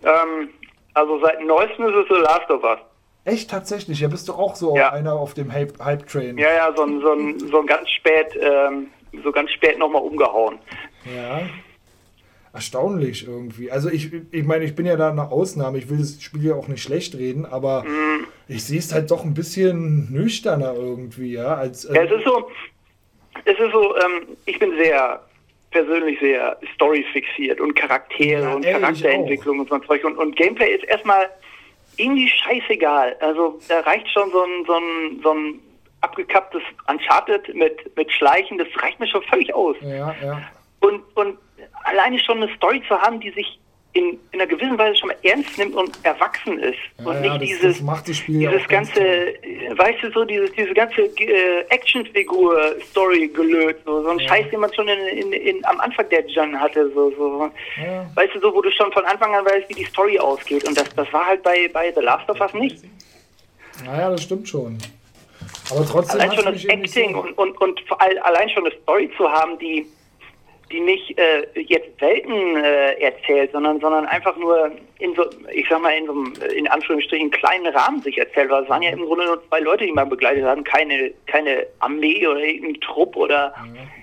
ähm, 0.03 0.49
also 0.95 1.21
seit 1.21 1.43
neuestem 1.45 1.87
ist 1.87 1.95
es 1.95 2.09
The 2.09 2.23
Last 2.23 2.51
of 2.51 2.63
Us. 2.65 2.79
Echt 3.25 3.51
tatsächlich, 3.51 4.01
ja, 4.01 4.09
bist 4.09 4.29
du 4.29 4.33
auch 4.35 4.55
so 4.55 4.77
Ja. 4.77 4.93
einer 4.93 5.15
auf 5.15 5.35
dem 5.35 5.53
Hype- 5.53 5.79
Hype-Train. 5.83 6.39
Ja, 6.39 6.53
ja, 6.55 6.73
so 6.77 6.83
ein, 6.85 7.01
so 7.01 7.13
ein, 7.13 7.39
so 7.41 7.61
ein 7.61 7.67
ganz 7.67 7.91
spät, 7.91 8.29
ähm, 8.41 8.89
so 9.25 9.33
ganz 9.33 9.51
spät 9.51 9.79
nochmal 9.79 10.03
umgehauen. 10.03 10.59
Ja. 11.13 11.41
Erstaunlich 12.53 13.27
irgendwie. 13.27 13.71
Also 13.71 13.91
ich, 13.91 14.11
ich 14.31 14.45
meine, 14.45 14.65
ich 14.65 14.75
bin 14.77 14.87
ja 14.87 14.97
da 14.97 15.11
eine 15.11 15.31
Ausnahme. 15.31 15.77
Ich 15.79 15.91
will 15.91 15.99
das 15.99 16.23
Spiel 16.23 16.45
ja 16.47 16.55
auch 16.55 16.69
nicht 16.69 16.83
schlecht 16.83 17.15
reden, 17.17 17.45
aber 17.45 17.83
Mhm. 17.85 18.27
ich 18.49 18.65
sehe 18.65 18.79
es 18.79 18.95
halt 18.95 19.11
doch 19.11 19.25
ein 19.25 19.35
bisschen 19.35 20.11
nüchterner 20.13 20.73
irgendwie, 20.75 21.33
ja. 21.33 21.55
Als, 21.57 21.85
äh, 21.85 21.95
Ja, 21.95 22.03
es 22.05 22.13
ist 22.13 22.25
so, 22.25 22.49
es 23.45 23.59
ist 23.59 23.73
so, 23.73 23.95
ähm, 23.97 24.37
ich 24.47 24.59
bin 24.59 24.73
sehr 24.79 25.21
persönlich 25.77 26.19
sehr 26.21 26.57
Story 26.75 27.05
fixiert 27.13 27.61
und 27.61 27.75
Charaktere 27.75 28.43
Ja, 28.43 28.55
und 28.55 28.65
Charakterentwicklung 28.65 29.61
und 29.61 29.69
so 29.69 29.75
ein 29.75 29.83
Zeug. 29.83 30.05
Und, 30.05 30.17
und 30.17 30.35
Gameplay 30.35 30.75
ist 30.75 30.85
erstmal 30.85 31.29
irgendwie 31.99 32.29
scheißegal. 32.29 33.17
Also 33.21 33.59
da 33.69 33.81
reicht 33.81 34.09
schon 34.09 34.31
so 34.31 34.43
ein, 34.43 34.65
so 34.67 34.75
ein, 34.75 35.21
so 35.23 35.31
ein 35.35 35.61
abgekapptes 36.01 36.63
Uncharted 36.89 37.55
mit, 37.55 37.95
mit 37.95 38.11
Schleichen, 38.11 38.57
das 38.57 38.69
reicht 38.83 38.99
mir 39.01 39.07
schon 39.07 39.23
völlig 39.25 39.55
aus. 39.55 39.77
Ja, 39.83 40.15
ja. 40.23 40.43
Und, 40.81 41.03
und 41.15 41.39
alleine 41.85 42.19
schon 42.21 42.43
eine 42.43 42.55
Story 42.55 42.83
zu 42.89 42.99
haben, 42.99 43.21
die 43.21 43.31
sich 43.33 43.59
in, 43.97 44.19
in 44.33 44.41
einer 44.41 44.47
gewissen 44.47 44.77
Weise 44.79 44.97
schon 44.97 45.09
mal 45.09 45.17
ernst 45.23 45.57
nimmt 45.59 45.75
und 45.75 45.99
erwachsen 46.03 46.59
ist. 46.59 46.79
Ja, 46.99 47.07
und 47.07 47.25
ja, 47.25 47.39
nicht 47.39 47.53
das- 47.55 47.61
dieses, 47.61 47.87
das 47.87 48.27
ja 48.29 48.51
dieses 48.51 48.69
ganze, 48.69 49.01
äh, 49.01 49.79
weißt 49.79 50.03
du, 50.03 50.11
so 50.13 50.25
dieses, 50.25 50.53
diese 50.53 50.75
ganze 50.75 51.03
äh, 51.03 51.65
Actionfigur-Story 51.71 53.29
gelöst, 53.29 53.81
so, 53.85 54.03
so 54.03 54.09
ein 54.11 54.21
Scheiß, 54.21 54.51
den 54.51 54.61
man 54.61 54.73
schon 54.75 54.89
in, 54.89 55.33
in, 55.33 55.65
am 55.65 55.81
Anfang 55.81 56.09
der 56.11 56.23
Gen 56.23 56.59
hatte, 56.61 56.91
so, 56.95 57.11
so. 57.17 57.51
Ja. 57.83 58.07
Weißt 58.15 58.35
du, 58.35 58.41
so, 58.41 58.55
wo 58.55 58.61
du 58.61 58.71
schon 58.71 58.93
von 58.93 59.05
Anfang 59.05 59.35
an 59.35 59.45
weißt, 59.45 59.69
wie 59.69 59.75
die 59.75 59.85
Story 59.85 60.19
ausgeht. 60.19 60.67
Und 60.69 60.77
das, 60.77 60.89
das 60.95 61.11
war 61.13 61.27
halt 61.27 61.43
bei, 61.43 61.69
bei 61.73 61.93
The 61.93 62.01
Last 62.03 62.29
of 62.29 62.41
Us 62.41 62.53
nicht. 62.55 62.79
Naja, 63.85 64.11
das 64.11 64.23
stimmt 64.23 64.49
schon. 64.49 64.79
Aber 65.71 65.87
trotzdem 65.87 66.21
Allein 66.21 66.37
schon 66.37 66.53
das 66.53 66.65
Acting 66.65 67.13
so- 67.15 67.21
und, 67.21 67.33
und, 67.39 67.61
und 67.61 67.81
allein 67.99 68.49
schon 68.51 68.67
eine 68.67 68.75
Story 68.83 69.11
zu 69.17 69.29
haben, 69.31 69.59
die, 69.59 69.87
die 70.73 70.81
nicht 70.81 71.17
äh, 71.19 71.47
jetzt 71.61 72.01
Welten 72.01 72.57
äh, 72.57 72.95
erzählt, 73.01 73.53
sondern, 73.53 73.79
sondern 73.81 74.05
einfach 74.07 74.37
nur 74.37 74.73
in 74.99 75.15
so, 75.15 75.25
ich 75.53 75.67
sag 75.71 75.81
mal, 75.81 75.91
in 75.97 76.07
so 76.07 76.13
einem, 76.13 76.33
äh, 76.43 76.53
in 76.55 76.67
Anführungsstrichen, 76.67 77.31
kleinen 77.31 77.67
Rahmen 77.69 78.03
sich 78.03 78.19
erzählt. 78.19 78.51
Weil 78.51 78.65
es 78.65 78.69
waren 78.69 78.83
ja 78.83 78.91
im 78.91 79.05
Grunde 79.05 79.27
nur 79.27 79.43
zwei 79.49 79.61
Leute, 79.61 79.87
die 79.87 79.93
man 79.93 80.09
begleitet 80.09 80.45
haben, 80.45 80.65
keine, 80.65 81.13
keine 81.27 81.67
Armee 81.79 82.27
oder 82.27 82.41
irgendein 82.41 82.81
Trupp 82.81 83.15
oder 83.17 83.55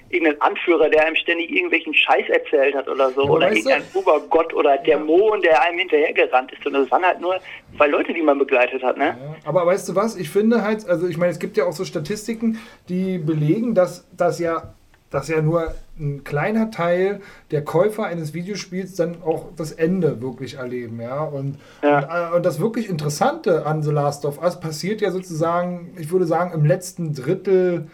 irgendein 0.10 0.40
Anführer, 0.42 0.90
der 0.90 1.06
einem 1.08 1.16
ständig 1.16 1.50
irgendwelchen 1.52 1.94
Scheiß 1.94 2.30
erzählt 2.30 2.76
hat 2.76 2.88
oder 2.88 3.10
so. 3.12 3.24
Aber 3.24 3.32
oder 3.34 3.48
weißt 3.50 3.66
du- 3.66 3.70
irgendein 3.70 3.96
Obergott 3.96 4.54
oder 4.54 4.78
Dämon, 4.78 5.42
der 5.42 5.62
einem 5.64 5.80
hinterhergerannt 5.80 6.52
ist. 6.54 6.66
Und 6.66 6.76
es 6.76 6.90
waren 6.92 7.04
halt 7.04 7.20
nur 7.20 7.40
zwei 7.76 7.88
Leute, 7.88 8.14
die 8.14 8.22
man 8.22 8.38
begleitet 8.40 8.84
hat, 8.84 8.96
ne? 8.98 9.18
Ja, 9.20 9.36
aber 9.50 9.66
weißt 9.66 9.90
du 9.90 9.96
was? 9.96 10.16
Ich 10.16 10.30
finde 10.30 10.62
halt, 10.62 10.88
also 10.88 11.08
ich 11.08 11.18
meine, 11.18 11.32
es 11.32 11.40
gibt 11.40 11.58
ja 11.58 11.66
auch 11.66 11.74
so 11.74 11.84
Statistiken, 11.84 12.60
die 12.90 13.18
belegen, 13.18 13.74
dass 13.74 14.08
das 14.16 14.40
ja, 14.40 14.76
dass 15.14 15.28
ja 15.28 15.42
nur 15.44 15.76
ein 16.00 16.24
kleiner 16.24 16.72
Teil 16.72 17.22
der 17.52 17.64
Käufer 17.64 18.06
eines 18.06 18.34
Videospiels 18.34 18.96
dann 18.96 19.22
auch 19.24 19.50
das 19.56 19.72
Ende 19.72 20.22
wirklich 20.24 20.56
erleben, 20.56 21.00
ja. 21.00 21.22
Und, 21.24 21.60
Ja. 21.84 22.00
und, 22.00 22.34
äh, 22.34 22.36
und 22.38 22.46
das 22.46 22.60
wirklich 22.60 22.90
Interessante 22.90 23.66
an 23.68 23.84
The 23.84 23.92
Last 23.92 24.26
of 24.26 24.42
Us 24.42 24.60
passiert 24.60 25.02
ja 25.02 25.12
sozusagen, 25.12 25.92
ich 26.00 26.12
würde 26.12 26.26
sagen, 26.26 26.52
im 26.54 26.66
letzten 26.66 27.14
Drittel 27.14 27.88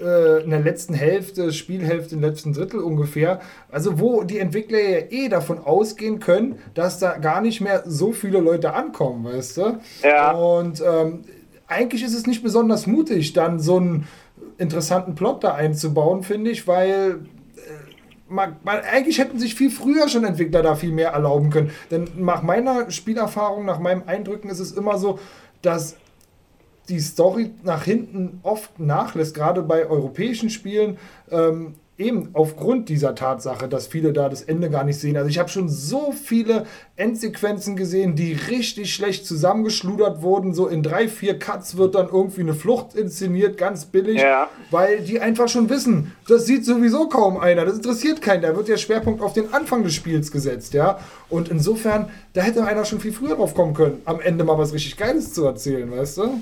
äh, 0.00 0.42
in 0.44 0.50
der 0.50 0.60
letzten 0.60 0.94
Hälfte, 0.94 1.52
Spielhälfte, 1.52 2.14
im 2.14 2.20
letzten 2.20 2.52
Drittel 2.52 2.78
ungefähr. 2.80 3.40
Also 3.70 3.98
wo 3.98 4.22
die 4.22 4.38
Entwickler 4.38 4.78
ja 4.80 4.98
eh 5.10 5.28
davon 5.28 5.58
ausgehen 5.58 6.20
können, 6.20 6.58
dass 6.74 6.98
da 7.00 7.18
gar 7.18 7.40
nicht 7.40 7.60
mehr 7.60 7.82
so 7.84 8.12
viele 8.12 8.38
Leute 8.40 8.74
ankommen, 8.74 9.24
weißt 9.24 9.56
du? 9.56 9.78
Ja. 10.04 10.32
Und 10.32 10.80
ähm, 10.86 11.24
eigentlich 11.66 12.04
ist 12.04 12.14
es 12.14 12.26
nicht 12.26 12.42
besonders 12.44 12.86
mutig, 12.86 13.32
dann 13.32 13.58
so 13.60 13.76
einen 13.76 14.06
interessanten 14.58 15.14
Plot 15.14 15.44
da 15.44 15.54
einzubauen, 15.54 16.22
finde 16.22 16.50
ich, 16.50 16.66
weil 16.66 17.20
äh, 17.56 17.60
man, 18.28 18.56
man, 18.62 18.80
eigentlich 18.80 19.18
hätten 19.18 19.38
sich 19.38 19.54
viel 19.54 19.70
früher 19.70 20.08
schon 20.08 20.24
Entwickler 20.24 20.62
da 20.62 20.74
viel 20.74 20.92
mehr 20.92 21.10
erlauben 21.10 21.50
können. 21.50 21.70
Denn 21.90 22.08
nach 22.16 22.42
meiner 22.42 22.90
Spielerfahrung, 22.90 23.64
nach 23.64 23.78
meinem 23.78 24.02
Eindrücken 24.06 24.50
ist 24.50 24.60
es 24.60 24.72
immer 24.72 24.98
so, 24.98 25.18
dass 25.62 25.96
die 26.88 27.00
Story 27.00 27.50
nach 27.62 27.84
hinten 27.84 28.40
oft 28.42 28.78
nachlässt, 28.80 29.34
gerade 29.34 29.62
bei 29.62 29.86
europäischen 29.86 30.50
Spielen, 30.50 30.98
ähm, 31.30 31.74
eben 31.98 32.28
aufgrund 32.32 32.88
dieser 32.88 33.16
Tatsache, 33.16 33.68
dass 33.68 33.88
viele 33.88 34.12
da 34.12 34.28
das 34.28 34.42
Ende 34.42 34.70
gar 34.70 34.84
nicht 34.84 35.00
sehen. 35.00 35.16
Also 35.16 35.28
ich 35.28 35.38
habe 35.40 35.48
schon 35.48 35.68
so 35.68 36.12
viele 36.12 36.64
Endsequenzen 36.94 37.74
gesehen, 37.74 38.14
die 38.14 38.32
richtig 38.32 38.94
schlecht 38.94 39.26
zusammengeschludert 39.26 40.22
wurden. 40.22 40.54
So 40.54 40.68
in 40.68 40.84
drei, 40.84 41.08
vier 41.08 41.38
Cuts 41.40 41.76
wird 41.76 41.96
dann 41.96 42.06
irgendwie 42.06 42.42
eine 42.42 42.54
Flucht 42.54 42.94
inszeniert, 42.94 43.58
ganz 43.58 43.84
billig, 43.84 44.20
Ja. 44.22 44.48
weil 44.70 45.00
die 45.00 45.20
einfach 45.20 45.48
schon 45.48 45.68
wissen, 45.68 46.12
das 46.28 46.46
sieht 46.46 46.64
sowieso 46.64 47.08
kaum 47.08 47.36
einer, 47.36 47.64
das 47.64 47.74
interessiert 47.76 48.22
keinen. 48.22 48.42
Da 48.42 48.54
wird 48.56 48.68
der 48.68 48.76
Schwerpunkt 48.76 49.20
auf 49.20 49.32
den 49.32 49.52
Anfang 49.52 49.82
des 49.82 49.94
Spiels 49.94 50.30
gesetzt, 50.30 50.74
ja. 50.74 51.00
Und 51.28 51.48
insofern, 51.48 52.10
da 52.32 52.42
hätte 52.42 52.64
einer 52.64 52.84
schon 52.84 53.00
viel 53.00 53.12
früher 53.12 53.34
drauf 53.34 53.54
kommen 53.54 53.74
können, 53.74 54.00
am 54.04 54.20
Ende 54.20 54.44
mal 54.44 54.56
was 54.56 54.72
richtig 54.72 54.96
Geiles 54.96 55.32
zu 55.34 55.44
erzählen, 55.44 55.90
weißt 55.90 56.18
du? 56.18 56.40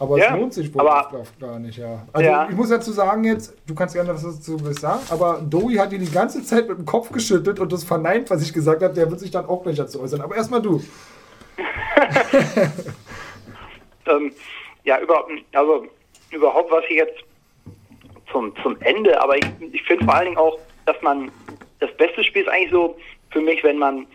Aber 0.00 0.16
Ja, 0.18 0.34
es 0.34 0.40
lohnt 0.40 0.54
sich 0.54 0.72
wohl 0.74 0.80
aber- 0.82 1.24
gar 1.40 1.58
nicht, 1.58 1.78
ja. 1.78 2.06
Also 2.12 2.28
Ja. 2.30 2.46
ich 2.48 2.54
muss 2.56 2.68
dazu 2.68 2.92
sagen 2.92 3.24
jetzt, 3.24 3.54
du 3.66 3.74
kannst 3.74 3.94
gerne 3.94 4.14
was 4.14 4.22
dazu 4.22 4.56
sagen, 4.72 5.00
aber 5.10 5.40
Dowie 5.44 5.78
hat 5.78 5.90
dir 5.90 5.98
die 5.98 6.10
ganze 6.10 6.42
Zeit 6.44 6.68
mit 6.68 6.78
dem 6.78 6.86
Kopf 6.86 7.10
geschüttelt 7.10 7.58
und 7.58 7.72
das 7.72 7.82
verneint, 7.84 8.30
was 8.30 8.42
ich 8.42 8.52
gesagt 8.52 8.82
habe, 8.82 8.94
der 8.94 9.10
wird 9.10 9.18
sich 9.20 9.30
dann 9.32 9.46
auch 9.46 9.62
gleich 9.64 9.76
dazu 9.76 10.00
äußern. 10.00 10.20
Aber 10.20 10.36
erstmal 10.36 10.62
du. 10.62 10.80
ähm, 14.06 14.32
ja, 14.84 15.00
über, 15.00 15.26
also 15.52 15.86
überhaupt 16.30 16.70
was 16.70 16.84
ich 16.88 16.96
jetzt 16.96 17.18
zum, 18.30 18.52
zum 18.62 18.76
Ende, 18.80 19.20
aber 19.20 19.36
ich, 19.36 19.44
ich 19.72 19.82
finde 19.82 20.04
vor 20.04 20.14
allen 20.14 20.26
Dingen 20.26 20.38
auch, 20.38 20.58
dass 20.86 20.96
man 21.02 21.30
das 21.80 21.90
beste 21.96 22.22
Spiel 22.24 22.42
ist 22.42 22.48
eigentlich 22.48 22.70
so 22.70 22.96
für 23.30 23.40
mich, 23.40 23.62
wenn 23.64 23.78
man 23.78 24.06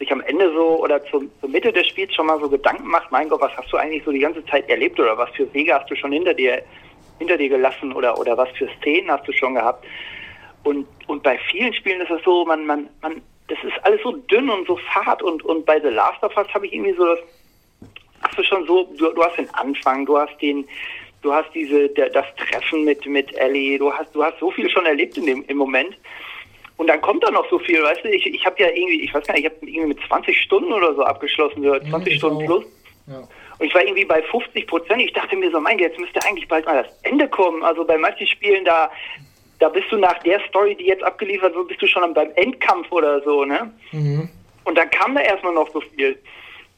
sich 0.00 0.10
am 0.10 0.20
Ende 0.22 0.52
so 0.52 0.82
oder 0.82 1.04
zum, 1.04 1.30
zur 1.40 1.48
Mitte 1.48 1.72
des 1.72 1.86
Spiels 1.86 2.12
schon 2.14 2.26
mal 2.26 2.40
so 2.40 2.48
Gedanken 2.48 2.88
macht, 2.88 3.12
mein 3.12 3.28
Gott, 3.28 3.40
was 3.40 3.56
hast 3.56 3.72
du 3.72 3.76
eigentlich 3.76 4.02
so 4.02 4.10
die 4.10 4.18
ganze 4.18 4.44
Zeit 4.46 4.68
erlebt 4.68 4.98
oder 4.98 5.16
was 5.16 5.30
für 5.30 5.52
Wege 5.54 5.74
hast 5.74 5.88
du 5.88 5.94
schon 5.94 6.10
hinter 6.10 6.34
dir 6.34 6.62
hinter 7.18 7.36
dir 7.36 7.50
gelassen 7.50 7.92
oder 7.92 8.18
oder 8.18 8.36
was 8.36 8.48
für 8.56 8.68
Szenen 8.78 9.10
hast 9.10 9.28
du 9.28 9.32
schon 9.32 9.54
gehabt? 9.54 9.86
Und 10.64 10.86
und 11.06 11.22
bei 11.22 11.38
vielen 11.50 11.72
Spielen 11.74 12.00
ist 12.00 12.10
es 12.10 12.22
so, 12.24 12.44
man 12.44 12.66
man 12.66 12.88
man 13.02 13.22
das 13.46 13.58
ist 13.62 13.84
alles 13.84 14.00
so 14.02 14.12
dünn 14.12 14.50
und 14.50 14.66
so 14.66 14.76
fad 14.92 15.22
und 15.22 15.44
und 15.44 15.64
bei 15.66 15.78
The 15.78 15.88
Last 15.88 16.22
of 16.22 16.36
Us 16.36 16.48
habe 16.54 16.66
ich 16.66 16.72
irgendwie 16.72 16.94
so 16.94 17.04
das 17.04 17.20
hast 18.22 18.38
du 18.38 18.42
schon 18.44 18.66
so, 18.66 18.84
du, 18.96 19.12
du 19.12 19.22
hast 19.22 19.36
den 19.36 19.52
Anfang, 19.54 20.06
du 20.06 20.18
hast 20.18 20.40
den, 20.40 20.66
du 21.22 21.32
hast 21.32 21.50
diese, 21.54 21.88
der, 21.90 22.10
das 22.10 22.26
Treffen 22.36 22.84
mit, 22.84 23.04
mit 23.06 23.34
Ellie, 23.36 23.78
du 23.78 23.92
hast, 23.92 24.14
du 24.14 24.22
hast 24.22 24.38
so 24.38 24.50
viel 24.50 24.68
schon 24.70 24.86
erlebt 24.86 25.16
in 25.16 25.26
dem, 25.26 25.44
im 25.46 25.56
Moment. 25.56 25.96
Und 26.80 26.86
dann 26.86 27.02
kommt 27.02 27.22
da 27.22 27.30
noch 27.30 27.46
so 27.50 27.58
viel, 27.58 27.82
weißt 27.82 28.04
du, 28.04 28.08
ich, 28.08 28.24
ich 28.24 28.46
habe 28.46 28.58
ja 28.58 28.68
irgendwie, 28.68 29.02
ich 29.02 29.12
weiß 29.12 29.26
gar 29.26 29.34
nicht, 29.34 29.44
ich 29.44 29.50
habe 29.50 29.66
irgendwie 29.66 29.88
mit 29.88 29.98
20 30.08 30.34
Stunden 30.40 30.72
oder 30.72 30.94
so 30.94 31.02
abgeschlossen, 31.02 31.60
oder 31.60 31.84
20 31.84 32.14
ich 32.14 32.18
Stunden 32.18 32.36
auch. 32.38 32.46
plus. 32.46 32.64
Ja. 33.06 33.18
Und 33.58 33.66
ich 33.66 33.74
war 33.74 33.82
irgendwie 33.82 34.06
bei 34.06 34.22
50 34.22 34.66
Prozent. 34.66 35.02
Ich 35.02 35.12
dachte 35.12 35.36
mir 35.36 35.50
so, 35.50 35.60
mein 35.60 35.76
Gott, 35.76 35.88
jetzt 35.88 36.00
müsste 36.00 36.26
eigentlich 36.26 36.48
bald 36.48 36.64
mal 36.64 36.82
das 36.82 36.90
Ende 37.02 37.28
kommen. 37.28 37.62
Also 37.62 37.84
bei 37.84 37.98
manchen 37.98 38.26
Spielen, 38.26 38.64
da, 38.64 38.90
da 39.58 39.68
bist 39.68 39.92
du 39.92 39.98
nach 39.98 40.18
der 40.20 40.40
Story, 40.48 40.74
die 40.74 40.86
jetzt 40.86 41.02
abgeliefert 41.02 41.54
wird, 41.54 41.68
bist 41.68 41.82
du 41.82 41.86
schon 41.86 42.14
beim 42.14 42.30
Endkampf 42.36 42.90
oder 42.90 43.20
so, 43.24 43.44
ne? 43.44 43.70
Und 44.64 44.78
dann 44.78 44.88
kam 44.88 45.14
da 45.14 45.20
erstmal 45.20 45.52
noch 45.52 45.70
so 45.74 45.82
viel. 45.82 46.18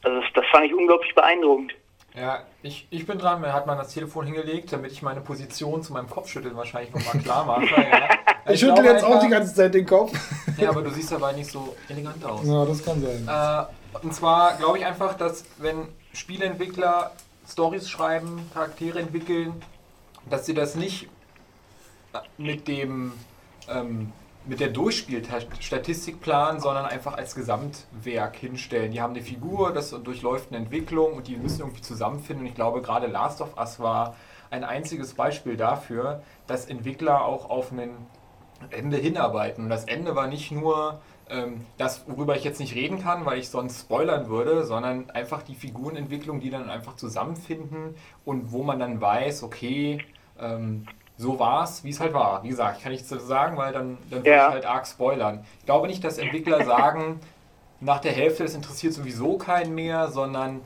Also 0.01 0.19
das, 0.19 0.29
das 0.33 0.45
fand 0.47 0.65
ich 0.65 0.73
unglaublich 0.73 1.15
beeindruckend. 1.15 1.73
Ja, 2.15 2.41
ich, 2.61 2.87
ich 2.91 3.07
bin 3.07 3.17
dran, 3.17 3.41
mir 3.41 3.53
hat 3.53 3.65
man 3.65 3.77
das 3.77 3.89
Telefon 3.93 4.25
hingelegt, 4.25 4.71
damit 4.71 4.91
ich 4.91 5.01
meine 5.01 5.21
Position 5.21 5.81
zu 5.81 5.93
meinem 5.93 6.09
Kopfschütteln 6.09 6.55
wahrscheinlich 6.55 6.93
nochmal 6.93 7.21
klar 7.23 7.45
mache. 7.45 7.65
Ja. 7.81 8.09
Ich 8.45 8.59
schüttle 8.59 8.73
glaube 8.75 8.89
jetzt 8.89 9.05
auch 9.05 9.11
einfach- 9.11 9.21
die 9.23 9.29
ganze 9.29 9.55
Zeit 9.55 9.73
den 9.73 9.85
Kopf. 9.85 10.11
Ja, 10.57 10.67
aber 10.71 10.81
du 10.81 10.89
siehst 10.89 11.09
dabei 11.13 11.31
nicht 11.31 11.49
so 11.49 11.77
elegant 11.87 12.25
aus. 12.25 12.45
Ja, 12.45 12.65
das 12.65 12.83
kann 12.83 13.01
sein. 13.01 13.25
Äh, 13.25 14.05
und 14.05 14.13
zwar 14.13 14.57
glaube 14.57 14.79
ich 14.79 14.85
einfach, 14.85 15.13
dass 15.13 15.45
wenn 15.59 15.87
Spieleentwickler 16.11 17.11
Stories 17.49 17.89
schreiben, 17.89 18.49
Charaktere 18.53 18.99
entwickeln, 18.99 19.61
dass 20.29 20.45
sie 20.45 20.53
das 20.53 20.75
nicht 20.75 21.07
äh, 22.13 22.17
mit 22.37 22.67
dem 22.67 23.13
ähm, 23.69 24.11
mit 24.45 24.59
der 24.59 24.69
Durchspielstatistik 24.69 26.19
planen, 26.21 26.59
sondern 26.59 26.85
einfach 26.85 27.13
als 27.13 27.35
Gesamtwerk 27.35 28.35
hinstellen. 28.35 28.91
Die 28.91 29.01
haben 29.01 29.13
eine 29.13 29.23
Figur, 29.23 29.71
das 29.71 29.91
durchläuft 29.91 30.49
eine 30.49 30.57
Entwicklung 30.57 31.13
und 31.13 31.27
die 31.27 31.37
müssen 31.37 31.61
irgendwie 31.61 31.81
zusammenfinden. 31.81 32.45
Und 32.45 32.49
ich 32.49 32.55
glaube, 32.55 32.81
gerade 32.81 33.07
Last 33.07 33.41
of 33.41 33.57
Us 33.57 33.79
war 33.79 34.15
ein 34.49 34.63
einziges 34.63 35.13
Beispiel 35.13 35.55
dafür, 35.55 36.21
dass 36.45 36.65
Entwickler 36.65 37.25
auch 37.25 37.49
auf 37.49 37.71
ein 37.71 37.91
Ende 38.69 38.97
hinarbeiten. 38.97 39.63
Und 39.63 39.69
das 39.69 39.85
Ende 39.85 40.15
war 40.15 40.27
nicht 40.27 40.51
nur 40.51 41.01
ähm, 41.29 41.65
das, 41.77 42.03
worüber 42.07 42.35
ich 42.35 42.43
jetzt 42.43 42.59
nicht 42.59 42.75
reden 42.75 43.01
kann, 43.01 43.25
weil 43.25 43.39
ich 43.39 43.49
sonst 43.49 43.81
spoilern 43.81 44.27
würde, 44.27 44.65
sondern 44.65 45.09
einfach 45.09 45.41
die 45.43 45.55
Figurenentwicklung, 45.55 46.39
die 46.39 46.49
dann 46.49 46.69
einfach 46.69 46.95
zusammenfinden 46.95 47.95
und 48.25 48.51
wo 48.51 48.63
man 48.63 48.79
dann 48.79 48.99
weiß, 48.99 49.43
okay, 49.43 49.99
ähm, 50.39 50.85
so 51.17 51.39
war 51.39 51.63
es, 51.63 51.83
wie 51.83 51.89
es 51.91 51.99
halt 51.99 52.13
war. 52.13 52.43
Wie 52.43 52.49
gesagt, 52.49 52.77
ich 52.77 52.83
kann 52.83 52.91
nichts 52.91 53.09
dazu 53.09 53.25
sagen, 53.25 53.55
weil 53.57 53.71
dann, 53.73 53.97
dann 54.09 54.19
würde 54.19 54.29
Ja. 54.29 54.47
ich 54.47 54.53
halt 54.53 54.65
arg 54.65 54.87
spoilern. 54.87 55.45
Ich 55.59 55.65
glaube 55.65 55.87
nicht, 55.87 56.03
dass 56.03 56.17
Entwickler 56.17 56.63
sagen, 56.65 57.19
nach 57.79 57.99
der 57.99 58.13
Hälfte, 58.13 58.43
das 58.43 58.55
interessiert 58.55 58.93
sowieso 58.93 59.37
keinen 59.37 59.75
mehr, 59.75 60.09
sondern 60.09 60.61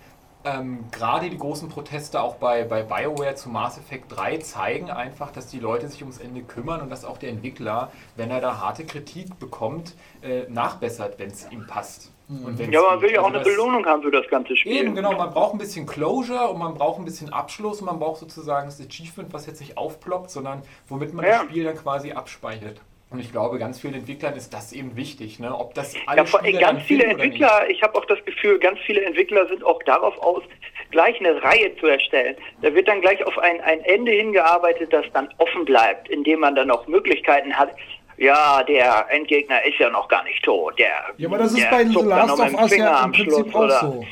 ähm, 0.45 0.85
gerade 0.91 1.29
die 1.29 1.37
großen 1.37 1.67
Proteste 1.67 2.21
auch 2.21 2.35
bei, 2.35 2.63
bei 2.63 2.83
BioWare 2.83 3.35
zu 3.35 3.49
Mass 3.49 3.77
Effect 3.77 4.15
3 4.15 4.37
zeigen 4.37 4.89
einfach, 4.89 5.31
dass 5.31 5.47
die 5.47 5.59
Leute 5.59 5.89
sich 5.89 6.01
ums 6.03 6.19
Ende 6.19 6.41
kümmern 6.41 6.79
und 6.81 6.89
dass 6.89 7.03
auch 7.03 7.17
der 7.17 7.29
Entwickler, 7.31 7.91
wenn 8.15 8.31
er 8.31 8.39
da 8.39 8.59
harte 8.61 8.85
Kritik 8.85 9.39
bekommt, 9.39 9.95
äh, 10.21 10.43
nachbessert, 10.47 11.19
wenn 11.19 11.31
es 11.31 11.51
ihm 11.51 11.67
passt. 11.67 12.11
Wenn's 12.29 12.59
Ja, 12.71 12.79
aber 12.81 12.91
man 12.91 13.01
will 13.01 13.11
ja 13.11 13.21
auch 13.21 13.27
eine 13.33 13.39
Belohnung 13.39 13.85
haben 13.85 14.03
für 14.03 14.11
das 14.11 14.27
ganze 14.27 14.55
Spiel. 14.55 14.73
Eben, 14.73 14.95
genau. 14.95 15.13
Man 15.13 15.31
braucht 15.31 15.53
ein 15.53 15.57
bisschen 15.59 15.85
Closure 15.85 16.49
und 16.49 16.59
man 16.59 16.73
braucht 16.73 16.99
ein 16.99 17.05
bisschen 17.05 17.31
Abschluss 17.31 17.79
und 17.79 17.85
man 17.85 17.99
braucht 17.99 18.19
sozusagen 18.19 18.67
das 18.67 18.81
Achievement, 18.81 19.31
was 19.33 19.45
jetzt 19.45 19.61
nicht 19.61 19.77
aufploppt, 19.77 20.29
sondern 20.29 20.61
womit 20.89 21.13
man 21.13 21.25
Ja. 21.25 21.31
das 21.31 21.41
Spiel 21.43 21.63
dann 21.63 21.77
quasi 21.77 22.11
abspeichert. 22.11 22.81
Und 23.09 23.19
ich 23.21 23.31
glaube, 23.31 23.57
ganz 23.57 23.79
vielen 23.79 23.93
Entwicklern 23.93 24.33
ist 24.35 24.53
das 24.53 24.73
eben 24.73 24.97
wichtig, 24.97 25.39
ne? 25.39 25.57
Ob 25.57 25.73
das 25.73 25.95
alle 26.07 26.17
Ja, 26.17 26.25
vor, 26.25 26.41
ganz 26.41 26.83
viele 26.83 27.05
Entwickler, 27.05 27.69
ich 27.69 27.81
habe 27.81 27.97
auch 27.97 28.03
das 28.03 28.23
Gefühl, 28.25 28.59
ganz 28.59 28.79
viele 28.85 29.01
Entwickler 29.05 29.47
sind 29.47 29.63
auch 29.63 29.81
darauf 29.83 30.17
aus, 30.17 30.43
gleich 30.91 31.17
eine 31.21 31.41
Reihe 31.41 31.73
zu 31.77 31.87
erstellen. 31.87 32.35
Da 32.61 32.73
wird 32.73 32.89
dann 32.89 32.99
gleich 32.99 33.25
auf 33.25 33.37
ein, 33.37 33.61
ein 33.61 33.79
Ende 33.85 34.11
hingearbeitet, 34.11 34.91
das 34.91 35.05
dann 35.13 35.29
offen 35.37 35.63
bleibt, 35.63 36.09
indem 36.09 36.41
man 36.41 36.55
dann 36.55 36.69
auch 36.69 36.85
Möglichkeiten 36.87 37.53
hat. 37.53 37.69
Ja, 38.17 38.63
der 38.63 39.05
Endgegner 39.09 39.63
ist 39.63 39.77
ja 39.79 39.89
noch 39.89 40.07
gar 40.07 40.23
nicht 40.23 40.43
tot. 40.43 40.77
Der, 40.79 40.91
Ja, 41.17 41.27
aber 41.27 41.37
das 41.37 41.53
ist 41.53 41.69
bei 41.69 41.85
The 41.85 41.93
Last 42.01 42.39
of 42.39 42.53
Us 42.53 42.69
Finger 42.71 42.85
ja 42.85 42.97
im 42.99 43.03
am 43.05 43.11
Prinzip 43.11 43.33
Schluss, 43.33 43.53
auch 43.55 43.59
oder? 43.59 43.79
so. 43.79 44.05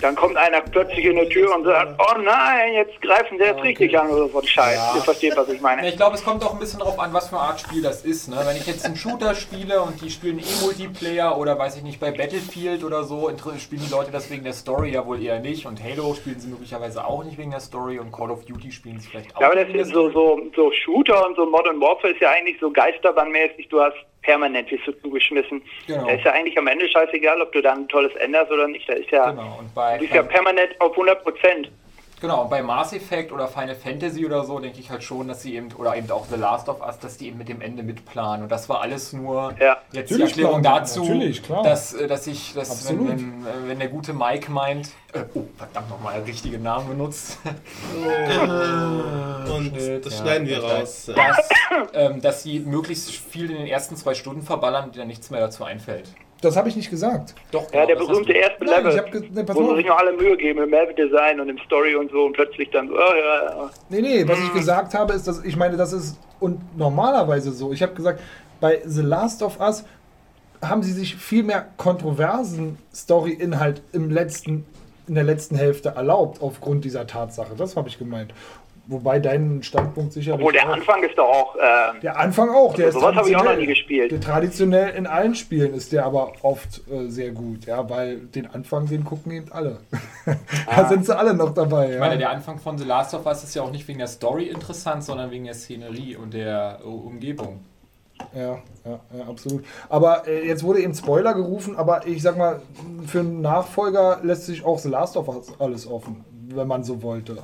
Dann 0.00 0.14
kommt 0.14 0.36
einer 0.36 0.60
plötzlich 0.60 1.04
in 1.04 1.16
die 1.16 1.28
Tür 1.28 1.54
und 1.54 1.64
sagt, 1.64 1.98
oh 1.98 2.18
nein, 2.20 2.74
jetzt 2.74 3.00
greifen 3.02 3.38
sie 3.38 3.44
jetzt 3.44 3.62
richtig 3.62 3.98
an 3.98 4.10
oder 4.10 4.28
so 4.28 4.40
ein 4.40 4.46
Scheiß. 4.46 4.94
Ihr 4.96 5.02
versteht, 5.02 5.36
was 5.36 5.48
ich 5.48 5.60
meine. 5.60 5.82
Ja, 5.82 5.88
ich 5.88 5.96
glaube, 5.96 6.16
es 6.16 6.24
kommt 6.24 6.42
auch 6.44 6.54
ein 6.54 6.58
bisschen 6.58 6.78
darauf 6.78 6.98
an, 6.98 7.12
was 7.12 7.28
für 7.28 7.38
eine 7.38 7.48
Art 7.48 7.60
Spiel 7.60 7.82
das 7.82 8.04
ist. 8.04 8.28
Ne? 8.28 8.36
Wenn 8.44 8.56
ich 8.56 8.66
jetzt 8.66 8.84
einen 8.84 8.96
Shooter 8.96 9.34
spiele 9.34 9.82
und 9.82 10.00
die 10.00 10.10
spielen 10.10 10.38
eh 10.38 10.64
Multiplayer 10.64 11.36
oder 11.38 11.58
weiß 11.58 11.76
ich 11.76 11.82
nicht, 11.82 12.00
bei 12.00 12.10
Battlefield 12.10 12.84
oder 12.84 13.04
so, 13.04 13.30
spielen 13.58 13.82
die 13.86 13.90
Leute 13.90 14.10
das 14.10 14.30
wegen 14.30 14.44
der 14.44 14.52
Story 14.52 14.90
ja 14.90 15.06
wohl 15.06 15.22
eher 15.22 15.40
nicht. 15.40 15.66
Und 15.66 15.82
Halo 15.82 16.14
spielen 16.14 16.40
sie 16.40 16.48
möglicherweise 16.48 17.04
auch 17.04 17.24
nicht 17.24 17.38
wegen 17.38 17.50
der 17.50 17.60
Story 17.60 17.98
und 17.98 18.12
Call 18.12 18.30
of 18.30 18.44
Duty 18.44 18.72
spielen 18.72 18.98
sie 18.98 19.08
vielleicht 19.08 19.36
auch 19.36 19.40
Ja, 19.40 19.48
aber 19.48 19.64
das 19.64 19.74
ist 19.74 19.92
so, 19.92 20.10
so, 20.10 20.40
so 20.54 20.72
Shooter 20.72 21.26
und 21.26 21.36
so 21.36 21.46
Modern 21.46 21.80
Warfare 21.80 22.12
ist 22.12 22.20
ja 22.20 22.30
eigentlich 22.30 22.58
so 22.60 22.70
geisterbannmäßig, 22.70 23.68
du 23.68 23.80
hast 23.80 23.96
permanent 24.22 24.70
wirst 24.70 24.86
du 24.86 24.92
zugeschmissen. 25.02 25.62
Genau. 25.86 26.06
Da 26.06 26.12
ist 26.12 26.24
ja 26.24 26.32
eigentlich 26.32 26.58
am 26.58 26.66
Ende 26.66 26.88
scheißegal, 26.88 27.40
ob 27.40 27.52
du 27.52 27.62
da 27.62 27.72
ein 27.72 27.88
tolles 27.88 28.14
änderst 28.16 28.50
oder 28.50 28.68
nicht. 28.68 28.88
Da 28.88 28.94
ist 28.94 29.10
ja, 29.10 29.30
Genau, 29.30 29.60
bei, 29.74 29.94
du 29.94 30.00
bist 30.00 30.14
ja 30.14 30.22
permanent 30.22 30.78
auf 30.80 30.92
100 30.92 31.22
Prozent. 31.22 31.70
Genau, 32.20 32.42
und 32.42 32.50
bei 32.50 32.62
Mass 32.62 32.92
Effect 32.92 33.32
oder 33.32 33.48
Final 33.48 33.74
Fantasy 33.74 34.24
oder 34.26 34.44
so 34.44 34.58
denke 34.58 34.78
ich 34.80 34.90
halt 34.90 35.02
schon, 35.02 35.28
dass 35.28 35.42
sie 35.42 35.54
eben, 35.56 35.72
oder 35.74 35.96
eben 35.96 36.10
auch 36.10 36.26
The 36.30 36.36
Last 36.36 36.68
of 36.68 36.80
Us, 36.86 36.98
dass 36.98 37.16
die 37.16 37.28
eben 37.28 37.38
mit 37.38 37.48
dem 37.48 37.60
Ende 37.60 37.82
mitplanen. 37.82 38.42
Und 38.44 38.48
das 38.52 38.68
war 38.68 38.80
alles 38.82 39.12
nur 39.12 39.54
Ja. 39.58 39.78
jetzt 39.92 40.10
die 40.10 40.14
Natürlich 40.14 40.30
Erklärung 40.30 40.62
planen, 40.62 40.76
dazu, 40.80 41.00
natürlich, 41.02 41.42
klar. 41.42 41.62
dass, 41.62 41.94
äh, 41.94 42.06
dass 42.06 42.26
ich, 42.26 42.54
dass 42.54 42.88
wenn, 42.88 43.08
wenn, 43.08 43.18
äh, 43.46 43.68
wenn 43.68 43.78
der 43.78 43.88
gute 43.88 44.12
Mike 44.12 44.50
meint, 44.50 44.88
äh, 45.12 45.20
oh, 45.34 45.44
verdammt 45.56 45.88
nochmal, 45.90 46.20
richtige 46.22 46.58
Namen 46.58 46.88
benutzt. 46.88 47.38
Und 49.50 49.76
das 49.76 50.12
Ja, 50.14 50.20
schneiden 50.20 50.46
wir 50.46 50.60
das 50.60 51.08
raus. 51.08 51.10
dass, 51.14 51.48
ähm, 51.94 52.20
dass 52.20 52.42
sie 52.42 52.60
möglichst 52.60 53.10
viel 53.10 53.50
in 53.50 53.56
den 53.56 53.66
ersten 53.66 53.96
zwei 53.96 54.14
Stunden 54.14 54.42
verballern, 54.42 54.92
denen 54.92 55.08
nichts 55.08 55.30
mehr 55.30 55.40
dazu 55.40 55.64
einfällt. 55.64 56.10
Das 56.42 56.56
habe 56.56 56.68
ich 56.68 56.76
nicht 56.76 56.88
gesagt. 56.90 57.34
Doch, 57.50 57.70
Ja, 57.72 57.84
der 57.86 57.96
berühmte 57.96 58.32
erste 58.32 58.64
Nein, 58.64 58.76
Level, 58.84 58.92
ich 58.92 58.98
hab 58.98 59.12
ge- 59.12 59.28
nee, 59.30 59.42
wo 59.46 59.70
sie 59.70 59.76
sich 59.76 59.86
noch 59.86 59.98
alle 59.98 60.12
Mühe 60.14 60.36
geben 60.36 60.62
im 60.62 60.70
Level-Design 60.70 61.38
und 61.40 61.48
im 61.48 61.58
Story 61.58 61.94
und 61.96 62.10
so 62.10 62.24
und 62.24 62.32
plötzlich 62.32 62.70
dann 62.70 62.90
oh, 62.90 62.94
ja, 62.96 63.44
ja. 63.44 63.70
Nee, 63.90 64.00
nee, 64.00 64.28
was 64.28 64.38
ich 64.38 64.52
gesagt 64.54 64.94
habe, 64.94 65.12
ist, 65.12 65.28
dass 65.28 65.44
ich 65.44 65.56
meine, 65.56 65.76
das 65.76 65.92
ist 65.92 66.18
und 66.40 66.58
normalerweise 66.78 67.52
so. 67.52 67.72
Ich 67.72 67.82
habe 67.82 67.92
gesagt, 67.94 68.20
bei 68.60 68.80
The 68.84 69.02
Last 69.02 69.42
of 69.42 69.60
Us 69.60 69.84
haben 70.62 70.82
sie 70.82 70.92
sich 70.92 71.16
viel 71.16 71.42
mehr 71.42 71.66
kontroversen 71.76 72.78
Story-Inhalt 72.94 73.82
im 73.92 74.10
letzten, 74.10 74.64
in 75.08 75.14
der 75.14 75.24
letzten 75.24 75.56
Hälfte 75.56 75.90
erlaubt, 75.90 76.42
aufgrund 76.42 76.84
dieser 76.84 77.06
Tatsache. 77.06 77.54
Das 77.56 77.76
habe 77.76 77.88
ich 77.88 77.98
gemeint. 77.98 78.32
Wobei 78.92 79.20
dein 79.20 79.62
Standpunkt 79.62 80.12
sicherlich. 80.12 80.40
Obwohl 80.40 80.52
der 80.52 80.68
auch- 80.68 80.72
Anfang 80.72 81.02
ist 81.04 81.16
doch 81.16 81.28
auch, 81.28 81.54
äh, 81.54 82.00
der 82.02 82.18
Anfang 82.18 82.50
auch, 82.50 82.74
der 82.74 82.86
Also 82.86 82.98
ist 82.98 83.04
sowas 83.04 83.14
habe 83.14 83.28
ich 83.30 83.36
auch 83.36 83.40
noch 83.40 83.46
traditionell. 83.52 83.58
nie 83.60 83.66
gespielt. 83.66 84.10
Der 84.10 84.20
traditionell 84.20 84.94
in 84.96 85.06
allen 85.06 85.36
Spielen 85.36 85.74
ist 85.74 85.92
der 85.92 86.04
aber 86.04 86.32
oft 86.42 86.80
äh, 86.90 87.08
sehr 87.08 87.30
gut, 87.30 87.66
ja, 87.66 87.88
weil 87.88 88.16
den 88.18 88.48
Anfang, 88.48 88.86
den 88.86 89.04
gucken 89.04 89.30
eben 89.30 89.52
alle. 89.52 89.78
da 90.76 90.88
sind 90.88 91.06
sie 91.06 91.16
alle 91.16 91.34
noch 91.34 91.54
dabei. 91.54 91.92
Ich 91.92 91.98
meine, 92.00 92.14
ja. 92.14 92.18
der 92.18 92.30
Anfang 92.30 92.58
von 92.58 92.78
The 92.78 92.84
Last 92.84 93.14
of 93.14 93.24
Us 93.26 93.44
ist 93.44 93.54
ja 93.54 93.62
auch 93.62 93.70
nicht 93.70 93.86
wegen 93.86 94.00
der 94.00 94.08
Story 94.08 94.48
interessant, 94.48 95.04
sondern 95.04 95.30
wegen 95.30 95.44
der 95.44 95.54
Szenerie 95.54 96.16
und 96.16 96.34
der 96.34 96.80
äh, 96.82 96.86
Umgebung. 96.86 97.60
Ja, 98.34 98.58
ja, 98.84 99.00
ja, 99.16 99.24
absolut. 99.28 99.64
Aber 99.88 100.26
äh, 100.26 100.48
jetzt 100.48 100.64
wurde 100.64 100.80
eben 100.80 100.94
Spoiler 100.94 101.32
gerufen, 101.34 101.76
aber 101.76 102.06
ich 102.08 102.22
sag 102.22 102.36
mal, 102.36 102.60
für 103.06 103.20
einen 103.20 103.40
Nachfolger 103.40 104.18
lässt 104.24 104.46
sich 104.46 104.64
auch 104.64 104.78
The 104.80 104.88
Last 104.88 105.16
of 105.16 105.28
Us 105.28 105.52
alles 105.60 105.86
offen, 105.88 106.24
wenn 106.48 106.66
man 106.66 106.82
so 106.82 107.02
wollte. 107.02 107.38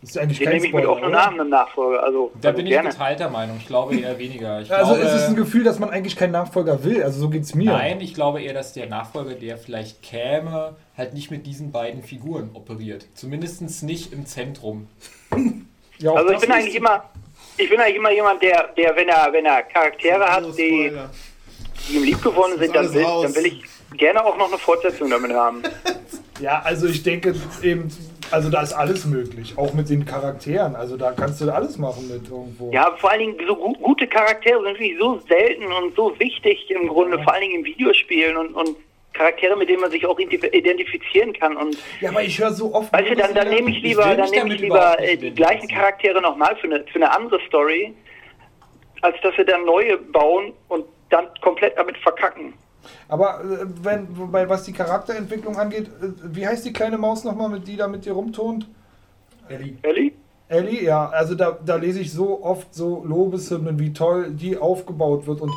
Das 0.00 0.10
ist 0.10 0.18
eigentlich 0.18 0.38
den 0.38 0.44
kein 0.46 0.54
nehme 0.54 0.66
ich 0.68 0.72
mit 0.72 0.86
offenen? 0.86 1.10
Namen 1.12 1.40
im 1.40 1.48
Nachfolger. 1.50 2.02
Also, 2.02 2.32
Da 2.40 2.48
also 2.48 2.56
bin 2.56 2.66
ich 2.66 2.72
gerne. 2.72 2.88
geteilter 2.88 3.28
Meinung. 3.28 3.58
Ich 3.58 3.66
glaube 3.66 3.96
eher 3.96 4.18
weniger. 4.18 4.60
Ich 4.62 4.72
Also 4.72 4.94
glaube, 4.94 5.06
ist 5.06 5.12
es 5.14 5.28
ein 5.28 5.36
Gefühl, 5.36 5.62
dass 5.62 5.78
man 5.78 5.90
eigentlich 5.90 6.16
keinen 6.16 6.32
Nachfolger 6.32 6.82
will. 6.84 7.02
Also 7.02 7.20
so 7.20 7.28
geht's 7.28 7.54
mir. 7.54 7.70
Nein, 7.72 8.00
ich 8.00 8.14
glaube 8.14 8.40
eher, 8.42 8.54
dass 8.54 8.72
der 8.72 8.86
Nachfolger, 8.86 9.34
der 9.34 9.58
vielleicht 9.58 10.02
käme, 10.02 10.76
halt 10.96 11.12
nicht 11.12 11.30
mit 11.30 11.46
diesen 11.46 11.70
beiden 11.70 12.02
Figuren 12.02 12.50
operiert. 12.54 13.06
Zumindest 13.14 13.82
nicht 13.82 14.12
im 14.12 14.26
Zentrum. 14.26 14.88
Ja, 15.98 16.14
Also 16.14 16.32
ich 16.32 16.40
bin 16.40 16.50
eigentlich 16.50 16.74
immer, 16.76 17.04
ich 17.58 17.68
bin 17.68 17.78
eigentlich 17.78 17.96
immer 17.96 18.10
jemand, 18.10 18.42
der, 18.42 18.68
der 18.74 18.96
wenn 18.96 19.10
er, 19.10 19.30
wenn 19.34 19.44
er 19.44 19.62
Charaktere 19.64 20.24
hat, 20.24 20.44
die, 20.56 20.90
die 21.90 21.96
ihm 21.96 22.04
liebgewonnen 22.04 22.58
sind, 22.58 22.74
dann 22.74 22.90
will, 22.94 23.02
dann 23.04 23.34
will 23.34 23.44
ich 23.44 23.62
gerne 23.98 24.24
auch 24.24 24.34
noch 24.38 24.48
eine 24.48 24.56
Fortsetzung 24.56 25.10
damit 25.10 25.30
haben. 25.34 25.62
Ja, 26.40 26.62
also 26.64 26.86
ich 26.86 27.02
denke 27.02 27.34
eben, 27.62 27.88
also 28.30 28.48
da 28.50 28.62
ist 28.62 28.72
alles 28.72 29.04
möglich, 29.06 29.54
auch 29.56 29.72
mit 29.74 29.88
den 29.88 30.04
Charakteren. 30.04 30.76
Also 30.76 30.96
da 30.96 31.12
kannst 31.12 31.40
du 31.40 31.50
alles 31.52 31.78
machen 31.78 32.08
mit 32.08 32.28
irgendwo. 32.30 32.70
Ja, 32.72 32.94
vor 32.96 33.10
allen 33.10 33.20
Dingen 33.20 33.36
so 33.46 33.56
gu 33.56 33.72
gute 33.74 34.06
Charaktere 34.06 34.62
sind 34.62 34.78
wirklich 34.78 34.96
so 34.98 35.18
selten 35.28 35.64
und 35.72 35.94
so 35.96 36.18
wichtig 36.18 36.70
im 36.70 36.88
Grunde, 36.88 37.22
vor 37.22 37.32
allen 37.32 37.42
Dingen 37.42 37.60
in 37.60 37.64
Videospielen 37.64 38.36
und, 38.36 38.54
und 38.54 38.76
Charaktere, 39.12 39.56
mit 39.56 39.68
denen 39.68 39.80
man 39.80 39.90
sich 39.90 40.06
auch 40.06 40.18
ident- 40.18 40.52
identifizieren 40.54 41.32
kann. 41.32 41.56
Und 41.56 41.76
Ja, 42.00 42.10
aber 42.10 42.22
ich 42.22 42.38
höre 42.38 42.52
so 42.52 42.72
oft. 42.72 42.92
weißt 42.92 43.10
du, 43.10 43.16
dann, 43.16 43.34
dann 43.34 43.48
nehme 43.50 43.70
ich 43.70 43.82
lieber, 43.82 44.08
will 44.08 44.16
dann 44.16 44.30
nehme 44.30 44.54
ich 44.54 44.60
lieber 44.60 44.98
äh, 45.00 45.16
die 45.16 45.32
gleichen. 45.32 45.68
Charaktere 45.68 46.22
nochmal 46.22 46.56
für 46.56 46.68
eine, 46.68 46.84
für 46.84 46.94
eine 46.96 47.10
andere 47.10 47.40
Story, 47.48 47.92
als 49.02 49.16
dass 49.22 49.36
wir 49.36 49.44
dann 49.44 49.64
neue 49.64 49.96
bauen 49.98 50.52
und 50.68 50.84
dann 51.10 51.26
komplett 51.40 51.76
damit 51.76 51.96
verkacken. 51.98 52.54
Aber 53.08 53.40
äh, 53.40 53.66
wenn, 53.82 54.16
wobei, 54.16 54.48
was 54.48 54.64
die 54.64 54.72
Charakterentwicklung 54.72 55.56
angeht, 55.56 55.88
äh, 55.88 56.12
wie 56.22 56.46
heißt 56.46 56.64
die 56.64 56.72
kleine 56.72 56.98
Maus 56.98 57.24
nochmal, 57.24 57.48
mit 57.48 57.66
die 57.66 57.76
da 57.76 57.88
mit 57.88 58.04
dir 58.04 58.12
rumturnt? 58.12 58.66
Ellie? 59.48 60.12
Ellie, 60.48 60.82
ja, 60.82 61.08
also 61.08 61.34
da, 61.34 61.58
da 61.64 61.76
lese 61.76 62.00
ich 62.00 62.12
so 62.12 62.42
oft 62.42 62.74
so 62.74 63.04
Lobeshymnen, 63.04 63.78
wie 63.78 63.92
toll 63.92 64.32
die 64.32 64.58
aufgebaut 64.58 65.26
wird 65.26 65.40
und 65.40 65.52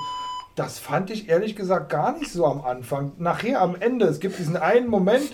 das 0.56 0.78
fand 0.78 1.10
ich 1.10 1.30
ehrlich 1.30 1.56
gesagt 1.56 1.90
gar 1.90 2.16
nicht 2.18 2.32
so 2.32 2.46
am 2.46 2.64
Anfang. 2.64 3.14
Nachher 3.18 3.60
am 3.60 3.76
Ende, 3.80 4.06
es 4.06 4.20
gibt 4.20 4.38
diesen 4.38 4.56
einen 4.56 4.88
Moment, 4.88 5.32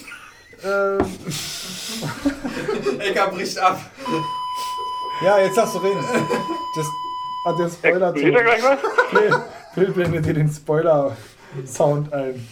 äh, 0.63 0.97
Ecker 2.99 3.27
bricht 3.27 3.59
ab. 3.59 3.79
ja, 5.23 5.39
jetzt 5.39 5.57
hast 5.57 5.75
du 5.75 5.79
reden. 5.79 5.99
Das 6.75 6.87
hat 7.45 7.59
der 7.59 7.69
Spoiler 7.69 8.13
was? 8.13 8.79
Phil, 9.09 9.41
Phil 9.73 9.91
blendet 9.91 10.25
dir 10.25 10.33
den 10.33 10.49
Spoiler-Sound 11.53 12.13
ein. 12.13 12.47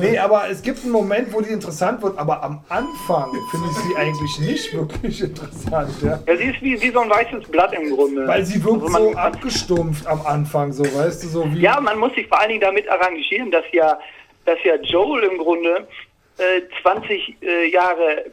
Nee, 0.00 0.18
aber 0.18 0.48
es 0.50 0.62
gibt 0.62 0.82
einen 0.84 0.92
Moment, 0.92 1.32
wo 1.32 1.40
die 1.40 1.50
interessant 1.50 2.00
wird, 2.02 2.16
aber 2.18 2.42
am 2.42 2.62
Anfang 2.68 3.32
finde 3.50 3.66
ich 3.70 3.76
sie 3.78 3.96
eigentlich 3.96 4.38
nicht 4.40 4.74
wirklich 4.74 5.20
interessant, 5.20 5.90
ja. 6.02 6.20
Ja, 6.26 6.36
sie 6.36 6.44
ist 6.44 6.62
wie, 6.62 6.80
wie 6.80 6.90
so 6.90 7.00
ein 7.00 7.10
weißes 7.10 7.48
Blatt 7.48 7.72
im 7.72 7.94
Grunde. 7.94 8.26
Weil 8.28 8.44
sie 8.44 8.62
wirkt 8.62 8.82
Also 8.84 9.10
so 9.10 9.16
abgestumpft 9.16 10.06
am 10.06 10.24
Anfang, 10.26 10.72
so 10.72 10.84
weißt 10.84 11.24
du, 11.24 11.28
so 11.28 11.52
wie. 11.52 11.60
Ja, 11.60 11.80
man 11.80 11.98
muss 11.98 12.14
sich 12.14 12.28
vor 12.28 12.38
allen 12.40 12.50
Dingen 12.50 12.60
damit 12.60 12.88
arrangieren, 12.88 13.50
dass 13.50 13.64
ja, 13.72 13.98
dass 14.44 14.58
ja 14.64 14.76
Joel 14.76 15.24
im 15.24 15.38
Grunde 15.38 15.88
äh, 16.38 16.60
20 16.82 17.36
äh, 17.42 17.70
Jahre 17.72 18.26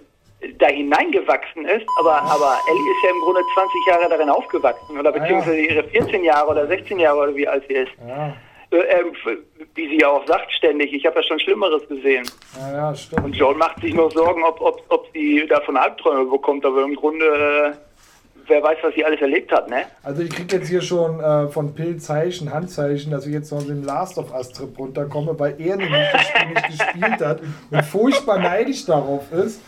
da 0.58 0.68
hineingewachsen 0.68 1.66
ist, 1.66 1.86
aber, 2.00 2.22
aber 2.22 2.58
Ellie 2.68 2.82
ist 2.92 3.04
ja 3.04 3.12
im 3.12 3.22
Grunde 3.22 3.42
20 3.54 3.74
Jahre 3.88 4.10
darin 4.10 4.30
aufgewachsen, 4.30 5.00
oder 5.00 5.10
Ah, 5.10 5.18
beziehungsweise 5.20 5.60
ihre 5.60 5.84
14 5.84 6.24
Jahre 6.24 6.50
oder 6.50 6.68
16 6.68 7.00
Jahre 7.00 7.20
oder 7.20 7.36
wie 7.36 7.48
alt 7.48 7.64
sie 7.68 7.76
ist. 7.76 7.92
Ja, 8.08 8.28
Äh, 8.28 8.32
wie 9.76 9.88
sie 9.90 10.00
ja 10.00 10.10
auch 10.10 10.26
sagt 10.28 10.52
ständig, 10.54 10.94
ich 10.94 11.06
habe 11.06 11.18
ja 11.18 11.24
schon 11.24 11.40
Schlimmeres 11.40 11.88
gesehen. 11.88 12.26
ja, 12.58 12.74
ja, 12.74 12.96
stimmt. 12.96 13.26
Und 13.26 13.36
Joel 13.36 13.58
macht 13.58 13.82
sich 13.82 13.94
noch 13.94 14.12
Sorgen, 14.12 14.44
ob, 14.44 14.62
ob, 14.62 14.84
ob 14.90 15.08
sie 15.14 15.46
davon 15.48 15.76
Albträume 15.78 16.30
bekommt, 16.30 16.66
aber 16.66 16.84
im 16.84 16.96
Grunde, 16.96 17.26
äh, 17.26 17.72
wer 18.48 18.64
weiß, 18.64 18.78
was 18.82 18.94
sie 18.94 19.04
alles 19.04 19.20
erlebt 19.22 19.52
hat, 19.52 19.70
ne? 19.70 19.84
Also 20.04 20.22
ich 20.22 20.30
krieg 20.30 20.52
jetzt 20.52 20.70
hier 20.70 20.82
schon 20.82 21.20
äh, 21.20 21.50
von 21.50 21.76
Pill 21.76 21.98
Zeichen, 21.98 22.54
Handzeichen, 22.54 23.12
dass 23.12 23.26
ich 23.26 23.34
jetzt 23.34 23.52
noch 23.52 23.64
den 23.64 23.84
Last 23.84 24.18
of 24.18 24.34
Us 24.34 24.50
Trip 24.52 24.78
runterkomme, 24.78 25.38
weil 25.38 25.60
er 25.60 25.76
nämlich 25.76 26.08
das 26.12 26.28
Spiel 26.28 26.48
nicht 26.48 26.68
gespielt 26.80 27.22
hat 27.22 27.42
und 27.72 27.86
furchtbar 27.86 28.40
neidisch 28.40 28.86
darauf 28.86 29.32
ist, 29.34 29.62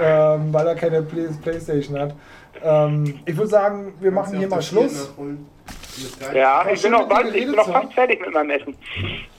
ähm, 0.00 0.52
weil 0.52 0.66
er 0.66 0.74
keine 0.74 1.02
Play 1.02 1.28
Playstation 1.40 1.98
hat. 1.98 2.14
Ähm, 2.62 3.20
ich 3.24 3.36
würde 3.36 3.48
sagen, 3.48 3.94
wir 4.00 4.10
machen 4.10 4.38
hier 4.38 4.48
mal 4.48 4.60
Schluss. 4.60 5.12
Ja, 6.34 6.66
ich 6.72 6.82
bin 6.82 6.92
noch 6.92 7.08
bald, 7.08 7.34
ich 7.34 7.46
bin 7.46 7.54
noch 7.54 7.70
fast 7.70 7.92
fertig 7.92 8.20
mit 8.20 8.32
meinem 8.32 8.50
Essen. 8.50 8.76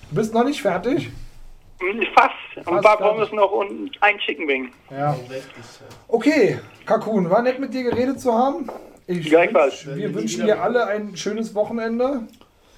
Du 0.09 0.15
bist 0.15 0.33
noch 0.33 0.43
nicht 0.43 0.61
fertig? 0.61 1.09
Fast. 2.13 2.67
Ein 2.67 2.81
paar. 2.81 2.97
Pommes 2.97 3.31
noch 3.31 3.51
und 3.51 3.91
ein 4.01 4.17
Chicken 4.19 4.47
Wing. 4.47 4.69
Ja. 4.91 5.15
Okay, 6.07 6.59
Kakun, 6.85 7.29
war 7.29 7.41
nett 7.41 7.59
mit 7.59 7.73
dir 7.73 7.83
geredet 7.83 8.19
zu 8.19 8.33
haben. 8.33 8.69
Ich 9.07 9.25
Gleichfalls. 9.29 9.85
wünsch- 9.85 9.95
Wir 9.95 10.13
wünschen 10.13 10.45
dir 10.45 10.61
alle 10.61 10.85
ein 10.85 11.15
schönes 11.17 11.55
Wochenende. 11.55 12.21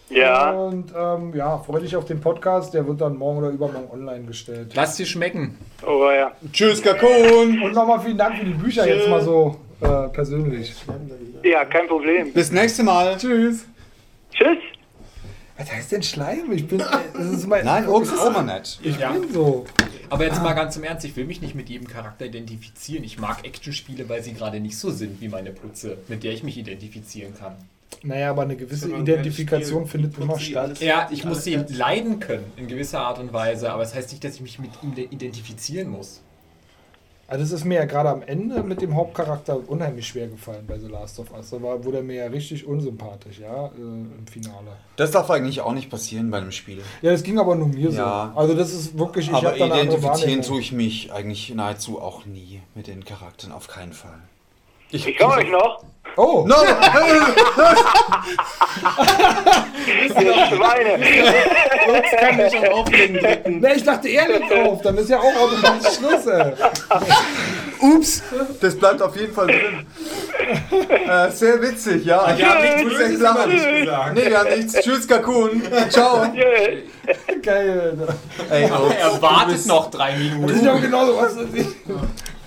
Ja. 0.09 0.51
Und 0.51 0.93
ähm, 0.95 1.33
ja, 1.35 1.57
freu 1.57 1.79
dich 1.79 1.95
auf 1.95 2.05
den 2.05 2.21
Podcast. 2.21 2.73
Der 2.73 2.85
wird 2.87 3.01
dann 3.01 3.17
morgen 3.17 3.39
oder 3.39 3.49
übermorgen 3.49 3.89
online 3.91 4.25
gestellt. 4.25 4.71
Lass 4.75 4.95
dir 4.95 5.05
schmecken. 5.05 5.57
Oh 5.85 6.09
ja. 6.11 6.31
Tschüss, 6.51 6.81
Kakun. 6.81 7.61
Und 7.61 7.73
nochmal 7.73 7.99
vielen 7.99 8.17
Dank 8.17 8.37
für 8.37 8.45
die 8.45 8.53
Bücher 8.53 8.87
jetzt 8.87 9.09
mal 9.09 9.21
so 9.21 9.55
äh, 9.84 10.10
persönlich. 10.10 10.73
Ja, 11.43 11.65
kein 11.65 11.88
Problem. 11.88 12.31
Bis 12.34 12.51
nächste 12.51 12.84
Mal. 12.84 13.18
Tschüss. 13.18 13.65
Tschüss. 14.34 14.57
Was 15.57 15.72
heißt 15.72 15.91
denn 15.91 16.01
Schleim? 16.03 16.51
Ich 16.51 16.68
bin. 16.68 16.80
Das 16.80 17.26
ist 17.31 17.47
mein, 17.47 17.64
Nein, 17.65 17.88
Urks 17.88 18.10
ist 18.11 18.26
immer 18.26 18.41
nett. 18.41 18.80
Ich 18.81 18.97
Ja. 18.97 19.11
bin 19.11 19.31
so. 19.31 19.65
Aber 20.10 20.26
jetzt 20.26 20.41
mal 20.41 20.53
ganz 20.53 20.76
im 20.77 20.84
Ernst, 20.84 21.05
ich 21.05 21.15
will 21.15 21.26
mich 21.26 21.41
nicht 21.41 21.53
mit 21.55 21.69
jedem 21.69 21.88
Charakter 21.88 22.26
identifizieren. 22.26 23.03
Ich 23.03 23.19
mag 23.19 23.45
Actionspiele, 23.45 24.10
weil 24.10 24.22
sie 24.23 24.34
gerade 24.34 24.60
nicht 24.60 24.77
so 24.77 24.89
sind 24.89 25.22
wie 25.22 25.27
meine 25.30 25.51
Putze, 25.51 25.97
mit 26.07 26.23
der 26.23 26.34
ich 26.34 26.43
mich 26.43 26.57
identifizieren 26.57 27.34
kann. 27.38 27.55
Naja, 28.01 28.31
aber 28.31 28.41
eine 28.41 28.55
gewisse 28.55 28.88
man 28.89 29.01
Identifikation 29.01 29.88
Spiel- 29.88 29.91
findet 30.01 30.18
immer 30.18 30.38
statt. 30.39 30.64
alles- 30.65 30.80
Ja, 30.81 31.07
ich 31.11 31.23
muss 31.23 31.43
sie 31.43 31.55
leiden 31.69 32.19
können, 32.19 32.43
in 32.57 32.68
gewisser 32.68 32.99
Art 33.01 33.19
und 33.19 33.31
Weise, 33.31 33.72
aber 33.72 33.84
es 33.84 33.89
das 33.89 33.99
heißt 33.99 34.11
nicht, 34.11 34.23
dass 34.23 34.35
ich 34.35 34.41
mich 34.41 34.60
mit 34.60 34.72
ihm 34.81 34.93
identifizieren 35.10 35.89
muss. 35.89 36.22
Also 37.27 37.43
das 37.43 37.51
ist 37.53 37.65
mir 37.65 37.75
ja 37.75 37.85
gerade 37.85 38.09
am 38.09 38.21
Ende 38.21 38.61
mit 38.63 38.81
dem 38.81 38.95
Hauptcharakter 38.95 39.57
unheimlich 39.69 40.07
schwer 40.07 40.27
gefallen 40.27 40.65
bei 40.67 40.77
The 40.77 40.87
Last 40.87 41.19
of 41.19 41.31
Us. 41.31 41.49
Da 41.51 41.61
war, 41.61 41.83
wurde 41.83 41.97
er 41.97 42.03
mir 42.03 42.15
ja 42.15 42.25
richtig 42.27 42.67
unsympathisch, 42.67 43.39
ja, 43.39 43.67
äh, 43.67 43.69
im 43.79 44.27
Finale. 44.29 44.73
Das 44.97 45.11
darf 45.11 45.31
eigentlich 45.31 45.61
auch 45.61 45.73
nicht 45.73 45.89
passieren 45.89 46.29
bei 46.29 46.37
einem 46.37 46.51
Spiel. 46.51 46.81
Ja, 47.01 47.11
das 47.11 47.23
ging 47.23 47.39
aber 47.39 47.55
nur 47.55 47.69
mir 47.69 47.89
Ja. 47.89 48.31
so. 48.33 48.39
Also 48.39 48.53
das 48.55 48.73
ist 48.73 48.97
wirklich, 48.97 49.29
ich 49.29 49.33
Aber 49.33 49.55
identifizieren 49.55 50.41
tue 50.41 50.59
ich 50.59 50.71
mich 50.73 51.13
eigentlich 51.13 51.53
nahezu 51.55 52.01
auch 52.01 52.25
nie 52.25 52.61
mit 52.75 52.87
den 52.87 53.05
Charakteren, 53.05 53.53
auf 53.53 53.67
keinen 53.67 53.93
Fall. 53.93 54.19
Ich 54.95 55.20
höre 55.20 55.30
euch 55.38 55.49
noch. 55.49 55.84
Oh, 56.15 56.45
No! 56.48 56.56
Ihr 60.07 60.45
Schweine. 60.48 60.99
Jetzt 60.99 62.18
kann 62.20 62.40
ich 62.40 62.56
auf 62.57 62.70
Auflegen 62.80 63.18
drücken. 63.18 63.60
ne, 63.60 63.74
ich 63.76 63.84
dachte, 63.84 64.07
er 64.10 64.28
legt 64.28 64.53
auf, 64.53 64.82
dann 64.84 64.98
ist 64.98 65.10
ja 65.10 65.18
auch 65.20 65.36
automatisch 65.36 65.95
Schluss, 65.98 66.28
ey. 66.28 66.53
Ups, 67.82 68.22
das 68.61 68.78
bleibt 68.78 69.02
auf 69.02 69.15
jeden 69.18 69.34
Fall 69.34 69.48
drin. 69.48 69.86
äh, 71.10 71.32
sehr 71.32 71.60
witzig, 71.61 72.06
ja. 72.06 72.28
Nichts 72.32 72.44
Ich 72.78 72.84
Böses 72.84 72.99
echt 73.02 73.14
über 73.15 73.24
lachen. 73.24 73.49
dich 73.52 73.80
gesagt. 73.82 74.14
Nee, 74.14 74.26
wir 74.30 74.40
haben 74.40 74.49
nichts. 74.56 74.74
Tschüss, 74.82 75.07
Kakun. 75.07 75.64
Ciao. 75.90 76.26
Geil, 77.41 77.95
Alter. 77.99 78.15
Ey, 78.52 78.64
Er 78.65 79.22
wartet 79.22 79.65
noch 79.65 79.90
drei 79.90 80.11
Das 80.11 80.20
Minuten. 80.20 80.49
ist 80.56 80.64
ja 80.64 80.74
genauso 80.78 81.18
was. 81.18 81.36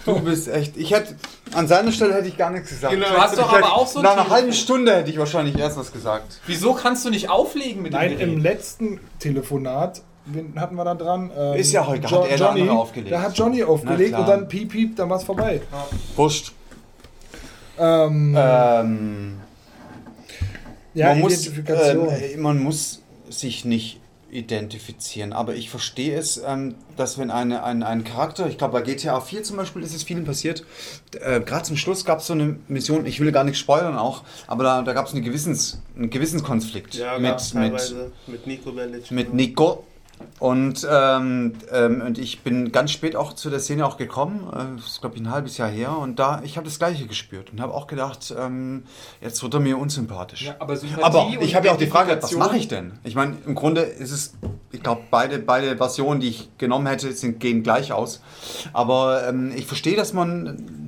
Du 0.06 0.20
bist 0.20 0.48
echt. 0.48 0.76
Ich 0.76 0.92
hätte. 0.92 1.16
An 1.52 1.68
seiner 1.68 1.92
Stelle 1.92 2.14
hätte 2.14 2.28
ich 2.28 2.36
gar 2.36 2.50
nichts 2.50 2.70
gesagt. 2.70 2.94
Genau. 2.94 3.08
Du 3.08 3.16
hast 3.18 3.36
doch 3.38 3.52
aber 3.52 3.72
auch 3.74 3.86
so 3.86 4.00
Nach 4.00 4.12
einer 4.12 4.28
halben 4.28 4.52
Stunde 4.52 4.94
hätte 4.94 5.10
ich 5.10 5.18
wahrscheinlich 5.18 5.58
erst 5.58 5.76
was 5.76 5.92
gesagt. 5.92 6.40
Wieso 6.46 6.72
kannst 6.74 7.04
du 7.04 7.10
nicht 7.10 7.28
auflegen 7.28 7.82
mit 7.82 7.92
dem 7.92 7.98
Nein, 7.98 8.18
im 8.18 8.38
letzten 8.40 9.00
Telefonat, 9.18 10.02
wen 10.26 10.58
hatten 10.60 10.76
wir 10.76 10.84
da 10.84 10.94
dran? 10.94 11.30
Ähm, 11.36 11.54
Ist 11.54 11.72
ja 11.72 11.86
heute, 11.86 12.10
hat 12.10 12.28
er 12.28 12.36
der 12.36 12.50
andere 12.50 12.72
aufgelegt. 12.72 13.12
Da 13.12 13.22
hat 13.22 13.36
Johnny 13.36 13.62
aufgelegt 13.64 14.16
und 14.16 14.28
dann 14.28 14.48
piep, 14.48 14.70
piep, 14.70 14.96
dann 14.96 15.10
war's 15.10 15.24
vorbei. 15.24 15.60
Wurscht. 16.14 16.52
Ähm, 17.78 18.34
Ähm, 18.38 19.36
ja, 20.94 21.08
man, 21.08 21.20
muss, 21.20 21.32
Identifikation. 21.46 22.08
ähm, 22.10 22.40
man 22.42 22.58
muss 22.62 23.02
sich 23.28 23.64
nicht 23.64 24.00
identifizieren, 24.30 25.32
aber 25.32 25.54
ich 25.54 25.70
verstehe 25.70 26.16
es, 26.18 26.42
ähm, 26.44 26.74
dass 26.96 27.18
wenn 27.18 27.30
eine, 27.30 27.62
ein, 27.64 27.82
ein 27.82 28.04
Charakter, 28.04 28.48
ich 28.48 28.58
glaube 28.58 28.72
bei 28.72 28.82
GTA 28.82 29.20
4 29.20 29.42
zum 29.42 29.56
Beispiel 29.56 29.82
ist 29.82 29.94
es 29.94 30.02
vielen 30.02 30.24
passiert, 30.24 30.64
äh, 31.20 31.40
gerade 31.40 31.62
zum 31.64 31.76
Schluss 31.76 32.04
gab 32.04 32.18
es 32.20 32.26
so 32.26 32.32
eine 32.32 32.58
Mission, 32.68 33.06
ich 33.06 33.20
will 33.20 33.32
gar 33.32 33.44
nicht 33.44 33.58
spoilern 33.58 33.96
auch, 33.96 34.24
aber 34.46 34.64
da, 34.64 34.82
da 34.82 34.92
gab 34.92 35.06
es 35.06 35.12
eine 35.12 35.22
Gewissens, 35.22 35.80
einen 35.96 36.10
Gewissenskonflikt 36.10 36.94
Ja, 36.94 37.18
mit, 37.18 37.54
mit, 37.54 37.94
mit 38.26 38.46
Nico 38.46 38.72
Bellic. 38.72 39.10
mit 39.10 39.32
Nico. 39.32 39.84
Und, 40.38 40.86
ähm, 40.90 41.54
ähm, 41.72 42.02
und 42.02 42.18
ich 42.18 42.40
bin 42.40 42.70
ganz 42.70 42.90
spät 42.90 43.16
auch 43.16 43.32
zu 43.32 43.48
der 43.48 43.58
Szene 43.58 43.86
auch 43.86 43.96
gekommen, 43.96 44.46
äh, 44.52 44.76
das 44.76 44.86
ist 44.86 45.00
glaube 45.00 45.16
ich 45.16 45.22
ein 45.22 45.30
halbes 45.30 45.56
Jahr 45.56 45.68
her, 45.70 45.96
und 45.96 46.18
da, 46.18 46.42
ich 46.44 46.58
habe 46.58 46.66
das 46.66 46.78
Gleiche 46.78 47.06
gespürt 47.06 47.50
und 47.52 47.60
habe 47.60 47.72
auch 47.72 47.86
gedacht, 47.86 48.34
ähm, 48.38 48.82
jetzt 49.22 49.42
wird 49.42 49.54
er 49.54 49.60
mir 49.60 49.78
unsympathisch. 49.78 50.42
Ja, 50.42 50.56
aber 50.58 50.76
Aber 51.02 51.28
ich 51.40 51.54
habe 51.54 51.66
ja 51.66 51.72
auch 51.72 51.78
die 51.78 51.86
Frage, 51.86 52.18
was 52.20 52.32
mache 52.32 52.58
ich 52.58 52.68
denn? 52.68 52.92
Ich 53.02 53.14
meine, 53.14 53.36
im 53.46 53.54
Grunde 53.54 53.80
ist 53.80 54.10
es, 54.10 54.34
ich 54.72 54.82
glaube, 54.82 55.02
beide, 55.10 55.38
beide 55.38 55.76
Versionen, 55.78 56.20
die 56.20 56.28
ich 56.28 56.50
genommen 56.58 56.86
hätte, 56.86 57.10
sind, 57.12 57.40
gehen 57.40 57.62
gleich 57.62 57.92
aus. 57.92 58.22
Aber 58.74 59.26
ähm, 59.26 59.52
ich 59.56 59.66
verstehe, 59.66 59.96
dass 59.96 60.12
man, 60.12 60.85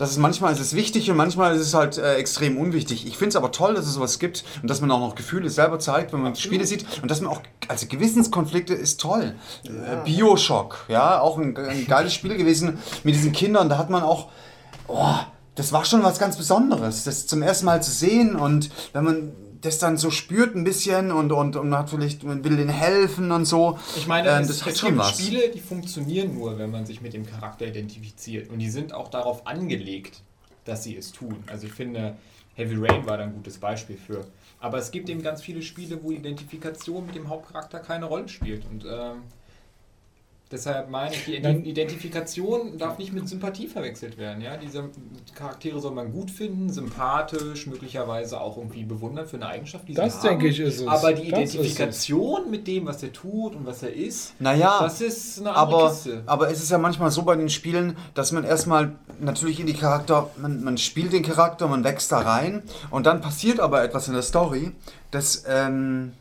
dass 0.00 0.12
es 0.12 0.16
manchmal 0.16 0.50
ist 0.54 0.60
es 0.60 0.74
wichtig 0.74 1.10
und 1.10 1.18
manchmal 1.18 1.54
ist 1.54 1.60
es 1.60 1.74
halt 1.74 1.98
äh, 1.98 2.14
extrem 2.14 2.56
unwichtig. 2.56 3.06
Ich 3.06 3.18
finde 3.18 3.28
es 3.28 3.36
aber 3.36 3.52
toll, 3.52 3.74
dass 3.74 3.84
es 3.84 3.92
sowas 3.92 4.18
gibt 4.18 4.44
und 4.62 4.70
dass 4.70 4.80
man 4.80 4.90
auch 4.90 5.00
noch 5.00 5.14
Gefühle 5.14 5.50
selber 5.50 5.78
zeigt, 5.78 6.14
wenn 6.14 6.22
man 6.22 6.34
Spiele 6.36 6.64
sieht 6.64 6.86
und 7.02 7.10
dass 7.10 7.20
man 7.20 7.30
auch, 7.30 7.42
also 7.68 7.86
Gewissenskonflikte 7.86 8.72
ist 8.72 8.98
toll. 8.98 9.34
Äh, 9.64 10.02
Bioshock, 10.06 10.86
ja, 10.88 11.20
auch 11.20 11.36
ein, 11.36 11.54
ein 11.54 11.86
geiles 11.86 12.14
Spiel 12.14 12.34
gewesen 12.38 12.78
mit 13.04 13.14
diesen 13.14 13.32
Kindern, 13.32 13.68
da 13.68 13.76
hat 13.76 13.90
man 13.90 14.02
auch, 14.02 14.30
oh, 14.88 15.16
das 15.54 15.70
war 15.70 15.84
schon 15.84 16.02
was 16.02 16.18
ganz 16.18 16.38
Besonderes, 16.38 17.04
das 17.04 17.26
zum 17.26 17.42
ersten 17.42 17.66
Mal 17.66 17.82
zu 17.82 17.90
sehen 17.90 18.36
und 18.36 18.70
wenn 18.94 19.04
man 19.04 19.32
das 19.60 19.78
dann 19.78 19.96
so 19.96 20.10
spürt 20.10 20.54
ein 20.54 20.64
bisschen 20.64 21.12
und, 21.12 21.32
und, 21.32 21.56
und 21.56 21.76
hat 21.76 21.90
vielleicht, 21.90 22.24
man 22.24 22.42
will 22.44 22.56
denen 22.56 22.70
helfen 22.70 23.30
und 23.32 23.44
so. 23.44 23.78
Ich 23.96 24.06
meine, 24.06 24.28
ähm, 24.28 24.42
es, 24.42 24.48
das 24.48 24.56
es 24.58 24.66
hat 24.66 24.78
schon 24.78 24.88
gibt 24.90 25.00
was. 25.00 25.18
Spiele, 25.18 25.48
die 25.50 25.60
funktionieren 25.60 26.34
nur, 26.34 26.58
wenn 26.58 26.70
man 26.70 26.86
sich 26.86 27.00
mit 27.00 27.12
dem 27.12 27.26
Charakter 27.26 27.66
identifiziert. 27.66 28.50
Und 28.50 28.58
die 28.58 28.70
sind 28.70 28.92
auch 28.94 29.08
darauf 29.08 29.46
angelegt, 29.46 30.22
dass 30.64 30.84
sie 30.84 30.96
es 30.96 31.12
tun. 31.12 31.42
Also 31.46 31.66
ich 31.66 31.72
finde, 31.72 32.16
Heavy 32.54 32.76
Rain 32.76 33.06
war 33.06 33.18
da 33.18 33.24
ein 33.24 33.34
gutes 33.34 33.58
Beispiel 33.58 33.96
für. 33.96 34.26
Aber 34.60 34.78
es 34.78 34.90
gibt 34.90 35.08
eben 35.08 35.22
ganz 35.22 35.42
viele 35.42 35.62
Spiele, 35.62 36.02
wo 36.02 36.10
Identifikation 36.10 37.06
mit 37.06 37.14
dem 37.14 37.28
Hauptcharakter 37.28 37.80
keine 37.80 38.06
Rolle 38.06 38.28
spielt. 38.28 38.64
Und 38.70 38.84
ähm, 38.84 39.22
deshalb 40.50 40.90
meine 40.90 41.14
ich, 41.14 41.24
die 41.24 41.36
Identifikation 41.36 42.76
darf 42.78 42.98
nicht 42.98 43.12
mit 43.12 43.28
Sympathie 43.28 43.68
verwechselt 43.68 44.18
werden. 44.18 44.42
Ja? 44.42 44.56
Diese 44.56 44.90
Charaktere 45.34 45.80
soll 45.80 45.92
man 45.92 46.12
gut 46.12 46.30
finden, 46.30 46.70
sympathisch, 46.70 47.66
möglicherweise 47.66 48.40
auch 48.40 48.56
irgendwie 48.56 48.84
bewundern 48.84 49.26
für 49.26 49.36
eine 49.36 49.46
Eigenschaft, 49.46 49.88
die 49.88 49.94
Das 49.94 50.14
sie 50.14 50.18
haben. 50.28 50.38
denke 50.38 50.48
ich, 50.48 50.60
ist 50.60 50.80
es. 50.80 50.86
Aber 50.86 51.12
die 51.12 51.30
Das. 51.30 51.54
Identifikation 51.54 52.50
mit 52.50 52.66
dem, 52.66 52.86
was 52.86 53.02
er 53.02 53.12
tut 53.12 53.54
und 53.54 53.66
was 53.66 53.82
er 53.82 53.92
ist, 53.94 54.34
Naja, 54.40 54.80
das 54.82 55.00
ist 55.00 55.40
eine 55.40 55.54
andere 55.54 55.76
aber, 55.82 55.88
Kiste. 55.90 56.22
aber 56.26 56.50
es 56.50 56.62
ist 56.62 56.70
ja 56.70 56.78
manchmal 56.78 57.10
so 57.10 57.22
bei 57.22 57.36
den 57.36 57.48
Spielen, 57.48 57.96
dass 58.14 58.32
man 58.32 58.44
erstmal 58.44 58.92
natürlich 59.20 59.60
in 59.60 59.66
die 59.66 59.74
Charakter, 59.74 60.30
man, 60.36 60.62
man 60.64 60.78
spielt 60.78 61.12
den 61.12 61.22
Charakter, 61.22 61.68
man 61.68 61.84
wächst 61.84 62.10
da 62.12 62.18
rein 62.20 62.62
und 62.90 63.06
dann 63.06 63.20
passiert 63.20 63.60
aber 63.60 63.82
etwas 63.82 64.08
in 64.08 64.14
der 64.14 64.22
Story, 64.22 64.72
das, 65.10 65.44
ähm, 65.48 66.12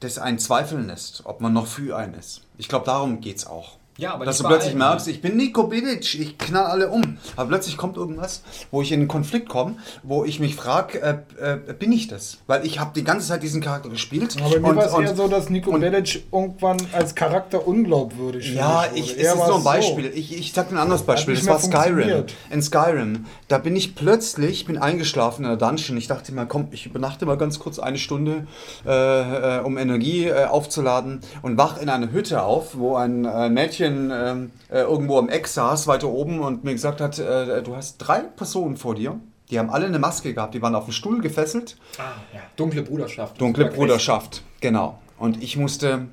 das 0.00 0.18
einen 0.18 0.38
zweifeln 0.38 0.86
lässt, 0.88 1.22
ob 1.24 1.40
man 1.40 1.52
noch 1.52 1.66
für 1.66 1.96
einen 1.96 2.14
ist. 2.14 2.42
Ich 2.62 2.68
glaube, 2.68 2.86
darum 2.86 3.20
geht 3.20 3.38
es 3.38 3.46
auch. 3.48 3.72
Ja, 3.98 4.14
aber 4.14 4.24
Dass 4.24 4.38
du 4.38 4.44
plötzlich 4.44 4.70
allen. 4.70 4.78
merkst, 4.78 5.06
ich 5.08 5.20
bin 5.20 5.36
Nico 5.36 5.64
Bilic, 5.64 6.14
ich 6.18 6.38
knall 6.38 6.64
alle 6.64 6.88
um. 6.88 7.18
Aber 7.36 7.48
plötzlich 7.48 7.76
kommt 7.76 7.98
irgendwas, 7.98 8.42
wo 8.70 8.80
ich 8.80 8.90
in 8.90 9.00
einen 9.00 9.08
Konflikt 9.08 9.50
komme, 9.50 9.76
wo 10.02 10.24
ich 10.24 10.40
mich 10.40 10.56
frage, 10.56 11.00
äh, 11.00 11.18
äh, 11.40 11.72
bin 11.74 11.92
ich 11.92 12.08
das? 12.08 12.38
Weil 12.46 12.64
ich 12.64 12.80
habe 12.80 12.92
die 12.94 13.04
ganze 13.04 13.28
Zeit 13.28 13.42
diesen 13.42 13.60
Charakter 13.60 13.90
gespielt. 13.90 14.36
Aber 14.42 14.58
mir 14.58 14.76
war 14.76 14.86
es 14.86 14.94
eher 14.94 15.14
so, 15.14 15.28
dass 15.28 15.50
Nico 15.50 15.72
Bellic 15.72 16.24
irgendwann 16.32 16.78
als 16.92 17.14
Charakter 17.14 17.66
unglaubwürdig 17.66 18.54
Ja, 18.54 18.86
ich, 18.94 19.12
es 19.12 19.28
ist 19.28 19.34
nur 19.34 19.44
ein 19.44 19.52
so. 19.52 19.64
Beispiel. 19.64 20.06
Ich, 20.14 20.38
ich 20.38 20.52
sag 20.52 20.70
dir 20.70 20.76
ein 20.76 20.78
anderes 20.78 21.02
Beispiel. 21.02 21.34
Das 21.34 21.46
war 21.46 21.58
Skyrim. 21.58 22.24
In 22.50 22.62
Skyrim, 22.62 23.26
da 23.48 23.58
bin 23.58 23.76
ich 23.76 23.94
plötzlich, 23.94 24.64
bin 24.64 24.78
eingeschlafen 24.78 25.44
in 25.44 25.50
der 25.50 25.58
Dungeon. 25.58 25.98
Ich 25.98 26.08
dachte 26.08 26.32
mal, 26.32 26.46
komm, 26.46 26.68
ich 26.70 26.86
übernachte 26.86 27.26
mal 27.26 27.36
ganz 27.36 27.58
kurz 27.58 27.78
eine 27.78 27.98
Stunde, 27.98 28.46
äh, 28.86 29.58
äh, 29.58 29.60
um 29.60 29.76
Energie 29.76 30.28
äh, 30.28 30.46
aufzuladen 30.46 31.20
und 31.42 31.58
wach 31.58 31.76
in 31.78 31.90
einer 31.90 32.10
Hütte 32.10 32.42
auf, 32.42 32.78
wo 32.78 32.96
ein 32.96 33.26
äh, 33.26 33.50
Mädchen 33.82 34.10
ähm, 34.12 34.50
äh, 34.70 34.80
irgendwo 34.80 35.18
am 35.18 35.28
Eck 35.28 35.46
saß, 35.46 35.86
weiter 35.86 36.08
oben 36.08 36.40
und 36.40 36.64
mir 36.64 36.72
gesagt 36.72 37.00
hat, 37.00 37.18
äh, 37.18 37.62
du 37.62 37.76
hast 37.76 37.98
drei 37.98 38.20
Personen 38.20 38.76
vor 38.76 38.94
dir. 38.94 39.18
Die 39.50 39.58
haben 39.58 39.70
alle 39.70 39.86
eine 39.86 39.98
Maske 39.98 40.32
gehabt, 40.32 40.54
die 40.54 40.62
waren 40.62 40.74
auf 40.74 40.84
dem 40.84 40.92
Stuhl 40.92 41.20
gefesselt. 41.20 41.76
Ah, 41.98 42.14
ja. 42.32 42.40
Dunkle 42.56 42.82
Bruderschaft. 42.82 43.40
Dunkle 43.40 43.66
Bruderschaft, 43.66 44.42
genau. 44.60 44.98
Und 45.18 45.42
ich 45.42 45.56
musste 45.56 46.06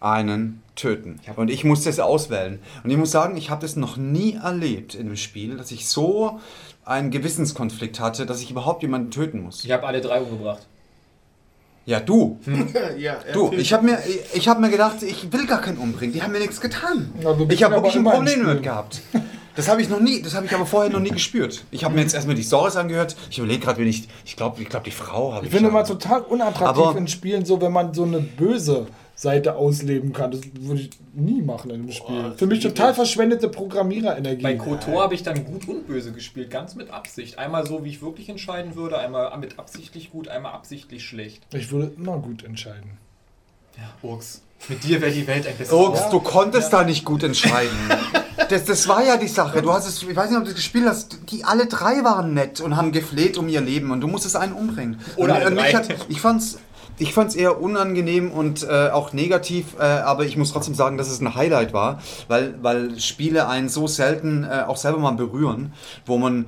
einen 0.00 0.62
töten. 0.74 1.20
Und 1.36 1.50
ich 1.50 1.64
musste 1.64 1.88
es 1.88 2.00
auswählen. 2.00 2.58
Und 2.82 2.90
ich 2.90 2.96
muss 2.96 3.12
sagen, 3.12 3.36
ich 3.36 3.48
habe 3.50 3.62
das 3.62 3.76
noch 3.76 3.96
nie 3.96 4.34
erlebt 4.34 4.94
in 4.94 5.06
einem 5.06 5.16
Spiel, 5.16 5.56
dass 5.56 5.70
ich 5.70 5.88
so 5.88 6.40
einen 6.84 7.10
Gewissenskonflikt 7.10 8.00
hatte, 8.00 8.26
dass 8.26 8.42
ich 8.42 8.50
überhaupt 8.50 8.82
jemanden 8.82 9.10
töten 9.10 9.40
muss. 9.42 9.64
Ich 9.64 9.70
habe 9.70 9.86
alle 9.86 10.00
drei 10.00 10.20
umgebracht. 10.20 10.66
Ja, 11.86 12.00
du. 12.00 12.38
ja, 12.98 13.16
Du, 13.32 13.52
ich 13.52 13.72
habe 13.72 13.84
mir, 13.84 13.98
ich 14.32 14.48
hab 14.48 14.58
mir 14.58 14.70
gedacht, 14.70 15.02
ich 15.02 15.30
will 15.32 15.46
gar 15.46 15.60
keinen 15.60 15.76
umbringen. 15.78 16.14
Die 16.14 16.22
haben 16.22 16.32
mir 16.32 16.38
nichts 16.40 16.60
getan. 16.60 17.12
Ja, 17.22 17.36
ich 17.48 17.62
habe 17.62 17.74
wirklich 17.74 17.94
ein 17.94 18.00
immer 18.00 18.12
Problem 18.12 18.40
damit 18.46 18.62
gehabt. 18.62 19.02
Das 19.56 19.68
habe 19.68 19.82
ich 19.82 19.88
noch 19.88 20.00
nie, 20.00 20.20
das 20.20 20.34
habe 20.34 20.46
ich 20.46 20.52
aber 20.52 20.66
vorher 20.66 20.90
noch 20.90 20.98
nie 20.98 21.10
gespürt. 21.10 21.62
Ich 21.70 21.84
habe 21.84 21.94
mir 21.94 22.00
jetzt 22.00 22.14
erstmal 22.14 22.34
die 22.34 22.42
Stories 22.42 22.74
angehört. 22.76 23.14
Ich 23.30 23.38
überlege 23.38 23.60
gerade, 23.64 23.78
wenn 23.78 23.86
ich, 23.86 24.08
ich 24.24 24.34
glaube, 24.34 24.60
ich 24.62 24.68
glaube, 24.68 24.84
die 24.86 24.90
Frau 24.90 25.32
habe 25.34 25.46
Ich 25.46 25.52
ich. 25.52 25.56
finde 25.56 25.70
mal 25.70 25.84
total 25.84 26.22
unattraktiv 26.22 26.82
Aber- 26.86 26.98
in 26.98 27.06
Spielen, 27.06 27.44
so 27.44 27.60
wenn 27.60 27.70
man 27.72 27.92
so 27.94 28.02
eine 28.04 28.18
böse 28.18 28.86
Seite 29.14 29.56
ausleben 29.56 30.12
kann. 30.12 30.32
Das 30.32 30.40
würde 30.60 30.82
ich 30.82 30.90
nie 31.12 31.42
machen 31.42 31.70
in 31.70 31.82
einem 31.82 31.92
Spiel. 31.92 32.32
Für 32.36 32.46
mich 32.46 32.60
total 32.60 32.94
verschwendete 32.94 33.48
Programmiererenergie. 33.48 34.42
Bei 34.42 34.56
KOTOR 34.56 35.02
habe 35.02 35.14
ich 35.14 35.22
dann 35.22 35.44
gut 35.44 35.68
und 35.68 35.86
böse 35.86 36.12
gespielt, 36.12 36.50
ganz 36.50 36.74
mit 36.74 36.90
Absicht. 36.90 37.38
Einmal 37.38 37.66
so, 37.66 37.84
wie 37.84 37.90
ich 37.90 38.02
wirklich 38.02 38.28
entscheiden 38.28 38.74
würde, 38.74 38.98
einmal 38.98 39.36
mit 39.38 39.58
absichtlich 39.58 40.10
gut, 40.10 40.28
einmal 40.28 40.52
absichtlich 40.52 41.04
schlecht. 41.04 41.42
Ich 41.52 41.70
würde 41.70 41.92
immer 41.96 42.18
gut 42.18 42.44
entscheiden. 42.44 42.98
Ja, 43.76 44.08
Urks. 44.08 44.42
Mit 44.68 44.82
dir 44.84 45.00
wäre 45.00 45.12
die 45.12 45.26
Welt 45.26 45.46
ein 45.46 45.56
besseres 45.56 45.78
Urks, 45.78 46.00
Ort. 46.02 46.12
du 46.12 46.20
konntest 46.20 46.72
da 46.72 46.84
nicht 46.84 47.04
gut 47.04 47.22
entscheiden. 47.22 47.76
das, 48.48 48.64
das 48.64 48.88
war 48.88 49.04
ja 49.04 49.16
die 49.16 49.28
Sache. 49.28 49.60
Du 49.60 49.72
hast 49.72 49.86
es, 49.86 50.02
ich 50.02 50.16
weiß 50.16 50.30
nicht, 50.30 50.38
ob 50.38 50.44
du 50.44 50.50
das 50.50 50.56
gespielt 50.56 50.86
hast. 50.88 51.18
Die 51.30 51.44
alle 51.44 51.66
drei 51.66 52.02
waren 52.02 52.34
nett 52.34 52.60
und 52.60 52.76
haben 52.76 52.92
gefleht 52.92 53.36
um 53.36 53.48
ihr 53.48 53.60
Leben 53.60 53.90
und 53.90 54.00
du 54.00 54.06
musstest 54.06 54.36
einen 54.36 54.54
umbringen. 54.54 55.00
Oder 55.16 55.34
und, 55.34 55.40
alle 55.40 55.46
und 55.48 55.54
mich 55.54 55.64
drei. 55.64 55.72
hat, 55.72 55.88
ich 56.08 56.20
fand's. 56.20 56.58
Ich 56.98 57.12
fand 57.12 57.30
es 57.30 57.36
eher 57.36 57.60
unangenehm 57.60 58.30
und 58.30 58.62
äh, 58.68 58.90
auch 58.90 59.12
negativ, 59.12 59.76
äh, 59.78 59.82
aber 59.82 60.24
ich 60.24 60.36
muss 60.36 60.52
trotzdem 60.52 60.74
sagen, 60.74 60.96
dass 60.98 61.10
es 61.10 61.20
ein 61.20 61.34
Highlight 61.34 61.72
war, 61.72 62.00
weil, 62.28 62.54
weil 62.62 62.98
Spiele 63.00 63.48
einen 63.48 63.68
so 63.68 63.86
selten 63.86 64.44
äh, 64.44 64.64
auch 64.66 64.76
selber 64.76 64.98
mal 64.98 65.12
berühren, 65.12 65.72
wo 66.06 66.18
man, 66.18 66.46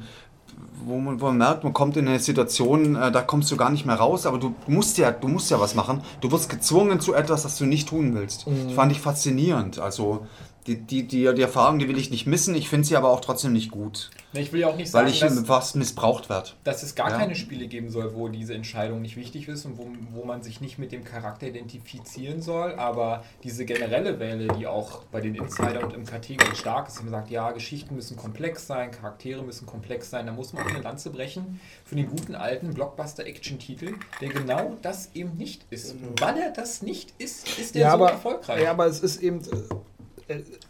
wo 0.85 0.99
man, 0.99 1.21
wo 1.21 1.27
man 1.27 1.39
merkt, 1.39 1.65
man 1.65 1.73
kommt 1.73 1.97
in 1.97 2.07
eine 2.07 2.21
Situation, 2.21 2.97
äh, 2.97 3.11
da 3.11 3.23
kommst 3.23 3.51
du 3.51 3.57
gar 3.57 3.71
nicht 3.71 3.87
mehr 3.87 3.97
raus, 3.97 4.27
aber 4.27 4.39
du 4.39 4.55
musst 4.67 4.99
ja, 4.99 5.11
du 5.11 5.29
musst 5.29 5.51
ja 5.51 5.61
was 5.61 5.75
machen. 5.75 6.03
Du 6.21 6.31
wirst 6.31 6.49
gezwungen 6.49 7.01
zu 7.01 7.15
etwas, 7.15 7.43
das 7.43 7.59
du 7.59 7.65
nicht 7.65 7.89
tun 7.89 8.15
willst. 8.15 8.47
Das 8.47 8.75
fand 8.75 8.93
ich 8.93 9.01
faszinierend. 9.01 9.79
Also 9.79 10.27
die, 10.67 10.77
die, 10.77 11.03
die, 11.07 11.33
die 11.35 11.43
Erfahrung, 11.43 11.79
die 11.79 11.89
will 11.89 11.99
ich 11.99 12.11
nicht 12.11 12.27
missen. 12.27 12.55
Ich 12.55 12.69
finde 12.69 12.87
sie 12.87 12.97
aber 12.97 13.11
auch 13.11 13.21
trotzdem 13.21 13.53
nicht 13.53 13.71
gut, 13.71 14.11
Ich 14.33 14.53
will 14.53 14.61
ja 14.61 14.69
auch 14.69 14.77
nicht 14.77 14.93
weil 14.93 15.09
sagen, 15.09 15.09
ich 15.09 15.21
dass, 15.21 15.47
fast 15.47 15.77
missbraucht 15.77 16.29
werde. 16.29 16.51
dass 16.65 16.83
es 16.83 16.95
gar 16.95 17.11
Ja. 17.11 17.19
keine 17.19 17.35
Spiele 17.37 17.67
geben 17.69 17.89
soll, 17.91 18.15
wo 18.15 18.29
diese 18.29 18.55
Entscheidung 18.55 19.01
nicht 19.03 19.17
wichtig 19.17 19.49
ist 19.49 19.65
und 19.65 19.79
wo, 19.79 19.87
wo 20.13 20.25
man 20.25 20.43
sich 20.43 20.61
nicht 20.61 20.79
mit 20.79 20.93
dem 20.93 21.05
Charakter 21.05 21.47
identifizieren 21.47 22.43
soll. 22.43 22.75
Aber 22.75 23.25
diese 23.45 23.65
generelle 23.65 24.19
Welle, 24.19 24.49
die 24.59 24.67
auch 24.67 25.05
bei 25.13 25.21
den 25.21 25.35
Insider 25.37 25.83
und 25.85 25.95
im 25.95 26.05
KT 26.05 26.37
ganz 26.39 26.59
stark 26.59 26.89
ist, 26.89 27.01
man 27.03 27.11
sagt, 27.11 27.31
ja, 27.31 27.53
Geschichten 27.53 27.95
müssen 27.95 28.17
komplex 28.17 28.67
sein, 28.67 28.91
Charaktere 28.91 29.43
müssen 29.43 29.67
komplex 29.67 30.11
sein, 30.11 30.27
da 30.27 30.33
muss 30.33 30.53
man 30.53 30.65
auch 30.65 30.71
eine 30.71 30.83
Lanze 30.83 31.11
brechen 31.11 31.61
für 31.85 31.95
den 31.97 32.09
guten 32.09 32.35
alten 32.35 32.75
Blockbuster-Action-Titel, 32.75 33.95
der 34.21 34.29
genau 34.29 34.77
das 34.83 35.11
eben 35.15 35.37
nicht 35.37 35.65
ist. 35.71 35.95
Weil 36.21 36.39
er 36.39 36.51
das 36.51 36.83
nicht 36.83 37.15
ist, 37.19 37.59
ist 37.59 37.75
der 37.75 37.83
Ja, 37.83 37.89
so 37.91 37.95
aber, 37.97 38.11
erfolgreich. 38.11 38.63
ja, 38.63 38.71
aber 38.71 38.87
es 38.87 39.01
ist 39.01 39.23
eben, 39.23 39.41
äh, 39.41 39.47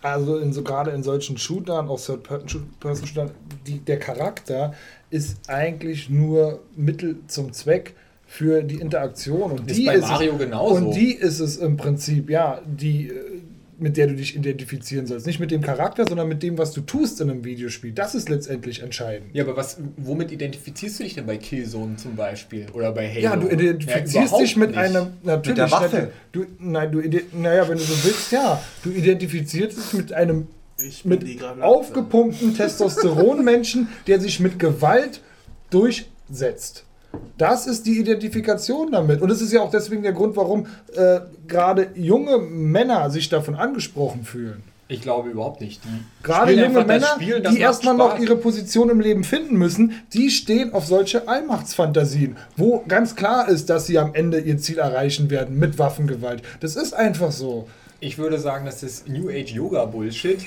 also 0.03 0.39
in 0.39 0.53
so, 0.53 0.63
gerade 0.63 0.91
in 0.91 1.03
solchen 1.03 1.39
Shootern, 1.39 1.89
auch 1.89 2.01
Third-Person-Shootern, 2.01 3.31
der 3.87 3.99
Charakter 3.99 4.75
ist 5.11 5.49
eigentlich 5.49 6.11
nur 6.11 6.61
Mittel 6.77 7.17
zum 7.27 7.53
Zweck 7.53 7.95
für 8.27 8.63
die 8.63 8.77
Interaktion. 8.77 9.53
Und 9.53 9.71
Ist 9.71 9.79
die 9.79 9.87
bei 9.87 9.95
ist 9.95 10.09
Mario 10.09 10.33
es, 10.33 10.39
genauso. 10.39 10.75
Und 10.75 10.95
die 10.95 11.13
ist 11.13 11.41
es 11.41 11.57
im 11.57 11.77
Prinzip, 11.77 12.29
ja, 12.29 12.61
die, 12.67 13.09
äh, 13.09 13.13
mit 13.79 13.97
der 13.97 14.07
du 14.07 14.15
dich 14.15 14.37
identifizieren 14.37 15.07
sollst. 15.07 15.27
Nicht 15.27 15.41
mit 15.41 15.51
dem 15.51 15.61
Charakter, 15.61 16.07
sondern 16.07 16.29
mit 16.29 16.43
dem, 16.43 16.57
was 16.57 16.73
du 16.73 16.81
tust 16.81 17.21
in 17.21 17.31
einem 17.31 17.45
Videospiel. 17.45 17.93
Das 17.93 18.15
ist 18.15 18.29
letztendlich 18.29 18.83
entscheidend. 18.83 19.35
Ja, 19.35 19.45
aber 19.45 19.57
was, 19.57 19.79
womit 19.97 20.33
identifizierst 20.33 20.99
du 20.99 21.05
dich 21.05 21.15
denn 21.15 21.27
bei 21.27 21.37
Killzone 21.37 21.97
zum 21.97 22.17
Beispiel? 22.17 22.67
Oder 22.73 22.93
bei 22.93 23.09
Halo? 23.09 23.21
Ja, 23.21 23.37
du 23.37 23.49
identifizierst 23.49 24.15
überhaupt 24.15 24.43
dich 24.43 24.57
mit 24.57 24.71
nicht. 24.71 24.79
einem 24.79 25.09
natürlich 25.23 25.57
der 25.57 25.71
Waffe. 25.71 26.13
Du, 26.33 26.47
nein, 26.59 26.91
du 26.91 27.03
naja, 27.33 27.69
wenn 27.69 27.77
du 27.77 27.85
so 27.85 28.05
willst, 28.05 28.33
ja, 28.33 28.63
du 28.83 28.91
identifizierst 28.91 29.77
dich 29.77 29.93
mit 29.93 30.13
einem 30.13 30.49
Ich 30.79 31.05
mit 31.05 31.25
aufgepumpten 31.61 32.55
Testosteronmenschen, 32.55 33.89
der 34.07 34.21
sich 34.21 34.41
mit 34.41 34.59
Gewalt 34.59 35.21
durchsetzt. 35.71 36.86
Das 37.39 37.67
ist 37.67 37.87
die 37.87 37.99
Identifikation 37.99 38.93
damit. 38.93 39.21
Und 39.23 39.31
es 39.31 39.41
ist 39.41 39.53
ja 39.53 39.61
auch 39.61 39.71
deswegen 39.71 40.03
der 40.03 40.13
Grund, 40.13 40.37
warum 40.37 40.67
äh, 40.95 41.21
gerade 41.47 41.89
junge 41.95 42.39
Männer 42.39 43.11
sich 43.11 43.29
davon 43.29 43.55
angesprochen 43.55 44.25
fühlen. 44.25 44.63
Ich 44.89 45.03
glaube 45.03 45.31
überhaupt 45.31 45.61
nicht. 45.61 45.83
Die 45.85 46.23
Gerade 46.23 46.53
junge 46.53 46.85
Männer, 46.85 47.07
Spiel, 47.17 47.41
die 47.41 47.59
erstmal 47.59 47.97
noch 47.97 48.13
Spaß. 48.13 48.21
ihre 48.23 48.37
Position 48.37 48.89
im 48.89 49.01
Leben 49.01 49.25
finden 49.25 49.57
müssen, 49.57 50.03
die 50.13 50.31
stehen 50.31 50.75
auf 50.75 50.87
solche 50.87 51.27
Allmachtsfantasien, 51.27 52.37
wo 52.57 52.85
ganz 52.87 53.17
klar 53.17 53.49
ist, 53.49 53.69
dass 53.69 53.87
sie 53.87 53.99
am 53.99 54.15
Ende 54.15 54.39
ihr 54.39 54.59
Ziel 54.59 54.79
erreichen 54.79 55.29
werden 55.29 55.59
mit 55.59 55.79
Waffengewalt. 55.81 56.43
Das 56.61 56.77
ist 56.77 56.95
einfach 56.95 57.33
so. 57.33 57.67
Ich 57.99 58.19
würde 58.19 58.39
sagen, 58.39 58.67
das 58.67 58.83
ist 58.83 59.09
New 59.09 59.31
Age 59.31 59.53
Yoga 59.53 59.85
Bullshit. 59.87 60.41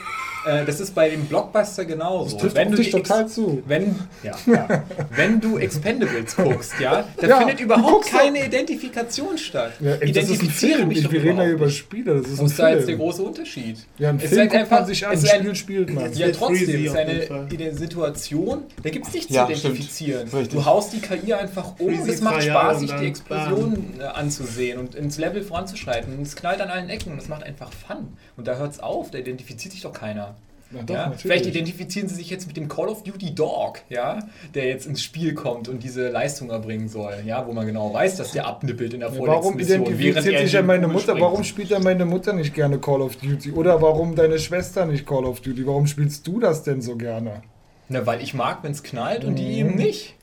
Äh, 0.46 0.66
das 0.66 0.80
ist 0.80 0.94
bei 0.96 1.10
dem 1.10 1.26
Blockbuster 1.26 1.84
genauso. 1.84 2.38
Das 2.38 2.42
trifft 2.54 2.58
auf 2.68 2.76
dich 2.76 2.92
total 2.92 3.28
zu. 3.28 3.62
Wenn, 3.66 3.96
ja, 4.24 4.36
ja. 4.46 4.84
wenn 5.16 5.42
du 5.42 5.58
Expendables 5.58 6.36
guckst, 6.36 6.74
ja, 6.80 7.06
da 7.18 7.28
Ja, 7.28 7.38
findet 7.40 7.60
du 7.60 7.64
überhaupt 7.64 8.06
keine 8.08 8.46
Identifikation 8.46 9.38
statt. 9.38 9.74
Ja, 9.80 9.96
ey, 9.96 10.12
das 10.12 10.26
Identifiziere 10.30 10.86
mich 10.86 11.04
doch 11.04 11.12
wir 11.12 11.24
reden 11.24 11.38
ja 11.40 11.50
über. 11.50 11.70
Spiele. 11.70 12.22
Das 12.22 12.32
ist 12.32 12.40
ein 12.40 12.46
ist 12.46 12.60
da 12.60 12.70
jetzt 12.70 12.88
der 12.88 12.96
große 12.96 13.22
Unterschied? 13.24 13.78
Ja, 13.98 14.10
ein 14.10 14.18
Es 14.18 14.24
ist 14.26 14.30
Film 14.30 14.42
guckt 14.48 14.54
man 14.54 14.62
einfach- 14.62 14.88
sich 14.88 15.08
an, 15.08 15.14
es 15.14 15.30
ein 15.30 15.40
Spiel 15.42 15.56
spielt 15.56 15.94
man. 15.94 16.14
Ja, 16.14 16.28
trotzdem, 16.32 16.58
Freezy 16.68 16.86
ist 16.86 16.96
eine 16.96 17.22
Fall. 17.24 17.48
in 17.52 17.58
der 17.58 17.76
Situation, 17.76 18.64
da 18.84 18.90
gibt 18.92 19.08
es 19.08 19.14
nichts 19.14 19.34
Ja, 19.34 19.46
zu 19.48 19.52
identifizieren. 19.54 20.28
Du 20.52 20.66
haust 20.66 20.94
die 20.94 21.00
KI 21.02 21.34
einfach 21.34 21.74
um, 21.80 21.94
Freezy 21.96 22.12
es 22.12 22.22
macht 22.22 22.44
Spaß, 22.44 22.80
sich 22.80 22.92
die 22.94 23.08
Explosionen 23.08 24.00
äh, 24.00 24.04
anzusehen 24.04 24.80
und 24.80 24.96
ins 24.96 25.18
Level 25.18 25.42
voranzuschreiten. 25.44 26.16
Und 26.18 26.22
es 26.26 26.36
knallt 26.36 26.62
an 26.62 26.70
allen 26.70 26.90
Ecken 26.90 27.12
und 27.12 27.18
es 27.20 27.28
macht 27.40 27.48
einfach 27.48 27.72
Fun. 27.72 28.18
Und 28.38 28.48
da 28.48 28.56
hört 28.58 28.74
es 28.74 28.80
auf, 28.80 29.12
da 29.12 29.18
identifiziert 29.18 29.74
sich 29.74 29.82
doch 29.82 29.94
keiner. 29.94 30.36
Ja, 30.72 30.84
doch, 30.84 30.94
ja? 30.96 31.12
Vielleicht 31.18 31.48
identifizieren 31.48 32.08
sie 32.08 32.14
sich 32.16 32.30
jetzt 32.30 32.46
mit 32.46 32.56
dem 32.56 32.68
Call 32.68 32.90
of 32.90 33.02
Duty 33.04 33.34
Dog, 33.34 33.80
ja, 33.90 34.20
der 34.54 34.68
jetzt 34.68 34.86
ins 34.86 35.02
Spiel 35.02 35.34
kommt 35.34 35.68
und 35.68 35.82
diese 35.82 36.10
Leistung 36.10 36.52
erbringen 36.52 36.88
soll, 36.90 37.24
ja, 37.26 37.48
wo 37.48 37.54
man 37.54 37.66
genau 37.66 37.92
weiß, 37.92 38.18
dass 38.18 38.34
der 38.34 38.46
abnippelt 38.46 38.94
in 38.94 39.00
der 39.00 39.10
Ja, 39.10 39.16
vorletzten 39.16 39.44
warum 39.46 39.56
Mission, 39.58 39.82
identifiziert 39.82 40.36
er 40.36 40.44
sich 40.44 40.54
ja 40.54 40.62
meine 40.62 40.88
Mutter? 40.88 41.00
springt. 41.02 41.22
Warum 41.22 41.44
spielt 41.44 41.70
ja 41.70 41.80
meine 41.80 42.06
Mutter 42.06 42.34
nicht 42.34 42.54
gerne 42.54 42.78
Call 42.78 43.02
of 43.02 43.16
Duty? 43.16 43.54
Oder 43.54 43.82
warum 43.82 44.14
deine 44.16 44.38
Schwester 44.38 44.86
nicht 44.86 45.08
Call 45.08 45.26
of 45.26 45.42
Duty? 45.42 45.66
Warum 45.66 45.88
spielst 45.88 46.28
du 46.28 46.40
das 46.40 46.62
denn 46.62 46.82
so 46.84 46.96
gerne? 46.98 47.42
Na, 47.88 48.06
weil 48.06 48.22
ich 48.22 48.36
mag, 48.36 48.60
wenn 48.62 48.72
es 48.72 48.84
knallt 48.84 49.24
und 49.26 49.32
Mhm. 49.32 49.36
die 49.38 49.52
eben 49.58 49.76
nicht. 49.76 50.14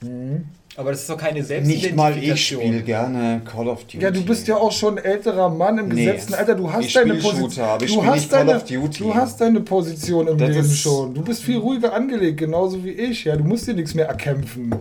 Aber 0.78 0.90
das 0.90 1.00
ist 1.00 1.08
doch 1.10 1.16
keine 1.16 1.38
Nicht 1.40 1.48
mal 1.48 1.62
ich 2.12 2.26
Selbstidentifikation. 2.26 2.60
spiele 2.62 2.82
gerne 2.82 3.40
Call 3.50 3.68
of 3.68 3.84
Duty. 3.84 3.98
Ja, 3.98 4.10
du 4.10 4.22
bist 4.24 4.46
ja 4.46 4.56
auch 4.56 4.72
schon 4.72 4.98
ein 4.98 5.04
älterer 5.04 5.48
Mann 5.48 5.78
im 5.78 5.88
Nee. 5.88 6.04
gesetzten 6.04 6.34
Alter. 6.34 6.54
Du 6.54 6.70
hast 6.70 6.84
Ich 6.84 6.92
deine 6.92 7.14
Position. 7.14 7.50
Shooter, 7.50 7.66
aber 7.66 7.84
ich 7.84 7.94
du 7.94 8.04
hast 8.04 8.32
deine, 8.32 8.56
of 8.56 8.64
Duty. 8.64 8.98
Du 9.02 9.14
hast 9.14 9.40
deine 9.40 9.60
Position 9.60 10.28
im 10.28 10.36
Das 10.36 10.50
Leben 10.50 10.68
schon. 10.68 11.14
Du 11.14 11.22
bist 11.22 11.42
viel 11.42 11.56
ruhiger 11.56 11.94
angelegt, 11.94 12.36
genauso 12.38 12.84
wie 12.84 12.90
ich. 12.90 13.24
Ja, 13.24 13.36
du 13.36 13.44
musst 13.44 13.66
dir 13.66 13.72
nichts 13.74 13.94
mehr 13.94 14.06
erkämpfen. 14.06 14.74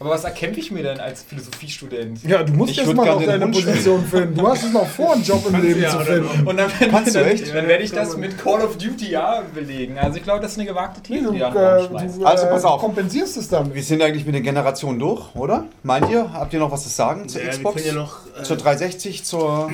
Aber 0.00 0.10
was 0.10 0.22
erkämpfe 0.22 0.60
ich 0.60 0.70
mir 0.70 0.82
denn 0.84 1.00
als 1.00 1.22
Philosophiestudent? 1.22 2.22
Ja, 2.22 2.42
du 2.44 2.52
musst 2.52 2.70
Ich 2.72 2.76
jetzt 2.78 2.94
mal 2.94 3.18
den 3.18 3.26
deine 3.26 3.48
Position 3.48 4.04
finden. 4.06 4.36
Du 4.36 4.46
hast 4.46 4.62
es 4.62 4.72
noch 4.72 4.86
vor, 4.86 5.12
einen 5.14 5.24
Job 5.24 5.44
im 5.48 5.60
Leben 5.60 5.82
ja, 5.82 5.90
zu 5.90 6.00
finden. 6.00 6.46
Und 6.46 6.56
dann, 6.56 6.70
Kannst 6.90 7.14
du 7.14 7.18
dann, 7.18 7.28
echt? 7.28 7.48
dann 7.52 7.66
werde 7.66 7.82
ich 7.82 7.90
das 7.90 8.16
mit 8.16 8.38
Call 8.38 8.60
of 8.60 8.78
Duty 8.78 9.10
ja 9.10 9.42
belegen. 9.52 9.98
Also 9.98 10.18
ich 10.18 10.22
glaube, 10.22 10.40
das 10.40 10.52
ist 10.52 10.58
eine 10.58 10.68
gewagte 10.68 11.00
These, 11.00 11.24
Du, 11.24 11.32
die 11.32 11.40
da 11.40 11.48
äh, 11.78 11.88
du 11.88 12.24
Also, 12.24 12.46
äh, 12.46 12.50
pass 12.50 12.64
auf. 12.64 12.80
kompensierst 12.80 13.36
es 13.38 13.48
damit. 13.48 13.74
Wir 13.74 13.82
sind 13.82 14.00
eigentlich 14.00 14.24
mit 14.24 14.34
den 14.36 14.44
Generationen 14.44 15.00
durch, 15.00 15.34
oder? 15.34 15.64
Meint 15.82 16.08
ihr? 16.10 16.32
Habt 16.32 16.52
ihr 16.52 16.60
noch 16.60 16.70
was 16.70 16.84
zu 16.84 16.90
sagen 16.90 17.28
zur 17.28 17.40
Ja, 17.40 17.46
wir 17.48 17.52
Xbox? 17.54 17.74
können 17.82 17.86
ja 17.96 18.00
noch, 18.00 18.18
äh, 18.38 18.42
zur 18.44 18.56
360, 18.56 19.24
zur. 19.24 19.70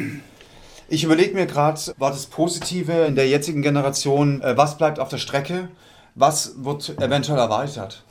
Ich 0.88 1.04
überlege 1.04 1.34
mir 1.34 1.46
gerade, 1.46 1.80
war 1.98 2.10
das 2.10 2.26
Positive 2.26 2.92
in 3.06 3.14
der 3.14 3.28
jetzigen 3.28 3.60
Generation, 3.62 4.40
äh, 4.42 4.56
was 4.56 4.78
bleibt 4.78 4.98
auf 5.00 5.08
der 5.08 5.18
Strecke? 5.18 5.68
Was 6.14 6.54
wird 6.64 6.96
eventuell 7.00 7.38
erweitert? 7.38 8.04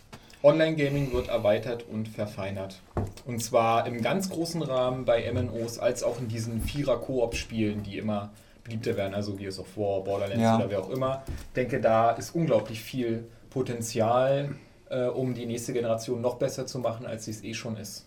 Online-Gaming 0.43 1.13
wird 1.13 1.29
erweitert 1.29 1.85
und 1.89 2.07
verfeinert. 2.09 2.81
Und 3.25 3.41
zwar 3.41 3.87
im 3.87 4.01
ganz 4.01 4.29
großen 4.29 4.61
Rahmen 4.61 5.05
bei 5.05 5.31
MNOs 5.31 5.79
als 5.79 6.03
auch 6.03 6.19
in 6.19 6.27
diesen 6.27 6.61
Vierer-Koop-Spielen, 6.61 7.83
die 7.83 7.97
immer 7.97 8.29
beliebter 8.65 8.95
werden, 8.97 9.13
also 9.13 9.33
Gears 9.33 9.59
of 9.59 9.77
War, 9.77 10.01
Borderlands 10.03 10.41
Ja. 10.43 10.57
oder 10.57 10.69
wer 10.69 10.79
auch 10.81 10.89
immer. 10.89 11.23
Ich 11.27 11.53
denke, 11.55 11.79
da 11.81 12.11
ist 12.11 12.35
unglaublich 12.35 12.81
viel 12.81 13.25
Potenzial, 13.49 14.49
äh, 14.89 15.05
um 15.05 15.33
die 15.33 15.45
nächste 15.45 15.71
Generation 15.73 16.21
noch 16.21 16.35
besser 16.35 16.65
zu 16.65 16.79
machen, 16.79 17.05
als 17.05 17.25
sie 17.25 17.31
es 17.31 17.43
eh 17.43 17.53
schon 17.53 17.77
ist. 17.77 18.05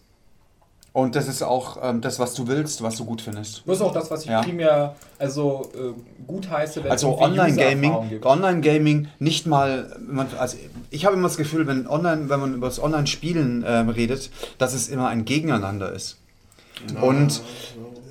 Und 0.93 1.15
das 1.15 1.29
ist 1.29 1.43
auch 1.43 1.77
ähm, 1.83 2.01
das, 2.01 2.19
was 2.19 2.33
du 2.33 2.47
willst, 2.49 2.83
was 2.83 2.97
du 2.97 3.05
gut 3.05 3.21
findest. 3.21 3.63
Das 3.67 3.77
ist 3.77 3.83
auch 3.83 3.93
das, 3.93 4.11
was 4.11 4.23
ich 4.23 4.31
Ja. 4.31 4.41
primär 4.41 4.95
also 5.19 5.71
äh, 5.75 5.93
gut 6.27 6.51
heiße, 6.51 6.83
wenn 6.85 6.91
Also 6.91 7.15
es 7.15 7.21
Online-Gaming, 7.21 7.79
User-Erfahrung 7.91 8.09
gibt. 8.09 8.25
Online-Gaming 8.25 9.09
nicht 9.19 9.47
mal, 9.47 9.95
man- 10.07 10.29
also 10.39 10.57
ich 10.91 11.05
habe 11.05 11.15
immer 11.17 11.29
das 11.29 11.37
Gefühl, 11.37 11.67
wenn 11.67 11.87
Online, 11.87 12.29
wenn 12.29 12.41
man 12.41 12.55
über 12.55 12.67
das 12.69 12.83
Online-Spielen 12.83 13.65
ähm, 13.67 13.89
redet, 13.89 14.31
dass 14.59 14.75
es 14.75 14.89
immer 14.89 15.09
ein 15.09 15.25
Gegeneinander 15.25 15.93
ist. 15.93 16.19
Und 17.01 17.43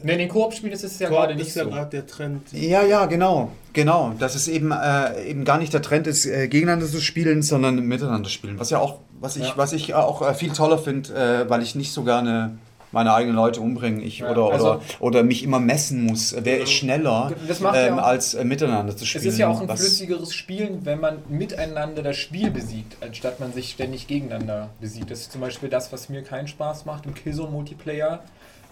Ne, 0.04 0.14
in 0.14 0.20
den 0.20 0.30
Koop-Spielen 0.30 0.72
ist 0.72 0.84
es 0.84 1.00
ja 1.00 1.08
Koop 1.10 1.18
gerade 1.18 1.36
nicht 1.36 1.48
ist 1.48 1.56
ja 1.56 1.64
so. 1.64 1.72
gerade 1.72 1.90
der 1.90 2.06
Trend. 2.06 2.44
ja, 2.52 2.84
ja, 2.84 3.08
genau, 3.08 3.52
genau, 3.74 4.14
dass 4.20 4.36
es 4.36 4.48
eben 4.48 4.72
äh, 4.72 5.24
eben 5.28 5.46
gar 5.46 5.58
nicht 5.58 5.74
der 5.74 5.82
Trend 5.82 6.06
ist, 6.06 6.28
äh, 6.28 6.48
gegeneinander 6.48 6.86
zu 6.86 7.02
spielen, 7.02 7.42
sondern 7.42 7.80
miteinander 7.80 8.30
spielen. 8.30 8.60
Was 8.60 8.70
ja 8.70 8.78
auch, 8.78 9.00
was 9.20 9.36
ich, 9.36 9.48
Ja. 9.48 9.54
was 9.56 9.74
ich 9.74 9.96
auch 9.96 10.22
äh, 10.22 10.36
viel 10.36 10.52
toller 10.52 10.78
finde, 10.78 11.12
äh, 11.16 11.50
weil 11.50 11.64
ich 11.64 11.74
nicht 11.74 11.92
so 11.92 12.04
gerne 12.04 12.56
meine 12.96 13.14
eigenen 13.14 13.36
Leute 13.36 13.62
umbringe, 13.62 14.02
ich 14.02 14.20
Ja, 14.20 14.32
oder, 14.32 14.52
also- 14.52 14.66
oder, 14.72 14.82
oder 15.02 15.24
mich 15.24 15.44
immer 15.44 15.60
messen 15.60 16.04
muss, 16.06 16.36
wer 16.40 16.62
ist 16.62 16.72
schneller, 16.72 17.32
ähm, 17.76 18.00
auch- 18.00 18.04
als 18.04 18.34
äh, 18.34 18.44
miteinander 18.44 18.96
zu 18.98 19.06
spielen. 19.06 19.28
Es 19.28 19.34
ist 19.34 19.38
ja 19.38 19.50
auch 19.50 19.62
ein 19.62 19.68
flüssigeres 19.68 20.34
Spielen, 20.34 20.86
wenn 20.86 21.00
man 21.00 21.18
miteinander 21.30 22.02
das 22.02 22.18
Spiel 22.18 22.50
besiegt, 22.50 22.98
anstatt 23.02 23.40
man 23.40 23.54
sich 23.54 23.70
ständig 23.72 24.08
gegeneinander 24.08 24.70
besiegt. 24.82 25.12
Das 25.12 25.20
ist 25.22 25.32
zum 25.34 25.42
Beispiel 25.42 25.70
das, 25.70 25.92
was 25.94 26.10
mir 26.10 26.24
keinen 26.24 26.48
Spaß 26.48 26.86
macht 26.86 27.06
im 27.06 27.14
Killzone-Multiplayer. 27.14 28.24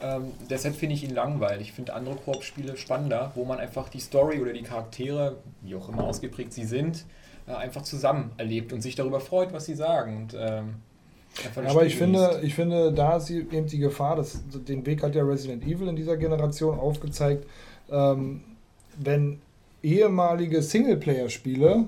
Ähm, 0.01 0.31
deshalb 0.49 0.75
finde 0.75 0.95
ich 0.95 1.03
ihn 1.03 1.13
langweilig. 1.13 1.67
Ich 1.67 1.73
finde 1.73 1.93
andere 1.93 2.15
Koop-Spiele 2.15 2.77
spannender, 2.77 3.31
wo 3.35 3.45
man 3.45 3.59
einfach 3.59 3.89
die 3.89 3.99
Story 3.99 4.41
oder 4.41 4.53
die 4.53 4.63
Charaktere, 4.63 5.35
wie 5.61 5.75
auch 5.75 5.87
immer 5.89 6.03
ausgeprägt 6.05 6.51
sie 6.53 6.65
sind, 6.65 7.05
äh, 7.47 7.53
einfach 7.53 7.83
zusammen 7.83 8.31
erlebt 8.37 8.73
und 8.73 8.81
sich 8.81 8.95
darüber 8.95 9.19
freut, 9.19 9.53
was 9.53 9.65
sie 9.65 9.75
sagen. 9.75 10.17
Und, 10.17 10.35
ähm, 10.39 10.75
Aber 11.65 11.85
ich 11.85 11.95
finde, 11.95 12.39
ich 12.43 12.53
finde, 12.55 12.91
da 12.91 13.17
ist 13.17 13.29
die- 13.29 13.39
eben 13.39 13.67
die 13.67 13.79
Gefahr, 13.79 14.15
dass 14.15 14.39
den 14.67 14.85
Weg 14.85 15.01
hat 15.03 15.15
ja 15.15 15.23
Resident 15.23 15.63
Evil 15.63 15.87
in 15.87 15.95
dieser 15.95 16.17
Generation 16.17 16.79
aufgezeigt, 16.79 17.45
ähm, 17.91 18.41
wenn 18.97 19.39
ehemalige 19.81 20.61
Singleplayer-Spiele 20.61 21.85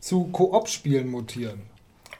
zu 0.00 0.24
Koop-Spielen 0.32 1.10
mutieren, 1.10 1.60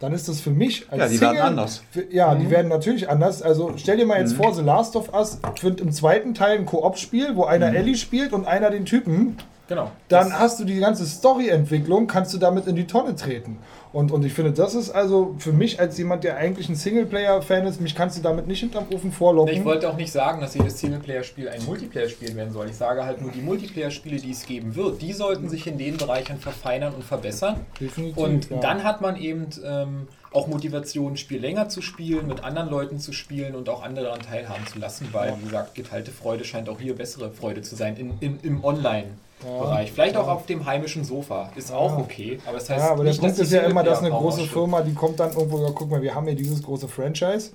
dann 0.01 0.13
ist 0.13 0.29
das 0.29 0.41
für 0.41 0.51
mich 0.51 0.87
als 0.91 1.01
Ja, 1.01 1.09
die 1.09 1.21
werden 1.21 1.39
anders. 1.41 1.83
Für, 1.91 2.05
ja, 2.13 2.35
die 2.35 2.51
werden 2.51 2.69
natürlich 2.69 3.09
anders. 3.09 3.41
Also 3.43 3.73
stell 3.77 3.97
dir 3.97 4.07
mal 4.07 4.21
jetzt 4.21 4.35
vor, 4.35 4.55
The 4.55 4.63
Last 4.63 4.95
of 4.97 5.13
Us 5.15 5.39
wird 5.63 5.81
im 5.81 5.91
zweiten 5.93 6.35
Teil 6.35 6.59
ein 6.59 6.67
Koop-Spiel, 6.67 7.35
wo 7.37 7.45
einer 7.45 7.75
Ellie 7.75 7.97
spielt 7.97 8.33
und 8.33 8.47
einer 8.47 8.71
den 8.71 8.85
Typen. 8.85 9.37
Genau. 9.69 9.91
Dann 10.09 10.33
hast 10.33 10.61
du 10.61 10.65
die 10.65 10.79
ganze 10.79 11.07
Story-Entwicklung, 11.07 12.07
kannst 12.07 12.33
du 12.33 12.39
damit 12.39 12.67
in 12.67 12.77
die 12.77 12.87
Tonne 12.87 13.17
treten. 13.17 13.59
Und, 13.93 14.13
und 14.13 14.25
ich 14.25 14.33
finde, 14.33 14.53
das 14.53 14.75
ist 14.75 14.91
also 14.91 15.35
für 15.39 15.53
mich 15.53 15.81
als 15.81 15.97
jemand, 15.99 16.23
der 16.23 16.37
eigentlich 16.37 16.69
ein 16.69 16.77
Singleplayer-Fan 16.77 17.67
ist, 17.67 17.81
mich 17.81 17.95
kannst 17.95 18.19
du 18.19 18.23
damit 18.23 18.47
nicht 18.47 18.61
hinterm 18.61 18.85
Ofen 18.93 19.11
vorlocken. 19.11 19.55
Ich 19.55 19.65
wollte 19.65 19.89
auch 19.89 19.97
nicht 19.97 20.13
sagen, 20.13 20.41
dass 20.41 20.55
jedes 20.55 20.79
Singleplayer-Spiel 20.81 21.49
ein 21.49 21.65
Multiplayer-Spiel 21.65 22.37
werden 22.37 22.53
soll. 22.53 22.69
Ich 22.69 22.77
sage 22.77 23.05
halt 23.05 23.23
nur, 23.23 23.31
die 23.31 23.41
Multiplayer-Spiele, 23.41 24.19
die 24.19 24.31
es 24.33 24.47
geben 24.47 24.77
wird, 24.77 25.03
die 25.03 25.13
sollten 25.13 25.49
sich 25.49 25.67
in 25.67 25.79
den 25.79 25.97
Bereichen 25.97 26.39
verfeinern 26.39 26.95
und 26.95 27.05
verbessern. 27.05 27.65
Definitiv, 27.81 28.17
Und 28.17 28.51
ja. 28.51 28.59
dann 28.59 28.85
hat 28.85 29.01
man 29.01 29.17
eben 29.17 29.47
ähm, 29.65 30.09
auch 30.31 30.47
Motivation, 30.47 31.15
ein 31.15 31.17
Spiel 31.17 31.41
länger 31.41 31.69
zu 31.71 31.81
spielen, 31.81 32.27
mit 32.27 32.45
anderen 32.45 32.69
Leuten 32.69 32.99
zu 32.99 33.13
spielen 33.13 33.55
und 33.55 33.69
auch 33.69 33.83
andere 33.83 34.07
daran 34.07 34.21
teilhaben 34.21 34.67
zu 34.67 34.79
lassen, 34.79 35.09
weil, 35.13 35.35
wie 35.41 35.47
gesagt, 35.47 35.75
geteilte 35.75 36.11
Freude 36.11 36.45
scheint 36.45 36.69
auch 36.69 36.79
hier 36.79 36.95
bessere 36.95 37.31
Freude 37.31 37.63
zu 37.63 37.75
sein 37.75 37.97
in, 37.97 38.13
in, 38.21 38.41
im 38.43 38.63
Online-Bereich. 39.45 39.93
Vielleicht 39.93 40.17
auch 40.17 40.29
auf 40.29 40.47
dem 40.47 40.65
heimischen 40.65 41.05
Sofa. 41.05 41.51
Ist 41.57 41.73
auch 41.73 41.99
okay, 41.99 42.39
aber 42.47 42.59
das 42.59 42.71
heißt 42.71 42.85
Ja, 42.85 42.91
aber 42.93 43.05
der 43.05 43.13
nicht, 43.13 43.21
Punkt 43.21 43.39
ist 43.39 43.53
ja 43.53 43.63
immer, 43.63 43.83
dass 43.83 44.01
eine 44.01 44.11
große 44.11 44.43
ausstirbt. 44.43 44.53
Firma, 44.53 44.81
die 44.83 44.95
kommt 44.95 45.21
dann 45.21 45.33
irgendwo, 45.33 45.63
ja, 45.63 45.71
guck 45.75 45.91
mal, 45.91 46.03
wir 46.03 46.15
haben 46.15 46.27
hier 46.27 46.37
dieses 46.37 46.63
große 46.63 46.89
Franchise, 46.89 47.51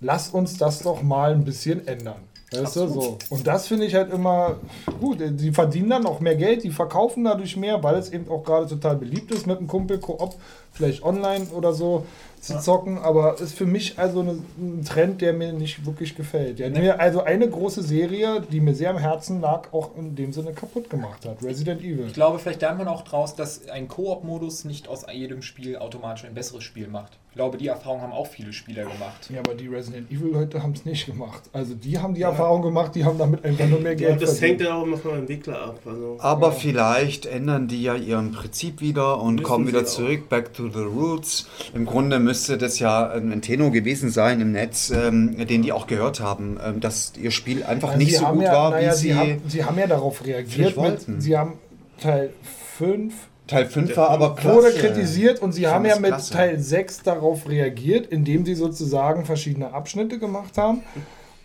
lass 0.00 0.28
uns 0.28 0.56
das 0.58 0.80
doch 0.80 1.02
mal 1.02 1.32
ein 1.32 1.44
bisschen 1.44 1.86
ändern. 1.86 2.22
Weißt 2.50 2.76
du, 2.76 2.88
so. 2.88 3.18
Und 3.28 3.46
das 3.46 3.66
finde 3.66 3.84
ich 3.84 3.94
halt 3.94 4.10
immer 4.10 4.56
gut. 5.00 5.18
Die 5.20 5.52
verdienen 5.52 5.90
dann 5.90 6.06
auch 6.06 6.20
mehr 6.20 6.34
Geld, 6.34 6.64
die 6.64 6.70
verkaufen 6.70 7.24
dadurch 7.24 7.58
mehr, 7.58 7.82
weil 7.82 7.96
es 7.96 8.10
eben 8.10 8.30
auch 8.30 8.42
gerade 8.42 8.66
total 8.66 8.96
beliebt 8.96 9.30
ist, 9.32 9.46
mit 9.46 9.58
einem 9.58 9.66
Kumpel 9.66 9.98
Koop, 9.98 10.34
vielleicht 10.72 11.02
online 11.02 11.48
oder 11.54 11.74
so 11.74 12.06
zu 12.40 12.58
zocken. 12.60 12.98
Aber 12.98 13.40
ist 13.40 13.54
für 13.56 13.66
mich 13.66 13.98
also 13.98 14.20
eine, 14.20 14.42
ein 14.58 14.84
Trend, 14.84 15.20
der 15.20 15.32
mir 15.32 15.52
nicht 15.52 15.86
wirklich 15.86 16.14
gefällt. 16.14 16.58
Der 16.58 16.70
mir 16.70 17.00
also 17.00 17.22
eine 17.22 17.48
große 17.48 17.82
Serie, 17.82 18.40
die 18.40 18.60
mir 18.60 18.74
sehr 18.74 18.90
am 18.90 18.98
Herzen 18.98 19.40
lag, 19.40 19.72
auch 19.72 19.96
in 19.96 20.16
dem 20.16 20.32
Sinne 20.32 20.52
kaputt 20.52 20.90
gemacht 20.90 21.24
hat. 21.24 21.42
Resident 21.42 21.82
Evil. 21.82 22.06
Ich 22.06 22.14
glaube, 22.14 22.38
vielleicht 22.38 22.60
lernt 22.60 22.78
man 22.78 22.88
auch 22.88 23.02
draus, 23.02 23.34
dass 23.34 23.68
ein 23.68 23.88
Koop-Modus 23.88 24.64
nicht 24.64 24.88
aus 24.88 25.06
jedem 25.12 25.42
Spiel 25.42 25.76
automatisch 25.76 26.24
ein 26.24 26.34
besseres 26.34 26.64
Spiel 26.64 26.88
macht. 26.88 27.18
Ich 27.30 27.34
glaube, 27.40 27.56
die 27.56 27.68
Erfahrung 27.68 28.00
haben 28.00 28.12
auch 28.12 28.26
viele 28.26 28.52
Spieler 28.52 28.82
gemacht. 28.82 29.30
Ja, 29.32 29.38
aber 29.40 29.54
die 29.54 29.68
Resident 29.68 30.10
Evil 30.10 30.32
Leute 30.32 30.60
haben 30.60 30.72
es 30.72 30.84
nicht 30.84 31.06
gemacht. 31.06 31.42
Also 31.52 31.74
die 31.74 31.98
haben 31.98 32.14
die 32.14 32.22
Erfahrung 32.22 32.62
gemacht, 32.62 32.96
die 32.96 33.04
haben 33.04 33.16
damit 33.16 33.44
einfach 33.44 33.66
nur 33.68 33.78
mehr 33.80 33.92
Ja, 33.92 34.08
Geld 34.08 34.22
das 34.22 34.40
hängt 34.40 34.58
verdient. 34.60 34.62
ja 34.62 34.74
auch 34.74 34.82
immer 34.84 34.96
vom 34.96 35.14
Entwickler 35.18 35.62
ab. 35.62 35.78
Also, 35.86 36.16
Aber 36.18 36.50
vielleicht 36.50 37.26
ändern 37.26 37.68
die 37.68 37.82
ja 37.82 37.94
ihren 37.94 38.32
Prinzip 38.32 38.80
wieder 38.80 39.20
und 39.20 39.36
Müssen 39.36 39.44
kommen 39.46 39.68
wieder 39.68 39.82
auch. 39.82 39.84
zurück, 39.84 40.28
back 40.28 40.52
to 40.52 40.68
the 40.68 40.80
roots. 40.80 41.46
Im 41.74 41.86
Grunde 41.86 42.18
müsste 42.18 42.58
das 42.58 42.80
ja 42.80 43.08
ein 43.08 43.40
Tenor 43.40 43.70
gewesen 43.70 44.10
sein 44.10 44.40
im 44.40 44.50
Netz, 44.50 44.90
ähm, 44.90 45.36
den 45.46 45.62
die 45.62 45.70
auch 45.70 45.86
gehört 45.86 46.18
haben, 46.18 46.58
ähm, 46.64 46.80
dass 46.80 47.12
ihr 47.16 47.30
Spiel 47.30 47.62
einfach 47.62 47.90
Also 47.90 47.98
nicht 47.98 48.16
so 48.16 48.26
gut 48.26 48.42
ja, 48.42 48.52
war, 48.52 48.70
naja, 48.70 48.90
wie 48.90 48.96
sie, 48.96 49.02
sie... 49.08 49.14
haben, 49.14 49.42
sie 49.46 49.64
haben 49.64 49.78
ja 49.78 49.86
darauf 49.86 50.24
reagiert. 50.26 50.76
Mit, 50.76 51.22
sie 51.22 51.36
haben 51.38 51.52
Teil 52.00 52.32
5 52.78 53.14
Teil 53.48 53.66
5 53.66 53.96
war 53.96 54.10
aber 54.10 54.36
klasse. 54.36 54.56
wurde 54.56 54.70
kritisiert 54.72 55.42
und 55.42 55.52
sie 55.52 55.62
Ich 55.62 55.66
haben 55.66 55.84
ja 55.84 55.98
mit 55.98 56.10
klasse. 56.10 56.32
Teil 56.32 56.58
6 56.60 57.02
darauf 57.02 57.48
reagiert, 57.48 58.06
indem 58.06 58.44
sie 58.44 58.54
sozusagen 58.54 59.24
verschiedene 59.24 59.72
Abschnitte 59.74 60.18
gemacht 60.20 60.56
haben. 60.56 60.82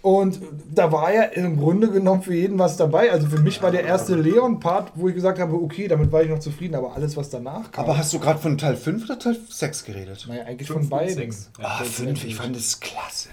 Und 0.04 0.42
da 0.76 0.92
war 0.92 1.14
ja 1.14 1.24
im 1.24 1.58
Grunde 1.58 1.90
genommen 1.90 2.22
für 2.24 2.34
jeden 2.36 2.60
was 2.60 2.76
dabei. 2.76 3.10
Also 3.12 3.28
für 3.28 3.40
mich 3.40 3.64
war 3.64 3.72
der 3.72 3.86
erste 3.86 4.16
Leon-Part, 4.16 4.92
wo 4.96 5.08
ich 5.08 5.16
gesagt 5.16 5.40
habe, 5.40 5.56
okay, 5.56 5.88
damit 5.88 6.12
war 6.12 6.22
ich 6.22 6.30
noch 6.30 6.40
zufrieden, 6.40 6.76
aber 6.76 6.94
alles, 6.94 7.16
was 7.16 7.30
danach 7.30 7.72
kam. 7.72 7.86
Aber 7.86 7.98
hast 7.98 8.12
du 8.12 8.20
gerade 8.20 8.38
von 8.40 8.58
Teil 8.58 8.76
5 8.76 9.06
oder 9.06 9.18
Teil 9.18 9.38
6 9.50 9.86
geredet? 9.86 10.26
naja, 10.28 10.44
eigentlich 10.44 10.68
Fünf 10.68 10.82
von 10.82 10.90
beiden. 10.90 11.16
sechs. 11.16 11.50
Ah, 11.62 11.82
5, 11.86 12.26
ich 12.26 12.36
fand 12.36 12.54
es 12.58 12.82
klasse. 12.82 13.30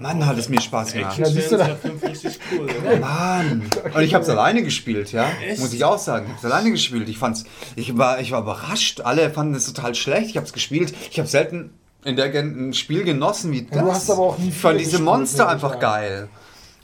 Mann, 0.00 0.26
hat 0.26 0.36
es 0.36 0.48
mir 0.48 0.60
Spaß 0.60 0.92
gemacht. 0.92 1.18
Ja, 1.18 1.24
siehst 1.26 1.52
du 1.52 1.56
da- 1.56 1.76
richtig 2.06 2.38
cool. 2.52 2.66
Ne? 2.66 2.96
Mann. 3.00 3.62
Und 3.94 4.02
ich 4.02 4.12
habe 4.14 4.22
es 4.24 4.28
alleine 4.28 4.62
gespielt, 4.62 5.10
ja. 5.12 5.26
Echt? 5.46 5.58
Muss 5.60 5.72
ich 5.72 5.84
auch 5.84 5.98
sagen. 5.98 6.26
Ich 6.26 6.32
habe 6.32 6.38
es 6.46 6.52
alleine 6.52 6.70
gespielt. 6.70 7.08
Ich 7.08 7.18
fand's, 7.18 7.44
ich 7.76 7.96
war, 7.96 8.20
ich 8.20 8.30
war 8.30 8.42
überrascht. 8.42 9.00
Alle 9.00 9.30
fanden 9.30 9.54
es 9.54 9.66
total 9.72 9.94
schlecht. 9.94 10.30
Ich 10.30 10.36
habe 10.36 10.46
es 10.46 10.52
gespielt. 10.52 10.94
Ich 11.10 11.18
habe 11.18 11.28
selten 11.28 11.70
in 12.04 12.14
der 12.16 12.28
Gen 12.28 12.68
ein 12.68 12.74
Spiel 12.74 13.04
genossen 13.04 13.52
wie 13.52 13.62
das. 13.62 13.78
du 13.82 13.90
hast 13.90 14.10
aber 14.10 14.20
auch 14.22 14.38
nie 14.38 14.48
Ich 14.50 14.54
fand 14.54 14.78
diese 14.78 14.90
gespielt, 14.92 15.04
Monster 15.06 15.48
einfach 15.48 15.78
geil. 15.80 16.28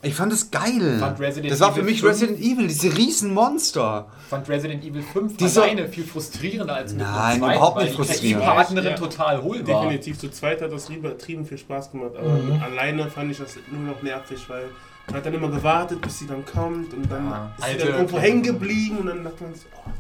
Ich 0.05 0.15
fand 0.17 0.33
es 0.33 0.51
geil. 0.51 0.99
Fand 0.99 1.21
Resident 1.21 1.53
das 1.53 1.61
war 1.61 1.73
für 1.73 1.83
mich 1.83 2.01
5 2.01 2.11
Resident 2.13 2.41
Evil, 2.41 2.67
diese 2.67 2.97
riesen 2.97 3.33
Monster. 3.33 4.07
fand 4.29 4.49
Resident 4.49 4.85
Evil 4.85 5.03
5 5.03 5.37
Dieser- 5.37 5.63
alleine 5.63 5.87
viel 5.89 6.05
frustrierender 6.05 6.75
als 6.75 6.93
mit 6.93 7.03
Nein, 7.03 7.39
zweiten, 7.39 7.55
überhaupt 7.57 7.77
nicht 7.79 7.93
die 7.93 7.97
frustrierend. 7.97 8.45
Partnerin 8.45 8.91
Ja. 8.91 8.97
total 8.97 9.43
hohl 9.43 9.67
war. 9.69 9.83
Definitiv, 9.85 10.19
zu 10.19 10.29
zweit 10.31 10.61
hat 10.61 10.73
das 10.73 10.89
übertrieben 10.89 11.47
viel 11.47 11.59
Spaß 11.59 11.93
gemacht. 11.93 12.13
Aber 12.19 12.31
Mhm. 12.31 12.61
alleine 12.63 13.09
fand 13.11 13.31
ich 13.31 13.39
das 13.39 13.57
nur 13.71 13.95
noch 13.95 14.03
nervig, 14.03 14.41
weil 14.49 14.65
man 15.07 15.17
hat 15.17 15.27
dann 15.27 15.35
immer 15.35 15.49
gewartet, 15.51 16.01
bis 16.01 16.19
sie 16.19 16.27
dann 16.27 16.45
kommt 16.45 16.93
und 16.95 17.11
dann 17.11 17.31
Ja, 17.31 17.53
ist 17.59 17.73
sie 17.73 17.79
dann 17.87 17.95
irgendwo 17.99 18.19
hängen 18.19 18.43
geblieben 18.43 18.99
und 18.99 19.07
dann 19.07 19.23
dachte 19.23 19.45
man 19.45 19.55
so, 19.55 19.61
oh, 19.77 19.91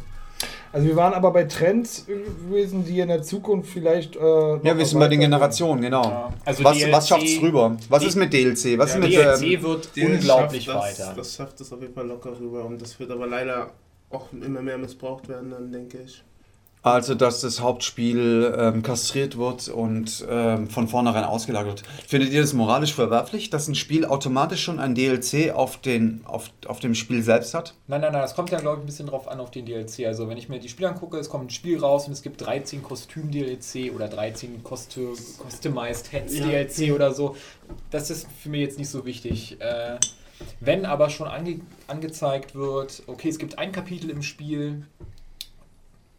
Also 0.72 0.86
wir 0.86 0.96
waren 0.96 1.12
aber 1.12 1.30
bei 1.32 1.44
Trends 1.44 2.06
gewesen, 2.06 2.84
die 2.86 3.00
in 3.00 3.08
der 3.08 3.22
Zukunft 3.22 3.70
vielleicht. 3.70 4.16
Äh, 4.16 4.20
Ja, 4.20 4.76
wir 4.76 4.86
sind 4.86 4.98
bei 4.98 5.08
den 5.08 5.20
Generationen, 5.20 5.82
genau. 5.82 6.02
Ja, 6.02 6.32
also 6.46 6.64
was, 6.64 6.78
DLC 6.78 6.92
was 6.92 7.08
schafft's 7.08 7.42
rüber? 7.42 7.76
Was 7.90 8.04
ist 8.04 8.16
mit 8.16 8.32
DLC? 8.32 8.78
Was 8.78 8.94
Ja, 8.94 8.98
ist 8.98 8.98
mit. 9.00 9.12
DLC 9.12 9.42
Ähm, 9.42 9.62
wird 9.62 9.96
der 9.96 10.06
unglaublich 10.10 10.64
das, 10.66 10.76
weiter. 10.76 11.12
Das 11.14 11.34
schafft 11.36 11.60
es 11.60 11.72
auf 11.72 11.80
jeden 11.82 11.92
Fall 11.94 12.06
locker 12.06 12.32
rüber 12.38 12.64
und 12.64 12.80
das 12.80 12.98
wird 12.98 13.10
aber 13.10 13.26
leider 13.26 13.70
auch 14.10 14.26
immer 14.32 14.62
mehr 14.62 14.78
missbraucht 14.78 15.28
werden, 15.28 15.50
dann 15.50 15.70
denke 15.70 15.98
ich. 16.06 16.22
Also, 16.84 17.14
dass 17.14 17.40
das 17.42 17.60
Hauptspiel 17.60 18.54
ähm, 18.58 18.82
kastriert 18.82 19.38
wird 19.38 19.68
und 19.68 20.24
ähm, 20.28 20.66
von 20.68 20.88
vornherein 20.88 21.22
ausgelagert 21.22 21.82
wird. 21.82 22.08
Findet 22.08 22.32
ihr 22.32 22.40
das 22.40 22.54
moralisch 22.54 22.92
verwerflich, 22.92 23.50
dass 23.50 23.68
ein 23.68 23.76
Spiel 23.76 24.04
automatisch 24.04 24.64
schon 24.64 24.80
ein 24.80 24.96
DLC 24.96 25.52
auf, 25.54 25.76
den, 25.80 26.22
auf, 26.24 26.50
auf 26.66 26.80
dem 26.80 26.96
Spiel 26.96 27.22
selbst 27.22 27.54
hat? 27.54 27.74
Nein, 27.86 28.00
nein, 28.00 28.12
nein, 28.12 28.22
das 28.22 28.34
kommt 28.34 28.50
ja, 28.50 28.58
glaube 28.58 28.78
ich, 28.78 28.82
ein 28.82 28.86
bisschen 28.86 29.06
drauf 29.06 29.28
an 29.28 29.38
auf 29.38 29.52
den 29.52 29.64
DLC. 29.64 30.06
Also, 30.06 30.28
wenn 30.28 30.36
ich 30.38 30.48
mir 30.48 30.58
die 30.58 30.68
Spiele 30.68 30.88
angucke, 30.88 31.18
es 31.18 31.28
kommt 31.30 31.46
ein 31.46 31.50
Spiel 31.50 31.78
raus 31.78 32.08
und 32.08 32.14
es 32.14 32.22
gibt 32.22 32.40
13 32.40 32.82
Kostüm-DLC 32.82 33.94
oder 33.94 34.08
13 34.08 34.64
Costu- 34.64 35.14
Customized 35.48 36.10
Heads 36.12 36.36
Ja. 36.36 36.46
DLC 36.46 36.92
oder 36.92 37.12
so. 37.14 37.36
Das 37.92 38.10
ist 38.10 38.26
für 38.42 38.48
mich 38.48 38.60
jetzt 38.62 38.78
nicht 38.80 38.88
so 38.90 39.06
wichtig. 39.06 39.56
Äh, 39.60 39.98
wenn 40.58 40.84
aber 40.84 41.10
schon 41.10 41.28
ange 41.28 41.60
angezeigt 41.86 42.56
wird, 42.56 43.04
okay, 43.06 43.28
es 43.28 43.38
gibt 43.38 43.58
ein 43.58 43.70
Kapitel 43.70 44.10
im 44.10 44.22
Spiel, 44.22 44.82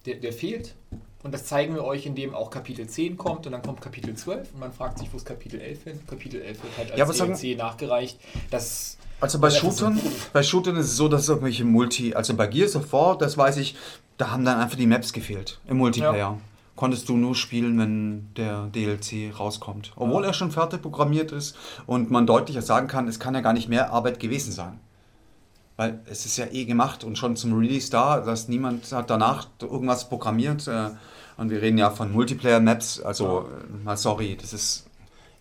der, 0.06 0.16
der 0.16 0.34
fehlt. 0.34 0.76
Und 1.24 1.34
das 1.34 1.46
zeigen 1.46 1.74
wir 1.74 1.86
euch, 1.86 2.06
indem 2.06 2.36
auch 2.36 2.50
Kapitel 2.50 2.86
10 2.86 3.16
kommt 3.18 3.46
und 3.46 3.54
dann 3.54 3.62
kommt 3.62 3.80
Kapitel 3.80 4.14
12 4.14 4.54
und 4.54 4.60
man 4.60 4.74
fragt 4.74 5.00
sich, 5.00 5.08
wo 5.14 5.18
ist 5.18 5.26
Kapitel 5.26 5.62
11 5.62 5.84
hin? 5.86 6.00
Kapitel 6.06 6.42
11 6.42 6.64
wird 6.64 6.78
halt 6.78 6.92
als 6.92 6.98
Ja, 7.00 7.06
aber 7.06 7.14
sagen- 7.14 7.34
DLC 7.38 7.58
nachgereicht. 7.58 8.20
Das 8.52 8.98
Also 9.22 9.40
bei 9.40 9.50
Shootern, 9.50 9.98
bei 10.34 10.44
Shootern 10.44 10.76
ist 10.76 10.88
es 10.88 10.98
so, 10.98 11.08
dass 11.08 11.22
es 11.24 11.30
irgendwelche 11.30 11.64
Multi, 11.64 12.14
also 12.14 12.34
bei 12.36 12.48
Gears 12.48 12.76
of 12.76 12.92
War, 12.92 13.18
das 13.18 13.38
weiß 13.38 13.56
ich, 13.58 13.76
da 14.18 14.32
haben 14.32 14.44
dann 14.44 14.60
einfach 14.60 14.76
die 14.78 14.86
Maps 14.86 15.14
gefehlt 15.14 15.62
im 15.68 15.78
Multiplayer. 15.78 16.38
Konntest 16.76 17.08
du 17.08 17.16
nur 17.16 17.36
spielen, 17.36 17.78
wenn 17.80 18.34
der 18.36 18.66
DLC 18.74 19.32
rauskommt. 19.40 19.94
Obwohl 19.96 20.26
er 20.26 20.34
schon 20.34 20.52
fertig 20.52 20.82
programmiert 20.82 21.32
ist 21.32 21.56
und 21.86 22.10
man 22.12 22.26
deutlicher 22.28 22.64
sagen 22.64 22.88
kann, 22.88 23.08
es 23.08 23.20
kann 23.20 23.34
ja 23.36 23.42
gar 23.42 23.54
nicht 23.54 23.70
mehr 23.70 23.94
Arbeit 23.94 24.20
gewesen 24.20 24.52
sein. 24.52 24.80
Weil 25.76 26.00
es 26.06 26.26
ist 26.26 26.38
ja 26.38 26.46
eh 26.52 26.66
gemacht 26.66 27.04
und 27.04 27.18
schon 27.18 27.36
zum 27.36 27.58
Release 27.58 27.90
da, 27.90 28.20
dass 28.20 28.48
niemand 28.48 28.92
hat 28.92 29.10
danach 29.10 29.48
irgendwas 29.62 30.08
programmiert. 30.08 30.68
Äh, 30.68 30.90
und 31.36 31.50
wir 31.50 31.62
reden 31.64 31.80
ja 31.80 31.90
von 31.90 32.12
Multiplayer-Maps, 32.12 33.02
also 33.02 33.48
äh, 33.50 33.84
mal 33.84 33.98
sorry, 33.98 34.38
das 34.40 34.54
ist 34.54 34.86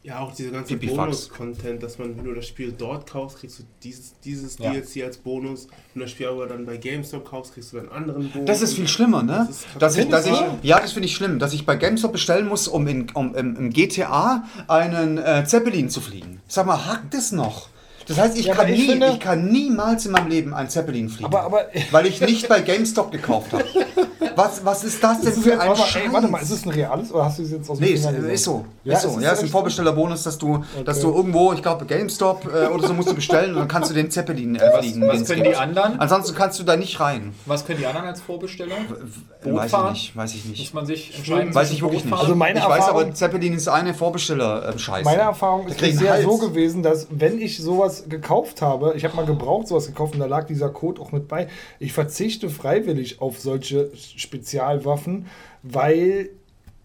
Ja, 0.02 0.20
auch 0.20 0.35
diese 0.35 0.51
ganze. 0.51 0.75
Bonus-Content, 0.78 1.83
dass 1.83 1.99
man, 1.99 2.17
wenn 2.17 2.25
du 2.25 2.35
das 2.35 2.47
Spiel 2.47 2.73
dort 2.77 3.09
kaufst, 3.09 3.39
kriegst 3.41 3.59
du 3.59 3.65
dieses, 3.83 4.19
dieses 4.25 4.59
Ja. 4.59 4.73
DLC 4.73 5.05
als 5.05 5.19
Bonus. 5.19 5.67
Wenn 5.93 6.01
du 6.01 6.07
das 6.07 6.11
Spiel 6.12 6.28
aber 6.28 6.47
dann 6.47 6.65
bei 6.65 6.78
GameStop 6.78 7.28
kaufst, 7.28 7.52
kriegst 7.52 7.75
du 7.75 7.78
einen 7.78 7.91
anderen 7.91 8.31
Bonus. 8.31 8.47
Das 8.47 8.62
ist 8.62 8.73
viel 8.75 8.89
schlimmer, 8.89 9.23
ne? 9.23 9.44
Das 9.47 9.51
ist 9.51 9.67
dass 9.78 9.97
ich, 9.99 10.09
dass 10.09 10.27
ich, 10.27 10.43
ja, 10.62 10.81
das 10.81 10.93
finde 10.93 11.07
ich 11.07 11.15
schlimm, 11.15 11.39
dass 11.39 11.52
ich 11.52 11.67
bei 11.67 11.77
GameStop 11.77 12.12
bestellen 12.12 12.49
muss, 12.49 12.69
um, 12.69 12.86
in, 12.89 13.11
um 13.11 13.35
im, 13.35 13.55
im 13.55 13.70
GTA 13.70 14.44
einen 14.67 15.19
äh, 15.19 15.44
Zeppelin 15.47 15.91
zu 15.91 16.01
fliegen. 16.01 16.41
Sag 16.49 16.65
mal, 16.67 16.86
hackt 16.86 17.12
es 17.15 17.33
noch? 17.33 17.69
Das 18.09 18.19
heißt, 18.19 18.37
ich, 18.39 18.47
Ja, 18.47 18.55
kann 18.55 18.67
aber 18.67 18.75
ich 18.75 18.81
nie, 18.81 18.87
finde- 18.89 19.09
ich 19.09 19.21
kann 19.21 19.49
niemals 19.49 20.07
in 20.07 20.13
meinem 20.13 20.29
Leben 20.29 20.55
einen 20.55 20.69
Zeppelin 20.69 21.09
fliegen. 21.09 21.25
Aber, 21.27 21.43
aber 21.43 21.67
weil 21.91 22.07
ich 22.07 22.21
nicht 22.21 22.49
bei 22.49 22.61
GameStop 22.61 23.11
gekauft 23.13 23.53
habe. 23.53 23.65
Was, 24.35 24.65
was 24.65 24.83
ist 24.85 25.03
das 25.05 25.21
denn 25.21 25.33
ist 25.33 25.43
für 25.43 25.61
ein 25.61 25.69
mal, 25.69 25.77
Scheiß? 25.77 26.05
ey, 26.07 26.13
warte 26.13 26.29
mal, 26.29 26.41
ist 26.41 26.51
es 26.51 26.65
ein 26.65 26.71
reales 26.71 27.13
oder 27.13 27.27
hast 27.27 27.39
du 27.39 27.43
es 27.43 27.51
jetzt 27.51 27.69
aus 27.69 27.79
dem 27.79 27.87
Nee, 27.87 27.93
ist, 27.95 28.07
ist 28.09 28.45
so. 28.45 28.65
Ja, 28.83 28.95
ist 28.95 29.03
so. 29.03 29.09
es 29.11 29.17
ist 29.17 29.23
ja, 29.25 29.33
ist 29.33 29.43
ein 29.43 29.49
Vorbestellerbonus, 29.49 30.23
dass 30.23 30.39
du, 30.39 30.65
dass 30.87 30.99
Okay. 31.05 31.07
du 31.13 31.17
irgendwo, 31.19 31.53
ich 31.53 31.61
glaube, 31.61 31.85
GameStop 31.85 32.47
äh, 32.47 32.69
oder 32.69 32.87
so 32.89 32.95
musst 32.95 33.11
du 33.11 33.15
bestellen 33.15 33.51
und 33.53 33.59
dann 33.59 33.69
kannst 33.69 33.91
du 33.91 33.95
den 33.95 34.11
Zeppelin 34.11 34.55
äh, 34.57 34.79
fliegen. 34.79 35.07
was 35.07 35.21
es 35.21 35.29
können 35.29 35.45
die 35.45 35.55
anderen? 35.55 36.01
Ansonsten 36.01 36.35
kannst 36.35 36.59
du 36.59 36.63
da 36.63 36.77
nicht 36.77 36.99
rein. 36.99 37.35
Was 37.45 37.67
können 37.67 37.81
die 37.81 37.87
anderen 37.87 38.07
als 38.07 38.23
Vorbestellung? 38.23 38.79
Boot 39.43 39.55
Weiß 39.55 39.65
ich 39.67 39.71
fahren? 39.71 39.93
nicht, 39.93 40.17
weiß 40.17 40.35
ich 40.35 40.45
Muss 40.47 40.59
nicht. 40.59 40.75
man 40.75 40.87
sich 40.87 41.15
entscheiden? 41.17 41.55
Weiß 41.55 41.71
ich 41.71 41.83
wirklich 41.83 42.05
nicht. 42.07 42.15
Also 42.17 42.35
meine 42.35 42.59
ich 42.61 42.65
weiß 42.65 42.79
Erfahrung- 42.87 43.03
aber, 43.03 43.15
Zeppelin 43.15 43.53
ist 43.53 43.69
eine 43.69 43.93
Vorbestellerscheiße. 43.93 45.05
Meine 45.05 45.23
Erfahrung 45.23 45.67
ist 45.69 45.81
Hals. 45.83 46.23
so 46.25 46.39
gewesen, 46.39 46.83
dass 46.83 47.07
wenn 47.11 47.39
ich 47.41 47.59
sowas 47.59 47.92
sowas 47.93 48.09
gekauft 48.09 48.62
habe, 48.62 48.95
ich 48.97 49.05
habe 49.05 49.17
mal 49.17 49.27
gebraucht 49.27 49.69
sowas 49.69 49.87
gekauft 49.87 50.15
und 50.15 50.21
da 50.21 50.27
lag 50.27 50.47
dieser 50.47 50.69
Code 50.69 51.01
auch 51.01 51.12
mit 51.12 51.29
bei. 51.29 51.49
Ich 51.79 51.93
verzichte 51.93 52.49
freiwillig 52.51 53.21
auf 53.21 53.39
solche 53.39 53.91
Spezialwaffen, 53.95 55.27
weil 55.62 56.31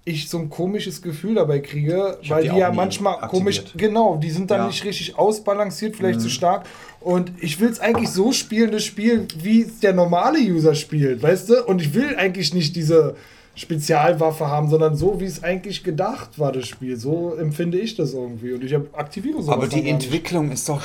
ich 0.05 0.29
so 0.29 0.37
ein 0.37 0.49
komisches 0.49 1.01
Gefühl 1.01 1.35
dabei 1.35 1.59
kriege, 1.59 2.17
weil 2.29 2.43
die 2.43 2.49
die, 2.49 2.57
ja 2.57 2.71
manchmal 2.71 3.15
aktiviert. 3.15 3.31
komisch, 3.31 3.63
genau, 3.75 4.15
die 4.15 4.29
sind 4.31 4.49
dann 4.49 4.59
Ja. 4.59 4.63
Mhm. 4.63 4.69
nicht 4.69 4.85
richtig 4.85 5.17
ausbalanciert, 5.17 5.97
vielleicht 5.97 6.21
zu 6.21 6.29
stark. 6.29 6.65
Und 7.01 7.31
ich 7.41 7.59
will 7.59 7.69
es 7.69 7.81
eigentlich 7.81 8.09
so 8.09 8.31
spielen, 8.31 8.71
das 8.71 8.85
Spiel, 8.85 9.27
wie 9.37 9.63
es 9.63 9.79
der 9.81 9.93
normale 9.93 10.39
User 10.39 10.75
spielt, 10.75 11.21
weißt 11.21 11.49
du? 11.49 11.65
Und 11.65 11.81
ich 11.81 11.93
will 11.93 12.15
eigentlich 12.15 12.53
nicht 12.53 12.75
diese 12.77 13.15
Spezialwaffe 13.57 14.47
haben, 14.47 14.69
sondern 14.69 14.95
so, 14.95 15.19
wie 15.19 15.25
es 15.25 15.43
eigentlich 15.43 15.83
gedacht 15.83 16.37
war, 16.39 16.51
das 16.51 16.67
Spiel. 16.67 16.95
So 16.95 17.35
empfinde 17.35 17.79
ich 17.79 17.95
das 17.95 18.13
irgendwie. 18.13 18.53
Und 18.53 18.63
ich 18.63 18.73
hab- 18.73 18.97
aktiviere 18.97 19.41
sowas. 19.41 19.55
Aber 19.57 19.67
die. 19.67 19.89
Entwicklung 19.89 20.51
ist 20.51 20.69
doch. 20.69 20.81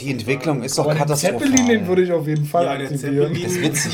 Die 0.00 0.10
Entwicklung 0.10 0.62
ist 0.62 0.78
doch 0.78 0.86
katastrophal. 0.96 1.38
Zeppelin, 1.40 1.66
den 1.68 1.86
würde 1.86 2.02
ich 2.02 2.12
auf 2.12 2.26
jeden 2.26 2.44
Fall 2.46 2.64
Ja, 2.64 2.72
aktivieren. 2.72 3.34
Das 3.34 3.52
ist 3.52 3.60
witzig. 3.62 3.92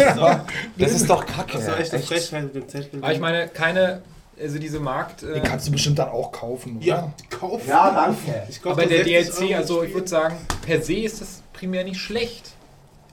Das 0.79 0.93
ist 0.93 1.11
doch 1.11 1.27
kacke. 1.27 1.53
Das 1.59 1.67
war 1.67 1.79
echt 1.81 1.93
eine. 1.93 2.03
Frechheit 2.03 2.45
mit 2.45 2.55
dem 2.55 2.69
Zeppelin. 2.69 3.03
Aber 3.03 3.12
ich 3.12 3.21
meine, 3.21 3.49
keine, 3.49 4.01
also 4.41 4.59
diese 4.59 4.79
Markt. 4.81 5.23
Äh, 5.25 5.35
Den 5.35 5.43
kannst 5.43 5.67
du 5.67 5.73
bestimmt 5.73 5.99
dann 5.99 6.09
auch 6.11 6.31
kaufen, 6.33 6.77
oder? 6.79 6.87
Ja, 6.87 7.12
kaufen. 7.31 7.62
danke. 7.69 8.43
Ich 8.49 8.62
kauf 8.62 8.73
aber 8.73 8.87
der 8.87 9.05
60 9.05 9.35
DLC, 9.49 9.57
also 9.57 9.83
ich 9.83 9.93
würde 9.93 10.09
sagen, 10.09 10.37
per 10.65 10.81
se 10.81 10.95
ist 10.95 11.21
das 11.21 11.43
primär 11.53 11.85
nicht 11.85 11.99
schlecht. 12.01 12.53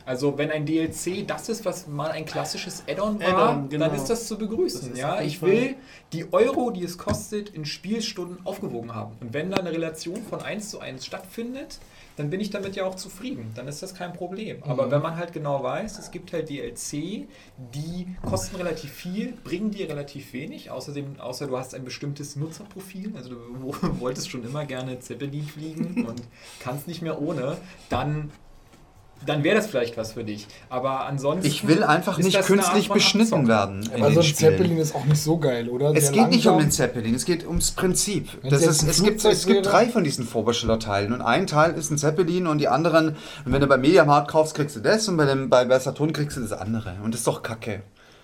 Also 0.09 0.39
wenn 0.39 0.49
ein 0.49 0.65
DLC 0.65 1.27
das 1.27 1.49
ist, 1.49 1.65
was 1.65 1.85
mal 1.85 2.09
ein 2.09 2.25
klassisches 2.25 2.81
Add-on 2.88 3.19
war, 3.19 3.27
Add-on, 3.27 3.69
genau. 3.69 3.85
dann 3.85 3.95
ist 3.95 4.09
das 4.09 4.27
zu 4.27 4.39
begrüßen. 4.39 4.89
Das 4.89 4.97
ja, 4.97 5.21
ich 5.21 5.39
will 5.43 5.75
die 6.13 6.33
Euro, 6.33 6.71
die 6.71 6.83
es 6.83 6.97
kostet, 6.97 7.49
in 7.49 7.63
Spielstunden 7.63 8.43
aufgewogen 8.43 8.95
haben. 8.95 9.15
Und 9.21 9.35
wenn 9.35 9.51
da 9.51 9.57
eine 9.57 9.71
Relation 9.71 10.23
von 10.23 10.41
1 10.41 10.71
zu 10.71 10.79
1 10.79 11.05
stattfindet, 11.05 11.77
dann 12.15 12.31
bin 12.31 12.39
ich 12.39 12.49
damit 12.49 12.75
ja 12.75 12.85
auch 12.85 12.95
zufrieden. 12.95 13.51
Dann 13.53 13.67
ist 13.67 13.83
das 13.83 13.93
kein 13.93 14.13
Problem. 14.13 14.63
Aber 14.63 14.89
wenn 14.89 15.03
man 15.03 15.15
halt 15.15 15.31
genau 15.31 15.61
weiß, 15.61 15.99
es 15.99 16.09
gibt 16.09 16.33
halt 16.33 16.49
DLC, 16.49 17.27
die 17.75 18.07
kosten 18.27 18.55
relativ 18.55 18.91
viel, 18.91 19.33
bringen 19.43 19.69
dir 19.69 19.89
relativ 19.89 20.33
wenig, 20.33 20.71
außerdem, 20.71 21.19
außer 21.19 21.45
du 21.45 21.55
hast 21.55 21.75
ein 21.75 21.85
bestimmtes 21.85 22.35
Nutzerprofil, 22.35 23.13
also 23.15 23.29
du 23.29 23.75
wolltest 23.99 24.31
schon 24.31 24.43
immer 24.43 24.65
gerne 24.65 24.99
Zeppelin 25.01 25.45
fliegen 25.45 26.07
und 26.07 26.23
kannst 26.59 26.88
nicht 26.88 27.03
mehr 27.03 27.21
ohne, 27.21 27.57
dann 27.89 28.31
dann 29.25 29.43
wäre 29.43 29.57
das 29.57 29.67
vielleicht 29.67 29.98
was 29.98 30.14
für 30.14 30.23
dich. 30.23 30.48
Aber 30.69 31.06
ansonsten. 31.06 31.45
Ich 31.45 31.67
will 31.67 31.83
einfach 31.83 32.17
nicht 32.17 32.41
künstlich 32.41 32.89
beschnitten 32.89 33.48
werden. 33.48 33.83
in 33.83 34.01
Aber 34.01 34.06
den 34.07 34.14
so 34.15 34.19
ein 34.22 34.25
Spielen. 34.25 34.51
Zeppelin 34.51 34.77
ist 34.77 34.95
auch 34.95 35.06
nicht 35.06 35.22
so 35.22 35.38
geil, 35.38 35.69
oder? 35.69 35.93
Es 35.95 36.06
Sehr 36.07 36.14
geht 36.14 36.30
nicht 36.30 36.48
um 36.48 36.53
langsam. 36.53 36.67
den 36.67 36.72
Zeppelin, 36.72 37.15
es 37.15 37.25
geht 37.25 37.45
ums 37.45 37.72
Prinzip. 37.72 38.30
Das 38.43 38.61
es 38.64 38.81
ist, 38.81 38.89
es, 38.89 39.03
gibt, 39.03 39.23
es 39.23 39.45
gibt 39.45 39.65
drei 39.65 39.88
von 39.88 40.03
diesen 40.03 40.25
Vorbestellerteilen 40.25 41.14
und 41.14 41.22
ein 41.22 41.48
Teil 41.48 41.73
ist 41.73 41.91
ein 41.91 41.98
Zeppelin 41.98 42.48
und 42.48 42.59
die 42.59 42.67
anderen, 42.67 43.09
und 43.45 43.51
wenn 43.53 43.61
du 43.61 43.67
bei 43.67 43.77
Mediamarkt 43.77 44.31
kaufst, 44.31 44.56
kriegst 44.56 44.75
du 44.75 44.80
das 44.80 45.07
und 45.07 45.17
bei, 45.17 45.25
dem, 45.25 45.49
bei, 45.49 45.65
bei 45.65 45.80
Saturn 45.80 46.14
kriegst 46.14 46.38
du 46.38 46.41
das 46.41 46.53
andere. 46.53 46.95
Und 47.03 47.14
das 47.14 47.22
ist 47.22 47.27
doch 47.27 47.43
kacke. 47.43 47.81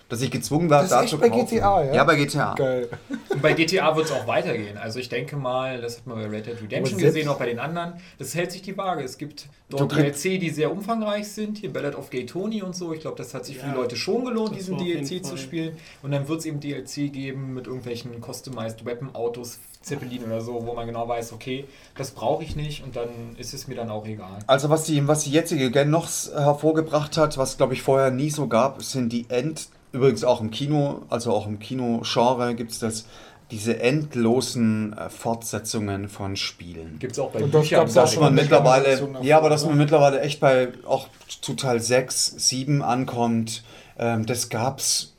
Dass 0.08 0.22
ich 0.22 0.30
gezwungen 0.30 0.69
werde, 0.69 0.84
Das 0.84 0.92
ist 0.92 0.98
da 0.98 1.01
echt 1.01 1.09
zu 1.11 1.17
bei 1.17 1.30
kaufen. 1.30 1.48
GTA, 1.48 1.84
ja? 1.84 1.93
Ja, 1.95 2.03
bei 2.03 2.16
GTA. 2.16 2.53
Geil. 2.53 2.90
Und 3.30 3.42
bei 3.42 3.53
GTA 3.53 3.95
wird 3.95 4.06
es 4.06 4.11
auch 4.11 4.27
weitergehen. 4.27 4.77
Also 4.77 5.00
ich 5.00 5.09
denke 5.09 5.35
mal, 5.35 5.82
das 5.82 5.98
hat 5.98 6.06
man 6.08 6.17
bei 6.17 6.27
Red 6.27 6.45
Dead 6.45 6.53
Redemption 6.61 7.00
selbst- 7.00 7.16
gesehen, 7.16 7.27
auch 7.27 7.40
bei 7.40 7.48
den 7.48 7.58
anderen. 7.59 7.93
Das 8.19 8.35
hält 8.35 8.51
sich 8.51 8.61
die 8.61 8.77
Waage. 8.77 9.03
Es 9.03 9.17
gibt 9.17 9.48
dort 9.69 9.92
DLC, 9.92 10.38
die 10.40 10.51
sehr 10.51 10.72
umfangreich 10.72 11.27
sind. 11.27 11.58
Hier 11.58 11.74
Ballad 11.74 11.95
of 11.95 12.11
Gay 12.11 12.25
Tony 12.27 12.61
und 12.61 12.75
so. 12.75 12.93
Ich 12.93 13.00
glaube, 13.01 13.17
das 13.17 13.34
hat 13.34 13.45
sich 13.45 13.58
für 13.58 13.66
Ja, 13.66 13.72
die 13.72 13.77
Leute 13.77 13.95
schon 13.95 14.24
gelohnt, 14.25 14.56
diesen 14.56 14.77
war 14.77 14.84
DLC 14.85 15.25
zu 15.25 15.38
spielen. 15.38 15.75
Und 16.03 16.11
dann 16.11 16.27
wird 16.27 16.40
es 16.40 16.45
eben 16.45 16.59
DLC 16.59 17.11
geben 17.11 17.56
mit 17.56 17.66
irgendwelchen 17.66 18.11
Customized 18.22 18.85
Weapon 18.85 19.16
Autos, 19.16 19.58
Zeppelin 19.82 20.24
oder 20.24 20.42
so, 20.42 20.66
wo 20.66 20.74
man 20.74 20.85
genau 20.88 21.08
weiß, 21.08 21.34
okay, 21.34 21.66
das 21.95 22.11
brauche 22.11 22.43
ich 22.43 22.56
nicht 22.56 22.84
und 22.84 22.95
dann 22.95 23.09
ist 23.38 23.53
es 23.53 23.67
mir 23.67 23.75
dann 23.75 23.90
auch 23.92 24.06
egal. 24.08 24.40
Also 24.48 24.69
was 24.72 24.84
die, 24.85 25.08
was 25.08 25.24
die 25.25 25.32
jetzige 25.32 25.69
Gen 25.69 25.90
noch 25.92 26.08
hervorgebracht 26.34 27.17
hat, 27.17 27.38
was 27.38 27.58
glaube 27.58 27.74
ich 27.74 27.82
vorher 27.82 28.09
nie 28.11 28.30
so 28.30 28.48
gab, 28.48 28.82
sind 28.84 29.11
die 29.14 29.25
End, 29.30 29.67
übrigens 29.95 30.24
auch 30.24 30.41
im 30.41 30.51
Kino, 30.51 31.03
also 31.09 31.32
auch 31.32 31.48
im 31.48 31.59
Kino-Genre 31.59 32.53
gibt 32.56 32.72
es 32.72 32.80
das, 32.80 33.06
diese 33.51 33.80
endlosen 33.80 34.93
äh, 34.93 35.09
Fortsetzungen 35.09 36.09
von 36.09 36.35
Spielen. 36.35 36.98
Gibt 36.99 37.14
es 37.14 37.19
auch 37.19 37.32
bei 37.32 37.43
Und 37.43 37.53
das 37.53 37.61
Büchern. 37.64 37.82
gab's 37.82 37.98
auch 37.98 38.03
Dass 38.03 38.14
schon 38.14 38.24
man 38.24 38.35
mittlerweile, 38.35 39.09
ja, 39.22 39.38
aber 39.38 39.49
dass 39.49 39.65
man 39.65 39.77
mittlerweile 39.77 40.22
echt 40.22 40.40
bei 40.40 40.69
auch 40.85 41.07
zu 41.41 41.53
Teil 41.53 41.80
6, 41.80 42.35
7 42.38 42.82
ankommt, 42.82 43.64
ähm, 43.98 44.25
das 44.25 44.49
gab's 44.49 45.14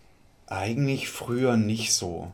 eigentlich 0.46 1.08
früher 1.08 1.56
nicht 1.56 1.94
so. 1.94 2.30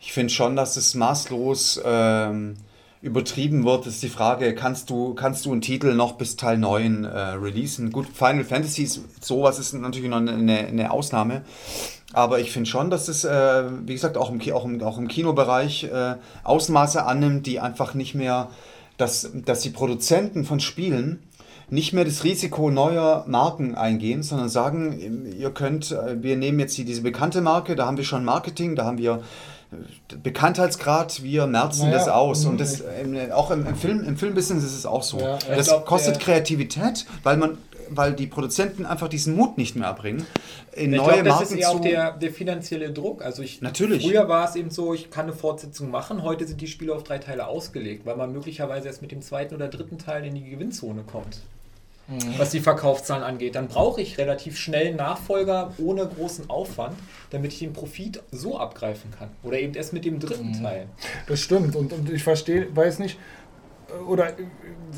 Ich 0.00 0.12
finde 0.12 0.32
schon, 0.32 0.56
dass 0.56 0.76
es 0.76 0.94
maßlos 0.94 1.80
ähm, 1.84 2.56
übertrieben 3.04 3.64
wird. 3.64 3.86
Ist 3.86 4.02
die 4.02 4.08
Frage, 4.08 4.54
kannst 4.54 4.88
du, 4.88 5.14
kannst 5.14 5.44
du 5.44 5.52
einen 5.52 5.60
Titel 5.60 5.94
noch 5.94 6.12
bis 6.14 6.36
Teil 6.36 6.56
9 6.56 7.04
äh, 7.04 7.08
releasen? 7.08 7.92
Gut, 7.92 8.06
Final 8.08 8.44
Fantasy 8.44 8.82
ist 8.82 9.00
sowas 9.20 9.58
ist 9.58 9.74
natürlich 9.74 10.08
noch 10.08 10.16
eine, 10.16 10.66
eine 10.66 10.90
Ausnahme. 10.90 11.42
Aber 12.14 12.40
ich 12.40 12.50
finde 12.50 12.70
schon, 12.70 12.90
dass 12.90 13.08
es, 13.08 13.24
äh, 13.24 13.64
wie 13.84 13.92
gesagt, 13.92 14.16
auch 14.16 14.30
im, 14.30 14.40
auch 14.52 14.64
im, 14.64 14.82
auch 14.82 14.96
im 14.96 15.08
Kinobereich 15.08 15.84
äh, 15.84 16.14
Ausmaße 16.44 17.04
annimmt, 17.04 17.46
die 17.46 17.60
einfach 17.60 17.92
nicht 17.92 18.14
mehr, 18.14 18.48
dass, 18.96 19.30
dass 19.44 19.60
die 19.60 19.70
Produzenten 19.70 20.44
von 20.44 20.60
Spielen 20.60 21.22
nicht 21.68 21.92
mehr 21.92 22.04
das 22.04 22.24
Risiko 22.24 22.70
neuer 22.70 23.24
Marken 23.26 23.74
eingehen, 23.74 24.22
sondern 24.22 24.48
sagen, 24.48 25.34
ihr 25.38 25.50
könnt, 25.50 25.92
äh, 25.92 26.22
wir 26.22 26.36
nehmen 26.36 26.58
jetzt 26.58 26.78
die, 26.78 26.84
diese 26.84 27.02
bekannte 27.02 27.42
Marke, 27.42 27.76
da 27.76 27.84
haben 27.84 27.98
wir 27.98 28.04
schon 28.04 28.24
Marketing, 28.24 28.76
da 28.76 28.86
haben 28.86 28.98
wir 28.98 29.22
Bekanntheitsgrad, 30.22 31.22
wir 31.22 31.46
merzen 31.46 31.86
Naja, 31.86 31.98
das 31.98 32.08
aus. 32.08 32.44
mhm. 32.44 32.50
Und 32.50 32.60
das, 32.60 32.80
äh, 32.80 33.30
auch 33.32 33.50
im, 33.50 33.66
im, 33.66 33.76
Film, 33.76 34.04
im 34.04 34.16
Filmbusiness 34.16 34.64
ist 34.64 34.76
es 34.76 34.86
auch 34.86 35.02
so. 35.02 35.18
Ja, 35.20 35.38
das 35.54 35.68
glaub, 35.68 35.86
kostet 35.86 36.20
Kreativität, 36.20 37.06
weil 37.22 37.36
man 37.36 37.58
weil 37.90 38.14
die 38.14 38.26
Produzenten 38.26 38.86
einfach 38.86 39.08
diesen 39.08 39.36
Mut 39.36 39.58
nicht 39.58 39.76
mehr 39.76 39.88
erbringen, 39.88 40.26
in 40.72 40.92
Ich 40.92 40.98
neue 40.98 41.06
glaube, 41.06 41.22
das 41.24 41.38
Marken 41.40 41.58
ist 41.58 41.64
zu... 41.64 41.76
auch 41.76 41.80
der, 41.80 42.12
der 42.12 42.32
finanzielle 42.32 42.90
Druck. 42.92 43.22
Also 43.22 43.42
ich, 43.42 43.60
Natürlich. 43.60 44.06
Früher 44.06 44.28
war 44.28 44.48
es 44.48 44.56
eben 44.56 44.70
so, 44.70 44.94
ich 44.94 45.10
kann 45.10 45.26
eine 45.26 45.32
Fortsetzung 45.32 45.90
machen. 45.90 46.22
Heute 46.22 46.46
sind 46.46 46.60
die 46.60 46.66
Spiele 46.66 46.94
auf 46.94 47.04
drei 47.04 47.18
Teile 47.18 47.46
ausgelegt, 47.46 48.06
weil 48.06 48.16
man 48.16 48.32
möglicherweise 48.32 48.88
erst 48.88 49.02
mit 49.02 49.12
dem 49.12 49.22
zweiten 49.22 49.54
oder 49.54 49.68
dritten 49.68 49.98
Teil 49.98 50.24
in 50.24 50.34
die 50.34 50.44
Gewinnzone 50.44 51.02
kommt. 51.02 51.40
Mhm. 52.06 52.34
Was 52.38 52.50
die 52.50 52.60
Verkaufszahlen 52.60 53.22
angeht. 53.22 53.54
Dann 53.54 53.68
brauche 53.68 54.00
ich 54.00 54.18
relativ 54.18 54.58
schnell 54.58 54.88
einen 54.88 54.96
Nachfolger 54.96 55.72
ohne 55.78 56.06
großen 56.06 56.50
Aufwand, 56.50 56.96
damit 57.30 57.52
ich 57.52 57.60
den 57.60 57.72
Profit 57.72 58.22
so 58.30 58.58
abgreifen 58.58 59.10
kann. 59.18 59.28
Oder 59.42 59.58
eben 59.58 59.74
erst 59.74 59.92
mit 59.92 60.04
dem 60.04 60.18
dritten 60.20 60.48
Mhm. 60.48 60.62
Teil. 60.62 60.86
Das 61.26 61.40
stimmt. 61.40 61.74
Und, 61.76 61.92
und 61.92 62.10
ich 62.12 62.22
verstehe, 62.22 62.66
weiß 62.74 62.98
nicht, 62.98 63.18
oder 64.08 64.32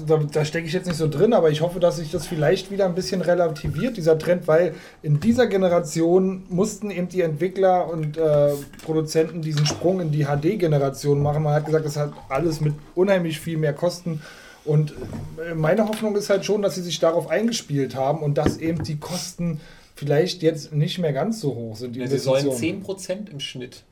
da, 0.07 0.17
da 0.33 0.45
stecke 0.45 0.67
ich 0.67 0.73
jetzt 0.73 0.87
nicht 0.87 0.97
so 0.97 1.07
drin, 1.09 1.35
aber 1.35 1.51
ich 1.51 1.61
hoffe, 1.61 1.81
dass 1.81 1.97
sich 1.97 2.11
das 2.11 2.27
vielleicht 2.27 2.71
wieder 2.71 2.87
ein 2.87 2.95
bisschen 2.95 3.21
relativiert, 3.21 3.97
dieser 3.97 4.19
Trend, 4.19 4.49
weil 4.49 4.75
in 5.03 5.21
dieser 5.21 5.47
Generation 5.49 6.45
mussten 6.49 6.91
eben 6.91 7.09
die 7.09 7.21
Entwickler 7.21 7.89
und 7.91 8.17
äh, 8.17 8.53
Produzenten 8.85 9.43
diesen 9.43 9.67
Sprung 9.67 10.01
in 10.01 10.13
die 10.13 10.25
HD-Generation 10.25 11.21
machen. 11.21 11.43
Man 11.43 11.55
hat 11.55 11.67
gesagt, 11.67 11.85
das 11.85 11.97
hat 11.97 12.13
alles 12.31 12.61
mit 12.61 12.75
unheimlich 12.95 13.39
viel 13.39 13.59
mehr 13.59 13.75
Kosten. 13.75 14.23
Und 14.67 14.93
äh, 15.39 15.55
meine 15.55 15.89
Hoffnung 15.89 16.17
ist 16.17 16.29
halt 16.31 16.45
schon, 16.45 16.63
dass 16.63 16.75
sie 16.75 16.83
sich 16.83 16.99
darauf 16.99 17.29
eingespielt 17.29 17.95
haben 17.95 18.21
und 18.21 18.37
dass 18.37 18.59
eben 18.59 18.83
die 18.83 18.99
Kosten 18.99 19.61
vielleicht 19.95 20.43
jetzt 20.43 20.73
nicht 20.73 20.99
mehr 20.99 21.13
ganz 21.13 21.41
so 21.41 21.55
hoch 21.55 21.77
sind. 21.77 21.97
Die 21.97 22.01
Ja, 22.01 22.07
sie 22.07 22.19
sollen 22.19 22.47
Investitionen. 22.47 22.85
10% 22.85 23.31
im 23.31 23.41
Schnitt 23.41 23.85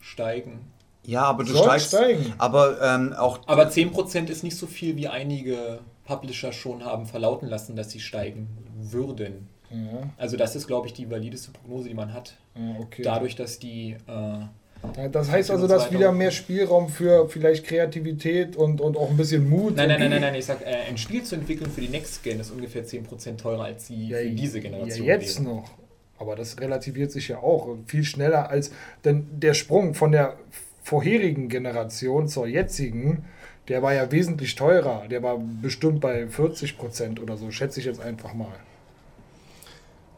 steigen. 0.00 0.60
Ja, 1.04 1.22
aber 1.24 1.44
du 1.44 1.52
Soll 1.52 1.64
steigst... 1.64 1.88
steigen. 1.88 2.32
Aber 2.38 2.80
ähm, 2.80 3.12
auch... 3.12 3.40
Aber 3.46 3.68
10% 3.68 4.28
ist 4.28 4.44
nicht 4.44 4.56
so 4.56 4.66
viel, 4.66 4.96
wie 4.96 5.08
einige 5.08 5.80
Publisher 6.04 6.52
schon 6.52 6.84
haben 6.84 7.06
verlauten 7.06 7.48
lassen, 7.48 7.76
dass 7.76 7.90
sie 7.90 8.00
steigen 8.00 8.48
würden. 8.80 9.48
Ja, 9.70 10.10
Also 10.16 10.36
das 10.36 10.54
ist, 10.54 10.66
glaube 10.66 10.86
ich, 10.86 10.92
die 10.92 11.10
valideste 11.10 11.50
Prognose, 11.50 11.88
die 11.88 11.94
man 11.94 12.12
hat. 12.12 12.36
ja, 12.54 12.76
okay. 12.80 13.02
Dadurch, 13.02 13.36
dass 13.36 13.58
die... 13.58 13.96
Äh, 14.06 14.46
Ja, 14.96 15.08
Das 15.08 15.30
heißt 15.30 15.50
also, 15.50 15.66
dass 15.68 15.90
wieder 15.92 16.12
mehr 16.12 16.30
Spielraum 16.30 16.88
für 16.88 17.28
vielleicht 17.28 17.64
Kreativität 17.66 18.56
und, 18.56 18.80
und 18.80 18.96
auch 18.96 19.10
ein 19.10 19.16
bisschen 19.16 19.48
Mut. 19.48 19.76
nein, 19.76 19.88
nein, 19.88 20.00
nein, 20.00 20.10
nein, 20.10 20.20
nein, 20.22 20.34
ich 20.34 20.44
sag, 20.44 20.62
äh, 20.62 20.88
ein 20.88 20.98
Spiel 20.98 21.22
zu 21.22 21.36
entwickeln 21.36 21.70
für 21.70 21.80
die 21.80 21.88
Next 21.88 22.22
Gen 22.22 22.40
ist 22.40 22.50
ungefähr 22.50 22.84
10% 22.84 23.36
teurer 23.36 23.64
als 23.64 23.86
die 23.86 24.08
Ja, 24.08 24.18
für 24.18 24.30
diese 24.30 24.60
Generation. 24.60 25.06
Ja, 25.06 25.14
jetzt 25.14 25.42
wäre. 25.44 25.54
noch. 25.54 25.70
Aber 26.18 26.36
das 26.36 26.60
relativiert 26.60 27.10
sich 27.10 27.28
ja 27.28 27.38
auch 27.38 27.76
viel 27.86 28.04
schneller 28.04 28.50
als. 28.50 28.70
Denn 29.04 29.26
der 29.32 29.54
Sprung 29.54 29.94
von 29.94 30.12
der 30.12 30.36
vorherigen 30.82 31.48
Generation 31.48 32.28
zur 32.28 32.46
jetzigen, 32.46 33.24
der 33.68 33.82
war 33.82 33.94
ja 33.94 34.10
wesentlich 34.10 34.54
teurer. 34.54 35.04
Der 35.10 35.22
war 35.22 35.38
bestimmt 35.38 36.00
bei 36.00 36.26
40 36.26 36.76
Prozent 36.76 37.20
oder 37.20 37.36
so, 37.36 37.50
schätze 37.50 37.80
ich 37.80 37.86
jetzt 37.86 38.00
einfach 38.00 38.34
mal. 38.34 38.48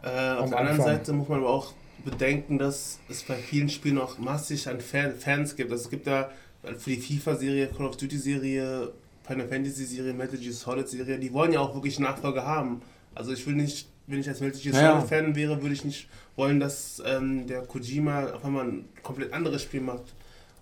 Äh, 0.02 0.38
auf 0.38 0.50
der 0.50 0.58
anderen. 0.58 0.80
Seite 0.80 1.12
muss 1.12 1.28
man 1.28 1.40
aber 1.40 1.50
auch 1.50 1.72
bedenken, 2.04 2.58
dass 2.58 2.98
es 3.08 3.22
bei 3.22 3.34
vielen 3.36 3.68
Spielen 3.68 3.96
noch 3.96 4.18
massig 4.18 4.68
an 4.68 4.80
Fan 4.80 5.14
Fans 5.18 5.56
gibt. 5.56 5.70
Also 5.72 5.84
es 5.84 5.90
gibt 5.90 6.06
ja 6.06 6.30
für 6.78 6.90
die 6.90 6.96
FIFA-Serie, 7.00 7.68
Call 7.68 7.86
of 7.86 7.96
Duty-Serie, 7.96 8.92
Final 9.26 9.48
Fantasy-Serie, 9.48 10.12
Metal 10.12 10.38
Gear 10.38 10.52
Solid-Serie, 10.52 11.18
die 11.18 11.32
wollen 11.32 11.52
ja 11.52 11.60
auch 11.60 11.74
wirklich 11.74 11.98
Nachfolge 11.98 12.42
haben. 12.44 12.82
Also 13.14 13.32
ich 13.32 13.46
will 13.46 13.54
nicht, 13.54 13.88
wenn 14.06 14.20
ich 14.20 14.28
als 14.28 14.40
Metal 14.40 14.60
Gear 14.60 14.74
Ja, 14.74 14.82
ja. 14.82 14.92
Solid-Fan 15.00 15.34
wäre, 15.36 15.60
würde 15.62 15.74
ich 15.74 15.84
nicht 15.84 16.08
wollen, 16.36 16.60
dass 16.60 17.02
ähm, 17.06 17.46
der 17.46 17.62
Kojima 17.62 18.32
auf 18.32 18.44
einmal 18.44 18.66
ein 18.66 18.84
komplett 19.02 19.32
anderes 19.32 19.62
Spiel 19.62 19.80
macht. 19.80 20.14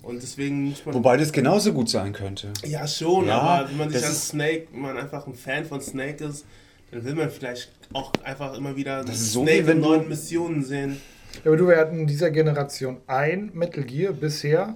Und 0.02 0.20
deswegen 0.20 0.64
muss 0.70 0.84
man. 0.84 0.94
Wobei 0.96 1.16
das 1.16 1.32
genauso 1.32 1.72
gut 1.72 1.88
sein 1.88 2.12
könnte. 2.12 2.48
Ja, 2.64 2.86
schon, 2.88 3.26
Ja, 3.26 3.38
aber 3.40 3.68
wenn 3.70 3.76
man 3.78 3.90
sich 3.90 4.02
ist- 4.02 4.28
Snake, 4.30 4.66
wenn 4.72 4.80
man 4.80 4.96
einfach 4.98 5.26
ein 5.28 5.34
Fan 5.34 5.64
von 5.64 5.80
Snake 5.80 6.24
ist, 6.24 6.44
dann 6.90 7.04
will 7.04 7.14
man 7.14 7.30
vielleicht 7.30 7.70
auch 7.92 8.12
einfach 8.24 8.56
immer 8.56 8.74
wieder 8.76 9.04
Das 9.04 9.32
so, 9.32 9.42
Snake 9.44 9.66
wenn 9.68 9.76
in 9.78 9.82
neuen 9.82 10.08
Missionen 10.08 10.64
sehen. 10.64 11.00
Ja, 11.44 11.50
aber 11.50 11.56
du, 11.56 11.68
wir 11.68 11.76
hatten 11.78 11.98
in 12.00 12.06
dieser 12.06 12.30
Generation 12.30 12.98
ein 13.06 13.50
Metal 13.54 13.84
Gear 13.84 14.12
bisher 14.12 14.74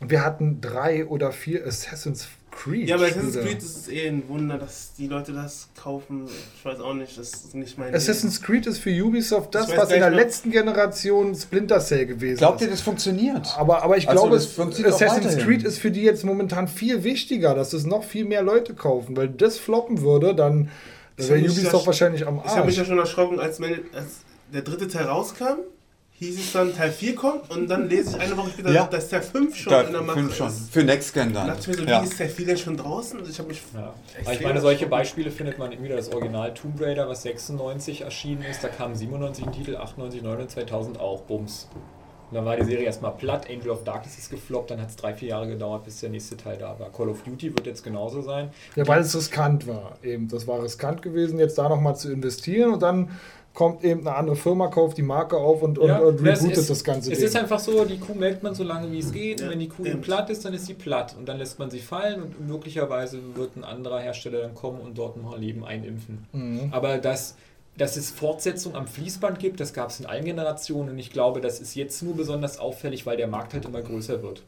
und 0.00 0.10
wir 0.10 0.24
hatten 0.24 0.60
drei 0.60 1.06
oder 1.06 1.32
vier 1.32 1.66
Assassin's 1.66 2.28
Creed. 2.50 2.88
Ja, 2.88 2.96
aber 2.96 3.06
Assassin's. 3.06 3.38
Creed 3.38 3.58
ist 3.62 3.76
es 3.76 3.88
eh 3.88 4.06
ein 4.08 4.28
Wunder, 4.28 4.58
dass 4.58 4.92
die 4.98 5.06
Leute 5.06 5.32
das 5.32 5.68
kaufen. 5.80 6.28
Ich 6.58 6.64
weiß 6.64 6.80
auch 6.80 6.92
nicht, 6.92 7.16
das 7.18 7.30
ist 7.32 7.54
nicht 7.54 7.78
mein 7.78 7.94
Assassin's 7.94 8.42
Creed 8.42 8.66
ist 8.66 8.78
für 8.78 8.90
Ubisoft 9.02 9.54
das, 9.54 9.74
was 9.74 9.90
in 9.90 10.00
der 10.00 10.10
letzten 10.10 10.50
Generation 10.50 11.34
Splinter 11.34 11.80
Cell 11.80 12.04
gewesen 12.06 12.38
Glaubt 12.38 12.60
ihr, 12.60 12.66
ist. 12.66 12.74
das 12.74 12.80
funktioniert? 12.82 13.48
Aber, 13.56 13.82
aber 13.82 13.96
ich 13.96 14.06
Also, 14.08 14.22
glaube, 14.24 14.36
das 14.36 14.46
funktioniert 14.46 14.92
auch 14.94 15.00
Assassin's. 15.00 15.38
Creed 15.38 15.62
ist 15.62 15.78
für 15.78 15.90
die 15.90 16.02
jetzt 16.02 16.24
momentan 16.24 16.68
viel 16.68 17.04
wichtiger, 17.04 17.54
dass 17.54 17.72
es 17.72 17.86
noch 17.86 18.04
viel 18.04 18.26
mehr 18.26 18.42
Leute 18.42 18.74
kaufen. 18.74 19.16
Weil 19.16 19.28
das 19.28 19.56
floppen 19.56 20.02
würde, 20.02 20.34
dann 20.34 20.68
wäre 21.16 21.38
Ubisoft 21.40 21.86
wahrscheinlich 21.86 22.26
am 22.26 22.42
Ich 22.44 22.50
habe 22.50 22.66
mich 22.66 22.76
ja 22.76 22.82
Arsch. 22.82 22.88
schon 22.88 22.98
erschrocken, 22.98 23.40
als, 23.40 23.60
meine, 23.60 23.78
als 23.94 24.18
der 24.52 24.60
dritte 24.62 24.88
Teil 24.88 25.06
rauskam. 25.06 25.60
Hieß 26.22 26.38
es 26.38 26.52
dann 26.52 26.72
Teil 26.72 26.92
4 26.92 27.16
kommt 27.16 27.50
und 27.50 27.66
dann 27.68 27.88
lese 27.88 28.16
ich 28.16 28.22
eine 28.22 28.36
Woche 28.36 28.50
später, 28.50 28.70
Ja. 28.70 28.86
dass 28.86 29.08
Teil 29.08 29.22
5 29.22 29.56
schon 29.56 29.72
Da, 29.72 29.80
in 29.82 29.92
der 29.92 30.02
Mache 30.02 30.30
schon. 30.30 30.46
ist. 30.46 30.70
Für 30.72 30.84
Next 30.84 31.12
Gen 31.12 31.32
Da 31.32 31.40
dann. 31.40 31.48
dachte 31.48 31.60
ich 31.62 31.66
mir 31.78 31.82
so, 31.84 31.90
Ja. 31.90 32.00
wie 32.00 32.06
ist 32.06 32.16
Teil 32.18 32.28
4 32.28 32.46
denn 32.46 32.56
schon 32.58 32.76
draußen? 32.76 33.18
Ich 33.28 33.38
habe 33.40 33.48
mich 33.48 33.60
Ja. 33.74 33.92
ich 34.32 34.40
meine, 34.40 34.60
solche. 34.60 34.86
Beispiele 34.86 35.30
findet 35.32 35.58
man 35.58 35.72
immer 35.72 35.82
wieder. 35.84 35.96
Das 35.96 36.12
Original 36.12 36.54
Tomb 36.54 36.80
Raider, 36.80 37.08
was 37.08 37.22
96 37.22 38.02
erschienen 38.02 38.42
ist, 38.42 38.62
da 38.62 38.68
kamen 38.68 38.94
97 38.94 39.44
ein 39.46 39.52
Titel, 39.52 39.76
98, 39.76 40.22
99, 40.22 40.54
2000 40.54 41.00
auch, 41.00 41.22
Bums. 41.22 41.66
Und 42.30 42.36
dann 42.36 42.44
war 42.46 42.56
die 42.56 42.64
Serie 42.64 42.84
erstmal 42.86 43.12
platt, 43.12 43.46
Angel 43.50 43.70
of 43.70 43.84
Darkness 43.84 44.16
ist 44.16 44.30
gefloppt, 44.30 44.70
dann 44.70 44.80
hat 44.80 44.88
es 44.88 44.96
drei, 44.96 45.12
vier 45.12 45.28
Jahre 45.30 45.48
gedauert, 45.48 45.84
bis 45.84 46.00
der 46.00 46.08
nächste 46.08 46.34
Teil 46.36 46.56
da 46.56 46.78
war. 46.78 46.90
Call 46.90 47.10
of 47.10 47.22
Duty 47.24 47.50
wird 47.54 47.66
jetzt 47.66 47.82
genauso 47.84 48.22
sein. 48.22 48.50
Ja, 48.74 48.86
weil 48.88 49.00
es 49.02 49.14
riskant 49.14 49.66
war. 49.66 49.98
Eben, 50.02 50.28
das 50.28 50.46
war 50.46 50.62
riskant 50.62 51.02
gewesen, 51.02 51.38
jetzt 51.38 51.58
da 51.58 51.68
nochmal 51.68 51.94
zu 51.96 52.10
investieren 52.10 52.72
und 52.72 52.82
dann 52.82 53.10
kommt 53.54 53.84
eben 53.84 54.00
eine 54.06 54.16
andere 54.16 54.36
Firma, 54.36 54.68
kauft 54.68 54.96
die 54.96 55.02
Marke 55.02 55.36
auf 55.36 55.62
und, 55.62 55.78
und, 55.78 55.88
Ja, 55.88 55.98
und 55.98 56.24
das 56.26 56.40
rebootet 56.40 56.58
ist- 56.58 56.70
das 56.70 56.84
ganze 56.84 57.12
Es 57.12 57.18
Ding. 57.18 57.28
ist 57.28 57.36
einfach 57.36 57.58
so, 57.58 57.84
die 57.84 57.98
Kuh 57.98 58.14
melkt 58.14 58.42
man 58.42 58.54
so 58.54 58.64
lange 58.64 58.90
wie 58.90 58.98
es 58.98 59.12
geht. 59.12 59.40
Ja, 59.40 59.46
und 59.46 59.52
wenn 59.52 59.60
die 59.60 59.68
Kuh 59.68 59.84
eben. 59.84 60.00
platt 60.00 60.30
ist, 60.30 60.44
dann 60.44 60.54
ist 60.54 60.66
sie 60.66 60.74
platt. 60.74 61.14
Und 61.18 61.28
dann 61.28 61.36
lässt 61.38 61.58
man 61.58 61.70
sie 61.70 61.80
fallen 61.80 62.22
und 62.22 62.46
möglicherweise 62.48 63.18
wird 63.34 63.56
ein 63.56 63.64
anderer 63.64 64.00
Hersteller 64.00 64.40
dann 64.40 64.54
kommen 64.54 64.80
und 64.80 64.96
dort 64.96 65.16
noch 65.22 65.34
ein 65.34 65.40
Leben 65.42 65.64
einimpfen. 65.66 66.26
Mhm. 66.32 66.68
Aber 66.70 66.96
dass, 66.98 67.36
dass 67.76 67.96
es 67.98 68.10
Fortsetzung 68.10 68.74
am 68.74 68.86
Fließband 68.86 69.38
gibt, 69.38 69.60
das 69.60 69.74
gab 69.74 69.90
es 69.90 70.00
in 70.00 70.06
allen 70.06 70.24
Generationen. 70.24 70.88
Und 70.90 70.98
ich 70.98 71.10
glaube, 71.10 71.42
das 71.42 71.60
ist 71.60 71.74
jetzt 71.74 72.02
nur 72.02 72.16
besonders 72.16 72.58
auffällig, 72.58 73.04
weil 73.04 73.16
der 73.18 73.28
Markt 73.28 73.52
halt 73.52 73.66
immer 73.66 73.82
größer 73.82 74.22
wird. 74.22 74.42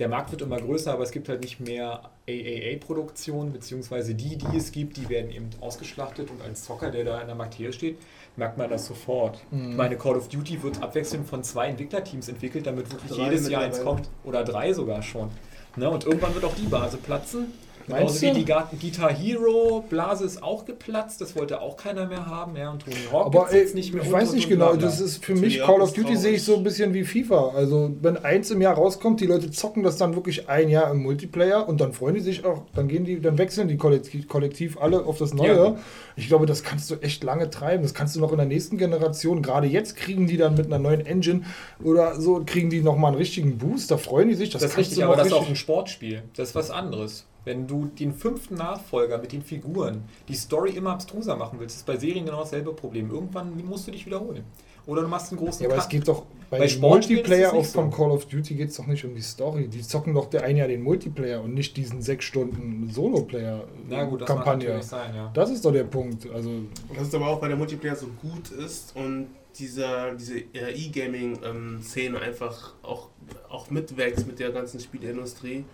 Der 0.00 0.08
Markt 0.08 0.32
wird 0.32 0.42
immer 0.42 0.56
größer, 0.60 0.92
aber 0.92 1.04
es 1.04 1.12
gibt 1.12 1.28
halt 1.28 1.40
nicht 1.42 1.60
mehr 1.60 2.10
AAA-Produktionen, 2.28 3.52
beziehungsweise 3.52 4.14
die, 4.14 4.36
die 4.36 4.56
es 4.56 4.72
gibt, 4.72 4.96
die 4.96 5.08
werden 5.08 5.30
eben 5.30 5.50
ausgeschlachtet 5.60 6.30
und 6.30 6.42
als 6.42 6.64
Zocker, 6.64 6.90
der 6.90 7.04
da 7.04 7.20
in 7.20 7.26
der 7.28 7.36
Materie 7.36 7.72
steht, 7.72 7.98
merkt 8.36 8.58
man 8.58 8.68
das 8.68 8.86
sofort. 8.86 9.38
Ich 9.52 9.76
meine, 9.76 9.96
Call 9.96 10.16
of 10.16 10.28
Duty 10.28 10.62
wird 10.62 10.82
abwechselnd 10.82 11.26
von 11.28 11.42
zwei 11.44 11.68
Entwicklerteams 11.68 12.28
entwickelt, 12.28 12.66
damit 12.66 12.90
wirklich 12.90 13.12
Drei 13.12 13.24
jedes 13.24 13.48
Jahr 13.48 13.62
eins 13.62 13.82
kommt. 13.82 14.08
Oder 14.24 14.44
drei 14.44 14.72
sogar 14.72 15.02
schon. 15.02 15.30
Ne? 15.76 15.88
Und 15.88 16.04
irgendwann 16.04 16.34
wird 16.34 16.44
auch 16.44 16.54
die 16.54 16.66
Base 16.66 16.96
platzen. 16.96 17.52
Meinst 17.86 18.20
Genauso 18.20 18.38
wie 18.38 18.44
die 18.44 18.86
Guitar 18.90 19.12
Hero 19.12 19.84
Blase 19.88 20.24
ist 20.24 20.42
auch 20.42 20.64
geplatzt, 20.64 21.20
das 21.20 21.36
wollte 21.36 21.60
auch 21.60 21.76
keiner 21.76 22.06
mehr 22.06 22.26
haben. 22.26 22.56
Ja, 22.56 22.70
und 22.70 22.82
Tony 22.82 22.96
Hawk 23.12 23.26
Aber 23.26 23.52
ey, 23.52 23.60
jetzt 23.60 23.74
nicht 23.74 23.92
mehr 23.92 24.02
ich 24.02 24.10
weiß 24.10 24.32
nicht 24.32 24.48
genau, 24.48 24.68
bla, 24.70 24.76
bla. 24.76 24.86
das 24.86 25.00
ist 25.00 25.24
für 25.24 25.34
Tony 25.34 25.46
mich 25.46 25.60
Call 25.60 25.80
of 25.82 25.90
Duty 25.92 26.02
traurig. 26.02 26.18
sehe 26.18 26.32
ich 26.32 26.42
so 26.44 26.56
ein 26.56 26.62
bisschen 26.62 26.94
wie 26.94 27.04
FIFA. 27.04 27.50
Also 27.54 27.90
wenn 28.00 28.16
eins 28.16 28.50
im 28.50 28.62
Jahr 28.62 28.74
rauskommt, 28.74 29.20
die 29.20 29.26
Leute 29.26 29.50
zocken 29.50 29.82
das 29.82 29.98
dann 29.98 30.14
wirklich 30.14 30.48
ein 30.48 30.68
Jahr 30.70 30.90
im 30.90 31.02
Multiplayer 31.02 31.68
und 31.68 31.80
dann 31.80 31.92
freuen 31.92 32.14
die 32.14 32.20
sich 32.20 32.44
auch, 32.44 32.62
dann 32.74 32.88
gehen 32.88 33.04
die, 33.04 33.20
dann 33.20 33.36
wechseln 33.36 33.68
die 33.68 33.76
kollektiv, 33.76 34.28
kollektiv 34.28 34.78
alle 34.80 35.04
auf 35.04 35.18
das 35.18 35.34
Neue. 35.34 35.56
Ja. 35.56 35.76
Ich 36.16 36.28
glaube, 36.28 36.46
das 36.46 36.62
kannst 36.62 36.90
du 36.90 36.94
echt 36.96 37.22
lange 37.24 37.50
treiben. 37.50 37.82
Das 37.82 37.92
kannst 37.92 38.16
du 38.16 38.20
noch 38.20 38.30
in 38.32 38.38
der 38.38 38.46
nächsten 38.46 38.78
Generation. 38.78 39.42
Gerade 39.42 39.66
jetzt 39.66 39.96
kriegen 39.96 40.26
die 40.26 40.36
dann 40.36 40.54
mit 40.54 40.66
einer 40.66 40.78
neuen 40.78 41.04
Engine 41.04 41.42
oder 41.82 42.20
so, 42.20 42.42
kriegen 42.46 42.70
die 42.70 42.80
nochmal 42.80 43.10
einen 43.10 43.18
richtigen 43.18 43.58
Boost. 43.58 43.90
Da 43.90 43.96
freuen 43.98 44.28
die 44.28 44.34
sich. 44.34 44.50
Das, 44.50 44.62
Das 44.62 44.70
ist 44.70 44.76
kannst 44.76 44.90
richtig, 44.90 45.04
aber 45.04 45.16
das 45.16 45.26
ist 45.26 45.32
auch 45.32 45.48
ein 45.48 45.56
Sportspiel. 45.56 46.22
Das 46.36 46.50
ist 46.50 46.54
was 46.54 46.70
anderes. 46.70 47.26
Wenn 47.44 47.66
du 47.66 47.86
den 47.86 48.12
fünften 48.14 48.54
Nachfolger 48.54 49.18
mit 49.18 49.32
den 49.32 49.42
Figuren, 49.42 50.04
die 50.28 50.34
Story 50.34 50.70
immer 50.72 50.92
abstruser 50.92 51.36
machen 51.36 51.58
willst, 51.60 51.76
ist 51.76 51.86
bei 51.86 51.96
Serien 51.96 52.24
genau 52.24 52.40
dasselbe 52.40 52.72
Problem. 52.72 53.10
Irgendwann 53.10 53.52
musst 53.64 53.86
du 53.86 53.90
dich 53.90 54.06
wiederholen. 54.06 54.44
Oder 54.86 55.00
du 55.02 55.08
machst 55.08 55.30
einen 55.32 55.40
großen 55.40 55.62
Ja, 55.62 55.68
aber 55.70 55.78
es 55.78 55.84
Cut. 55.84 55.90
geht 55.92 56.08
doch 56.08 56.24
bei, 56.50 56.58
Bei 56.58 56.76
Multiplayer 56.78 57.54
es 57.54 57.54
auch 57.54 57.64
so. 57.64 57.90
Call 57.90 58.10
of 58.10 58.26
Duty 58.26 58.54
geht 58.54 58.68
es 58.68 58.76
doch 58.76 58.86
nicht 58.86 59.02
um 59.04 59.14
die 59.14 59.22
Story. 59.22 59.66
Die 59.66 59.80
zocken 59.80 60.12
doch 60.14 60.26
der 60.26 60.44
ein 60.44 60.58
Jahr 60.58 60.68
den 60.68 60.82
Multiplayer 60.82 61.42
und 61.42 61.54
nicht 61.54 61.74
diesen 61.76 62.02
sechs 62.02 62.26
Stunden 62.26 62.86
das 62.86 62.96
Solo-Player-Kampagne. 62.96 64.82
sein, 64.82 65.14
ja. 65.14 65.30
Das 65.32 65.50
ist 65.50 65.64
doch 65.64 65.72
der 65.72 65.84
Punkt. 65.84 66.28
Also, 66.30 66.50
Das 66.94 67.04
ist 67.08 67.14
aber 67.14 67.28
auch, 67.28 67.40
weil 67.40 67.48
der 67.48 67.56
Multiplayer 67.58 67.96
so 67.96 68.08
gut 68.20 68.50
ist 68.50 68.94
und 68.94 69.28
dieser, 69.58 70.14
diese 70.14 70.38
E-Gaming-Szene 70.38 72.18
einfach 72.18 72.74
auch, 72.82 73.08
auch 73.48 73.70
mitwächst 73.70 74.26
mit 74.26 74.38
der 74.38 74.50
ganzen 74.50 74.80
Spielindustrie. 74.80 75.64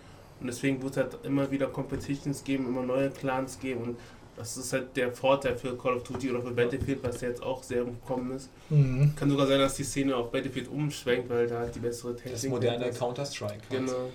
Und 0.41 0.47
deswegen 0.47 0.81
wird 0.81 0.91
es 0.91 0.97
halt 0.97 1.17
immer 1.23 1.49
wieder 1.51 1.67
Competitions 1.67 2.43
geben, 2.43 2.67
immer 2.67 2.83
neue 2.83 3.09
Clans 3.09 3.59
geben. 3.59 3.81
Und 3.81 3.97
das 4.35 4.57
ist 4.57 4.73
halt 4.73 4.95
der 4.97 5.11
Vorteil 5.11 5.55
für 5.55 5.77
Call 5.77 5.95
of 5.95 6.03
Duty 6.03 6.31
oder 6.31 6.41
für 6.41 6.51
Battlefield, 6.51 7.03
was 7.03 7.21
jetzt 7.21 7.43
auch 7.43 7.61
sehr 7.61 7.81
im 7.83 8.01
Kommen 8.05 8.31
ist. 8.31 8.49
mhm. 8.69 9.13
Kann 9.15 9.29
sogar 9.29 9.45
sein, 9.47 9.59
dass 9.59 9.75
die 9.75 9.83
Szene 9.83 10.15
auf 10.15 10.31
Battlefield 10.31 10.67
umschwenkt, 10.67 11.29
weil 11.29 11.47
da 11.47 11.59
halt 11.59 11.75
die 11.75 11.79
bessere 11.79 12.15
Technik 12.15 12.33
Das 12.33 12.47
moderne 12.47 12.85
ist. 12.87 12.97
Counter-Strike. 12.99 13.61
Genau. 13.69 14.09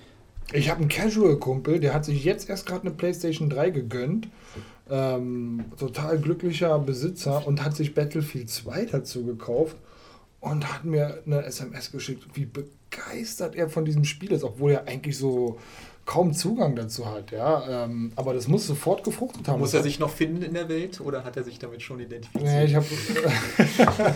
ich 0.51 0.69
habe 0.69 0.81
einen 0.81 0.89
Casual-Kumpel, 0.89 1.79
der 1.79 1.93
hat 1.93 2.03
sich 2.05 2.23
jetzt 2.23 2.49
erst 2.49 2.65
gerade 2.65 2.81
eine 2.81 2.91
PlayStation 2.91 3.49
3 3.49 3.69
gegönnt. 3.69 4.27
Ähm, 4.89 5.65
total 5.77 6.17
glücklicher 6.17 6.77
Besitzer 6.79 7.45
und 7.45 7.63
hat 7.63 7.75
sich 7.75 7.93
Battlefield 7.93 8.49
2 8.49 8.85
dazu 8.85 9.25
gekauft 9.25 9.75
und 10.39 10.73
hat 10.73 10.85
mir 10.85 11.21
eine 11.25 11.43
SMS 11.43 11.91
geschickt, 11.91 12.23
wie 12.33 12.45
begeistert 12.45 13.55
er 13.55 13.69
von 13.69 13.85
diesem 13.85 14.05
Spiel 14.05 14.31
ist, 14.31 14.43
obwohl 14.43 14.71
er 14.71 14.87
eigentlich 14.87 15.17
so 15.17 15.59
kaum 16.07 16.33
Zugang 16.33 16.75
dazu 16.75 17.05
hat. 17.05 17.31
Ja? 17.31 17.83
Ähm, 17.85 18.11
aber 18.15 18.33
das 18.33 18.47
muss 18.47 18.65
sofort 18.65 19.03
gefruchtet 19.03 19.47
haben. 19.47 19.59
Muss 19.59 19.73
er 19.75 19.83
sich 19.83 19.99
noch 19.99 20.09
finden 20.09 20.41
in 20.41 20.53
der 20.55 20.67
Welt 20.69 20.99
oder 21.01 21.23
hat 21.23 21.37
er 21.37 21.43
sich 21.43 21.59
damit 21.59 21.83
schon 21.83 21.99
identifiziert? 21.99 22.43
Nee, 22.43 22.65
ich 22.65 22.75
habe. 22.75 22.85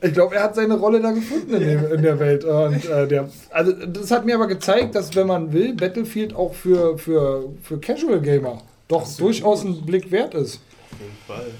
ich 0.00 0.12
glaube, 0.14 0.36
er 0.36 0.44
hat 0.44 0.54
seine 0.54 0.74
Rolle 0.74 1.02
da 1.02 1.10
gefunden 1.10 1.52
in, 1.54 1.60
dem, 1.60 1.92
in 1.92 2.02
der 2.02 2.18
Welt. 2.18 2.44
Und, 2.44 2.88
äh, 2.88 3.06
der, 3.08 3.28
also, 3.50 3.72
das 3.72 4.10
hat 4.10 4.24
mir 4.24 4.36
aber 4.36 4.46
gezeigt, 4.46 4.94
dass, 4.94 5.14
wenn 5.16 5.26
man 5.26 5.52
will, 5.52 5.74
Battlefield 5.74 6.34
auch 6.34 6.54
für, 6.54 6.96
für, 6.96 7.50
für 7.62 7.78
Casual 7.78 8.20
Gamer 8.20 8.62
doch 8.86 9.06
durchaus 9.16 9.64
ein 9.64 9.84
Blick 9.84 10.10
wert 10.12 10.34
ist. 10.34 10.60
Auf 10.92 11.00
jeden 11.00 11.16
Fall. 11.26 11.50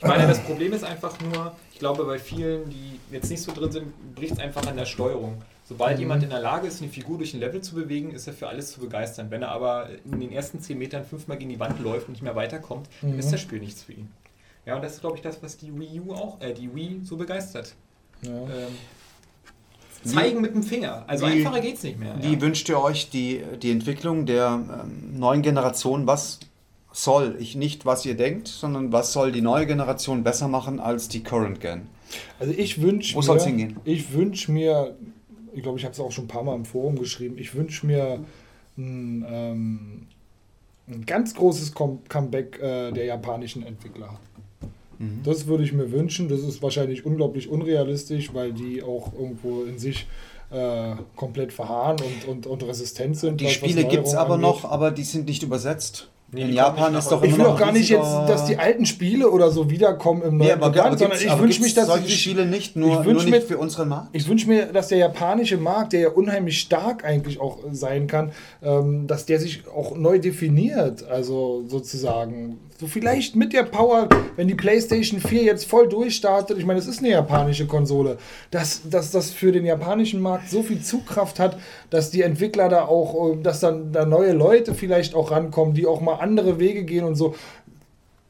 Ich 0.00 0.06
meine, 0.06 0.26
das 0.26 0.40
Problem 0.40 0.72
ist 0.72 0.84
einfach 0.84 1.14
nur, 1.20 1.52
ich 1.72 1.78
glaube, 1.78 2.04
bei 2.04 2.18
vielen, 2.18 2.68
die 2.70 2.98
jetzt 3.12 3.30
nicht 3.30 3.42
so 3.42 3.52
drin 3.52 3.70
sind, 3.70 4.14
bricht 4.14 4.32
es 4.32 4.38
einfach 4.38 4.66
an 4.66 4.76
der 4.76 4.86
Steuerung. 4.86 5.42
Sobald 5.66 5.98
jemand 5.98 6.22
in 6.22 6.28
der 6.30 6.40
Lage 6.40 6.66
ist, 6.66 6.82
eine 6.82 6.90
Figur 6.90 7.16
durch 7.16 7.32
ein 7.32 7.40
Level 7.40 7.60
zu 7.62 7.74
bewegen, 7.74 8.10
ist 8.12 8.26
er 8.26 8.34
für 8.34 8.48
alles 8.48 8.72
zu 8.72 8.80
begeistern. 8.80 9.30
Wenn 9.30 9.40
er 9.42 9.48
aber 9.50 9.88
in 10.04 10.20
den 10.20 10.30
ersten 10.30 10.60
10 10.60 10.76
Metern 10.78 11.04
fünfmal 11.06 11.38
gegen 11.38 11.48
die 11.50 11.58
Wand 11.58 11.80
läuft 11.80 12.06
und 12.08 12.12
nicht 12.12 12.22
mehr 12.22 12.36
weiterkommt, 12.36 12.86
dann 13.00 13.12
Mhm. 13.14 13.18
ist 13.18 13.32
das 13.32 13.40
Spiel 13.40 13.60
nichts 13.60 13.82
für 13.82 13.92
ihn. 13.94 14.10
Ja, 14.66 14.76
und 14.76 14.82
das 14.84 14.94
ist, 14.94 15.00
glaube 15.00 15.16
ich, 15.16 15.22
das, 15.22 15.42
was 15.42 15.56
die 15.56 15.74
Wii 15.78 16.00
U 16.06 16.12
auch, 16.12 16.40
äh, 16.42 16.52
die 16.52 16.74
Wii 16.74 17.00
so 17.04 17.16
begeistert. 17.16 17.74
Ja. 18.22 18.30
Ähm, 18.30 18.74
zeigen 20.04 20.40
mit 20.42 20.54
dem 20.54 20.62
Finger. 20.62 21.04
Also 21.06 21.26
Wie- 21.26 21.32
einfacher 21.32 21.60
geht's 21.60 21.82
nicht 21.82 21.98
mehr. 21.98 22.14
Wie 22.20 22.34
ja. 22.34 22.40
wünscht 22.40 22.68
ihr 22.68 22.78
euch 22.80 23.08
die, 23.10 23.42
die 23.62 23.70
Entwicklung 23.70 24.26
der 24.26 24.60
ähm, 24.84 25.18
neuen 25.18 25.40
Generation? 25.42 26.06
Was 26.06 26.40
soll, 26.92 27.36
ich 27.38 27.56
nicht, 27.56 27.86
was 27.86 28.04
ihr 28.04 28.16
denkt, 28.16 28.48
sondern 28.48 28.92
was 28.92 29.12
soll 29.12 29.32
die 29.32 29.40
neue 29.40 29.66
Generation 29.66 30.22
besser 30.24 30.46
machen 30.48 30.78
als 30.78 31.08
die 31.08 31.22
Current 31.22 31.60
Gen? 31.60 31.86
Also 32.38 32.52
ich 32.54 32.80
wünsche 32.82 33.16
Wo 33.16 33.22
soll's 33.22 33.44
hingehen? 33.46 33.78
Ich 33.84 34.12
wünsche 34.12 34.52
mir, 34.52 34.94
ich 35.54 35.62
glaube, 35.62 35.78
ich 35.78 35.84
habe 35.84 35.92
es 35.92 36.00
auch 36.00 36.12
schon 36.12 36.24
ein 36.24 36.28
paar 36.28 36.42
Mal 36.42 36.54
im 36.54 36.64
Forum 36.64 36.98
geschrieben, 36.98 37.36
ich 37.38 37.54
wünsche 37.54 37.86
mir 37.86 38.24
ein, 38.76 39.24
ähm, 39.28 40.06
ein 40.88 41.06
ganz 41.06 41.34
großes 41.34 41.72
Com 41.74 42.00
Comeback 42.08 42.60
äh, 42.60 42.92
der 42.92 43.04
japanischen 43.04 43.64
Entwickler. 43.64 44.18
Mhm. 44.98 45.20
Das 45.24 45.46
würde 45.46 45.64
ich 45.64 45.72
mir 45.72 45.90
wünschen. 45.90 46.28
Das 46.28 46.40
ist 46.40 46.62
wahrscheinlich 46.62 47.06
unglaublich 47.06 47.48
unrealistisch, 47.48 48.34
weil 48.34 48.52
die 48.52 48.82
auch 48.82 49.12
irgendwo 49.12 49.64
in 49.64 49.78
sich 49.78 50.06
äh, 50.50 50.94
komplett 51.16 51.52
verharren 51.52 51.96
und, 52.00 52.28
und, 52.28 52.46
und 52.46 52.62
resistent 52.64 53.16
sind. 53.16 53.40
Die 53.40 53.48
Spiele 53.48 53.84
gibt 53.84 54.06
es 54.06 54.14
aber 54.14 54.34
angeht. 54.34 54.48
noch, 54.48 54.64
aber 54.64 54.90
die 54.90 55.04
sind 55.04 55.26
nicht 55.26 55.42
übersetzt. 55.42 56.08
Nee, 56.34 56.42
In 56.42 56.52
Japan 56.52 56.94
ist 56.96 57.06
doch 57.06 57.12
Europa. 57.22 57.26
Ich 57.26 57.34
immer 57.34 57.44
will 57.44 57.50
auch 57.52 57.58
gar 57.58 57.72
nicht 57.72 57.88
jetzt, 57.88 58.10
dass 58.28 58.44
die 58.46 58.58
alten 58.58 58.86
Spiele 58.86 59.30
oder 59.30 59.50
so 59.50 59.70
wiederkommen 59.70 60.22
im 60.22 60.36
neuen 60.38 60.48
Nee, 60.48 60.52
aber, 60.52 60.66
Programm, 60.66 60.86
aber 60.88 60.98
sondern 60.98 61.18
ich 61.18 61.38
wünsche 61.38 61.62
mich, 61.62 61.74
dass 61.74 61.86
solche 61.86 62.06
die 62.06 62.12
Spiele 62.12 62.44
nicht 62.46 62.74
nur, 62.76 63.04
nur 63.04 63.14
nicht 63.14 63.30
mir- 63.30 63.40
für 63.40 63.58
unseren 63.58 63.88
Markt? 63.88 64.08
Ich 64.12 64.28
wünsche 64.28 64.48
mir, 64.48 64.66
dass 64.66 64.88
der 64.88 64.98
japanische 64.98 65.56
Markt, 65.56 65.92
der 65.92 66.00
ja 66.00 66.08
unheimlich 66.10 66.58
stark 66.60 67.04
eigentlich 67.04 67.40
auch 67.40 67.58
sein 67.70 68.06
kann, 68.08 68.32
ähm, 68.62 69.06
dass 69.06 69.26
der 69.26 69.38
sich 69.38 69.62
auch 69.74 69.96
neu 69.96 70.18
definiert, 70.18 71.04
also 71.08 71.64
sozusagen 71.68 72.58
so 72.78 72.88
vielleicht 72.88 73.36
mit 73.36 73.52
der 73.52 73.62
Power, 73.62 74.08
wenn 74.36 74.48
die 74.48 74.54
PlayStation 74.54 75.20
4 75.20 75.44
jetzt 75.44 75.64
voll 75.64 75.88
durchstartet, 75.88 76.58
ich 76.58 76.66
meine, 76.66 76.80
es 76.80 76.88
ist 76.88 76.98
eine 76.98 77.10
japanische 77.10 77.66
Konsole, 77.66 78.18
dass, 78.50 78.88
dass 78.88 79.12
das 79.12 79.30
für 79.30 79.52
den 79.52 79.64
japanischen 79.64 80.20
Markt 80.20 80.50
so 80.50 80.62
viel 80.62 80.80
Zugkraft 80.80 81.38
hat, 81.38 81.56
dass 81.90 82.10
die 82.10 82.22
Entwickler 82.22 82.68
da 82.68 82.86
auch, 82.86 83.32
äh, 83.32 83.36
dass 83.42 83.60
dann 83.60 83.92
da 83.92 84.04
neue 84.04 84.32
Leute 84.32 84.74
vielleicht 84.74 85.14
auch 85.14 85.30
rankommen, 85.30 85.74
die 85.74 85.86
auch 85.86 86.00
mal 86.00 86.16
andere 86.16 86.58
Wege 86.58 86.84
gehen 86.84 87.04
und 87.04 87.14
so. 87.14 87.34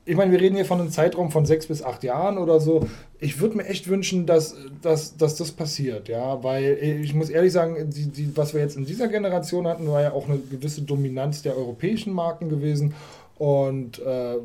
Ich 0.06 0.16
meine, 0.16 0.32
wir 0.32 0.40
reden 0.40 0.56
hier 0.56 0.66
von 0.66 0.78
einem 0.78 0.90
Zeitraum 0.90 1.30
von 1.30 1.46
sechs 1.46 1.66
bis 1.66 1.82
acht 1.82 2.04
Jahren 2.04 2.36
oder 2.36 2.60
so. 2.60 2.86
Ich 3.20 3.40
würde 3.40 3.56
mir 3.56 3.64
echt 3.64 3.88
wünschen, 3.88 4.26
dass, 4.26 4.54
dass, 4.82 5.16
dass 5.16 5.36
das 5.36 5.52
passiert, 5.52 6.10
ja, 6.10 6.44
weil 6.44 6.64
äh, 6.64 7.00
ich 7.00 7.14
muss 7.14 7.30
ehrlich 7.30 7.54
sagen, 7.54 7.88
die, 7.88 8.08
die, 8.08 8.36
was 8.36 8.52
wir 8.52 8.60
jetzt 8.60 8.76
in 8.76 8.84
dieser 8.84 9.08
Generation 9.08 9.66
hatten, 9.66 9.88
war 9.88 10.02
ja 10.02 10.12
auch 10.12 10.28
eine 10.28 10.36
gewisse 10.36 10.82
Dominanz 10.82 11.40
der 11.40 11.56
europäischen 11.56 12.12
Marken 12.12 12.50
gewesen. 12.50 12.92
Und 13.38 13.98
äh, 14.00 14.36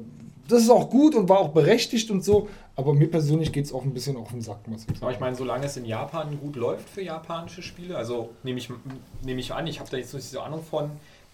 das 0.48 0.62
ist 0.64 0.70
auch 0.72 0.90
gut 0.90 1.16
und 1.16 1.30
war 1.30 1.40
auch 1.40 1.50
berechtigt 1.50 2.10
und 2.12 2.24
so. 2.24 2.48
Aber 2.76 2.94
mir 2.94 3.12
persönlich 3.12 3.52
geht 3.52 3.66
es 3.66 3.74
auch 3.74 3.84
ein 3.84 3.94
bisschen 3.94 4.16
auf 4.16 4.30
den 4.32 4.42
Sack, 4.42 4.66
muss 4.68 4.82
ich 4.82 4.88
sagen. 4.88 5.00
Aber 5.02 5.12
ich 5.12 5.20
meine, 5.20 5.36
solange 5.36 5.66
es 5.66 5.76
in 5.76 5.84
Japan 5.86 6.40
gut 6.40 6.56
läuft 6.56 6.90
für 6.90 7.02
japanische 7.02 7.62
Spiele, 7.62 7.98
also 7.98 8.30
nehme 8.44 8.58
ich, 8.58 8.70
nehme 9.24 9.40
ich 9.42 9.54
an, 9.54 9.68
ich 9.68 9.80
habe 9.82 9.90
da 9.92 9.98
jetzt 9.98 10.14
nicht 10.14 10.24
so 10.30 10.40
Ahnung 10.40 10.64
von, 10.64 10.90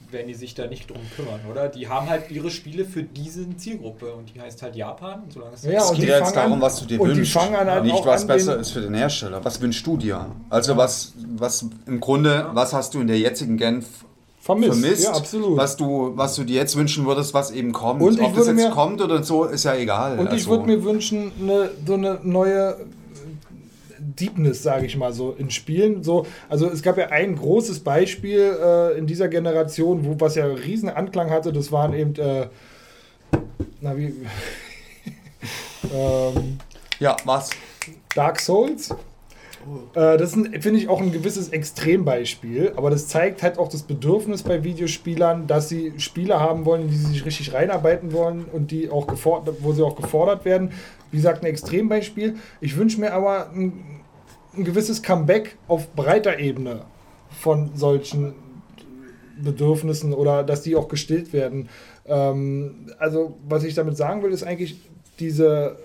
wenn 0.10 0.26
die 0.28 0.34
sich 0.34 0.56
da 0.56 0.66
nicht 0.66 0.90
drum 0.90 1.00
kümmern, 1.16 1.40
oder? 1.50 1.70
Die 1.70 1.88
haben 1.88 2.10
halt 2.10 2.32
ihre 2.32 2.50
Spiele 2.50 2.84
für 2.84 3.04
diese 3.04 3.48
Zielgruppe 3.58 4.12
und 4.14 4.34
die 4.34 4.42
heißt 4.42 4.62
halt 4.64 4.76
Japan. 4.76 5.22
Und 5.24 5.34
solange 5.34 5.54
es 5.54 5.64
Ja, 5.64 5.84
Es 5.84 5.94
geht 5.94 6.10
ja 6.10 6.18
jetzt 6.20 6.36
darum, 6.36 6.60
was 6.60 6.80
du 6.80 6.86
dir 6.86 7.00
und 7.00 7.10
die 7.12 7.18
wünschst. 7.18 7.34
fangen 7.34 7.56
an, 7.56 7.70
halt 7.70 7.84
nicht, 7.84 7.94
auch 7.94 8.06
was 8.08 8.24
an, 8.24 8.28
besser 8.28 8.58
ist 8.58 8.72
für 8.72 8.82
den 8.82 8.96
Hersteller. 8.96 9.46
Was 9.46 9.62
wünschst 9.62 9.86
du 9.86 9.98
dir? 9.98 10.32
Also 10.50 10.76
was, 10.76 11.14
was 11.38 11.68
im 11.86 12.00
Grunde, 12.00 12.48
was 12.54 12.74
hast 12.74 12.96
du 12.96 13.02
in 13.02 13.08
der 13.08 13.20
jetzigen 13.20 13.56
Gen 13.58 13.80
f- 13.80 14.04
Vermisst. 14.46 14.80
vermisst? 14.80 15.04
Ja, 15.06 15.12
absolut. 15.14 15.58
Was 15.58 15.76
du, 15.76 16.12
was 16.16 16.36
du 16.36 16.44
dir 16.44 16.56
jetzt 16.58 16.76
wünschen 16.76 17.06
würdest, 17.08 17.34
was 17.34 17.50
eben 17.50 17.72
kommt. 17.72 18.02
Und 18.04 18.20
ich 18.20 18.24
Ob 18.26 18.36
das 18.36 18.46
jetzt 18.46 18.56
mir- 18.56 18.70
kommt 18.70 19.02
oder 19.02 19.24
so, 19.24 19.46
ist 19.46 19.64
ja 19.66 19.74
egal. 19.76 20.20
Und 20.20 20.28
ich 20.28 20.34
Also, 20.34 20.52
würde 20.52 20.66
mir 20.68 20.84
wünschen, 20.84 21.32
eine, 21.42 21.72
so 21.86 21.96
eine 21.96 22.20
neue 22.22 22.78
Deepness, 23.98 24.62
sage 24.62 24.86
ich 24.86 24.96
mal 24.98 25.14
so, 25.14 25.32
in 25.36 25.50
Spielen. 25.50 26.04
So, 26.04 26.28
also 26.48 26.68
es 26.70 26.84
gab 26.84 26.98
ja 27.00 27.08
ein 27.08 27.36
großes 27.36 27.80
Beispiel 27.80 28.56
äh, 28.64 28.98
in 29.00 29.08
dieser 29.08 29.30
Generation, 29.30 30.06
wo 30.06 30.16
was 30.20 30.36
ja 30.36 30.46
riesen 30.46 30.90
Anklang 30.90 31.32
hatte, 31.32 31.52
das 31.52 31.72
waren 31.72 31.94
eben, 31.94 32.16
äh, 32.16 32.48
na 33.82 33.98
wie, 33.98 34.14
ähm, 35.94 36.58
Ja, 37.00 37.18
was? 37.26 37.50
Dark 38.14 38.40
Souls. 38.40 38.94
Äh, 39.94 40.18
das 40.18 40.34
finde 40.34 40.72
ich, 40.72 40.90
auch 40.90 41.02
ein 41.02 41.12
gewisses 41.12 41.50
Extrembeispiel, 41.50 42.74
aber 42.76 42.90
das 42.90 43.08
zeigt 43.08 43.44
halt 43.44 43.58
auch 43.58 43.70
das 43.70 43.84
Bedürfnis 43.84 44.44
bei 44.44 44.64
Videospielern, 44.64 45.48
dass 45.48 45.70
sie 45.70 45.94
Spiele 45.98 46.40
haben 46.40 46.66
wollen, 46.66 46.84
in 46.84 46.90
die 46.90 46.96
sie 46.96 47.08
sich 47.08 47.26
richtig 47.26 47.54
reinarbeiten 47.54 48.14
wollen 48.14 48.46
und 48.46 48.72
die 48.72 48.90
auch 48.90 49.08
gefordert, 49.08 49.58
wo 49.62 49.74
sie 49.74 49.84
auch 49.84 49.96
gefordert 49.96 50.46
werden. 50.46 50.72
Wie 51.12 51.18
gesagt, 51.18 51.44
ein 51.44 51.48
Extrembeispiel. 51.48 52.36
Ich 52.62 52.78
wünsche 52.78 53.00
mir 53.00 53.14
aber 53.14 53.50
ein, 53.52 54.02
ein 54.56 54.64
gewisses 54.64 55.02
Comeback 55.02 55.58
auf 55.68 55.94
breiter 55.96 56.40
Ebene 56.40 56.82
von 57.30 57.72
solchen 57.76 58.34
Bedürfnissen 59.42 60.14
oder 60.14 60.44
dass 60.44 60.62
die 60.62 60.76
auch 60.76 60.88
gestillt 60.88 61.34
werden. 61.34 61.70
Ähm, 62.06 62.92
also, 63.00 63.38
was 63.48 63.64
ich 63.64 63.74
damit 63.74 63.98
sagen 63.98 64.24
will, 64.24 64.32
ist 64.32 64.44
eigentlich 64.44 64.78
diese 65.20 65.78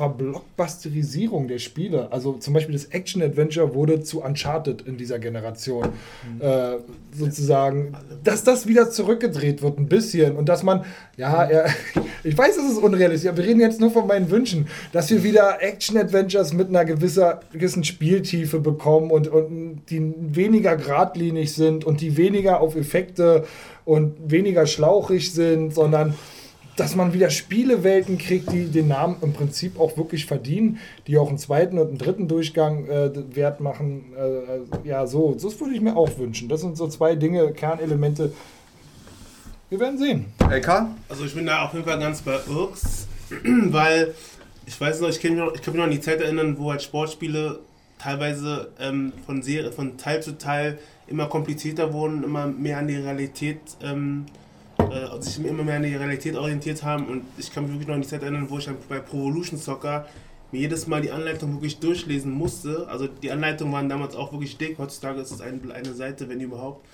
Verblockbusterisierung 0.00 1.46
der 1.46 1.58
Spiele. 1.58 2.10
Also 2.10 2.32
zum 2.32 2.54
Beispiel 2.54 2.72
das 2.72 2.86
Action-Adventure 2.86 3.74
wurde 3.74 4.00
zu 4.00 4.22
Uncharted 4.22 4.80
in 4.80 4.96
dieser 4.96 5.18
Generation. 5.18 5.90
Äh, 6.38 6.76
sozusagen, 7.12 7.92
dass 8.24 8.42
das 8.42 8.66
wieder 8.66 8.90
zurückgedreht 8.90 9.60
wird 9.60 9.78
ein 9.78 9.88
bisschen 9.88 10.36
und 10.36 10.48
dass 10.48 10.62
man, 10.62 10.86
ja, 11.18 11.44
er, 11.44 11.66
ich 12.24 12.36
weiß, 12.36 12.56
es 12.56 12.72
ist 12.72 12.78
unrealistisch, 12.78 13.28
aber 13.28 13.38
wir 13.38 13.44
reden 13.44 13.60
jetzt 13.60 13.78
nur 13.78 13.90
von 13.90 14.06
meinen 14.06 14.30
Wünschen, 14.30 14.68
dass 14.92 15.10
wir 15.10 15.22
wieder 15.22 15.62
Action-Adventures 15.62 16.54
mit 16.54 16.68
einer 16.68 16.86
gewisser, 16.86 17.40
gewissen 17.52 17.84
Spieltiefe 17.84 18.58
bekommen 18.58 19.10
und, 19.10 19.28
und 19.28 19.82
die 19.90 20.14
weniger 20.16 20.76
geradlinig 20.76 21.52
sind 21.52 21.84
und 21.84 22.00
die 22.00 22.16
weniger 22.16 22.62
auf 22.62 22.74
Effekte 22.74 23.44
und 23.84 24.14
weniger 24.30 24.64
schlauchig 24.64 25.34
sind, 25.34 25.74
sondern 25.74 26.14
dass 26.80 26.96
man 26.96 27.12
wieder 27.12 27.28
Spielewelten 27.28 28.16
kriegt, 28.16 28.50
die 28.52 28.66
den 28.66 28.88
Namen 28.88 29.16
im 29.20 29.34
Prinzip 29.34 29.78
auch 29.78 29.98
wirklich 29.98 30.24
verdienen, 30.24 30.78
die 31.06 31.18
auch 31.18 31.28
einen 31.28 31.36
zweiten 31.36 31.78
und 31.78 31.88
einen 31.88 31.98
dritten 31.98 32.26
Durchgang 32.26 32.86
äh, 32.86 33.10
wert 33.36 33.60
machen. 33.60 34.14
Äh, 34.16 34.88
ja, 34.88 35.06
so, 35.06 35.34
das 35.34 35.60
würde 35.60 35.74
ich 35.74 35.82
mir 35.82 35.94
auch 35.94 36.18
wünschen. 36.18 36.48
Das 36.48 36.62
sind 36.62 36.78
so 36.78 36.88
zwei 36.88 37.16
Dinge, 37.16 37.52
Kernelemente. 37.52 38.32
Wir 39.68 39.78
werden 39.78 39.98
sehen. 39.98 40.32
LK? 40.40 40.86
Also 41.08 41.26
ich 41.26 41.34
bin 41.34 41.44
da 41.44 41.66
auf 41.66 41.74
jeden 41.74 41.84
Fall 41.84 41.98
ganz 41.98 42.22
bei 42.22 42.38
Irks, 42.48 43.06
weil 43.44 44.14
ich 44.66 44.80
weiß 44.80 45.02
noch, 45.02 45.10
ich 45.10 45.20
kann 45.20 45.32
mich 45.32 45.40
noch, 45.40 45.54
ich 45.54 45.60
kann 45.60 45.74
mich 45.74 45.78
noch 45.78 45.86
an 45.86 45.90
die 45.90 46.00
Zeit 46.00 46.22
erinnern, 46.22 46.56
wo 46.58 46.70
halt 46.70 46.82
Sportspiele 46.82 47.58
teilweise 47.98 48.70
ähm, 48.80 49.12
von, 49.26 49.42
Serie, 49.42 49.70
von 49.70 49.98
Teil 49.98 50.22
zu 50.22 50.38
Teil 50.38 50.78
immer 51.06 51.26
komplizierter 51.26 51.92
wurden, 51.92 52.24
immer 52.24 52.46
mehr 52.46 52.78
an 52.78 52.88
die 52.88 52.96
Realität, 52.96 53.60
ähm, 53.82 54.24
äh, 54.88 55.22
sich 55.22 55.44
immer 55.44 55.62
mehr 55.62 55.76
an 55.76 55.82
die 55.82 55.94
Realität 55.94 56.36
orientiert 56.36 56.82
haben 56.82 57.06
und 57.06 57.22
ich 57.38 57.52
kann 57.52 57.64
mich 57.64 57.72
wirklich 57.72 57.88
noch 57.88 57.94
an 57.94 58.02
die 58.02 58.08
Zeit 58.08 58.22
erinnern, 58.22 58.46
wo 58.48 58.58
ich 58.58 58.64
dann 58.64 58.76
bei 58.88 58.98
Pro 58.98 59.28
Evolution 59.28 59.58
Soccer 59.58 60.06
mir 60.52 60.60
jedes 60.60 60.86
Mal 60.86 61.02
die 61.02 61.10
Anleitung 61.10 61.52
wirklich 61.52 61.78
durchlesen 61.78 62.32
musste. 62.32 62.88
Also 62.88 63.06
die 63.06 63.30
Anleitungen 63.30 63.72
waren 63.72 63.88
damals 63.88 64.16
auch 64.16 64.32
wirklich 64.32 64.56
dick, 64.58 64.78
heutzutage 64.78 65.20
ist 65.20 65.30
es 65.30 65.40
ein, 65.40 65.70
eine 65.70 65.94
Seite, 65.94 66.28
wenn 66.28 66.40
überhaupt. 66.40 66.84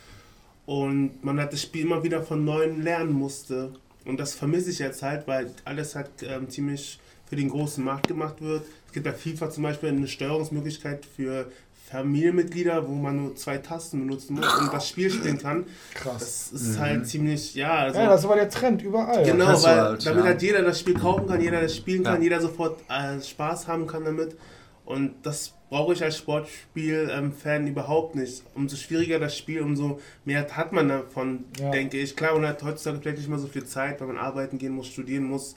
Und 0.66 1.24
man 1.24 1.40
hat 1.40 1.52
das 1.52 1.62
Spiel 1.62 1.82
immer 1.82 2.02
wieder 2.02 2.22
von 2.22 2.44
neuem 2.44 2.82
lernen 2.82 3.12
musste. 3.12 3.72
Und 4.04 4.18
das 4.20 4.34
vermisse 4.34 4.70
ich 4.70 4.78
jetzt 4.78 5.02
halt, 5.02 5.26
weil 5.26 5.50
alles 5.64 5.94
halt 5.94 6.10
ähm, 6.22 6.48
ziemlich 6.50 6.98
für 7.26 7.36
den 7.36 7.48
großen 7.48 7.84
Markt 7.84 8.08
gemacht 8.08 8.40
wird. 8.40 8.64
Es 8.86 8.92
gibt 8.92 9.04
bei 9.04 9.12
FIFA 9.12 9.50
zum 9.50 9.62
Beispiel 9.62 9.88
eine 9.88 10.06
Steuerungsmöglichkeit 10.06 11.04
für 11.04 11.50
Familienmitglieder, 11.90 12.88
wo 12.88 12.92
man 12.94 13.16
nur 13.16 13.36
zwei 13.36 13.58
Tasten 13.58 14.00
benutzen 14.00 14.34
muss 14.34 14.52
und 14.58 14.72
das 14.72 14.88
Spiel 14.88 15.08
spielen 15.10 15.38
kann. 15.38 15.66
Krass. 15.94 16.50
Das 16.52 16.60
ist 16.60 16.78
halt 16.80 17.06
ziemlich, 17.06 17.54
ja, 17.54 17.74
also 17.74 18.00
Ja, 18.00 18.08
das 18.08 18.26
war 18.28 18.34
der 18.36 18.50
Trend 18.50 18.82
überall. 18.82 19.24
Genau, 19.24 19.46
weil 19.62 19.80
halt, 19.80 20.04
damit 20.06 20.24
ja. 20.24 20.30
halt 20.30 20.42
jeder 20.42 20.62
das 20.62 20.80
Spiel 20.80 20.94
kaufen 20.94 21.26
kann, 21.26 21.40
jeder 21.40 21.60
das 21.60 21.76
spielen 21.76 22.02
kann, 22.02 22.16
Ja. 22.16 22.22
jeder 22.22 22.40
sofort 22.40 22.80
äh, 22.90 23.20
Spaß 23.22 23.68
haben 23.68 23.86
kann 23.86 24.04
damit. 24.04 24.36
Und 24.84 25.14
das 25.22 25.52
brauche 25.68 25.92
ich 25.92 26.02
als 26.02 26.16
Sportspiel-Fan 26.18 27.66
überhaupt 27.66 28.14
nicht. 28.14 28.42
Umso 28.54 28.76
schwieriger 28.76 29.18
das 29.18 29.36
Spiel, 29.36 29.60
umso 29.62 30.00
mehr 30.24 30.46
hat 30.56 30.72
man 30.72 30.88
davon, 30.88 31.44
Ja. 31.60 31.70
denke 31.70 31.98
ich. 31.98 32.16
Klar, 32.16 32.34
man 32.34 32.46
hat 32.48 32.62
heutzutage 32.62 32.98
vielleicht 33.00 33.18
nicht 33.18 33.28
mehr 33.28 33.38
so 33.38 33.46
viel 33.48 33.64
Zeit, 33.64 34.00
weil 34.00 34.08
man 34.08 34.18
arbeiten 34.18 34.58
gehen 34.58 34.72
muss, 34.72 34.86
studieren 34.88 35.24
muss. 35.24 35.54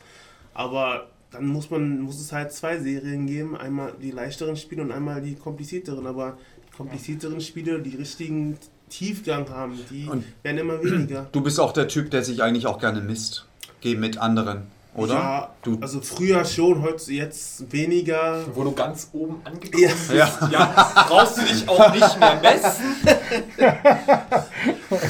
Aber 0.54 1.10
dann 1.32 1.46
muss 1.46 1.70
man 1.70 2.02
muss 2.02 2.20
es 2.20 2.32
halt 2.32 2.52
zwei 2.52 2.80
Serien 2.80 3.28
geben. 3.28 3.56
Einmal 3.56 3.94
die 4.02 4.12
leichteren 4.12 4.56
Spiele 4.58 4.82
und 4.82 4.92
einmal 4.92 5.22
die 5.22 5.36
komplizierteren. 5.36 6.08
Aber 6.08 6.38
die 6.72 6.76
komplizierteren 6.78 7.40
Spiele, 7.42 7.80
die 7.82 7.96
richtigen 7.96 8.58
Tiefgang 8.90 9.48
haben, 9.50 9.78
die 9.92 10.08
Und- 10.08 10.24
werden 10.44 10.58
immer 10.58 10.84
weniger. 10.84 11.28
Du 11.32 11.42
bist 11.42 11.60
auch 11.60 11.74
der 11.74 11.88
Typ, 11.88 12.10
der 12.12 12.24
sich 12.24 12.42
eigentlich 12.42 12.66
auch 12.66 12.80
gerne 12.80 13.02
misst. 13.02 13.46
Geh 13.82 13.96
mit 13.96 14.18
anderen, 14.18 14.64
oder? 14.96 15.14
Ja, 15.14 15.56
Du, 15.62 15.78
also 15.82 16.02
früher 16.02 16.44
schon, 16.46 16.82
heute 16.82 17.14
jetzt 17.14 17.72
weniger. 17.72 18.44
Wo 18.56 18.64
du 18.64 18.72
ganz 18.72 19.10
oben 19.14 19.40
angekommen 19.46 19.84
Ja. 19.84 19.90
bist, 19.90 20.12
Ja. 20.12 20.50
ja. 20.52 21.06
brauchst 21.08 21.38
du 21.38 21.42
dich 21.44 21.70
auch 21.70 21.94
nicht 21.94 22.20
mehr 22.20 22.40
messen. 22.42 22.96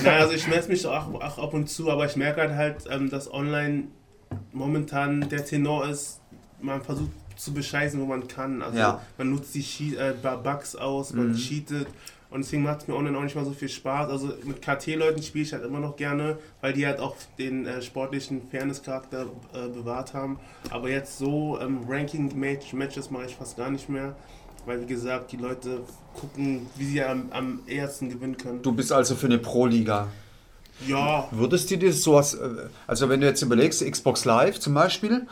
Nein, 0.03 0.21
also 0.21 0.33
ich 0.33 0.47
messe 0.47 0.69
mich 0.69 0.85
auch, 0.85 1.13
auch 1.13 1.37
ab 1.39 1.53
und 1.53 1.69
zu, 1.69 1.89
aber 1.89 2.05
ich 2.05 2.15
merke 2.15 2.41
halt, 2.41 2.55
halt 2.55 2.75
ähm, 2.89 3.09
dass 3.09 3.31
online 3.33 3.85
momentan 4.53 5.27
der 5.29 5.45
Tenor 5.45 5.87
ist, 5.87 6.19
man 6.61 6.81
versucht 6.81 7.11
zu 7.35 7.53
bescheißen, 7.53 7.99
wo 8.01 8.05
man 8.05 8.27
kann. 8.27 8.61
Also 8.61 8.77
Ja. 8.77 9.01
man 9.17 9.29
nutzt 9.31 9.55
die 9.55 9.61
Che 9.63 9.95
äh, 9.95 10.13
Bugs 10.43 10.75
aus, 10.75 11.13
man 11.13 11.29
Mhm. 11.31 11.35
cheatet. 11.35 11.87
Und 12.31 12.41
deswegen 12.43 12.61
macht 12.61 12.81
es 12.81 12.87
mir 12.87 12.93
online 12.95 13.17
auch 13.17 13.23
nicht 13.23 13.35
mal 13.35 13.43
so 13.45 13.53
viel 13.53 13.69
Spaß. 13.69 14.09
Also 14.11 14.33
mit 14.43 14.61
KT-Leuten 14.61 15.23
spiele 15.23 15.45
ich 15.45 15.53
halt 15.53 15.63
immer 15.65 15.79
noch 15.79 15.95
gerne, 15.95 16.37
weil 16.61 16.73
die 16.73 16.85
halt 16.85 16.99
auch 16.99 17.15
den 17.39 17.65
äh, 17.65 17.81
sportlichen 17.81 18.41
Fairness-Charakter 18.51 19.25
äh, 19.53 19.67
bewahrt 19.69 20.13
haben. 20.13 20.39
Aber 20.69 20.89
jetzt 20.89 21.17
so 21.17 21.57
ähm, 21.59 21.79
Ranking-Matches 21.87 23.09
mache 23.09 23.25
ich 23.25 23.35
fast 23.35 23.57
gar 23.57 23.71
nicht 23.71 23.89
mehr. 23.89 24.15
Weil 24.65 24.81
wie 24.81 24.85
gesagt, 24.85 25.31
die 25.31 25.37
Leute 25.37 25.79
gucken, 26.13 26.67
wie 26.75 26.85
sie 26.85 27.01
am, 27.03 27.27
am 27.31 27.61
ehesten 27.65 28.09
gewinnen 28.09 28.37
können. 28.37 28.61
du 28.61 28.73
bist 28.73 28.91
also 28.91 29.15
für 29.15 29.25
eine 29.27 29.39
Pro-Liga. 29.39 30.09
Ja, 30.87 31.27
Würdest 31.31 31.69
du 31.71 31.77
dir 31.77 31.91
sowas, 31.93 32.35
äh, 32.35 32.67
also 32.87 33.09
wenn 33.09 33.21
du 33.21 33.27
jetzt 33.27 33.41
überlegst, 33.41 33.83
Xbox 33.83 34.25
Live 34.25 34.59
zum 34.59 34.73
Beispiel, 34.73 35.27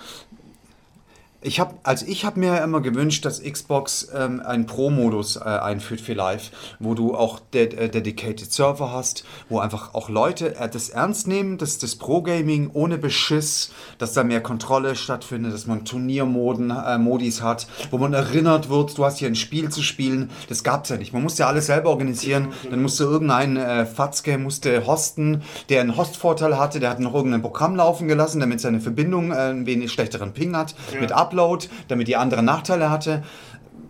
Ich 1.42 1.60
habe 1.60 1.76
also 1.84 2.06
ich 2.08 2.26
habe 2.26 2.40
mir 2.40 2.64
immer 2.64 2.82
gewünscht, 2.82 3.24
dass 3.24 3.44
Xbox 3.44 4.10
ähm, 4.14 4.42
einen 4.44 4.66
Pro-Modus 4.66 5.36
äh, 5.36 5.44
einführt 5.44 6.02
für 6.02 6.14
Live, 6.14 6.50
wo 6.80 6.96
du 6.96 7.14
auch 7.14 7.40
de 7.54 7.76
äh, 7.76 7.90
dedicated 7.90 8.52
Server 8.52 8.92
hast, 8.92 9.24
wo 9.48 9.60
einfach 9.60 9.94
auch 9.94 10.10
Leute 10.10 10.56
äh, 10.56 10.68
das 10.68 10.90
ernst 10.90 11.28
nehmen, 11.28 11.60
dass 11.60 11.78
das 11.78 11.96
Pro-Gaming 11.96 12.72
ohne 12.74 12.98
Beschiss, 12.98 13.72
dass 14.00 14.14
da 14.14 14.24
mehr 14.24 14.42
Kontrolle 14.42 14.96
stattfindet, 14.96 15.54
dass 15.54 15.68
man 15.68 15.86
Turniermoden, 15.86 16.72
äh, 16.72 16.98
Modis 16.98 17.44
hat, 17.44 17.68
wo 17.92 18.00
man 18.00 18.14
erinnert 18.14 18.70
wird, 18.70 18.98
du 18.98 19.06
hast 19.06 19.20
hier 19.20 19.28
ein 19.28 19.36
Spiel 19.36 19.70
zu 19.70 19.84
spielen. 19.84 20.32
Das 20.50 20.64
gab's 20.64 20.90
ja 20.90 20.98
nicht. 20.98 21.14
Man 21.14 21.22
musste 21.22 21.44
ja 21.44 21.48
alles 21.50 21.68
selber 21.68 21.92
organisieren. 21.92 22.48
Dann 22.70 22.82
musste 22.82 23.04
irgendein 23.04 23.58
äh, 23.58 23.86
Fatzke 23.86 24.40
musste 24.40 24.88
hosten, 24.88 25.44
der 25.70 25.82
einen 25.82 25.98
Hostvorteil 25.98 26.58
hatte, 26.58 26.80
der 26.80 26.90
hat 26.90 27.00
noch 27.00 27.14
irgendein 27.14 27.44
Programm 27.44 27.76
laufen 27.76 28.08
gelassen, 28.08 28.40
damit 28.40 28.60
seine 28.60 28.80
Verbindung 28.80 29.32
äh, 29.32 29.52
ein 29.52 29.68
wenig 29.68 29.92
schlechteren 29.92 30.34
Ping 30.34 30.56
hat, 30.56 30.74
mit 31.00 31.12
Upload, 31.28 31.68
damit 31.88 32.08
die 32.08 32.16
andere 32.16 32.44
Nachteile 32.44 32.90
hatte. 32.90 33.24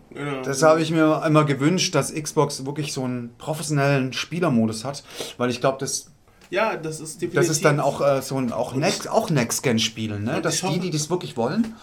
Genau. 0.10 0.42
Das 0.42 0.64
habe 0.64 0.82
ich 0.82 0.90
mir 0.92 1.22
immer 1.26 1.46
gewünscht, 1.46 1.94
dass 1.94 2.14
Xbox 2.14 2.66
wirklich 2.66 2.92
so 2.92 3.04
einen 3.04 3.36
professionellen 3.38 4.14
Spielermodus 4.14 4.84
hat, 4.84 5.04
weil 5.38 5.50
ich 5.52 5.60
glaube, 5.60 5.78
das, 5.80 6.12
ja, 6.50 6.76
das 6.76 7.00
ist 7.00 7.22
definitiv. 7.22 7.40
das 7.40 7.50
ist 7.50 7.64
dann 7.66 7.80
auch 7.80 8.02
äh, 8.02 8.22
so 8.22 8.38
ein 8.38 8.52
auch 8.52 8.74
Next, 8.74 9.08
auch 9.10 9.30
Next-Gen-Spielen, 9.30 10.24
ne? 10.24 10.38
Und 10.38 10.46
dass 10.46 10.64
ich 10.64 10.70
die, 10.70 10.80
die 10.80 10.90
das 10.90 11.10
wirklich 11.12 11.38
wollen, 11.38 11.76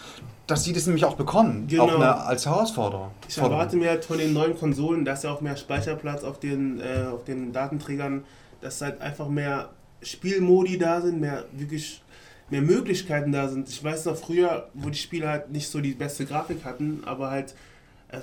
dass 0.46 0.64
die 0.64 0.72
das 0.72 0.86
nämlich 0.86 1.04
auch 1.04 1.14
bekommen, 1.16 1.66
Genau. 1.68 1.84
auch 1.84 1.94
eine, 1.94 2.24
als 2.24 2.46
Herausforderung. 2.46 3.10
Ich 3.28 3.38
erwarte 3.38 3.76
mir 3.76 3.90
halt 3.90 4.04
von 4.04 4.18
den 4.18 4.32
neuen 4.32 4.58
Konsolen, 4.58 5.04
dass 5.04 5.22
ja 5.22 5.30
auch 5.30 5.40
mehr 5.40 5.56
Speicherplatz 5.56 6.24
auf 6.24 6.40
den, 6.40 6.80
äh, 6.80 7.06
auf 7.12 7.24
den 7.24 7.52
Datenträgern, 7.52 8.24
dass 8.60 8.80
halt 8.80 9.00
einfach 9.00 9.28
mehr 9.28 9.70
Spielmodi 10.02 10.76
da 10.76 11.00
sind, 11.00 11.20
mehr 11.20 11.44
wirklich 11.52 12.02
mehr 12.50 12.62
Möglichkeiten 12.62 13.32
da 13.32 13.48
sind. 13.48 13.68
Ich 13.68 13.82
weiß 13.82 14.04
noch 14.06 14.16
früher, 14.16 14.68
wo 14.74 14.90
die 14.90 14.98
Spiele 14.98 15.28
halt 15.28 15.50
nicht 15.50 15.68
so 15.68 15.80
die 15.80 15.92
beste 15.92 16.26
Grafik 16.26 16.64
hatten, 16.64 17.02
aber 17.04 17.30
halt 17.30 17.54
äh, 18.08 18.18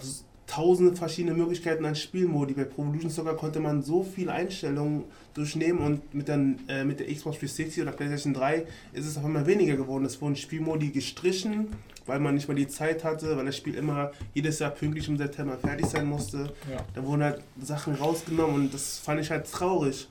tausende 0.51 0.95
verschiedene 0.95 1.33
Möglichkeiten 1.33 1.85
an 1.85 1.95
Spielmodi. 1.95 2.53
Bei 2.53 2.65
Pro 2.65 2.83
Evolution 2.83 3.09
Soccer 3.09 3.35
konnte 3.35 3.61
man 3.61 3.83
so 3.83 4.03
viele 4.03 4.33
Einstellungen 4.33 5.05
durchnehmen 5.33 5.79
und 5.79 6.13
mit, 6.13 6.27
der, 6.27 6.39
äh, 6.67 6.83
mit 6.83 6.99
der 6.99 7.07
Xbox 7.07 7.39
360 7.39 7.81
oder 7.81 7.91
PlayStation 7.93 8.33
3 8.33 8.65
ist 8.91 9.05
es 9.05 9.17
auf 9.17 9.23
einmal 9.23 9.47
weniger 9.47 9.77
geworden. 9.77 10.03
Es 10.03 10.21
wurden 10.21 10.35
Spielmodi 10.35 10.89
gestrichen, 10.89 11.67
weil 12.05 12.19
man 12.19 12.35
nicht 12.35 12.49
mal 12.49 12.55
die 12.55 12.67
Zeit 12.67 13.05
hatte, 13.05 13.37
weil 13.37 13.45
das 13.45 13.55
Spiel 13.55 13.75
immer 13.75 14.11
jedes 14.33 14.59
Jahr 14.59 14.71
pünktlich 14.71 15.07
im 15.07 15.17
September 15.17 15.57
fertig 15.57 15.85
sein 15.85 16.05
musste. 16.05 16.51
Ja. 16.69 16.85
Da 16.93 17.03
wurden 17.05 17.23
halt 17.23 17.41
Sachen 17.61 17.95
rausgenommen 17.95 18.55
und 18.55 18.73
das 18.73 18.99
fand 18.99 19.21
ich 19.21 19.31
halt 19.31 19.49
traurig. 19.49 20.09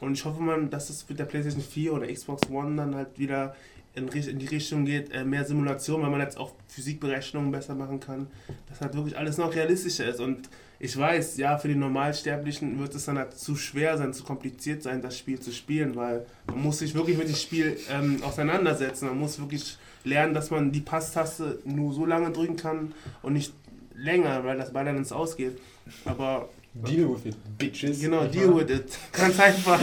Und 0.00 0.14
ich 0.14 0.24
hoffe 0.24 0.42
mal, 0.42 0.66
dass 0.66 0.90
es 0.90 1.08
mit 1.08 1.18
der 1.18 1.24
PlayStation 1.24 1.62
4 1.62 1.92
oder 1.92 2.12
Xbox 2.12 2.50
One 2.50 2.76
dann 2.76 2.94
halt 2.94 3.18
wieder 3.18 3.54
in, 3.94 4.08
in 4.08 4.38
die 4.38 4.46
Richtung 4.46 4.84
geht, 4.84 5.12
äh, 5.12 5.24
mehr 5.24 5.44
Simulation, 5.44 6.02
weil 6.02 6.10
man 6.10 6.20
jetzt 6.20 6.36
auch 6.36 6.52
Physikberechnungen 6.68 7.52
besser 7.52 7.74
machen 7.74 8.00
kann, 8.00 8.26
dass 8.68 8.80
halt 8.80 8.94
wirklich 8.94 9.16
alles 9.16 9.38
noch 9.38 9.54
realistischer 9.54 10.08
ist. 10.08 10.20
Und 10.20 10.48
ich 10.80 10.96
weiß, 10.96 11.36
ja, 11.36 11.56
für 11.58 11.68
die 11.68 11.76
Normalsterblichen 11.76 12.78
wird 12.80 12.94
es 12.94 13.04
dann 13.04 13.18
halt 13.18 13.38
zu 13.38 13.54
schwer 13.54 13.96
sein, 13.96 14.12
zu 14.12 14.24
kompliziert 14.24 14.82
sein, 14.82 15.00
das 15.00 15.16
Spiel 15.16 15.38
zu 15.38 15.52
spielen, 15.52 15.94
weil 15.94 16.26
man 16.48 16.60
muss 16.60 16.80
sich 16.80 16.94
wirklich 16.94 17.16
mit 17.16 17.28
dem 17.28 17.36
Spiel 17.36 17.76
ähm, 17.90 18.22
auseinandersetzen. 18.22 19.06
Man 19.06 19.18
muss 19.18 19.38
wirklich 19.38 19.78
lernen, 20.02 20.34
dass 20.34 20.50
man 20.50 20.72
die 20.72 20.80
Passtaste 20.80 21.60
nur 21.64 21.94
so 21.94 22.04
lange 22.04 22.32
drücken 22.32 22.56
kann 22.56 22.92
und 23.22 23.34
nicht 23.34 23.52
länger, 23.94 24.44
weil 24.44 24.58
das 24.58 24.74
weil 24.74 24.84
dann 24.84 24.96
ins 24.96 25.12
Ausgeht. 25.12 25.58
Aber 26.04 26.48
Deal 26.74 27.08
with 27.08 27.24
it, 27.26 27.36
bitches. 27.58 28.00
genau, 28.00 28.26
deal 28.26 28.54
with 28.54 28.68
it. 28.68 28.98
Ganz 29.12 29.38
einfach. 29.38 29.80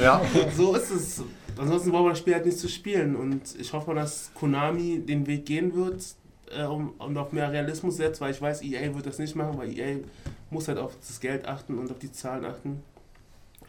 Ja. 0.00 0.22
So 0.56 0.74
ist 0.74 0.90
es. 0.90 1.22
Ansonsten 1.58 1.90
braucht 1.90 2.04
man 2.04 2.12
das 2.12 2.18
Spiel 2.20 2.34
halt 2.34 2.46
nicht 2.46 2.58
zu 2.58 2.68
spielen. 2.68 3.14
Und 3.14 3.42
ich 3.60 3.72
hoffe, 3.74 3.94
dass 3.94 4.30
Konami 4.34 5.00
den 5.00 5.26
Weg 5.26 5.44
gehen 5.44 5.74
wird 5.74 6.02
äh, 6.50 6.64
um, 6.64 6.90
und 6.98 7.16
auf 7.18 7.32
mehr 7.32 7.52
Realismus 7.52 7.98
setzt, 7.98 8.20
weil 8.22 8.32
ich 8.32 8.40
weiß, 8.40 8.62
EA 8.62 8.94
wird 8.94 9.04
das 9.06 9.18
nicht 9.18 9.36
machen, 9.36 9.58
weil 9.58 9.76
EA 9.78 9.98
muss 10.50 10.66
halt 10.68 10.78
auf 10.78 10.96
das 11.06 11.20
Geld 11.20 11.46
achten 11.46 11.78
und 11.78 11.90
auf 11.90 11.98
die 11.98 12.10
Zahlen 12.10 12.46
achten. 12.46 12.82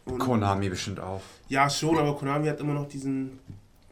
Und 0.06 0.18
Konami 0.20 0.70
bestimmt 0.70 1.00
auch. 1.02 1.22
Ja, 1.50 1.70
schon, 1.70 1.98
aber 1.98 2.16
Konami 2.16 2.48
hat 2.48 2.60
immer 2.62 2.74
noch 2.74 2.88
diesen 2.88 3.40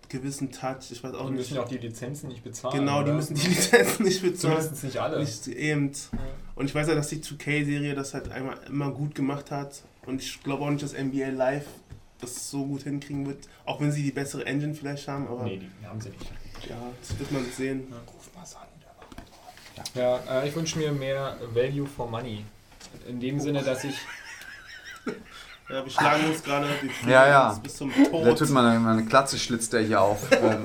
gewissen 0.09 0.51
Touch. 0.51 0.91
Ich 0.91 1.01
weiß 1.03 1.13
auch 1.13 1.25
Die 1.27 1.31
nicht. 1.31 1.37
müssen 1.39 1.55
ja 1.55 1.63
auch 1.63 1.69
die 1.69 1.77
Lizenzen 1.77 2.29
nicht 2.29 2.43
bezahlen. 2.43 2.79
genau, 2.79 2.99
die 2.99 3.09
oder? 3.09 3.13
müssen 3.13 3.35
die 3.35 3.47
Lizenzen 3.47 4.03
nicht 4.03 4.21
bezahlen. 4.21 4.55
Zumindest 4.61 4.83
nicht 4.85 4.97
alle. 4.97 5.19
Nicht 5.19 5.47
eben. 5.47 5.91
Und 6.55 6.65
ich 6.65 6.75
weiß 6.75 6.87
ja, 6.87 6.95
dass 6.95 7.07
die 7.09 7.21
2K-Serie 7.21 7.95
das 7.95 8.13
halt 8.13 8.31
einmal 8.31 8.57
immer 8.67 8.91
gut 8.91 9.15
gemacht 9.15 9.51
hat. 9.51 9.81
Und 10.05 10.21
ich 10.21 10.41
glaube 10.43 10.63
auch 10.63 10.69
nicht, 10.69 10.83
dass 10.83 10.93
NBA 10.93 11.29
Live 11.29 11.65
das 12.19 12.49
so 12.51 12.65
gut 12.65 12.83
hinkriegen 12.83 13.25
wird. 13.27 13.47
Auch 13.65 13.79
wenn 13.81 13.91
sie 13.91 14.03
die 14.03 14.11
bessere 14.11 14.45
Engine 14.45 14.73
vielleicht 14.75 15.07
haben, 15.07 15.27
aber 15.27 15.43
Nee, 15.43 15.57
die 15.81 15.87
haben 15.87 15.99
sie 16.01 16.09
nicht. 16.09 16.25
ja, 16.69 16.75
das 17.01 17.17
wird 17.17 17.31
man 17.31 17.45
sehen. 17.51 17.87
Ja, 19.95 20.19
äh, 20.29 20.47
ich 20.47 20.55
wünsche 20.55 20.77
mir 20.77 20.91
mehr 20.91 21.37
Value 21.53 21.87
for 21.87 22.07
Money. 22.09 22.45
In 23.07 23.19
dem 23.19 23.39
Sinne, 23.39 23.63
dass 23.63 23.83
ich. 23.83 23.95
Ja, 25.69 25.85
wir 25.85 25.89
schlagen 25.91 26.25
uns 26.29 26.43
gerade 26.43 26.67
Ja, 27.07 27.27
ja. 27.29 27.53
bis 27.63 27.77
zum 27.77 27.93
Da 27.95 28.09
Tod. 28.09 28.37
tut 28.37 28.49
meine, 28.49 28.77
meine 28.77 29.05
Glatze 29.05 29.39
schlitzt 29.39 29.71
der 29.71 29.79
hier 29.81 30.01
auf. 30.01 30.29
Äh, 30.29 30.57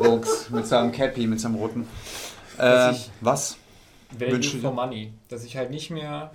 mit 0.50 0.66
seinem 0.66 0.90
Cappy, 0.90 1.28
mit 1.28 1.38
seinem 1.38 1.54
roten. 1.54 1.86
Äh, 2.58 2.90
ich- 2.90 3.08
was? 3.20 3.56
Value 4.10 4.34
Wünsche 4.34 4.58
for? 4.58 4.72
Money. 4.72 5.12
Dass 5.28 5.44
ich 5.44 5.56
halt 5.56 5.70
nicht 5.70 5.90
mehr, 5.90 6.32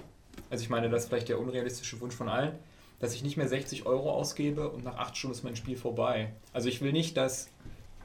also 0.49 0.63
ich 0.63 0.69
meine, 0.69 0.89
das 0.89 1.03
ist 1.03 1.09
vielleicht 1.09 1.29
der 1.29 1.39
unrealistische 1.39 1.99
Wunsch 2.01 2.15
von 2.15 2.29
allen, 2.29 2.53
dass 2.99 3.13
ich 3.15 3.23
nicht 3.23 3.37
mehr 3.37 3.47
60 3.47 3.85
Euro 3.85 4.11
ausgebe 4.11 4.69
und 4.69 4.83
nach 4.83 4.97
8 4.97 5.17
Stunden 5.17 5.35
ist 5.35 5.43
mein 5.43 5.55
Spiel 5.55 5.75
vorbei. 5.75 6.31
Also 6.53 6.69
ich 6.69 6.81
will 6.81 6.91
nicht, 6.91 7.17
dass 7.17 7.49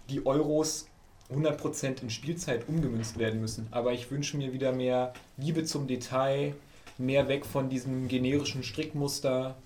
die 0.08 0.24
Euros 0.24 0.86
100% 1.30 2.02
in 2.02 2.10
Spielzeit 2.10 2.68
umgemünzt 2.68 3.18
werden 3.18 3.40
müssen, 3.40 3.66
aber 3.72 3.92
ich 3.92 4.10
wünsche 4.10 4.36
mir 4.36 4.52
wieder 4.52 4.72
mehr 4.72 5.12
Liebe 5.36 5.64
zum 5.64 5.86
Detail, 5.86 6.54
mehr 6.98 7.28
weg 7.28 7.44
von 7.44 7.68
diesem 7.68 8.08
generischen 8.08 8.62
Strickmuster 8.62 9.56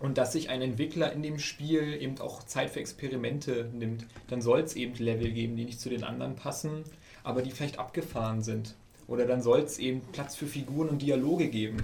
und 0.00 0.18
dass 0.18 0.32
sich 0.32 0.48
ein 0.48 0.62
Entwickler 0.62 1.12
in 1.12 1.22
dem 1.22 1.38
Spiel 1.38 1.94
eben 2.00 2.18
auch 2.18 2.42
Zeit 2.42 2.70
für 2.70 2.80
Experimente 2.80 3.70
nimmt. 3.72 4.06
Dann 4.28 4.42
soll 4.42 4.60
es 4.60 4.74
eben 4.74 4.94
Level 4.96 5.30
geben, 5.30 5.56
die 5.56 5.64
nicht 5.64 5.80
zu 5.80 5.88
den 5.88 6.04
anderen 6.04 6.36
passen, 6.36 6.84
aber 7.22 7.42
die 7.42 7.50
vielleicht 7.50 7.78
abgefahren 7.78 8.42
sind. 8.42 8.74
Oder 9.08 9.24
dann 9.26 9.40
soll 9.42 9.60
es 9.60 9.78
eben 9.78 10.00
Platz 10.12 10.34
für 10.34 10.46
Figuren 10.46 10.88
und 10.88 11.00
Dialoge 11.02 11.48
geben. 11.48 11.78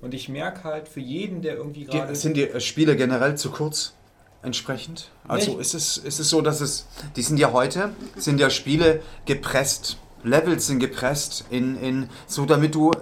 Und 0.00 0.14
ich 0.14 0.28
merke 0.28 0.62
halt 0.64 0.86
für 0.88 1.00
jeden, 1.00 1.42
der 1.42 1.56
irgendwie 1.56 1.84
Ge- 1.84 1.98
gerade. 1.98 2.14
Sind 2.14 2.36
die 2.36 2.44
äh, 2.48 2.60
Spiele 2.60 2.96
generell 2.96 3.36
zu 3.36 3.50
kurz? 3.50 3.94
Entsprechend? 4.42 5.10
Also 5.26 5.58
ist 5.58 5.74
es, 5.74 5.96
ist 5.98 6.20
es 6.20 6.30
so, 6.30 6.40
dass 6.40 6.60
es, 6.60 6.86
die 7.16 7.22
sind 7.22 7.38
ja 7.38 7.52
heute, 7.52 7.90
sind 8.16 8.38
ja 8.38 8.50
Spiele 8.50 9.02
gepresst, 9.26 9.98
Levels 10.22 10.68
sind 10.68 10.78
gepresst, 10.78 11.44
in, 11.50 11.76
in, 11.80 12.08
so 12.28 12.46
damit 12.46 12.76
du 12.76 12.92
äh, 12.92 12.96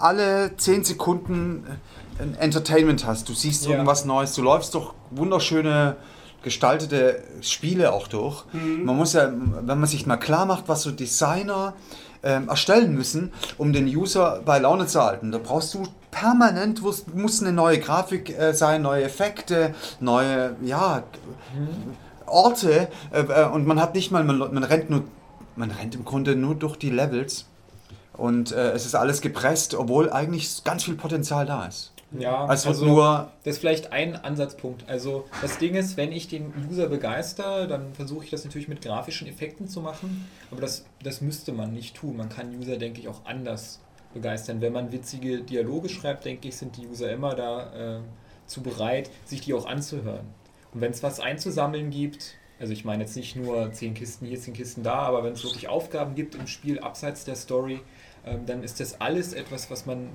alle 0.00 0.56
10 0.56 0.84
Sekunden 0.84 1.66
äh, 2.18 2.22
ein 2.22 2.34
Entertainment 2.36 3.04
hast. 3.04 3.28
Du 3.28 3.34
siehst 3.34 3.64
Ja. 3.64 3.72
irgendwas 3.72 4.04
Neues, 4.04 4.34
du 4.34 4.42
läufst 4.42 4.76
doch 4.76 4.94
wunderschöne 5.10 5.96
gestaltete 6.44 7.22
Spiele 7.40 7.92
auch 7.92 8.08
durch. 8.08 8.44
Man 8.52 8.96
muss 8.96 9.12
ja, 9.12 9.32
wenn 9.32 9.78
man 9.78 9.86
sich 9.86 10.06
mal 10.06 10.16
klar 10.16 10.44
macht, 10.46 10.64
was 10.68 10.82
so 10.82 10.90
Designer 10.90 11.74
ähm, 12.22 12.48
erstellen 12.48 12.94
müssen, 12.94 13.32
um 13.58 13.72
den 13.72 13.86
User 13.86 14.42
bei 14.44 14.58
Laune 14.58 14.86
zu 14.86 15.02
halten. 15.02 15.32
Da 15.32 15.38
brauchst 15.38 15.74
du 15.74 15.84
permanent, 16.10 16.82
muss, 16.82 17.06
muss 17.14 17.40
eine 17.40 17.52
neue 17.52 17.78
Grafik 17.78 18.38
äh, 18.38 18.52
sein, 18.52 18.82
neue 18.82 19.04
Effekte, 19.04 19.74
neue, 20.00 20.56
ja, 20.62 21.02
Orte 22.26 22.88
äh, 23.12 23.20
äh, 23.20 23.46
und 23.46 23.66
man 23.66 23.80
hat 23.80 23.94
nicht 23.94 24.10
mal, 24.10 24.24
man, 24.24 24.38
man 24.38 24.64
rennt 24.64 24.90
nur, 24.90 25.04
man 25.56 25.70
rennt 25.70 25.94
im 25.94 26.04
Grunde 26.04 26.34
nur 26.36 26.54
durch 26.54 26.76
die 26.76 26.90
Levels 26.90 27.46
und 28.14 28.52
äh, 28.52 28.72
es 28.72 28.86
ist 28.86 28.94
alles 28.94 29.20
gepresst, 29.20 29.74
obwohl 29.74 30.10
eigentlich 30.10 30.64
ganz 30.64 30.84
viel 30.84 30.94
Potenzial 30.94 31.46
da 31.46 31.66
ist. 31.66 31.91
Ja, 32.18 32.48
wird 32.48 32.66
also- 32.66 32.84
nur, 32.84 33.32
Das 33.44 33.54
ist 33.54 33.60
vielleicht 33.60 33.92
ein 33.92 34.16
Ansatzpunkt. 34.16 34.88
Also 34.88 35.24
das 35.40 35.58
Ding 35.58 35.74
ist, 35.74 35.96
wenn 35.96 36.12
ich 36.12 36.28
den 36.28 36.52
User 36.70 36.88
begeister, 36.88 37.66
dann 37.66 37.94
versuche 37.94 38.24
ich 38.24 38.30
das 38.30 38.44
natürlich 38.44 38.68
mit 38.68 38.82
grafischen 38.82 39.26
Effekten 39.26 39.68
zu 39.68 39.80
machen. 39.80 40.28
Aber 40.50 40.60
das, 40.60 40.84
das 41.02 41.20
müsste 41.20 41.52
man 41.52 41.72
nicht 41.72 41.96
tun. 41.96 42.16
Man 42.16 42.28
kann 42.28 42.54
User, 42.56 42.76
denke 42.76 43.00
ich, 43.00 43.08
auch 43.08 43.24
anders 43.24 43.80
begeistern. 44.14 44.60
Wenn 44.60 44.72
man 44.72 44.92
witzige 44.92 45.40
Dialoge 45.40 45.88
schreibt, 45.88 46.24
denke 46.24 46.48
ich, 46.48 46.56
sind 46.56 46.76
die 46.76 46.86
User 46.86 47.10
immer 47.10 47.34
da 47.34 47.96
äh, 47.96 48.00
zu 48.46 48.62
bereit, 48.62 49.10
sich 49.24 49.40
die 49.40 49.54
auch 49.54 49.66
anzuhören. 49.66 50.26
Und 50.74 50.80
wenn 50.80 50.90
es 50.90 51.02
was 51.02 51.20
einzusammeln 51.20 51.90
gibt, 51.90 52.34
also 52.60 52.72
ich 52.72 52.84
meine 52.84 53.02
jetzt 53.02 53.16
nicht 53.16 53.36
nur 53.36 53.72
zehn 53.72 53.94
Kisten 53.94 54.26
hier, 54.26 54.38
zehn 54.38 54.54
Kisten 54.54 54.82
da, 54.82 54.94
aber 54.94 55.24
wenn 55.24 55.32
es 55.32 55.42
wirklich 55.42 55.68
Aufgaben 55.68 56.14
gibt 56.14 56.34
im 56.34 56.46
Spiel 56.46 56.78
abseits 56.78 57.24
der 57.24 57.36
Story, 57.36 57.80
ähm, 58.24 58.46
dann 58.46 58.62
ist 58.62 58.80
das 58.80 59.00
alles 59.00 59.32
etwas, 59.32 59.70
was 59.70 59.86
man 59.86 60.08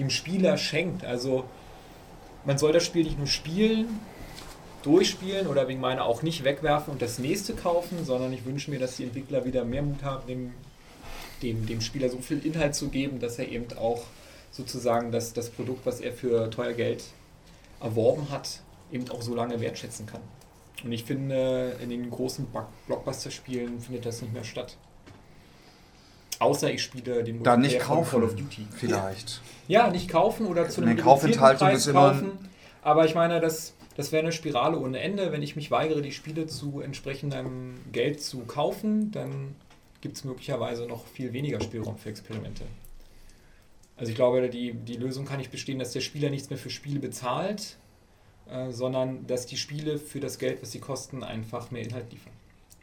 dem 0.00 0.10
Spieler 0.10 0.56
schenkt. 0.56 1.04
Also 1.04 1.44
man 2.44 2.58
soll 2.58 2.72
das 2.72 2.84
Spiel 2.84 3.04
nicht 3.04 3.18
nur 3.18 3.26
spielen, 3.26 4.00
durchspielen 4.82 5.46
oder 5.46 5.68
wegen 5.68 5.80
meiner 5.80 6.04
auch 6.04 6.22
nicht 6.22 6.42
wegwerfen 6.42 6.92
und 6.92 7.02
das 7.02 7.18
nächste 7.18 7.54
kaufen, 7.54 8.04
sondern 8.04 8.32
ich 8.32 8.44
wünsche 8.44 8.70
mir, 8.70 8.78
dass 8.78 8.96
die 8.96 9.04
Entwickler 9.04 9.44
wieder 9.44 9.64
mehr 9.64 9.82
Mut 9.82 10.02
haben, 10.02 10.26
dem, 10.26 10.52
dem, 11.42 11.66
dem 11.66 11.80
Spieler 11.80 12.08
so 12.08 12.18
viel 12.18 12.44
Inhalt 12.44 12.74
zu 12.74 12.88
geben, 12.88 13.20
dass 13.20 13.38
er 13.38 13.48
eben 13.48 13.66
auch 13.78 14.02
sozusagen 14.50 15.12
das, 15.12 15.32
das 15.32 15.50
Produkt, 15.50 15.84
was 15.84 16.00
er 16.00 16.12
für 16.12 16.50
teuer 16.50 16.72
Geld 16.72 17.04
erworben 17.80 18.30
hat, 18.30 18.60
eben 18.90 19.08
auch 19.10 19.22
so 19.22 19.34
lange 19.34 19.60
wertschätzen 19.60 20.06
kann. 20.06 20.22
Und 20.82 20.92
ich 20.92 21.04
finde, 21.04 21.76
in 21.82 21.90
den 21.90 22.10
großen 22.10 22.46
Blockbuster-Spielen 22.86 23.80
findet 23.80 24.06
das 24.06 24.22
nicht 24.22 24.32
mehr 24.32 24.44
statt. 24.44 24.76
Außer 26.40 26.72
ich 26.72 26.82
spiele 26.82 27.22
den 27.22 27.42
Da 27.42 27.56
nicht 27.56 27.72
Multiplayer 27.72 28.04
von 28.04 28.10
Call 28.10 28.22
of 28.24 28.30
kaufen, 28.30 28.48
Duty. 28.48 28.66
vielleicht. 28.72 29.42
Ja, 29.68 29.90
nicht 29.90 30.08
kaufen 30.08 30.46
oder 30.46 30.68
zu 30.68 30.80
einem 30.82 30.96
Kaufenthaltung 30.96 31.68
Preis 31.68 31.86
ist 31.86 31.92
kaufen. 31.92 32.32
Aber 32.82 33.04
ich 33.04 33.14
meine, 33.14 33.40
das, 33.40 33.74
das 33.96 34.10
wäre 34.10 34.22
eine 34.22 34.32
Spirale 34.32 34.78
ohne 34.78 34.98
Ende. 35.00 35.32
Wenn 35.32 35.42
ich 35.42 35.54
mich 35.54 35.70
weigere, 35.70 36.00
die 36.00 36.12
Spiele 36.12 36.46
zu 36.46 36.80
entsprechendem 36.80 37.74
Geld 37.92 38.22
zu 38.22 38.40
kaufen, 38.40 39.10
dann 39.12 39.54
gibt 40.00 40.16
es 40.16 40.24
möglicherweise 40.24 40.86
noch 40.86 41.06
viel 41.06 41.34
weniger 41.34 41.60
Spielraum 41.60 41.98
für 41.98 42.08
Experimente. 42.08 42.64
Also 43.98 44.10
ich 44.10 44.16
glaube, 44.16 44.48
die, 44.48 44.72
die 44.72 44.94
Lösung 44.94 45.26
kann 45.26 45.36
nicht 45.36 45.50
bestehen, 45.50 45.78
dass 45.78 45.92
der 45.92 46.00
Spieler 46.00 46.30
nichts 46.30 46.48
mehr 46.48 46.58
für 46.58 46.70
Spiele 46.70 47.00
bezahlt, 47.00 47.76
äh, 48.50 48.70
sondern 48.70 49.26
dass 49.26 49.44
die 49.44 49.58
Spiele 49.58 49.98
für 49.98 50.20
das 50.20 50.38
Geld, 50.38 50.62
was 50.62 50.72
sie 50.72 50.80
kosten, 50.80 51.22
einfach 51.22 51.70
mehr 51.70 51.82
Inhalt 51.82 52.10
liefern. 52.10 52.32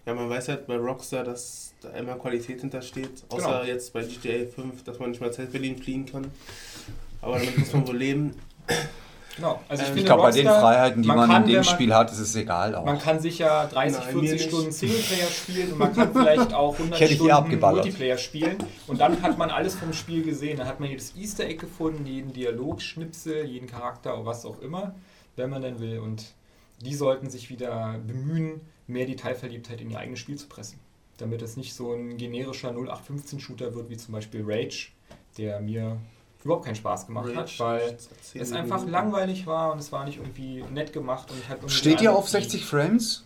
Ja, 0.08 0.14
man 0.14 0.30
weiß 0.30 0.48
halt 0.48 0.68
bei 0.68 0.77
Rockstar, 0.77 1.24
dass 1.26 1.74
da 1.82 1.90
immer 1.90 2.14
Qualität 2.16 2.61
hintersteht. 2.61 3.24
Außer 3.30 3.45
Genau. 3.45 3.64
jetzt 3.64 3.92
bei 3.92 4.03
GTA 4.03 4.45
5, 4.50 4.84
dass 4.86 5.00
man 5.00 5.10
nicht 5.11 5.19
mal 5.19 5.32
Zeit 5.34 5.52
Berlin 5.52 5.76
fliegen 5.77 6.06
kann. 6.06 6.32
Aber 7.22 7.38
damit 7.38 7.58
muss 7.58 7.74
man 7.74 7.86
wohl 7.88 7.98
leben. 7.98 8.34
Genau. 9.36 9.60
Also 9.68 9.84
ich 9.84 9.90
Ähm, 9.90 9.98
Ich 9.98 10.06
glaube, 10.06 10.22
bei 10.24 10.32
den 10.32 10.48
Freiheiten, 10.48 11.02
die 11.03 11.08
man, 11.10 11.30
kann, 11.30 11.42
in 11.44 11.48
dem 11.50 11.56
man- 11.58 11.64
Spiel 11.66 11.94
hat, 11.94 12.10
ist 12.11 12.19
es 12.19 12.36
egal 12.36 12.74
auch. 12.74 12.86
Man 12.86 12.98
kann 13.00 13.19
sicher 13.19 13.68
30, 13.72 14.00
Nein, 14.00 14.16
mir 14.16 14.22
40 14.22 14.32
nicht. 14.32 14.48
Stunden 14.50 14.72
Singleplayer 14.72 15.27
spielen 15.27 15.72
und 15.74 15.77
man 15.77 15.94
kann 15.94 16.11
vielleicht 16.14 16.53
auch 16.53 16.74
100 16.80 16.94
Ich 17.02 17.02
hätte 17.11 17.24
hier 17.24 17.36
Stunden. 17.36 17.60
Multiplayer 17.60 18.18
spielen 18.18 18.58
und 18.88 19.02
dann 19.02 19.22
hat 19.22 19.38
man 19.38 19.50
alles 19.52 19.76
vom 19.76 19.92
Spiel 19.94 20.24
gesehen. 20.24 20.58
Dann 20.58 20.68
hat 20.68 20.80
man 20.80 20.90
jedes 20.90 21.16
Easter 21.18 21.44
Egg 21.44 21.58
gefunden, 21.60 22.06
jeden 22.06 22.32
Dialogschnipsel, 22.34 23.44
jeden 23.45 23.68
Charakter, 23.68 24.26
was 24.26 24.45
auch 24.45 24.60
immer, 24.61 24.95
wenn 25.36 25.50
man 25.50 25.61
denn 25.61 25.80
will. 25.82 26.00
Und 26.00 26.24
die 26.82 26.95
sollten 26.95 27.30
sich 27.30 27.50
wieder 27.50 28.00
bemühen, 28.08 28.61
mehr 28.88 29.06
Detailverliebtheit 29.06 29.82
in 29.82 29.92
ihr 29.92 30.00
eigenes 30.00 30.20
Spiel 30.20 30.36
zu 30.38 30.48
pressen. 30.48 30.80
Damit 31.18 31.42
es 31.42 31.58
nicht 31.58 31.74
so 31.74 31.94
ein 31.94 32.18
generischer 32.18 32.72
0815-Shooter 32.72 33.74
wird, 33.76 33.90
wie 33.90 33.98
zum 33.98 34.14
Beispiel 34.14 34.44
Rage, 34.46 34.90
der 35.38 35.60
mir 35.60 35.98
überhaupt 36.44 36.66
keinen 36.66 36.76
Spaß 36.76 37.08
gemacht 37.08 37.36
hat, 37.36 37.48
Rage, 37.48 37.60
weil 37.60 37.82
erzähl 37.82 38.42
es 38.42 38.52
einfach 38.52 38.78
Minuten. 38.78 38.92
langweilig 38.92 39.48
war 39.48 39.72
und 39.74 39.80
es 39.80 39.92
war 39.92 40.06
nicht 40.06 40.18
irgendwie 40.18 40.64
nett 40.74 40.94
gemacht. 40.94 41.32
Und 41.32 41.40
ich 41.40 41.50
hatte 41.50 41.62
irgendwie 41.62 41.76
Steht 41.76 42.02
ihr 42.02 42.14
auf 42.14 42.30
60 42.30 42.64
Frames? 42.64 43.26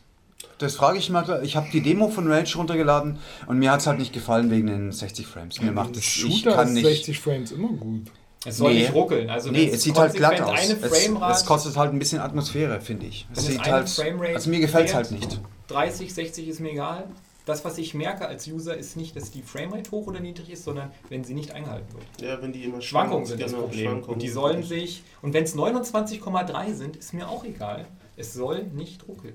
Das 0.57 0.75
frage 0.75 0.97
ich 0.97 1.09
mal. 1.09 1.43
Ich 1.43 1.55
habe 1.55 1.67
die 1.71 1.81
Demo 1.81 2.09
von 2.09 2.31
Rage 2.31 2.57
runtergeladen 2.57 3.19
und 3.47 3.59
mir 3.59 3.71
hat 3.71 3.81
es 3.81 3.87
halt 3.87 3.99
nicht 3.99 4.13
gefallen 4.13 4.49
wegen 4.49 4.67
den 4.67 4.91
60 4.91 5.27
Frames. 5.27 5.61
Mir 5.61 5.71
macht 5.71 5.91
es, 5.91 5.99
ich 5.99 6.13
Shooter 6.13 6.55
kann 6.55 6.69
ist 6.69 6.73
nicht. 6.73 6.85
60 6.85 7.19
Frames 7.19 7.51
immer 7.51 7.69
gut. 7.69 8.11
Es 8.45 8.57
soll 8.57 8.73
Nee. 8.73 8.79
nicht 8.81 8.93
ruckeln. 8.93 9.29
Also 9.29 9.51
nee, 9.51 9.69
es 9.71 9.83
sieht 9.83 9.97
halt 9.97 10.13
glatt 10.13 10.41
aus. 10.41 10.59
Es, 10.67 11.09
es 11.31 11.45
kostet 11.45 11.77
halt 11.77 11.93
ein 11.93 11.99
bisschen 11.99 12.19
Atmosphäre, 12.19 12.81
finde 12.81 13.05
ich. 13.05 13.27
Es 13.35 13.45
sieht 13.45 13.61
halt. 13.63 13.87
Framerate 13.89 14.35
Also 14.35 14.49
mir 14.49 14.59
gefällt 14.59 14.87
es 14.89 14.95
halt 14.95 15.11
nicht. 15.11 15.39
30, 15.67 16.13
60 16.13 16.47
ist 16.47 16.59
mir 16.59 16.71
egal. 16.71 17.03
Das, 17.45 17.65
was 17.65 17.77
ich 17.79 17.93
merke 17.93 18.27
als 18.27 18.47
User, 18.47 18.75
ist 18.77 18.97
nicht, 18.97 19.15
dass 19.15 19.31
die 19.31 19.41
Framerate 19.41 19.89
hoch 19.91 20.07
oder 20.07 20.19
niedrig 20.19 20.51
ist, 20.51 20.63
sondern 20.63 20.91
wenn 21.09 21.23
sie 21.23 21.33
nicht 21.33 21.51
eingehalten 21.53 21.87
wird. 21.93 22.29
Ja, 22.29 22.41
wenn 22.41 22.51
die 22.53 22.63
immer 22.63 22.81
Schwankungen 22.81 23.25
sind 23.25 23.41
das 23.41 23.51
genau, 23.51 23.63
Problem. 23.63 23.85
Schwankungen. 23.85 24.13
Und 24.13 24.21
die 24.21 24.29
sollen 24.29 24.63
sich, 24.63 25.03
und 25.23 25.33
wenn 25.33 25.43
es 25.43 25.55
29,3 25.55 26.73
sind, 26.73 26.95
ist 26.97 27.13
mir 27.13 27.27
auch 27.27 27.43
egal. 27.43 27.85
Es 28.15 28.33
soll 28.33 28.63
nicht 28.75 29.07
ruckeln. 29.07 29.33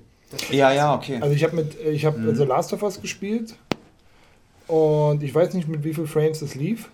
Ja, 0.51 0.71
ja, 0.71 0.93
okay. 0.95 1.19
Also 1.21 1.33
ich 1.35 1.43
habe 1.43 1.55
mit, 1.55 1.79
ich 1.81 2.05
habe 2.05 2.17
Mhm. 2.17 2.35
The 2.35 2.43
Last 2.43 2.71
of 2.73 2.81
Us 2.83 3.01
gespielt 3.01 3.55
und 4.67 5.23
ich 5.23 5.33
weiß 5.33 5.53
nicht 5.53 5.67
mit 5.67 5.83
wie 5.83 5.93
viel 5.93 6.07
Frames 6.07 6.41
es 6.41 6.55
lief. 6.55 6.89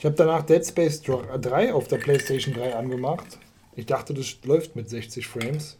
Ich 0.00 0.06
habe 0.06 0.14
danach 0.16 0.40
Dead 0.46 0.66
Space 0.66 1.02
3 1.02 1.74
auf 1.74 1.86
der 1.88 1.98
PlayStation 1.98 2.54
3 2.54 2.74
angemacht. 2.74 3.38
Ich 3.76 3.84
dachte, 3.84 4.14
das 4.14 4.34
läuft 4.46 4.74
mit 4.74 4.88
60 4.88 5.26
Frames, 5.26 5.76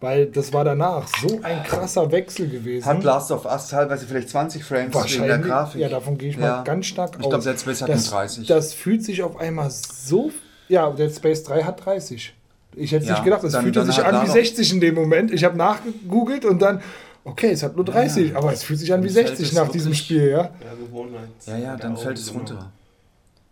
weil 0.00 0.24
das 0.24 0.54
war 0.54 0.64
danach 0.64 1.06
so 1.20 1.38
ein 1.42 1.62
krasser 1.64 2.10
Wechsel 2.10 2.48
gewesen. 2.48 2.86
Hat 2.86 3.04
Last 3.04 3.30
of 3.30 3.44
Us 3.44 3.68
teilweise 3.68 4.06
vielleicht 4.06 4.30
20 4.30 4.64
Frames 4.64 4.84
wegen 4.86 4.92
der 4.92 5.00
Wahrscheinlich. 5.02 5.46
Grafik. 5.46 5.80
Ja, 5.82 5.88
davon 5.90 6.16
gehe 6.16 6.30
ich 6.30 6.38
mal 6.38 6.46
Ja. 6.46 6.62
ganz 6.62 6.86
stark 6.86 7.10
Ich 7.16 7.18
glaube, 7.20 7.36
aus. 7.36 7.44
Dead 7.44 7.60
Space 7.60 7.82
hat 7.82 7.90
das, 7.90 8.10
nur 8.10 8.20
30. 8.20 8.46
das 8.46 8.72
fühlt 8.72 9.04
sich 9.04 9.22
auf 9.22 9.36
einmal 9.36 9.70
so. 9.70 10.30
Ja, 10.68 10.88
Dead 10.90 11.14
Space 11.14 11.42
3 11.44 11.62
hat 11.64 11.84
30. 11.84 12.34
Ich 12.74 12.92
hätte 12.92 13.04
Ja, 13.04 13.12
nicht 13.12 13.24
gedacht, 13.24 13.44
es 13.44 13.54
fühlte 13.54 13.80
dann 13.80 13.86
sich 13.86 14.02
an 14.02 14.14
wie 14.22 14.26
noch- 14.28 14.32
60 14.32 14.72
in 14.72 14.80
dem 14.80 14.94
Moment. 14.94 15.30
Ich 15.30 15.44
habe 15.44 15.58
nachgegoogelt 15.58 16.46
und 16.46 16.62
dann, 16.62 16.80
okay, 17.24 17.50
es 17.50 17.62
hat 17.62 17.76
nur 17.76 17.84
30, 17.84 18.34
aber 18.34 18.50
es 18.50 18.62
fühlt 18.62 18.78
sich 18.78 18.94
an 18.94 19.02
wie 19.02 19.08
Dann 19.08 19.14
fällt 19.14 19.28
60 19.28 19.48
es 19.48 19.52
nach 19.54 19.68
diesem 19.68 19.92
Spiel, 19.92 20.26
ja. 20.30 20.38
Ja, 20.38 20.50
Gewohnheit. 20.78 21.28
ja, 21.46 21.58
ja, 21.58 21.76
dann 21.76 21.98
fällt 21.98 22.16
es 22.16 22.32
runter. 22.32 22.72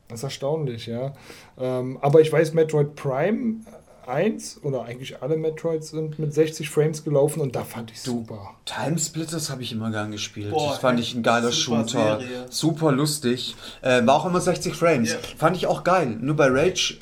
Das 0.09 0.20
ist 0.20 0.25
erstaunlich, 0.25 0.86
ja. 0.86 1.15
Ähm, 1.59 1.99
aber 2.01 2.20
ich 2.20 2.33
weiß, 2.33 2.55
Metroid 2.55 2.94
Prime 2.94 3.60
1 4.07 4.60
oder 4.62 4.85
eigentlich 4.85 5.23
alle 5.23 5.36
Metroids 5.36 5.91
sind 5.91 6.18
mit 6.18 6.33
60 6.33 6.70
Frames 6.70 7.05
gelaufen 7.05 7.41
und 7.41 7.57
da 7.57 7.65
fand 7.65 7.91
ich 7.91 8.01
super. 8.01 8.55
Timesplitters 8.65 9.51
habe 9.51 9.62
ich 9.62 9.73
immer 9.73 9.91
gern 9.91 10.12
gespielt. 10.12 10.51
Boah, 10.51 10.70
das 10.70 10.78
fand 10.78 11.01
ich 11.01 11.15
ein 11.15 11.23
geiler 11.23 11.51
super 11.51 11.89
Shooter. 11.89 12.20
Serie. 12.20 12.47
Super 12.49 12.93
lustig. 12.93 13.57
Äh, 13.83 14.07
war 14.07 14.15
auch 14.17 14.26
immer 14.26 14.41
60 14.41 14.75
Frames. 14.75 15.12
Ja. 15.12 15.18
Fand 15.36 15.57
ich 15.57 15.67
auch 15.67 15.85
geil. 15.85 16.17
Nur 16.20 16.36
bei 16.36 16.47
Rage 16.49 16.99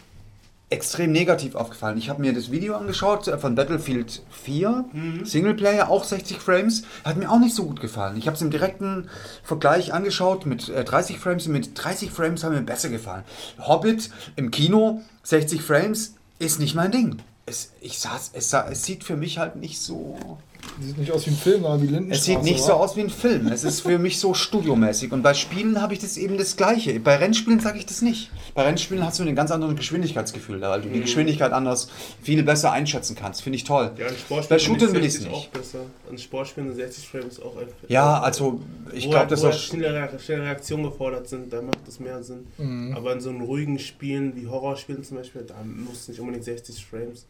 extrem 0.75 1.13
negativ 1.13 1.55
aufgefallen. 1.55 1.97
Ich 1.97 2.11
habe 2.11 2.21
mir 2.21 2.33
das 2.35 2.51
Video 2.51 2.77
angeschaut 2.77 3.29
äh, 3.29 3.39
von 3.39 3.55
Battlefield 3.55 4.23
4, 4.31 4.85
Mhm. 4.93 5.25
Singleplayer, 5.25 5.89
auch 5.89 6.05
60 6.05 6.39
Frames. 6.39 6.83
Hat 7.05 7.17
mir 7.17 7.31
auch 7.31 7.39
nicht 7.39 7.55
so 7.55 7.65
gut 7.65 7.81
gefallen. 7.81 8.17
Ich 8.19 8.27
habe 8.27 8.37
es 8.37 8.43
im 8.43 8.51
direkten 8.51 9.09
Vergleich 9.43 9.95
angeschaut 9.95 10.45
mit 10.47 10.69
äh, 10.69 10.85
30 10.85 11.19
Frames 11.19 11.47
und 11.47 11.53
mit 11.53 11.71
30 11.75 12.11
Frames 12.11 12.45
haben 12.45 12.55
mir 12.55 12.63
besser 12.63 12.89
gefallen. 12.91 13.25
Hobbit 13.59 14.11
im 14.37 14.51
Kino, 14.51 15.01
60 15.23 15.63
Frames, 15.63 16.15
ist 16.39 16.59
nicht 16.61 16.75
mein 16.75 16.91
Ding. 16.91 17.19
Es, 17.47 17.73
ich 17.81 17.99
saß, 17.99 18.31
es, 18.35 18.53
es 18.53 18.83
sieht 18.85 19.05
für 19.05 19.17
mich 19.17 19.39
halt 19.39 19.57
nicht 19.57 19.81
so 19.81 20.39
Sieht 20.81 20.99
nicht 20.99 21.13
aus 21.13 21.27
wie 21.27 21.31
ein 21.31 21.37
Film, 21.37 21.63
sondern 21.63 21.83
wie 21.83 21.87
Lindenstraße. 21.87 22.19
es 22.21 22.25
sieht 22.25 22.43
nicht 22.43 22.63
so 22.63 22.69
wa? 22.73 22.77
aus 22.77 22.97
wie 22.97 23.01
ein 23.03 23.11
Film. 23.11 23.47
Es 23.49 23.65
ist 23.65 23.81
für 23.81 23.99
mich 23.99 24.19
so 24.19 24.35
studiomäßig. 24.35 25.13
Und 25.13 25.23
bei 25.23 25.35
Spielen 25.35 25.81
habe 25.81 25.93
ich 25.95 26.01
das 26.01 26.17
eben 26.17 26.37
das 26.37 26.57
Gleiche. 26.57 26.99
Bei 27.01 27.17
Rennspielen 27.17 27.61
sage 27.61 27.79
ich 27.79 27.87
das 27.87 28.03
nicht. 28.03 28.31
Bei 28.55 28.63
Rennspielen 28.63 29.05
hast 29.05 29.19
du 29.19 29.23
ein 29.25 29.35
ganz 29.37 29.51
anderes 29.51 29.77
Geschwindigkeitsgefühl, 29.77 30.61
weil 30.61 30.83
du 30.83 30.89
die 30.89 31.01
Geschwindigkeit 31.01 31.53
anders 31.53 31.89
viel 32.23 32.43
besser 32.43 32.73
einschätzen 32.73 33.15
kannst. 33.15 33.43
Finde 33.43 33.57
ich 33.57 33.65
toll. 33.65 33.93
Ja, 33.97 34.07
Bei 34.49 34.59
Shootern 34.59 34.93
will 34.93 35.05
ich 35.05 35.13
60 35.13 35.31
nicht. 35.31 35.37
auch 35.37 35.49
besser. 35.49 35.79
An 36.11 36.19
Sportspielen 36.19 36.69
sind 36.71 36.77
60 36.79 37.09
Frames 37.09 37.41
auch 37.41 37.57
einfach. 37.57 37.75
Ja, 37.89 38.21
also 38.21 38.61
ich 38.93 39.09
glaube, 39.09 39.29
das 39.29 39.43
wo 39.43 39.49
ist 39.49 39.53
halt 39.55 39.63
schnelle, 39.63 40.11
schnelle 40.19 40.43
Reaktionen 40.43 40.85
gefordert 40.85 41.29
sind, 41.29 41.53
da 41.53 41.63
macht 41.63 41.79
es 41.87 42.01
mehr 42.01 42.23
Sinn. 42.23 42.47
Mhm. 42.59 42.95
Aber 42.97 43.13
in 43.13 43.21
so 43.21 43.31
einem 43.31 43.43
ruhigen 43.43 43.79
Spielen 43.79 44.35
wie 44.37 44.47
Horrorspielen 44.47 45.05
zum 45.05 45.19
Beispiel, 45.19 45.43
da 45.43 45.55
muss 45.65 46.09
nicht 46.09 46.21
unbedingt 46.21 46.45
60 46.45 46.85
Frames 46.85 47.27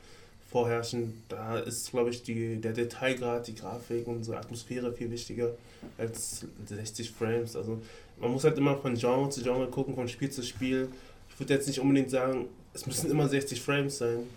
vorherrschen. 0.55 1.25
Da 1.29 1.59
ist, 1.59 1.91
glaube 1.91 2.11
ich, 2.11 2.23
die, 2.23 2.61
der 2.61 2.73
Detailgrad, 2.73 3.49
die 3.49 3.57
Grafik 3.57 4.07
und 4.07 4.23
so 4.23 4.35
Atmosphäre 4.35 4.93
viel 4.93 5.11
wichtiger 5.11 5.51
als 5.99 6.47
60 6.67 7.11
Frames. 7.11 7.57
Also 7.57 7.83
man 8.21 8.31
muss 8.31 8.45
halt 8.45 8.57
immer 8.57 8.77
von 8.77 8.95
Genre 8.95 9.29
zu 9.31 9.43
Genre 9.43 9.67
gucken, 9.67 9.97
von 9.97 10.07
Spiel 10.07 10.31
zu 10.31 10.45
Spiel. 10.45 10.87
Ich 11.29 11.41
würde 11.41 11.55
jetzt 11.55 11.67
nicht 11.67 11.81
unbedingt 11.81 12.09
sagen, 12.09 12.47
es 12.73 12.87
müssen 12.87 13.11
immer 13.11 13.29
60 13.29 13.61
Frames 13.61 13.99
sein, 13.99 14.29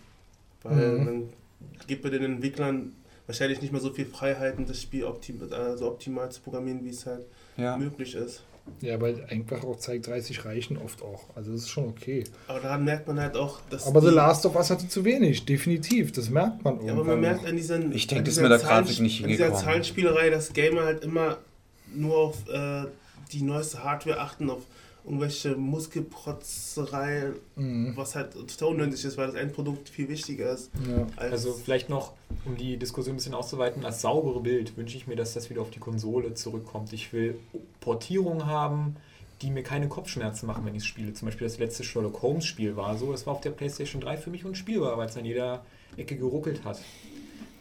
weil 0.63 0.97
Mhm. 0.97 1.05
dann 1.05 1.29
gibt 1.85 2.03
man 2.03 2.11
den 2.11 2.23
Entwicklern 2.23 2.93
wahrscheinlich 3.27 3.61
nicht 3.61 3.71
mehr 3.71 3.81
so 3.81 3.91
viel 3.91 4.07
Freiheiten, 4.07 4.65
das 4.65 4.81
Spiel 4.81 5.03
optim 5.03 5.39
also 5.51 5.85
optimal 5.87 6.31
zu 6.31 6.41
programmieren, 6.41 6.83
wie 6.83 6.89
es 6.89 7.05
halt 7.05 7.25
ja. 7.57 7.77
möglich 7.77 8.15
ist. 8.15 8.41
Ja, 8.81 8.99
weil 9.01 9.25
einfach 9.29 9.63
auch 9.63 9.77
zeigt, 9.77 10.07
30 10.07 10.45
reichen 10.45 10.77
oft 10.77 11.01
auch. 11.01 11.23
Also 11.35 11.51
das 11.51 11.61
ist 11.61 11.69
schon 11.69 11.85
okay. 11.87 12.23
Aber 12.47 12.59
daran 12.59 12.83
merkt 12.83 13.07
man 13.07 13.19
halt 13.19 13.35
auch, 13.35 13.59
dass. 13.69 13.87
Aber 13.87 14.01
The 14.01 14.09
Last 14.09 14.45
of 14.45 14.55
Us 14.55 14.69
hatte 14.69 14.87
zu 14.87 15.03
wenig, 15.03 15.45
definitiv. 15.45 16.11
Das 16.11 16.29
merkt 16.29 16.63
man 16.63 16.75
Ja, 16.75 16.81
irgendwann. 16.81 16.99
aber 16.99 17.11
man 17.11 17.21
merkt 17.21 17.45
an 17.45 17.55
diesen. 17.55 17.91
Ich 17.91 18.07
denke, 18.07 18.25
das 18.25 18.33
ist 18.33 18.37
dieser 18.39 18.49
mit 18.49 18.61
der 18.61 18.67
Grafik 18.67 18.99
nicht 18.99 19.23
an 19.23 19.29
dieser 19.29 19.43
hingekommen. 19.45 19.65
Zahlenspielerei, 19.65 20.29
dass 20.29 20.53
Gamer 20.53 20.83
halt 20.85 21.03
immer 21.03 21.37
nur 21.93 22.17
auf 22.17 22.47
äh, 22.49 22.83
die 23.31 23.41
neueste 23.41 23.83
Hardware 23.83 24.19
achten, 24.19 24.49
auf 24.49 24.61
irgendwelche 25.07 25.55
Muskelprotzerei, 25.55 27.31
Mhm. 27.55 27.93
was 27.95 28.15
halt 28.15 28.33
total 28.33 28.69
unnötig 28.69 29.03
ist, 29.05 29.17
weil 29.17 29.27
das 29.27 29.35
Endprodukt 29.35 29.89
viel 29.89 30.09
wichtiger 30.09 30.51
ist. 30.51 30.69
Ja. 30.87 31.07
Als 31.15 31.31
Also 31.31 31.53
vielleicht 31.53 31.89
noch, 31.89 32.13
um 32.45 32.57
die 32.57 32.77
Diskussion 32.77 33.13
ein 33.15 33.17
bisschen 33.17 33.33
auszuweiten, 33.33 33.83
als 33.85 34.01
saubere 34.01 34.39
Bild 34.41 34.75
wünsche 34.77 34.97
ich 34.97 35.07
mir, 35.07 35.15
dass 35.15 35.33
das 35.33 35.49
wieder 35.49 35.61
auf 35.61 35.69
die 35.71 35.79
Konsole 35.79 36.33
zurückkommt. 36.33 36.93
Ich 36.93 37.13
will 37.13 37.39
Portierungen 37.79 38.45
haben, 38.45 38.97
die 39.41 39.49
mir 39.51 39.63
keine 39.63 39.87
Kopfschmerzen 39.87 40.47
machen, 40.47 40.65
wenn 40.65 40.73
ich 40.75 40.81
es 40.81 40.87
spiele. 40.87 41.13
Zum 41.13 41.27
Beispiel 41.27 41.47
das 41.47 41.57
letzte 41.59 41.83
Sherlock 41.83 42.21
Holmes 42.21 42.45
Spiel 42.45 42.75
war 42.75 42.97
so, 42.97 43.11
das 43.11 43.25
war 43.25 43.33
auf 43.33 43.41
der 43.41 43.51
PlayStation 43.51 44.01
3 44.01 44.17
für 44.17 44.29
mich 44.29 44.45
unspielbar, 44.45 44.97
weil 44.97 45.07
es 45.07 45.15
an 45.17 45.25
jeder 45.25 45.63
Ecke 45.95 46.17
geruckelt 46.17 46.63
hat. 46.65 46.79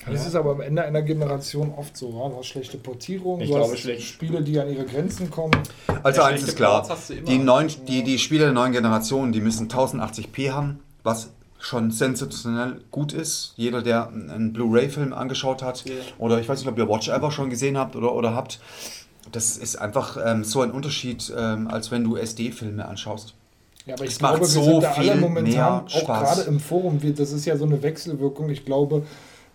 Das 0.06 0.22
Ja. 0.22 0.28
ist 0.28 0.34
aber 0.36 0.52
am 0.52 0.60
Ende 0.60 0.82
einer 0.84 1.02
Generation 1.02 1.72
oft 1.76 1.96
so. 1.96 2.10
Ja? 2.10 2.28
Du 2.28 2.36
hast 2.38 2.46
schlechte 2.46 2.78
Portierungen, 2.78 3.40
Ich 3.42 3.48
du 3.50 3.56
glaube, 3.56 3.72
hast 3.72 3.80
schlecht. 3.80 4.02
Spiele, 4.06 4.42
die 4.42 4.58
an 4.60 4.72
ihre 4.72 4.84
Grenzen 4.84 5.30
kommen. 5.30 5.56
Also 6.02 6.20
Ja, 6.20 6.26
eins 6.28 6.42
ist 6.42 6.56
klar, 6.56 6.86
die, 7.26 7.38
neuen, 7.38 7.68
die, 7.88 8.02
die 8.04 8.18
Spiele 8.18 8.44
der 8.44 8.52
neuen 8.52 8.72
Generation, 8.72 9.32
die 9.32 9.40
müssen 9.40 9.68
1080p 9.68 10.52
haben, 10.52 10.80
was 11.02 11.30
schon 11.58 11.90
sensationell 11.90 12.80
gut 12.92 13.12
ist. 13.12 13.54
Jeder, 13.56 13.82
der 13.82 14.08
einen 14.08 14.52
Blu-ray-Film 14.52 15.12
angeschaut 15.12 15.62
hat, 15.62 15.84
Ja. 15.88 15.94
oder 16.18 16.38
ich 16.40 16.48
weiß 16.48 16.60
nicht, 16.60 16.68
ob 16.68 16.78
ihr 16.78 16.88
Watch 16.88 17.08
Ever 17.08 17.30
schon 17.32 17.50
gesehen 17.50 17.76
habt 17.76 17.96
oder, 17.96 18.14
oder 18.14 18.34
habt, 18.34 18.60
das 19.32 19.56
ist 19.56 19.76
einfach 19.76 20.16
ähm, 20.24 20.44
so 20.44 20.60
ein 20.60 20.70
Unterschied, 20.70 21.32
ähm, 21.36 21.66
als 21.68 21.90
wenn 21.90 22.04
du 22.04 22.14
SD-Filme 22.16 22.86
anschaust. 22.86 23.34
Ja, 23.86 23.94
aber 23.94 24.04
ich 24.04 24.10
Es 24.12 24.20
macht 24.20 24.34
glaube, 24.36 24.46
wir 24.46 24.48
so 24.48 24.62
sind 24.62 24.82
da 24.82 24.92
alle 24.92 25.12
viel 25.12 25.20
momentan, 25.20 25.52
mehr 25.52 25.84
auch 25.92 26.06
gerade 26.06 26.42
im 26.42 26.60
Forum, 26.60 27.02
wir, 27.02 27.12
das 27.14 27.32
ist 27.32 27.44
ja 27.44 27.56
so 27.56 27.64
eine 27.64 27.82
Wechselwirkung. 27.82 28.50
Ich 28.50 28.64
glaube, 28.64 29.02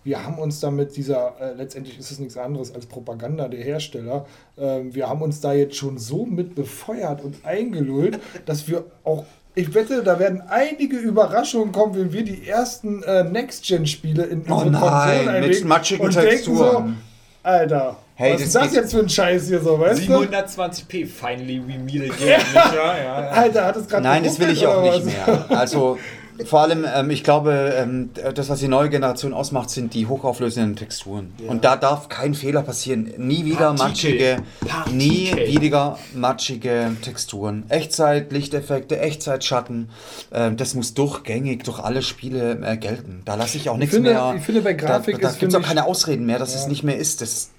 wir 0.04 0.24
haben 0.24 0.38
uns 0.38 0.60
damit 0.60 0.96
dieser, 0.96 1.34
äh, 1.40 1.54
letztendlich 1.54 1.98
ist 1.98 2.10
es 2.10 2.18
nichts 2.18 2.36
anderes 2.36 2.74
als 2.74 2.86
Propaganda 2.86 3.48
der 3.48 3.62
Hersteller, 3.62 4.26
ähm, 4.58 4.94
wir 4.94 5.08
haben 5.08 5.22
uns 5.22 5.40
da 5.40 5.52
jetzt 5.52 5.76
schon 5.76 5.98
so 5.98 6.26
mit 6.26 6.54
befeuert 6.54 7.22
und 7.22 7.44
eingelullt, 7.44 8.18
dass 8.46 8.68
wir 8.68 8.84
auch, 9.04 9.24
ich 9.54 9.74
wette, 9.74 10.02
da 10.02 10.18
werden 10.18 10.42
einige 10.48 10.96
Überraschungen 10.96 11.72
kommen, 11.72 11.94
wenn 11.94 12.12
wir 12.12 12.24
die 12.24 12.48
ersten 12.48 13.02
äh, 13.02 13.24
Next-Gen-Spiele 13.24 14.24
in 14.24 14.44
Oh 14.48 14.54
unsere 14.54 14.70
nein, 14.70 14.80
Konsolen 14.80 15.24
mit 15.26 15.34
einlegen 15.34 15.68
matschigen 15.68 16.04
und 16.04 16.14
denken 16.14 16.44
so, 16.44 16.64
Texturen. 16.64 16.96
Alter, 17.42 17.96
Hey, 18.14 18.34
was 18.34 18.40
das 18.40 18.46
ist 18.46 18.54
das 18.54 18.74
jetzt 18.74 18.92
für 18.92 19.00
ein 19.00 19.08
Scheiß 19.08 19.48
hier 19.48 19.60
so, 19.60 19.80
weißt 19.80 20.06
du? 20.06 20.12
720p, 20.12 21.06
finally 21.06 21.60
we 21.66 21.78
meet 21.78 22.12
again. 22.12 22.40
wahr? 22.52 22.74
ja, 22.74 22.98
ja. 23.02 23.28
Alter, 23.30 23.64
hat 23.64 23.76
es 23.76 23.88
gerade 23.88 24.02
Nein, 24.02 24.22
das 24.22 24.38
will 24.38 24.50
ich 24.50 24.66
auch 24.66 24.82
nicht 24.82 25.06
mehr. 25.06 25.46
Also 25.48 25.98
vor 26.44 26.60
allem, 26.60 26.86
ähm, 26.92 27.10
ich 27.10 27.24
glaube, 27.24 27.74
ähm, 27.76 28.10
das, 28.34 28.48
was 28.48 28.60
die 28.60 28.68
neue 28.68 28.88
Generation 28.88 29.32
ausmacht, 29.34 29.70
sind 29.70 29.94
die 29.94 30.06
hochauflösenden 30.06 30.76
Texturen. 30.76 31.32
Und 31.46 31.64
da 31.64 31.76
darf 31.76 32.08
kein 32.08 32.34
Fehler 32.34 32.62
passieren. 32.62 33.12
Nie 33.18 33.44
wieder 33.44 33.74
Partikel. 33.74 34.36
matschige, 34.36 34.36
Partikel. 34.66 34.96
nie 34.96 35.60
wieder 35.60 35.98
matschige 36.14 36.96
Texturen. 37.02 37.64
Echtzeit, 37.68 38.32
Lichteffekte, 38.32 38.98
Echtzeitschatten. 38.98 39.90
Ähm, 40.32 40.56
das 40.56 40.74
muss 40.74 40.94
durchgängig 40.94 41.64
durch 41.64 41.78
alle 41.78 42.02
Spiele 42.02 42.58
äh, 42.62 42.76
gelten. 42.76 43.22
Da 43.24 43.34
lasse 43.34 43.56
ich 43.56 43.68
auch 43.68 43.76
nichts 43.76 43.98
mehr. 43.98 44.34
ich 44.36 44.42
finde, 44.42 44.62
bei 44.62 44.72
Grafik 44.72 45.20
da, 45.20 45.28
da 45.28 45.34
gibt 45.34 45.52
es 45.52 45.58
auch 45.58 45.66
keine 45.66 45.84
Ausreden 45.84 46.26
mehr, 46.26 46.38
dass 46.38 46.54
es 46.54 46.66
nicht 46.66 46.82
mehr 46.82 46.96
ist. 46.96 47.20
Das, 47.20 47.50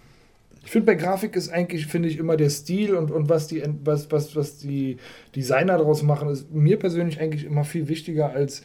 Ich 0.65 0.71
finde, 0.71 0.85
bei 0.85 0.95
Grafik 0.95 1.35
ist 1.35 1.49
eigentlich, 1.49 1.87
finde 1.87 2.07
ich, 2.09 2.17
immer 2.17 2.37
der 2.37 2.49
Stil 2.49 2.95
und, 2.95 3.11
und 3.11 3.27
was, 3.29 3.47
die, 3.47 3.63
was, 3.83 4.11
was, 4.11 4.35
was 4.35 4.57
die 4.59 4.97
Designer 5.35 5.77
daraus 5.77 6.03
machen, 6.03 6.29
ist 6.29 6.51
mir 6.51 6.79
persönlich 6.79 7.19
eigentlich 7.19 7.43
immer 7.45 7.65
viel 7.65 7.87
wichtiger 7.89 8.31
als, 8.31 8.63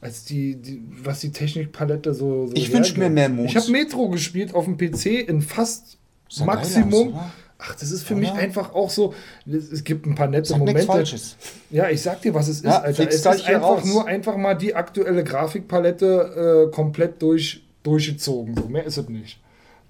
als 0.00 0.24
die, 0.24 0.56
die, 0.56 0.82
was 1.02 1.20
die 1.20 1.32
Technikpalette 1.32 2.12
so. 2.14 2.46
so 2.46 2.52
Ich 2.54 2.68
wünsch 2.72 2.88
hergibt. 2.88 2.98
mir 2.98 3.10
mehr 3.10 3.28
Mut. 3.28 3.46
Ich 3.46 3.56
habe 3.56 3.70
Metro 3.70 4.08
gespielt 4.10 4.54
auf 4.54 4.66
dem 4.66 4.76
PC 4.76 5.26
in 5.28 5.40
fast 5.42 5.98
geil 6.36 6.46
Maximum. 6.46 7.14
aus? 7.14 7.22
Ach, 7.60 7.74
das 7.74 7.90
ist 7.90 8.04
für 8.04 8.14
mich 8.14 8.30
einfach 8.30 8.72
auch 8.72 8.88
so. 8.90 9.14
Es 9.44 9.82
gibt 9.82 10.06
ein 10.06 10.14
paar 10.14 10.28
nette 10.28 10.50
sag 10.50 10.58
Momente. 10.58 10.82
Falsches. 10.82 11.36
Ja, 11.70 11.88
ich 11.90 12.00
sag 12.00 12.22
dir, 12.22 12.32
was 12.32 12.46
es 12.46 12.58
ist, 12.58 12.64
Ja, 12.66 12.82
Alter. 12.82 13.08
Es 13.08 13.16
ist 13.16 13.26
einfach 13.26 13.60
raus. 13.62 13.84
nur 13.84 14.06
einfach 14.06 14.36
mal 14.36 14.54
die 14.54 14.76
aktuelle 14.76 15.24
Grafikpalette 15.24 16.68
äh, 16.68 16.72
komplett 16.72 17.20
durch, 17.20 17.64
durchgezogen. 17.82 18.54
So, 18.54 18.68
mehr 18.68 18.84
ist 18.84 18.96
es 18.96 19.08
nicht. 19.08 19.40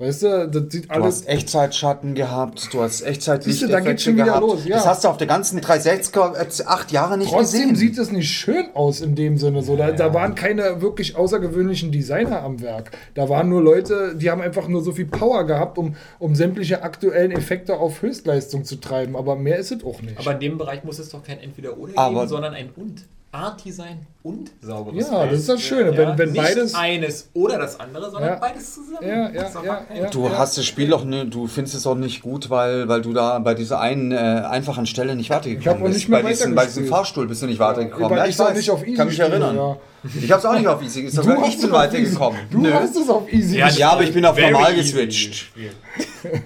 Weißt 0.00 0.22
du, 0.22 0.48
das 0.48 0.62
sieht 0.72 0.84
Du 0.84 0.90
alles. 0.94 1.06
hast 1.06 1.28
Echtzeitschatten 1.28 2.14
gehabt, 2.14 2.72
du 2.72 2.80
hast 2.82 3.00
Echtzeit 3.02 3.42
Siehst 3.42 3.62
du, 3.62 3.66
da 3.66 3.80
geht's 3.80 4.04
schon 4.04 4.14
wieder 4.14 4.26
gehabt. 4.26 4.42
los, 4.42 4.64
ja. 4.64 4.76
Das 4.76 4.86
hast 4.86 5.02
du 5.02 5.08
auf 5.08 5.16
der 5.16 5.26
ganzen 5.26 5.58
360er 5.60 6.36
äh, 6.36 6.64
acht 6.66 6.92
Jahre 6.92 7.18
nicht 7.18 7.30
Trotzdem 7.32 7.70
gesehen. 7.70 7.74
sieht 7.76 7.98
es 7.98 8.12
nicht 8.12 8.30
schön 8.30 8.66
aus 8.74 9.00
in 9.00 9.16
dem 9.16 9.38
Sinne. 9.38 9.62
So. 9.62 9.74
Da, 9.76 9.90
da 9.90 10.14
waren 10.14 10.36
keine 10.36 10.80
wirklich 10.80 11.16
außergewöhnlichen 11.16 11.90
Designer 11.90 12.42
am 12.42 12.60
Werk. 12.60 12.92
Da 13.14 13.28
waren 13.28 13.48
nur 13.48 13.60
Leute, 13.60 14.14
die 14.14 14.30
haben 14.30 14.40
einfach 14.40 14.68
nur 14.68 14.82
so 14.84 14.92
viel 14.92 15.06
Power 15.06 15.44
gehabt, 15.48 15.78
um, 15.78 15.96
um 16.20 16.36
sämtliche 16.36 16.82
aktuellen 16.84 17.32
Effekte 17.32 17.76
auf 17.78 18.00
Höchstleistung 18.00 18.64
zu 18.64 18.76
treiben. 18.76 19.16
Aber 19.16 19.34
mehr 19.34 19.58
ist 19.58 19.72
es 19.72 19.82
auch 19.82 20.00
nicht. 20.00 20.16
Aber 20.16 20.30
in 20.32 20.38
dem 20.40 20.58
Bereich 20.58 20.84
muss 20.84 21.00
es 21.00 21.08
doch 21.08 21.24
kein 21.24 21.40
Entweder-Oder 21.40 21.92
geben, 22.10 22.28
sondern 22.28 22.54
ein 22.54 22.70
Und. 22.76 23.02
Art-Design 23.30 24.06
und 24.22 24.50
sauberes 24.62 25.10
Ja, 25.10 25.26
das 25.26 25.40
ist 25.40 25.48
das 25.50 25.60
Schöne, 25.60 25.94
wenn- 25.96 26.16
wenn 26.16 26.32
nicht 26.32 26.42
beides- 26.42 26.74
eines 26.74 27.28
oder 27.34 27.58
das 27.58 27.78
andere, 27.78 28.10
sondern 28.10 28.30
Ja. 28.30 28.36
beides 28.36 28.74
zusammen. 28.74 29.06
Ja, 29.06 29.28
ja, 29.30 29.42
ist 29.42 29.54
ja, 29.62 29.80
ja. 29.94 30.06
Du 30.10 30.30
hast 30.30 30.56
das 30.56 30.64
Spiel 30.64 30.88
doch 30.88 31.04
ne, 31.04 31.26
du 31.26 31.46
findest 31.46 31.76
es 31.76 31.86
auch 31.86 31.94
nicht 31.94 32.22
gut, 32.22 32.48
weil, 32.48 32.88
weil 32.88 33.02
du 33.02 33.12
da 33.12 33.38
bei 33.38 33.52
dieser 33.52 33.80
einen 33.80 34.12
äh, 34.12 34.16
einfachen 34.16 34.86
Stelle 34.86 35.14
nicht 35.14 35.26
Ich 35.26 35.30
hab 35.30 35.44
weitergekommen 35.44 35.82
bist. 35.84 35.94
nicht 35.96 36.08
mehr 36.08 36.22
bei, 36.22 36.30
diesem, 36.30 36.54
bei 36.54 36.64
diesem. 36.64 36.86
Fahrstuhl 36.86 37.28
bist 37.28 37.42
du 37.42 37.46
nicht 37.46 37.58
weitergekommen. 37.60 38.16
Ja, 38.16 38.24
ich 38.24 38.30
ich 38.30 38.38
weiß, 38.38 38.56
nicht 38.56 38.70
auf 38.70 38.82
Easy 38.86 38.96
kann 38.96 39.08
mich 39.08 39.18
erinnern. 39.20 39.56
ja. 39.56 39.76
Ich 40.22 40.32
hab's 40.32 40.44
auch 40.46 40.54
nicht 40.54 40.66
auf 40.66 40.80
Easy, 40.82 41.08
sogar 41.08 41.36
hast 41.38 41.48
ich 41.54 41.60
bin 41.60 41.70
weitergekommen. 41.72 42.38
Du 42.50 42.58
Nö. 42.60 42.72
hast 42.72 42.96
es 42.96 43.08
auf 43.10 43.30
Easy 43.30 43.58
Ja. 43.58 43.68
Ja, 43.68 43.90
aber 43.92 44.04
ich 44.04 44.12
bin 44.14 44.24
auf 44.24 44.36
Very 44.36 44.52
normal 44.52 44.74
geswitcht. 44.74 45.52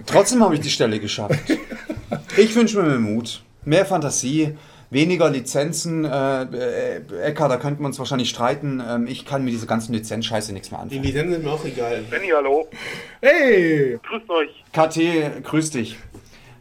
Trotzdem 0.07 0.43
habe 0.43 0.55
ich 0.55 0.61
die 0.61 0.71
Stelle 0.71 0.99
geschafft. 0.99 1.39
Ich 2.37 2.55
wünsche 2.55 2.79
mir 2.81 2.89
mehr 2.89 2.99
Mut, 2.99 3.43
mehr 3.65 3.85
Fantasie, 3.87 4.55
weniger 4.93 5.31
Lizenzen. 5.31 6.05
Äh, 6.05 6.43
äh, 6.43 7.23
Ecker, 7.23 7.49
da 7.49 7.57
könnten 7.57 7.83
wir 7.83 7.87
uns 7.87 7.99
wahrscheinlich 7.99 8.29
streiten. 8.29 8.83
Ähm, 8.87 9.07
ich 9.07 9.25
kann 9.25 9.45
mit 9.45 9.53
dieser 9.55 9.67
ganzen 9.67 9.93
Lizenzscheiße 9.95 10.53
nichts 10.53 10.71
mehr 10.71 10.81
Die 10.81 10.97
anfangen. 10.97 11.03
Lizenzen 11.03 11.33
sind 11.33 11.45
mir 11.45 11.51
auch 11.51 11.65
egal. 11.65 12.03
Benny, 12.11 12.29
hallo. 12.35 12.69
Hey! 13.21 13.99
Grüßt 14.03 14.31
euch. 14.31 14.65
KT, 14.73 15.45
grüß 15.45 15.71
dich. 15.71 15.99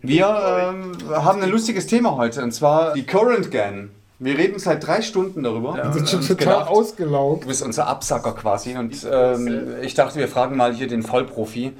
Wir 0.02 0.26
ähm, 0.26 0.98
haben 1.14 1.44
ein 1.44 1.50
lustiges 1.50 1.86
Thema 1.86 2.18
heute, 2.18 2.42
und 2.42 2.52
zwar 2.52 2.94
die 2.94 3.04
Current 3.04 3.52
Gen. 3.52 3.92
Wir 4.18 4.38
reden 4.38 4.60
seit 4.60 4.86
drei 4.86 5.02
Stunden 5.02 5.44
darüber. 5.44 5.76
Wir 5.76 5.94
sind 5.94 6.10
schon 6.10 6.22
total 6.22 6.36
gedacht, 6.38 6.70
ausgelaugt. 6.70 7.44
Du 7.44 7.48
bist 7.48 7.64
unser 7.64 7.88
Absacker 7.88 8.34
quasi. 8.34 8.78
Und 8.78 8.96
ähm, 9.12 9.76
ich 9.82 9.96
dachte, 9.96 10.20
wir 10.20 10.28
fragen 10.28 10.58
mal 10.58 10.74
hier 10.74 10.88
den 10.88 11.02
Vollprofi, 11.02 11.74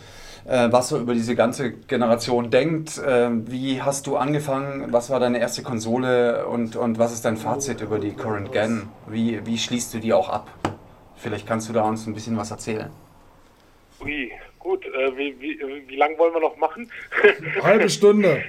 was 0.46 0.92
er 0.92 1.00
über 1.00 1.14
diese 1.14 1.36
ganze 1.36 1.72
Generation 1.72 2.50
denkt. 2.50 3.02
Ähm, 3.06 3.50
wie 3.52 3.82
hast 3.82 4.08
du 4.08 4.18
angefangen? 4.18 4.92
Was 4.92 5.10
war 5.10 5.20
deine 5.20 5.40
erste 5.40 5.64
Konsole? 5.64 6.48
Und, 6.48 6.76
und 6.76 7.00
was 7.00 7.14
ist 7.14 7.26
dein 7.26 7.38
Fazit 7.38 7.82
über 7.82 8.00
die 8.00 8.14
Current 8.14 8.52
Gen? 8.52 8.90
Wie, 9.08 9.46
wie 9.46 9.58
schließt 9.58 9.94
du 9.94 10.00
die 10.00 10.14
auch 10.14 10.30
ab? 10.30 10.50
Vielleicht 11.16 11.48
kannst 11.48 11.70
du 11.70 11.74
da 11.74 11.84
uns 11.84 12.08
ein 12.08 12.14
bisschen 12.14 12.36
was 12.38 12.50
erzählen. 12.50 12.90
Ui, 14.02 14.32
gut. 14.58 14.84
Äh, 14.86 15.16
wie, 15.16 15.40
wie, 15.40 15.60
wie 15.88 15.96
lange 15.96 16.18
wollen 16.18 16.34
wir 16.34 16.42
noch 16.42 16.58
machen? 16.58 16.92
Halbe 17.62 17.90
Stunde. 17.90 18.44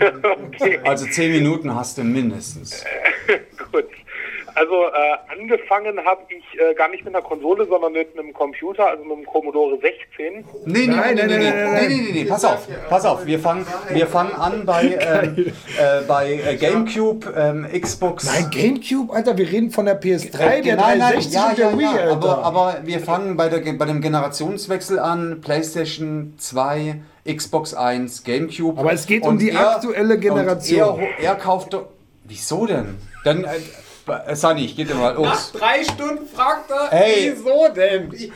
okay, 0.00 0.80
Also 0.84 1.06
zehn 1.06 1.32
Minuten 1.32 1.74
hast 1.74 1.98
du 1.98 2.04
mindestens. 2.04 2.84
gut. 3.72 3.84
Also 4.56 4.84
äh, 4.84 5.38
angefangen 5.38 6.02
habe 6.02 6.22
ich 6.30 6.58
äh, 6.58 6.72
gar 6.72 6.88
nicht 6.88 7.04
mit 7.04 7.14
einer 7.14 7.22
Konsole, 7.22 7.66
sondern 7.66 7.92
mit 7.92 8.18
einem 8.18 8.32
Computer, 8.32 8.86
also 8.88 9.04
mit 9.04 9.12
einem 9.18 9.26
Commodore 9.26 9.78
16. 9.78 10.44
Nee, 10.64 10.86
nee, 10.86 10.86
Nein, 10.86 11.14
nee, 11.14 11.26
nein, 11.26 11.28
nee, 11.28 11.36
nein, 11.36 11.38
nee, 11.38 11.50
nein, 11.50 11.74
nee, 11.74 11.88
nee, 11.88 12.00
nee, 12.00 12.22
nee, 12.22 12.24
pass 12.24 12.42
auf, 12.46 12.66
pass 12.88 13.04
auf, 13.04 13.26
wir 13.26 13.38
fangen, 13.38 13.66
wir 13.90 14.06
fangen 14.06 14.32
an 14.32 14.64
bei, 14.64 14.98
ähm, 14.98 15.52
äh, 15.78 16.00
bei 16.08 16.32
äh, 16.32 16.56
Gamecube, 16.56 17.34
ähm, 17.36 17.66
Xbox. 17.78 18.24
Nein, 18.24 18.48
Gamecube, 18.50 19.12
Alter, 19.12 19.36
wir 19.36 19.46
reden 19.46 19.70
von 19.70 19.84
der 19.84 20.00
PS3, 20.00 20.40
Äh, 20.40 20.62
der 20.62 20.76
nein, 20.76 20.98
nein, 21.00 21.12
360 21.20 21.34
ja, 21.34 21.48
und 21.50 21.58
der 21.58 21.70
ja, 21.70 21.78
Wii, 21.78 21.82
ja, 21.84 21.90
Alter. 21.90 22.12
aber, 22.12 22.44
aber 22.44 22.76
wir 22.84 23.00
fangen 23.00 23.36
bei, 23.36 23.50
der, 23.50 23.60
bei 23.74 23.84
dem 23.84 24.00
Generationswechsel 24.00 24.98
an, 24.98 25.42
PlayStation 25.42 26.32
2, 26.38 27.02
Xbox 27.26 27.74
1, 27.74 28.24
Gamecube. 28.24 28.80
Aber 28.80 28.94
es 28.94 29.06
geht 29.06 29.22
um 29.24 29.38
die 29.38 29.54
aktuelle 29.54 30.18
Generation. 30.18 30.98
Er, 31.18 31.24
er 31.24 31.34
kauft 31.34 31.74
doch, 31.74 31.88
wieso 32.24 32.64
denn? 32.64 32.96
Dann, 33.22 33.44
äh, 33.44 33.48
Sunny, 34.34 34.66
ich 34.66 34.76
geh 34.76 34.84
dir 34.84 34.94
mal 34.94 35.14
Nach 35.14 35.18
los. 35.32 35.52
drei 35.52 35.82
Stunden 35.82 36.26
fragt 36.26 36.70
er, 36.70 36.90
Hey. 36.90 37.32
wieso 37.34 37.68
denn? 37.74 38.32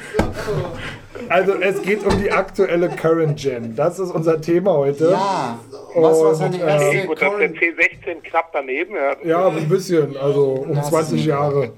Also 1.29 1.55
es 1.61 1.81
geht 1.83 2.05
um 2.05 2.19
die 2.21 2.31
aktuelle 2.33 2.89
Current 2.89 3.39
Gen. 3.39 3.77
Das 3.77 3.99
ist 3.99 4.11
unser 4.11 4.41
Thema 4.41 4.73
heute. 4.75 5.11
Ja, 5.11 5.59
was 5.95 6.21
war 6.23 6.35
seine 6.35 6.57
Und, 6.57 6.63
äh, 6.63 6.67
erste 6.67 6.87
Okay, 6.89 7.07
gut, 7.07 7.23
dass 7.23 7.29
der 7.31 7.31
Current... 7.31 7.57
C16 7.59 8.23
knapp 8.23 8.51
daneben. 8.53 8.95
Ja, 8.97 9.17
Ja, 9.25 9.49
ein 9.49 9.69
bisschen, 9.69 10.17
also 10.17 10.53
um 10.69 10.75
Das 10.75 10.87
ist 10.87 10.91
20 10.91 11.23
ein- 11.23 11.29
Jahre. 11.29 11.73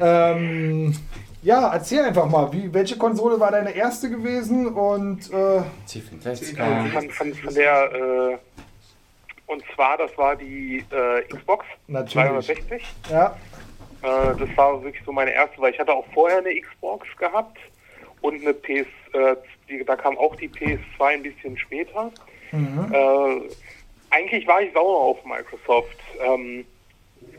Ähm, 0.00 0.94
ja, 1.42 1.72
erzähl 1.72 2.00
einfach 2.04 2.26
mal, 2.28 2.52
wie, 2.52 2.72
welche 2.74 2.96
Konsole 2.98 3.38
war 3.40 3.50
deine 3.50 3.70
erste 3.74 4.10
gewesen 4.10 4.66
und 4.68 5.30
äh, 5.32 5.62
C64. 5.88 6.90
von, 6.92 7.10
von, 7.10 7.34
von 7.34 7.54
der, 7.54 7.92
äh, 7.92 8.38
und 9.48 9.64
zwar, 9.74 9.96
das 9.98 10.16
war 10.16 10.36
die 10.36 10.84
äh, 10.90 11.22
Xbox 11.22 11.66
Natürlich. 11.88 12.28
360. 12.28 12.82
ja, 13.10 13.36
Äh, 14.02 14.36
das 14.38 14.56
war 14.56 14.82
wirklich 14.82 15.02
so 15.04 15.10
meine 15.10 15.32
erste, 15.32 15.60
weil 15.60 15.72
ich 15.72 15.78
hatte 15.80 15.92
auch 15.92 16.06
vorher 16.14 16.38
eine 16.38 16.54
Xbox 16.60 17.08
gehabt 17.16 17.58
und 18.20 18.40
eine 18.40 18.54
PS, 18.54 18.86
äh, 19.14 19.34
die, 19.68 19.84
da 19.84 19.96
kam 19.96 20.16
auch 20.18 20.36
die 20.36 20.48
PS2 20.48 21.04
ein 21.04 21.22
bisschen 21.22 21.58
später. 21.58 22.12
Äh, 22.92 23.40
eigentlich 24.10 24.46
war 24.46 24.62
ich 24.62 24.72
sauer 24.72 25.00
auf 25.00 25.24
Microsoft. 25.24 25.98
Ähm, 26.24 26.64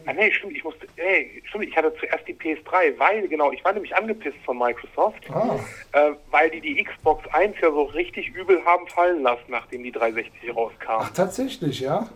ah, 0.09 0.13
nee, 0.13 0.31
stimmt, 0.31 0.55
ich 0.55 0.63
musste, 0.63 0.87
ey, 0.95 1.41
stimmt, 1.47 1.65
ich 1.65 1.75
hatte 1.77 1.93
zuerst 1.99 2.27
die 2.27 2.33
PS3, 2.33 2.97
weil, 2.97 3.27
genau, 3.27 3.51
ich 3.51 3.63
war 3.63 3.73
nämlich 3.73 3.95
angepisst 3.95 4.37
von 4.45 4.57
Microsoft, 4.57 5.29
Ah. 5.33 5.55
äh, 5.93 6.11
weil 6.31 6.49
die 6.49 6.61
die 6.61 6.83
Xbox 6.83 7.27
1 7.33 7.55
ja 7.61 7.69
so 7.71 7.83
richtig 7.83 8.29
übel 8.35 8.63
haben 8.65 8.87
fallen 8.87 9.21
lassen, 9.23 9.43
nachdem 9.49 9.83
die 9.83 9.91
360 9.91 10.55
rauskam. 10.55 10.89
ach 10.99 11.09
tatsächlich, 11.11 11.79
ja. 11.79 12.07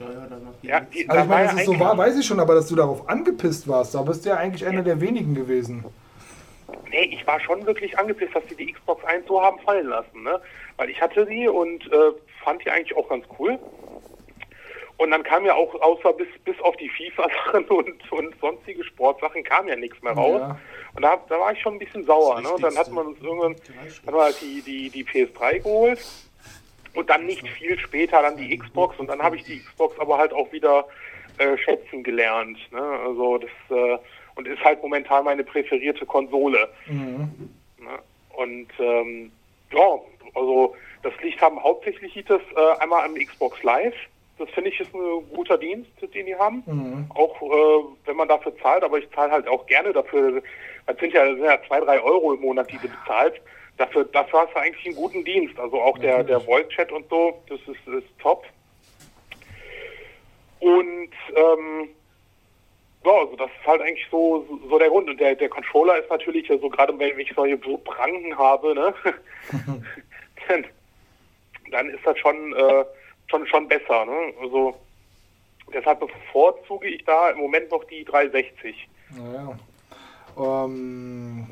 Ja, 0.62 0.80
die, 0.82 1.08
Also 1.10 1.18
da 1.20 1.24
ich 1.24 1.30
meine, 1.30 1.46
dass 1.46 1.54
ja 1.56 1.60
es 1.62 1.66
so 1.66 1.80
war, 1.80 1.98
weiß 1.98 2.18
ich 2.20 2.26
schon, 2.26 2.40
aber 2.40 2.56
dass 2.56 2.68
du 2.68 2.76
darauf 2.76 3.08
angepisst 3.10 3.68
warst, 3.68 3.96
da 3.96 4.02
bist 4.02 4.26
du 4.26 4.30
ja 4.30 4.38
eigentlich 4.38 4.66
einer 4.66 4.82
der 4.84 5.00
wenigen 5.02 5.36
gewesen. 5.36 5.86
Nee, 6.90 7.04
ich 7.14 7.26
war 7.28 7.40
schon 7.40 7.66
wirklich 7.66 7.98
angepisst, 7.98 8.36
dass 8.36 8.44
sie 8.50 8.56
die 8.56 8.72
Xbox 8.72 9.04
1 9.06 9.28
so 9.28 9.42
haben 9.42 9.60
fallen 9.60 9.88
lassen, 9.88 10.24
ne? 10.24 10.40
Weil 10.78 10.90
ich 10.90 11.00
hatte 11.02 11.26
die 11.26 11.48
und 11.48 11.86
äh, 11.92 11.98
fand 12.44 12.64
die 12.66 12.70
eigentlich 12.70 12.96
auch 12.98 13.08
ganz 13.10 13.26
cool. 13.40 13.60
Und 15.04 15.12
dann 15.12 15.24
kam 15.24 15.46
ja 15.46 15.54
auch, 15.54 15.76
außer 15.82 16.14
bis, 16.14 16.30
bis 16.46 16.58
auf 16.62 16.78
die 16.78 16.88
FIFA-Sachen 16.88 17.66
und, 17.70 18.12
und 18.14 18.40
sonstige 18.40 18.86
Sportsachen, 18.86 19.44
kam 19.44 19.68
ja 19.68 19.76
nichts 19.76 20.02
mehr 20.02 20.14
raus. 20.14 20.40
Ja. 20.40 20.60
Und 20.96 21.02
da, 21.02 21.22
da 21.28 21.40
war 21.42 21.52
ich 21.52 21.60
schon 21.60 21.74
ein 21.74 21.80
bisschen 21.80 22.06
sauer, 22.06 22.40
ne? 22.40 22.50
Und 22.50 22.64
dann 22.64 22.78
hat 22.78 22.90
man 22.90 23.08
uns 23.08 23.20
irgendwann, 23.20 23.56
hat 24.06 24.14
man 24.14 24.22
halt 24.22 24.42
die, 24.42 24.62
die, 24.62 24.90
die 24.90 25.04
PS3 25.04 25.58
geholt. 25.58 26.00
Und 26.94 27.10
dann 27.10 27.26
nicht 27.26 27.46
viel 27.50 27.78
später 27.80 28.22
dann 28.22 28.38
die 28.38 28.58
Xbox. 28.58 28.98
Und 28.98 29.08
dann 29.08 29.22
habe 29.22 29.36
ich 29.36 29.44
die 29.44 29.60
Xbox 29.60 30.00
aber 30.00 30.18
halt 30.18 30.32
auch 30.32 30.50
wieder 30.54 30.88
äh, 31.38 31.58
schätzen 31.58 32.02
gelernt. 32.02 32.58
Ne? 32.72 32.82
Also 32.82 33.40
das 33.40 33.78
äh, 33.78 33.98
und 34.36 34.48
ist 34.48 34.64
halt 34.64 34.82
momentan 34.82 35.26
meine 35.26 35.44
präferierte 35.44 36.06
Konsole. 36.06 36.70
Ne? 37.78 38.00
Und 38.38 38.68
ähm, 38.80 39.34
ja, 39.74 40.00
also 40.34 40.76
das 41.02 41.14
liegt 41.22 41.42
haben 41.42 41.62
hauptsächlich 41.62 42.16
liegt 42.16 42.30
das 42.30 42.42
äh, 42.56 42.80
einmal 42.80 43.04
am 43.04 43.16
Xbox 43.16 43.62
Live. 43.64 43.96
Das 44.38 44.50
finde 44.50 44.72
ich 44.72 44.80
ist 44.80 44.94
ein 44.94 45.30
guter 45.34 45.58
Dienst, 45.58 45.92
den 46.02 46.26
die 46.26 46.36
haben. 46.36 46.64
Mhm. 46.66 47.06
Auch 47.14 47.42
äh, 47.42 47.86
wenn 48.06 48.16
man 48.16 48.28
dafür 48.28 48.56
zahlt, 48.58 48.84
aber 48.84 48.98
ich 48.98 49.10
zahle 49.12 49.32
halt 49.32 49.48
auch 49.48 49.66
gerne 49.68 49.94
dafür. 49.94 50.42
Das 50.88 50.98
sind 50.98 51.14
ja, 51.14 51.26
das 51.26 51.36
sind 51.36 51.46
ja 51.46 51.60
zwei, 51.68 51.80
drei 51.80 52.02
Euro 52.02 52.34
im 52.34 52.42
Monat, 52.42 52.72
die 52.72 52.78
du 52.78 52.88
bezahlst. 52.88 53.40
Dafür, 53.78 54.06
dafür 54.06 54.42
hast 54.42 54.54
du 54.54 54.60
eigentlich 54.60 54.86
einen 54.86 54.96
guten 54.96 55.24
Dienst. 55.24 55.60
Also 55.60 55.80
auch 55.80 55.98
der, 56.00 56.24
der 56.24 56.40
Voice-Chat 56.40 56.92
und 56.92 57.08
so, 57.10 57.42
das 57.48 57.60
ist, 57.62 57.88
ist 57.88 58.20
top. 58.20 58.46
Und 60.60 61.12
ähm, 61.36 61.90
ja, 63.06 63.12
also 63.12 63.36
das 63.36 63.50
ist 63.50 63.68
halt 63.68 63.82
eigentlich 63.82 64.08
so, 64.10 64.46
so 64.70 64.80
der 64.80 64.90
Grund. 64.90 65.10
Und 65.10 65.20
der, 65.20 65.36
der 65.36 65.50
Controller 65.50 65.98
ist 65.98 66.10
natürlich 66.10 66.48
so, 66.48 66.70
gerade 66.70 66.98
wenn 66.98 67.20
ich 67.20 67.34
solche 67.36 67.60
so 67.64 67.78
Pranken 67.78 68.38
habe, 68.38 68.74
ne, 68.74 68.94
dann, 70.48 70.66
dann 71.72 71.90
ist 71.90 72.06
das 72.06 72.18
schon, 72.18 72.54
äh, 72.54 72.86
schon, 73.34 73.48
schon 73.48 73.68
besser. 73.68 74.06
Ne? 74.06 74.34
Also 74.42 74.76
deshalb 75.74 76.00
bevorzuge 76.00 76.88
ich 76.88 77.04
da 77.06 77.32
im 77.32 77.40
Moment 77.40 77.72
noch 77.72 77.84
die 77.86 78.04
360. 78.06 78.88
Naja. 79.18 79.58
Ähm, 80.38 81.48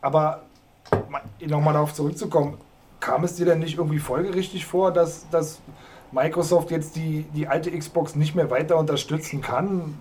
aber 0.00 0.42
nochmal 1.40 1.74
darauf 1.74 1.94
zurückzukommen, 1.94 2.58
kam 3.00 3.24
es 3.24 3.36
dir 3.36 3.46
denn 3.46 3.60
nicht 3.60 3.76
irgendwie 3.78 3.98
folgerichtig 3.98 4.66
vor, 4.66 4.92
dass, 4.92 5.28
dass 5.30 5.60
Microsoft 6.12 6.70
jetzt 6.70 6.96
die, 6.96 7.26
die 7.34 7.46
alte 7.46 7.76
Xbox 7.76 8.14
nicht 8.14 8.34
mehr 8.34 8.50
weiter 8.50 8.76
unterstützen 8.76 9.40
kann? 9.40 9.98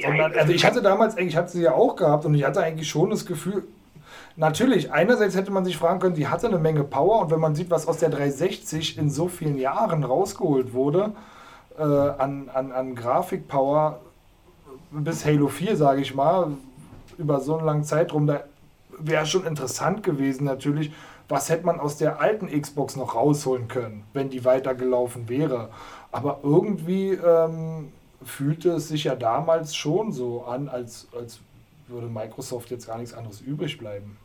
Sondern, 0.00 0.32
also 0.34 0.52
ich 0.52 0.64
hatte 0.64 0.80
damals, 0.80 1.16
ich 1.18 1.36
hatte 1.36 1.50
sie 1.50 1.62
ja 1.62 1.74
auch 1.74 1.96
gehabt 1.96 2.24
und 2.24 2.34
ich 2.34 2.44
hatte 2.44 2.62
eigentlich 2.62 2.88
schon 2.88 3.10
das 3.10 3.26
Gefühl, 3.26 3.64
natürlich, 4.36 4.92
einerseits 4.92 5.34
hätte 5.36 5.50
man 5.50 5.64
sich 5.64 5.76
fragen 5.76 6.00
können, 6.00 6.14
die 6.14 6.28
hatte 6.28 6.46
eine 6.46 6.58
Menge 6.58 6.84
Power 6.84 7.20
und 7.20 7.30
wenn 7.30 7.40
man 7.40 7.54
sieht, 7.54 7.70
was 7.70 7.86
aus 7.86 7.98
der 7.98 8.10
360 8.10 8.98
in 8.98 9.10
so 9.10 9.28
vielen 9.28 9.58
Jahren 9.58 10.04
rausgeholt 10.04 10.72
wurde, 10.72 11.12
äh, 11.78 11.82
an, 11.82 12.50
an, 12.52 12.72
an 12.72 12.94
Grafikpower 12.94 14.00
bis 14.90 15.24
Halo 15.24 15.48
4, 15.48 15.76
sage 15.76 16.00
ich 16.00 16.14
mal, 16.14 16.52
über 17.18 17.40
so 17.40 17.56
einen 17.56 17.66
langen 17.66 17.84
Zeitraum, 17.84 18.26
da 18.26 18.44
wäre 18.98 19.26
schon 19.26 19.46
interessant 19.46 20.02
gewesen 20.02 20.44
natürlich, 20.44 20.92
was 21.28 21.48
hätte 21.48 21.64
man 21.64 21.78
aus 21.78 21.96
der 21.96 22.20
alten 22.20 22.48
Xbox 22.48 22.96
noch 22.96 23.14
rausholen 23.14 23.68
können, 23.68 24.04
wenn 24.12 24.30
die 24.30 24.44
weitergelaufen 24.44 25.28
wäre. 25.28 25.70
Aber 26.10 26.40
irgendwie 26.42 27.12
ähm, 27.12 27.92
fühlte 28.24 28.70
es 28.72 28.88
sich 28.88 29.04
ja 29.04 29.14
damals 29.14 29.76
schon 29.76 30.12
so 30.12 30.42
an, 30.44 30.68
als, 30.68 31.06
als 31.16 31.40
würde 31.90 32.06
Microsoft 32.08 32.70
jetzt 32.70 32.86
gar 32.86 32.98
nichts 32.98 33.14
anderes 33.14 33.40
übrig 33.40 33.78
bleiben. 33.78 34.16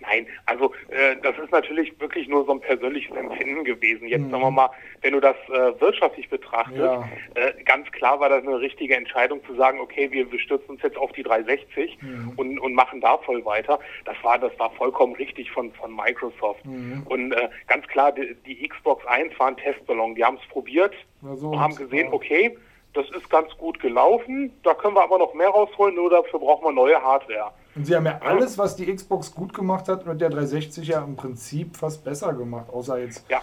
Nein, 0.00 0.26
also 0.46 0.72
äh, 0.88 1.16
das 1.22 1.36
ist 1.38 1.50
natürlich 1.50 1.98
wirklich 2.00 2.28
nur 2.28 2.44
so 2.46 2.52
ein 2.52 2.60
persönliches 2.60 3.14
Empfinden 3.16 3.64
gewesen. 3.64 4.06
Jetzt 4.08 4.22
Mhm. 4.22 4.30
sagen 4.30 4.42
wir 4.44 4.50
mal, 4.50 4.70
wenn 5.02 5.12
du 5.12 5.20
das 5.20 5.36
äh, 5.48 5.80
wirtschaftlich 5.80 6.28
betrachtest, 6.30 6.78
Ja. 6.78 7.08
äh, 7.34 7.52
ganz 7.64 7.90
klar 7.90 8.18
war 8.20 8.28
das 8.28 8.44
eine 8.46 8.60
richtige 8.60 8.96
Entscheidung 8.96 9.44
zu 9.44 9.54
sagen, 9.56 9.80
okay, 9.80 10.10
wir, 10.10 10.30
wir 10.30 10.38
stürzen 10.38 10.70
uns 10.70 10.82
jetzt 10.82 10.96
auf 10.96 11.12
die 11.12 11.22
360 11.22 11.98
Mhm. 12.00 12.32
und, 12.36 12.58
und 12.60 12.74
machen 12.74 13.00
da 13.00 13.18
voll 13.18 13.44
weiter. 13.44 13.78
Das 14.04 14.16
war 14.22 14.38
das 14.38 14.56
war 14.58 14.70
vollkommen 14.72 15.14
richtig 15.16 15.50
von 15.50 15.72
von 15.72 15.94
Microsoft. 15.94 16.64
Mhm. 16.64 17.02
Und 17.06 17.32
äh, 17.32 17.48
ganz 17.66 17.86
klar, 17.88 18.12
die, 18.12 18.34
die 18.46 18.66
Xbox 18.68 19.04
1 19.06 19.38
war 19.38 19.48
ein 19.48 19.56
Testballon. 19.56 20.14
Die 20.14 20.24
haben 20.24 20.38
es 20.42 20.48
probiert 20.48 20.94
Ja, 21.22 21.34
so 21.36 21.50
und 21.50 21.60
haben 21.60 21.74
gesehen, 21.74 22.06
ja. 22.06 22.12
okay, 22.12 22.56
das 22.94 23.08
ist 23.10 23.28
ganz 23.30 23.50
gut 23.58 23.78
gelaufen. 23.80 24.52
Da 24.64 24.74
können 24.74 24.94
wir 24.94 25.02
aber 25.02 25.18
noch 25.18 25.34
mehr 25.34 25.48
rausholen. 25.50 25.94
Nur 25.94 26.10
dafür 26.10 26.40
brauchen 26.40 26.64
wir 26.64 26.72
neue 26.72 27.00
Hardware. 27.00 27.52
Und 27.76 27.84
sie 27.86 27.94
haben 27.94 28.06
ja 28.06 28.18
alles, 28.22 28.58
was 28.58 28.74
die 28.76 28.92
Xbox 28.92 29.32
gut 29.34 29.52
gemacht 29.54 29.88
hat, 29.88 30.06
mit 30.06 30.20
der 30.20 30.30
360 30.30 30.88
ja 30.88 31.04
im 31.04 31.14
Prinzip 31.16 31.76
fast 31.76 32.04
besser 32.04 32.32
gemacht, 32.32 32.66
außer 32.72 32.98
jetzt 32.98 33.24
Ja. 33.30 33.40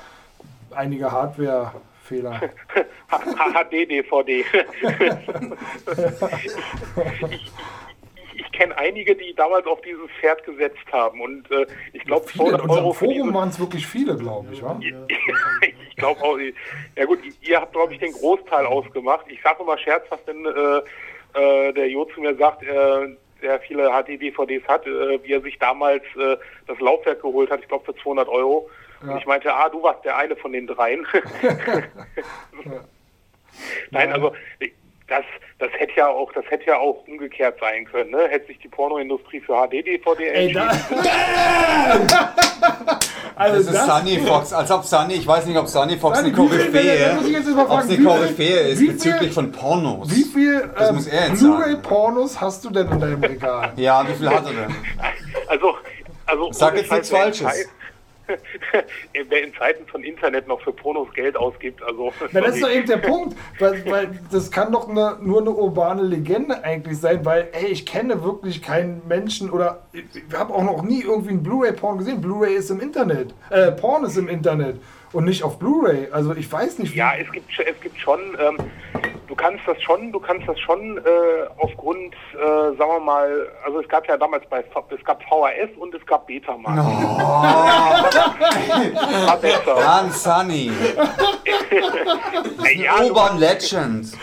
einige 0.75 1.09
Hardware-Fehler. 1.11 2.41
HD-DVD. 3.09 4.43
ich 7.29 7.51
ich 8.37 8.51
kenne 8.51 8.77
einige, 8.77 9.15
die 9.15 9.33
damals 9.35 9.65
auf 9.67 9.79
dieses 9.81 10.09
Pferd 10.19 10.43
gesetzt 10.43 10.85
haben. 10.91 11.21
Und 11.21 11.49
äh, 11.51 11.65
ich 11.93 12.03
glaube, 12.03 12.27
Viele, 12.27 12.43
in 12.43 12.49
200 12.57 12.69
Euro 12.69 12.93
Forum 12.93 13.33
waren 13.33 13.49
es 13.49 13.59
wirklich 13.59 13.87
viele, 13.87 14.15
glaube 14.17 14.49
ich. 14.51 14.61
Wa? 14.61 14.77
Ich 15.95 16.01
glaube 16.01 16.21
auch, 16.21 16.37
ja 16.95 17.05
gut, 17.05 17.19
ihr 17.41 17.61
habt, 17.61 17.71
glaube 17.71 17.93
ich, 17.93 17.99
den 17.99 18.11
Großteil 18.11 18.65
ausgemacht. 18.65 19.25
Ich 19.29 19.41
sage 19.41 19.63
immer 19.63 19.77
scherzhaft, 19.77 20.27
wenn 20.27 20.45
äh, 20.45 20.81
äh, 21.39 21.73
der 21.73 21.89
Jo 21.89 22.03
zu 22.05 22.19
mir 22.19 22.35
sagt, 22.35 22.63
äh, 22.63 23.15
der 23.41 23.61
viele 23.61 23.89
HD-DVDs 23.89 24.67
hat, 24.67 24.85
äh, 24.85 25.23
wie 25.23 25.31
er 25.31 25.41
sich 25.41 25.57
damals 25.57 26.03
äh, 26.17 26.35
das 26.67 26.77
Laufwerk 26.79 27.21
geholt 27.21 27.49
hat, 27.49 27.61
ich 27.61 27.69
glaube 27.69 27.85
für 27.85 27.95
200 27.95 28.27
Euro. 28.27 28.69
Ja. 29.05 29.13
Und 29.13 29.19
ich 29.19 29.25
meinte, 29.25 29.53
ah, 29.53 29.69
du 29.69 29.81
warst 29.83 30.03
der 30.03 30.17
eine 30.17 30.35
von 30.35 30.51
den 30.51 30.67
dreien. 30.67 31.07
Nein, 33.91 34.11
also 34.11 34.33
das, 35.07 35.23
das 35.59 35.69
hätte 35.77 35.93
ja 35.97 36.07
auch, 36.07 36.31
das 36.33 36.45
hätte 36.49 36.65
ja 36.65 36.77
auch 36.77 37.07
umgekehrt 37.07 37.57
sein 37.59 37.85
können, 37.85 38.11
ne? 38.11 38.27
Hätte 38.29 38.47
sich 38.47 38.59
die 38.59 38.67
Pornoindustrie 38.67 39.39
für 39.39 39.53
HD-DVD 39.53 40.23
Ey, 40.23 40.47
entschieden. 40.55 40.67
da, 42.09 42.33
also 43.35 43.71
Das 43.71 43.81
ist 43.81 43.85
Sunny 43.85 44.19
Fox, 44.19 44.53
als 44.53 44.71
ob 44.71 44.83
Sunny, 44.83 45.13
ich 45.15 45.27
weiß 45.27 45.45
nicht, 45.45 45.57
ob 45.57 45.67
Sunny 45.67 45.97
Fox 45.97 46.17
Sunny, 46.19 46.29
eine 46.29 46.37
Koryphäe, 46.37 47.15
das 47.15 47.17
ob 47.19 47.69
es 47.69 47.85
eine 47.85 47.89
wie 47.89 47.95
viel- 47.95 48.05
Koryphäe 48.05 48.59
ist 48.69 48.79
viel- 48.79 48.93
bezüglich 48.93 49.33
von 49.33 49.51
Pornos. 49.51 50.09
Wie 50.15 50.23
viel 50.23 50.71
Das 50.77 50.89
ähm, 50.89 50.95
muss 50.95 51.07
er 51.07 51.27
jetzt 51.29 51.39
Blu-ray-Pornos 51.39 52.41
hast 52.41 52.63
du 52.65 52.69
denn 52.69 52.89
in 52.91 52.99
deinem 52.99 53.23
Regal? 53.23 53.73
Ja, 53.75 54.07
wie 54.07 54.13
viel 54.13 54.29
hat 54.29 54.45
er 54.45 54.53
denn? 54.53 54.75
Also, 55.47 55.75
also 56.25 56.51
Sag 56.51 56.75
jetzt 56.77 56.91
nichts 56.91 57.09
Scheiß, 57.09 57.19
Falsches. 57.19 57.47
Zei- 57.47 57.65
Wer 59.29 59.43
in 59.43 59.53
Zeiten 59.55 59.85
von 59.87 60.03
Internet 60.03 60.47
noch 60.47 60.61
für 60.61 60.73
Pornos 60.73 61.11
Geld 61.13 61.35
ausgibt, 61.35 61.81
also. 61.83 62.13
Na, 62.31 62.41
das 62.41 62.55
ist 62.55 62.63
doch 62.63 62.69
eben 62.69 62.87
der 62.87 62.97
Punkt, 62.97 63.35
weil, 63.59 63.85
weil 63.85 64.19
das 64.31 64.51
kann 64.51 64.71
doch 64.71 64.89
eine, 64.89 65.17
nur 65.21 65.41
eine 65.41 65.51
urbane 65.51 66.03
Legende 66.03 66.63
eigentlich 66.63 66.99
sein, 66.99 67.25
weil, 67.25 67.49
ey, 67.51 67.67
ich 67.67 67.85
kenne 67.85 68.23
wirklich 68.23 68.61
keinen 68.61 69.01
Menschen 69.07 69.49
oder 69.49 69.87
ich, 69.93 70.03
ich 70.13 70.37
habe 70.37 70.53
auch 70.53 70.63
noch 70.63 70.83
nie 70.83 71.01
irgendwie 71.01 71.31
einen 71.31 71.43
Blu-ray-Porn 71.43 71.97
gesehen. 71.97 72.21
Blu-ray 72.21 72.55
ist 72.55 72.69
im 72.69 72.79
Internet, 72.79 73.33
äh, 73.49 73.71
Porn 73.71 74.03
ist 74.05 74.17
im 74.17 74.27
Internet 74.27 74.79
und 75.15 75.25
nicht 75.25 75.43
auf 75.43 75.57
Blu-ray. 75.57 76.09
Also 76.11 76.35
ich 76.35 76.51
weiß 76.51 76.79
nicht, 76.79 76.93
wie. 76.93 76.97
Ja, 76.97 77.13
es 77.15 77.31
gibt, 77.31 77.49
es 77.57 77.79
gibt 77.81 77.97
schon, 77.97 78.19
ähm, 78.37 78.57
du 79.27 79.35
kannst 79.35 79.61
das 79.65 79.81
schon, 79.81 80.11
du 80.11 80.19
kannst 80.19 80.45
das 80.47 80.59
schon 80.59 80.97
äh, 80.97 81.01
aufgrund, 81.57 82.13
äh, 82.33 82.75
sagen 82.77 82.91
wir 82.91 82.99
mal, 82.99 83.47
also 83.65 83.79
es 83.79 83.87
gab 83.87 84.05
ja 84.07 84.17
damals 84.17 84.43
bei, 84.49 84.59
es 84.59 85.03
gab 85.05 85.23
VHS 85.23 85.69
und 85.79 85.95
es 85.95 86.05
gab 86.05 86.27
Betamax. 86.27 86.77
War 89.25 89.37
besser. 89.37 89.75
Mann, 89.75 90.11
Sunny. 90.11 90.71
Ja, 92.75 92.97
du, 92.99 93.09
Urban 93.09 93.37
Legend. 93.37 94.17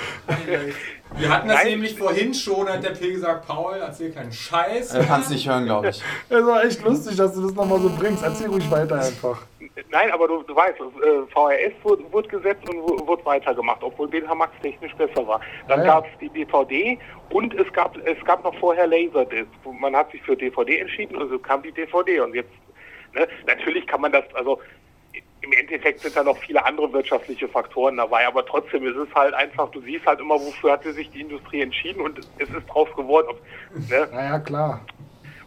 Wir 1.16 1.28
hatten 1.28 1.48
das 1.48 1.58
Nein. 1.58 1.68
nämlich 1.68 1.96
vorhin 1.96 2.34
schon, 2.34 2.68
hat 2.68 2.82
der 2.82 2.90
P 2.90 3.12
gesagt, 3.12 3.46
Paul, 3.46 3.76
erzähl 3.80 4.10
keinen 4.10 4.32
Scheiß. 4.32 4.94
Er 4.94 5.04
kann 5.04 5.22
es 5.22 5.30
nicht 5.30 5.48
hören, 5.48 5.64
glaube 5.64 5.88
ich. 5.90 6.02
Das 6.28 6.46
war 6.46 6.64
echt 6.64 6.82
lustig, 6.82 7.16
dass 7.16 7.34
du 7.34 7.42
das 7.42 7.54
nochmal 7.54 7.80
so 7.80 7.90
bringst. 7.90 8.22
Erzähl 8.22 8.48
ruhig 8.48 8.70
weiter 8.70 8.96
einfach. 8.96 9.42
Nein, 9.90 10.10
aber 10.10 10.28
du, 10.28 10.42
du 10.42 10.54
weißt, 10.54 10.78
äh, 10.80 11.26
VHS 11.32 11.72
wurde, 11.84 12.12
wurde 12.12 12.28
gesetzt 12.28 12.68
und 12.68 12.76
wu- 12.82 13.06
wurde 13.06 13.24
weitergemacht, 13.24 13.82
obwohl 13.82 14.08
Betamax 14.08 14.52
technisch 14.62 14.94
besser 14.96 15.26
war. 15.26 15.40
Dann 15.68 15.80
ja. 15.80 15.86
gab 15.86 16.06
es 16.06 16.18
die 16.20 16.28
DVD 16.28 16.98
und 17.30 17.54
es 17.54 17.72
gab, 17.72 17.96
es 18.06 18.22
gab 18.24 18.44
noch 18.44 18.54
vorher 18.56 18.86
Laserdisc. 18.86 19.48
Man 19.78 19.96
hat 19.96 20.10
sich 20.12 20.22
für 20.22 20.36
DVD 20.36 20.78
entschieden 20.78 21.16
und 21.16 21.32
es 21.32 21.42
kam 21.42 21.62
die 21.62 21.72
DVD 21.72 22.20
und 22.20 22.34
jetzt, 22.34 22.52
ne, 23.14 23.26
natürlich 23.46 23.86
kann 23.86 24.00
man 24.00 24.12
das, 24.12 24.24
also 24.34 24.60
im 25.40 25.52
Endeffekt 25.52 26.00
sind 26.00 26.16
da 26.16 26.22
noch 26.22 26.38
viele 26.38 26.64
andere 26.64 26.92
wirtschaftliche 26.92 27.48
Faktoren 27.48 27.96
dabei, 27.96 28.26
aber 28.28 28.46
trotzdem 28.46 28.86
ist 28.86 28.96
es 28.96 29.12
halt 29.14 29.34
einfach, 29.34 29.68
du 29.70 29.80
siehst 29.80 30.06
halt 30.06 30.20
immer, 30.20 30.34
wofür 30.36 30.72
hatte 30.72 30.92
sich 30.92 31.10
die 31.10 31.20
Industrie 31.22 31.62
entschieden 31.62 32.00
und 32.00 32.18
es 32.38 32.48
ist 32.48 32.66
draus 32.68 32.88
geworden. 32.94 33.26
Ne, 33.90 34.08
Naja, 34.12 34.38
klar. 34.38 34.86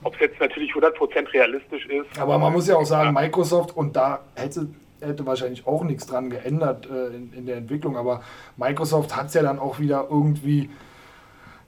Ob 0.06 0.14
es 0.14 0.20
jetzt 0.22 0.40
natürlich 0.40 0.72
100% 0.72 1.34
realistisch 1.34 1.88
ist. 1.88 2.20
Aber 2.20 2.38
man 2.38 2.54
muss 2.54 2.68
ja 2.68 2.76
auch 2.76 2.86
sagen, 2.86 3.12
Microsoft, 3.14 3.76
und 3.76 3.96
da 3.96 4.20
hätte, 4.36 4.68
hätte 5.02 5.26
wahrscheinlich 5.26 5.66
auch 5.66 5.84
nichts 5.84 6.06
dran 6.06 6.30
geändert 6.30 6.88
äh, 6.88 7.08
in, 7.08 7.34
in 7.34 7.46
der 7.48 7.58
Entwicklung, 7.58 7.98
aber 7.98 8.22
Microsoft 8.56 9.16
hat 9.16 9.28
es 9.28 9.34
ja 9.34 9.42
dann 9.42 9.58
auch 9.58 9.80
wieder 9.80 10.08
irgendwie, 10.08 10.70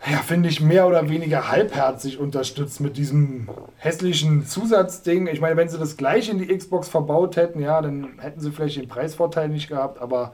ja, 0.06 0.18
finde 0.18 0.50
ich, 0.50 0.62
mehr 0.62 0.86
oder 0.88 1.10
weniger 1.10 1.50
halbherzig 1.50 2.20
unterstützt 2.20 2.80
mit 2.80 2.96
diesem 2.98 3.50
hässlichen 3.78 4.46
Zusatzding. 4.46 5.26
Ich 5.26 5.42
meine, 5.42 5.58
wenn 5.58 5.68
sie 5.68 5.80
das 5.80 5.98
gleich 5.98 6.30
in 6.30 6.38
die 6.38 6.56
Xbox 6.56 6.90
verbaut 6.90 7.38
hätten, 7.38 7.60
ja, 7.60 7.82
dann 7.82 8.20
hätten 8.20 8.40
sie 8.40 8.52
vielleicht 8.52 8.78
den 8.78 8.88
Preisvorteil 8.88 9.50
nicht 9.50 9.68
gehabt, 9.68 10.00
aber 10.00 10.34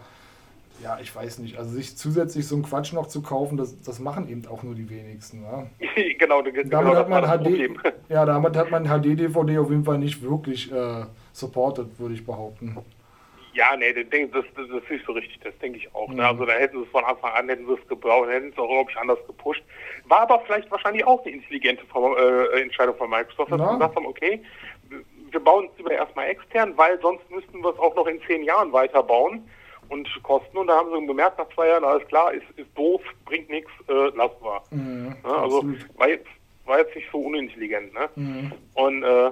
ja, 0.81 0.97
ich 1.01 1.15
weiß 1.15 1.39
nicht. 1.39 1.57
Also 1.57 1.71
sich 1.71 1.97
zusätzlich 1.97 2.47
so 2.47 2.55
einen 2.55 2.63
Quatsch 2.63 2.93
noch 2.93 3.07
zu 3.07 3.21
kaufen, 3.21 3.57
das, 3.57 3.81
das 3.81 3.99
machen 3.99 4.29
eben 4.29 4.45
auch 4.47 4.63
nur 4.63 4.75
die 4.75 4.89
wenigsten. 4.89 5.43
Ja. 5.43 5.67
genau, 6.19 6.43
genau, 6.43 6.69
Damit 6.69 6.93
das 6.93 6.97
hat 6.97 7.09
man 7.09 7.23
HD, 7.23 7.69
ja, 8.09 8.25
damit 8.25 8.55
hat 8.55 8.71
man 8.71 8.85
HD-DVD 8.85 9.59
auf 9.59 9.69
jeden 9.69 9.83
Fall 9.83 9.97
nicht 9.97 10.21
wirklich 10.21 10.71
äh, 10.71 11.05
supported, 11.31 11.99
würde 11.99 12.15
ich 12.15 12.25
behaupten. 12.25 12.77
Ja, 13.53 13.75
nee, 13.77 13.93
das, 13.93 14.05
das, 14.31 14.45
das 14.55 14.83
ist 14.83 14.89
nicht 14.89 15.05
so 15.05 15.11
richtig, 15.11 15.39
das 15.43 15.55
denke 15.59 15.77
ich 15.77 15.93
auch. 15.93 16.09
Ne? 16.09 16.25
Also 16.25 16.43
da 16.43 16.53
hätten 16.53 16.77
sie 16.77 16.83
es 16.85 16.89
von 16.89 17.03
Anfang 17.03 17.33
an, 17.33 17.47
hätten 17.47 17.67
sie 17.67 17.73
es 17.73 17.87
gebraucht, 17.87 18.27
hätten 18.27 18.47
sie 18.47 18.53
es 18.53 18.57
auch, 18.57 18.89
ich, 18.89 18.97
anders 18.97 19.19
gepusht. 19.27 19.61
War 20.05 20.21
aber 20.21 20.39
vielleicht 20.39 20.71
wahrscheinlich 20.71 21.05
auch 21.05 21.23
eine 21.23 21.35
intelligente 21.35 21.83
äh, 21.83 22.61
Entscheidung 22.61 22.95
von 22.97 23.11
Microsoft, 23.11 23.51
dass 23.51 23.61
sie 23.61 23.73
gesagt 23.73 23.95
haben, 23.95 24.07
okay, 24.07 24.41
wir 25.29 25.39
bauen 25.39 25.69
es 25.71 25.77
lieber 25.77 25.91
erstmal 25.91 26.29
extern, 26.29 26.75
weil 26.77 26.99
sonst 26.99 27.29
müssten 27.29 27.61
wir 27.61 27.69
es 27.69 27.79
auch 27.79 27.95
noch 27.95 28.07
in 28.07 28.19
zehn 28.23 28.43
Jahren 28.43 28.73
weiterbauen 28.73 29.47
und 29.93 30.09
kosten. 30.23 30.57
Und 30.57 30.67
da 30.67 30.75
haben 30.77 30.89
sie 30.91 31.05
gemerkt, 31.05 31.37
nach 31.37 31.49
zwei 31.53 31.67
Jahren, 31.67 31.83
alles 31.83 32.07
klar, 32.07 32.33
ist, 32.33 32.43
ist 32.55 32.67
doof, 32.75 33.01
bringt 33.25 33.49
nichts, 33.49 33.71
äh, 33.87 33.93
lassen 34.15 34.41
wir. 34.41 34.61
Mhm, 34.71 35.15
Ja, 35.23 35.35
also 35.41 35.63
war 35.97 36.09
jetzt, 36.09 36.27
war 36.65 36.79
jetzt 36.79 36.95
nicht 36.95 37.07
so 37.11 37.19
unintelligent. 37.19 37.93
Ne? 37.93 38.09
Mhm. 38.15 38.51
Und 38.73 39.03
äh, 39.03 39.31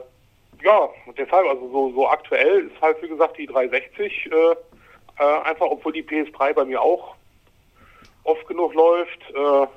ja, 0.63 0.89
deshalb, 1.17 1.47
also 1.47 1.69
so, 1.71 1.91
so 1.93 2.07
aktuell 2.07 2.67
ist 2.67 2.81
halt 2.81 3.01
wie 3.01 3.07
gesagt 3.07 3.37
die 3.37 3.47
360 3.47 4.29
äh, 4.31 4.55
äh, 5.17 5.41
einfach, 5.43 5.65
obwohl 5.65 5.93
die 5.93 6.03
PS3 6.03 6.53
bei 6.53 6.65
mir 6.65 6.81
auch 6.81 7.15
oft 8.23 8.47
genug 8.47 8.73
läuft, 8.73 9.19
äh, 9.33 9.67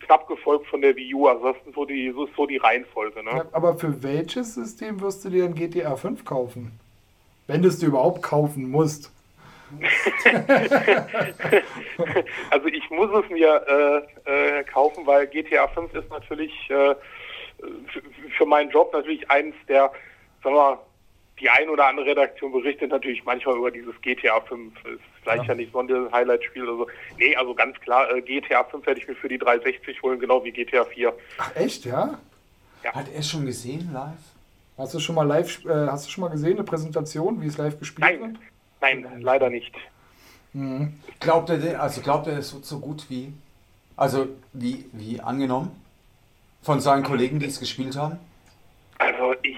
knapp 0.00 0.28
gefolgt 0.28 0.66
von 0.68 0.80
der 0.80 0.96
Wii 0.96 1.14
U. 1.14 1.26
Also 1.28 1.52
das 1.52 1.56
ist 1.66 1.74
so 1.74 1.84
die, 1.84 2.10
so 2.12 2.24
ist 2.24 2.34
so 2.36 2.46
die 2.46 2.56
Reihenfolge. 2.56 3.22
Ne? 3.22 3.46
Aber 3.52 3.76
für 3.76 4.02
welches 4.02 4.54
System 4.54 5.00
wirst 5.00 5.24
du 5.24 5.30
dir 5.30 5.44
ein 5.44 5.54
GTA 5.54 5.96
5 5.96 6.24
kaufen? 6.24 6.72
Wenn 7.46 7.62
du 7.62 7.68
es 7.68 7.78
dir 7.78 7.86
überhaupt 7.86 8.22
kaufen 8.22 8.70
musst. 8.70 9.10
Also 12.50 12.66
ich 12.66 12.90
muss 12.90 13.10
es 13.24 13.30
mir 13.30 14.06
äh, 14.26 14.58
äh, 14.58 14.64
kaufen, 14.64 15.06
weil 15.06 15.26
GTA 15.26 15.68
5 15.68 15.94
ist 15.94 16.10
natürlich 16.10 16.52
äh, 16.70 16.94
für, 18.36 18.46
meinen 18.46 18.70
Job 18.70 18.92
natürlich 18.92 19.30
eins 19.30 19.54
der, 19.68 19.90
sagen 20.42 20.54
wir 20.54 20.62
mal, 20.62 20.78
die 21.40 21.48
ein 21.48 21.68
oder 21.68 21.86
andere 21.86 22.06
Redaktion 22.06 22.52
berichtet 22.52 22.90
natürlich 22.90 23.24
manchmal 23.24 23.56
über 23.56 23.70
dieses 23.70 24.00
GTA 24.02 24.40
5. 24.40 24.72
Ist 24.84 25.00
vielleicht 25.22 25.46
ja, 25.46 25.54
nicht 25.54 25.72
so 25.72 25.80
ein 25.80 26.12
Highlight-Spiel 26.12 26.68
oder 26.68 26.84
so. 26.84 26.86
Nee, 27.18 27.34
also 27.36 27.54
ganz 27.54 27.78
klar, 27.80 28.08
GTA 28.20 28.64
5 28.64 28.86
werde 28.86 29.00
ich 29.00 29.08
mir 29.08 29.14
für 29.14 29.28
die 29.28 29.38
360 29.38 30.02
holen, 30.02 30.20
genau 30.20 30.44
wie 30.44 30.52
GTA 30.52 30.84
4. 30.84 31.12
Ach 31.38 31.56
echt, 31.56 31.84
ja? 31.84 32.18
Hat 32.84 33.08
er 33.12 33.20
es 33.20 33.30
schon 33.30 33.46
gesehen 33.46 33.90
live? 33.92 34.18
Hast 34.76 34.94
du 34.94 35.00
schon 35.00 35.14
mal 35.14 35.26
live, 35.26 35.64
äh, 35.64 35.86
hast 35.86 36.06
du 36.06 36.10
schon 36.10 36.22
mal 36.22 36.30
gesehen, 36.30 36.54
eine 36.54 36.64
Präsentation, 36.64 37.40
wie 37.40 37.46
es 37.46 37.58
live 37.58 37.78
gespielt 37.78 38.20
Nein, 38.20 38.38
nein, 38.82 39.20
leider 39.22 39.48
nicht. 39.50 39.72
Glaubt 41.20 41.48
er, 41.50 41.58
denn- 41.58 41.76
also 41.76 42.00
glaubt 42.02 42.26
er, 42.26 42.36
es 42.38 42.52
wird 42.52 42.64
so 42.66 42.78
gut 42.78 43.08
wie, 43.08 43.32
also 43.96 44.26
wie, 44.52 44.84
wie 44.92 45.20
angenommen 45.20 45.70
von 46.62 46.80
seinen 46.80 47.02
Kollegen, 47.04 47.38
die 47.38 47.46
es 47.46 47.58
gespielt 47.58 47.96
haben? 47.96 48.18
Also 48.98 49.34
ich, 49.42 49.56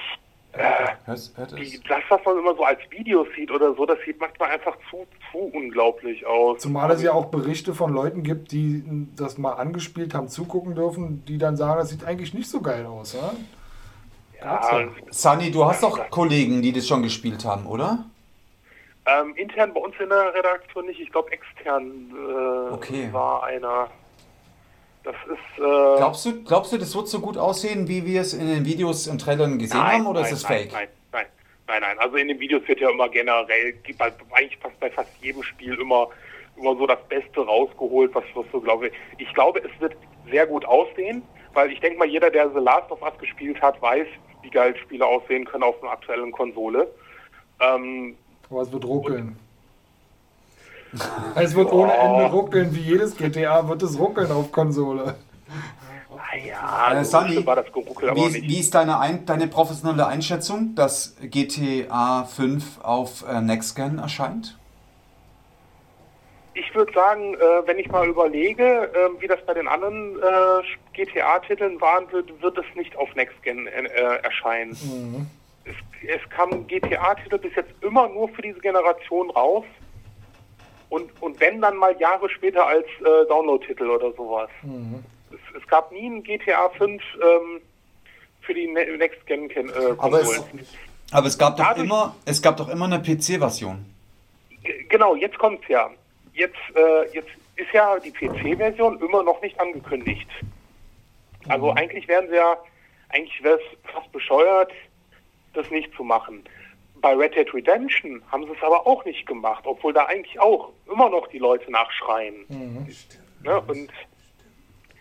äh, 0.52 0.86
Hörst, 1.04 1.36
hört 1.36 1.58
die, 1.58 1.80
das, 1.88 2.00
was 2.08 2.20
man 2.24 2.38
immer 2.38 2.54
so 2.54 2.64
als 2.64 2.78
Videos 2.90 3.26
sieht 3.36 3.50
oder 3.50 3.74
so, 3.74 3.84
das 3.84 3.98
sieht 4.06 4.20
manchmal 4.20 4.50
einfach 4.52 4.76
zu, 4.88 5.04
zu 5.32 5.38
unglaublich 5.38 6.24
aus. 6.24 6.60
Zumal 6.60 6.90
es 6.92 7.02
ja 7.02 7.12
auch 7.12 7.26
Berichte 7.26 7.74
von 7.74 7.92
Leuten 7.92 8.22
gibt, 8.22 8.52
die 8.52 8.84
das 9.16 9.36
mal 9.36 9.54
angespielt 9.54 10.14
haben, 10.14 10.28
zugucken 10.28 10.76
dürfen, 10.76 11.24
die 11.26 11.38
dann 11.38 11.56
sagen, 11.56 11.78
das 11.80 11.90
sieht 11.90 12.04
eigentlich 12.04 12.32
nicht 12.34 12.48
so 12.48 12.60
geil 12.60 12.86
aus. 12.86 13.14
Ja? 13.14 13.32
Ja, 14.40 14.80
ja. 14.80 14.88
Sani, 15.10 15.50
du 15.50 15.64
hast 15.64 15.82
doch 15.82 16.08
Kollegen, 16.10 16.62
die 16.62 16.72
das 16.72 16.86
schon 16.86 17.02
gespielt 17.02 17.44
haben, 17.44 17.66
oder? 17.66 18.04
Ähm, 19.06 19.34
intern 19.36 19.74
bei 19.74 19.80
uns 19.80 19.94
in 20.00 20.08
der 20.08 20.34
Redaktion 20.34 20.86
nicht, 20.86 20.98
ich 20.98 21.10
glaube 21.10 21.30
extern 21.32 22.10
äh, 22.10 22.72
Okay. 22.72 23.08
war 23.12 23.44
einer. 23.44 23.90
Das 25.02 25.14
ist. 25.26 25.58
Äh, 25.58 25.96
Glaubst 25.98 26.24
du, 26.24 26.42
glaubst 26.44 26.72
du, 26.72 26.78
das 26.78 26.94
wird 26.96 27.08
so 27.08 27.20
gut 27.20 27.36
aussehen, 27.36 27.86
wie 27.88 28.06
wir 28.06 28.22
es 28.22 28.32
in 28.32 28.46
den 28.46 28.64
Videos 28.64 29.06
und 29.06 29.20
Trailern 29.20 29.58
gesehen 29.58 29.82
haben, 29.82 30.06
oder 30.06 30.22
nein, 30.22 30.32
ist 30.32 30.38
es 30.38 30.48
nein, 30.48 30.62
fake? 30.62 30.72
Nein, 30.72 30.88
nein, 31.12 31.26
nein, 31.66 31.80
nein. 31.82 31.98
Also 31.98 32.16
in 32.16 32.28
den 32.28 32.40
Videos 32.40 32.66
wird 32.66 32.80
ja 32.80 32.88
immer 32.88 33.10
generell, 33.10 33.74
bei, 33.98 34.10
eigentlich 34.32 34.56
fast 34.58 34.80
bei 34.80 34.90
fast 34.90 35.10
jedem 35.20 35.42
Spiel 35.42 35.74
immer, 35.78 36.08
immer 36.56 36.74
so 36.74 36.86
das 36.86 37.02
Beste 37.10 37.44
rausgeholt, 37.44 38.14
was, 38.14 38.24
was 38.34 38.46
so 38.50 38.60
glaube 38.62 38.88
ich. 38.88 38.94
Ich 39.18 39.34
glaube, 39.34 39.58
es 39.60 39.80
wird 39.80 39.94
sehr 40.30 40.46
gut 40.46 40.64
aussehen, 40.64 41.22
weil 41.52 41.70
ich 41.70 41.80
denke 41.80 41.98
mal, 41.98 42.08
jeder, 42.08 42.30
der 42.30 42.48
The 42.48 42.60
Last 42.60 42.90
of 42.90 43.02
Us 43.02 43.12
gespielt 43.18 43.60
hat, 43.60 43.82
weiß, 43.82 44.06
wie 44.40 44.48
geil 44.48 44.74
Spiele 44.78 45.04
aussehen 45.04 45.44
können 45.44 45.64
auf 45.64 45.82
einer 45.82 45.92
aktuellen 45.92 46.32
Konsole. 46.32 46.90
Ähm, 47.60 48.16
Aber 48.50 48.62
es 48.62 48.72
wird 48.72 48.84
ruckeln. 48.84 49.36
Es 51.34 51.54
wird 51.56 51.72
ohne 51.72 51.92
Ende 51.92 52.24
ruckeln, 52.26 52.74
wie 52.74 52.80
jedes 52.80 53.16
GTA 53.16 53.66
wird 53.68 53.82
es 53.82 53.98
ruckeln 53.98 54.30
auf 54.30 54.52
Konsole. 54.52 55.16
naja, 56.16 56.92
Äh, 57.00 57.04
so 57.04 57.18
Sunny, 57.18 57.44
war 57.44 57.56
das 57.56 57.72
geruckelt, 57.72 58.10
aber 58.12 58.20
Wie, 58.20 58.30
nicht. 58.30 58.42
wie 58.48 58.60
ist 58.60 58.74
deine, 58.74 59.00
ein, 59.00 59.26
deine 59.26 59.48
professionelle 59.48 60.06
Einschätzung, 60.06 60.74
dass 60.76 61.16
GTA 61.20 62.24
5 62.24 62.80
auf 62.82 63.24
äh, 63.28 63.40
Next 63.40 63.74
Gen 63.74 63.98
erscheint? 63.98 64.56
Ich 66.56 66.72
würde 66.72 66.92
sagen, 66.92 67.34
äh, 67.34 67.66
wenn 67.66 67.78
ich 67.80 67.88
mal 67.90 68.06
überlege, 68.06 68.62
äh, 68.94 69.20
wie 69.20 69.26
das 69.26 69.44
bei 69.44 69.54
den 69.54 69.66
anderen 69.66 70.16
äh, 70.20 70.62
GTA-Titeln 70.92 71.80
waren, 71.80 72.10
wird, 72.12 72.40
wird 72.40 72.56
es 72.58 72.64
nicht 72.76 72.94
auf 72.96 73.12
Next 73.16 73.42
Gen 73.42 73.66
äh, 73.66 73.88
erscheinen. 74.22 74.76
Es, 75.64 75.74
es 76.06 76.30
kamen 76.30 76.66
GTA-Titel 76.66 77.38
bis 77.38 77.54
jetzt 77.54 77.72
immer 77.82 78.08
nur 78.08 78.28
für 78.28 78.42
diese 78.42 78.60
Generation 78.60 79.30
raus. 79.30 79.64
Und, 80.90 81.10
und 81.22 81.40
wenn 81.40 81.60
dann 81.60 81.76
mal 81.76 81.96
Jahre 81.98 82.28
später 82.28 82.66
als 82.66 82.86
äh, 83.00 83.26
Download-Titel 83.28 83.88
oder 83.88 84.12
sowas. 84.12 84.50
Es, 85.30 85.62
es 85.62 85.68
gab 85.68 85.90
nie 85.90 86.06
ein 86.08 86.22
GTA 86.22 86.68
5 86.70 87.02
ähm, 87.14 87.60
für 88.42 88.54
die 88.54 88.66
ne 88.68 88.84
Next 88.98 89.26
Gen 89.26 89.48
äh, 89.50 89.64
Aber 89.98 90.20
es, 90.20 90.44
aber 91.10 91.26
es 91.26 91.38
gab 91.38 91.56
doch 91.56 91.64
Dadurch- 91.64 91.84
immer, 91.86 92.14
es 92.26 92.40
gab 92.42 92.56
doch 92.58 92.68
immer 92.68 92.84
eine 92.84 93.00
PC-Version. 93.00 93.84
Genau, 94.88 95.16
jetzt 95.16 95.38
kommt's 95.38 95.66
ja. 95.68 95.90
Jetzt, 96.34 96.54
äh, 96.74 97.12
jetzt 97.12 97.30
ist 97.56 97.72
ja 97.72 97.98
die 97.98 98.10
PC-Version 98.10 99.00
immer 99.00 99.22
noch 99.22 99.40
nicht 99.42 99.58
angekündigt. 99.60 100.28
Also 101.48 101.70
eigentlich 101.72 102.06
wären 102.08 102.28
sie 102.28 102.36
ja, 102.36 102.56
eigentlich 103.10 103.42
wäre 103.42 103.56
es 103.56 103.92
fast 103.92 104.10
bescheuert, 104.12 104.72
das 105.54 105.70
nicht 105.70 105.94
zu 105.94 106.04
machen. 106.04 106.44
Bei 106.96 107.14
Red 107.14 107.34
Dead 107.34 107.52
Redemption 107.52 108.22
haben 108.30 108.44
sie 108.46 108.52
es 108.52 108.62
aber 108.62 108.86
auch 108.86 109.04
nicht 109.04 109.26
gemacht, 109.26 109.64
obwohl 109.66 109.92
da 109.92 110.06
eigentlich 110.06 110.38
auch 110.40 110.70
immer 110.90 111.10
noch 111.10 111.26
die 111.28 111.38
Leute 111.38 111.70
nachschreien. 111.70 112.44
Ne? 113.42 113.60
Und 113.66 113.90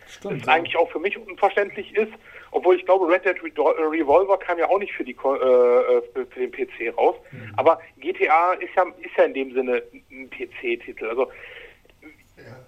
Stimmt. 0.07 0.41
das 0.41 0.47
eigentlich 0.47 0.75
auch 0.77 0.89
für 0.91 0.99
mich 0.99 1.17
unverständlich 1.17 1.95
ist, 1.95 2.11
obwohl 2.51 2.75
ich 2.75 2.85
glaube, 2.85 3.07
Red 3.11 3.25
Dead 3.25 3.37
äh, 3.37 3.61
Revolver 3.61 4.37
kam 4.37 4.59
ja 4.59 4.69
auch 4.69 4.77
nicht 4.79 4.93
für, 4.93 5.03
die, 5.03 5.13
Ko- 5.13 5.35
äh, 5.35 5.97
äh, 5.97 6.01
für 6.29 6.39
den 6.47 6.51
PC 6.51 6.95
raus. 6.95 7.15
Aber 7.57 7.79
GTA 7.97 8.53
ist 8.53 8.75
ja, 8.75 8.83
ist 9.01 9.15
ja 9.17 9.23
in 9.23 9.33
dem 9.33 9.53
Sinne 9.53 9.81
ein 10.11 10.29
PC-Titel. 10.29 11.07
Also 11.07 11.31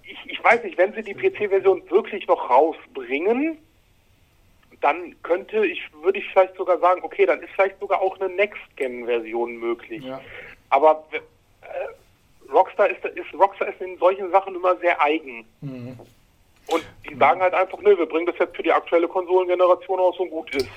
ich, 0.03 0.17
ich 0.31 0.43
weiß 0.43 0.63
nicht, 0.63 0.77
wenn 0.77 0.93
sie 0.93 1.03
die 1.03 1.13
PC-Version 1.13 1.83
wirklich 1.89 2.25
noch 2.27 2.49
rausbringen, 2.49 3.57
dann 4.81 5.15
könnte 5.23 5.65
ich, 5.65 5.81
würde 6.01 6.19
ich 6.19 6.25
vielleicht 6.31 6.55
sogar 6.55 6.79
sagen, 6.79 7.01
okay, 7.03 7.25
dann 7.25 7.41
ist 7.41 7.51
vielleicht 7.55 7.79
sogar 7.79 8.01
auch 8.01 8.19
eine 8.19 8.33
Next-Gen-Version 8.33 9.57
möglich. 9.57 10.03
Ja. 10.03 10.19
Aber 10.69 11.05
äh, 11.11 12.51
Rockstar 12.51 12.89
ist, 12.89 13.03
ist 13.05 13.33
Rockstar 13.33 13.69
ist 13.69 13.81
in 13.81 13.97
solchen 13.97 14.31
Sachen 14.31 14.55
immer 14.55 14.75
sehr 14.77 15.01
eigen. 15.01 15.45
Und 16.67 16.83
die 17.09 17.15
sagen 17.15 17.41
halt 17.41 17.53
einfach, 17.53 17.79
nö, 17.81 17.97
wir 17.97 18.05
bringen 18.05 18.25
das 18.25 18.37
jetzt 18.39 18.55
für 18.55 18.63
die 18.63 18.71
aktuelle 18.71 19.07
Konsolengeneration 19.07 19.99
aus 19.99 20.19
und 20.19 20.29
gut 20.29 20.53
ist. 20.55 20.69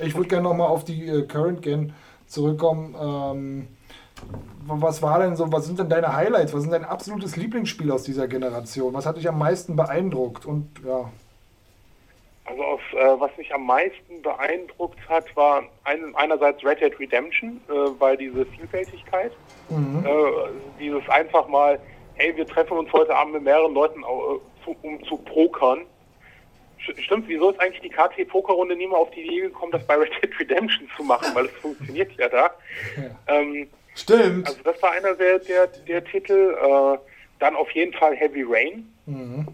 Ich 0.00 0.14
würde 0.14 0.28
gerne 0.28 0.44
nochmal 0.44 0.68
auf 0.68 0.84
die 0.84 1.06
äh, 1.06 1.26
Current 1.26 1.62
Gen 1.62 1.92
zurückkommen. 2.26 2.96
Ähm, 2.98 3.68
was 4.64 5.02
war 5.02 5.18
denn 5.18 5.36
so, 5.36 5.50
was 5.52 5.66
sind 5.66 5.78
denn 5.78 5.88
deine 5.88 6.14
Highlights? 6.14 6.54
Was 6.54 6.62
sind 6.62 6.72
dein 6.72 6.84
absolutes 6.84 7.36
Lieblingsspiel 7.36 7.90
aus 7.90 8.04
dieser 8.04 8.28
Generation? 8.28 8.94
Was 8.94 9.06
hat 9.06 9.16
dich 9.16 9.28
am 9.28 9.38
meisten 9.38 9.76
beeindruckt? 9.76 10.46
Und 10.46 10.70
ja, 10.86 11.10
Also 12.44 12.62
auf, 12.64 12.80
äh, 12.92 13.20
was 13.20 13.30
mich 13.36 13.54
am 13.54 13.66
meisten 13.66 14.20
beeindruckt 14.20 14.98
hat, 15.08 15.24
war 15.36 15.62
ein, 15.84 16.14
einerseits 16.16 16.64
Red 16.64 16.80
Dead 16.80 16.98
Redemption, 16.98 17.60
äh, 17.68 17.72
weil 17.98 18.16
diese 18.16 18.44
Vielfältigkeit, 18.46 19.32
mhm. 19.68 20.04
äh, 20.04 20.80
dieses 20.80 21.08
einfach 21.08 21.46
mal, 21.48 21.78
hey, 22.14 22.36
wir 22.36 22.46
treffen 22.46 22.76
uns 22.76 22.92
heute 22.92 23.14
Abend 23.14 23.34
mit 23.34 23.44
mehreren 23.44 23.74
Leuten, 23.74 24.00
äh, 24.02 24.64
zu, 24.64 24.76
um 24.82 25.02
zu 25.04 25.16
pokern. 25.18 25.82
Stimmt, 26.78 27.28
wieso 27.28 27.50
ist 27.50 27.60
eigentlich 27.60 27.80
die 27.80 27.90
KT-Pokerrunde 27.90 28.74
nie 28.74 28.88
mal 28.88 28.96
auf 28.96 29.10
die 29.12 29.20
Idee 29.22 29.42
gekommen, 29.42 29.70
das 29.70 29.86
bei 29.86 29.94
Red 29.94 30.10
Dead 30.20 30.40
Redemption 30.40 30.88
zu 30.96 31.04
machen, 31.04 31.32
weil 31.34 31.44
es 31.44 31.52
funktioniert 31.52 32.10
ja 32.18 32.28
da. 32.28 32.50
Ähm, 33.28 33.68
Stimmt. 33.94 34.48
Also 34.48 34.58
das 34.64 34.82
war 34.82 34.90
einer 34.90 35.14
der, 35.14 35.38
der, 35.38 35.68
der 35.68 36.04
Titel. 36.04 36.56
Äh, 36.60 36.98
dann 37.42 37.56
auf 37.56 37.70
jeden 37.72 37.92
Fall 37.92 38.14
Heavy 38.14 38.44
Rain. 38.48 38.88
Mhm. 39.06 39.48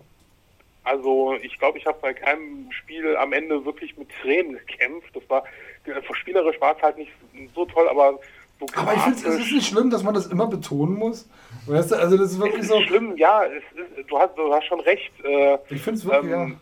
Also 0.88 1.34
ich 1.42 1.58
glaube, 1.58 1.78
ich 1.78 1.86
habe 1.86 1.98
bei 2.00 2.14
keinem 2.14 2.70
Spiel 2.72 3.16
am 3.16 3.32
Ende 3.32 3.64
wirklich 3.64 3.96
mit 3.96 4.08
Tränen 4.22 4.52
gekämpft. 4.66 5.14
Das 5.14 5.22
war 5.28 5.44
äh, 5.84 6.14
spielerisch 6.14 6.60
war 6.60 6.76
es 6.76 6.82
halt 6.82 6.98
nicht 6.98 7.10
so 7.54 7.64
toll, 7.66 7.88
aber 7.88 8.18
so 8.60 8.66
Aber 8.74 8.94
ich 8.94 9.00
finde, 9.00 9.18
es 9.18 9.38
ist 9.46 9.52
nicht 9.52 9.68
schlimm, 9.68 9.90
dass 9.90 10.02
man 10.02 10.14
das 10.14 10.26
immer 10.26 10.46
betonen 10.46 10.94
muss. 10.94 11.28
Weißt 11.66 11.90
du, 11.92 11.96
also 11.96 12.16
das 12.16 12.32
ist 12.32 12.40
wirklich 12.40 12.62
es 12.62 12.68
so. 12.68 12.78
ist 12.78 12.86
schlimm, 12.86 13.16
ja, 13.16 13.42
ist, 13.42 13.64
du, 14.08 14.18
hast, 14.18 14.36
du 14.36 14.52
hast 14.52 14.64
schon 14.66 14.80
recht. 14.80 15.12
Äh, 15.24 15.58
Ich 15.70 15.82
finde 15.82 15.98
es 15.98 16.04
wirklich, 16.06 16.32
Ähm, 16.32 16.58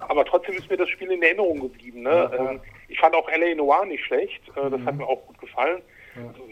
aber 0.00 0.24
trotzdem 0.24 0.54
ist 0.56 0.68
mir 0.70 0.76
das 0.76 0.88
Spiel 0.90 1.10
in 1.10 1.22
Erinnerung 1.22 1.60
geblieben. 1.60 2.02
Ne? 2.02 2.30
Ähm, 2.38 2.60
ich 2.88 2.98
fand 2.98 3.14
auch 3.14 3.28
L.A. 3.28 3.54
Noir 3.54 3.84
nicht 3.86 4.04
schlecht. 4.04 4.40
Äh, 4.56 4.60
Mhm. 4.66 4.70
Das 4.72 4.80
hat 4.86 4.94
mir 4.96 5.06
auch 5.06 5.24
gut 5.26 5.38
gefallen. 5.40 5.82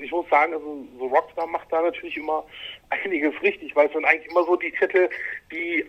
Ich 0.00 0.12
muss 0.12 0.28
sagen, 0.28 0.52
also 0.54 0.84
so 0.96 1.06
Rockstar 1.06 1.44
macht 1.48 1.72
da 1.72 1.82
natürlich 1.82 2.16
immer 2.16 2.44
einiges 2.90 3.34
richtig, 3.42 3.74
weil 3.74 3.88
es 3.88 3.92
sind 3.94 4.04
eigentlich 4.04 4.30
immer 4.30 4.44
so 4.44 4.54
die 4.54 4.70
Titel, 4.70 5.08
die 5.50 5.84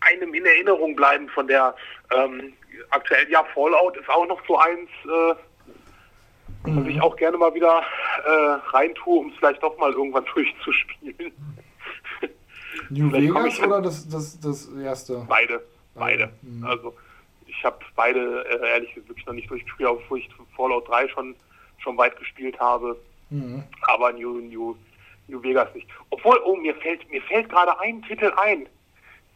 einem 0.00 0.32
in 0.34 0.44
Erinnerung 0.46 0.94
bleiben 0.96 1.28
von 1.30 1.46
der 1.46 1.74
ähm, 2.14 2.52
aktuell 2.90 3.28
ja 3.30 3.44
Fallout 3.54 3.96
ist 3.96 4.08
auch 4.08 4.26
noch 4.26 4.40
so 4.46 4.58
eins, 4.58 4.88
äh, 5.04 5.34
was 6.64 6.86
ich 6.86 7.00
auch 7.00 7.16
gerne 7.16 7.36
mal 7.38 7.54
wieder 7.54 7.82
äh, 8.24 8.30
reintue, 8.70 9.18
um 9.20 9.28
es 9.30 9.36
vielleicht 9.38 9.62
doch 9.62 9.76
mal 9.78 9.92
irgendwann 9.92 10.24
durchzuspielen. 10.34 11.32
New 12.90 13.12
Vegas 13.12 13.60
oder 13.60 13.82
das, 13.82 14.08
das, 14.08 14.38
das 14.40 14.68
erste? 14.82 15.24
Beide, 15.28 15.62
beide. 15.94 16.32
Mhm. 16.42 16.64
Also 16.64 16.94
ich 17.46 17.64
habe 17.64 17.78
beide 17.96 18.44
äh, 18.48 18.68
ehrlich 18.70 18.94
gesagt 18.94 19.08
wirklich 19.08 19.26
noch 19.26 19.34
nicht 19.34 19.50
durchgespielt, 19.50 19.88
obwohl 19.88 20.18
ich 20.20 20.28
Fallout 20.56 20.88
3 20.88 21.08
schon 21.08 21.34
schon 21.78 21.96
weit 21.96 22.16
gespielt 22.18 22.58
habe, 22.58 22.96
Mhm. 23.30 23.62
aber 23.82 24.12
New 24.12 24.40
New 24.40 24.74
New 25.26 25.42
Vegas 25.42 25.68
nicht. 25.74 25.86
Obwohl, 26.08 26.40
oh, 26.44 26.56
mir 26.56 26.74
fällt 26.76 27.08
mir 27.10 27.20
fällt 27.22 27.50
gerade 27.50 27.78
ein 27.78 28.00
Titel 28.02 28.32
ein, 28.38 28.66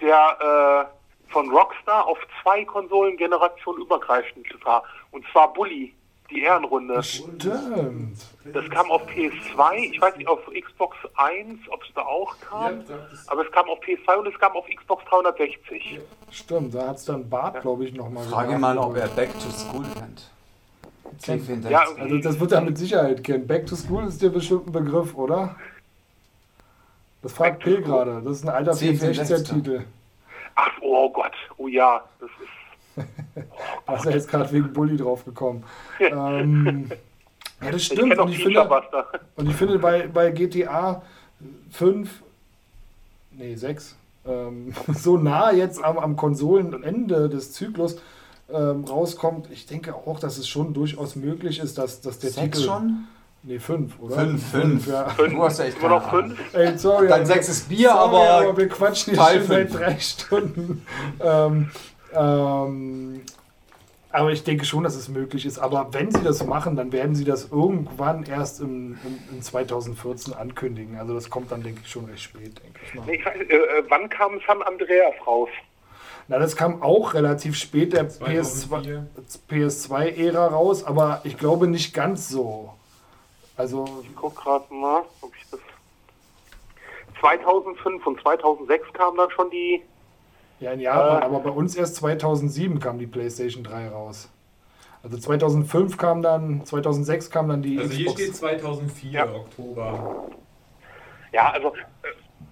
der 0.03 0.89
äh, 0.91 1.33
von 1.33 1.51
Rockstar 1.51 2.07
auf 2.07 2.19
zwei 2.43 2.65
Konsolengenerationen 2.65 3.83
übergreifend 3.83 4.47
war, 4.65 4.83
und 5.13 5.25
zwar 5.33 5.53
Bully, 5.53 5.95
die 6.31 6.43
Ehrenrunde. 6.43 7.03
Stimmt. 7.03 8.19
Das 8.53 8.69
kam 8.71 8.91
auf 8.91 9.03
PS2, 9.09 9.77
ich 9.93 10.01
weiß 10.01 10.17
nicht, 10.17 10.29
auf 10.29 10.41
Xbox 10.47 10.97
1, 11.15 11.59
ob 11.71 11.83
es 11.83 11.89
da 11.95 12.03
auch 12.03 12.35
kam, 12.41 12.83
aber 13.29 13.47
es 13.47 13.53
kam 13.53 13.69
auf 13.69 13.79
PS2 13.81 14.17
und 14.19 14.27
es 14.27 14.39
kam 14.39 14.53
auf 14.53 14.67
Xbox 14.67 15.05
360. 15.07 16.01
Stimmt, 16.31 16.75
da 16.75 16.89
hat 16.89 16.97
es 16.97 17.05
dann 17.05 17.29
Bart, 17.29 17.63
glaube 17.63 17.85
ich, 17.85 17.95
nochmal 17.95 18.25
Frage 18.25 18.59
mal, 18.59 18.77
ob 18.79 18.97
er 18.97 19.09
Back 19.09 19.33
to 19.35 19.51
School 19.51 19.85
kennt. 19.95 20.31
C64. 21.21 21.69
Ja, 21.71 21.85
Also 21.99 22.19
das 22.19 22.41
wird 22.41 22.53
er 22.53 22.61
mit 22.63 22.79
Sicherheit 22.79 23.23
kennen. 23.23 23.47
Back 23.47 23.67
to 23.67 23.77
School 23.77 24.05
ist 24.07 24.21
dir 24.21 24.31
bestimmt 24.31 24.67
ein 24.67 24.73
Begriff, 24.73 25.15
oder? 25.15 25.57
Das 27.23 27.33
fragt 27.33 27.63
P 27.63 27.81
gerade. 27.81 28.21
Das 28.25 28.39
ist 28.39 28.45
ein 28.45 28.49
alter 28.51 28.73
C64. 28.73 29.15
460er-Titel. 29.15 29.85
Ach, 30.55 30.73
oh 30.83 31.11
Gott, 31.11 31.33
oh 31.57 31.69
ja, 31.69 32.05
das 32.21 32.29
ist 32.29 32.53
Da 33.87 33.95
ist 33.97 34.07
er 34.07 34.13
jetzt 34.13 34.29
gerade 34.29 34.51
wegen 34.53 34.73
Bully 34.73 34.97
drauf 34.97 35.25
gekommen. 35.25 35.65
ähm, 35.99 36.91
ja, 37.61 37.71
das 37.71 37.83
Ich 37.83 37.87
stimmt. 37.87 38.19
auch 38.19 38.27
Und 38.27 38.33
ich 38.33 38.43
finde, 38.43 38.69
und 39.37 39.49
ich 39.49 39.57
finde 39.57 39.79
bei, 39.79 40.07
bei 40.09 40.31
GTA 40.31 41.03
5, 41.71 42.23
nee 43.33 43.55
6, 43.55 43.97
ähm, 44.27 44.75
so 44.95 45.17
nah 45.17 45.53
jetzt 45.53 45.83
am, 45.83 45.99
am 45.99 46.17
Konsolenende 46.17 47.29
des 47.29 47.53
Zyklus 47.53 48.01
ähm, 48.53 48.85
rauskommt, 48.85 49.51
ich 49.51 49.67
denke 49.67 49.95
auch, 49.95 50.21
dass 50.21 50.39
es 50.39 50.49
schon 50.49 50.75
durchaus 50.75 51.17
möglich 51.17 51.59
ist, 51.59 51.79
dass, 51.79 52.01
dass 52.01 52.19
der 52.19 52.31
Sechs 52.31 52.59
Titel... 52.59 52.69
schon? 52.69 53.05
Nee, 53.45 53.59
5, 53.59 53.99
oder? 53.99 54.15
Fünf, 54.17 54.51
fünf. 54.51 54.87
ja. 54.87 55.13
Du 55.19 55.43
hast 55.43 55.59
ja 55.59 55.65
echt 55.65 55.79
Immer 55.79 55.89
noch 55.89 56.11
fünf? 56.11 56.39
Ey, 56.55 56.79
sorry. 56.79 57.09
Dein 57.09 57.21
aber- 57.23 57.27
sechstes 57.27 57.63
Bier, 57.63 57.91
sorry, 57.91 58.17
aber 58.29 58.57
wir 58.57 58.69
quatschen 58.69 59.15
hier 59.15 59.23
Teil 59.23 59.39
schon 59.41 59.47
seit 59.49 59.71
fünf. 59.71 59.81
drei 59.83 59.97
Stunden. 59.99 60.87
ähm, 61.21 61.71
ähm, 62.15 63.21
aber 64.11 64.31
ich 64.31 64.45
denke 64.45 64.65
schon, 64.65 64.85
dass 64.85 64.95
es 64.95 65.09
möglich 65.09 65.45
ist. 65.47 65.59
Aber 65.59 65.89
wenn 65.93 66.11
sie 66.13 66.23
das 66.23 66.45
machen, 66.47 66.77
dann 66.77 66.93
werden 66.93 67.15
sie 67.17 67.25
das 67.25 67.49
irgendwann 67.51 68.25
erst 68.25 68.61
im, 68.61 68.99
im, 69.05 69.19
in 69.37 69.43
2014 69.43 70.35
ankündigen. 70.35 70.99
Also 70.99 71.15
das 71.15 71.31
kommt 71.31 71.51
dann, 71.51 71.63
denke 71.63 71.81
ich, 71.83 71.91
schon 71.91 72.05
recht 72.05 72.23
spät, 72.23 72.61
denke 72.63 72.79
ich 72.87 72.95
mal. 72.95 73.05
Nee, 73.07 73.17
ich 73.17 73.25
weiß, 73.25 73.35
äh, 73.37 73.55
äh, 73.55 73.85
wann 73.89 74.09
kam 74.09 74.39
San 74.47 74.63
Andreas 74.63 75.15
raus? 75.27 75.49
Na, 76.29 76.39
das 76.39 76.55
kam 76.55 76.81
auch 76.83 77.15
relativ 77.15 77.57
spät 77.57 77.95
der 77.95 78.09
PS2 78.09 78.43
2004. 78.43 79.07
PS2-Ära 79.51 80.47
raus, 80.47 80.85
aber 80.85 81.23
ich 81.25 81.37
glaube 81.39 81.67
nicht 81.67 81.93
ganz 81.95 82.29
so. 82.29 82.73
Also, 83.57 83.85
Ich 84.03 84.15
guck 84.17 84.37
gerade 84.37 84.73
mal, 84.73 85.03
ob 85.21 85.33
ich 85.37 85.45
das. 85.51 85.61
2005 87.21 88.07
und 88.07 88.21
2006 88.21 88.93
kam 88.95 89.17
dann 89.17 89.31
schon 89.31 89.51
die. 89.51 89.83
ja, 90.61 90.73
in 90.73 90.81
Japan, 90.81 91.23
Äh. 91.23 91.25
aber 91.25 91.41
bei 91.41 91.51
uns 91.51 91.75
erst 91.77 91.97
2007 91.97 92.81
kam 92.81 92.99
die 92.99 93.07
PlayStation 93.07 93.63
3 93.65 93.89
raus. 93.89 94.29
Also 95.05 95.19
2005 95.19 95.97
kam 95.99 96.23
dann, 96.23 96.65
2006 96.65 97.31
kam 97.31 97.49
dann 97.49 97.63
die 97.63 97.79
Also 97.79 97.93
hier 97.93 98.07
Xbox. 98.07 98.23
steht 98.23 98.37
2004, 98.37 99.11
Ja. 99.13 99.25
Oktober. 99.35 100.31
Ja, 101.33 101.51
also 101.51 101.73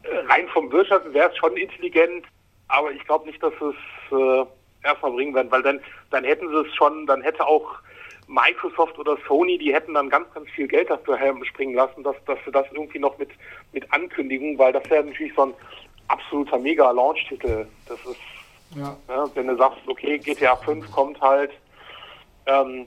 äh, 0.03 0.17
rein 0.29 0.49
vom 0.53 0.70
Wirtschaften 0.73 1.12
wäre 1.15 1.31
es 1.31 1.37
schon 1.37 1.57
intelligent, 1.57 2.25
aber 2.69 2.91
ich 2.93 3.05
glaube 3.07 3.27
nicht, 3.27 3.41
dass 3.43 3.53
es 3.55 4.17
äh, 4.17 4.45
erstmal 4.85 5.12
bringen 5.12 5.35
werden, 5.35 5.51
weil 5.51 5.62
dann, 5.62 5.81
dann 6.11 6.25
hätten 6.25 6.49
sie 6.49 6.67
es 6.69 6.75
schon, 6.75 7.07
dann 7.07 7.23
hätte 7.23 7.47
auch 7.47 7.67
Microsoft 8.31 8.97
oder 8.99 9.18
Sony, 9.26 9.59
die 9.59 9.75
hätten 9.75 9.94
dann 9.94 10.09
ganz, 10.09 10.33
ganz 10.33 10.49
viel 10.50 10.68
Geld 10.68 10.89
dafür 10.89 11.17
herspringen 11.17 11.75
lassen, 11.75 12.05
dass, 12.05 12.15
dass 12.26 12.39
sie 12.44 12.52
das 12.52 12.67
irgendwie 12.73 13.00
noch 13.00 13.18
mit, 13.18 13.31
mit 13.73 13.92
ankündigen, 13.92 14.57
weil 14.57 14.73
das 14.73 14.89
wäre 14.89 15.05
natürlich 15.05 15.34
so 15.34 15.47
ein 15.47 15.55
absoluter 16.07 16.59
Mega-Launch-Titel. 16.59 17.67
Das 17.86 17.99
ist 18.00 18.20
Ja. 18.76 18.97
Ja, 19.09 19.25
wenn 19.34 19.49
du 19.49 19.57
sagst, 19.57 19.81
okay, 19.89 20.18
GTA 20.18 20.55
5 20.57 20.91
kommt 20.92 21.20
halt 21.20 21.50
ähm, 22.47 22.86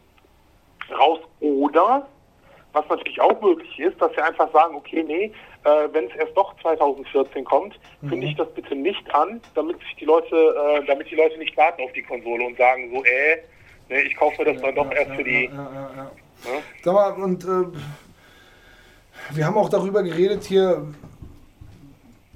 raus. 0.98 1.20
Oder, 1.42 2.08
was 2.72 2.88
natürlich 2.88 3.20
auch 3.20 3.42
möglich 3.42 3.80
ist, 3.80 4.02
dass 4.02 4.14
sie 4.14 4.22
einfach 4.22 4.52
sagen, 4.54 4.76
okay, 4.76 5.04
nee, 5.04 5.32
äh, 5.66 5.88
wenn 5.92 6.06
es 6.06 6.16
erst 6.16 6.36
doch 6.38 6.56
2014 6.62 7.44
kommt, 7.44 7.78
kündige 8.08 8.32
ich 8.32 8.38
das 8.38 8.54
bitte 8.54 8.76
nicht 8.76 9.14
an, 9.14 9.42
damit 9.56 9.80
sich 9.80 9.96
die 10.00 10.06
Leute, 10.06 10.36
äh, 10.36 10.86
damit 10.86 11.10
die 11.12 11.16
Leute 11.16 11.38
nicht 11.38 11.56
warten 11.58 11.84
auf 11.84 11.92
die 11.92 12.04
Konsole 12.04 12.46
und 12.46 12.58
sagen 12.58 12.92
so, 12.94 13.04
äh, 13.04 13.40
nee, 13.90 14.02
ich 14.02 14.16
kaufe 14.16 14.44
mir 14.44 14.54
das 14.54 14.62
dann 14.62 14.76
doch 14.76 14.92
erst 14.92 15.12
für 15.12 15.24
die. 15.24 15.46
Ja, 15.46 15.72
ja, 15.74 15.90
ja. 15.96 16.12
Ja? 16.46 16.62
Sag 16.84 16.94
mal, 16.94 17.24
und 17.24 17.44
äh, 17.44 17.66
wir 19.32 19.46
haben 19.46 19.58
auch 19.58 19.70
darüber 19.70 20.04
geredet 20.04 20.44
hier, 20.44 20.86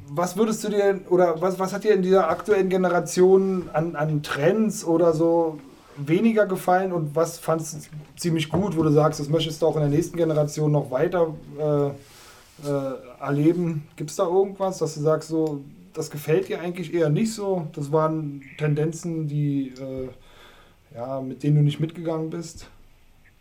was 0.10 0.38
würdest 0.38 0.64
du 0.64 0.70
dir, 0.70 1.02
oder 1.10 1.42
was, 1.42 1.60
was 1.60 1.74
hat 1.74 1.84
dir 1.84 1.94
in 1.94 2.02
dieser 2.02 2.30
aktuellen 2.30 2.70
Generation 2.70 3.70
an, 3.74 3.96
an 3.96 4.24
Trends 4.24 4.86
oder 4.86 5.14
so 5.14 5.60
weniger 5.98 6.46
gefallen 6.46 6.94
und 6.94 7.16
was 7.16 7.40
fandst 7.40 7.74
du 7.74 7.80
ziemlich 8.16 8.50
gut, 8.50 8.78
wo 8.78 8.84
du 8.84 8.92
sagst, 8.92 9.20
das 9.20 9.30
möchtest 9.30 9.62
du 9.62 9.66
auch 9.66 9.76
in 9.76 9.82
der 9.82 9.90
nächsten 9.90 10.16
Generation 10.16 10.72
noch 10.72 10.92
weiter 10.92 11.34
äh, 11.60 11.88
äh, 12.68 12.94
erleben? 13.20 13.88
Gibt 13.96 14.12
es 14.12 14.16
da 14.16 14.26
irgendwas, 14.26 14.78
dass 14.78 14.94
du 14.94 15.02
sagst, 15.02 15.30
so, 15.30 15.62
das 15.94 16.12
gefällt 16.12 16.48
dir 16.48 16.62
eigentlich 16.62 16.94
eher 16.94 17.10
nicht 17.10 17.34
so? 17.34 17.68
Das 17.74 17.92
waren 17.92 18.44
Tendenzen, 18.58 19.28
die, 19.28 19.70
äh, 19.70 20.10
ja, 20.98 21.22
mit 21.22 21.44
denen 21.44 21.58
du 21.58 21.62
nicht 21.62 21.80
mitgegangen 21.80 22.30
bist? 22.30 22.70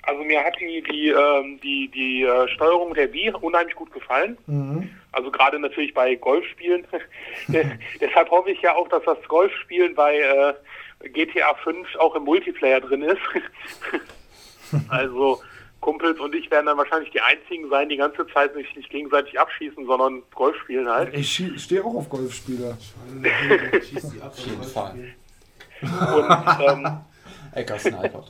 Also 0.02 0.23
mir 0.23 0.44
hat 0.44 0.55
die, 0.60 0.83
die, 0.83 1.09
ähm, 1.09 1.59
die, 1.62 1.89
die 1.89 2.23
äh, 2.23 2.49
Steuerung 2.55 2.94
der 2.94 3.12
Wii 3.12 3.33
unheimlich 3.41 3.75
gut 3.75 3.93
gefallen. 3.93 4.39
Mhm. 4.47 4.91
Also 5.10 5.31
gerade 5.33 5.59
natürlich 5.59 5.94
bei 5.94 6.15
Golfspielen. 6.15 6.86
Deshalb 8.01 8.31
hoffe 8.31 8.51
ich 8.51 8.60
ja 8.60 8.75
auch, 8.75 8.89
dass 8.89 9.02
das 9.05 9.18
Golfspielen 9.26 9.94
bei 9.94 10.18
äh, 10.18 11.09
GTA 11.09 11.55
5 11.65 11.97
auch 11.97 12.15
im 12.15 12.25
Multiplayer 12.25 12.81
drin 12.81 13.02
ist. 13.02 13.20
also 14.89 15.41
Kumpels 15.81 16.20
und 16.20 16.35
ich 16.35 16.51
werden 16.51 16.67
dann 16.67 16.78
wahrscheinlich 16.78 17.10
die 17.10 17.20
einzigen 17.20 17.68
sein, 17.68 17.89
die 17.89 17.97
ganze 17.97 18.26
Zeit 18.28 18.55
sich 18.55 18.76
nicht 18.76 18.91
gegenseitig 18.91 19.41
abschießen, 19.41 19.86
sondern 19.86 20.23
Golf 20.35 20.57
spielen 20.62 20.89
halt. 20.89 21.12
Ich 21.15 21.43
stehe 21.57 21.85
auch 21.85 21.94
auf 21.94 22.09
Golfspiele. 22.09 22.76
Schieß 23.83 24.10
die 24.10 24.20
ab. 24.20 24.33
Auf 24.33 24.39
jeden 24.39 24.62
Fall. 24.62 25.15
Und 25.83 26.68
ähm, 26.68 27.01
Ecker 27.57 27.78
Sniper. 27.78 28.25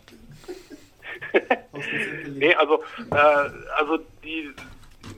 Aus 1.73 1.85
dem 1.91 2.01
Zeppelin. 2.01 2.39
nee, 2.39 2.55
also 2.55 2.83
äh, 3.11 3.49
also 3.77 3.99
die 4.23 4.51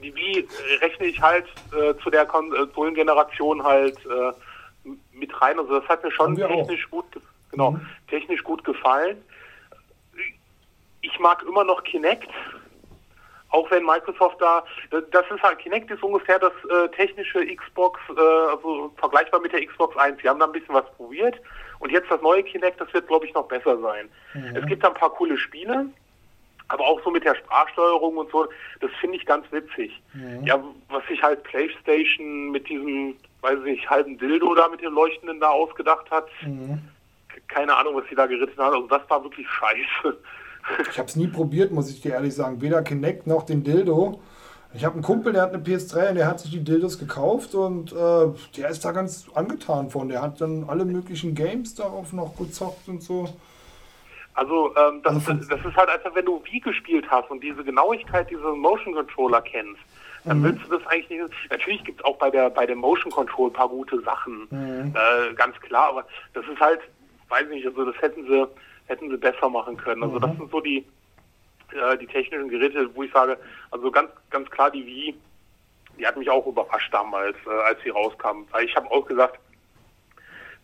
die 0.01 0.15
Wii 0.15 0.39
äh, 0.39 0.75
rechne 0.85 1.07
ich 1.07 1.21
halt 1.21 1.45
äh, 1.73 1.93
zu 2.01 2.09
der 2.09 2.25
Konsolengeneration 2.25 3.63
halt 3.63 3.97
äh, 4.05 4.89
mit 5.11 5.41
rein. 5.41 5.59
Also 5.59 5.79
das 5.79 5.87
hat 5.89 6.03
mir 6.03 6.11
schon 6.11 6.41
auch. 6.41 6.47
technisch 6.47 6.89
gut, 6.89 7.11
ge- 7.11 7.21
genau, 7.51 7.71
Mhm. 7.71 7.85
technisch 8.09 8.43
gut 8.43 8.63
gefallen. 8.63 9.21
Ich 11.01 11.19
mag 11.19 11.43
immer 11.43 11.63
noch 11.63 11.83
Kinect, 11.83 12.29
auch 13.49 13.69
wenn 13.71 13.83
Microsoft 13.83 14.39
da, 14.39 14.63
das 14.91 15.25
ist 15.33 15.41
halt, 15.41 15.59
Kinect 15.59 15.89
ist 15.91 16.03
ungefähr 16.03 16.39
das 16.39 16.53
äh, 16.69 16.87
technische 16.89 17.45
Xbox, 17.55 17.99
äh, 18.09 18.21
also 18.21 18.91
vergleichbar 18.97 19.39
mit 19.39 19.53
der 19.53 19.65
Xbox 19.65 19.97
1. 19.97 20.21
Sie 20.21 20.29
haben 20.29 20.39
da 20.39 20.45
ein 20.45 20.51
bisschen 20.51 20.75
was 20.75 20.85
probiert 20.95 21.35
und 21.79 21.91
jetzt 21.91 22.11
das 22.11 22.21
neue 22.21 22.43
Kinect, 22.43 22.79
das 22.79 22.93
wird 22.93 23.07
glaube 23.07 23.25
ich 23.25 23.33
noch 23.33 23.47
besser 23.47 23.79
sein. 23.79 24.09
Es 24.55 24.65
gibt 24.67 24.83
da 24.83 24.89
ein 24.89 24.93
paar 24.93 25.09
coole 25.11 25.37
Spiele, 25.37 25.87
aber 26.67 26.85
auch 26.85 27.01
so 27.03 27.09
mit 27.09 27.23
der 27.23 27.35
Sprachsteuerung 27.35 28.17
und 28.17 28.31
so, 28.31 28.47
das 28.81 28.91
finde 29.01 29.17
ich 29.17 29.25
ganz 29.25 29.51
witzig. 29.51 29.99
Ja, 30.45 30.63
was 30.89 31.05
sich 31.07 31.21
halt 31.23 31.43
PlayStation 31.43 32.51
mit 32.51 32.69
diesem, 32.69 33.15
weiß 33.41 33.57
ich 33.59 33.71
nicht, 33.77 33.89
halben 33.89 34.17
Dildo 34.19 34.53
da 34.53 34.67
mit 34.67 34.81
dem 34.81 34.93
Leuchtenden 34.93 35.39
da 35.39 35.49
ausgedacht 35.49 36.09
hat, 36.11 36.27
keine 37.47 37.75
Ahnung, 37.75 37.95
was 37.95 38.07
sie 38.09 38.15
da 38.15 38.27
geritten 38.27 38.61
hat, 38.61 38.73
also 38.73 38.87
das 38.87 39.09
war 39.09 39.23
wirklich 39.23 39.47
scheiße. 39.49 40.17
Ich 40.91 40.97
habe 40.97 41.07
es 41.07 41.15
nie 41.15 41.27
probiert, 41.27 41.71
muss 41.71 41.89
ich 41.89 42.01
dir 42.01 42.13
ehrlich 42.13 42.35
sagen. 42.35 42.61
Weder 42.61 42.81
Kinect 42.81 43.27
noch 43.27 43.43
den 43.43 43.63
Dildo. 43.63 44.19
Ich 44.73 44.85
habe 44.85 44.93
einen 44.93 45.03
Kumpel, 45.03 45.33
der 45.33 45.41
hat 45.41 45.53
eine 45.53 45.63
PS3 45.63 46.09
und 46.09 46.15
der 46.15 46.27
hat 46.27 46.39
sich 46.39 46.51
die 46.51 46.63
Dildos 46.63 46.99
gekauft 46.99 47.55
und 47.55 47.91
äh, 47.91 48.27
der 48.55 48.69
ist 48.69 48.85
da 48.85 48.91
ganz 48.91 49.27
angetan 49.33 49.89
von. 49.89 50.09
Der 50.09 50.21
hat 50.21 50.41
dann 50.41 50.65
alle 50.67 50.85
möglichen 50.85 51.33
Games 51.33 51.73
darauf 51.73 52.13
noch 52.13 52.37
gezockt 52.37 52.87
und 52.87 53.01
so. 53.01 53.27
Also 54.35 54.73
ähm, 54.77 55.01
das, 55.03 55.27
Also 55.27 55.33
das 55.49 55.65
ist 55.65 55.75
halt 55.75 55.89
einfach, 55.89 56.13
wenn 56.13 56.25
du 56.25 56.41
Wii 56.45 56.59
gespielt 56.59 57.05
hast 57.09 57.31
und 57.31 57.43
diese 57.43 57.63
Genauigkeit 57.63 58.29
dieser 58.29 58.55
Motion 58.55 58.93
Controller 58.93 59.41
kennst, 59.41 59.81
dann 60.25 60.43
willst 60.43 60.63
du 60.65 60.77
das 60.77 60.85
eigentlich 60.87 61.09
nicht. 61.09 61.33
Natürlich 61.49 61.83
gibt 61.83 61.99
es 61.99 62.05
auch 62.05 62.17
bei 62.17 62.29
der 62.29 62.49
bei 62.49 62.65
dem 62.65 62.77
Motion 62.77 63.11
Control 63.11 63.49
ein 63.49 63.53
paar 63.53 63.69
gute 63.69 63.99
Sachen, 64.01 64.47
äh, 64.51 65.33
ganz 65.33 65.59
klar, 65.61 65.89
aber 65.89 66.05
das 66.33 66.45
ist 66.45 66.59
halt, 66.59 66.81
weiß 67.29 67.47
nicht, 67.49 67.65
also 67.65 67.85
das 67.85 67.99
hätten 68.01 68.25
sie 68.27 68.47
hätten 68.89 69.09
sie 69.09 69.17
besser 69.17 69.49
machen 69.49 69.77
können. 69.77 70.03
Also 70.03 70.19
das 70.19 70.35
sind 70.35 70.51
so 70.51 70.59
die 70.59 70.85
äh, 71.71 71.97
die 71.97 72.07
technischen 72.07 72.49
Geräte, 72.49 72.89
wo 72.95 73.03
ich 73.03 73.11
sage, 73.11 73.37
also 73.71 73.91
ganz 73.91 74.09
ganz 74.29 74.49
klar 74.49 74.71
die 74.71 74.85
Wii, 74.85 75.15
die 75.97 76.05
hat 76.05 76.17
mich 76.17 76.29
auch 76.29 76.45
überrascht 76.45 76.93
damals, 76.93 77.37
äh, 77.45 77.67
als 77.67 77.81
sie 77.83 77.89
rauskam. 77.89 78.45
Weil 78.51 78.65
ich 78.65 78.75
habe 78.75 78.89
auch 78.91 79.05
gesagt, 79.05 79.39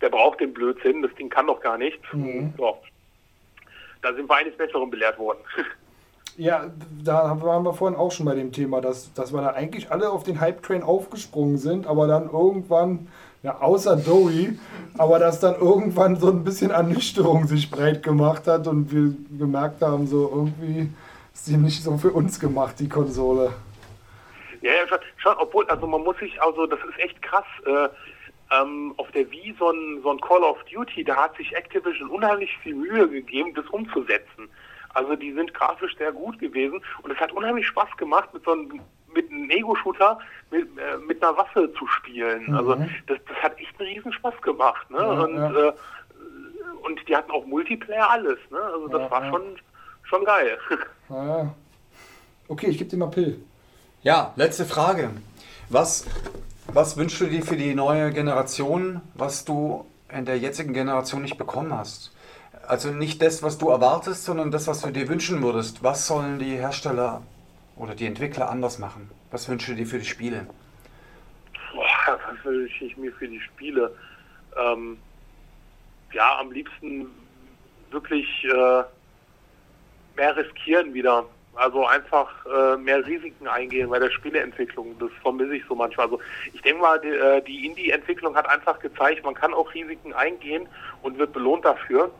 der 0.01 0.09
braucht 0.09 0.39
den 0.39 0.53
Blödsinn, 0.53 1.01
das 1.01 1.13
Ding 1.15 1.29
kann 1.29 1.47
doch 1.47 1.61
gar 1.61 1.77
nichts. 1.77 2.03
So. 2.57 2.77
Da 4.01 4.13
sind 4.13 4.29
wir 4.29 4.35
eines 4.35 4.55
Besseren 4.57 4.89
belehrt 4.89 5.17
worden. 5.17 5.39
Ja, 6.37 6.69
da 7.01 7.41
waren 7.41 7.63
wir 7.63 7.73
vorhin 7.73 7.97
auch 7.97 8.11
schon 8.11 8.25
bei 8.25 8.35
dem 8.35 8.51
Thema, 8.51 8.81
dass, 8.81 9.13
dass 9.13 9.31
wir 9.31 9.41
da 9.41 9.51
eigentlich 9.51 9.89
alle 9.89 10.09
auf 10.09 10.23
den 10.23 10.41
Hype-Train 10.41 10.83
aufgesprungen 10.83 11.57
sind, 11.57 11.87
aber 11.87 12.07
dann 12.07 12.29
irgendwann, 12.29 13.07
ja, 13.45 13.61
außer 13.61 13.95
Dory, 13.97 14.57
aber 14.97 15.19
dass 15.19 15.39
dann 15.39 15.53
irgendwann 15.55 16.15
so 16.15 16.31
ein 16.31 16.43
bisschen 16.43 16.71
Ernüchterung 16.71 17.45
sich 17.45 17.69
breit 17.69 18.01
gemacht 18.01 18.47
hat 18.47 18.65
und 18.65 18.91
wir 18.91 19.15
gemerkt 19.37 19.83
haben, 19.83 20.07
so 20.07 20.27
irgendwie 20.33 20.89
ist 21.31 21.47
die 21.47 21.57
nicht 21.57 21.83
so 21.83 21.95
für 21.97 22.11
uns 22.11 22.39
gemacht, 22.39 22.79
die 22.79 22.89
Konsole. 22.89 23.53
Ja, 24.61 24.71
ja, 24.71 24.87
schon, 24.87 24.97
schon, 25.17 25.35
obwohl, 25.37 25.67
also 25.67 25.85
man 25.85 26.03
muss 26.03 26.17
sich, 26.17 26.41
also 26.41 26.65
das 26.65 26.79
ist 26.89 26.97
echt 26.97 27.21
krass. 27.21 27.45
Äh, 27.67 27.89
ähm, 28.51 28.95
auf 28.97 29.11
der 29.11 29.29
Wii 29.29 29.55
so 29.59 29.69
ein, 29.69 30.01
so 30.01 30.09
ein 30.09 30.19
Call 30.21 30.41
of 30.41 30.57
Duty, 30.71 31.03
da 31.03 31.15
hat 31.15 31.37
sich 31.37 31.55
Activision 31.55 32.09
unheimlich 32.09 32.57
viel 32.63 32.73
Mühe 32.73 33.07
gegeben, 33.07 33.53
das 33.53 33.67
umzusetzen. 33.67 34.49
Also 34.95 35.15
die 35.15 35.33
sind 35.33 35.53
grafisch 35.53 35.95
sehr 35.97 36.11
gut 36.11 36.39
gewesen 36.39 36.81
und 37.03 37.11
es 37.11 37.19
hat 37.19 37.31
unheimlich 37.31 37.67
Spaß 37.67 37.95
gemacht, 37.97 38.33
mit 38.33 38.43
so 38.43 38.53
einem 38.53 38.81
mit 39.15 39.31
einem 39.31 39.49
Ego-Shooter 39.49 40.19
mit, 40.51 40.67
äh, 40.77 40.97
mit 41.07 41.23
einer 41.23 41.35
Waffe 41.37 41.71
zu 41.77 41.87
spielen. 41.87 42.53
Also 42.53 42.75
das, 42.75 43.17
das 43.27 43.37
hat 43.41 43.57
echt 43.59 43.79
einen 43.79 43.89
riesen 43.89 44.13
Spaß 44.13 44.39
gemacht. 44.41 44.89
Ne? 44.91 44.97
Ja, 44.99 45.05
und, 45.23 45.35
ja. 45.35 45.67
Äh, 45.69 45.73
und 46.83 47.07
die 47.07 47.15
hatten 47.15 47.31
auch 47.31 47.45
Multiplayer 47.45 48.09
alles. 48.09 48.37
Ne? 48.51 48.59
Also 48.59 48.87
das 48.89 49.01
Ja, 49.01 49.11
war 49.11 49.23
ja. 49.23 49.31
schon 49.31 49.41
schon 50.03 50.23
geil. 50.25 50.57
Okay, 52.47 52.67
ich 52.67 52.77
gebe 52.77 52.89
dir 52.89 52.97
mal 52.97 53.07
Pill. 53.07 53.39
Ja, 54.03 54.33
letzte 54.35 54.65
Frage. 54.65 55.09
Was, 55.69 56.05
was 56.67 56.95
wünschst 56.95 57.19
du 57.21 57.25
dir 57.25 57.41
für 57.43 57.57
die 57.57 57.73
neue 57.73 58.11
Generation, 58.11 59.01
was 59.15 59.45
du 59.45 59.85
in 60.11 60.25
der 60.25 60.37
jetzigen 60.37 60.73
Generation 60.73 61.23
nicht 61.23 61.37
bekommen 61.39 61.73
hast? 61.73 62.13
Also 62.67 62.89
nicht 62.91 63.19
das, 63.23 63.41
was 63.41 63.57
du 63.57 63.69
erwartest, 63.69 64.25
sondern 64.25 64.51
das, 64.51 64.67
was 64.67 64.81
du 64.81 64.91
dir 64.91 65.07
wünschen 65.07 65.41
würdest. 65.41 65.83
Was 65.83 66.05
sollen 66.05 66.37
die 66.37 66.55
Hersteller 66.57 67.23
oder 67.75 67.95
die 67.95 68.05
Entwickler 68.05 68.49
anders 68.49 68.79
machen? 68.79 69.09
Was 69.31 69.47
wünschst 69.49 69.69
du 69.69 69.75
dir 69.75 69.85
für 69.87 69.99
die 69.99 70.05
Spiele? 70.05 70.47
Boah, 71.73 71.85
was 72.29 72.45
wünsche 72.45 72.85
ich 72.85 72.97
mir 72.97 73.11
für 73.13 73.27
die 73.27 73.39
Spiele? 73.41 73.95
Ähm, 74.57 74.97
ja, 76.13 76.37
am 76.39 76.51
liebsten 76.51 77.07
wirklich 77.91 78.27
äh, 78.45 78.83
mehr 80.15 80.35
riskieren 80.37 80.93
wieder. 80.93 81.25
Also 81.57 81.85
einfach 81.87 82.29
äh, 82.45 82.75
mehr 82.75 83.05
Risiken 83.05 83.47
eingehen 83.47 83.89
bei 83.89 83.97
der 83.99 84.11
Spieleentwicklung. 84.11 84.97
Das 84.99 85.09
vermisse 85.21 85.55
ich 85.55 85.63
so 85.69 85.75
manchmal. 85.75 86.07
Also 86.07 86.19
ich 86.51 86.61
denke 86.61 86.81
mal, 86.81 86.99
die, 86.99 87.07
äh, 87.07 87.41
die 87.43 87.65
Indie-Entwicklung 87.65 88.35
hat 88.35 88.47
einfach 88.49 88.77
gezeigt, 88.79 89.23
man 89.23 89.35
kann 89.35 89.53
auch 89.53 89.73
Risiken 89.73 90.11
eingehen 90.13 90.67
und 91.01 91.17
wird 91.17 91.31
belohnt 91.31 91.63
dafür. 91.63 92.11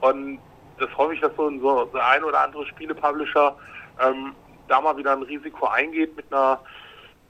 Und 0.00 0.40
das 0.78 0.88
hoffe 0.96 1.14
ich, 1.14 1.20
dass 1.20 1.30
so, 1.36 1.46
ein- 1.48 1.60
so 1.60 1.88
ein 1.92 2.24
oder 2.24 2.40
andere 2.42 2.66
Spiele-Publisher 2.66 3.56
ähm, 4.00 4.34
da 4.70 4.80
mal 4.80 4.96
wieder 4.96 5.12
ein 5.12 5.22
Risiko 5.22 5.66
eingeht 5.66 6.16
mit 6.16 6.32
einer 6.32 6.60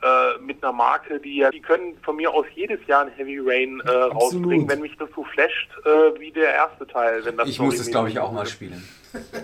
äh, 0.02 0.40
mit 0.40 0.62
einer 0.64 0.72
Marke, 0.72 1.20
die 1.20 1.36
ja, 1.38 1.50
die 1.50 1.60
können 1.60 1.94
von 2.02 2.16
mir 2.16 2.32
aus 2.32 2.46
jedes 2.54 2.78
Jahr 2.86 3.02
ein 3.02 3.10
Heavy 3.16 3.38
Rain 3.38 3.80
äh, 3.84 3.90
rausbringen, 3.90 4.66
wenn 4.66 4.80
mich 4.80 4.96
das 4.96 5.10
so 5.14 5.24
flasht 5.24 5.68
äh, 5.84 6.18
wie 6.18 6.30
der 6.30 6.54
erste 6.54 6.86
Teil. 6.86 7.22
Wenn 7.24 7.36
das 7.36 7.48
Ich 7.48 7.56
so 7.56 7.64
muss 7.64 7.74
es, 7.74 7.80
irgendwie- 7.80 7.90
glaube 7.92 8.08
ich, 8.08 8.18
auch 8.18 8.32
mal 8.32 8.46
spielen. 8.46 8.82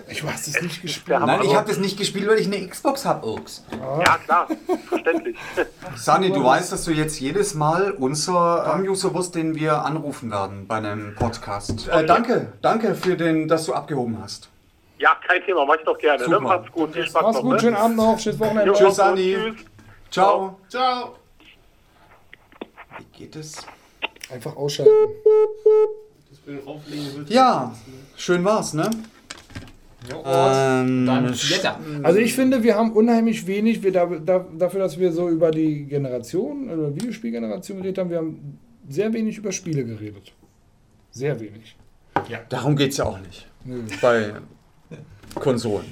Ich 0.09 0.25
weiß 0.25 0.47
es 0.47 0.61
nicht 0.61 0.81
gespielt. 0.81 1.19
Nein, 1.19 1.41
ich 1.43 1.53
habe 1.55 1.67
das 1.67 1.77
nicht 1.77 1.95
gespielt, 1.99 2.27
weil 2.27 2.39
ich 2.39 2.47
eine 2.47 2.65
Xbox 2.67 3.05
habe, 3.05 3.27
Oaks. 3.27 3.65
Ja, 4.03 4.17
klar, 4.17 4.47
verständlich. 4.89 5.37
Sani, 5.95 6.31
du 6.31 6.43
weißt, 6.43 6.71
dass 6.71 6.85
du 6.85 6.91
jetzt 6.91 7.19
jedes 7.19 7.53
Mal 7.53 7.91
unser 7.91 8.73
ähm, 8.79 8.89
User 8.89 9.13
wirst, 9.13 9.35
den 9.35 9.53
wir 9.55 9.85
anrufen 9.85 10.31
werden 10.31 10.65
bei 10.67 10.77
einem 10.77 11.13
Podcast. 11.15 11.87
Äh, 11.89 12.05
danke, 12.07 12.53
danke 12.63 12.95
für 12.95 13.15
den, 13.15 13.47
dass 13.47 13.65
du 13.65 13.73
abgehoben 13.73 14.17
hast. 14.23 14.49
Ja, 14.99 15.15
kein 15.25 15.43
Thema, 15.43 15.65
mach 15.65 15.75
ich 15.75 15.83
doch 15.83 15.97
gerne. 15.97 16.23
Super. 16.23 16.39
Ne? 16.39 16.47
Macht's 16.47 16.71
gut, 16.71 16.93
viel 16.93 17.05
Spaß 17.05 17.21
Mach's 17.21 17.35
noch. 17.35 17.43
gut, 17.43 17.53
ne? 17.53 17.59
schönen 17.59 17.75
Abend 17.75 17.97
noch, 17.97 18.19
schönes 18.19 18.39
Wochenende. 18.39 18.67
Jo, 18.67 18.73
Tschüss, 18.73 18.95
Sani. 18.95 19.35
Tschüss. 19.35 19.65
Ciao. 20.09 20.59
Ciao. 20.69 21.15
Wie 22.97 23.17
geht 23.17 23.35
es? 23.35 23.65
Einfach 24.31 24.55
ausschalten. 24.55 24.91
Ja, 27.27 27.75
schön 28.15 28.43
war's, 28.43 28.73
ne? 28.73 28.89
Ähm. 30.25 31.09
Also 32.03 32.19
ich 32.19 32.33
finde, 32.33 32.63
wir 32.63 32.75
haben 32.75 32.93
unheimlich 32.93 33.45
wenig, 33.45 33.83
wir 33.83 33.91
da, 33.91 34.05
da, 34.05 34.45
dafür, 34.57 34.79
dass 34.79 34.97
wir 34.97 35.11
so 35.11 35.27
über 35.29 35.51
die 35.51 35.85
Generation, 35.85 36.69
über 36.69 36.95
Videospielgeneration 36.95 37.77
geredet 37.77 37.97
haben, 37.97 38.09
wir 38.09 38.17
haben 38.17 38.59
sehr 38.87 39.11
wenig 39.11 39.37
über 39.37 39.51
Spiele 39.51 39.83
geredet. 39.83 40.33
Sehr 41.11 41.39
wenig. 41.39 41.75
Darum 42.49 42.75
geht's 42.75 42.97
ja 42.97 43.05
auch 43.05 43.19
nicht. 43.19 43.47
Nö. 43.65 43.83
Bei 44.01 44.33
Konsolen. 45.39 45.85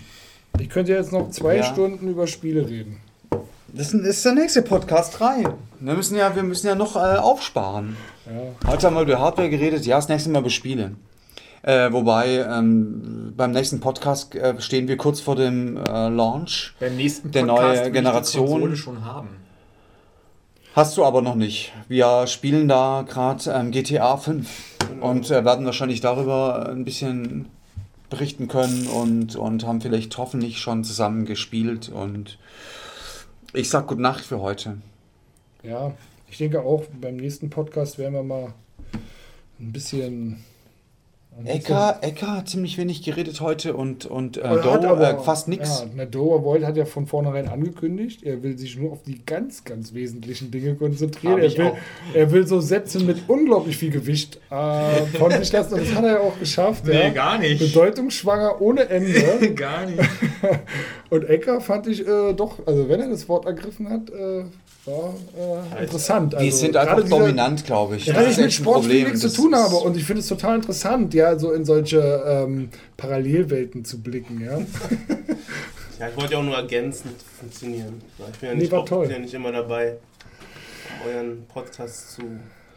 Ich 0.59 0.69
könnte 0.69 0.93
jetzt 0.93 1.11
noch 1.11 1.29
zwei 1.31 1.57
Ja. 1.57 1.63
Stunden 1.63 2.07
über 2.07 2.27
Spiele 2.27 2.67
reden. 2.67 2.97
Das 3.67 3.93
ist 3.93 4.23
der 4.23 4.33
nächste 4.33 4.61
Podcast 4.61 5.19
3. 5.19 5.43
Wir 5.81 5.93
müssen 5.93 6.15
ja, 6.15 6.33
wir 6.33 6.43
müssen 6.43 6.67
ja 6.67 6.75
noch 6.75 6.95
äh, 6.95 6.99
aufsparen. 7.17 7.97
Ja. 8.25 8.71
Heute 8.71 8.87
haben 8.87 8.95
wir 8.95 9.01
über 9.01 9.19
Hardware 9.19 9.49
geredet, 9.49 9.85
ja, 9.85 9.97
das 9.97 10.07
nächste 10.07 10.29
Mal 10.29 10.39
über 10.39 10.49
Spiele. 10.49 10.91
Äh, 11.61 11.91
wobei 11.91 12.45
ähm, 12.47 13.33
beim 13.35 13.51
nächsten 13.51 13.79
Podcast 13.79 14.33
äh, 14.35 14.61
stehen 14.61 14.87
wir 14.87 14.97
kurz 14.97 15.19
vor 15.19 15.35
dem 15.35 15.77
äh, 15.77 16.07
Launch. 16.09 16.73
Beim 16.79 16.95
nächsten 16.95 17.31
Der 17.31 17.43
Podcast 17.45 17.75
neue 17.75 17.85
die 17.85 17.91
Generation. 17.91 18.47
Konsole 18.47 18.75
schon 18.77 19.03
haben. 19.03 19.29
Hast 20.75 20.95
du 20.95 21.03
aber 21.03 21.21
noch 21.21 21.35
nicht. 21.35 21.73
Wir 21.87 22.27
spielen 22.27 22.67
da 22.67 23.03
gerade 23.07 23.49
ähm, 23.51 23.71
GTA 23.71 24.17
5 24.17 24.47
und 25.01 25.31
äh, 25.31 25.43
werden 25.43 25.65
wahrscheinlich 25.65 26.01
darüber 26.01 26.69
ein 26.69 26.85
bisschen 26.85 27.47
berichten 28.09 28.47
können 28.47 28.87
und, 28.87 29.35
und 29.35 29.65
haben 29.65 29.81
vielleicht 29.81 30.17
hoffentlich 30.17 30.59
schon 30.59 30.83
zusammen 30.83 31.25
gespielt. 31.25 31.89
Und 31.89 32.37
ich 33.53 33.69
sag 33.69 33.87
gute 33.87 34.01
Nacht 34.01 34.25
für 34.25 34.41
heute. 34.41 34.77
Ja, 35.63 35.93
ich 36.29 36.37
denke 36.37 36.61
auch, 36.61 36.85
beim 36.99 37.15
nächsten 37.17 37.49
Podcast 37.49 37.97
werden 37.97 38.13
wir 38.13 38.23
mal 38.23 38.53
ein 39.59 39.71
bisschen. 39.71 40.43
Ecker, 41.43 41.99
Ecker 42.01 42.37
hat 42.37 42.47
ziemlich 42.49 42.77
wenig 42.77 43.03
geredet 43.03 43.41
heute 43.41 43.75
und, 43.75 44.05
und 44.05 44.37
äh, 44.37 44.43
hat 44.43 44.63
Doe 44.63 44.87
aber- 44.87 45.19
äh, 45.19 45.23
fast 45.23 45.49
nichts. 45.49 45.85
Ja, 45.97 46.05
Doa 46.05 46.43
Void 46.43 46.63
hat 46.63 46.77
ja 46.77 46.85
von 46.85 47.07
vornherein 47.07 47.49
angekündigt, 47.49 48.23
er 48.23 48.41
will 48.41 48.57
sich 48.57 48.77
nur 48.77 48.93
auf 48.93 49.03
die 49.03 49.23
ganz, 49.25 49.65
ganz 49.65 49.93
wesentlichen 49.93 50.49
Dinge 50.49 50.75
konzentrieren. 50.75 51.39
Er 51.39 51.57
will, 51.57 51.71
er 52.13 52.31
will 52.31 52.47
so 52.47 52.61
Sätze 52.61 53.01
mit 53.01 53.27
unglaublich 53.27 53.75
viel 53.77 53.91
Gewicht 53.91 54.39
äh, 54.49 55.05
von 55.17 55.31
sich 55.31 55.51
lassen 55.51 55.73
und 55.73 55.81
das 55.81 55.93
hat 55.93 56.03
er 56.05 56.11
ja 56.11 56.19
auch 56.19 56.39
geschafft. 56.39 56.85
Nee, 56.85 56.93
ja. 56.93 57.09
gar 57.09 57.37
nicht. 57.37 57.59
Bedeutungsschwanger 57.59 58.61
ohne 58.61 58.87
Ende. 58.89 59.15
Gar 59.55 59.87
nicht. 59.87 59.99
und 61.09 61.23
Ecker 61.29 61.59
fand 61.61 61.87
ich 61.87 62.07
äh, 62.07 62.33
doch, 62.33 62.65
also 62.65 62.87
wenn 62.89 63.01
er 63.01 63.09
das 63.09 63.27
Wort 63.27 63.45
ergriffen 63.45 63.89
hat, 63.89 64.09
äh, 64.09 64.43
war 64.85 65.13
äh, 65.79 65.83
interessant. 65.83 66.33
Die 66.33 66.37
also, 66.37 66.57
sind 66.57 66.75
einfach 66.77 67.01
dieser- 67.01 67.17
dominant, 67.19 67.65
glaube 67.65 67.95
ich. 67.97 68.05
Ja, 68.05 68.13
Das 68.13 68.23
weil 68.23 68.29
ist 68.29 68.33
ich 68.33 68.37
mit 68.37 68.47
echt 68.47 68.59
ein 68.59 68.63
Sport 68.63 68.85
viel 68.85 68.91
Problem. 68.91 69.13
nichts 69.13 69.21
zu 69.33 69.41
tun 69.41 69.55
habe 69.55 69.75
und 69.77 69.97
ich 69.97 70.03
finde 70.03 70.19
es 70.21 70.27
total 70.27 70.55
interessant, 70.57 71.13
ja, 71.13 71.37
so 71.39 71.51
in 71.51 71.65
solche 71.65 71.99
ähm, 72.27 72.69
Parallelwelten 72.97 73.83
zu 73.85 74.01
blicken, 74.01 74.41
ja. 74.41 74.59
Ja, 75.97 76.09
ich 76.09 76.17
wollte 76.17 76.33
ja 76.33 76.39
auch 76.39 76.43
nur 76.43 76.57
ergänzend 76.57 77.15
funktionieren. 77.39 78.01
Ich 78.33 78.39
bin 78.39 78.49
ja 78.49 78.55
Nee, 78.55 78.61
nicht, 78.63 78.71
war 78.73 78.81
auch, 78.81 78.85
toll. 78.85 79.03
bin 79.07 79.15
ja 79.15 79.19
nicht 79.21 79.33
immer 79.33 79.53
dabei, 79.53 79.95
euren 81.07 81.45
Podcast 81.47 82.15
zu 82.15 82.21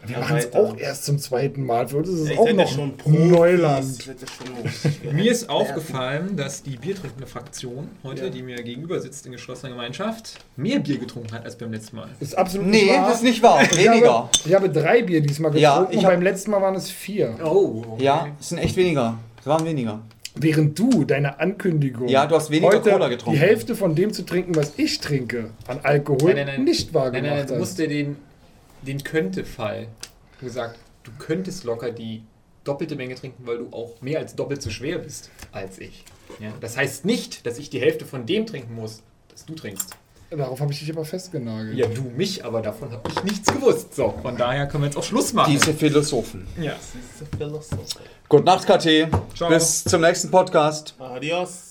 Wir 0.07 0.19
machen 0.19 0.37
es 0.37 0.53
auch 0.55 0.77
erst 0.79 1.05
zum 1.05 1.19
zweiten 1.19 1.65
Mal. 1.67 1.89
Für 1.89 1.99
uns 1.99 2.09
ist 2.09 2.21
es 2.21 2.27
Ja, 2.29 2.33
ich 2.35 2.39
auch 2.39 2.47
ja 2.47 2.53
noch 2.55 2.69
schon 2.73 2.95
Neuland. 3.05 3.85
ich 3.99 4.07
ja 4.07 4.13
schon- 4.15 5.03
ich 5.05 5.13
Mir 5.13 5.31
ist 5.33 5.43
ja- 5.43 5.49
aufgefallen, 5.51 6.37
dass 6.37 6.63
die 6.63 6.77
biertrinkende 6.77 7.27
Fraktion 7.27 7.89
heute, 8.05 8.25
Ja. 8.27 8.31
die 8.31 8.43
mir 8.43 8.63
gegenüber 8.63 9.01
sitzt 9.01 9.27
in 9.27 9.33
geschlossener 9.33 9.73
Gemeinschaft, 9.73 10.35
mehr 10.57 10.79
Bier 10.79 10.99
getrunken 10.99 11.33
hat 11.33 11.45
als 11.45 11.57
beim 11.57 11.73
letzten 11.73 11.97
Mal. 11.97 12.09
Ist 12.21 12.39
absolut 12.39 12.69
Nee, 12.69 12.85
nicht 12.85 12.95
wahr. 12.95 13.07
das 13.09 13.17
ist 13.17 13.23
nicht 13.25 13.43
wahr. 13.43 13.63
Ich 13.63 13.77
Weniger. 13.77 14.13
habe, 14.15 14.29
ich 14.47 14.55
habe 14.55 14.71
drei 14.71 15.03
Bier 15.03 15.21
diesmal 15.21 15.57
Ja, 15.59 15.73
getrunken 15.81 15.93
ich 15.93 15.99
und 15.99 16.05
beim 16.11 16.23
letzten 16.23 16.51
Mal 16.53 16.63
waren 16.63 16.75
es 16.77 16.91
vier. 16.91 17.35
Oh, 17.45 17.85
okay. 17.91 18.05
Ja, 18.05 18.29
es 18.41 18.49
sind 18.51 18.59
echt 18.59 18.77
weniger. 18.77 19.19
Es 19.41 19.47
waren 19.47 19.65
weniger. 19.67 20.01
Während 20.41 20.79
du 20.79 21.03
deine 21.05 21.41
Ankündigung, 21.41 22.07
Ja, 22.07 22.25
du 22.27 22.37
hast 22.37 22.51
weniger 22.51 22.69
heute 22.77 22.91
Cola 22.93 23.09
getrunken. 23.09 23.39
die 23.41 23.45
Hälfte 23.45 23.75
von 23.75 23.97
dem 23.97 24.13
zu 24.13 24.23
trinken, 24.25 24.55
was 24.55 24.75
ich 24.77 25.01
trinke, 25.01 25.51
an 25.67 25.81
Alkohol, 25.83 26.35
nicht 26.61 26.95
wahr 26.95 27.11
Nein, 27.11 27.25
gemacht 27.25 27.37
nein, 27.39 27.47
du 27.49 27.53
hast. 27.55 27.59
musst 27.59 27.79
dir 27.81 27.89
den, 27.89 28.17
den 28.89 29.05
Könnte-Fall 29.05 29.89
gesagt. 30.41 30.79
Du 31.05 31.13
könntest 31.19 31.65
locker 31.65 31.91
die 31.93 32.23
doppelte 32.65 32.97
Menge 32.97 33.15
trinken, 33.15 33.47
weil 33.47 33.59
du 33.59 33.69
auch 33.71 34.01
mehr 34.01 34.19
als 34.19 34.35
doppelt 34.35 34.61
so 34.63 34.71
schwer 34.71 34.99
bist 34.99 35.31
als 35.53 35.79
ich. 35.79 36.05
Ja? 36.41 36.53
Das 36.61 36.77
heißt 36.77 37.05
nicht, 37.05 37.47
dass 37.47 37.59
ich 37.59 37.71
die 37.71 37.81
Hälfte 37.81 38.05
von 38.05 38.27
dem 38.27 38.47
trinken 38.47 38.75
muss, 38.75 39.03
das 39.31 39.47
du 39.47 39.55
trinkst. 39.55 39.95
Darauf 40.31 40.61
habe 40.61 40.73
ich 40.73 40.81
dich 40.81 40.93
aber 40.93 41.07
festgenagelt. 41.07 41.79
Ja, 41.79 41.87
du 41.87 42.03
mich, 42.03 42.45
aber 42.45 42.61
davon 42.61 42.91
habe 42.93 43.09
ich 43.09 43.25
nichts 43.25 43.51
gewusst. 43.51 43.95
So, 43.95 44.15
von 44.21 44.37
daher 44.37 44.67
können 44.67 44.83
wir 44.83 44.89
jetzt 44.89 44.99
auch 44.99 45.03
Schluss 45.05 45.33
machen. 45.33 45.51
Diese 45.51 45.73
Philosophen. 45.73 46.47
ja. 46.61 46.77
Gute 48.29 48.45
Nacht, 48.45 48.67
KT. 48.67 49.09
Ciao. 49.35 49.49
Bis 49.49 49.85
zum 49.85 50.03
nächsten 50.03 50.31
Podcast. 50.31 50.95
Adios. 50.99 51.68